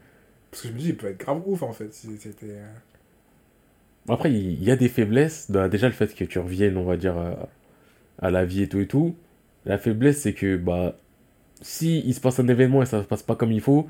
Parce 0.51 0.63
que 0.63 0.69
je 0.69 0.73
me 0.75 0.79
dis, 0.79 0.89
il 0.91 0.97
peut 0.97 1.09
être 1.09 1.19
grave 1.19 1.43
ouf 1.47 1.63
en 1.63 1.73
fait. 1.73 1.93
Si 1.93 2.17
c'était. 2.19 2.47
euh, 2.51 2.67
Après, 4.09 4.33
il 4.33 4.63
y 4.63 4.71
a 4.71 4.77
des 4.77 4.89
faiblesses. 4.89 5.51
Bah, 5.51 5.69
déjà, 5.69 5.87
le 5.89 5.93
fait 5.95 6.15
que 6.15 6.25
tu 6.25 6.39
reviennes, 6.39 6.77
on 6.77 6.85
va 6.85 6.97
dire, 6.97 7.17
à, 7.19 7.49
à 8.21 8.31
la 8.31 8.45
vie 8.45 8.63
et 8.63 8.69
tout 8.69 8.81
et 8.81 8.87
tout. 8.87 9.17
La 9.67 9.79
faiblesse, 9.79 10.21
c'est 10.23 10.35
que, 10.35 10.57
bah, 10.57 10.97
si 11.63 12.01
il 12.01 12.15
se 12.15 12.21
passe 12.21 12.41
un 12.41 12.49
événement 12.49 12.83
et 12.83 12.87
ça 12.87 13.03
se 13.03 13.09
passe 13.09 13.23
pas 13.23 13.37
comme 13.37 13.53
il 13.53 13.61
faut, 13.63 13.89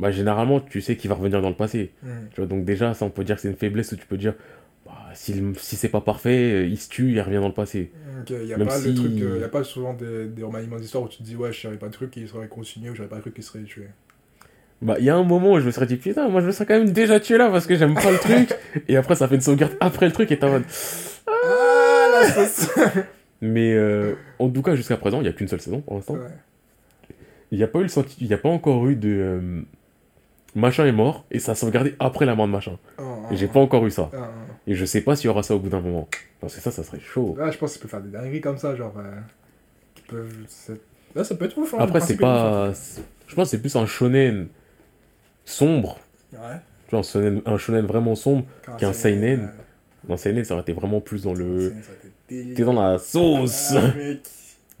bah, 0.00 0.10
généralement, 0.12 0.60
tu 0.60 0.80
sais 0.82 0.96
qu'il 0.96 1.10
va 1.10 1.16
revenir 1.16 1.42
dans 1.42 1.50
le 1.50 1.56
passé. 1.56 1.92
hmm. 2.02 2.08
Tu 2.32 2.40
vois, 2.42 2.46
donc 2.48 2.64
déjà, 2.64 2.94
ça, 2.94 3.06
on 3.06 3.10
peut 3.10 3.24
dire 3.24 3.36
que 3.36 3.42
c'est 3.42 3.50
une 3.50 3.56
faiblesse 3.56 3.92
où 3.92 3.96
tu 3.96 4.06
peux 4.06 4.18
dire, 4.18 4.34
bah, 4.84 4.92
si, 5.14 5.42
si 5.56 5.76
c'est 5.76 5.88
pas 5.88 6.00
parfait, 6.00 6.52
euh, 6.52 6.66
il 6.66 6.78
se 6.78 6.88
tue, 6.88 7.12
il 7.12 7.20
revient 7.20 7.36
dans 7.36 7.48
le 7.48 7.54
passé. 7.54 7.90
Il 8.28 8.46
y 8.46 8.52
a 8.54 8.58
pas 8.58 8.78
si- 8.78 9.22
euh, 9.22 9.48
a 9.52 9.64
souvent 9.64 9.94
des, 9.94 10.26
des 10.26 10.42
remaniements 10.42 10.76
d'histoire 10.78 11.04
où 11.04 11.08
tu 11.08 11.18
te 11.18 11.22
dis, 11.22 11.36
ouais, 11.36 11.52
j'avais 11.52 11.76
pas 11.76 11.88
de 11.88 11.92
truc 11.92 12.10
qui 12.10 12.26
serait 12.28 12.48
continué 12.48 12.90
ou 12.90 12.94
j'avais 12.94 13.08
pas 13.08 13.16
de 13.16 13.20
truc 13.22 13.34
qui 13.34 13.42
serait 13.42 13.62
tué. 13.62 13.88
Bah, 14.82 14.96
il 14.98 15.04
y 15.04 15.10
a 15.10 15.16
un 15.16 15.22
moment 15.24 15.52
où 15.52 15.60
je 15.60 15.66
me 15.66 15.70
serais 15.70 15.86
dit, 15.86 15.96
putain, 15.96 16.28
moi, 16.28 16.40
je 16.40 16.46
me 16.46 16.52
serais 16.52 16.66
quand 16.66 16.78
même 16.78 16.90
déjà 16.90 17.18
tué 17.20 17.38
là 17.38 17.50
parce 17.50 17.66
que 17.66 17.74
j'aime 17.76 17.94
pas 17.94 18.10
le 18.10 18.18
truc. 18.18 18.54
Et 18.88 18.96
après, 18.96 19.14
ça 19.14 19.28
fait 19.28 19.36
une 19.36 19.40
sauvegarde 19.40 19.74
après 19.80 20.06
le 20.06 20.12
truc 20.12 20.30
et 20.32 20.38
t'es 20.38 20.44
en 20.44 20.50
mode. 20.50 20.64
Ah, 21.26 22.20
la 22.20 22.26
sauce 22.46 22.68
Mais, 23.40 23.72
euh, 23.72 24.14
en 24.38 24.48
tout 24.50 24.62
cas, 24.62 24.74
jusqu'à 24.74 24.96
présent, 24.96 25.20
il 25.20 25.26
y 25.26 25.28
a 25.28 25.32
qu'une 25.32 25.48
seule 25.48 25.60
saison 25.60 25.80
pour 25.80 25.94
l'instant. 25.94 26.14
Ouais. 26.14 26.20
Il 27.50 27.58
n'y 27.58 27.64
a 27.64 27.68
pas 27.68 27.78
eu 27.78 27.82
le 27.82 27.88
senti... 27.88 28.16
il 28.20 28.26
y 28.26 28.34
a 28.34 28.38
pas 28.38 28.48
encore 28.48 28.86
eu 28.88 28.96
de 28.96 29.08
euh, 29.10 29.60
machin 30.54 30.86
est 30.86 30.92
mort 30.92 31.24
et 31.30 31.38
ça 31.38 31.52
a 31.52 31.54
sauvegardé 31.54 31.94
après 32.00 32.26
la 32.26 32.34
mort 32.34 32.46
de 32.46 32.52
machin. 32.52 32.78
Ah, 32.98 33.02
Et 33.30 33.36
j'ai 33.36 33.46
pas 33.46 33.60
encore 33.60 33.86
eu 33.86 33.90
ça. 33.90 34.10
ah, 34.12 34.16
ah. 34.22 34.43
Et 34.66 34.74
je 34.74 34.84
sais 34.84 35.00
pas 35.02 35.14
s'il 35.16 35.26
y 35.26 35.28
aura 35.28 35.42
ça 35.42 35.54
au 35.54 35.58
bout 35.58 35.68
d'un 35.68 35.80
moment. 35.80 36.08
Parce 36.40 36.54
que 36.54 36.60
ça, 36.60 36.70
ça 36.70 36.82
serait 36.82 37.00
chaud. 37.00 37.34
Là, 37.38 37.50
je 37.50 37.58
pense 37.58 37.72
qu'il 37.72 37.82
peut 37.82 37.88
faire 37.88 38.00
des 38.02 38.10
dingueries 38.10 38.40
comme 38.40 38.56
ça, 38.58 38.74
genre. 38.74 38.94
euh, 38.98 39.12
peuvent. 40.08 40.32
Là, 41.14 41.24
ça 41.24 41.34
peut 41.34 41.44
être 41.44 41.56
ouf. 41.58 41.74
hein, 41.74 41.78
Après, 41.80 42.00
c'est 42.00 42.16
pas. 42.16 42.72
Je 43.26 43.34
pense 43.34 43.46
que 43.46 43.50
c'est 43.56 43.60
plus 43.60 43.76
un 43.76 43.86
shonen 43.86 44.48
sombre. 45.44 45.98
hein. 46.34 46.38
Ouais. 46.52 46.56
Tu 46.88 46.90
vois, 46.90 47.00
un 47.00 47.02
shonen, 47.02 47.42
un 47.46 47.58
shonen 47.58 47.86
vraiment 47.86 48.14
sombre. 48.14 48.46
Qu'un 48.78 48.92
seinen. 48.92 49.40
euh, 49.40 49.46
Dans 50.08 50.16
seinen, 50.16 50.44
ça 50.44 50.54
aurait 50.54 50.62
été 50.62 50.72
vraiment 50.72 51.00
plus 51.00 51.22
dans 51.22 51.34
le. 51.34 51.72
T'es 52.28 52.64
dans 52.64 52.72
la 52.72 52.98
sauce. 52.98 53.74
Ah, 53.76 53.92
mec. 53.96 54.20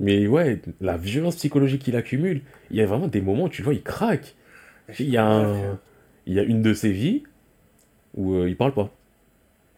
Mais 0.00 0.26
ouais, 0.26 0.60
la 0.80 0.96
violence 0.96 1.36
psychologique 1.36 1.82
qu'il 1.82 1.94
accumule, 1.96 2.42
il 2.70 2.76
y 2.76 2.80
a 2.82 2.86
vraiment 2.86 3.06
des 3.06 3.20
moments 3.20 3.44
où 3.44 3.48
tu 3.48 3.62
vois, 3.62 3.74
il 3.74 3.82
craque. 3.82 4.34
Il 4.98 5.08
y 5.08 5.16
a, 5.16 5.24
un- 5.24 5.78
il 6.26 6.34
y 6.34 6.38
a 6.40 6.42
une 6.42 6.62
de 6.62 6.74
ses 6.74 6.90
vies 6.90 7.22
où 8.14 8.34
euh, 8.34 8.48
il 8.48 8.56
parle 8.56 8.74
pas. 8.74 8.90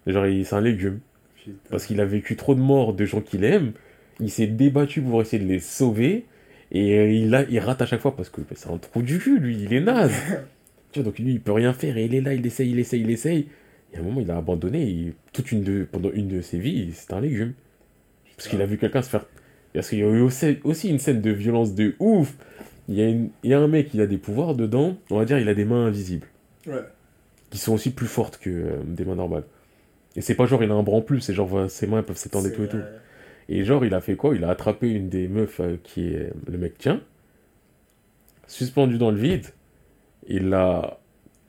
Genre, 0.06 0.24
c'est 0.44 0.54
un 0.54 0.60
légume. 0.60 1.00
Putain. 1.36 1.56
Parce 1.70 1.86
qu'il 1.86 2.00
a 2.00 2.04
vécu 2.04 2.36
trop 2.36 2.54
de 2.54 2.60
morts 2.60 2.94
de 2.94 3.04
gens 3.04 3.20
qu'il 3.20 3.44
aime. 3.44 3.72
Il 4.20 4.30
s'est 4.30 4.46
débattu 4.46 5.02
pour 5.02 5.20
essayer 5.20 5.42
de 5.42 5.48
les 5.48 5.60
sauver. 5.60 6.24
Et 6.72 6.98
euh, 6.98 7.10
il, 7.10 7.34
a, 7.34 7.42
il 7.48 7.58
rate 7.60 7.82
à 7.82 7.86
chaque 7.86 8.00
fois 8.00 8.16
parce 8.16 8.28
que 8.28 8.40
bah, 8.40 8.54
c'est 8.54 8.68
un 8.70 8.78
trou 8.78 9.02
du 9.02 9.18
cul, 9.18 9.38
lui, 9.38 9.56
il 9.62 9.72
est 9.72 9.80
naze. 9.80 10.12
tu 10.92 11.00
vois, 11.00 11.04
donc 11.04 11.18
lui, 11.18 11.32
il 11.32 11.40
peut 11.40 11.52
rien 11.52 11.72
faire. 11.72 11.96
Et 11.96 12.04
il 12.06 12.14
est 12.14 12.20
là, 12.20 12.34
il 12.34 12.44
essaye, 12.46 12.70
il 12.70 12.78
essaye, 12.78 13.00
il 13.02 13.10
essaye. 13.10 13.46
Et 13.92 13.96
à 13.96 14.00
un 14.00 14.02
moment, 14.02 14.20
il 14.20 14.30
a 14.30 14.36
abandonné. 14.36 14.82
Et 14.88 15.14
toute 15.32 15.52
une 15.52 15.62
de, 15.62 15.86
pendant 15.90 16.10
une 16.12 16.28
de 16.28 16.40
ses 16.40 16.58
vies, 16.58 16.90
c'était 16.92 17.14
un 17.14 17.20
légume. 17.20 17.52
Parce 18.36 18.48
qu'il 18.48 18.60
a 18.62 18.66
vu 18.66 18.78
quelqu'un 18.78 19.02
se 19.02 19.08
faire. 19.10 19.26
Parce 19.72 19.88
qu'il 19.90 19.98
y 19.98 20.02
a 20.02 20.06
eu 20.06 20.20
aussi, 20.20 20.58
aussi 20.64 20.88
une 20.88 20.98
scène 20.98 21.20
de 21.20 21.30
violence 21.30 21.74
de 21.74 21.94
ouf. 21.98 22.34
Il 22.88 22.94
y, 22.94 23.02
a 23.02 23.08
une- 23.08 23.30
il 23.42 23.50
y 23.50 23.54
a 23.54 23.58
un 23.60 23.68
mec, 23.68 23.90
il 23.94 24.00
a 24.00 24.06
des 24.06 24.16
pouvoirs 24.18 24.54
dedans. 24.54 24.96
On 25.10 25.18
va 25.18 25.24
dire, 25.24 25.38
il 25.38 25.48
a 25.48 25.54
des 25.54 25.64
mains 25.64 25.86
invisibles. 25.86 26.26
Ouais. 26.66 26.82
Qui 27.50 27.58
sont 27.58 27.74
aussi 27.74 27.90
plus 27.90 28.06
fortes 28.06 28.38
que 28.38 28.50
euh, 28.50 28.76
des 28.86 29.04
mains 29.04 29.14
normales. 29.16 29.44
Et 30.16 30.22
c'est 30.22 30.34
pas 30.34 30.46
genre, 30.46 30.62
il 30.64 30.70
a 30.70 30.74
un 30.74 30.82
bras 30.82 30.96
en 30.96 31.02
plus. 31.02 31.20
C'est 31.20 31.34
genre, 31.34 31.46
voilà, 31.46 31.68
ses 31.68 31.86
mains 31.86 31.98
elles 31.98 32.04
peuvent 32.04 32.16
s'étendre 32.16 32.46
et 32.48 32.52
tout 32.52 32.64
et 32.64 32.68
tout. 32.68 32.80
C'est, 33.48 33.54
Et 33.54 33.64
genre, 33.64 33.84
il 33.84 33.94
a 33.94 34.00
fait 34.00 34.16
quoi? 34.16 34.34
Il 34.34 34.44
a 34.44 34.50
attrapé 34.50 34.90
une 34.90 35.08
des 35.08 35.28
meufs 35.28 35.60
euh, 35.60 35.76
qui 35.84 36.08
est 36.08 36.32
le 36.48 36.58
mec 36.58 36.78
tient, 36.78 37.00
suspendu 38.46 38.98
dans 38.98 39.10
le 39.10 39.18
vide, 39.18 39.46
il 40.28 40.48
l'a 40.48 40.98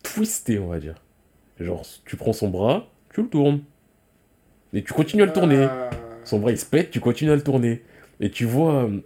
twisté, 0.03 0.59
on 0.59 0.67
va 0.67 0.79
dire. 0.79 0.95
Genre, 1.59 1.83
tu 2.05 2.15
prends 2.17 2.33
son 2.33 2.49
bras, 2.49 2.87
tu 3.13 3.21
le 3.23 3.29
tournes. 3.29 3.61
Et 4.73 4.83
tu 4.83 4.93
continues 4.93 5.23
à 5.23 5.25
le 5.27 5.33
tourner. 5.33 5.63
Ah. 5.69 5.89
Son 6.23 6.39
bras 6.39 6.51
il 6.51 6.57
se 6.57 6.65
pète, 6.65 6.91
tu 6.91 6.99
continues 6.99 7.31
à 7.31 7.35
le 7.35 7.43
tourner. 7.43 7.83
Et 8.19 8.29
tu 8.29 8.45
vois. 8.45 8.83
euh, 8.83 8.99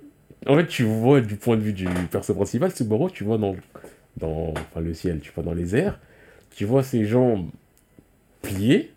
En 0.47 0.55
fait, 0.57 0.67
tu 0.67 0.83
vois 0.83 1.21
du 1.21 1.35
point 1.35 1.55
de 1.55 1.61
vue 1.61 1.73
du 1.73 1.85
perso 2.11 2.33
principal, 2.33 2.71
Subaru, 2.71 3.11
tu 3.11 3.23
vois 3.23 3.37
dans, 3.37 3.55
dans 4.17 4.49
enfin, 4.51 4.81
le 4.81 4.93
ciel, 4.93 5.19
tu 5.19 5.31
vois 5.33 5.43
dans 5.43 5.53
les 5.53 5.75
airs, 5.75 5.99
tu 6.55 6.65
vois 6.65 6.83
ses 6.83 7.05
jambes 7.05 7.49
pliées, 8.41 8.91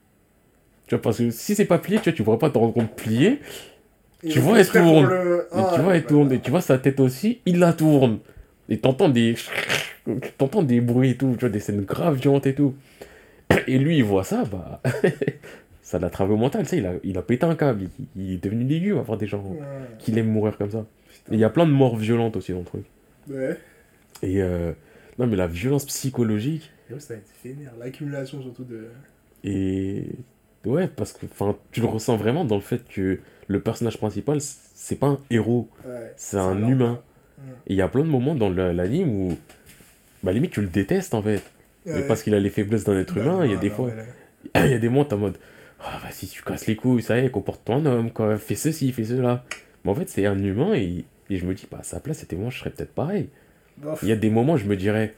Tu 0.87 0.95
vois, 0.95 1.03
parce 1.03 1.19
que 1.19 1.31
si 1.31 1.55
c'est 1.55 1.65
pas 1.65 1.79
plié, 1.79 1.99
tu 1.99 2.05
vois, 2.05 2.13
tu 2.13 2.23
pourrais 2.23 2.39
pas 2.39 2.51
te 2.51 2.59
rendre 2.59 2.75
compte 2.75 2.95
plié. 2.95 3.41
Tu 4.29 4.39
vois, 4.39 4.55
fait 4.63 4.79
elle 4.79 4.85
tourne. 4.85 5.07
le- 5.09 5.41
Et 5.53 5.57
Ah, 5.57 5.73
tu 5.75 5.81
vois, 5.83 5.97
elle 5.97 6.05
tourne. 6.05 6.33
Et 6.33 6.41
tu 6.41 6.51
vois, 6.51 6.61
sa 6.61 6.79
tête 6.79 7.01
aussi, 7.01 7.41
il 7.47 7.59
la 7.59 7.73
tourne. 7.73 8.19
Et 8.69 8.79
t'entends 8.79 9.09
des. 9.09 9.35
T'entends 10.39 10.63
des 10.63 10.81
bruits 10.83 11.11
et 11.11 11.17
tout, 11.17 11.33
tu 11.33 11.41
vois, 11.41 11.49
des 11.49 11.61
scènes 11.61 11.83
graves, 11.83 12.17
violentes 12.17 12.47
et 12.47 12.55
tout. 12.55 12.75
Et 13.67 13.79
lui, 13.79 13.97
il 13.99 14.05
voit 14.05 14.25
ça, 14.25 14.45
bah. 14.45 14.83
ça 15.83 15.99
l'a 15.99 16.11
travaillé 16.11 16.37
au 16.37 16.41
mental, 16.41 16.63
tu 16.63 16.69
sais, 16.69 16.77
il 16.79 16.87
a, 16.87 16.93
il 17.05 17.17
a 17.19 17.23
pété 17.23 17.45
un 17.47 17.55
câble. 17.55 17.89
Il, 18.17 18.23
il 18.23 18.33
est 18.35 18.43
devenu 18.45 18.65
légume 18.65 18.99
à 18.99 19.03
voir 19.03 19.17
des 19.19 19.27
gens 19.27 19.43
Ouais. 19.43 19.59
qui 19.99 20.19
aiment 20.19 20.29
mourir 20.31 20.57
comme 20.59 20.71
ça. 20.71 20.85
Et 21.31 21.35
il 21.35 21.39
y 21.41 21.45
a 21.45 21.51
plein 21.51 21.67
de 21.67 21.71
morts 21.73 21.97
violentes 21.97 22.37
aussi 22.37 22.53
dans 22.53 22.59
le 22.61 22.65
truc. 22.65 22.85
Ouais. 23.31 23.57
Et. 24.23 24.43
euh, 24.43 24.73
Non, 25.19 25.27
mais 25.27 25.37
la 25.37 25.47
violence 25.47 25.87
psychologique. 25.87 26.71
Et 26.91 26.95
ouais, 26.95 27.01
ça 27.01 27.15
va 27.15 27.21
être 27.21 27.31
vénère. 27.43 27.73
L'accumulation 27.79 28.43
surtout 28.43 28.65
de. 28.65 28.89
Et. 29.43 30.05
Ouais, 30.67 30.89
parce 30.89 31.13
que 31.13 31.27
tu 31.73 31.81
le 31.81 31.87
ressens 31.87 32.17
vraiment 32.17 32.45
dans 32.45 32.55
le 32.57 32.61
fait 32.63 32.87
que 32.89 33.21
le 33.49 33.61
personnage 33.61 33.99
principal, 33.99 34.39
c'est 34.41 34.97
pas 34.97 35.07
un 35.09 35.19
héros, 35.31 35.69
Ouais. 35.87 36.13
c'est 36.17 36.39
un 36.39 36.55
lent. 36.55 36.69
humain. 36.69 37.01
Mm. 37.39 37.43
Et 37.67 37.73
il 37.75 37.77
y 37.77 37.83
a 37.83 37.89
plein 37.89 38.03
de 38.03 38.09
moments 38.09 38.35
dans 38.35 38.49
l'anime 38.51 39.09
où, 39.11 39.37
bah 40.23 40.33
limite 40.33 40.53
tu 40.53 40.61
le 40.63 40.69
détestes 40.69 41.15
en 41.15 41.23
fait. 41.23 41.43
Ouais. 41.87 42.07
parce 42.09 42.23
qu'il 42.23 42.35
a 42.35 42.41
les 42.41 42.49
faiblesses 42.49 42.85
d'un 42.85 42.99
être 42.99 43.15
Bah, 43.15 43.21
humain, 43.21 43.45
il 43.45 43.51
y 43.51 43.55
a 43.55 43.59
des 43.59 43.69
fois, 43.69 43.91
il 44.55 44.71
y 44.71 44.75
a 44.75 44.79
des 44.79 44.89
moments 44.89 45.05
t'es 45.05 45.15
en 45.15 45.19
mode, 45.19 45.37
ah 45.81 45.99
vas-y 46.03 46.27
tu 46.29 46.43
casses 46.43 46.67
les 46.67 46.77
couilles, 46.77 47.03
ça 47.03 47.19
y 47.19 47.27
est, 47.27 47.31
comporte-toi 47.31 47.75
en 47.75 47.85
homme, 47.85 48.11
quoi, 48.11 48.39
fais 48.39 48.55
ceci, 48.55 48.91
fais 48.93 49.05
cela. 49.05 49.45
Mais 49.85 49.91
en 49.91 49.95
fait 49.95 50.09
c'est 50.09 50.25
un 50.25 50.43
humain 50.43 50.73
et, 50.75 51.05
et 51.29 51.37
je 51.37 51.45
me 51.45 51.53
dis, 51.53 51.67
bah 51.71 51.79
à 51.81 51.83
sa 51.83 52.01
place 52.01 52.19
c'était 52.21 52.37
moi, 52.37 52.49
je 52.49 52.59
serais 52.59 52.71
peut-être 52.71 52.95
pareil. 52.95 53.29
Il 54.03 54.09
y 54.09 54.13
a 54.13 54.17
des 54.17 54.31
moments 54.31 54.55
où 54.55 54.57
je 54.57 54.65
me 54.65 54.77
dirais, 54.77 55.13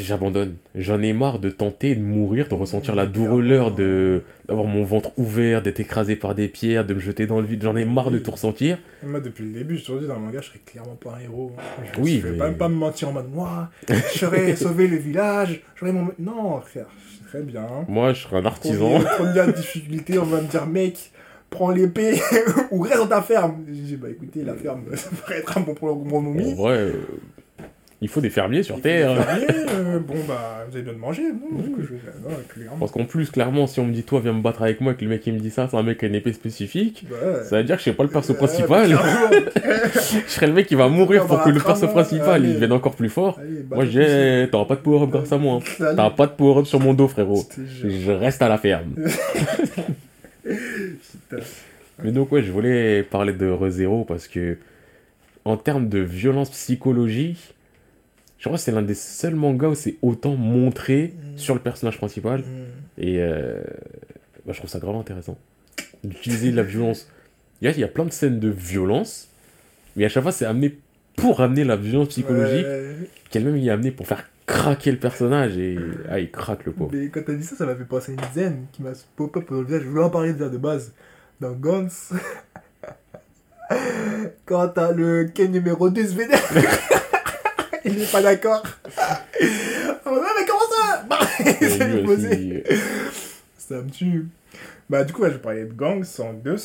j'abandonne. 0.00 0.54
J'en 0.74 1.00
ai 1.02 1.12
marre 1.12 1.38
de 1.38 1.50
tenter 1.50 1.94
de 1.94 2.00
mourir, 2.02 2.48
de 2.48 2.54
ressentir 2.54 2.94
la 2.94 3.06
douleur, 3.06 3.72
de 3.74 4.22
d'avoir 4.48 4.66
mon 4.66 4.84
ventre 4.84 5.10
ouvert, 5.16 5.62
d'être 5.62 5.80
écrasé 5.80 6.16
par 6.16 6.34
des 6.34 6.48
pierres, 6.48 6.84
de 6.84 6.94
me 6.94 7.00
jeter 7.00 7.26
dans 7.26 7.40
le 7.40 7.46
vide. 7.46 7.62
J'en 7.62 7.76
ai 7.76 7.84
marre 7.84 8.10
de 8.10 8.18
tout 8.18 8.30
ressentir. 8.32 8.78
Moi, 9.04 9.20
depuis 9.20 9.44
le 9.44 9.50
début, 9.52 9.76
je 9.78 9.84
te 9.84 9.98
dis, 10.00 10.06
dans 10.06 10.14
le 10.16 10.20
manga, 10.20 10.40
je 10.40 10.46
serais 10.48 10.60
clairement 10.64 10.96
pas 10.96 11.16
un 11.18 11.20
héros. 11.24 11.52
Je, 11.94 12.00
Oui, 12.00 12.18
je 12.22 12.26
vais 12.28 12.32
mais- 12.32 12.38
pas, 12.38 12.50
pas 12.50 12.68
me 12.68 12.74
mentir 12.74 13.08
en 13.08 13.12
mode, 13.12 13.30
moi, 13.32 13.70
je 13.88 13.94
serais 14.18 14.56
sauvé 14.56 14.88
le 14.88 14.96
village, 14.96 15.60
j'aurais 15.76 15.92
mon. 15.92 16.08
Non, 16.18 16.60
frère, 16.60 16.86
très 17.28 17.42
bien. 17.42 17.66
Moi, 17.88 18.12
je 18.12 18.22
serais 18.22 18.38
un 18.38 18.46
artisan. 18.46 19.00
Première, 19.16 19.52
difficulté, 19.52 20.18
on 20.18 20.24
va 20.24 20.40
me 20.40 20.48
dire, 20.48 20.66
mec, 20.66 21.12
prends 21.48 21.70
l'épée 21.70 22.20
ou 22.72 22.80
reste 22.80 22.98
dans 22.98 23.06
ta 23.06 23.22
ferme. 23.22 23.64
J'ai 23.68 23.72
dit, 23.82 23.96
bah 23.96 24.08
écoutez, 24.10 24.42
la 24.42 24.54
ferme, 24.54 24.82
ça 24.94 25.10
pourrait 25.10 25.38
être 25.38 25.58
un 25.58 25.60
bon 25.62 25.74
pour 25.74 25.94
mon 25.96 26.18
En 26.18 26.20
momie. 26.22 26.54
vrai, 26.54 26.76
euh, 26.78 26.92
il 28.02 28.08
faut 28.08 28.20
des 28.22 28.30
fermiers 28.30 28.62
sur 28.62 28.76
Il 28.76 28.82
Terre. 28.82 29.14
des 29.14 29.22
fermiers, 29.22 29.46
euh, 29.74 29.98
bon, 29.98 30.14
bah, 30.26 30.64
vous 30.68 30.74
avez 30.76 30.82
besoin 30.82 30.94
de 30.94 30.98
manger. 31.00 31.22
Non, 31.32 31.74
je 31.78 31.82
vais- 31.86 32.00
non, 32.22 32.30
clairement. 32.48 32.76
Parce 32.78 32.92
qu'en 32.92 33.04
plus, 33.04 33.30
clairement, 33.30 33.66
si 33.66 33.78
on 33.80 33.84
me 33.86 33.92
dit, 33.92 34.02
toi, 34.04 34.20
viens 34.20 34.32
me 34.32 34.40
battre 34.40 34.62
avec 34.62 34.80
moi, 34.80 34.92
et 34.92 34.94
que 34.96 35.04
le 35.04 35.10
mec 35.10 35.26
il 35.26 35.34
me 35.34 35.38
dit 35.38 35.50
ça, 35.50 35.68
c'est 35.70 35.76
un 35.76 35.82
mec 35.82 35.98
qui 35.98 36.06
a 36.06 36.08
une 36.08 36.14
épée 36.14 36.32
spécifique, 36.32 37.04
ça 37.48 37.58
veut 37.58 37.64
dire 37.64 37.76
que 37.76 37.80
je 37.80 37.84
sais 37.84 37.92
pas 37.92 38.02
le 38.04 38.08
perso 38.08 38.32
Ouais, 38.32 38.38
principal. 38.38 38.86
clairement. 38.86 39.30
je 39.94 40.30
serais 40.32 40.46
le 40.46 40.52
mec 40.54 40.66
qui 40.66 40.74
va 40.76 40.88
mourir 40.88 41.26
pour 41.26 41.42
que 41.42 41.50
le 41.50 41.60
perso 41.60 41.88
principal 41.88 42.44
il 42.44 42.54
devienne 42.54 42.72
encore 42.72 42.94
plus 42.94 43.10
fort. 43.10 43.38
Allez, 43.40 43.62
bah, 43.62 43.76
Moi, 43.76 43.84
j'ai. 43.86 44.48
T'auras 44.50 44.64
pas 44.64 44.76
de 44.76 44.80
power-up 44.80 45.10
grâce 45.10 45.32
à 45.32 45.36
moi. 45.38 45.58
hein. 45.60 45.74
T'auras 45.94 46.10
pas 46.10 46.26
de 46.26 46.32
power-up 46.32 46.66
sur 46.66 46.80
mon 46.80 46.94
dos, 46.94 47.08
frérot. 47.08 47.44
Je 47.84 48.10
reste 48.12 48.40
à 48.42 48.48
la 48.48 48.56
ferme. 48.58 48.94
Mais 52.02 52.12
donc, 52.12 52.32
ouais, 52.32 52.42
je 52.42 52.50
voulais 52.50 53.02
parler 53.02 53.32
de 53.32 53.46
ReZero 53.48 54.04
parce 54.04 54.26
que, 54.26 54.56
en 55.44 55.56
termes 55.56 55.88
de 55.88 55.98
violence 55.98 56.50
psychologique, 56.50 57.54
je 58.40 58.44
crois 58.48 58.56
que 58.58 58.62
c'est 58.64 58.72
l'un 58.72 58.82
des 58.82 58.94
seuls 58.94 59.34
mangas 59.36 59.68
où 59.68 59.74
c'est 59.76 59.96
autant 60.02 60.34
montré 60.34 61.14
Mm. 61.14 61.38
sur 61.38 61.54
le 61.54 61.60
personnage 61.60 61.98
principal. 61.98 62.40
Mm. 62.40 62.44
Et 62.98 63.20
euh, 63.20 63.60
bah, 64.44 64.52
je 64.52 64.58
trouve 64.58 64.68
ça 64.70 64.78
grave 64.80 64.96
intéressant. 64.96 65.38
D'utiliser 66.02 66.50
de 66.50 66.56
la 66.56 66.62
violence. 66.64 67.08
Il 67.60 67.66
y, 67.66 67.68
a, 67.68 67.72
il 67.74 67.80
y 67.80 67.84
a 67.84 67.88
plein 67.88 68.06
de 68.06 68.10
scènes 68.12 68.40
de 68.40 68.48
violence, 68.48 69.28
mais 69.94 70.06
à 70.06 70.08
chaque 70.08 70.22
fois, 70.22 70.32
c'est 70.32 70.46
amené 70.46 70.78
pour 71.16 71.40
amener 71.42 71.62
la 71.64 71.76
violence 71.76 72.08
psychologique, 72.08 72.64
Ouais. 72.66 72.94
qu'elle-même 73.30 73.56
il 73.58 73.68
est 73.68 73.70
amené 73.70 73.90
pour 73.90 74.06
faire 74.06 74.24
craquer 74.46 74.90
le 74.92 74.98
personnage. 74.98 75.58
Et 75.58 75.76
ah, 76.08 76.18
il 76.18 76.30
craque 76.30 76.64
le 76.64 76.72
pauvre. 76.72 76.90
Mais 76.94 77.08
quand 77.10 77.20
t'as 77.26 77.34
dit 77.34 77.44
ça, 77.44 77.56
ça 77.56 77.66
m'a 77.66 77.76
fait 77.76 77.84
penser 77.84 78.12
à 78.12 78.14
une 78.14 78.32
scène 78.34 78.66
qui 78.72 78.82
m'a 78.82 78.92
pop-up 79.16 79.44
dans 79.50 79.60
le 79.60 79.66
visage. 79.66 79.82
Je 79.82 79.88
voulais 79.88 80.02
en 80.04 80.08
parler 80.10 80.32
déjà 80.32 80.48
de 80.48 80.56
base. 80.56 80.92
Dans 81.40 81.52
Guns. 81.52 81.88
quand 84.46 84.68
t'as 84.68 84.92
le 84.92 85.24
Ken 85.34 85.52
numéro 85.52 85.90
2 85.90 86.06
se 86.06 86.14
vénère. 86.14 86.40
Il 87.84 88.02
est 88.02 88.10
pas 88.12 88.22
d'accord. 88.22 88.62
Oh, 90.06 90.10
ouais, 90.14 90.20
mais 90.38 90.46
comment 90.46 90.60
ça 90.70 91.02
Bah, 91.08 91.18
C'est 91.60 91.86
lui 91.88 92.04
posé. 92.04 92.64
Ça 93.58 93.76
me 93.82 93.90
tue. 93.90 94.26
Bah, 94.88 95.04
du 95.04 95.12
coup, 95.12 95.22
ouais, 95.22 95.30
je 95.30 95.36
parlais 95.36 95.64
de 95.64 95.72
Gangs 95.72 96.04
en 96.20 96.32
deux. 96.32 96.56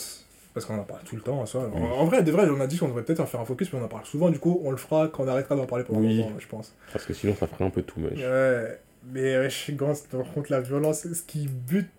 Parce 0.53 0.65
qu'on 0.65 0.79
en 0.79 0.83
parle 0.83 1.01
tout 1.03 1.15
le 1.17 1.21
temps 1.21 1.39
en 1.41 1.45
soi. 1.45 1.69
En, 1.73 1.81
en 1.81 2.05
vrai, 2.05 2.23
de 2.23 2.31
vrai, 2.31 2.47
on 2.49 2.59
a 2.61 2.65
dit 2.67 2.77
qu'on 2.77 2.87
devrait 2.87 3.03
peut-être 3.03 3.19
en 3.19 3.25
faire 3.25 3.41
un 3.41 3.45
focus, 3.45 3.71
mais 3.73 3.79
on 3.79 3.83
en 3.83 3.89
parle 3.89 4.05
souvent. 4.05 4.29
Du 4.29 4.39
coup, 4.39 4.61
on 4.63 4.71
le 4.71 4.77
fera 4.77 5.09
quand 5.09 5.25
on 5.25 5.27
arrêtera 5.27 5.55
d'en 5.57 5.65
parler 5.65 5.83
pendant 5.83 5.99
Oui. 5.99 6.17
longtemps, 6.17 6.39
je 6.39 6.47
pense. 6.47 6.73
parce 6.93 7.05
que 7.05 7.13
sinon, 7.13 7.35
ça 7.35 7.45
ferait 7.45 7.65
un 7.65 7.69
peu 7.69 7.81
tout 7.81 7.99
much. 7.99 8.17
Ouais, 8.17 8.79
mais 9.11 9.49
chez 9.49 9.73
Gans, 9.73 9.93
par 10.09 10.31
contre, 10.33 10.51
la 10.51 10.61
violence, 10.61 11.01
ce 11.01 11.21
qui 11.23 11.47
bute. 11.47 11.89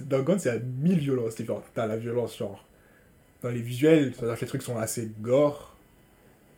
Dans 0.00 0.22
Gans, 0.22 0.38
il 0.38 0.46
y 0.46 0.48
a 0.50 0.58
mille 0.58 0.98
violences 0.98 1.34
différentes. 1.36 1.64
T'as 1.74 1.86
la 1.86 1.96
violence, 1.98 2.36
genre. 2.38 2.64
Dans 3.42 3.50
les 3.50 3.60
visuels, 3.60 4.12
c'est-à-dire 4.16 4.36
que 4.36 4.40
les 4.40 4.46
trucs 4.48 4.62
sont 4.62 4.78
assez 4.78 5.10
gore, 5.20 5.76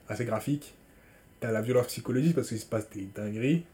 assez 0.09 0.24
graphiques. 0.24 0.74
T'as 1.40 1.52
la 1.52 1.60
violence 1.60 1.86
psychologique 1.86 2.35
parce 2.35 2.48
qu'il 2.48 2.59
se 2.59 2.66
passe 2.66 2.89
des 2.90 3.09
dingueries. 3.15 3.65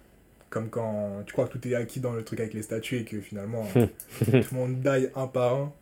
Comme 0.51 0.69
quand 0.69 1.23
tu 1.27 1.33
crois 1.33 1.47
que 1.47 1.59
tout 1.59 1.67
est 1.67 1.75
acquis 1.75 2.01
dans 2.01 2.13
le 2.13 2.23
truc 2.23 2.41
avec 2.41 2.55
les 2.55 2.63
statues 2.63 2.99
et 2.99 3.05
que 3.05 3.21
finalement 3.21 3.65
tout 3.75 4.31
le 4.31 4.55
monde 4.55 4.81
die 4.81 5.09
un 5.17 5.27
par 5.27 5.55
un. 5.55 5.73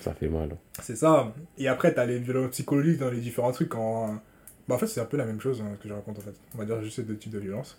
Ça 0.00 0.14
fait 0.14 0.28
mal. 0.28 0.56
C'est 0.82 0.96
ça. 0.96 1.34
Et 1.58 1.68
après, 1.68 1.92
t'as 1.92 2.06
les 2.06 2.18
violences 2.18 2.50
psychologiques 2.52 2.98
dans 2.98 3.10
les 3.10 3.20
différents 3.20 3.52
trucs. 3.52 3.70
Quand... 3.70 4.20
Bah, 4.68 4.76
en 4.76 4.78
fait, 4.78 4.86
c'est 4.86 5.00
un 5.00 5.04
peu 5.04 5.16
la 5.16 5.26
même 5.26 5.40
chose 5.40 5.62
hein, 5.62 5.76
que 5.82 5.88
je 5.88 5.94
raconte 5.94 6.18
en 6.18 6.22
fait. 6.22 6.34
On 6.54 6.58
va 6.58 6.64
dire 6.64 6.80
juste 6.82 6.96
ces 6.96 7.02
deux 7.02 7.16
types 7.16 7.32
de 7.32 7.38
violences. 7.38 7.78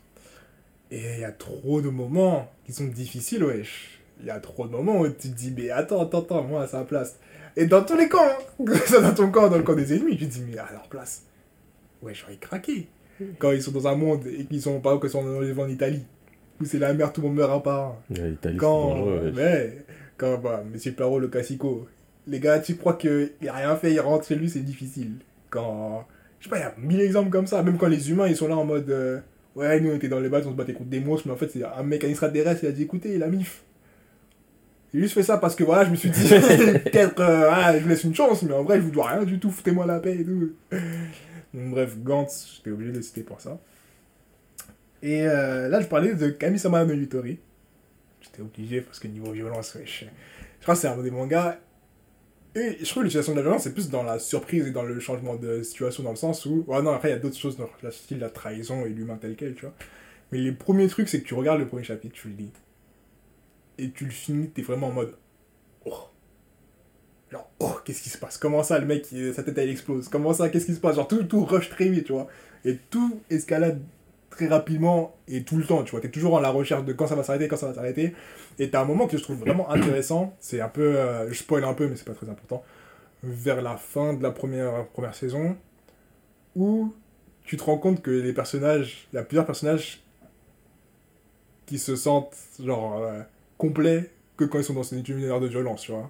Et 0.91 1.13
il 1.15 1.19
y 1.21 1.23
a 1.23 1.31
trop 1.31 1.81
de 1.81 1.89
moments 1.89 2.51
qui 2.65 2.73
sont 2.73 2.85
difficiles, 2.85 3.43
wesh. 3.43 4.01
Il 4.19 4.27
y 4.27 4.29
a 4.29 4.39
trop 4.39 4.67
de 4.67 4.71
moments 4.71 4.99
où 4.99 5.07
tu 5.07 5.29
te 5.29 5.35
dis, 5.35 5.53
mais 5.55 5.71
attends, 5.71 6.01
attends, 6.01 6.19
attends, 6.19 6.43
moi 6.43 6.63
à 6.63 6.67
sa 6.67 6.83
place. 6.83 7.17
Et 7.55 7.65
dans 7.65 7.83
tous 7.83 7.95
les 7.95 8.07
camps, 8.07 8.19
hein. 8.19 8.65
dans 9.01 9.13
ton 9.13 9.31
camp, 9.31 9.49
dans 9.49 9.57
le 9.57 9.63
camp 9.63 9.73
des 9.73 9.95
ennemis, 9.95 10.17
tu 10.17 10.27
te 10.27 10.33
dis, 10.33 10.43
mais 10.47 10.57
à 10.57 10.69
leur 10.71 10.87
place, 10.89 11.23
ouais, 12.01 12.13
j'aurais 12.13 12.35
craqué. 12.35 12.87
Quand 13.39 13.51
ils 13.51 13.61
sont 13.61 13.71
dans 13.71 13.87
un 13.87 13.95
monde 13.95 14.21
et 14.27 14.45
qu'ils 14.45 14.61
sont, 14.61 14.77
exemple, 14.77 15.01
qu'ils 15.01 15.09
sont 15.11 15.61
en 15.61 15.67
Italie, 15.67 16.03
où 16.59 16.65
c'est 16.65 16.79
la 16.79 16.93
mer, 16.93 17.11
tout 17.11 17.21
le 17.21 17.27
monde 17.27 17.37
meurt 17.37 17.51
un 17.51 17.59
par 17.59 17.79
un. 18.11 18.13
Ouais, 18.13 18.33
Quand, 18.57 19.05
ouais. 19.05 19.31
ouais, 19.31 19.85
quand 20.17 20.37
bah, 20.37 20.63
Monsieur 20.71 20.91
Perrault, 20.91 21.19
le 21.19 21.27
classico, 21.27 21.87
les 22.27 22.39
gars, 22.39 22.59
tu 22.59 22.75
crois 22.75 22.93
qu'il 22.93 23.31
a 23.47 23.53
rien 23.53 23.75
fait, 23.75 23.91
il 23.91 23.99
rentre 23.99 24.27
chez 24.27 24.35
lui, 24.35 24.49
c'est 24.49 24.59
difficile. 24.59 25.13
Quand, 25.49 26.05
je 26.39 26.45
sais 26.45 26.49
pas, 26.49 26.57
il 26.57 26.61
y 26.61 26.63
a 26.63 26.73
mille 26.77 27.01
exemples 27.01 27.29
comme 27.29 27.47
ça, 27.47 27.63
même 27.63 27.77
quand 27.77 27.87
les 27.87 28.09
humains, 28.11 28.27
ils 28.27 28.35
sont 28.35 28.47
là 28.47 28.55
en 28.55 28.65
mode, 28.65 28.89
euh, 28.89 29.19
ouais, 29.55 29.79
nous 29.79 29.91
on 29.91 29.95
était 29.95 30.07
dans 30.07 30.19
les 30.19 30.29
bases, 30.29 30.45
on 30.47 30.51
se 30.51 30.55
battait 30.55 30.73
contre 30.73 30.89
des 30.89 30.99
monstres, 30.99 31.27
mais 31.27 31.33
en 31.33 31.37
fait, 31.37 31.49
c'est 31.51 31.63
un 31.63 31.83
mec, 31.83 32.03
un 32.03 32.09
extraterrestre, 32.09 32.63
il 32.63 32.67
a 32.67 32.71
dit, 32.71 32.83
écoutez, 32.83 33.17
la 33.17 33.27
mif. 33.27 33.63
J'ai 34.93 34.99
juste 34.99 35.13
fait 35.13 35.23
ça 35.23 35.37
parce 35.37 35.55
que 35.55 35.63
voilà, 35.63 35.85
je 35.85 35.89
me 35.91 35.95
suis 35.95 36.09
dit, 36.09 36.27
peut-être, 36.29 37.21
euh, 37.21 37.49
ah, 37.49 37.77
je 37.77 37.83
vous 37.83 37.89
laisse 37.89 38.03
une 38.03 38.13
chance, 38.13 38.43
mais 38.43 38.53
en 38.53 38.63
vrai, 38.63 38.77
je 38.77 38.81
vous 38.83 38.91
dois 38.91 39.07
rien 39.07 39.23
du 39.23 39.39
tout, 39.39 39.49
foutez-moi 39.49 39.85
la 39.85 39.99
paix 39.99 40.17
et 40.19 40.25
tout. 40.25 40.51
Bref, 41.53 41.97
Gantz, 41.99 42.55
j'étais 42.55 42.71
obligé 42.71 42.91
de 42.91 42.97
le 42.97 43.01
citer 43.03 43.23
pour 43.23 43.41
ça. 43.41 43.59
Et 45.01 45.23
euh, 45.23 45.67
là, 45.67 45.81
je 45.81 45.87
parlais 45.87 46.13
de 46.13 46.29
Kami-sama 46.29 46.85
no 46.85 46.93
Yutori. 46.93 47.39
J'étais 48.21 48.41
obligé 48.41 48.81
parce 48.81 48.99
que 48.99 49.07
niveau 49.07 49.31
violence, 49.31 49.75
ouais, 49.75 49.85
je, 49.85 50.05
je 50.05 50.61
crois 50.61 50.75
que 50.75 50.81
c'est 50.81 50.87
un 50.87 50.97
des 51.01 51.11
mangas. 51.11 51.57
Et 52.53 52.77
je 52.79 52.85
trouve 52.85 53.03
que 53.03 53.07
l'utilisation 53.07 53.31
de 53.31 53.37
la 53.37 53.43
violence, 53.43 53.63
c'est 53.63 53.73
plus 53.73 53.89
dans 53.89 54.03
la 54.03 54.19
surprise 54.19 54.67
et 54.67 54.71
dans 54.71 54.83
le 54.83 54.99
changement 54.99 55.35
de 55.35 55.63
situation, 55.63 56.03
dans 56.03 56.11
le 56.11 56.17
sens 56.17 56.45
où. 56.45 56.65
Ouais, 56.67 56.81
non, 56.81 56.91
après, 56.91 57.09
il 57.09 57.11
y 57.13 57.15
a 57.15 57.19
d'autres 57.19 57.37
choses, 57.37 57.57
dans 57.57 57.69
le 57.81 57.91
style 57.91 58.19
la 58.19 58.29
trahison 58.29 58.85
et 58.85 58.89
l'humain 58.89 59.17
tel 59.19 59.35
quel, 59.35 59.55
tu 59.55 59.61
vois. 59.61 59.73
Mais 60.31 60.39
les 60.39 60.51
premiers 60.51 60.87
trucs, 60.87 61.09
c'est 61.09 61.21
que 61.21 61.27
tu 61.27 61.33
regardes 61.33 61.59
le 61.59 61.67
premier 61.67 61.83
chapitre, 61.83 62.13
tu 62.13 62.29
le 62.29 62.35
lis. 62.35 62.51
Et 63.77 63.91
tu 63.91 64.05
le 64.05 64.11
finis, 64.11 64.49
t'es 64.49 64.61
vraiment 64.61 64.87
en 64.87 64.91
mode. 64.91 65.15
Oh. 65.85 66.10
Genre, 67.31 67.49
oh, 67.59 67.75
qu'est-ce 67.85 68.01
qui 68.01 68.09
se 68.09 68.17
passe? 68.17 68.37
Comment 68.37 68.61
ça, 68.63 68.77
le 68.79 68.85
mec, 68.85 69.05
sa 69.33 69.43
tête, 69.43 69.57
elle 69.57 69.69
explose? 69.69 70.09
Comment 70.09 70.33
ça, 70.33 70.49
qu'est-ce 70.49 70.65
qui 70.65 70.75
se 70.75 70.79
passe? 70.79 70.97
Genre, 70.97 71.07
tout, 71.07 71.23
tout 71.23 71.45
rush 71.45 71.69
très 71.69 71.87
vite, 71.87 72.05
tu 72.05 72.11
vois. 72.13 72.27
Et 72.65 72.77
tout 72.89 73.21
escalade 73.29 73.81
très 74.29 74.47
rapidement 74.47 75.15
et 75.27 75.43
tout 75.43 75.57
le 75.57 75.63
temps, 75.63 75.83
tu 75.83 75.91
vois. 75.91 76.01
T'es 76.01 76.09
toujours 76.09 76.33
en 76.33 76.39
la 76.39 76.49
recherche 76.49 76.83
de 76.83 76.93
quand 76.93 77.07
ça 77.07 77.15
va 77.15 77.23
s'arrêter, 77.23 77.47
quand 77.47 77.57
ça 77.57 77.67
va 77.67 77.73
s'arrêter. 77.73 78.13
Et 78.59 78.69
t'as 78.69 78.81
un 78.81 78.85
moment 78.85 79.07
que 79.07 79.17
je 79.17 79.23
trouve 79.23 79.37
vraiment 79.37 79.69
intéressant. 79.71 80.35
C'est 80.39 80.59
un 80.61 80.69
peu. 80.69 80.97
euh, 80.97 81.29
je 81.31 81.37
spoil 81.37 81.63
un 81.63 81.73
peu, 81.73 81.87
mais 81.87 81.95
c'est 81.95 82.05
pas 82.05 82.13
très 82.13 82.29
important. 82.29 82.63
Vers 83.23 83.61
la 83.61 83.77
fin 83.77 84.13
de 84.13 84.23
la 84.23 84.31
première, 84.31 84.87
première 84.87 85.15
saison, 85.15 85.55
où 86.55 86.93
tu 87.45 87.55
te 87.55 87.63
rends 87.63 87.77
compte 87.77 88.01
que 88.01 88.11
les 88.11 88.33
personnages. 88.33 89.07
Il 89.13 89.15
y 89.15 89.19
a 89.19 89.23
plusieurs 89.23 89.45
personnages 89.45 90.03
qui 91.65 91.79
se 91.79 91.95
sentent, 91.95 92.35
genre, 92.61 92.97
euh, 93.03 93.21
complets 93.57 94.09
que 94.37 94.43
quand 94.45 94.57
ils 94.57 94.63
sont 94.63 94.73
dans 94.73 94.93
un 94.93 94.97
univers 94.97 95.39
de 95.39 95.47
violence, 95.47 95.81
tu 95.83 95.91
vois. 95.91 96.09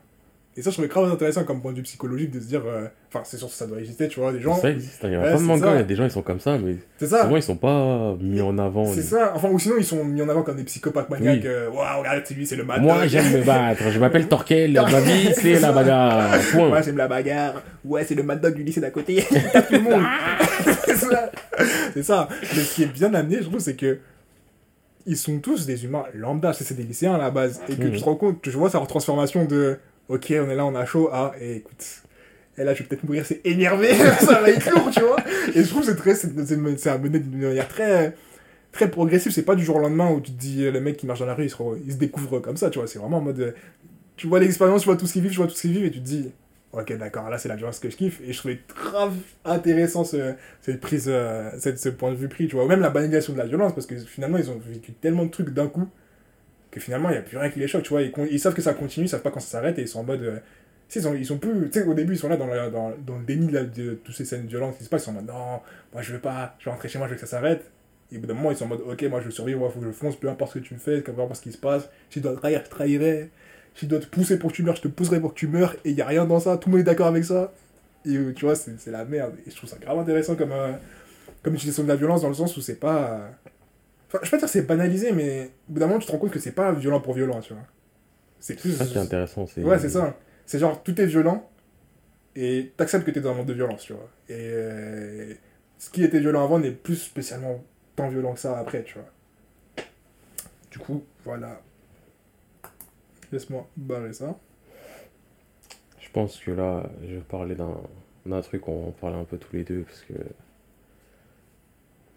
Et 0.58 0.62
ça, 0.62 0.70
je 0.70 0.76
trouvais 0.76 0.90
grave 0.90 1.10
intéressant 1.10 1.46
comme 1.46 1.62
point 1.62 1.72
de 1.72 1.78
vue 1.78 1.84
psychologique 1.84 2.30
de 2.32 2.42
se 2.42 2.46
dire. 2.48 2.62
euh, 2.66 2.88
Enfin, 3.08 3.22
c'est 3.26 3.38
sûr 3.38 3.48
que 3.48 3.54
ça 3.54 3.68
doit 3.68 3.80
exister, 3.80 4.10
tu 4.10 4.20
vois, 4.20 4.34
des 4.34 4.42
gens. 4.42 4.54
Ça 4.56 4.70
existe, 4.70 5.00
il 5.04 5.12
y 5.12 5.16
a 5.16 5.20
Ouais, 5.22 5.30
plein 5.30 5.38
de 5.40 5.44
mangas, 5.46 5.72
il 5.74 5.78
y 5.78 5.80
a 5.80 5.84
des 5.84 5.96
gens, 5.96 6.04
ils 6.04 6.12
sont 6.12 6.22
comme 6.22 6.42
ça, 6.42 6.58
mais 6.58 6.76
C'est 6.98 7.08
ça. 7.08 7.24
souvent, 7.24 7.38
ils 7.38 7.44
sont 7.44 7.56
pas 7.56 8.16
mis 8.20 8.42
en 8.42 8.58
avant. 8.58 8.86
C'est 8.86 9.02
ça. 9.02 9.32
Enfin, 9.34 9.50
ou 9.50 9.58
sinon, 9.60 9.76
ils 9.78 9.86
sont 9.86 10.04
mis 10.04 10.22
en 10.22 10.28
avant 10.28 10.44
comme 10.44 10.58
des 10.58 10.66
psychopathes 10.66 11.10
maniaques. 11.10 11.46
euh, 11.46 11.70
Waouh, 11.70 12.00
regarde, 12.00 12.22
c'est 12.26 12.34
lui, 12.34 12.46
c'est 12.46 12.58
le 12.58 12.66
matin. 12.66 12.82
Moi, 12.82 13.08
j'aime 13.08 13.32
me 13.32 13.44
battre. 13.46 13.84
Je 13.92 13.98
m'appelle 14.00 14.28
Torquel. 14.28 14.74
Ma 14.74 15.00
vie, 15.00 15.30
c'est 15.34 15.58
la 15.60 15.72
bagarre. 15.72 16.38
Point. 16.52 16.68
Moi, 16.68 16.82
j'aime 16.82 16.98
la 16.98 17.08
bagarre. 17.08 17.62
Ouais, 17.86 18.04
c'est 18.04 18.16
le 18.16 18.24
mad 18.24 18.42
dog 18.42 18.54
du 18.56 18.64
lycée 18.64 18.82
d'à 18.82 18.92
côté. 18.92 19.24
Tape 19.54 19.68
tout 19.70 19.74
le 19.76 19.80
monde. 19.82 20.04
c'est 20.86 20.96
ça. 20.98 21.32
C'est 21.94 22.04
ça. 22.04 22.28
Mais 22.42 22.48
ce 22.62 22.76
qui 22.76 22.84
est 22.84 22.88
bien 22.94 23.14
amené, 23.14 23.38
je 23.38 23.44
trouve, 23.44 23.60
c'est 23.60 23.76
que 23.78 24.00
ils 25.06 25.18
sont 25.18 25.40
tous 25.40 25.66
des 25.66 25.84
humains 25.86 26.04
lambda. 26.14 26.52
C'est 26.54 26.74
des 26.76 26.84
lycéens 26.84 27.16
à 27.16 27.18
la 27.18 27.32
base. 27.32 27.62
Et 27.70 27.76
que 27.76 27.88
tu 27.88 28.00
te 28.00 28.04
rends 28.04 28.16
compte, 28.16 28.38
je 28.44 28.58
vois 28.58 28.70
sa 28.70 28.80
transformation 28.82 29.46
de 29.46 29.78
OK, 30.12 30.26
on 30.32 30.50
est 30.50 30.56
là, 30.56 30.66
on 30.66 30.76
a 30.76 30.86
chaud. 30.86 31.10
Ah, 31.12 31.32
et 31.40 31.58
écoute. 31.58 31.86
Et 32.58 32.66
là, 32.66 32.74
je 32.74 32.80
vais 32.80 32.86
peut-être 32.86 33.04
mourir, 33.06 33.26
c'est 33.26 33.40
énervé. 33.46 33.94
ça 34.20 34.42
va 34.42 34.50
être 34.50 34.70
lourd, 34.70 34.90
tu 34.92 35.00
vois. 35.00 35.16
Et 35.56 35.64
je 35.64 35.70
trouve 35.70 35.82
que 35.82 35.88
c'est 35.88 35.96
très. 35.96 36.16
C'est 36.16 36.36
d'une 36.36 36.62
manière 36.62 37.68
très. 37.68 38.16
Très 38.74 38.90
progressif, 38.90 39.34
c'est 39.34 39.44
pas 39.44 39.56
du 39.56 39.66
jour 39.66 39.76
au 39.76 39.80
lendemain 39.80 40.10
où 40.12 40.22
tu 40.22 40.32
te 40.32 40.40
dis 40.40 40.72
le 40.72 40.80
mec 40.80 40.96
qui 40.96 41.06
marche 41.06 41.20
dans 41.20 41.26
la 41.26 41.34
rue, 41.34 41.44
il 41.44 41.50
se, 41.50 41.58
il 41.86 41.98
découvre 41.98 42.40
comme 42.40 42.56
ça, 42.56 42.70
tu 42.70 42.80
vois. 42.80 42.88
C'est 42.88 43.00
vraiment 43.00 43.18
en 43.18 43.22
mode. 43.22 43.54
tu 44.16 44.28
vois 44.28 44.40
l'expérience, 44.40 44.82
tu 44.82 44.86
vois 44.86 44.96
tout 44.96 45.08
ce 45.08 45.14
qu'ils 45.14 45.22
vivent, 45.22 45.32
tu 45.32 45.38
vois 45.38 45.48
tout 45.48 45.56
ce 45.56 45.62
qu'ils 45.62 45.74
vivent 45.74 45.84
et 45.84 45.92
tu 45.92 46.00
te 46.00 46.06
dis, 46.06 46.32
ok, 46.72 46.98
d'accord, 46.98 47.30
là 47.30 47.38
c'est 47.38 47.50
la 47.50 47.58
violence 47.58 47.80
que 47.80 47.90
je 47.90 47.98
kiffe. 47.98 48.22
Et 48.26 48.32
je 48.32 48.38
trouvais 48.38 48.60
grave 48.70 49.14
intéressant 49.44 50.06
ce, 50.06 50.36
cette 50.62 50.80
prise, 50.80 51.08
euh, 51.10 51.50
cette, 51.60 51.80
ce 51.80 51.90
point 51.90 52.12
de 52.12 52.16
vue 52.16 52.30
pris, 52.30 52.48
tu 52.48 52.56
vois. 52.56 52.64
Ou 52.64 52.68
même 52.70 52.80
la 52.80 52.90
banalisation 52.90 53.34
de 53.34 53.40
la 53.40 53.46
violence, 53.46 53.74
parce 53.74 53.88
que 53.88 53.98
finalement 53.98 54.38
ils 54.38 54.50
ont 54.50 54.62
vécu 54.66 54.94
tellement 54.94 55.26
de 55.26 55.32
trucs 55.32 55.50
d'un 55.50 55.68
coup 55.68 55.90
que 56.72 56.80
finalement 56.80 57.10
il 57.10 57.14
n'y 57.14 57.20
a 57.20 57.22
plus 57.22 57.38
rien 57.38 57.50
qui 57.50 57.60
les 57.60 57.68
choque, 57.68 57.84
tu 57.84 57.90
vois. 57.90 58.02
Ils, 58.02 58.40
savent 58.40 58.54
que 58.54 58.62
ça 58.62 58.74
continue, 58.74 59.06
ils 59.06 59.10
savent 59.10 59.22
pas 59.22 59.32
quand 59.32 59.40
ça 59.40 59.60
s'arrête 59.60 59.78
et 59.78 59.84
ils 59.84 59.88
sont 59.88 60.00
en 60.00 60.04
mode. 60.04 60.22
euh, 60.24 60.38
tu 60.90 61.00
ils, 61.00 61.26
sont, 61.26 61.38
plus. 61.38 61.70
Tu 61.70 61.80
sais, 61.80 61.86
au 61.88 61.94
début 61.94 62.16
ils 62.16 62.18
sont 62.20 62.28
là 62.28 62.36
dans, 62.36 62.48
le- 62.48 62.70
dans, 62.70 63.18
le 63.18 63.24
déni 63.26 63.48
de, 63.48 63.60
de 63.64 63.94
toutes 63.96 64.16
ces 64.16 64.26
scènes 64.26 64.48
violentes 64.48 64.78
qui 64.78 64.84
se 64.84 64.90
passent, 64.90 65.04
ils 65.04 65.06
sont 65.06 65.12
en 65.12 65.16
mode 65.16 65.28
non, 65.28 65.62
moi 65.94 66.02
je 66.02 66.12
veux 66.14 66.20
pas, 66.20 66.56
je 66.60 66.66
vais 66.66 66.72
rentrer 66.72 66.90
chez 66.90 66.98
moi, 66.98 67.08
je 67.08 67.14
veux 67.14 67.16
que 67.20 67.26
ça 67.26 67.38
s'arrête. 67.38 67.72
Et 68.12 68.18
au 68.18 68.20
bout 68.20 68.28
d'un 68.28 68.34
moment, 68.34 68.52
ils 68.52 68.58
sont 68.58 68.66
en 68.66 68.70
mode, 68.70 68.82
ok, 68.82 69.02
moi 69.04 69.22
je 69.22 69.26
veux 69.26 69.32
survivre, 69.32 69.60
moi 69.60 69.70
faut 69.70 69.80
que 69.80 69.86
je 69.86 69.92
fonce, 69.92 70.18
peu 70.18 70.30
importe 70.30 70.54
ce 70.54 70.60
que 70.60 70.64
tu 70.64 70.74
me 70.74 70.80
fais, 70.80 71.00
peu 71.02 71.12
importe 71.12 71.36
ce 71.36 71.42
qui 71.42 71.52
se 71.54 71.58
passe. 71.58 71.90
Si 72.10 72.20
je 72.20 72.24
dois 72.24 72.36
trahir, 72.36 72.62
je 72.66 72.70
trahirai. 72.70 73.30
Si 73.74 73.86
je 73.86 73.90
dois 73.90 74.00
te 74.00 74.06
pousser 74.06 74.38
pour 74.38 74.52
que 74.52 74.56
tu 74.58 74.64
meurs, 74.64 74.76
je 74.76 74.82
te 74.82 74.90
pousserai 74.90 75.22
pour 75.22 75.34
que 75.34 75.40
tu 75.40 75.48
meurs. 75.48 75.76
Et 75.86 75.92
il 75.92 75.96
n'y 75.96 76.02
a 76.02 76.08
rien 76.08 76.26
dans 76.26 76.42
ça, 76.42 76.58
tout 76.58 76.68
le 76.68 76.74
monde 76.74 76.82
est 76.82 76.84
d'accord 76.84 77.08
avec 77.08 77.24
ça. 77.24 77.54
Et 78.06 78.16
euh, 78.18 78.34
tu 78.34 78.46
vois, 78.46 78.56
c'est 78.56 78.86
la 78.88 79.06
merde. 79.06 79.36
Et 79.48 79.52
je 79.52 79.56
trouve 79.56 79.70
ça 79.70 79.78
grave 79.78 79.98
intéressant 80.00 80.36
comme, 80.36 80.52
euh, 80.52 80.74
comme 81.42 81.54
utilisation 81.54 81.84
de 81.84 81.88
la 81.88 81.96
violence 81.96 82.22
dans 82.22 82.28
le 82.28 82.34
sens 82.34 82.56
où 82.58 82.62
c'est 82.62 82.76
pas. 82.76 83.30
Enfin, 84.14 84.20
je 84.24 84.28
vais 84.28 84.32
pas 84.32 84.38
dire 84.40 84.46
que 84.48 84.52
c'est 84.52 84.64
banalisé, 84.68 85.14
mais 85.14 85.52
au 85.70 85.74
bout 85.74 85.80
d'un 85.80 85.88
moment, 85.88 86.00
tu 86.00 86.06
te 86.08 86.12
rends 86.12 86.18
compte 86.18 86.32
que 86.32 86.40
c'est 86.40 86.52
pas 86.52 86.74
violent 86.74 87.00
pour 87.00 87.14
violent, 87.14 87.40
tu 87.40 87.54
vois. 87.54 87.64
C'est 88.40 88.60
plus. 88.60 88.74
Ça 88.74 88.86
qui 88.86 88.96
est 88.96 88.98
intéressant. 89.02 89.48
c'est- 89.48 89.64
Ouais, 89.64 89.80
c'est 89.80 89.90
ça. 89.90 90.18
C'est 90.46 90.60
genre, 90.60 90.84
tout 90.84 91.00
est 91.00 91.06
violent 91.06 91.50
et 92.36 92.74
t'acceptes 92.76 93.06
que 93.06 93.12
t'es 93.12 93.22
dans 93.22 93.32
un 93.32 93.36
monde 93.36 93.46
de 93.48 93.54
violence, 93.54 93.84
tu 93.84 93.94
vois. 93.94 94.10
Et 94.28 94.34
euh, 94.38 95.34
ce 95.78 95.90
qui 95.90 96.04
était 96.04 96.20
violent 96.20 96.44
avant 96.44 96.60
n'est 96.60 96.72
plus 96.72 96.96
spécialement 96.98 97.64
tant 97.96 98.10
violent 98.10 98.34
que 98.34 98.40
ça 98.40 98.58
après, 98.60 98.84
tu 98.84 98.96
vois. 98.96 99.08
Du 100.72 100.80
coup, 100.80 101.04
voilà. 101.24 101.62
Laisse-moi 103.32 103.66
barrer 103.78 104.12
ça. 104.14 104.38
Je 106.00 106.10
pense 106.12 106.38
que 106.40 106.52
là, 106.52 106.90
je 107.08 107.16
vais 107.16 107.22
parler 107.22 107.56
d'un 107.56 107.78
d'un 108.26 108.42
truc, 108.42 108.68
on 108.68 108.90
en 108.90 108.92
parler 108.92 109.16
un 109.18 109.24
peu 109.24 109.38
tous 109.40 109.56
les 109.56 109.64
deux, 109.64 109.82
parce 109.82 110.02
que... 110.02 110.14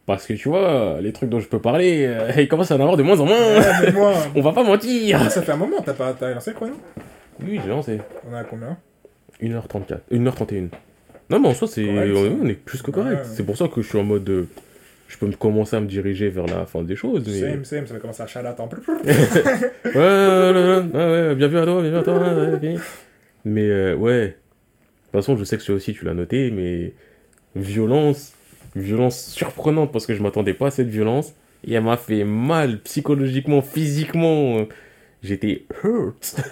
Parce 0.06 0.26
que 0.26 0.34
tu 0.34 0.48
vois, 0.50 0.98
les 1.00 1.12
trucs 1.12 1.30
dont 1.30 1.40
je 1.40 1.48
peux 1.48 1.60
parler, 1.60 2.04
euh, 2.06 2.30
ils 2.36 2.48
commencent 2.48 2.70
à 2.70 2.76
en 2.76 2.80
avoir 2.80 2.96
de 2.96 3.02
moins 3.02 3.18
en 3.20 3.26
moins. 3.26 3.38
Ouais, 3.38 3.66
mais 3.86 3.92
moi, 3.92 4.12
On 4.34 4.40
va 4.42 4.52
pas 4.52 4.62
mentir. 4.62 5.30
ça 5.30 5.42
fait 5.42 5.52
un 5.52 5.56
moment, 5.56 5.80
t'as 5.84 5.94
pas 5.94 6.12
t'as 6.12 6.34
lancé 6.34 6.50
le 6.50 6.56
chrono? 6.56 6.74
Oui, 7.42 7.58
j'ai 7.62 7.68
lancé. 7.70 8.00
On 8.30 8.34
est 8.34 8.38
à 8.38 8.44
combien? 8.44 8.76
1h34. 9.42 10.00
1h31. 10.12 10.68
Non, 11.30 11.40
mais 11.40 11.48
en 11.48 11.54
soi, 11.54 11.66
c'est... 11.66 11.84
On, 11.88 12.46
est 12.46 12.52
plus 12.54 12.82
que 12.82 12.90
correct. 12.90 13.16
Ouais. 13.16 13.24
C'est 13.24 13.44
pour 13.44 13.56
ça 13.56 13.66
que 13.68 13.80
je 13.80 13.88
suis 13.88 13.98
en 13.98 14.04
mode... 14.04 14.24
de- 14.24 14.46
Je 15.08 15.16
peux 15.16 15.26
me 15.26 15.32
commencer 15.32 15.74
à 15.74 15.80
me 15.80 15.86
diriger 15.86 16.28
vers 16.28 16.46
la 16.46 16.66
fin 16.66 16.82
des 16.82 16.96
choses, 16.96 17.24
mais... 17.26 17.40
Same, 17.40 17.64
same, 17.64 17.86
ça 17.86 17.94
va 17.94 18.00
commencer 18.00 18.22
à 18.22 18.26
chalat 18.26 18.54
en 18.58 18.68
plus. 18.68 18.82
Ouais, 18.86 19.92
ouais, 19.94 20.52
ouais, 20.52 20.82
ouais, 20.92 21.28
ouais, 21.28 21.34
bien 21.34 21.48
vu 21.48 21.58
à 21.58 21.64
toi, 21.64 21.80
bien 21.80 21.90
vu 21.90 21.96
à 21.96 22.02
toi. 22.02 22.22
Mais 23.44 23.68
euh, 23.68 23.94
ouais. 23.96 24.26
De 24.28 24.32
toute 25.12 25.12
façon, 25.12 25.36
je 25.36 25.44
sais 25.44 25.56
que 25.56 25.64
toi 25.64 25.74
aussi 25.76 25.94
tu 25.94 26.04
l'as 26.04 26.14
noté, 26.14 26.50
mais 26.50 26.92
violence, 27.56 28.32
violence 28.74 29.26
surprenante 29.26 29.92
parce 29.92 30.06
que 30.06 30.14
je 30.14 30.22
m'attendais 30.22 30.54
pas 30.54 30.68
à 30.68 30.70
cette 30.70 30.88
violence. 30.88 31.34
Et 31.66 31.74
elle 31.74 31.84
m'a 31.84 31.96
fait 31.96 32.24
mal 32.24 32.80
psychologiquement, 32.82 33.62
physiquement. 33.62 34.66
J'étais 35.22 35.64
hurt. 35.82 36.42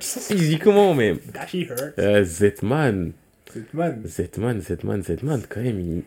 Physiquement 0.00 0.94
même. 0.94 1.18
Hurt. 1.52 1.98
Euh, 1.98 2.24
Zetman. 2.24 3.12
C'est 3.52 3.74
man. 3.74 4.00
Zetman, 4.06 4.60
Zetman, 4.60 5.02
Zetman, 5.02 5.42
quand 5.46 5.60
même, 5.60 5.78
il. 5.78 6.02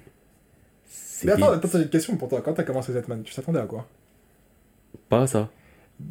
Mais 1.23 1.33
attends, 1.33 1.51
attends, 1.51 1.67
j'ai 1.71 1.83
une 1.83 1.89
question 1.89 2.17
pour 2.17 2.27
toi. 2.27 2.41
Quand 2.41 2.53
t'as 2.53 2.63
commencé 2.63 2.91
Zetman, 2.91 3.21
tu 3.21 3.33
t'attendais 3.35 3.59
à 3.59 3.65
quoi? 3.65 3.87
Pas 5.07 5.27
ça. 5.27 5.49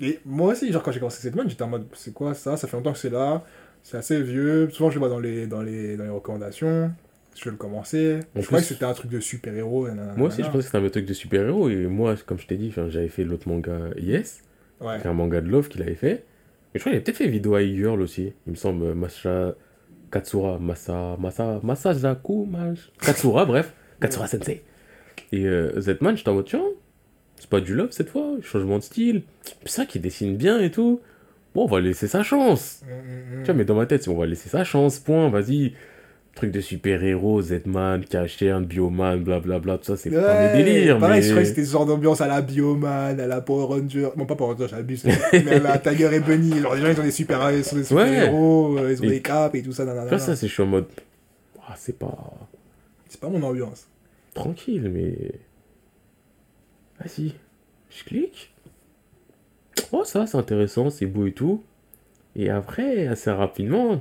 Et 0.01 0.21
moi 0.25 0.53
aussi, 0.53 0.73
genre 0.73 0.83
quand 0.83 0.93
j'ai 0.93 1.01
commencé 1.01 1.21
cette 1.21 1.35
man, 1.35 1.49
j'étais 1.49 1.63
en 1.63 1.69
mode 1.69 1.87
c'est 1.95 2.15
quoi 2.15 2.35
ça? 2.35 2.57
Ça 2.57 2.69
fait 2.69 2.77
longtemps 2.77 2.93
que 2.93 2.99
c'est 2.99 3.11
là, 3.11 3.45
c'est 3.83 3.97
assez 3.97 4.21
vieux. 4.23 4.71
Souvent 4.71 4.91
je 4.91 4.95
le 4.95 5.01
vois 5.01 5.09
dans 5.09 5.19
les, 5.19 5.47
dans 5.47 5.63
les, 5.63 5.97
dans 5.97 6.05
les 6.05 6.11
recommandations. 6.11 6.91
Je 7.37 7.45
vais 7.45 7.51
le 7.51 7.57
commencer. 7.57 8.21
En 8.37 8.41
je 8.41 8.47
plus- 8.47 8.57
que 8.57 8.63
c'était 8.63 8.85
un 8.85 8.93
truc 8.93 9.11
de 9.11 9.21
super-héros. 9.21 9.89
Moi 10.17 10.29
aussi, 10.29 10.43
je 10.43 10.47
pensais 10.47 10.59
que 10.59 10.65
c'était 10.65 10.79
un 10.79 10.89
truc 10.89 11.07
de 11.07 11.13
super-héros. 11.15 11.69
Et 11.69 11.87
moi, 11.87 12.15
comme 12.27 12.39
je 12.39 12.47
t'ai 12.47 12.57
dit, 12.57 12.73
j'avais 12.89 13.09
fait 13.09 13.25
l'autre 13.25 13.49
manga 13.49 13.91
Yes. 13.99 14.43
Ouais. 14.81 14.99
C'est 15.01 15.09
un 15.09 15.13
manga 15.15 15.41
de 15.41 15.49
Love 15.49 15.69
qu'il 15.69 15.83
avait 15.83 15.95
fait. 15.95 16.25
Et 16.75 16.79
je 16.79 16.81
crois 16.81 16.91
qu'il 16.91 16.97
avait 16.97 17.01
peut-être 17.05 17.17
fait 17.17 17.29
vidéo 17.29 17.55
à 17.55 17.65
Girl 17.65 18.01
aussi. 18.01 18.33
Il 18.47 18.51
me 18.51 18.57
semble, 18.57 18.85
euh, 18.87 18.95
Masha 18.95 19.55
Katsura, 20.11 20.59
Masa, 20.59 21.17
Masa, 21.21 21.61
Masazaku, 21.63 22.47
Mash... 22.47 22.91
Katsura, 23.01 23.45
bref. 23.47 23.73
Katsura 24.01 24.27
Sensei. 24.27 24.63
Et 25.33 25.47
euh, 25.47 25.81
Zetman, 25.81 26.17
j'étais 26.17 26.29
en 26.31 26.35
mode, 26.35 26.47
tiens, 26.47 26.65
c'est 27.39 27.49
pas 27.49 27.61
du 27.61 27.75
Love 27.75 27.91
cette 27.93 28.11
fois, 28.11 28.37
changement 28.43 28.79
de 28.79 28.83
style. 28.83 29.23
C'est 29.63 29.69
ça 29.69 29.87
qui 29.87 30.01
dessine 30.01 30.37
bien 30.37 30.61
et 30.61 30.71
tout. 30.71 31.01
Bon, 31.55 31.65
on 31.65 31.67
va 31.69 31.81
laisser 31.81 32.09
sa 32.09 32.23
chance. 32.25 32.83
Mm, 32.85 32.91
mm, 32.91 33.41
mm. 33.41 33.43
Tu 33.43 33.45
vois, 33.47 33.55
mais 33.55 33.65
dans 33.65 33.77
ma 33.77 33.87
tête, 33.87 34.07
on 34.09 34.17
va 34.17 34.27
laisser 34.27 34.49
sa 34.49 34.65
chance, 34.65 34.99
point, 34.99 35.31
vas-y. 35.31 35.75
Truc 36.35 36.51
de 36.51 36.61
super-héros, 36.61 37.43
Zetman, 37.43 38.05
Kachern, 38.05 38.65
Bioman, 38.65 39.23
blablabla, 39.23 39.79
tout 39.79 39.85
ça, 39.85 39.97
c'est 39.97 40.11
pas 40.11 40.17
Ouais, 40.17 40.57
mes 40.57 40.65
délires. 40.65 40.99
Pareil, 40.99 41.21
mais... 41.21 41.29
je 41.29 41.33
que 41.43 41.45
c'était 41.49 41.65
ce 41.65 41.71
genre 41.71 41.87
d'ambiance 41.87 42.21
à 42.21 42.27
la 42.27 42.43
Bioman, 42.43 43.21
à 43.21 43.27
la 43.29 43.41
Power 43.41 43.67
Ranger. 43.67 44.09
Bon, 44.17 44.27
pas 44.27 44.35
Power 44.35 44.55
Ranger, 44.55 44.67
j'abuse. 44.69 45.05
mais 45.33 45.49
à 45.53 45.59
la 45.61 45.79
Tiger 45.79 46.13
et 46.13 46.19
Bunny. 46.19 46.59
Genre, 46.61 46.75
les 46.75 46.81
gens, 46.81 46.89
ils 46.89 47.01
ont 47.01 47.03
des 47.05 47.59
ils 47.59 47.65
sont 47.65 47.77
des 47.77 47.85
super-héros, 47.85 48.79
euh, 48.79 48.93
ils 48.93 49.01
ont 49.01 49.05
Et- 49.05 49.09
des 49.11 49.21
capes 49.23 49.55
et 49.55 49.63
tout 49.63 49.71
ça. 49.73 49.85
Nanana. 49.85 50.09
vois, 50.09 50.19
ça, 50.19 50.35
c'est 50.35 50.49
je 50.49 50.53
suis 50.53 50.63
en 50.63 50.67
mode. 50.67 50.87
Ah, 51.69 51.75
c'est 51.77 51.97
pas. 51.99 52.33
C'est 53.09 53.21
pas 53.21 53.29
mon 53.29 53.43
ambiance. 53.45 53.87
tranquille, 54.35 54.91
mais. 54.93 55.15
Vas-y, 56.99 57.33
je 57.91 58.05
clique. 58.05 58.53
Oh, 59.93 60.03
ça, 60.05 60.27
c'est 60.27 60.37
intéressant, 60.37 60.91
c'est 60.91 61.07
beau 61.07 61.27
et 61.27 61.33
tout. 61.33 61.63
Et 62.37 62.51
après, 62.51 63.07
assez 63.07 63.31
rapidement, 63.31 64.01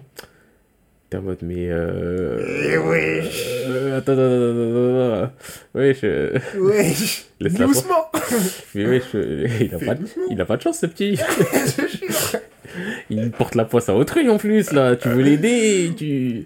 t'es 1.14 1.20
en 1.20 1.22
mode, 1.22 1.38
mais. 1.44 1.68
Euh... 1.70 2.82
Wesh. 2.90 3.66
euh, 3.68 3.98
attends, 3.98 4.14
attends, 4.14 4.24
attends, 4.24 5.24
attends. 5.24 6.60
Ouais, 6.64 6.84
Laisse 7.40 7.58
la 7.60 7.66
doucement. 7.68 8.06
Mais 8.76 8.88
ouais, 8.88 9.02
je... 9.14 9.64
il, 9.64 9.76
a 9.76 9.80
pas 9.80 9.96
de... 9.96 10.06
il 10.32 10.42
a 10.42 10.46
pas 10.46 10.58
de 10.58 10.62
chance, 10.62 10.80
ce 10.80 10.86
petit. 10.88 11.20
Il 13.12 13.30
porte 13.30 13.54
la 13.54 13.66
poisse 13.66 13.90
à 13.90 13.96
autrui 13.96 14.28
en 14.30 14.38
plus, 14.38 14.72
là. 14.72 14.96
Tu 14.96 15.08
veux 15.10 15.22
l'aider, 15.22 15.92
tu. 15.96 16.46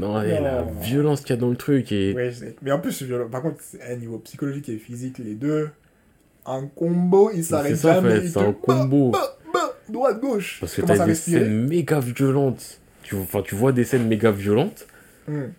Non, 0.00 0.20
et 0.20 0.30
la 0.40 0.62
Non. 0.62 0.72
violence 0.80 1.20
qu'il 1.20 1.30
y 1.36 1.38
a 1.38 1.40
dans 1.40 1.50
le 1.50 1.56
truc. 1.56 1.92
Et... 1.92 2.12
Ouais. 2.14 2.32
Mais 2.62 2.72
en 2.72 2.80
plus, 2.80 2.90
c'est 2.90 3.04
violent. 3.04 3.28
Par 3.28 3.42
contre, 3.42 3.58
c'est 3.60 3.80
à 3.82 3.92
un 3.92 3.96
niveau 3.96 4.18
psychologique 4.18 4.68
et 4.68 4.78
physique, 4.78 5.18
les 5.18 5.34
deux, 5.34 5.68
un 6.46 6.66
combo, 6.66 7.30
il 7.32 7.44
C'est 7.44 7.50
s'arrête 7.50 7.76
ça, 7.76 7.90
en 7.90 7.94
jamais. 8.02 8.22
fait, 8.22 8.28
c'est 8.28 8.38
un 8.40 8.52
combo. 8.52 9.10
Bah, 9.10 9.38
bah, 9.54 9.76
droite, 9.88 10.20
gauche. 10.20 10.56
Parce 10.60 10.74
que 10.74 10.82
t'as 10.82 11.04
des 11.06 11.14
scènes 11.14 11.68
méga 11.68 12.00
violentes. 12.00 12.80
Tu, 13.02 13.16
tu 13.44 13.54
vois 13.54 13.72
des 13.72 13.84
scènes 13.84 14.06
méga 14.08 14.30
violentes, 14.30 14.86
Hmm. 15.28 15.50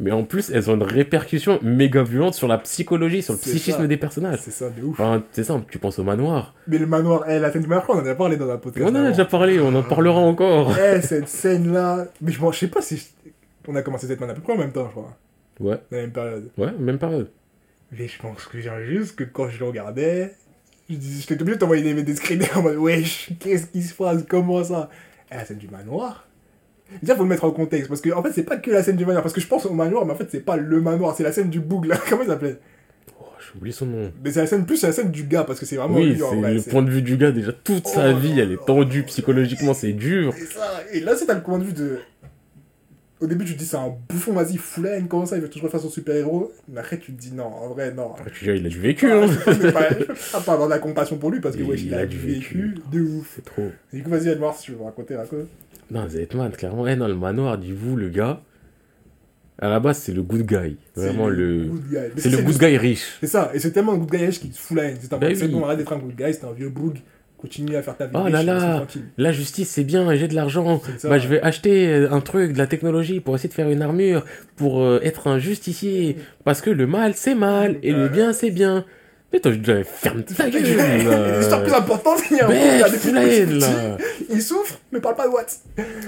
mais 0.00 0.10
en 0.10 0.24
plus, 0.24 0.50
elles 0.50 0.68
ont 0.70 0.74
une 0.74 0.82
répercussion 0.82 1.60
méga 1.62 2.02
violente 2.02 2.34
sur 2.34 2.48
la 2.48 2.58
psychologie, 2.58 3.22
sur 3.22 3.34
le 3.34 3.38
psychisme 3.38 3.78
ça. 3.82 3.86
des 3.86 3.96
personnages. 3.96 4.40
C'est 4.42 4.50
ça, 4.50 4.68
de 4.70 4.82
ouf. 4.82 4.98
Enfin, 4.98 5.22
c'est 5.32 5.44
ça, 5.44 5.60
tu 5.70 5.78
penses 5.78 5.98
au 6.00 6.04
manoir. 6.04 6.54
Mais 6.66 6.78
le 6.78 6.86
manoir, 6.86 7.24
eh, 7.28 7.38
la 7.38 7.52
scène 7.52 7.62
du 7.62 7.68
manoir, 7.68 7.86
on 7.90 7.98
en 8.00 8.06
a 8.06 8.14
parlé 8.14 8.36
dans 8.36 8.46
la 8.46 8.58
podcast. 8.58 8.84
On 8.90 8.96
en 8.96 9.04
a 9.04 9.08
déjà 9.10 9.24
parlé, 9.24 9.60
on 9.60 9.74
en 9.74 9.82
parlera 9.82 10.18
encore. 10.18 10.74
Eh, 10.76 11.00
cette 11.02 11.28
scène-là. 11.28 12.06
Mais 12.20 12.32
je, 12.32 12.40
m'en- 12.40 12.50
je 12.52 12.58
sais 12.58 12.68
pas 12.68 12.82
si. 12.82 12.96
je- 12.96 13.30
On 13.68 13.76
a 13.76 13.82
commencé 13.82 14.06
cette 14.08 14.20
man 14.20 14.28
à 14.30 14.34
peu 14.34 14.40
près 14.40 14.54
en 14.54 14.58
même 14.58 14.72
temps, 14.72 14.86
je 14.86 14.90
crois. 14.90 15.16
Ouais, 15.60 15.76
Dans 15.90 15.96
la 15.96 16.02
même 16.02 16.10
période. 16.12 16.50
ouais, 16.58 16.72
même 16.80 16.98
période. 16.98 17.28
Mais 17.96 18.08
je 18.08 18.18
pense 18.20 18.44
que 18.46 18.58
j'ai 18.60 18.70
juste 18.86 19.14
que 19.16 19.22
quand 19.24 19.48
je 19.50 19.60
le 19.60 19.66
regardais, 19.66 20.34
je 20.90 20.96
dis- 20.96 21.20
j'étais 21.20 21.34
obligé 21.40 21.54
de 21.56 21.60
t'envoyer 21.60 21.94
des, 21.94 22.02
des 22.02 22.16
screens 22.16 22.42
en 22.56 22.62
mode 22.62 22.76
wesh, 22.76 23.30
qu'est-ce 23.38 23.66
qui 23.66 23.82
se 23.82 23.94
passe, 23.94 24.24
comment 24.28 24.64
ça? 24.64 24.88
Eh, 25.30 25.34
la 25.36 25.44
scène 25.44 25.58
du 25.58 25.68
manoir 25.68 26.26
Déjà, 27.00 27.14
faut 27.16 27.22
le 27.22 27.28
mettre 27.28 27.44
en 27.44 27.50
contexte, 27.50 27.88
parce 27.88 28.00
que 28.00 28.10
en 28.10 28.22
fait, 28.22 28.32
c'est 28.32 28.42
pas 28.42 28.56
que 28.56 28.70
la 28.70 28.82
scène 28.82 28.96
du 28.96 29.06
manoir, 29.06 29.22
parce 29.22 29.34
que 29.34 29.40
je 29.40 29.46
pense 29.46 29.64
au 29.66 29.72
manoir, 29.72 30.04
mais 30.04 30.12
en 30.12 30.16
fait, 30.16 30.28
c'est 30.30 30.40
pas 30.44 30.56
le 30.56 30.80
manoir, 30.80 31.14
c'est 31.16 31.22
la 31.24 31.32
scène 31.32 31.48
du 31.50 31.60
boug 31.60 31.86
là, 31.86 31.96
comment 32.08 32.22
il 32.22 32.28
s'appelait? 32.28 32.58
Oh, 33.20 33.24
J'ai 33.40 33.58
oublié 33.58 33.72
son 33.72 33.86
nom. 33.86 34.12
Mais 34.24 34.30
c'est 34.30 34.40
la 34.40 34.46
scène 34.46 34.66
plus 34.66 34.76
c'est 34.76 34.86
la 34.88 34.92
scène 34.92 35.10
du 35.10 35.24
gars 35.24 35.44
parce 35.44 35.58
que 35.60 35.66
c'est 35.66 35.76
vraiment 35.76 35.96
Oui, 35.96 36.16
c'est 36.18 36.52
le 36.54 36.70
point 36.70 36.82
de 36.82 36.90
vue 36.90 37.02
du 37.02 37.16
gars. 37.16 37.32
Déjà, 37.32 37.52
toute 37.52 37.86
sa 37.86 38.12
Oh 38.12 38.16
vie, 38.16 38.38
elle 38.38 38.52
est 38.52 38.64
tendue 38.66 39.02
psychologiquement, 39.04 39.74
c'est 39.74 39.92
dur. 39.92 40.34
Et 40.36 40.44
ça, 40.46 40.82
et 40.92 41.00
là 41.00 41.14
c'est 41.16 41.26
t'as 41.26 41.34
le 41.34 41.42
point 41.42 41.58
de 41.58 41.64
vue 41.64 41.72
de. 41.72 41.98
Au 43.20 43.26
début 43.28 43.44
tu 43.44 43.52
te 43.54 43.58
dis 43.60 43.66
c'est 43.66 43.76
un 43.76 43.94
bouffon, 44.08 44.32
vas-y, 44.32 44.56
fout 44.56 44.82
la 44.82 44.96
haine, 44.96 45.06
comment 45.06 45.26
ça, 45.26 45.36
il 45.36 45.42
veut 45.42 45.48
toujours 45.48 45.70
faire 45.70 45.78
son 45.78 45.88
super 45.90 46.16
héros. 46.16 46.50
Mais 46.68 46.80
après 46.80 46.98
tu 46.98 47.12
te 47.12 47.20
dis 47.20 47.32
non, 47.32 47.44
en 47.44 47.68
vrai 47.68 47.92
non. 47.94 48.14
Après, 48.18 48.32
tu 48.32 48.44
dis, 48.46 48.50
il 48.60 48.66
a 48.66 48.68
du 48.68 48.80
vécu, 48.80 49.12
Ah, 49.12 49.22
hein. 49.22 49.28
pas, 50.32 50.40
pas 50.40 50.52
avoir 50.54 50.66
de 50.66 50.72
la 50.72 50.80
compassion 50.80 51.18
pour 51.18 51.30
lui 51.30 51.38
parce 51.40 51.54
que 51.54 51.62
wesh, 51.62 51.82
il, 51.82 51.86
il 51.88 51.94
a, 51.94 52.04
du 52.04 52.18
vécu. 52.18 52.74
de 52.90 53.00
ouf. 53.00 53.32
C'est 53.36 53.44
trop. 53.44 53.70
Du 53.92 54.02
coup 54.02 54.10
vas-y 54.10 54.28
Edouard 54.28 54.56
si 54.56 54.64
tu 54.64 54.72
veux 54.72 54.78
me 54.78 54.82
raconter 54.84 55.14
raconte. 55.14 55.46
Non, 55.92 56.08
Zetman, 56.08 56.50
clairement. 56.50 56.86
Eh 56.88 56.96
non, 56.96 57.06
le 57.08 57.14
manoir, 57.14 57.58
dis-vous, 57.58 57.96
le 57.96 58.08
gars. 58.08 58.40
À 59.58 59.68
la 59.68 59.78
base, 59.78 59.98
c'est 59.98 60.12
le 60.12 60.22
good 60.22 60.46
guy. 60.46 60.76
Vraiment 60.96 61.28
C'est 61.28 61.36
le. 61.36 61.64
good 61.66 61.88
guy. 61.88 61.96
Mais 62.14 62.20
C'est 62.20 62.30
le 62.30 62.38
good 62.38 62.58
guy 62.58 62.76
riche. 62.78 63.16
C'est 63.20 63.26
ça, 63.28 63.50
et 63.54 63.58
c'est 63.58 63.70
tellement 63.70 63.92
un 63.92 63.98
good 63.98 64.10
guy 64.10 64.24
riche 64.26 64.40
qui 64.40 64.50
te 64.50 64.58
fout 64.58 64.76
la 64.76 64.84
haine. 64.84 64.96
C'est 65.00 65.12
un 65.12 65.18
Bah 65.18 65.28
bon, 65.50 65.64
arrête 65.64 65.78
d'être 65.78 65.92
un 65.92 65.98
good 65.98 66.16
guy, 66.16 66.32
c'est 66.34 66.44
un 66.44 66.52
vieux 66.52 66.70
boug. 66.70 66.98
Continue 67.36 67.74
à 67.76 67.82
faire 67.82 67.96
ta 67.96 68.06
vie. 68.06 68.12
Oh 68.14 68.28
là 68.28 68.42
là. 68.44 68.60
c'est 68.60 68.76
tranquille. 68.76 69.02
La 69.18 69.32
justice, 69.32 69.68
c'est 69.68 69.82
bien, 69.84 70.14
j'ai 70.14 70.28
de 70.28 70.34
l'argent. 70.34 70.80
Bah, 71.04 71.18
je 71.18 71.26
vais 71.28 71.40
acheter 71.42 71.88
euh, 71.88 72.12
un 72.12 72.20
truc, 72.20 72.52
de 72.52 72.58
la 72.58 72.68
technologie 72.68 73.18
pour 73.20 73.34
essayer 73.34 73.48
de 73.48 73.54
faire 73.54 73.68
une 73.68 73.82
armure, 73.82 74.24
pour 74.56 74.80
euh, 74.80 75.00
être 75.02 75.26
un 75.26 75.38
justicier. 75.40 76.16
Parce 76.44 76.60
que 76.60 76.70
le 76.70 76.86
mal, 76.86 77.14
c'est 77.14 77.34
mal, 77.34 77.78
et 77.82 77.90
le 77.92 78.04
Ouais. 78.04 78.08
bien, 78.10 78.32
c'est 78.32 78.50
bien. 78.52 78.84
Mais 79.32 79.40
toi, 79.40 79.52
je 79.52 79.58
dirais, 79.58 79.84
ferme 79.84 80.22
ta 80.24 80.50
gueule. 80.50 80.62
L'histoire 81.38 81.62
plus 81.62 81.72
importante, 81.72 82.20
il 82.30 82.36
y 82.36 82.40
a 82.40 82.48
un 82.48 82.50
haine, 82.50 83.58
là. 83.58 83.96
Il 84.30 84.42
souffre, 84.42 84.78
mais 84.92 85.00
parle 85.00 85.16
pas 85.16 85.26
de 85.26 85.32
what. 85.32 85.46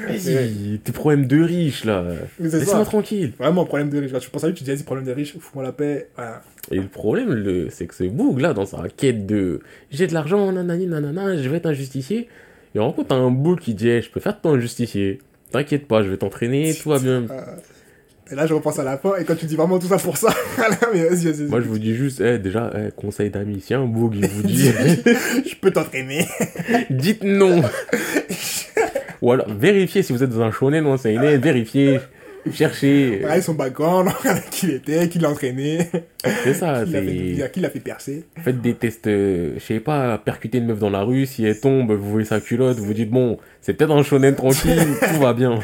Vas-y, 0.08 0.78
tes 0.84 0.92
problèmes 0.92 1.26
de 1.26 1.42
riches, 1.42 1.84
là. 1.84 2.04
Laisse-moi 2.38 2.84
tranquille. 2.84 3.32
Vraiment, 3.38 3.64
problème 3.64 3.88
de 3.88 3.98
riche. 3.98 4.12
Quand 4.12 4.18
tu 4.18 4.30
penses 4.30 4.44
à 4.44 4.48
lui, 4.48 4.54
tu 4.54 4.64
dis, 4.64 4.70
vas-y, 4.70 4.82
problème 4.82 5.06
de 5.06 5.12
riche, 5.12 5.36
fous-moi 5.38 5.64
la 5.64 5.72
paix. 5.72 6.08
Voilà. 6.16 6.42
Et 6.70 6.76
le 6.76 6.88
problème, 6.88 7.32
le, 7.32 7.68
c'est 7.70 7.86
que 7.86 7.94
ce 7.94 8.04
boug 8.04 8.40
là, 8.40 8.54
dans 8.54 8.66
sa 8.66 8.82
quête 8.94 9.26
de 9.26 9.60
j'ai 9.90 10.06
de 10.06 10.14
l'argent, 10.14 10.50
nanani, 10.52 10.86
nanana, 10.86 11.36
je 11.36 11.48
vais 11.48 11.58
être 11.58 11.66
un 11.66 11.74
justicier, 11.74 12.28
il 12.74 12.80
rencontre 12.80 13.14
un 13.14 13.30
boug 13.30 13.60
qui 13.60 13.74
dit 13.74 14.00
je 14.00 14.10
peux 14.10 14.20
faire 14.20 14.34
de 14.34 14.40
toi 14.40 14.52
un 14.52 14.60
justicier. 14.60 15.20
T'inquiète 15.50 15.86
pas, 15.86 16.02
je 16.02 16.10
vais 16.10 16.16
t'entraîner, 16.16 16.74
tout 16.74 16.88
va 16.88 16.98
bien. 16.98 17.26
Et 18.30 18.34
là, 18.34 18.46
je 18.46 18.54
repense 18.54 18.78
à 18.78 18.84
la 18.84 18.96
fin, 18.96 19.16
et 19.16 19.24
quand 19.24 19.34
tu 19.34 19.44
dis 19.44 19.54
vraiment 19.54 19.78
tout 19.78 19.86
ça 19.86 19.98
pour 19.98 20.16
ça, 20.16 20.34
mais 20.94 21.08
vas-y, 21.08 21.30
vas-y. 21.30 21.48
Moi, 21.48 21.60
je 21.60 21.68
vous 21.68 21.78
dis 21.78 21.94
juste, 21.94 22.20
eh, 22.22 22.38
déjà, 22.38 22.70
eh, 22.74 22.90
conseil 22.90 23.28
d'amis, 23.28 23.60
si 23.60 23.74
un 23.74 23.84
boug 23.84 24.14
il 24.16 24.26
vous 24.26 24.42
dit 24.42 24.64
je 25.04 25.54
peux 25.60 25.70
t'entraîner. 25.70 26.26
dites 26.88 27.22
non. 27.22 27.62
Ou 29.20 29.32
alors, 29.32 29.46
vérifiez 29.48 30.02
si 30.02 30.12
vous 30.12 30.22
êtes 30.22 30.30
dans 30.30 30.40
un 30.40 30.50
shonen 30.50 30.86
ou 30.86 30.90
un 30.90 30.96
seinen, 30.96 31.38
vérifiez, 31.38 32.00
cherchez. 32.52 33.20
Regardez 33.22 33.42
son 33.42 33.54
background, 33.54 34.10
qui 34.50 34.66
il 34.66 34.74
était, 34.74 35.08
qui 35.08 35.18
l'a 35.18 35.30
entraîné, 35.30 35.78
C'est 36.44 36.54
ça, 36.54 36.84
qui 36.84 36.92
l'a 36.92 37.02
fait, 37.02 37.50
qui 37.52 37.60
fait 37.60 37.80
percer. 37.80 38.24
Faites 38.42 38.60
des 38.60 38.74
tests, 38.74 39.06
euh, 39.06 39.54
je 39.56 39.60
sais 39.62 39.80
pas, 39.80 40.18
percuter 40.18 40.58
une 40.58 40.66
meuf 40.66 40.78
dans 40.78 40.90
la 40.90 41.02
rue, 41.02 41.26
si 41.26 41.44
elle 41.44 41.58
tombe, 41.58 41.92
vous 41.92 42.10
voyez 42.10 42.26
sa 42.26 42.40
culotte, 42.40 42.76
vous 42.78 42.84
vous 42.84 42.94
dites, 42.94 43.10
bon, 43.10 43.38
c'est 43.60 43.74
peut-être 43.74 43.92
un 43.92 44.02
shonen 44.02 44.34
tranquille, 44.34 44.84
tout 45.14 45.20
va 45.20 45.32
bien. 45.34 45.58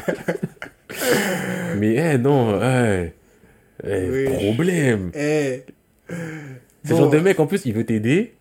Mais, 1.77 1.95
eh, 1.95 2.17
non, 2.17 2.59
eh, 2.61 3.11
eh, 3.87 4.09
Oui. 4.09 4.25
problème. 4.53 5.11
Eh. 5.15 5.63
C'est 6.83 6.93
Bon. 6.93 6.97
genre 6.97 7.09
de 7.09 7.19
mec, 7.19 7.39
en 7.39 7.47
plus, 7.47 7.61
il 7.65 7.73
veut 7.73 7.85
t'aider. 7.85 8.33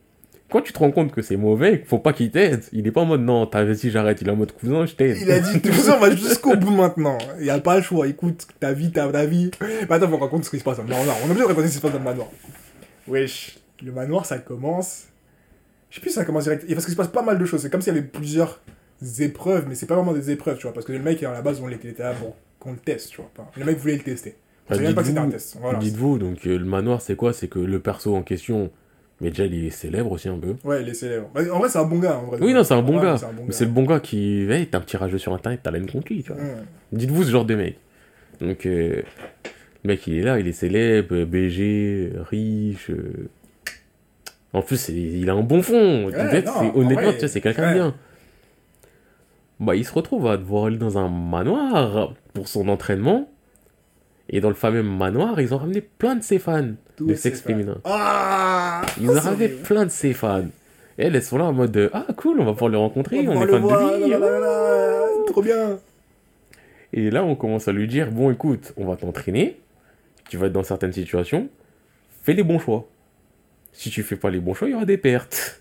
Quand 0.51 0.61
tu 0.63 0.73
te 0.73 0.79
rends 0.79 0.91
compte 0.91 1.13
que 1.13 1.23
c'est 1.23 1.37
mauvais, 1.37 1.85
faut 1.87 1.99
pas 1.99 2.13
qu'il 2.13 2.31
t'aide, 2.31 2.63
il 2.73 2.87
est 2.87 2.91
pas 2.91 3.03
en 3.03 3.07
mode, 3.07 3.21
non, 3.23 3.47
t'as 3.47 3.65
vas-y, 3.65 3.91
j'arrête, 3.91 4.21
il 4.21 4.29
est 4.29 4.31
en 4.33 4.37
mode 4.37 4.53
cousin, 4.53 4.85
je 4.87 4.95
t'aide. 4.95 5.17
Il 5.21 5.31
a 5.31 5.39
dit, 5.41 5.61
tout 5.61 5.73
ça, 5.73 5.97
on 5.97 6.01
va 6.01 6.11
jusqu'au 6.17 6.57
bout 6.57 6.71
maintenant. 6.73 7.19
Il 7.39 7.45
n'y 7.45 7.51
a 7.51 7.59
pas 7.61 7.77
le 7.77 7.83
choix. 7.83 8.07
Écoute, 8.09 8.47
ta 8.59 8.73
vie, 8.73 8.91
ta, 8.91 9.09
ta 9.13 9.27
vie. 9.27 9.51
Mais 9.61 9.93
attends, 9.93 10.09
faut 10.09 10.19
qu'on 10.19 10.25
raconte 10.25 10.45
ce 10.45 10.51
qui 10.51 10.59
se 10.59 10.65
passe 10.65 10.79
dans 10.79 10.83
le 10.83 10.89
manoir. 10.91 11.17
On 11.23 11.29
est 11.29 11.31
obligé 11.31 11.43
de 11.43 11.49
raconter 11.49 11.69
ce 11.69 11.73
qui 11.73 11.77
se 11.79 11.83
passe 11.83 11.93
dans 11.93 11.99
le 11.99 12.05
manoir. 12.05 12.29
Wesh, 13.09 13.59
le 13.83 13.93
manoir, 13.93 14.27
ça 14.27 14.39
commence. 14.39 15.05
Je 15.91 15.97
sais 15.97 16.01
plus 16.01 16.11
si 16.11 16.17
ça 16.17 16.25
commence 16.25 16.45
direct. 16.45 16.65
Et 16.69 16.75
parce 16.75 16.85
qu'il 16.85 16.93
se 16.93 16.97
passe 16.99 17.09
pas 17.09 17.23
mal 17.23 17.39
de 17.39 17.45
choses. 17.45 17.63
C'est 17.63 17.71
comme 17.71 17.81
s'il 17.83 17.95
y 17.95 17.99
avait 17.99 18.07
plusieurs 18.07 18.61
épreuves, 19.19 19.67
mais 19.69 19.75
c'est 19.75 19.87
pas 19.87 19.95
vraiment 19.97 20.13
des 20.13 20.31
épreuves, 20.31 20.57
tu 20.59 20.65
vois. 20.65 20.73
Parce 20.75 20.87
que 20.87 20.93
le 20.93 20.99
mec, 20.99 21.23
à 21.23 21.33
la 21.33 21.43
base, 21.43 21.61
on 21.61 21.67
l'était 21.67 21.95
là 21.99 22.13
pour 22.13 22.37
qu'on 22.59 22.73
le 22.73 22.79
teste, 22.79 23.11
tu 23.11 23.17
vois. 23.17 23.31
pas. 23.35 23.51
Le 23.57 23.65
mec 23.65 23.79
voulait 23.79 23.97
le 23.97 24.03
tester. 24.03 24.37
On 24.67 24.71
Bah, 24.71 24.75
savait 24.77 24.87
même 24.89 24.95
pas 24.95 25.03
que 25.03 25.09
c'était 25.09 25.19
un 25.19 25.23
dites-vous- 25.27 25.33
test. 25.39 25.57
Voilà. 25.61 25.79
Dites-vous, 25.79 26.19
donc, 26.19 26.47
euh, 26.47 26.59
le 26.59 26.65
manoir, 26.65 27.01
c'est 27.01 27.17
quoi? 27.17 27.33
C'est 27.33 27.49
que 27.49 27.59
le 27.59 27.81
perso 27.81 28.15
en 28.15 28.23
question, 28.23 28.71
mais 29.21 29.31
déjà, 29.31 29.45
il 29.47 29.67
est 29.67 29.71
célèbre 29.71 30.13
aussi 30.13 30.29
un 30.29 30.39
peu. 30.39 30.57
Ouais, 30.65 30.83
les 30.83 30.95
célèbres. 30.95 31.29
Bah, 31.35 31.43
en 31.53 31.59
vrai, 31.59 31.69
c'est 31.69 31.79
un 31.79 31.85
bon 31.85 31.99
gars. 31.99 32.19
En 32.19 32.27
vrai. 32.27 32.39
Oui, 32.41 32.55
non, 32.55 32.65
c'est 32.65 32.75
un 32.75 32.83
bon 32.83 33.01
gars. 33.03 33.17
C'est 33.19 33.27
un 33.27 33.33
bon 33.33 33.43
Mais 33.43 33.49
gars. 33.49 33.53
c'est 33.53 33.65
le 33.67 33.71
bon 33.71 33.85
gars 33.85 34.01
qui, 34.01 34.43
hey, 34.51 34.67
t'as 34.67 34.79
un 34.79 34.81
petit 34.81 34.97
rageux 34.97 35.19
sur 35.19 35.33
internet, 35.35 35.61
t'as 35.63 35.71
la 35.71 35.81
tu 35.81 36.23
vois. 36.29 36.37
Ouais. 36.37 36.55
Dites-vous 36.93 37.25
ce 37.25 37.31
genre 37.31 37.45
de 37.45 37.55
mec. 37.55 37.79
Donc, 38.41 38.65
euh, 38.67 39.03
le 39.85 39.89
mec, 39.89 40.07
il 40.07 40.19
est 40.19 40.23
là, 40.23 40.39
il 40.39 40.47
est 40.49 40.53
célèbre, 40.53 41.25
BG, 41.25 42.13
riche. 42.31 42.91
euh. 42.91 43.29
En 44.53 44.63
plus, 44.63 44.89
il 44.89 45.29
a 45.31 45.35
un 45.35 45.43
bon 45.43 45.63
fond. 45.63 46.07
Ouais, 46.07 46.13
non, 46.13 46.73
honnêtement, 46.75 46.95
vrai, 47.03 47.13
tu 47.15 47.19
vois, 47.21 47.29
c'est 47.29 47.41
quelqu'un 47.41 47.69
de 47.71 47.75
bien. 47.75 47.95
Bah, 49.61 49.77
il 49.77 49.85
se 49.85 49.93
retrouve 49.93 50.27
à 50.27 50.37
devoir 50.39 50.65
aller 50.67 50.79
dans 50.79 50.97
un 50.99 51.09
manoir 51.11 52.15
pour 52.33 52.49
son 52.49 52.69
entraînement. 52.69 53.31
Et 54.31 54.41
dans 54.41 54.49
le 54.49 54.55
fameux 54.55 54.83
manoir, 54.83 55.41
ils 55.41 55.53
ont 55.55 55.59
ramené 55.59 55.81
plein 55.81 56.17
de 56.17 56.23
ses 56.23 56.39
fans 56.39 56.71
de 57.09 57.15
sexe 57.15 57.41
fans. 57.41 57.49
féminin. 57.49 57.79
Ah 57.85 58.83
Ils 59.01 59.09
ramené 59.11 59.47
horrible. 59.47 59.63
plein 59.63 59.85
de 59.87 59.91
ses 59.91 60.13
fans. 60.13 60.45
Et 60.99 61.05
elles, 61.07 61.17
elles 61.17 61.23
sont 61.23 61.39
là 61.39 61.45
en 61.45 61.53
mode 61.53 61.73
de, 61.73 61.91
Ah, 61.93 62.07
cool, 62.17 62.41
on 62.41 62.45
va 62.45 62.53
pouvoir 62.53 62.71
le 62.71 62.79
rencontrer, 62.79 63.27
On 63.27 63.41
est 63.43 63.47
le 63.47 63.53
fan 63.53 63.61
voir, 63.63 63.99
de 63.99 64.05
lui. 64.05 65.27
Trop 65.27 65.43
bien. 65.43 65.79
Et 66.93 67.11
là, 67.11 67.25
on 67.25 67.35
commence 67.37 67.69
à 67.69 67.73
lui 67.73 67.87
dire 67.87 68.11
Bon, 68.11 68.31
écoute, 68.31 68.73
on 68.77 68.87
va 68.87 68.97
t'entraîner. 68.97 69.59
Tu 70.29 70.37
vas 70.37 70.47
être 70.47 70.53
dans 70.53 70.63
certaines 70.63 70.93
situations. 70.93 71.49
Fais 72.23 72.35
les 72.35 72.43
bons 72.43 72.59
choix. 72.59 72.87
Si 73.73 73.91
tu 73.91 74.03
fais 74.03 74.17
pas 74.17 74.31
les 74.31 74.41
bons 74.41 74.55
choix, 74.55 74.69
il 74.69 74.73
y 74.73 74.75
aura 74.75 74.85
des 74.85 74.99
pertes. 74.99 75.61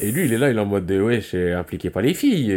Et 0.00 0.12
lui, 0.12 0.26
il 0.26 0.32
est 0.32 0.38
là, 0.38 0.50
il 0.50 0.56
est 0.56 0.60
en 0.60 0.66
mode 0.66 0.86
de 0.86 1.00
Wesh, 1.00 1.32
euh, 1.34 1.58
impliquez 1.58 1.90
pas 1.90 2.02
les 2.02 2.14
filles. 2.14 2.52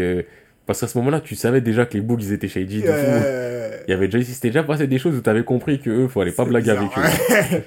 Euh, 0.61 0.65
Parce 0.67 0.79
qu'à 0.81 0.87
ce 0.87 0.97
moment-là, 0.99 1.19
tu 1.21 1.35
savais 1.35 1.61
déjà 1.61 1.85
que 1.85 1.93
les 1.95 2.01
bougs, 2.01 2.21
ils 2.21 2.33
étaient 2.33 2.47
shady. 2.47 2.83
Euh, 2.85 3.77
il 3.87 3.91
y 3.91 3.93
avait 3.93 4.07
déjà, 4.07 4.19
il 4.19 4.25
s'était 4.25 4.49
déjà 4.49 4.63
passé 4.63 4.87
des 4.87 4.99
choses 4.99 5.15
où 5.15 5.21
t'avais 5.21 5.43
compris 5.43 5.79
que 5.79 5.89
eux, 5.89 6.07
fallait 6.07 6.31
pas 6.31 6.45
blaguer 6.45 6.71
bizarre. 6.73 6.89
avec 6.97 7.53
eux. 7.53 7.63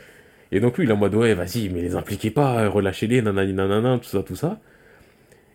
Et 0.53 0.61
donc, 0.61 0.79
lui, 0.79 0.85
il 0.85 0.91
est 0.91 0.93
en 0.93 0.97
mode 0.97 1.15
Ouais, 1.15 1.35
vas-y, 1.35 1.69
mais 1.69 1.83
les 1.83 1.97
impliquez 1.97 2.31
pas, 2.31 2.69
relâchez-les, 2.69 3.23
nanani, 3.23 3.53
nanana, 3.53 3.99
tout 3.99 4.09
ça, 4.09 4.23
tout 4.23 4.37
ça. 4.37 4.59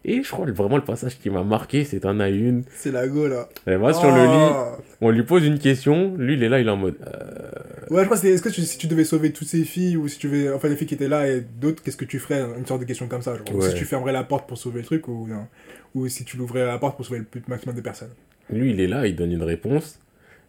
Et 0.05 0.23
je 0.23 0.31
crois 0.31 0.45
vraiment 0.49 0.77
le 0.77 0.83
passage 0.83 1.19
qui 1.19 1.29
m'a 1.29 1.43
marqué, 1.43 1.83
c'est 1.83 2.05
un 2.05 2.21
à 2.21 2.29
une. 2.29 2.63
C'est 2.73 2.91
la 2.91 3.05
go 3.07 3.27
là. 3.27 3.49
Elle 3.65 3.79
va 3.79 3.91
sur 3.93 4.09
le 4.09 4.21
lit, 4.23 4.53
Oh. 4.55 4.77
on 5.01 5.09
lui 5.09 5.23
pose 5.23 5.45
une 5.45 5.59
question, 5.59 6.15
lui 6.17 6.35
il 6.35 6.43
est 6.43 6.47
là, 6.47 6.61
il 6.61 6.67
est 6.67 6.71
en 6.71 6.77
mode 6.77 6.95
euh, 7.05 7.49
Ouais, 7.89 7.99
je 8.01 8.05
crois 8.05 8.15
que 8.15 8.21
c'est 8.23 8.29
est-ce 8.29 8.41
que 8.41 8.47
tu, 8.47 8.61
si 8.61 8.77
tu 8.77 8.87
devais 8.87 9.03
sauver 9.03 9.33
toutes 9.33 9.49
ces 9.49 9.65
filles 9.65 9.97
ou 9.97 10.07
si 10.07 10.17
tu 10.17 10.29
veux. 10.29 10.55
Enfin, 10.55 10.69
les 10.69 10.77
filles 10.77 10.87
qui 10.87 10.93
étaient 10.93 11.09
là 11.09 11.27
et 11.27 11.41
d'autres, 11.59 11.83
qu'est-ce 11.83 11.97
que 11.97 12.05
tu 12.05 12.17
ferais 12.19 12.41
Une 12.57 12.65
sorte 12.65 12.79
de 12.79 12.85
question 12.85 13.07
comme 13.07 13.21
ça. 13.21 13.35
Genre, 13.35 13.43
Ou 13.53 13.59
Ouais. 13.61 13.69
Si 13.69 13.75
tu 13.75 13.83
fermerais 13.83 14.13
la 14.13 14.23
porte 14.23 14.47
pour 14.47 14.57
sauver 14.57 14.79
le 14.79 14.85
truc 14.85 15.05
ou 15.09 15.27
non. 15.27 15.47
Ou 15.95 16.07
si 16.07 16.23
tu 16.25 16.37
l'ouvrais 16.37 16.65
la 16.65 16.77
porte 16.77 16.95
pour 16.97 17.05
sauver 17.05 17.19
le 17.19 17.25
plus 17.25 17.41
maximum 17.47 17.75
de 17.75 17.81
personnes. 17.81 18.13
Lui 18.49 18.71
il 18.71 18.79
est 18.79 18.87
là, 18.87 19.07
il 19.07 19.15
donne 19.15 19.31
une 19.31 19.43
réponse. 19.43 19.99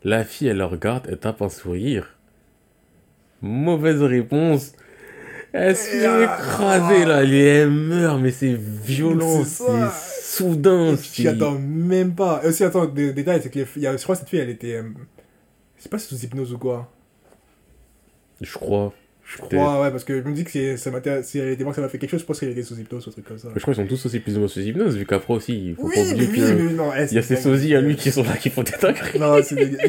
La 0.05 0.25
fille 0.25 0.49
elle 0.49 0.59
le 0.59 0.65
regarde, 0.65 1.07
elle 1.09 1.19
tape 1.19 1.43
un 1.43 1.49
sourire. 1.49 2.17
Mauvaise 3.43 4.03
réponse. 4.03 4.73
Elle 5.53 5.77
se 5.77 5.83
fait 5.83 6.07
Ah. 6.07 6.25
écraser 6.39 7.05
là, 7.07 7.25
elle, 7.25 7.71
meurt, 7.71 8.21
mais 8.21 8.31
c'est 8.31 8.55
violent, 8.55 9.43
C'est 9.45 9.65
soudain. 10.23 10.95
Tu 10.97 11.23
c'est- 11.23 11.29
attends 11.29 11.59
même 11.59 12.15
pas. 12.15 12.41
Et 12.45 12.49
aussi, 12.49 12.63
attends, 12.63 12.87
des 12.87 13.13
détails, 13.13 13.41
c'est 13.43 13.51
que 13.51 13.59
y 13.79 13.87
a- 13.87 13.97
je 13.97 14.03
crois 14.03 14.15
que 14.15 14.21
cette 14.21 14.29
fille, 14.29 14.39
elle 14.39 14.51
était. 14.51 14.77
euh, 14.77 14.85
Je 15.77 15.83
sais 15.85 15.89
pas 15.89 15.99
si 15.99 16.09
c'est 16.09 16.15
sous 16.17 16.25
hypnose 16.27 16.53
ou 16.53 16.59
quoi? 16.59 16.93
Je 18.43 18.53
crois. 18.59 18.93
Je 19.33 19.37
crois, 19.37 19.81
ouais, 19.81 19.91
parce 19.93 20.03
que 20.03 20.21
je 20.21 20.29
me 20.29 20.35
dis 20.35 20.43
que 20.43 20.51
si, 20.51 20.77
ça 20.77 20.91
si 21.23 21.39
elle 21.39 21.51
était 21.51 21.63
morte, 21.63 21.77
ça 21.77 21.83
m'a 21.83 21.89
fait 21.89 21.99
quelque 21.99 22.11
chose, 22.11 22.21
je 22.21 22.25
pense 22.27 22.41
qu'elle 22.41 22.49
était 22.51 22.65
sous 22.65 22.75
hypnose 22.77 23.07
ou 23.07 23.11
un 23.11 23.13
truc 23.13 23.25
comme 23.29 23.39
ça. 23.39 23.47
Je 23.55 23.61
crois 23.61 23.75
qu'ils 23.75 23.85
sont 23.85 23.89
tous 23.89 24.07
aussi 24.07 24.19
plus 24.19 24.35
ou 24.35 24.41
moins 24.41 24.49
sous 24.49 24.59
hypnose, 24.61 24.97
vu 24.97 25.07
qu'après 25.07 25.33
aussi, 25.35 25.69
il 25.69 25.75
faut 25.77 25.85
Oui, 25.85 25.95
pas 25.95 26.01
mais 26.03 26.13
oublier 26.25 26.29
oui, 26.31 26.39
que. 26.51 26.63
mais 26.63 26.73
non. 26.73 26.93
elle, 26.93 27.07
Il 27.11 27.15
y 27.15 27.19
a 27.19 27.23
ces 27.23 27.37
sosies 27.37 27.77
à 27.77 27.81
lui 27.81 27.95
qui 27.95 28.11
sont 28.11 28.25
là, 28.25 28.37
qui 28.37 28.51
font 28.51 28.65
des 28.65 28.73
dingueries. 28.83 29.19
Non, 29.21 29.37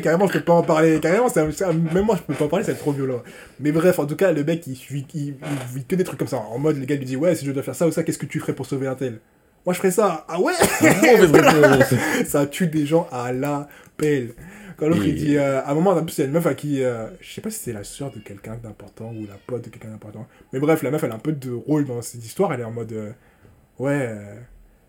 carrément, 0.03 0.27
je 0.27 0.33
peux 0.33 0.41
pas 0.43 0.53
en 0.53 0.61
parler. 0.61 0.99
Carrément, 0.99 1.27
c'est- 1.27 1.43
même 1.73 2.05
moi, 2.05 2.17
je 2.17 2.21
peux 2.21 2.35
pas 2.35 2.45
en 2.45 2.49
parler, 2.49 2.65
c'est 2.65 2.75
trop 2.75 2.91
violent. 2.91 3.23
Mais 3.59 3.71
bref, 3.71 3.97
en 3.97 4.05
tout 4.05 4.15
cas, 4.15 4.31
le 4.31 4.43
mec, 4.43 4.67
il 4.67 4.75
suit 4.75 5.07
il, 5.15 5.21
il 5.21 5.35
vit 5.75 5.85
que 5.85 5.95
des 5.95 6.03
trucs 6.03 6.19
comme 6.19 6.27
ça. 6.27 6.37
En 6.37 6.59
mode, 6.59 6.77
le 6.77 6.85
gars 6.85 6.95
lui 6.95 7.05
dit, 7.05 7.15
ouais, 7.15 7.33
si 7.33 7.43
je 7.45 7.51
dois 7.51 7.63
faire 7.63 7.73
ça 7.75 7.87
ou 7.87 7.91
ça, 7.91 8.03
qu'est-ce 8.03 8.19
que 8.19 8.27
tu 8.27 8.39
ferais 8.39 8.53
pour 8.53 8.67
sauver 8.67 8.85
un 8.85 8.95
tel? 8.95 9.19
Moi, 9.65 9.73
je 9.73 9.79
ferais 9.79 9.91
ça. 9.91 10.25
Ah 10.27 10.39
ouais? 10.39 10.53
Réponse. 10.81 11.93
Ça 12.27 12.45
tue 12.45 12.67
des 12.67 12.85
gens 12.85 13.07
à 13.11 13.31
la 13.31 13.67
pelle. 13.97 14.31
Quand 14.81 14.89
l'autre, 14.89 15.05
Et- 15.05 15.09
il 15.09 15.15
dit, 15.15 15.37
euh, 15.37 15.61
à 15.61 15.69
un 15.69 15.73
moment, 15.75 15.91
en 15.91 16.03
plus, 16.03 16.17
il 16.17 16.21
y 16.21 16.23
a 16.23 16.25
une 16.27 16.33
meuf 16.33 16.47
à 16.47 16.55
qui, 16.55 16.83
euh, 16.83 17.05
je 17.21 17.31
sais 17.31 17.39
pas 17.41 17.51
si 17.51 17.59
c'est 17.59 17.71
la 17.71 17.83
soeur 17.83 18.11
de 18.11 18.17
quelqu'un 18.17 18.57
d'important 18.61 19.13
ou 19.15 19.27
la 19.27 19.37
pote 19.45 19.63
de 19.63 19.69
quelqu'un 19.69 19.89
d'important. 19.89 20.27
Mais 20.51 20.59
bref, 20.59 20.81
la 20.81 20.89
meuf, 20.89 21.03
elle 21.03 21.11
a 21.11 21.15
un 21.15 21.19
peu 21.19 21.33
de 21.33 21.51
rôle 21.51 21.85
dans 21.85 22.01
cette 22.01 22.25
histoire. 22.25 22.51
Elle 22.51 22.61
est 22.61 22.65
en 22.65 22.71
mode, 22.71 22.91
euh, 22.93 23.11
ouais. 23.77 24.09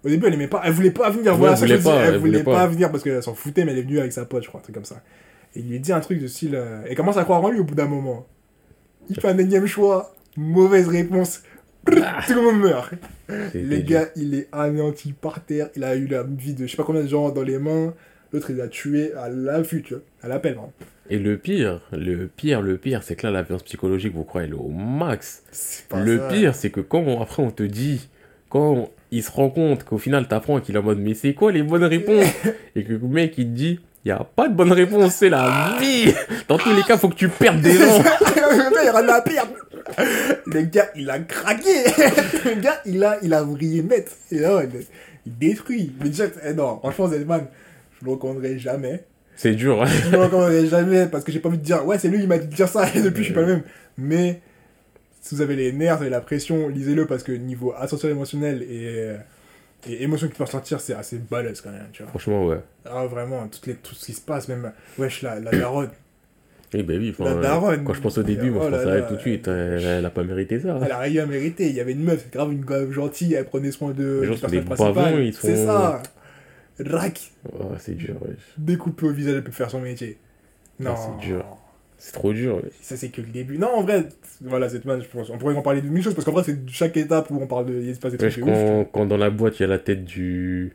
Au 0.03 0.09
début, 0.09 0.27
elle 0.29 0.33
aimait 0.35 0.49
pas, 0.49 0.63
elle 0.65 0.73
voulait 0.73 0.91
pas 0.93 1.11
venir. 1.11 1.37
Voilà, 1.37 1.57
ça 1.57 1.67
je 1.67 1.75
dis, 1.75 1.83
pas, 1.85 1.97
elle 2.07 2.15
elle 2.15 2.19
voulait 2.21 2.31
voulait 2.39 2.43
pas 2.45 2.61
pas. 2.61 2.67
venir 2.69 2.91
parce 2.91 3.05
qu'elle 3.05 3.23
s'en 3.23 3.35
foutait, 3.35 3.67
mais 3.67 3.73
elle 3.73 3.79
est 3.81 3.83
venue 3.83 3.99
avec 4.01 4.13
sa 4.13 4.25
pote, 4.25 4.43
je 4.43 4.49
crois, 4.49 4.61
un 4.61 4.63
truc 4.63 4.75
comme 4.75 4.87
ça. 4.87 5.03
Et 5.55 5.61
il 5.61 5.69
lui 5.69 5.79
dit 5.79 5.93
un 5.93 6.01
truc 6.01 6.19
de 6.21 6.27
style, 6.27 6.59
elle 6.89 6.97
commence 6.97 7.19
à 7.19 7.25
croire 7.25 7.45
en 7.45 7.51
lui 7.51 7.61
au 7.61 7.65
bout 7.65 7.75
d'un 7.75 7.87
moment. 7.87 8.27
Il 9.11 9.21
fait 9.21 9.29
un 9.29 9.37
énième 9.37 9.67
choix, 9.67 10.15
mauvaise 10.39 10.89
réponse. 10.89 11.43
Tout 11.85 12.35
le 12.35 12.41
monde 12.43 12.61
meurt. 12.63 12.95
Les 13.55 13.83
gars, 13.83 14.07
il 14.17 14.35
est 14.35 14.49
anéanti 14.53 15.13
par 15.13 15.45
terre. 15.45 15.69
Il 15.77 15.85
a 15.85 15.95
eu 15.97 16.07
la 16.07 16.23
vie 16.23 16.55
de 16.55 16.67
je 16.67 16.71
sais 16.71 16.77
pas 16.79 16.85
combien 16.85 17.03
de 17.03 17.09
gens 17.09 17.29
dans 17.31 17.43
les 17.43 17.59
mains. 17.59 17.93
L'autre, 18.33 18.51
il 18.51 18.61
a 18.61 18.69
tué 18.69 19.13
à 19.15 19.29
l'affût, 19.29 19.83
tu 19.83 19.95
vois. 19.95 20.03
À 20.23 20.29
l'appel, 20.29 20.55
pardon. 20.55 20.73
Et 21.11 21.19
le 21.19 21.37
pire, 21.37 21.81
le 21.93 22.27
pire, 22.29 22.63
le 22.63 22.79
pire, 22.79 23.03
c'est 23.03 23.17
que 23.17 23.27
là, 23.27 23.33
la 23.33 23.43
violence 23.43 23.65
psychologique, 23.65 24.15
vous 24.15 24.25
croyez, 24.25 24.47
elle 24.49 24.55
est 24.55 24.59
au 24.59 24.69
max. 24.69 25.43
Le 25.95 26.19
ça. 26.19 26.29
pire, 26.29 26.55
c'est 26.55 26.71
que 26.71 26.81
quand 26.81 27.01
on- 27.01 27.21
après 27.21 27.43
on 27.43 27.51
te 27.51 27.63
dit, 27.63 28.09
quand 28.49 28.89
il 29.11 29.23
se 29.23 29.31
rend 29.31 29.51
compte 29.51 29.85
qu'au 29.85 29.99
final 29.99 30.27
t'apprends 30.29 30.61
qu'il 30.61 30.75
est 30.75 30.79
en 30.79 30.83
mode 30.83 30.99
mais 31.01 31.13
c'est 31.15 31.35
quoi 31.35 31.53
les 31.53 31.63
bonnes 31.63 31.85
réponses 31.85 32.25
Et 32.77 32.85
que 32.85 32.93
le 32.93 32.99
mec 33.01 33.35
il 33.37 33.47
te 33.47 33.51
dit, 33.51 33.81
il 34.05 34.09
n'y 34.09 34.13
a 34.13 34.25
pas 34.25 34.49
de 34.49 34.55
bonne 34.55 34.73
réponse, 34.73 35.15
c'est 35.17 35.29
la 35.29 35.77
vie 35.81 36.15
Dans 36.49 36.57
tous 36.57 36.75
les 36.75 36.83
cas, 36.83 36.97
faut 36.97 37.09
que 37.11 37.15
tu 37.17 37.29
perdes 37.29 37.61
des 37.61 37.73
gens 37.73 37.99
le 37.99 38.05
gars, 38.05 38.83
il 38.83 38.89
a 38.89 38.99
rien 39.01 39.09
à 39.09 39.21
perdre. 39.21 39.53
Le 40.47 40.63
gars, 40.63 40.89
il 40.97 41.11
a 41.11 41.19
craqué. 41.19 41.85
Le 42.45 42.61
gars, 42.61 42.81
il 42.87 43.03
a, 43.05 43.19
il 43.23 43.35
a 43.35 43.43
vrillé 43.43 43.83
net. 43.83 44.11
Et 44.31 44.39
là, 44.39 44.63
il 45.27 45.39
détruit. 45.39 45.93
Mais 46.01 46.09
déjà, 46.09 46.25
eh 46.47 46.53
non, 46.55 46.79
franchement, 46.79 47.09
Zedman, 47.09 47.47
je 48.03 48.07
le 48.07 48.13
recommanderais 48.13 48.59
jamais. 48.59 49.05
C'est 49.37 49.55
dur, 49.55 49.83
hein. 49.83 49.87
Je 49.87 50.11
le 50.11 50.19
recommanderais 50.19 50.67
jamais 50.67 51.07
parce 51.07 51.25
que 51.25 51.33
j'ai 51.33 51.39
pas 51.41 51.49
envie 51.49 51.59
de 51.59 51.63
dire, 51.65 51.87
ouais, 51.87 51.99
c'est 51.99 52.09
lui, 52.09 52.19
il 52.21 52.29
m'a 52.29 52.37
dit 52.39 52.49
de 52.49 52.55
dire 52.55 52.69
ça 52.69 52.87
et 52.95 53.01
depuis, 53.01 53.21
je 53.23 53.27
suis 53.27 53.35
pas 53.35 53.41
le 53.41 53.47
même. 53.47 53.63
Mais 53.97 54.41
si 55.21 55.35
vous 55.35 55.41
avez 55.41 55.57
les 55.57 55.73
nerfs, 55.73 55.97
vous 55.97 56.03
avez 56.03 56.11
la 56.11 56.21
pression, 56.21 56.69
lisez-le 56.69 57.07
parce 57.07 57.23
que 57.23 57.33
niveau 57.33 57.73
ascenseur 57.77 58.11
émotionnel 58.11 58.63
et, 58.63 59.15
et 59.89 60.03
émotion 60.03 60.27
qu'il 60.29 60.37
peut 60.37 60.45
ressentir, 60.45 60.81
c'est 60.81 60.95
assez 60.95 61.19
balèze 61.19 61.61
quand 61.61 61.71
même, 61.71 61.87
tu 61.93 62.03
vois. 62.03 62.11
Franchement, 62.11 62.47
ouais. 62.47 62.59
Ah, 62.85 63.07
vraiment, 63.07 63.47
toutes 63.49 63.67
les, 63.67 63.75
tout 63.75 63.95
ce 63.95 64.05
qui 64.07 64.13
se 64.13 64.21
passe, 64.21 64.49
même, 64.49 64.73
wesh, 64.99 65.23
la, 65.23 65.41
la 65.41 65.51
daronne. 65.51 65.91
Eh 66.75 66.83
ben 66.83 66.99
oui, 66.99 67.15
enfin, 67.19 67.35
La 67.35 67.41
daronne. 67.41 67.85
quand 67.85 67.93
je 67.93 68.01
pense 68.01 68.17
au 68.17 68.23
début, 68.23 68.51
moi 68.51 68.63
Oh 68.65 68.71
je 68.71 68.77
pense 68.77 68.87
à 68.87 68.95
elle 68.97 69.07
tout 69.07 69.17
de 69.17 69.21
suite, 69.21 69.47
elle, 69.47 69.85
elle 69.85 70.07
a 70.07 70.11
pas 70.11 70.23
mérité 70.25 70.59
ça. 70.59 70.79
Elle 70.83 70.91
a 70.93 70.99
rien 70.99 71.27
mérité. 71.27 71.67
Il 71.69 71.75
y 71.75 71.81
avait 71.81 71.93
une 71.93 72.03
meuf, 72.03 72.21
c'est 72.25 72.33
grave 72.33 72.51
une 72.51 72.65
meuf 72.65 72.91
gentille, 72.93 73.35
elle 73.35 73.45
prenait 73.45 73.71
soin 73.71 73.91
de 73.91 74.21
Les 74.23 74.27
gens 74.29 74.37
sont 74.37 74.47
des 74.49 74.61
bavons, 74.63 75.19
ils 75.19 75.35
C'est 75.35 75.55
sont- 75.57 75.67
ça. 75.67 76.03
Rac, 76.81 77.33
Oh, 77.53 77.65
c'est 77.79 77.95
dur, 77.95 78.17
ouais. 78.23 78.35
découpé 78.59 79.07
au 79.07 79.11
visage, 79.13 79.35
elle 79.37 79.45
peut 79.45 79.53
faire 79.53 79.71
son 79.71 79.81
métier. 79.81 80.19
Non. 80.81 80.95
Ah, 80.97 80.97
c'est 81.21 81.27
dur. 81.27 81.45
C'est 81.99 82.13
trop 82.13 82.33
dur, 82.33 82.57
ouais. 82.57 82.71
Ça, 82.81 82.97
c'est 82.97 83.11
que 83.11 83.21
le 83.21 83.29
début. 83.29 83.59
Non, 83.59 83.69
en 83.77 83.83
vrai, 83.83 84.09
voilà, 84.41 84.69
cette 84.69 84.85
man, 84.85 85.01
je 85.01 85.07
pense. 85.07 85.31
On 85.31 85.39
pourrait 85.39 85.55
en 85.55 85.63
parler 85.63 85.83
de 85.83 85.89
mille 85.89 86.03
choses 86.03 86.15
parce 86.15 86.25
qu'en 86.25 86.33
vrai, 86.33 86.43
c'est 86.45 86.59
chaque 86.69 86.97
étape 86.97 87.31
où 87.31 87.39
on 87.41 87.47
parle 87.47 87.67
de. 87.67 87.75
Il 87.81 87.95
se 87.95 88.01
passe 88.01 88.13
des 88.13 88.19
trucs 88.19 88.37
de 88.39 88.43
ouf. 88.43 88.49
quand, 88.51 88.85
quand 88.93 89.07
dans 89.07 89.17
la 89.17 89.31
boîte 89.31 89.61
il 89.61 89.63
y 89.63 89.65
a 89.65 89.69
la 89.69 89.79
tête 89.79 90.05
du. 90.05 90.73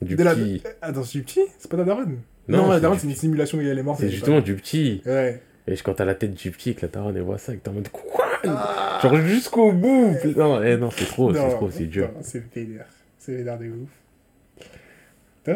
du 0.00 0.16
De 0.16 0.22
la- 0.24 0.34
petit. 0.34 0.62
Attends, 0.80 1.04
c'est 1.04 1.18
du 1.18 1.24
petit? 1.24 1.40
C'est 1.58 1.70
pas 1.70 1.76
ta 1.76 1.84
daronne? 1.84 2.18
Non, 2.48 2.62
Non, 2.62 2.68
la 2.70 2.80
daronne, 2.80 2.98
c'est 2.98 3.06
une 3.06 3.14
simulation 3.14 3.58
où 3.58 3.60
elle 3.60 3.78
est 3.78 3.82
morte. 3.82 4.00
C'est 4.00 4.08
justement 4.08 4.40
du 4.40 4.54
petit. 4.54 5.02
pas- 5.04 5.10
Ouais. 5.10 5.42
Et 5.68 5.76
quand 5.76 5.92
t'as 5.94 6.06
la 6.06 6.14
tête 6.14 6.32
du 6.34 6.50
petit 6.50 6.70
et 6.70 6.74
que 6.74 6.82
la 6.86 6.88
daronne 6.88 7.16
elle 7.16 7.22
voit 7.22 7.36
ça 7.38 7.52
et 7.52 7.56
que 7.58 7.62
t'es 7.62 7.68
en 7.68 7.74
mode 7.74 7.88
quoi? 7.90 8.24
Ah. 8.44 8.98
Genre 9.02 9.16
jusqu'au 9.16 9.72
bout 9.72 10.16
Non, 10.36 10.62
eh, 10.62 10.78
non 10.78 10.90
c'est 10.90 11.04
trop, 11.04 11.34
c'est 11.34 11.38
Non, 11.38 11.50
trop, 11.50 11.70
c'est 11.70 11.84
dur. 11.84 12.06
non, 12.14 12.20
C'est 12.22 12.42
vénère. 12.54 12.86
C'est 13.18 13.34
vénère 13.34 13.58
de 13.58 13.66
ouf. 13.66 13.90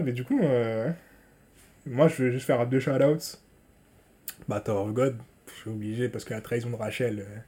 Mais 0.02 0.12
du 0.12 0.24
coup, 0.24 0.40
euh, 0.42 0.90
moi, 1.86 2.08
je 2.08 2.24
vais 2.24 2.30
juste 2.32 2.46
faire 2.46 2.66
deux 2.66 2.80
shout-outs. 2.80 3.38
Bah, 4.48 4.62
of 4.66 4.92
God, 4.92 5.16
je 5.48 5.52
suis 5.60 5.70
obligé 5.70 6.08
parce 6.08 6.24
que 6.24 6.34
la 6.34 6.40
trahison 6.40 6.70
de 6.70 6.76
Rachel. 6.76 7.20
euh, 7.20 7.38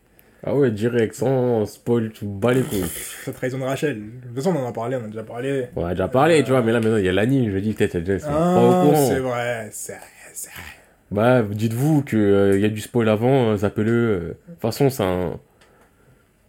Ah 0.45 0.55
ouais, 0.55 0.71
direct, 0.71 1.15
sans 1.15 1.67
spoil, 1.67 2.11
tu 2.13 2.25
bats 2.27 2.53
les 2.55 2.63
couilles. 2.63 2.85
La 3.27 3.33
trahison 3.33 3.59
de 3.59 3.65
Rachel. 3.65 3.97
De 4.21 4.27
toute 4.29 4.35
façon, 4.37 4.55
on 4.57 4.65
en 4.65 4.69
a 4.69 4.73
parlé, 4.73 4.97
on 4.97 5.05
a 5.05 5.09
déjà 5.09 5.25
parlé. 5.25 5.67
On 5.77 5.85
a 5.85 5.91
déjà 5.91 6.09
parlé, 6.09 6.43
tu 6.45 6.51
vois, 6.51 6.63
mais 6.63 6.73
là 6.73 6.81
maintenant 6.81 6.97
il 6.99 7.05
y 7.05 7.09
a 7.09 7.13
l'anime, 7.13 7.51
je 7.51 7.59
dis 7.59 7.73
peut-être 7.75 7.97
elle 7.97 8.09
est 8.09 8.25
pas 8.25 8.29
au 8.31 8.71
Ah, 8.73 8.79
courant. 8.81 9.07
c'est 9.09 9.19
vrai, 9.19 9.69
c'est 9.73 9.99
c'est 10.33 10.51
vrai. 10.51 10.63
Bah, 11.11 11.43
dites-vous 11.43 12.03
qu'il 12.03 12.59
y 12.61 12.65
a 12.65 12.69
du 12.69 12.81
spoil 12.81 13.09
avant, 13.09 13.51
euh, 13.51 13.57
zappez-le. 13.57 13.93
euh. 13.93 14.19
De 14.49 14.53
toute 14.53 14.61
façon, 14.61 14.91
c'est 14.91 15.03
un. 15.03 15.39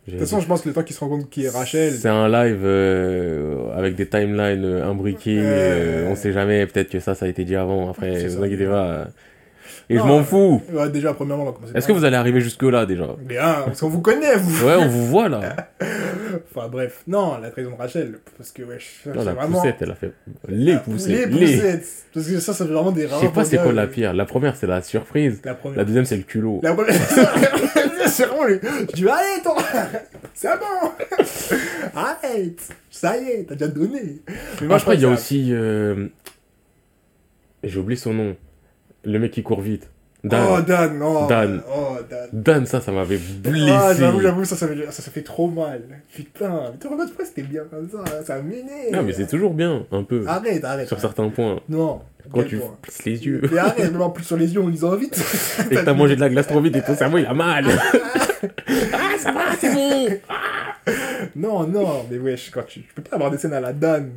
De 0.07 0.13
toute 0.13 0.21
façon, 0.21 0.39
je 0.39 0.47
pense 0.47 0.61
que 0.61 0.69
le 0.69 0.73
temps 0.73 0.83
qu'il 0.83 0.95
se 0.95 1.01
rend 1.01 1.09
compte 1.09 1.29
qui 1.29 1.43
est 1.43 1.49
Rachel. 1.49 1.93
C'est 1.93 2.07
un 2.07 2.29
live 2.29 2.61
euh, 2.63 3.75
avec 3.75 3.95
des 3.95 4.07
timelines 4.07 4.63
euh, 4.63 4.89
imbriquées. 4.89 5.41
Euh, 5.41 6.09
on 6.09 6.15
sait 6.15 6.31
jamais, 6.31 6.65
peut-être 6.65 6.89
que 6.89 7.01
ça, 7.01 7.13
ça 7.13 7.25
a 7.25 7.27
été 7.27 7.43
dit 7.43 7.57
avant. 7.57 7.89
Après, 7.89 8.29
ça. 8.29 8.37
vous 8.37 8.43
inquiétez 8.43 8.67
pas. 8.67 9.07
Euh. 9.89 9.93
Et 9.93 9.97
je 9.97 9.99
Non, 10.01 10.07
m'en 10.07 10.23
fous. 10.23 10.61
Ouais, 10.73 10.89
déjà, 10.89 11.13
premièrement, 11.13 11.43
on 11.43 11.45
va 11.47 11.51
commencer. 11.53 11.71
Est-ce 11.75 11.87
que 11.87 11.93
vous 11.93 12.03
allez 12.03 12.17
arriver 12.17 12.41
jusque-là 12.41 12.85
déjà? 12.85 13.03
Hein, 13.05 13.55
parce 13.65 13.79
qu'on 13.79 13.87
vous 13.89 14.01
connaît, 14.01 14.35
vous 14.35 14.65
Ouais, 14.67 14.75
on 14.75 14.87
vous 14.87 15.05
voit 15.07 15.29
là. 15.29 15.55
Enfin, 16.53 16.67
bref. 16.67 17.03
Non, 17.07 17.37
la 17.41 17.49
trahison 17.51 17.71
de 17.71 17.77
Rachel. 17.77 18.19
Parce 18.37 18.51
que, 18.51 18.61
wesh, 18.63 19.03
Non, 19.05 19.13
c'est 19.19 19.25
la 19.25 19.33
vraiment. 19.33 19.57
poussette, 19.61 19.77
elle 19.79 19.91
a 19.91 19.95
fait. 19.95 20.11
Les 20.49 20.73
La- 20.73 20.79
poussettes. 20.79 21.29
Les 21.31 21.45
poussettes. 21.55 21.87
Parce 22.13 22.27
que 22.27 22.39
ça, 22.39 22.53
ça 22.53 22.65
fait 22.65 22.73
vraiment 22.73 22.91
des 22.91 23.03
Je 23.03 23.07
rares. 23.07 23.21
sais 23.21 23.29
pas 23.29 23.45
c'est 23.45 23.57
quoi 23.57 23.71
la 23.71 23.87
pire. 23.87 24.13
La 24.13 24.25
première, 24.25 24.55
c'est 24.57 24.67
la 24.67 24.81
surprise. 24.81 25.39
La 25.45 25.55
première. 25.55 25.77
La 25.79 25.85
deuxième, 25.85 26.03
c'est 26.05 26.17
le 26.17 26.23
culot. 26.23 26.59
La 26.63 26.73
première. 26.75 26.93
c'est 28.07 28.25
vraiment 28.25 28.43
le. 28.43 28.59
Je 28.61 28.93
dis, 28.95 29.07
allez, 29.09 29.41
toi 29.41 29.55
C'est 30.33 30.49
bon 30.59 30.91
Arrête 31.95 32.59
Ça 32.91 33.17
y 33.17 33.29
est, 33.29 33.43
t'as 33.47 33.55
déjà 33.55 33.67
donné. 33.71 34.21
Mais 34.61 34.67
Moi, 34.67 34.77
je 34.77 34.83
crois 34.83 34.95
qu'il 34.95 35.03
y 35.03 35.07
a 35.07 35.09
aussi. 35.09 35.47
euh, 35.53 36.07
J'ai 37.63 37.79
oublié 37.79 37.97
son 37.97 38.13
nom. 38.13 38.35
Le 39.07 39.19
mec 39.19 39.31
qui 39.31 39.41
court 39.41 39.61
vite. 39.61 39.89
Dan. 40.21 40.45
Oh, 40.49 40.61
Dan, 40.61 41.01
oh. 41.01 41.27
Dan. 41.29 41.61
Oh, 41.73 41.97
Dan. 42.09 42.27
Dan, 42.33 42.65
ça, 42.65 42.81
ça 42.81 42.91
m'avait 42.91 43.17
blessé. 43.17 43.71
Ah, 43.71 43.93
j'avoue, 43.97 44.19
j'avoue, 44.19 44.43
ça, 44.43 44.57
ça, 44.57 44.67
fait, 44.67 44.85
ça, 44.87 45.01
ça 45.01 45.11
fait 45.11 45.21
trop 45.21 45.47
mal. 45.47 45.81
Putain, 46.13 46.71
mais 46.71 46.77
tu 46.77 46.87
regardes 46.87 47.07
pourquoi 47.07 47.25
c'était 47.25 47.43
bien 47.43 47.61
comme 47.69 47.87
ça 47.89 48.23
Ça 48.25 48.41
m'énerve. 48.41 48.91
non, 48.91 49.03
mais 49.03 49.13
c'est 49.13 49.27
toujours 49.27 49.53
bien, 49.53 49.85
un 49.93 50.03
peu. 50.03 50.25
Arrête, 50.27 50.61
arrête. 50.65 50.87
sur 50.87 50.97
arrête. 50.97 51.07
certains 51.07 51.29
points. 51.29 51.61
Non. 51.69 52.01
Quand 52.33 52.43
tu 52.43 52.57
point 52.57 52.77
plisses 52.81 53.05
les 53.05 53.25
yeux. 53.25 53.41
Mais 53.49 53.59
arrête, 53.59 53.91
même 53.93 54.01
en 54.01 54.09
plus 54.09 54.25
sur 54.25 54.35
les 54.35 54.53
yeux 54.53 54.61
en 54.61 54.67
lisant 54.67 54.93
vite. 54.97 55.15
Et 55.71 55.75
que 55.75 55.85
t'as 55.85 55.93
mangé 55.93 56.17
de 56.17 56.19
la 56.21 56.27
glace 56.29 56.47
trop 56.47 56.59
vite 56.59 56.75
et 56.75 56.81
ton 56.81 56.95
cerveau 56.97 57.19
il 57.19 57.25
a 57.25 57.33
mal. 57.33 57.65
ah, 57.69 58.99
ça 59.17 59.31
va, 59.31 59.55
c'est 59.57 59.73
bon. 59.73 60.09
Non, 61.37 61.65
non, 61.65 62.05
mais 62.11 62.17
wesh, 62.17 62.49
quand 62.51 62.63
tu, 62.67 62.81
tu 62.81 62.93
peux 62.93 63.03
pas 63.03 63.15
avoir 63.15 63.31
des 63.31 63.37
scènes 63.37 63.53
à 63.53 63.61
la 63.61 63.71
Dan, 63.71 64.11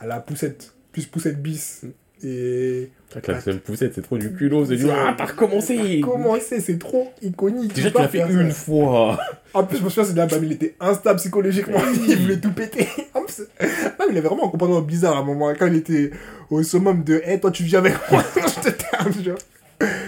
à 0.00 0.06
la 0.06 0.18
poussette, 0.18 0.74
plus 0.90 1.06
poussette 1.06 1.40
bis. 1.40 1.84
Et. 2.24 2.90
La 3.28 3.40
seule 3.40 3.58
poussette, 3.60 3.94
c'est 3.94 4.02
trop 4.02 4.16
du 4.16 4.32
culot. 4.32 4.64
C'est 4.64 4.76
du. 4.76 4.88
Ah, 4.90 5.14
t'as 5.16 5.26
recommencé. 5.26 6.00
Comment 6.02 6.36
c'est 6.40 6.60
C'est 6.60 6.78
trop 6.78 7.12
iconique. 7.20 7.74
Déjà, 7.74 7.90
tu 7.90 7.98
l'as 7.98 8.08
fait 8.08 8.24
une 8.30 8.50
fois. 8.50 9.18
En 9.54 9.64
plus, 9.64 9.76
je 9.76 9.84
me 9.84 9.90
souviens, 9.90 10.04
c'est 10.04 10.16
là, 10.16 10.24
bah, 10.24 10.36
il 10.42 10.52
était 10.52 10.74
instable 10.80 11.18
psychologiquement. 11.18 11.78
il 12.08 12.16
voulait 12.16 12.40
tout 12.40 12.52
péter. 12.52 12.88
En 13.14 13.22
plus, 13.22 13.40
non, 13.60 14.06
il 14.10 14.16
avait 14.16 14.26
vraiment 14.26 14.46
un 14.46 14.50
comportement 14.50 14.80
bizarre 14.80 15.14
à 15.14 15.20
un 15.20 15.24
moment. 15.24 15.52
Quand 15.52 15.66
il 15.66 15.76
était 15.76 16.10
au 16.48 16.62
summum 16.62 17.04
de 17.04 17.20
Hé, 17.22 17.38
toi, 17.38 17.50
tu 17.50 17.62
viens 17.64 17.80
avec 17.80 17.92
moi, 18.10 18.24
je 18.34 18.70
te 18.70 18.70
termine, 18.70 19.22
tu 19.22 19.28
vois. 19.30 19.38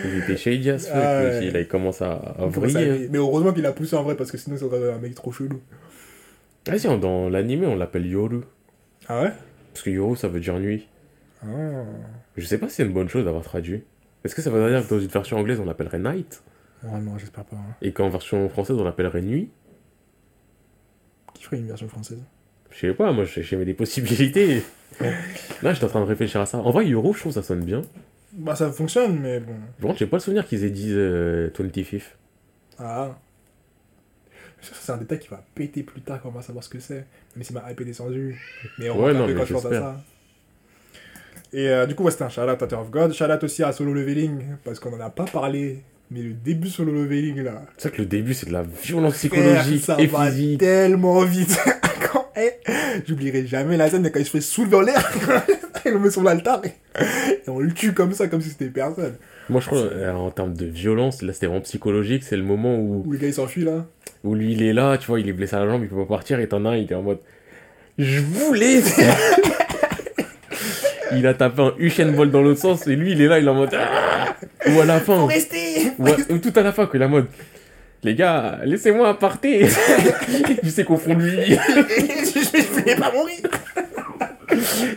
Il 0.06 0.18
était 0.22 0.38
shady 0.38 0.70
as 0.70 0.86
fuck, 0.86 1.42
il 1.42 1.68
commence 1.68 2.00
à, 2.00 2.12
à 2.12 2.46
vriller. 2.46 3.08
Mais 3.10 3.18
heureusement 3.18 3.52
qu'il 3.52 3.66
a 3.66 3.72
poussé 3.72 3.96
en 3.96 4.02
vrai, 4.02 4.14
parce 4.16 4.30
que 4.30 4.38
sinon, 4.38 4.56
ça 4.56 4.64
aurait 4.64 4.92
un 4.94 4.98
mec 4.98 5.14
trop 5.14 5.30
chelou. 5.30 5.60
Ah, 6.66 6.78
si, 6.78 6.86
dans 6.86 7.28
l'anime, 7.28 7.64
on 7.64 7.76
l'appelle 7.76 8.06
Yoru. 8.06 8.40
Ah 9.08 9.24
ouais? 9.24 9.32
Parce 9.74 9.84
que 9.84 9.90
Yoru, 9.90 10.16
ça 10.16 10.28
veut 10.28 10.40
dire 10.40 10.58
nuit. 10.58 10.86
Ah. 11.46 11.84
Je 12.36 12.44
sais 12.46 12.58
pas 12.58 12.68
si 12.68 12.76
c'est 12.76 12.84
une 12.84 12.92
bonne 12.92 13.08
chose 13.08 13.24
d'avoir 13.24 13.42
traduit. 13.44 13.82
Est-ce 14.24 14.34
que 14.34 14.42
ça 14.42 14.50
veut 14.50 14.70
dire 14.70 14.86
que 14.86 14.94
dans 14.94 15.00
une 15.00 15.06
version 15.08 15.36
anglaise, 15.38 15.60
on 15.60 15.64
l'appellerait 15.64 15.98
night? 15.98 16.42
Non, 16.82 17.16
j'espère 17.18 17.44
pas. 17.44 17.56
hein. 17.56 17.74
Et 17.82 17.92
qu'en 17.92 18.08
version 18.10 18.48
française, 18.48 18.76
on 18.78 18.84
l'appellerait 18.84 19.22
nuit? 19.22 19.50
Qui 21.34 21.44
ferait 21.44 21.58
une 21.58 21.66
version 21.68 21.88
française? 21.88 22.22
Je 22.70 22.78
sais 22.88 22.94
pas, 22.94 23.12
moi, 23.12 23.24
j'ai 23.24 23.64
des 23.64 23.74
possibilités. 23.74 24.62
Là, 25.62 25.72
j'étais 25.72 25.84
en 25.84 25.88
train 25.88 26.00
de 26.00 26.06
réfléchir 26.06 26.40
à 26.40 26.46
ça. 26.46 26.58
En 26.58 26.70
vrai, 26.70 26.86
Yoru, 26.86 27.12
je 27.14 27.20
trouve 27.20 27.32
que 27.32 27.40
ça 27.40 27.46
sonne 27.46 27.64
bien. 27.64 27.82
Bah, 28.32 28.56
ça 28.56 28.70
fonctionne, 28.72 29.20
mais 29.20 29.40
bon. 29.40 29.52
Par 29.80 29.88
contre, 29.88 29.98
j'ai 30.00 30.06
pas 30.06 30.16
le 30.16 30.20
souvenir 30.22 30.46
qu'ils 30.46 30.64
aient 30.64 30.70
dit 30.70 30.90
euh, 30.92 31.50
25th. 31.50 32.02
Ah. 32.78 33.16
Ça, 34.60 34.72
c'est 34.74 34.92
un 34.92 34.96
détail 34.96 35.18
qui 35.20 35.28
va 35.28 35.44
péter 35.54 35.82
plus 35.82 36.00
tard 36.00 36.20
quand 36.22 36.30
on 36.30 36.32
va 36.32 36.42
savoir 36.42 36.64
ce 36.64 36.68
que 36.70 36.80
c'est. 36.80 37.06
Même 37.36 37.42
si 37.44 37.52
ma 37.52 37.70
hype 37.70 37.80
est 37.80 37.84
descendue. 37.84 38.40
Mais 38.78 38.90
on 38.90 38.98
Ouais, 39.00 39.12
va 39.12 39.18
non, 39.20 39.26
taper 39.26 39.34
mais 39.34 39.40
quand 39.40 39.46
je 39.46 39.52
pense 39.52 39.66
à 39.66 39.70
j'espère. 39.70 39.82
ça. 39.92 40.00
Et 41.56 41.68
euh, 41.68 41.86
du 41.86 41.94
coup, 41.94 42.02
ouais, 42.02 42.10
c'était 42.10 42.24
un 42.24 42.28
shout-out 42.28 42.60
à 42.62 42.66
Tower 42.66 42.82
of 42.82 42.90
God. 42.90 43.12
Shout-out 43.12 43.44
aussi 43.44 43.62
à 43.62 43.70
Solo 43.72 43.94
Leveling, 43.94 44.40
parce 44.64 44.80
qu'on 44.80 44.92
en 44.92 45.00
a 45.00 45.08
pas 45.10 45.24
parlé. 45.24 45.78
Mais 46.10 46.20
le 46.20 46.32
début 46.34 46.68
Solo 46.68 46.92
Leveling, 46.92 47.42
là. 47.44 47.62
C'est 47.78 47.88
vrai 47.88 47.96
que 47.98 48.02
le 48.02 48.08
début, 48.08 48.34
c'est 48.34 48.46
de 48.48 48.52
la 48.52 48.62
violence 48.82 49.14
psychologique 49.14 49.84
ça 49.84 49.96
et 49.98 50.06
va 50.06 50.26
physique. 50.30 50.58
tellement 50.60 51.22
vite. 51.24 51.56
quand, 52.12 52.26
eh, 52.36 52.50
J'oublierai 53.06 53.46
jamais 53.46 53.76
la 53.76 53.88
scène 53.88 54.10
quand 54.10 54.18
il 54.18 54.24
se 54.26 54.30
fait 54.30 54.40
soulever 54.40 54.76
en 54.76 54.80
l'air. 54.80 55.12
il 55.86 55.92
le 55.92 55.98
met 56.00 56.10
sur 56.10 56.22
l'altar. 56.24 56.60
Et, 56.64 56.72
et 57.46 57.48
on 57.48 57.60
le 57.60 57.72
tue 57.72 57.92
comme 57.94 58.12
ça, 58.12 58.26
comme 58.26 58.40
si 58.40 58.50
c'était 58.50 58.66
personne. 58.66 59.14
Moi, 59.48 59.60
je 59.60 59.66
crois, 59.66 59.78
euh, 59.78 60.12
en 60.12 60.30
termes 60.32 60.54
de 60.54 60.66
violence, 60.66 61.22
là, 61.22 61.32
c'était 61.32 61.46
vraiment 61.46 61.60
psychologique. 61.62 62.24
C'est 62.24 62.36
le 62.36 62.42
moment 62.42 62.74
où, 62.76 63.04
Où 63.06 63.12
le 63.12 63.18
gars 63.18 63.28
il 63.28 63.34
s'enfuit 63.34 63.64
là. 63.64 63.86
où 64.24 64.34
lui, 64.34 64.52
il 64.52 64.62
est 64.62 64.72
là, 64.72 64.98
tu 64.98 65.06
vois, 65.06 65.20
il 65.20 65.28
est 65.28 65.32
blessé 65.32 65.54
à 65.56 65.60
la 65.60 65.66
jambe, 65.70 65.82
il 65.84 65.88
peut 65.88 65.96
pas 65.96 66.06
partir, 66.06 66.40
et 66.40 66.48
t'en 66.48 66.64
as 66.64 66.70
un, 66.70 66.76
il 66.76 66.90
est 66.90 66.94
en 66.94 67.02
mode 67.02 67.18
Je 67.98 68.20
voulais 68.20 68.80
Il 71.16 71.26
a 71.26 71.34
tapé 71.34 71.62
un 71.62 71.72
Usain 71.78 72.12
Bolt 72.12 72.30
dans 72.30 72.42
l'autre 72.42 72.60
sens, 72.60 72.86
et 72.86 72.96
lui, 72.96 73.12
il 73.12 73.20
est 73.22 73.28
là, 73.28 73.38
il 73.38 73.46
est 73.46 73.48
en 73.50 73.54
mode 73.54 73.74
Ah 73.74 74.34
Ou 74.70 74.80
à 74.80 74.84
la 74.84 75.00
fin, 75.00 75.26
Restez 75.26 75.92
ou, 75.98 76.06
à- 76.08 76.16
ou 76.32 76.38
tout 76.38 76.52
à 76.56 76.62
la 76.62 76.72
fin, 76.72 76.86
qu'il 76.86 77.00
est 77.02 77.04
en 77.04 77.08
mode 77.08 77.26
Les 78.02 78.14
gars, 78.14 78.58
laissez-moi 78.64 79.18
partir. 79.18 79.68
Tu 80.62 80.70
sais 80.70 80.84
qu'au 80.84 80.96
fond 80.96 81.14
de 81.14 81.22
lui, 81.22 81.56
Je 81.56 82.72
voulais 82.80 82.96
pas 82.96 83.12
mourir. 83.12 83.38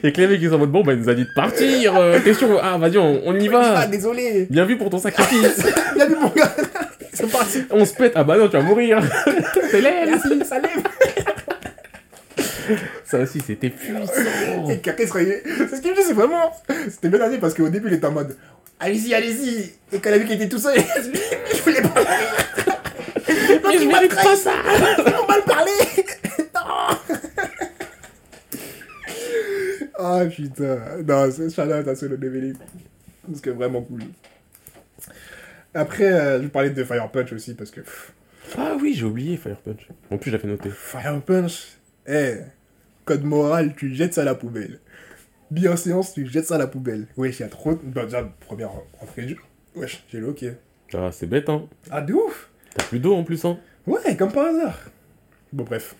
Et 0.03 0.11
que 0.11 0.22
les 0.22 0.27
mecs, 0.27 0.41
ils 0.41 0.49
sont 0.49 0.56
en 0.56 0.60
mode 0.60 0.72
Bon, 0.72 0.84
bah, 0.84 0.94
il 0.94 0.99
nous 0.99 1.10
a 1.10 1.14
dit 1.15 1.23
de 1.23 1.34
partir, 1.35 1.95
euh, 1.98 2.19
question, 2.19 2.57
ah, 2.61 2.77
vas-y, 2.77 2.98
on, 2.98 3.22
on 3.26 3.35
y 3.39 3.48
Ah, 3.53 3.73
va 3.73 3.88
désolé. 3.88 4.48
Bien 4.49 4.65
vu 4.65 4.77
pour 4.77 4.89
ton 4.89 4.98
sacrifice. 4.99 5.65
Il 5.95 6.02
a 6.02 6.06
vu 6.06 6.15
mon 6.22 6.30
gars. 6.30 6.53
C'est 7.14 7.31
parti. 7.31 7.64
On 7.72 7.84
se 7.85 7.94
pète, 7.95 8.11
ah 8.15 8.23
bah 8.23 8.38
non, 8.38 8.48
tu 8.48 8.57
vas 8.57 8.61
mourir. 8.64 8.99
C'est 9.72 9.81
Merci, 9.81 10.39
ça 10.45 10.60
lève 10.60 10.84
Ça 13.08 13.20
aussi, 13.20 13.40
c'était 13.40 13.70
puissant. 13.70 14.04
Et. 14.70 14.82
C'est 14.84 15.08
ce 15.08 15.82
qu'il 15.82 15.92
me 15.92 15.96
dit, 15.96 16.04
c'est 16.06 16.14
vraiment. 16.14 16.52
C'était 16.90 17.08
bien 17.08 17.20
dernier 17.20 17.38
parce 17.38 17.54
qu'au 17.54 17.70
début 17.70 17.88
il 17.88 17.94
était 17.94 18.06
en 18.06 18.12
mode 18.12 18.36
Allez-y, 18.80 19.14
allez-y. 19.14 19.72
Et 19.94 20.00
quand 20.00 20.10
il 20.10 20.14
a 20.14 20.18
vu 20.18 20.26
qu'il 20.26 20.36
était 20.36 20.50
tout 20.50 20.60
seul, 20.60 20.78
je 21.56 21.62
voulais 21.62 21.82
pas. 21.82 22.04
Mais 23.30 23.78
je 23.80 23.88
mérite 23.88 24.14
pas 24.14 24.36
ça 24.36 24.52
On 24.66 25.26
va 25.26 25.38
le 25.38 25.44
parler 25.46 26.06
Non 26.54 26.98
Ah 29.98 30.26
putain. 30.26 30.80
Non, 31.08 31.32
c'est 31.32 31.50
Shout-out 31.50 31.88
à 31.88 31.96
Solo 31.96 32.18
Leveling. 32.18 32.58
Parce 33.26 33.42
que 33.42 33.50
vraiment 33.52 33.82
cool. 33.84 34.02
Après, 35.74 36.12
euh, 36.12 36.38
je 36.40 36.44
vais 36.44 36.50
parler 36.50 36.72
de 36.72 36.84
Fire 36.84 37.10
Punch 37.10 37.32
aussi 37.32 37.54
parce 37.54 37.72
que. 37.72 37.82
Ah 38.58 38.76
oui, 38.80 38.94
j'ai 38.96 39.06
oublié 39.06 39.38
Fire 39.38 39.58
Punch. 39.58 39.88
En 40.12 40.18
plus, 40.18 40.30
je 40.30 40.36
l'avais 40.36 40.50
noté. 40.50 40.70
Fire 40.70 41.22
Punch, 41.22 41.78
eh, 42.06 42.38
code 43.08 43.24
moral, 43.24 43.74
tu 43.76 43.96
jettes 43.96 44.14
ça 44.14 44.22
à 44.22 44.26
la 44.26 44.36
poubelle. 44.36 44.80
Bienséance, 45.50 46.14
tu 46.14 46.28
jettes 46.28 46.46
ça 46.46 46.56
à 46.56 46.58
la 46.58 46.68
poubelle. 46.68 47.08
Wesh, 47.16 47.40
il 47.40 47.44
y 47.44 47.46
a 47.46 47.48
trop. 47.48 47.80
Bah, 47.82 48.04
déjà, 48.04 48.30
première 48.42 48.72
entrée 49.02 49.22
de 49.24 49.28
jeu. 49.30 49.38
Wesh, 49.76 50.04
j'ai 50.12 50.20
le 50.20 50.28
hockey. 50.28 50.58
Ah, 50.94 51.10
c'est 51.14 51.26
bête, 51.26 51.48
hein. 51.48 51.68
Ah, 51.90 52.02
de 52.02 52.14
ouf 52.14 52.50
T'as 52.76 52.84
plus 52.84 53.00
d'eau 53.00 53.16
en 53.16 53.24
plus, 53.24 53.44
hein. 53.46 53.58
Ouais, 53.88 54.18
comme 54.18 54.32
par 54.32 54.48
hasard. 54.48 54.78
Bon, 55.54 55.64
bref. 55.64 55.96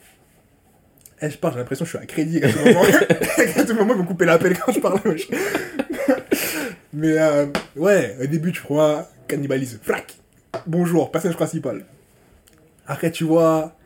Eh, 1.22 1.30
je 1.30 1.38
parle, 1.38 1.54
j'ai 1.54 1.60
l'impression 1.60 1.86
que 1.86 1.92
je 1.92 1.98
suis 1.98 2.04
à 2.04 2.06
crédit 2.06 2.44
à 2.44 2.52
tout 2.52 2.60
moment. 2.60 2.84
à 3.56 3.64
tout 3.64 3.74
moment, 3.74 3.94
ils 3.94 4.00
vont 4.00 4.06
couper 4.06 4.26
l'appel 4.26 4.58
quand 4.60 4.74
je 4.74 4.80
parle. 4.82 5.00
wesh. 5.06 5.30
Mais, 6.94 7.18
euh, 7.18 7.46
ouais, 7.78 8.18
au 8.22 8.26
début, 8.26 8.52
tu 8.52 8.62
vois, 8.68 9.10
cannibalisme. 9.30 9.80
Frac 9.82 10.18
Bonjour, 10.66 11.10
personnage 11.10 11.38
principal. 11.38 11.86
Après, 12.86 13.12
tu 13.12 13.24
vois, 13.24 13.78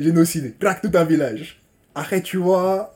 génocide. 0.00 0.58
Crac 0.58 0.82
tout 0.82 0.90
un 0.94 1.04
village. 1.04 1.60
Après, 1.96 2.20
tu 2.20 2.36
vois, 2.36 2.94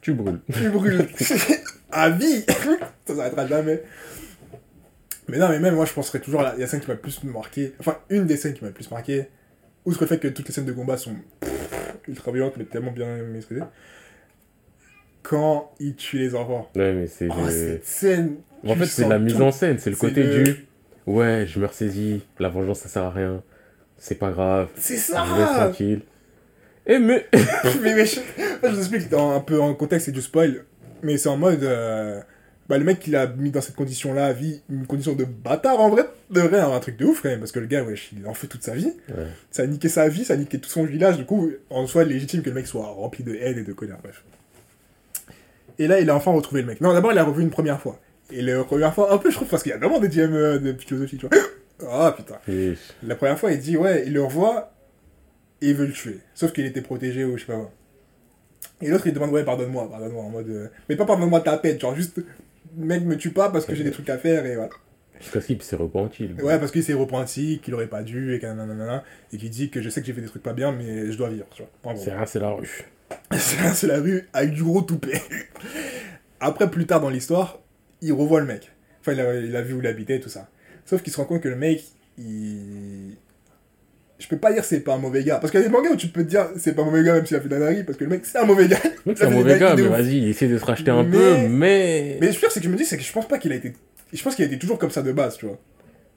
Tu 0.00 0.14
brûles. 0.14 0.40
tu 0.50 0.70
brûles. 0.70 1.06
à 1.92 2.08
vie 2.08 2.44
Ça 3.06 3.14
s'arrêtera 3.14 3.46
jamais. 3.46 3.82
Mais 5.28 5.36
non, 5.36 5.50
mais 5.50 5.60
même 5.60 5.74
moi, 5.74 5.84
je 5.84 5.92
penserais 5.92 6.18
toujours 6.18 6.40
à 6.40 6.56
la, 6.56 6.66
scène 6.66 6.80
qui 6.80 6.88
m'a 6.88 6.94
le 6.94 7.00
plus 7.00 7.22
marqué. 7.24 7.74
Enfin, 7.78 7.98
une 8.08 8.24
des 8.24 8.38
scènes 8.38 8.54
qui 8.54 8.62
m'a 8.62 8.68
le 8.68 8.74
plus 8.74 8.90
marqué. 8.90 9.26
Outre 9.84 10.00
le 10.00 10.06
fait 10.06 10.18
que 10.18 10.28
toutes 10.28 10.48
les 10.48 10.54
scènes 10.54 10.64
de 10.64 10.72
combat 10.72 10.96
sont 10.96 11.14
ultra 12.08 12.32
violentes, 12.32 12.54
mais 12.56 12.64
tellement 12.64 12.90
bien 12.90 13.18
maîtrisées. 13.18 13.60
Quand 15.22 15.74
il 15.78 15.94
tue 15.94 16.16
les 16.18 16.34
enfants. 16.34 16.70
Ouais, 16.74 16.94
mais 16.94 17.06
c'est. 17.06 17.28
Oh, 17.30 17.34
le- 17.44 17.50
cette 17.50 17.84
scène. 17.84 18.36
En 18.66 18.74
fait, 18.76 18.86
c'est 18.86 19.06
la 19.06 19.18
mise 19.18 19.40
en 19.42 19.52
scène. 19.52 19.78
C'est 19.78 19.90
le 19.90 19.96
côté 19.96 20.22
le- 20.22 20.42
du. 20.44 20.66
Ouais, 21.06 21.44
je 21.46 21.60
me 21.60 21.66
ressaisis. 21.66 22.22
La 22.38 22.48
vengeance, 22.48 22.80
ça 22.80 22.88
sert 22.88 23.02
à 23.02 23.10
rien. 23.10 23.42
C'est 23.98 24.14
pas 24.14 24.30
grave. 24.30 24.70
C'est 24.76 24.96
Je 24.96 25.00
ça 25.02 25.22
tranquille. 25.24 26.00
Eh, 26.88 26.98
mais. 26.98 27.26
mais, 27.82 27.94
mais 27.94 28.06
je, 28.06 28.20
vous 28.68 28.78
explique 28.78 29.08
dans, 29.08 29.30
un 29.36 29.40
peu 29.40 29.60
en 29.60 29.74
contexte, 29.74 30.06
c'est 30.06 30.12
du 30.12 30.22
spoil. 30.22 30.64
Mais 31.02 31.16
c'est 31.18 31.28
en 31.28 31.36
mode. 31.36 31.62
euh, 31.62 32.20
bah, 32.68 32.76
le 32.76 32.84
mec 32.84 32.98
qui 33.00 33.10
l'a 33.10 33.26
mis 33.26 33.50
dans 33.50 33.60
cette 33.62 33.76
condition-là 33.76 34.32
vie 34.34 34.60
une 34.68 34.86
condition 34.86 35.14
de 35.14 35.24
bâtard 35.24 35.80
en 35.80 35.88
vrai, 35.88 36.04
de 36.30 36.40
vrai, 36.42 36.58
un 36.60 36.78
truc 36.80 36.98
de 36.98 37.06
ouf 37.06 37.22
quand 37.22 37.28
même. 37.30 37.38
Parce 37.38 37.52
que 37.52 37.60
le 37.60 37.66
gars, 37.66 37.82
wesh, 37.82 38.10
il 38.18 38.26
en 38.26 38.34
fait 38.34 38.46
toute 38.46 38.62
sa 38.62 38.74
vie. 38.74 38.92
Ouais. 39.08 39.26
Ça 39.50 39.62
a 39.62 39.66
niqué 39.66 39.88
sa 39.88 40.08
vie, 40.08 40.24
ça 40.24 40.34
a 40.34 40.36
niqué 40.36 40.58
tout 40.58 40.68
son 40.68 40.84
village. 40.84 41.16
Du 41.16 41.24
coup, 41.24 41.50
en 41.70 41.86
soi, 41.86 42.04
légitime 42.04 42.42
que 42.42 42.48
le 42.50 42.54
mec 42.54 42.66
soit 42.66 42.86
rempli 42.86 43.24
de 43.24 43.34
haine 43.34 43.58
et 43.58 43.62
de 43.64 43.72
colère. 43.72 43.96
Bref. 44.02 44.22
Et 45.78 45.86
là, 45.86 46.00
il 46.00 46.10
a 46.10 46.14
enfin 46.14 46.32
retrouvé 46.32 46.60
le 46.62 46.66
mec. 46.66 46.80
Non, 46.80 46.92
d'abord, 46.92 47.12
il 47.12 47.14
l'a 47.14 47.24
revu 47.24 47.42
une 47.42 47.50
première 47.50 47.80
fois. 47.80 48.00
Et 48.30 48.42
la 48.42 48.62
première 48.64 48.92
fois, 48.92 49.12
un 49.14 49.18
peu, 49.18 49.30
je 49.30 49.36
trouve, 49.36 49.48
parce 49.48 49.62
qu'il 49.62 49.70
y 49.70 49.74
a 49.74 49.78
vraiment 49.78 49.98
des 50.00 50.08
DM 50.08 50.34
euh, 50.34 50.58
de 50.58 50.72
philosophie, 50.74 51.16
tu 51.16 51.26
vois. 51.26 51.38
Ah, 51.88 52.12
putain. 52.16 52.34
Et- 52.48 52.74
La 53.04 53.14
première 53.14 53.38
fois, 53.38 53.52
il 53.52 53.60
dit, 53.60 53.76
ouais, 53.76 54.02
il 54.04 54.12
le 54.12 54.22
revoit 54.24 54.72
et 55.60 55.70
il 55.70 55.74
veut 55.74 55.86
le 55.86 55.92
tuer. 55.92 56.18
Sauf 56.34 56.52
qu'il 56.52 56.66
était 56.66 56.82
protégé 56.82 57.24
ou 57.24 57.36
je 57.36 57.40
sais 57.42 57.46
pas 57.52 57.56
quoi. 57.58 57.72
Et 58.80 58.88
l'autre, 58.88 59.06
il 59.06 59.12
demande, 59.12 59.30
ouais, 59.30 59.44
pardonne-moi, 59.44 59.88
pardonne-moi, 59.90 60.22
en 60.22 60.30
mode. 60.30 60.48
euh, 60.48 60.68
Mais 60.88 60.96
pas 60.96 61.04
pardonne-moi 61.04 61.40
ta 61.40 61.56
peine, 61.58 61.78
genre 61.80 61.94
juste, 61.94 62.20
mec, 62.76 63.02
me 63.04 63.16
tue 63.16 63.30
pas 63.30 63.50
parce 63.50 63.66
que 63.66 63.74
j'ai 63.74 63.84
des 63.84 63.90
trucs 63.90 64.08
à 64.10 64.18
faire 64.18 64.46
et 64.46 64.54
voilà. 64.54 64.70
Jusqu'à 65.20 65.40
ce 65.40 65.46
qu'il 65.48 65.60
s'est 65.62 65.74
repenti. 65.76 66.30
Ouais, 66.42 66.58
parce 66.60 66.70
qu'il 66.70 66.84
s'est 66.84 66.92
repenti, 66.92 67.60
qu'il 67.62 67.74
aurait 67.74 67.88
pas 67.88 68.04
dû 68.04 68.34
et 68.34 68.36
et 68.36 69.36
qu'il 69.36 69.50
dit 69.50 69.68
que 69.70 69.82
je 69.82 69.88
sais 69.90 70.00
que 70.00 70.06
j'ai 70.06 70.12
fait 70.12 70.20
des 70.20 70.28
trucs 70.28 70.44
pas 70.44 70.52
bien, 70.52 70.70
mais 70.70 71.10
je 71.10 71.18
dois 71.18 71.28
vivre, 71.28 71.46
tu 71.52 71.62
vois. 71.82 71.96
C'est 71.96 72.12
rien, 72.12 72.24
c'est 72.26 72.38
la 72.40 72.50
rue. 72.50 72.84
C'est 73.32 73.56
c'est 73.74 73.86
la 73.86 74.00
rue 74.00 74.28
avec 74.34 74.52
du 74.52 74.62
gros 74.62 74.82
toupet. 74.82 75.20
Après, 76.40 76.70
plus 76.70 76.86
tard 76.86 77.00
dans 77.00 77.08
l'histoire, 77.08 77.58
il 78.02 78.12
revoit 78.12 78.40
le 78.40 78.46
mec. 78.46 78.70
Enfin, 79.00 79.12
il 79.12 79.20
a, 79.20 79.34
il 79.34 79.56
a 79.56 79.62
vu 79.62 79.72
où 79.74 79.80
il 79.80 79.86
habitait 79.86 80.16
et 80.16 80.20
tout 80.20 80.28
ça. 80.28 80.48
Sauf 80.84 81.02
qu'il 81.02 81.10
se 81.12 81.16
rend 81.16 81.24
compte 81.24 81.40
que 81.42 81.48
le 81.48 81.56
mec, 81.56 81.82
il. 82.18 83.16
Je 84.18 84.26
peux 84.26 84.36
pas 84.36 84.52
dire 84.52 84.64
c'est 84.64 84.80
pas 84.80 84.94
un 84.94 84.98
mauvais 84.98 85.22
gars. 85.22 85.36
Parce 85.36 85.50
qu'il 85.52 85.60
y 85.60 85.62
a 85.62 85.66
des 85.66 85.72
mangas 85.72 85.90
où 85.90 85.96
tu 85.96 86.08
peux 86.08 86.24
te 86.24 86.28
dire 86.28 86.48
c'est 86.56 86.74
pas 86.74 86.82
un 86.82 86.86
mauvais 86.86 87.04
gars 87.04 87.14
même 87.14 87.24
s'il 87.26 87.36
a 87.36 87.40
fait 87.40 87.48
d'annerie, 87.48 87.84
parce 87.84 87.96
que 87.98 88.04
le 88.04 88.10
mec 88.10 88.26
c'est 88.26 88.38
un 88.38 88.44
mauvais 88.44 88.66
gars. 88.68 88.78
Mec, 89.06 89.16
c'est 89.16 89.24
un 89.26 89.30
mauvais 89.30 89.58
gars, 89.58 89.76
de 89.76 89.82
mais 89.82 89.88
vas-y, 89.88 90.18
il 90.18 90.28
essaie 90.28 90.48
de 90.48 90.58
se 90.58 90.64
racheter 90.64 90.90
un 90.90 91.04
Mais- 91.04 91.10
peu, 91.16 91.34
mais. 91.48 92.18
Mais 92.20 92.26
le 92.28 92.32
pire, 92.32 92.50
c'est 92.50 92.60
que 92.60 92.66
je 92.66 92.70
me 92.70 92.76
dis, 92.76 92.84
c'est 92.84 92.96
que 92.96 93.02
je 93.04 93.12
pense 93.12 93.28
pas 93.28 93.38
qu'il 93.38 93.52
a 93.52 93.54
été. 93.54 93.72
Je 94.12 94.22
pense 94.22 94.34
qu'il 94.34 94.44
a 94.44 94.48
été 94.48 94.58
toujours 94.58 94.78
comme 94.78 94.90
ça 94.90 95.02
de 95.02 95.12
base, 95.12 95.36
tu 95.38 95.46
vois. 95.46 95.58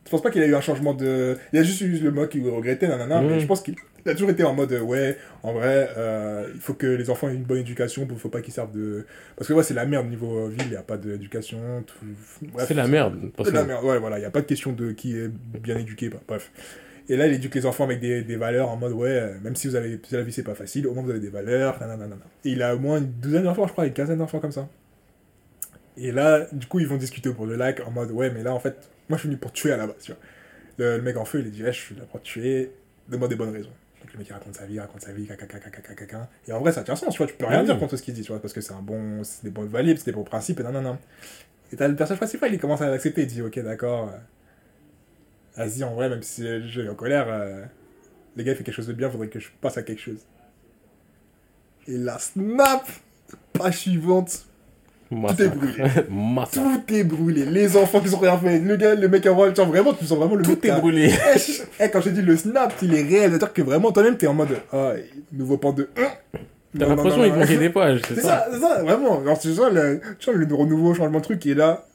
Je 0.05 0.09
pense 0.09 0.23
pas 0.23 0.31
qu'il 0.31 0.41
a 0.41 0.47
eu 0.47 0.55
un 0.55 0.61
changement 0.61 0.93
de. 0.95 1.37
Il 1.53 1.59
a 1.59 1.63
juste 1.63 1.79
eu 1.81 1.89
le 1.99 2.11
mot 2.11 2.25
qu'il 2.25 2.47
regrettait, 2.49 2.87
nanana, 2.87 3.21
Mm. 3.21 3.27
mais 3.27 3.39
je 3.39 3.45
pense 3.45 3.61
qu'il 3.61 3.75
a 4.07 4.13
toujours 4.13 4.31
été 4.31 4.43
en 4.43 4.55
mode, 4.55 4.71
ouais, 4.73 5.15
en 5.43 5.53
vrai, 5.53 5.89
euh, 5.95 6.47
il 6.55 6.59
faut 6.59 6.73
que 6.73 6.87
les 6.87 7.11
enfants 7.11 7.29
aient 7.29 7.35
une 7.35 7.43
bonne 7.43 7.59
éducation, 7.59 8.07
il 8.09 8.17
faut 8.17 8.29
pas 8.29 8.41
qu'ils 8.41 8.53
servent 8.53 8.71
de. 8.75 9.05
Parce 9.35 9.47
que 9.47 9.53
ouais, 9.53 9.61
c'est 9.63 9.75
la 9.75 9.85
merde 9.85 10.09
niveau 10.09 10.47
ville, 10.47 10.63
il 10.65 10.71
n'y 10.71 10.75
a 10.75 10.81
pas 10.81 10.97
d'éducation. 10.97 11.59
tout- 11.85 12.47
C'est 12.67 12.73
la 12.73 12.87
merde. 12.87 13.19
C'est 13.37 13.51
de 13.51 13.55
la 13.55 13.63
merde, 13.63 13.85
ouais, 13.85 13.99
voilà, 13.99 14.17
il 14.17 14.21
n'y 14.21 14.25
a 14.25 14.31
pas 14.31 14.41
de 14.41 14.47
question 14.47 14.71
de 14.71 14.91
qui 14.91 15.15
est 15.15 15.29
bien 15.61 15.77
éduqué, 15.77 16.09
bah, 16.09 16.17
bref. 16.27 16.51
Et 17.11 17.17
là, 17.17 17.27
il 17.27 17.33
éduque 17.33 17.55
les 17.55 17.65
enfants 17.65 17.83
avec 17.83 17.99
des, 17.99 18.21
des 18.23 18.37
valeurs 18.37 18.69
en 18.69 18.77
mode, 18.77 18.93
ouais, 18.93 19.09
euh, 19.09 19.37
même 19.43 19.53
si 19.57 19.67
vous 19.67 19.75
avez, 19.75 19.99
si 20.01 20.13
la 20.15 20.21
vie 20.21 20.31
c'est 20.31 20.43
pas 20.43 20.55
facile, 20.55 20.87
au 20.87 20.93
moins 20.93 21.03
vous 21.03 21.09
avez 21.09 21.19
des 21.19 21.29
valeurs, 21.29 21.77
nanana. 21.79 22.15
Et 22.45 22.51
il 22.51 22.63
a 22.63 22.73
au 22.73 22.79
moins 22.79 22.99
une 22.99 23.11
douzaine 23.11 23.43
d'enfants, 23.43 23.67
je 23.67 23.73
crois, 23.73 23.85
une 23.85 23.91
quinzaine 23.91 24.17
d'enfants 24.19 24.39
comme 24.39 24.53
ça. 24.53 24.69
Et 25.97 26.13
là, 26.13 26.47
du 26.53 26.67
coup, 26.67 26.79
ils 26.79 26.87
vont 26.87 26.95
discuter 26.95 27.27
au 27.27 27.33
bord 27.33 27.47
de 27.47 27.53
lac 27.53 27.81
en 27.85 27.91
mode, 27.91 28.11
ouais, 28.11 28.31
mais 28.31 28.43
là, 28.43 28.53
en 28.53 28.59
fait, 28.59 28.89
moi 29.09 29.17
je 29.17 29.23
suis 29.23 29.27
venu 29.27 29.37
pour 29.37 29.51
tuer 29.51 29.73
à 29.73 29.77
la 29.77 29.87
base, 29.87 29.97
tu 30.03 30.13
vois. 30.13 30.21
Le, 30.77 30.95
le 30.97 31.03
mec 31.03 31.17
en 31.17 31.25
feu, 31.25 31.41
il 31.45 31.51
dit, 31.51 31.63
ouais, 31.63 31.73
je 31.73 31.79
suis 31.79 31.95
là 31.95 32.03
pour 32.09 32.21
tuer, 32.21 32.71
donne-moi 33.09 33.27
des 33.27 33.35
bonnes 33.35 33.51
raisons. 33.51 33.71
Donc 33.99 34.13
le 34.13 34.17
mec 34.19 34.27
il 34.29 34.33
raconte 34.33 34.55
sa 34.55 34.65
vie, 34.65 34.79
raconte 34.79 35.01
sa 35.01 35.11
vie, 35.11 35.27
caca, 35.27 35.45
caca, 35.47 35.69
caca, 35.69 35.93
caca. 35.93 36.29
Et 36.47 36.53
en 36.53 36.59
vrai, 36.61 36.71
ça 36.71 36.83
tient 36.83 36.95
sens, 36.95 37.13
tu 37.13 37.17
vois, 37.17 37.27
tu 37.27 37.33
peux 37.33 37.45
rien 37.45 37.59
Oui. 37.59 37.65
dire 37.65 37.77
contre 37.77 37.97
ce 37.97 38.03
qu'il 38.03 38.13
dit, 38.13 38.21
tu 38.21 38.31
vois, 38.31 38.41
parce 38.41 38.53
que 38.53 38.61
c'est 38.61 38.73
un 38.73 38.81
bon, 38.81 39.21
c'est 39.25 39.43
des 39.43 39.49
bons 39.51 39.65
valides, 39.65 39.97
c'est 39.97 40.05
des 40.05 40.11
bons 40.13 40.23
principes, 40.23 40.61
et 40.61 40.63
nanana. 40.63 40.97
Et 41.73 41.75
t'as 41.75 41.89
le 41.89 41.95
personnage 41.97 42.19
principal, 42.19 42.53
il 42.53 42.59
commence 42.59 42.81
à 42.81 42.89
l'accepter, 42.89 43.23
il 43.23 43.27
dit, 43.27 43.41
ok, 43.41 43.59
d'accord, 43.59 44.11
euh, 45.57 45.65
vas-y, 45.65 45.83
en 45.83 45.93
vrai, 45.95 46.09
même 46.09 46.21
si 46.23 46.43
je 46.45 46.67
suis 46.81 46.89
en 46.89 46.95
colère, 46.95 47.27
euh, 47.29 47.63
les 48.35 48.43
gars, 48.43 48.51
il 48.53 48.57
fait 48.57 48.63
quelque 48.63 48.75
chose 48.75 48.87
de 48.87 48.93
bien, 48.93 49.09
faudrait 49.09 49.27
que 49.27 49.39
je 49.39 49.47
passe 49.61 49.77
à 49.77 49.83
quelque 49.83 50.01
chose. 50.01 50.19
Et 51.87 51.97
la 51.97 52.19
snap, 52.19 52.87
page 53.53 53.77
suivante, 53.79 54.45
Tout 55.09 55.41
est 55.43 55.49
brûlé. 55.49 55.83
Tout 56.53 56.93
est 56.93 57.03
brûlé. 57.03 57.45
Les 57.45 57.75
enfants 57.75 57.99
qui 57.99 58.07
sont 58.09 58.19
rien 58.19 58.37
fait, 58.37 58.59
le 58.59 58.75
gars, 58.77 58.95
le 58.95 59.07
mec 59.09 59.25
en 59.27 59.35
rôle, 59.35 59.53
genre 59.55 59.67
vraiment, 59.67 59.93
tu 59.93 60.05
sens 60.05 60.17
vraiment 60.17 60.35
le 60.35 60.43
mec 60.43 60.51
Tout 60.55 60.61
qui 60.61 60.67
est 60.67 60.79
brûlé. 60.79 61.11
Eh, 61.35 61.37
je- 61.39 61.63
eh, 61.79 61.89
quand 61.89 62.01
j'ai 62.01 62.11
dit 62.11 62.21
le 62.21 62.37
snap, 62.37 62.73
il 62.81 62.93
est 62.95 63.01
réel, 63.01 63.31
c'est-à-dire 63.31 63.51
que 63.53 63.61
vraiment, 63.61 63.91
toi-même, 63.91 64.15
t'es 64.17 64.27
en 64.27 64.33
mode, 64.33 64.57
ah, 64.71 64.93
nouveau 65.33 65.57
pan 65.57 65.73
de 65.73 65.89
1. 65.97 66.01
T'as 66.79 66.85
l'impression 66.85 67.21
qu'il 67.23 67.33
manquait 67.33 67.57
des 67.57 67.69
pages, 67.69 68.01
c'est 68.07 68.15
C'est 68.15 68.21
ça 68.21 68.47
c'est 68.49 68.59
ça, 68.61 68.81
vraiment. 68.83 69.21
Genre, 69.25 69.37
tu 69.37 69.53
sens 69.53 69.73
le, 69.73 69.99
tu 70.17 70.25
sens 70.25 70.35
le 70.35 70.55
renouveau, 70.55 70.93
changement 70.93 71.17
de 71.19 71.23
truc 71.23 71.39
qui 71.39 71.51
est 71.51 71.55
là. 71.55 71.85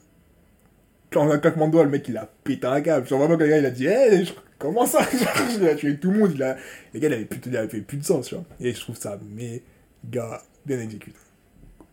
En 1.17 1.29
un 1.31 1.37
claquement 1.39 1.67
de 1.67 1.71
doigts, 1.73 1.83
le 1.83 1.89
mec, 1.89 2.07
il 2.07 2.17
a 2.17 2.29
pété 2.43 2.67
un 2.67 2.81
câble. 2.81 3.07
Genre, 3.07 3.19
vraiment, 3.19 3.35
quand 3.37 3.43
le 3.43 3.49
gars, 3.49 3.57
il 3.59 3.65
a 3.65 3.71
dit, 3.71 3.87
hé, 3.87 4.23
comment 4.59 4.85
ça? 4.85 4.99
Genre, 5.11 5.47
Il 5.59 5.67
a 5.67 5.75
tué 5.75 5.97
tout 5.97 6.11
le 6.11 6.19
monde, 6.19 6.31
il 6.35 6.43
a... 6.43 6.55
Le 6.93 6.99
gars, 6.99 7.07
il 7.09 7.13
avait 7.13 7.25
plus, 7.25 7.39
il 7.45 7.57
avait 7.57 7.81
plus 7.81 7.97
de 7.97 8.03
sens, 8.05 8.27
tu 8.27 8.35
vois. 8.35 8.45
Et 8.59 8.73
je 8.73 8.79
trouve 8.79 8.97
ça 8.97 9.19
méga 9.23 10.41
bien 10.65 10.79
exécuté. 10.79 11.17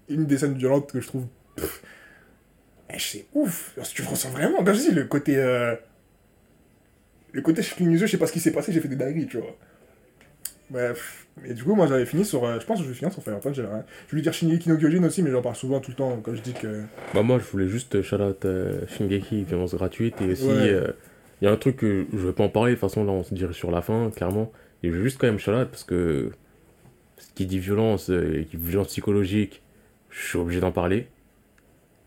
Une 0.08 0.26
des 0.26 0.38
scènes 0.38 0.54
violentes 0.56 0.92
que 0.92 1.00
je 1.00 1.06
trouve... 1.08 1.26
pff, 1.56 1.82
eh, 2.90 2.98
c'est 2.98 3.26
ouf. 3.34 3.72
Genre, 3.76 3.86
tu 3.88 4.02
ressens 4.02 4.30
vraiment, 4.30 4.64
je 4.66 4.72
dis, 4.72 4.90
le 4.92 5.04
côté... 5.04 5.36
euh, 5.36 5.74
Le 7.32 7.42
côté, 7.42 7.62
je 7.62 7.74
cligne 7.74 7.90
les 7.92 8.00
yeux, 8.00 8.06
je 8.06 8.12
sais 8.12 8.18
pas 8.18 8.26
ce 8.26 8.32
qui 8.32 8.40
s'est 8.40 8.52
passé, 8.52 8.72
j'ai 8.72 8.80
fait 8.80 8.88
des 8.88 8.96
dingueries, 8.96 9.26
tu 9.26 9.38
vois. 9.38 9.56
Bref. 10.70 11.23
Et 11.44 11.52
du 11.54 11.64
coup, 11.64 11.74
moi, 11.74 11.86
j'avais 11.86 12.06
fini 12.06 12.24
sur... 12.24 12.44
euh, 12.44 12.60
je 12.60 12.66
pense 12.66 12.78
que 12.78 12.84
je 12.84 12.88
vais 12.90 12.94
finir 12.94 13.12
sur 13.12 13.22
Fire 13.22 13.40
Punch, 13.40 13.56
j'avais 13.56 13.68
rien. 13.68 13.84
Je 14.06 14.10
voulais 14.12 14.22
dire 14.22 14.32
Shingeki 14.32 14.68
no 14.68 14.76
Kyojin 14.76 15.02
aussi, 15.04 15.22
mais 15.22 15.30
j'en 15.30 15.42
parle 15.42 15.56
souvent 15.56 15.80
tout 15.80 15.90
le 15.90 15.96
temps 15.96 16.18
quand 16.22 16.34
je 16.34 16.40
dis 16.42 16.52
que... 16.52 16.82
Bah 17.12 17.22
moi 17.22 17.38
je 17.38 17.44
voulais 17.50 17.66
juste 17.66 18.00
shout 18.02 18.16
out 18.22 18.44
euh, 18.44 18.86
Shingeki, 18.86 19.42
violence 19.44 19.74
gratuite 19.74 20.14
et 20.22 20.30
aussi 20.32 20.44
il 20.46 20.50
Ouais. 20.50 20.80
y 21.42 21.46
a 21.46 21.50
un 21.50 21.56
truc 21.56 21.76
que 21.76 22.06
je 22.12 22.18
vais 22.18 22.32
pas 22.32 22.44
en 22.44 22.48
parler, 22.48 22.72
de 22.72 22.76
toute 22.78 22.88
façon 22.88 23.04
là 23.04 23.10
on 23.12 23.24
se 23.24 23.34
dirait 23.34 23.52
sur 23.52 23.70
la 23.72 23.82
fin 23.82 24.10
clairement, 24.14 24.52
et 24.84 24.90
je 24.90 24.94
veux 24.96 25.02
juste 25.02 25.18
quand 25.18 25.26
même 25.26 25.38
shout 25.40 25.50
out 25.50 25.68
parce 25.68 25.82
que 25.84 26.30
ce 27.18 27.26
qui 27.34 27.46
dit 27.46 27.58
violence, 27.58 28.10
euh, 28.10 28.40
et 28.40 28.44
qui 28.44 28.56
violence 28.56 28.88
psychologique, 28.88 29.60
je 30.10 30.24
suis 30.28 30.38
obligé 30.38 30.60
d'en 30.60 30.72
parler. 30.72 31.08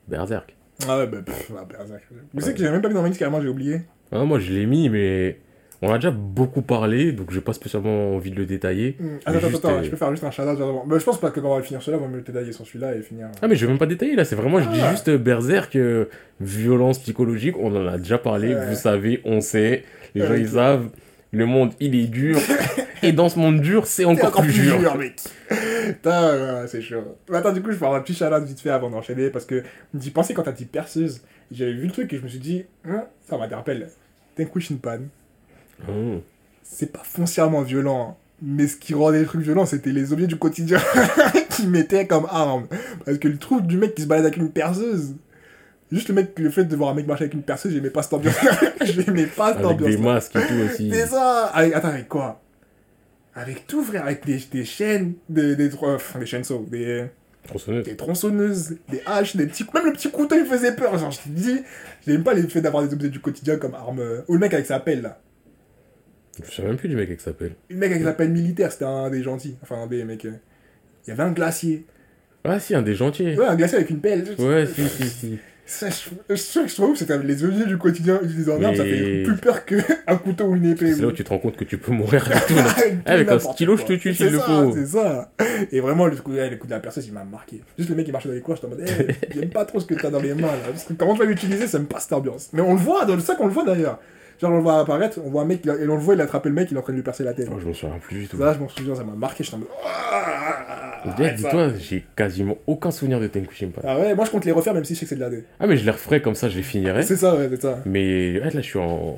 Berserk. 0.07 0.55
Ah 0.87 0.99
ouais, 0.99 1.07
bah, 1.07 1.17
pff, 1.25 1.51
ah, 1.59 1.65
Berserk. 1.65 2.03
Vous 2.33 2.39
savez 2.41 2.53
que 2.53 2.59
j'ai 2.59 2.69
même 2.71 2.81
pas 2.81 2.87
mis 2.87 2.93
dans 2.93 3.01
ma 3.01 3.07
liste, 3.09 3.19
carrément, 3.19 3.41
j'ai 3.41 3.49
oublié. 3.49 3.81
Ah, 4.11 4.23
moi 4.23 4.39
je 4.39 4.53
l'ai 4.53 4.65
mis 4.65 4.89
mais 4.89 5.37
on 5.81 5.91
a 5.91 5.95
déjà 5.97 6.11
beaucoup 6.11 6.61
parlé 6.61 7.11
donc 7.11 7.31
j'ai 7.31 7.41
pas 7.41 7.53
spécialement 7.53 8.15
envie 8.15 8.31
de 8.31 8.35
le 8.35 8.45
détailler. 8.45 8.95
Mais 8.99 9.19
Attends, 9.25 9.37
attends, 9.37 9.49
juste, 9.49 9.65
attends, 9.65 9.77
euh, 9.77 9.83
je 9.83 9.89
peux 9.89 9.95
faire 9.97 10.11
juste 10.11 10.23
un 10.23 10.31
shout-out. 10.31 10.57
Bah, 10.87 10.97
je 10.97 11.03
pense 11.03 11.19
pas 11.19 11.29
que 11.31 11.39
quand 11.39 11.51
on 11.51 11.57
va 11.57 11.61
finir 11.63 11.81
celui-là, 11.81 11.99
on 12.01 12.05
va 12.05 12.11
me 12.11 12.17
le 12.17 12.23
détailler 12.23 12.51
sur 12.51 12.65
celui-là 12.65 12.95
et 12.95 13.01
finir. 13.01 13.27
Ah 13.41 13.47
mais 13.47 13.55
je 13.55 13.65
vais 13.65 13.71
même 13.71 13.79
pas 13.79 13.85
détailler 13.85 14.15
là, 14.15 14.25
c'est 14.25 14.35
vraiment, 14.35 14.59
je 14.59 14.69
dis 14.69 14.79
Ah. 14.81 14.91
juste 14.91 15.07
euh, 15.09 15.17
Berserk, 15.17 15.75
euh, 15.75 16.05
violence 16.41 16.99
psychologique, 16.99 17.55
on 17.59 17.75
en 17.75 17.87
a 17.87 17.97
déjà 17.97 18.17
parlé, 18.17 18.53
Ouais. 18.55 18.65
vous 18.69 18.75
savez, 18.75 19.21
on 19.25 19.41
sait, 19.41 19.83
les 20.15 20.25
gens 20.25 20.33
ils 20.35 20.49
savent, 20.49 20.89
le 21.31 21.45
monde 21.45 21.71
il 21.79 21.95
est 21.95 22.07
dur, 22.07 22.37
Et 23.03 23.11
dans 23.11 23.29
ce 23.29 23.37
monde 23.37 23.61
dur, 23.61 23.85
c'est 23.85 23.97
C'est 24.01 24.05
encore, 24.05 24.41
plus 24.41 24.51
dur. 24.53 24.97
mec. 24.97 25.13
Putain, 25.85 26.61
ouais, 26.61 26.67
c'est 26.67 26.81
chaud. 26.81 27.15
Mais 27.29 27.37
attends, 27.37 27.51
du 27.53 27.61
coup, 27.61 27.67
je 27.71 27.77
vais 27.77 27.85
avoir 27.85 27.99
un 27.99 28.03
petit 28.03 28.15
shout 28.15 28.25
vite 28.43 28.59
fait 28.59 28.71
avant 28.71 28.89
d'enchaîner 28.89 29.29
parce 29.29 29.45
que 29.45 29.61
j'y 29.97 30.09
pensais 30.09 30.33
quand 30.33 30.41
t'as 30.41 30.51
dit 30.51 30.65
perceuse. 30.65 31.21
J'avais 31.51 31.73
vu 31.73 31.85
le 31.85 31.91
truc 31.91 32.11
et 32.11 32.17
je 32.17 32.23
me 32.23 32.27
suis 32.27 32.39
dit, 32.39 32.65
hein, 32.85 33.03
ça 33.29 33.37
m'interpelle. 33.37 33.89
Tenku 34.35 34.59
Shinpan, 34.59 35.01
Hum. 35.87 36.21
c'est 36.63 36.91
pas 36.91 37.01
foncièrement 37.03 37.61
violent. 37.61 38.09
hein. 38.11 38.15
Mais 38.41 38.67
ce 38.67 38.77
qui 38.77 38.93
rendait 38.93 39.19
les 39.19 39.25
trucs 39.25 39.41
violents, 39.41 39.65
c'était 39.65 39.91
les 39.91 40.13
objets 40.13 40.27
du 40.27 40.37
quotidien 40.37 40.79
qu'ils 41.49 41.69
mettaient 41.69 42.05
comme 42.05 42.27
arme. 42.29 42.67
Parce 43.05 43.17
que 43.17 43.27
le 43.27 43.37
truc 43.37 43.65
du 43.65 43.77
mec 43.77 43.95
qui 43.95 44.03
se 44.03 44.07
balade 44.07 44.25
avec 44.25 44.37
une 44.37 44.51
perceuse. 44.51 45.15
Juste 45.91 46.09
le 46.09 46.15
mec, 46.15 46.37
le 46.37 46.49
fait 46.51 46.65
de 46.65 46.75
voir 46.75 46.89
un 46.89 46.93
mec 46.93 47.07
marcher 47.07 47.23
avec 47.23 47.33
une 47.33 47.41
perceuse, 47.43 47.71
j'aimais 47.73 47.89
pas 47.89 48.03
cette 48.03 48.13
ambiance. 48.13 48.35
j'aimais 48.81 49.25
pas 49.25 49.53
cette 49.53 49.57
Avec 49.65 49.71
ambiance. 49.71 49.89
des 49.89 49.97
masques 49.97 50.35
et 50.35 50.41
tout 50.47 50.53
aussi. 50.71 50.91
C'est 50.93 51.07
ça 51.07 51.45
avec, 51.45 51.73
Attends, 51.73 51.87
avec 51.87 52.07
quoi? 52.09 52.41
Avec 53.33 53.65
tout, 53.67 53.83
frère. 53.83 54.03
Avec 54.03 54.25
des, 54.25 54.37
des 54.51 54.65
chaînes, 54.65 55.13
des, 55.29 55.55
des, 55.55 55.69
enfin, 55.81 56.19
des 56.19 56.25
chaînes 56.25 56.43
sauts, 56.43 56.65
des, 56.69 57.05
Tronçonneuse. 57.47 57.85
des 57.85 57.95
tronçonneuses, 57.95 58.75
des 58.89 59.01
haches, 59.05 59.35
des 59.37 59.47
petits... 59.47 59.65
Même 59.73 59.85
le 59.85 59.93
petit 59.93 60.11
couteau, 60.11 60.35
il 60.37 60.45
faisait 60.45 60.75
peur. 60.75 60.97
Genre, 60.97 61.11
je 61.11 61.19
te 61.19 61.29
dis, 61.29 61.61
j'aime 62.05 62.23
pas 62.23 62.33
les 62.33 62.43
faits 62.43 62.61
d'avoir 62.63 62.83
des 62.85 62.93
objets 62.93 63.09
du 63.09 63.19
quotidien 63.21 63.55
comme 63.57 63.73
arme. 63.73 64.01
Ou 64.27 64.33
le 64.33 64.39
mec 64.39 64.53
avec 64.53 64.65
sa 64.65 64.79
pelle, 64.81 65.01
là. 65.01 65.19
Je 66.45 66.51
sais 66.51 66.61
même 66.63 66.77
plus 66.77 66.89
du 66.89 66.95
mec 66.95 67.15
qui 67.17 67.23
s'appelle. 67.23 67.53
Le 67.69 67.75
mec 67.77 67.91
avec 67.91 68.03
sa 68.03 68.13
pelle 68.13 68.29
militaire, 68.31 68.71
c'était 68.71 68.85
un 68.85 69.09
des 69.09 69.23
gentils. 69.23 69.55
Enfin, 69.63 69.75
un 69.83 69.87
des 69.87 70.03
mecs... 70.03 70.25
euh, 70.25 70.31
Il 71.05 71.09
y 71.09 71.13
avait 71.13 71.23
un 71.23 71.31
glacier. 71.31 71.85
Ah 72.43 72.59
si, 72.59 72.75
un 72.75 72.81
des 72.81 72.95
gentils. 72.95 73.35
Ouais, 73.37 73.45
un 73.45 73.55
glacier 73.55 73.77
avec 73.77 73.89
une 73.89 73.99
pelle. 73.99 74.23
Ouais, 74.39 74.65
si, 74.67 74.87
si, 74.87 75.09
si. 75.09 75.39
Ça, 75.69 75.89
je, 75.89 76.33
je, 76.33 76.35
je 76.65 76.73
trouve 76.75 76.93
que 76.93 76.99
c'était 76.99 77.17
les 77.23 77.43
objets 77.43 77.65
du 77.65 77.77
quotidien 77.77 78.21
utilisés 78.23 78.49
en 78.53 78.73
ça 78.73 78.85
fait 78.85 79.23
plus 79.23 79.35
peur 79.35 79.65
qu'un 79.65 80.15
couteau 80.23 80.45
ou 80.45 80.55
une 80.55 80.63
épée. 80.71 80.93
C'est 80.93 81.01
là 81.01 81.09
où 81.09 81.11
tu 81.11 81.25
te 81.25 81.29
rends 81.29 81.39
compte 81.39 81.57
que 81.57 81.65
tu 81.65 81.77
peux 81.77 81.91
mourir 81.91 82.25
avec 82.31 82.45
tout. 82.47 82.55
là. 82.55 82.73
Avec 83.05 83.27
un 83.29 83.37
stylo, 83.37 83.75
quoi. 83.75 83.81
je 83.85 83.93
te 83.93 83.99
tue 83.99 84.13
C'est 84.13 84.23
s'il 84.27 84.33
le 84.33 84.39
ça, 84.39 84.45
faut. 84.45 84.71
C'est 84.73 84.85
ça. 84.85 85.29
Et 85.73 85.81
vraiment, 85.81 86.05
le 86.07 86.15
coup, 86.15 86.31
ouais, 86.31 86.49
le 86.49 86.55
coup 86.55 86.67
de 86.67 86.71
la 86.71 86.79
perceuse, 86.79 87.05
il 87.07 87.11
m'a 87.11 87.25
marqué. 87.25 87.61
Juste 87.77 87.89
le 87.89 87.97
mec 87.97 88.05
qui 88.05 88.13
marchait 88.13 88.29
dans 88.29 88.35
les 88.35 88.39
coins, 88.39 88.55
j'étais 88.55 88.67
en 88.67 88.69
mode, 88.69 88.79
hey, 88.87 89.07
j'aime 89.35 89.49
pas 89.49 89.65
trop 89.65 89.81
ce 89.81 89.85
que 89.85 89.95
t'as 89.95 90.09
dans 90.09 90.21
les 90.21 90.33
mains 90.33 90.43
là. 90.47 90.69
Parce 90.71 90.85
que 90.85 90.93
comment 90.93 91.13
tu 91.15 91.19
vas 91.19 91.25
l'utiliser, 91.25 91.67
ça 91.67 91.79
me 91.79 91.85
passe 91.85 92.03
cette 92.03 92.13
ambiance. 92.13 92.47
Mais 92.53 92.61
on 92.61 92.71
le 92.73 92.79
voit, 92.79 93.03
dans 93.03 93.15
le 93.15 93.21
sac, 93.21 93.35
on 93.41 93.47
le 93.47 93.51
voit 93.53 93.65
d'ailleurs. 93.65 93.99
Genre, 94.39 94.51
on 94.51 94.57
le 94.57 94.61
voit 94.61 94.79
apparaître, 94.79 95.19
on 95.25 95.29
voit 95.29 95.41
un 95.41 95.45
mec, 95.45 95.61
il 95.63 95.69
a- 95.71 95.75
et 95.75 95.87
on 95.87 95.95
le 95.95 96.01
voit, 96.01 96.13
il 96.13 96.21
a 96.21 96.25
attrapé 96.25 96.49
le 96.49 96.55
mec, 96.55 96.69
il 96.69 96.75
est 96.75 96.79
en 96.79 96.83
train 96.83 96.93
de 96.93 96.97
lui 96.97 97.03
percer 97.03 97.23
la 97.23 97.33
tête. 97.33 97.47
Oh, 97.51 97.57
je 97.59 97.65
m'en 97.67 97.73
souviens 97.73 97.97
plus 97.99 98.19
du 98.19 98.27
tout. 98.27 98.37
Ça, 98.37 98.53
je 98.53 98.59
m'en 98.59 98.69
souviens, 98.69 98.93
ça 98.95 99.03
m'a 99.03 99.13
marqué, 99.13 99.43
j'étais 99.43 99.55
en 99.55 99.59
mode, 99.59 99.67
ah, 99.83 101.01
ça. 101.17 101.29
Dis-toi, 101.33 101.69
j'ai 101.79 102.05
quasiment 102.15 102.57
aucun 102.67 102.91
souvenir 102.91 103.19
de 103.19 103.27
Tenku 103.27 103.53
Shinpan. 103.53 103.81
Ah 103.83 103.97
ouais, 103.99 104.13
moi 104.15 104.25
je 104.25 104.31
compte 104.31 104.45
les 104.45 104.51
refaire, 104.51 104.73
même 104.73 104.83
si 104.83 104.93
je 104.93 104.99
sais 104.99 105.05
que 105.05 105.09
c'est 105.09 105.15
de 105.15 105.21
la 105.21 105.29
D. 105.29 105.43
Ah, 105.59 105.67
mais 105.67 105.77
je 105.77 105.85
les 105.85 105.91
referai 105.91 106.21
comme 106.21 106.35
ça, 106.35 106.49
je 106.49 106.57
les 106.57 106.63
finirai. 106.63 107.01
C'est 107.03 107.15
ça, 107.15 107.35
ouais, 107.35 107.47
c'est 107.49 107.61
ça. 107.61 107.79
Mais 107.85 108.33
ouais, 108.39 108.41
là, 108.43 108.49
je 108.55 108.59
suis 108.61 108.79
en. 108.79 109.17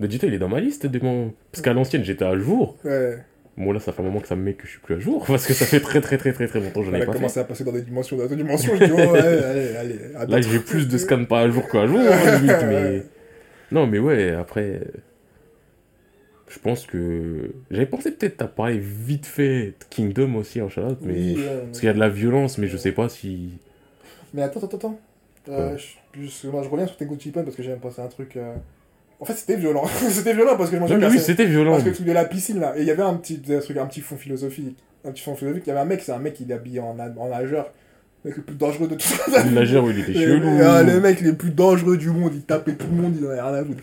Le 0.00 0.08
dis-toi, 0.08 0.28
il 0.28 0.34
est 0.34 0.38
dans 0.38 0.48
ma 0.48 0.60
liste 0.60 0.86
de 0.86 0.98
mon. 1.04 1.32
Parce 1.52 1.62
qu'à 1.62 1.72
l'ancienne, 1.72 2.04
j'étais 2.04 2.24
à 2.24 2.36
jour. 2.36 2.76
Ouais. 2.84 3.18
Bon, 3.56 3.72
là, 3.72 3.80
ça 3.80 3.92
fait 3.92 4.02
un 4.02 4.04
moment 4.04 4.20
que 4.20 4.28
ça 4.28 4.36
me 4.36 4.42
met 4.42 4.52
que 4.52 4.66
je 4.66 4.72
suis 4.72 4.80
plus 4.80 4.96
à 4.96 4.98
jour. 4.98 5.24
Parce 5.28 5.46
que 5.46 5.54
ça 5.54 5.64
fait 5.64 5.80
très, 5.80 6.00
très, 6.02 6.18
très, 6.18 6.32
très, 6.32 6.46
très 6.46 6.60
longtemps 6.60 6.80
que 6.80 6.86
je 6.86 6.90
On 6.90 6.92
n'ai 6.92 7.02
a 7.02 7.06
pas 7.06 7.12
fait. 7.12 7.18
commencé 7.18 7.40
à 7.40 7.44
passer 7.44 7.64
dans 7.64 7.72
des 7.72 7.80
dimensions, 7.82 8.16
dans 8.16 8.24
d'autres 8.24 8.34
dimensions, 8.36 8.74
je 8.78 8.84
dis, 8.84 8.92
oh, 8.94 8.98
allez, 9.14 9.76
allez. 9.76 9.98
Là, 10.28 10.40
j'ai 10.42 10.58
plus 10.58 10.86
de 10.88 10.98
scans 10.98 11.24
pas 11.24 11.40
à 11.40 11.48
jour 11.50 11.66
qu'à 11.68 11.86
jour, 11.86 11.98
limite, 12.40 12.56
mais. 12.66 13.02
Non, 13.72 13.86
mais 13.86 13.98
ouais, 13.98 14.30
après. 14.32 14.80
Je 16.48 16.58
pense 16.60 16.86
que. 16.86 17.50
J'avais 17.70 17.86
pensé 17.86 18.12
peut-être 18.12 18.40
à 18.42 18.46
parler 18.46 18.78
vite 18.78 19.26
fait 19.26 19.66
de 19.68 19.74
Kingdom 19.90 20.36
aussi 20.36 20.60
en 20.62 20.68
Charlotte, 20.68 20.98
mais. 21.02 21.14
Oui, 21.14 21.34
ouais, 21.36 21.62
Parce 21.66 21.80
qu'il 21.80 21.86
y 21.86 21.90
a 21.90 21.94
de 21.94 21.98
la 21.98 22.08
violence, 22.08 22.58
mais 22.58 22.68
je 22.68 22.76
sais 22.76 22.92
pas 22.92 23.08
si. 23.08 23.50
Mais 24.32 24.42
attends, 24.42 24.60
attends, 24.60 24.76
attends. 24.76 25.00
Euh, 25.48 25.72
Ouais. 25.72 25.78
je, 26.14 26.26
je- 26.26 26.48
moi, 26.48 26.62
je 26.62 26.68
reviens 26.68 26.86
sur 26.86 26.96
Tengu 26.96 27.18
Chippen 27.18 27.42
parce 27.44 27.56
que 27.56 27.62
j'aime 27.62 27.78
penser 27.78 28.00
à 28.00 28.04
un 28.04 28.08
truc. 28.08 28.36
euh, 28.36 28.54
En 29.20 29.24
fait, 29.24 29.34
c'était 29.34 29.56
violent. 29.56 29.86
c'était 30.10 30.34
violent 30.34 30.56
parce 30.56 30.70
que 30.70 30.76
je 30.76 30.80
mangeais 30.80 30.94
oui, 30.96 31.18
c'était 31.18 31.46
violent. 31.46 31.72
Parce 31.72 31.84
que 31.84 31.88
le 31.90 31.94
truc 31.94 32.06
de 32.06 32.12
la 32.12 32.24
piscine 32.24 32.60
là, 32.60 32.76
et 32.76 32.80
il 32.82 32.86
y 32.86 32.90
avait 32.90 33.02
un 33.02 33.14
petit, 33.14 33.40
un 33.50 33.58
truc, 33.60 33.76
un 33.76 33.86
petit 33.86 34.00
fond 34.00 34.16
philosophique. 34.16 34.76
Un 35.04 35.12
petit 35.12 35.22
fond 35.22 35.34
philosophique. 35.36 35.64
Il 35.66 35.70
y 35.70 35.72
avait 35.72 35.80
un 35.80 35.84
mec, 35.84 36.02
c'est 36.02 36.12
un 36.12 36.18
mec 36.18 36.34
qui 36.34 36.44
est 36.48 36.52
habillé 36.52 36.80
en 36.80 36.94
nageur. 36.94 37.72
Le 38.26 38.30
mec 38.32 38.36
le 38.38 38.42
plus 38.42 38.56
dangereux 38.56 38.88
de 38.88 38.94
tout 38.96 39.08
Le 39.44 39.50
nageur, 39.52 39.88
il 39.90 40.00
était 40.00 40.14
chelou. 40.18 40.58
ah, 40.62 40.82
le 40.82 41.00
mec 41.00 41.20
le 41.20 41.34
plus 41.36 41.50
dangereux 41.50 41.96
du 41.96 42.10
monde, 42.10 42.32
il 42.34 42.42
tapait 42.42 42.74
tout 42.74 42.86
le 42.90 43.00
monde, 43.02 43.14
il 43.18 43.24
en 43.26 43.30
avait 43.30 43.40
rien 43.40 43.54
à 43.54 43.64
foutre. 43.64 43.82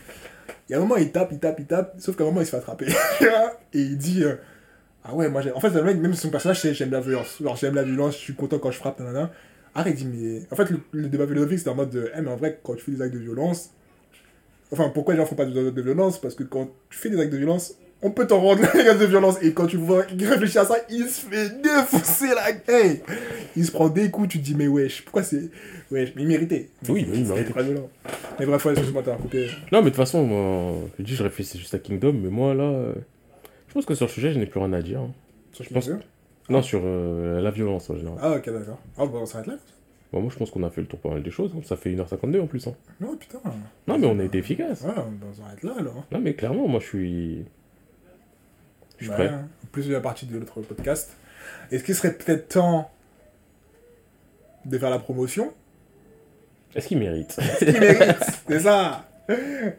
Il 0.68 0.72
y 0.72 0.74
a 0.74 0.78
un 0.78 0.80
moment, 0.82 0.96
il 0.96 1.10
tape, 1.10 1.30
il 1.32 1.38
tape, 1.38 1.56
il 1.60 1.66
tape, 1.66 1.94
sauf 1.98 2.14
qu'à 2.16 2.24
un 2.24 2.26
moment, 2.26 2.40
il 2.40 2.44
se 2.46 2.50
fait 2.50 2.56
attraper. 2.58 2.86
et 3.72 3.78
il 3.78 3.96
dit 3.98 4.22
euh, 4.22 4.34
Ah 5.02 5.14
ouais, 5.14 5.28
moi, 5.30 5.40
j'ai- 5.40 5.52
en 5.52 5.60
fait, 5.60 5.70
le 5.70 5.82
mec, 5.82 5.96
même 5.98 6.14
son 6.14 6.28
personnage, 6.30 6.60
c'est 6.60 6.74
j'aime 6.74 6.90
la 6.90 7.00
violence. 7.00 7.38
Genre, 7.42 7.56
j'aime 7.56 7.74
la 7.74 7.82
violence, 7.84 8.14
je 8.16 8.20
suis 8.20 8.34
content 8.34 8.58
quand 8.58 8.70
je 8.70 8.78
frappe, 8.78 8.98
nanana. 9.00 9.30
Arrête, 9.74 9.98
il 10.00 10.10
dit 10.10 10.16
Mais. 10.40 10.42
En 10.50 10.56
fait, 10.56 10.70
le, 10.70 10.80
le 10.92 11.08
débat 11.08 11.26
philosophique, 11.26 11.58
c'était 11.58 11.70
en 11.70 11.74
mode 11.74 11.90
de, 11.90 12.10
Eh, 12.16 12.20
mais 12.20 12.30
en 12.30 12.36
vrai, 12.36 12.60
quand 12.62 12.74
tu 12.74 12.82
fais 12.84 12.92
des 12.92 13.00
actes 13.02 13.14
de 13.14 13.18
violence. 13.18 13.70
Enfin, 14.72 14.90
pourquoi 14.92 15.14
les 15.14 15.20
gens 15.20 15.26
font 15.26 15.36
pas 15.36 15.44
de, 15.46 15.70
de 15.70 15.82
violence? 15.82 16.20
Parce 16.20 16.34
que 16.34 16.42
quand 16.42 16.68
tu 16.90 16.98
fais 16.98 17.08
des 17.10 17.20
actes 17.20 17.32
de 17.32 17.38
violence, 17.38 17.74
on 18.02 18.10
peut 18.10 18.26
t'en 18.26 18.40
rendre 18.40 18.62
les 18.74 18.88
actes 18.88 19.00
de 19.00 19.06
violence. 19.06 19.42
Et 19.42 19.52
quand 19.52 19.66
tu 19.66 19.76
vois 19.76 20.04
qu'il 20.04 20.26
réfléchit 20.28 20.58
à 20.58 20.64
ça, 20.64 20.76
il 20.90 21.06
se 21.08 21.26
fait 21.26 21.60
défoncer 21.62 22.34
la 22.34 22.52
gueule. 22.52 22.98
Il 23.56 23.64
se 23.64 23.72
prend 23.72 23.88
des 23.88 24.10
coups, 24.10 24.28
tu 24.28 24.38
te 24.40 24.44
dis, 24.44 24.54
mais 24.54 24.66
wesh, 24.68 25.02
pourquoi 25.04 25.22
c'est. 25.22 25.50
Wesh, 25.90 26.12
mais 26.16 26.22
il 26.22 26.28
méritait. 26.28 26.68
Oui, 26.88 27.06
oui, 27.10 27.18
il 27.20 27.26
méritait. 27.26 27.50
Très 27.52 27.62
violent. 27.64 27.88
Mais 28.38 28.46
bref, 28.46 28.64
ouais, 28.64 28.72
excuse-moi, 28.72 29.02
t'as 29.04 29.16
coupé. 29.16 29.46
Non, 29.72 29.78
mais 29.78 29.84
de 29.84 29.88
toute 29.90 29.96
façon, 29.96 30.24
moi, 30.24 30.74
je 30.98 31.04
dis, 31.04 31.14
je 31.14 31.22
réfléchis 31.22 31.58
juste 31.58 31.74
à 31.74 31.78
Kingdom, 31.78 32.12
mais 32.14 32.30
moi, 32.30 32.52
là, 32.54 32.64
euh, 32.64 32.94
je 33.68 33.74
pense 33.74 33.86
que 33.86 33.94
sur 33.94 34.06
le 34.06 34.10
sujet, 34.12 34.32
je 34.32 34.38
n'ai 34.38 34.46
plus 34.46 34.60
rien 34.60 34.72
à 34.72 34.82
dire. 34.82 35.00
hein. 35.00 35.10
Je 35.60 35.68
pense- 35.72 35.88
Non, 36.50 36.62
sur 36.62 36.80
euh, 36.84 37.40
la 37.40 37.50
violence 37.50 37.88
en 37.90 37.96
général. 37.96 38.18
Ah, 38.20 38.32
ok, 38.32 38.44
d'accord. 38.50 38.78
Ah, 38.98 39.06
bon, 39.06 39.20
on 39.20 39.26
s'arrête 39.26 39.46
là 39.46 39.54
Bon, 40.12 40.20
moi, 40.20 40.30
je 40.32 40.38
pense 40.38 40.50
qu'on 40.50 40.62
a 40.62 40.70
fait 40.70 40.80
le 40.80 40.86
tour 40.86 40.98
pas 41.00 41.08
mal 41.10 41.22
des 41.22 41.30
choses. 41.30 41.52
hein. 41.56 41.60
Ça 41.64 41.76
fait 41.76 41.90
1h52 41.90 42.40
en 42.40 42.46
plus. 42.46 42.66
hein. 42.68 42.74
Non, 43.00 43.16
putain. 43.16 43.38
Non, 43.88 43.98
mais 43.98 44.06
on 44.06 44.18
a 44.18 44.24
été 44.24 44.38
efficace. 44.38 44.82
Ouais, 44.82 44.90
on 44.96 45.34
s'arrête 45.34 45.62
là 45.64 45.72
alors. 45.78 46.04
Non, 46.12 46.20
mais 46.20 46.34
clairement, 46.34 46.68
moi, 46.68 46.80
je 46.80 46.86
suis. 46.86 47.44
Je 49.04 49.10
Ouais. 49.10 49.30
Plus 49.72 49.88
de 49.88 49.92
la 49.92 50.00
partie 50.00 50.26
de 50.26 50.36
l'autre 50.38 50.60
podcast. 50.60 51.12
Est-ce 51.70 51.82
qu'il 51.84 51.94
serait 51.94 52.12
peut-être 52.14 52.48
temps 52.48 52.90
de 54.64 54.78
faire 54.78 54.90
la 54.90 54.98
promotion? 54.98 55.52
Est-ce 56.74 56.88
qu'il 56.88 56.98
mérite? 56.98 57.36
Il 57.60 57.80
mérite, 57.80 58.16
c'est 58.48 58.60
ça 58.60 59.06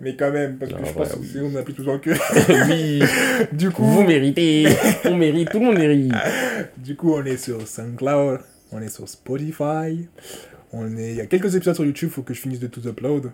mais 0.02 0.16
quand 0.16 0.32
même, 0.32 0.58
parce 0.58 0.72
que 0.72 0.78
Non, 0.80 0.86
je 0.86 0.94
pense 0.94 1.14
que 1.14 1.20
oui. 1.20 1.52
on 1.54 1.56
a 1.56 1.62
plus 1.62 1.74
besoin 1.74 2.00
que. 2.00 2.10
Oui, 2.68 3.04
Du 3.52 3.70
coup, 3.70 3.84
vous 3.84 4.04
méritez. 4.04 4.68
On 5.06 5.16
mérite, 5.16 5.52
tout 5.52 5.60
le 5.60 5.66
monde 5.66 5.78
mérite. 5.78 6.12
Du 6.78 6.96
coup, 6.96 7.14
on 7.14 7.24
est 7.26 7.38
sur 7.38 7.68
SoundCloud, 7.68 8.40
on 8.72 8.82
est 8.82 8.90
sur 8.90 9.08
Spotify, 9.08 10.08
on 10.74 10.98
est... 10.98 11.12
il 11.12 11.16
y 11.18 11.22
a 11.22 11.28
quelques 11.28 11.56
épisodes 11.56 11.76
sur 11.76 11.86
YouTube, 11.86 12.10
faut 12.10 12.24
que 12.24 12.34
je 12.34 12.42
finisse 12.42 12.60
de 12.60 12.68
tout 12.68 12.88
upload. 12.88 13.32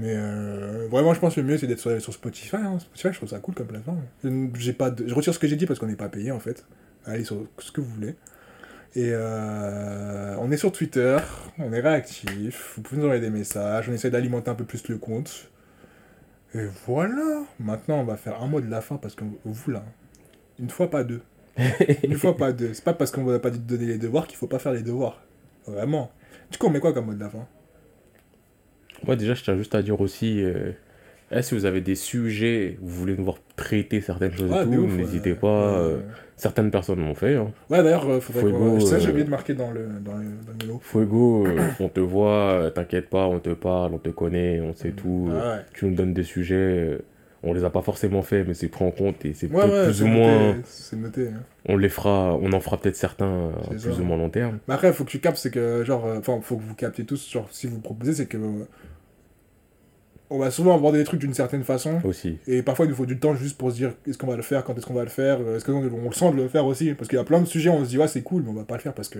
Mais 0.00 0.14
euh, 0.16 0.88
vraiment, 0.90 1.12
je 1.12 1.20
pense 1.20 1.34
que 1.34 1.40
le 1.40 1.46
mieux, 1.46 1.58
c'est 1.58 1.66
d'être 1.66 1.98
sur, 2.00 2.12
Spotify. 2.14 2.56
hein. 2.56 2.78
Spotify, 2.78 3.08
je 3.12 3.16
trouve 3.18 3.28
ça 3.28 3.38
cool 3.38 3.54
comme 3.54 3.66
plateforme. 3.66 4.00
Pas 4.78 4.90
de- 4.90 5.06
je 5.06 5.14
retire 5.14 5.34
ce 5.34 5.38
que 5.38 5.46
j'ai 5.46 5.56
dit 5.56 5.66
parce 5.66 5.78
qu'on 5.78 5.86
n'est 5.88 5.94
pas 5.96 6.08
payé, 6.08 6.32
en 6.32 6.40
fait. 6.40 6.64
Allez 7.04 7.24
sur 7.24 7.46
ce 7.58 7.70
que 7.70 7.80
vous 7.82 7.90
voulez. 7.90 8.14
Et 8.96 9.10
euh, 9.12 10.34
on 10.40 10.50
est 10.50 10.56
sur 10.56 10.72
Twitter, 10.72 11.16
on 11.58 11.72
est 11.72 11.80
réactif, 11.80 12.72
vous 12.76 12.82
pouvez 12.82 12.98
nous 12.98 13.04
envoyer 13.04 13.20
des 13.20 13.30
messages, 13.30 13.88
on 13.88 13.92
essaie 13.92 14.10
d'alimenter 14.10 14.50
un 14.50 14.56
peu 14.56 14.64
plus 14.64 14.88
le 14.88 14.98
compte. 14.98 15.48
Et 16.56 16.66
voilà, 16.86 17.44
maintenant 17.60 18.00
on 18.00 18.04
va 18.04 18.16
faire 18.16 18.42
un 18.42 18.48
mot 18.48 18.60
de 18.60 18.68
la 18.68 18.80
fin 18.80 18.96
parce 18.96 19.14
que 19.14 19.22
vous 19.44 19.70
là, 19.70 19.84
une 20.58 20.70
fois 20.70 20.90
pas 20.90 21.04
deux. 21.04 21.20
Une 22.02 22.14
fois 22.16 22.36
pas 22.36 22.52
deux. 22.52 22.74
C'est 22.74 22.82
pas 22.82 22.94
parce 22.94 23.12
qu'on 23.12 23.22
va 23.22 23.38
pas 23.38 23.50
donner 23.50 23.86
les 23.86 23.98
devoirs 23.98 24.26
qu'il 24.26 24.36
faut 24.38 24.48
pas 24.48 24.58
faire 24.58 24.72
les 24.72 24.82
devoirs. 24.82 25.22
Vraiment. 25.66 26.10
Du 26.50 26.58
coup, 26.58 26.66
on 26.66 26.70
met 26.70 26.80
quoi 26.80 26.92
comme 26.92 27.06
mot 27.06 27.14
de 27.14 27.20
la 27.20 27.30
fin? 27.30 27.46
Moi, 29.06 29.16
déjà, 29.16 29.34
je 29.34 29.42
tiens 29.42 29.56
juste 29.56 29.74
à 29.74 29.82
dire 29.82 30.00
aussi. 30.00 30.42
euh, 30.42 30.72
eh, 31.32 31.42
si 31.42 31.54
vous 31.54 31.64
avez 31.64 31.80
des 31.80 31.94
sujets, 31.94 32.76
vous 32.82 32.88
voulez 32.94 33.16
nous 33.16 33.24
voir 33.24 33.36
traiter 33.56 34.00
certaines 34.00 34.32
choses 34.32 34.50
Ouais, 34.50 34.62
et 34.62 34.64
tout, 34.64 34.86
n'hésitez 34.86 35.34
pas. 35.34 35.78
Euh, 35.78 36.00
certaines 36.36 36.70
personnes 36.72 36.98
l'ont 37.00 37.14
fait. 37.14 37.36
Hein. 37.36 37.52
Ouais, 37.70 37.82
d'ailleurs, 37.84 38.08
euh, 38.10 38.20
faudrait 38.20 38.42
Fuego, 38.42 38.58
qu'on. 38.58 38.80
Ça, 38.80 38.98
j'ai 38.98 39.06
euh, 39.06 39.10
oublié 39.10 39.24
de 39.24 39.30
marquer 39.30 39.54
dans 39.54 39.70
le, 39.70 39.86
dans 40.04 40.16
le, 40.16 40.24
dans 40.24 40.66
le. 40.74 40.78
Fuego, 40.80 41.46
on 41.78 41.88
te 41.88 42.00
voit, 42.00 42.70
t'inquiète 42.74 43.08
pas, 43.10 43.26
on 43.26 43.38
te 43.38 43.50
parle, 43.50 43.94
on 43.94 43.98
te 43.98 44.10
connaît, 44.10 44.60
on 44.60 44.74
sait 44.74 44.90
tout. 44.90 45.28
euh, 45.30 45.40
Ah 45.40 45.56
ouais. 45.58 45.64
Tu 45.72 45.86
nous 45.86 45.94
donnes 45.94 46.12
des 46.14 46.24
sujets, 46.24 46.98
on 47.44 47.52
les 47.54 47.62
a 47.62 47.70
pas 47.70 47.82
forcément 47.82 48.22
fait, 48.22 48.42
mais 48.42 48.54
c'est 48.54 48.66
pris 48.68 48.84
en 48.84 48.90
compte 48.90 49.24
et 49.24 49.32
c'est 49.32 49.46
Ouais, 49.46 49.62
peut-être 49.62 49.72
ouais, 49.72 49.84
plus 49.84 50.02
ou 50.02 50.06
moins. 50.08 50.46
noté, 50.48 50.60
C'est 50.64 50.96
noté. 50.96 51.28
hein. 51.28 51.42
On 51.68 51.76
les 51.76 51.88
fera, 51.88 52.34
on 52.42 52.52
en 52.52 52.60
fera 52.60 52.76
peut-être 52.76 52.96
certains 52.96 53.50
à 53.66 53.68
plus 53.70 53.78
ça. 53.78 54.00
ou 54.00 54.04
moins 54.04 54.16
long 54.16 54.30
terme. 54.30 54.58
Mais 54.66 54.74
après, 54.74 54.92
faut 54.92 55.04
que 55.04 55.10
tu 55.10 55.20
captes, 55.20 55.36
c'est 55.36 55.52
que, 55.52 55.84
genre, 55.84 56.06
enfin, 56.18 56.40
faut 56.42 56.56
que 56.56 56.62
vous 56.62 56.74
captiez 56.74 57.04
tous, 57.04 57.30
genre, 57.30 57.46
si 57.52 57.68
vous 57.68 57.78
proposez, 57.80 58.14
c'est 58.14 58.26
que. 58.26 58.36
euh, 58.36 58.64
on 60.30 60.38
va 60.38 60.50
souvent 60.50 60.76
aborder 60.76 60.98
les 60.98 61.04
trucs 61.04 61.20
d'une 61.20 61.34
certaine 61.34 61.64
façon. 61.64 62.00
Aussi. 62.04 62.38
Et 62.46 62.62
parfois, 62.62 62.86
il 62.86 62.90
nous 62.90 62.94
faut 62.94 63.06
du 63.06 63.18
temps 63.18 63.34
juste 63.34 63.58
pour 63.58 63.70
se 63.70 63.76
dire 63.76 63.92
est-ce 64.06 64.16
qu'on 64.16 64.26
va 64.28 64.36
le 64.36 64.42
faire, 64.42 64.64
quand 64.64 64.76
est-ce 64.78 64.86
qu'on 64.86 64.94
va 64.94 65.02
le 65.04 65.10
faire, 65.10 65.38
euh, 65.40 65.56
est-ce 65.56 65.64
qu'on 65.64 65.74
on 65.82 66.08
le 66.08 66.14
sent 66.14 66.30
de 66.32 66.36
le 66.36 66.48
faire 66.48 66.64
aussi? 66.66 66.94
Parce 66.94 67.08
qu'il 67.08 67.18
y 67.18 67.20
a 67.20 67.24
plein 67.24 67.40
de 67.40 67.46
sujets, 67.46 67.70
on 67.70 67.84
se 67.84 67.90
dit 67.90 67.98
ouais, 67.98 68.08
c'est 68.08 68.22
cool, 68.22 68.42
mais 68.42 68.50
on 68.50 68.54
va 68.54 68.64
pas 68.64 68.74
le 68.76 68.80
faire 68.80 68.94
parce 68.94 69.08
que. 69.08 69.18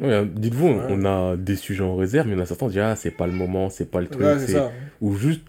Ouais, 0.00 0.14
hein, 0.14 0.28
Dites-vous, 0.32 0.66
on- 0.68 0.76
Ouais. 0.78 0.84
on 0.90 1.04
a 1.04 1.36
des 1.36 1.56
sujets 1.56 1.82
en 1.84 1.96
réserve, 1.96 2.26
mais 2.26 2.34
il 2.34 2.36
y 2.36 2.40
en 2.40 2.42
a 2.42 2.46
certains 2.46 2.66
qui 2.66 2.72
disent 2.74 2.82
ah 2.82 2.96
c'est 2.96 3.10
pas 3.10 3.26
le 3.26 3.32
moment, 3.32 3.68
c'est 3.70 3.90
pas 3.90 4.00
le 4.00 4.06
truc, 4.08 4.22
Ouais, 4.24 4.38
c'est 4.38 4.52
ça. 4.52 4.70
ou 5.00 5.14
juste 5.16 5.42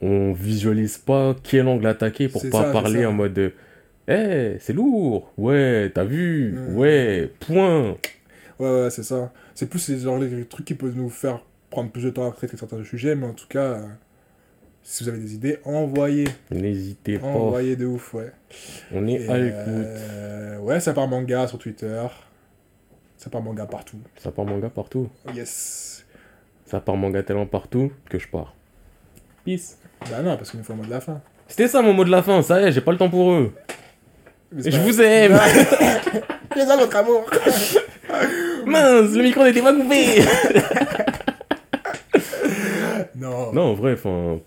on 0.00 0.32
visualise 0.32 0.98
pas 0.98 1.36
quel 1.44 1.68
angle 1.68 1.86
attaquer 1.86 2.28
pour 2.28 2.42
pas 2.50 2.64
ça, 2.64 2.72
parler 2.72 3.06
en 3.06 3.12
mode 3.12 3.34
de, 3.34 3.52
Eh, 4.08 4.56
c'est 4.58 4.72
lourd, 4.72 5.30
ouais, 5.38 5.90
t'as 5.94 6.02
vu, 6.02 6.58
ouais, 6.70 7.30
point. 7.46 7.96
Ouais, 8.58 8.82
ouais, 8.82 8.90
c'est 8.90 9.04
ça. 9.04 9.32
C'est 9.54 9.68
plus 9.70 9.88
les, 9.88 9.98
genre, 10.00 10.18
les 10.18 10.44
trucs 10.46 10.66
qui 10.66 10.74
peuvent 10.74 10.96
nous 10.96 11.08
faire 11.08 11.40
prendre 11.70 11.90
plus 11.90 12.02
de 12.02 12.10
temps 12.10 12.28
à 12.28 12.32
traiter 12.32 12.56
certains 12.56 12.82
sujets, 12.82 13.14
mais 13.14 13.26
en 13.26 13.32
tout 13.32 13.46
cas, 13.48 13.78
Si 14.84 15.04
vous 15.04 15.08
avez 15.10 15.18
des 15.18 15.34
idées, 15.34 15.58
envoyez. 15.64 16.24
N'hésitez 16.50 17.18
pas. 17.18 17.26
Envoyez 17.28 17.76
de 17.76 17.86
ouf, 17.86 18.14
ouais. 18.14 18.32
On 18.92 19.06
est 19.06 19.12
Et, 19.22 19.28
à 19.28 19.38
l'écoute. 19.38 19.58
euh, 19.68 20.58
ouais, 20.58 20.80
ça 20.80 20.92
part 20.92 21.06
manga 21.08 21.46
sur 21.46 21.58
Twitter. 21.58 22.02
Ça 23.16 23.30
part 23.30 23.42
manga 23.42 23.64
partout. 23.66 23.98
Ça 24.16 24.32
part 24.32 24.44
manga 24.44 24.68
partout. 24.68 25.08
Yes. 25.34 26.04
Ça 26.66 26.80
part 26.80 26.96
manga 26.96 27.22
tellement 27.22 27.46
partout 27.46 27.92
que 28.10 28.18
je 28.18 28.26
pars. 28.28 28.54
Peace. 29.44 29.78
Bah 30.10 30.20
non, 30.22 30.36
parce 30.36 30.50
qu'il 30.50 30.58
nous 30.58 30.64
faut 30.64 30.72
le 30.72 30.80
mot 30.80 30.84
de 30.84 30.90
la 30.90 31.00
fin. 31.00 31.20
C'était 31.46 31.68
ça 31.68 31.80
mon 31.82 31.92
mot 31.92 32.04
de 32.04 32.10
la 32.10 32.22
fin, 32.22 32.42
ça 32.42 32.60
y 32.60 32.64
est, 32.64 32.72
j'ai 32.72 32.80
pas 32.80 32.92
le 32.92 32.98
temps 32.98 33.10
pour 33.10 33.32
eux. 33.32 33.52
Je 34.56 34.70
pas- 34.70 34.78
vous 34.78 35.00
aime. 35.00 35.38
C'est 36.54 36.66
ça 36.66 36.76
votre 36.76 36.96
amour. 36.96 37.24
Mince, 38.66 39.12
le 39.14 39.22
micro 39.22 39.44
n'était 39.44 39.62
pas 39.62 39.72
coupé. 39.74 40.22
non. 43.16 43.52
non, 43.52 43.62
en 43.70 43.74
vrai, 43.74 43.94
enfin. 43.94 44.38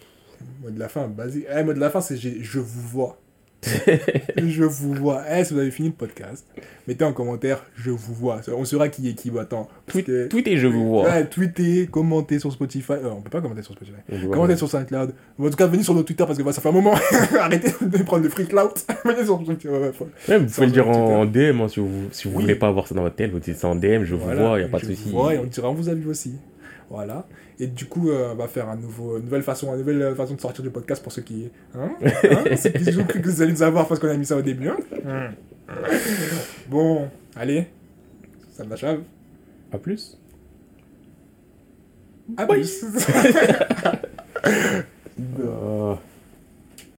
Mot 0.66 0.72
de 0.72 0.80
la 0.80 0.90
fin, 0.90 1.08
basique. 1.08 1.46
Eh, 1.56 1.64
mot 1.64 1.74
de 1.74 1.80
la 1.80 1.90
fin, 1.92 2.02
c'est 2.02 2.18
je 2.18 2.60
vous 2.60 2.88
vois. 2.90 3.18
je 4.38 4.64
vous 4.64 4.94
vois. 4.94 5.24
Eh, 5.32 5.44
si 5.44 5.54
vous 5.54 5.60
avez 5.60 5.72
fini 5.72 5.88
le 5.90 5.94
podcast, 5.96 6.46
mettez 6.88 7.04
en 7.04 7.14
commentaire 7.14 7.64
je 7.76 7.90
vous 7.90 8.14
vois. 8.14 8.42
On 8.56 8.64
saura 8.66 8.90
qui 8.90 9.10
est 9.10 9.14
qui. 9.14 9.32
Bah, 9.32 9.42
attends. 9.42 9.68
Tweet, 9.88 10.06
que- 10.06 10.28
tweetez, 10.28 10.58
je 10.58 10.68
vous 10.68 10.88
vois. 10.88 11.04
Ouais, 11.06 11.26
tweetez, 11.26 11.88
commentez 11.88 12.38
sur 12.40 12.52
Spotify. 12.52 12.94
Euh, 12.94 13.10
on 13.18 13.22
peut 13.22 13.30
pas 13.32 13.42
commenter 13.42 13.62
sur 13.64 13.74
Spotify. 13.74 13.98
Voit. 14.10 14.36
Commentez 14.36 14.56
sur 14.56 14.70
SoundCloud. 14.70 15.14
Ou 15.40 15.48
en 15.48 15.50
tout 15.50 15.56
cas, 15.56 15.66
venez 15.68 15.84
sur 15.84 15.94
notre 15.96 16.06
Twitter 16.08 16.26
parce 16.26 16.38
que 16.38 16.44
bah, 16.44 16.52
ça 16.52 16.62
fait 16.62 16.70
un 16.70 16.74
moment. 16.74 16.94
Arrêtez 17.40 17.72
de 17.82 18.04
prendre 18.04 18.24
le 18.24 18.30
free 18.30 18.46
clout. 18.48 18.74
venez 19.06 19.24
sur 19.26 19.44
Twitter. 19.44 19.70
ouais, 19.70 19.80
ouais, 19.80 19.94
faut- 19.94 20.08
Ouais, 20.28 20.38
vous 20.38 20.46
pouvez 20.46 20.68
le 20.68 20.72
dire 20.74 20.88
en, 20.90 21.26
DM 21.26 21.62
hein, 21.62 21.68
si 21.68 21.80
vous, 21.80 21.90
si 22.12 22.28
vous 22.28 22.36
Oui. 22.38 22.44
voulez 22.44 22.56
pas 22.56 22.68
avoir 22.68 22.88
ça 22.88 22.94
dans 22.96 23.02
votre 23.04 23.16
tête. 23.16 23.32
Vous 23.32 23.40
dites 23.40 23.56
ça 23.58 23.68
en 23.68 23.76
DM, 23.76 24.04
je 24.04 24.16
Voilà, 24.16 24.42
vous 24.42 24.48
vois, 24.48 24.60
y 24.60 24.64
a 24.64 24.68
pas 24.68 24.80
de 24.80 24.86
souci. 24.86 25.10
et 25.10 25.38
on 25.40 25.44
dira 25.46 25.70
on 25.70 25.74
vous 25.74 25.90
a 25.90 25.94
vu 25.94 26.08
aussi. 26.10 26.36
Voilà. 26.90 27.26
Et 27.60 27.68
du 27.68 27.86
coup, 27.86 28.10
euh, 28.10 28.32
on 28.34 28.36
va 28.36 28.48
faire 28.48 28.70
un 28.70 28.76
nouveau, 28.76 29.18
une 29.18 29.24
nouvelle 29.24 29.42
façon, 29.44 29.72
une 29.74 29.80
nouvelle 29.80 30.14
façon 30.16 30.34
de 30.36 30.42
sortir 30.42 30.64
du 30.64 30.70
podcast 30.70 31.02
pour 31.02 31.12
ceux 31.12 31.22
qui, 31.22 31.50
hein, 31.74 31.90
hein 32.02 32.56
ceux 32.58 32.70
qui 32.70 32.98
ont 33.00 33.06
cru 33.06 33.22
que 33.22 33.30
vous 33.30 33.42
allez 33.42 33.54
nous 33.54 33.64
avoir 33.64 33.88
parce 33.88 34.00
qu'on 34.00 34.10
a 34.10 34.18
mis 34.18 34.26
ça 34.26 34.36
au 34.36 34.42
début. 34.42 34.70
hein. 34.70 34.78
Bon, 36.70 37.10
allez, 37.36 37.68
ça 38.52 38.66
m'achève. 38.66 39.02
À 39.72 39.78
plus. 39.78 40.18
À 42.38 42.46
plus. 42.46 42.86
Ah. 45.42 45.98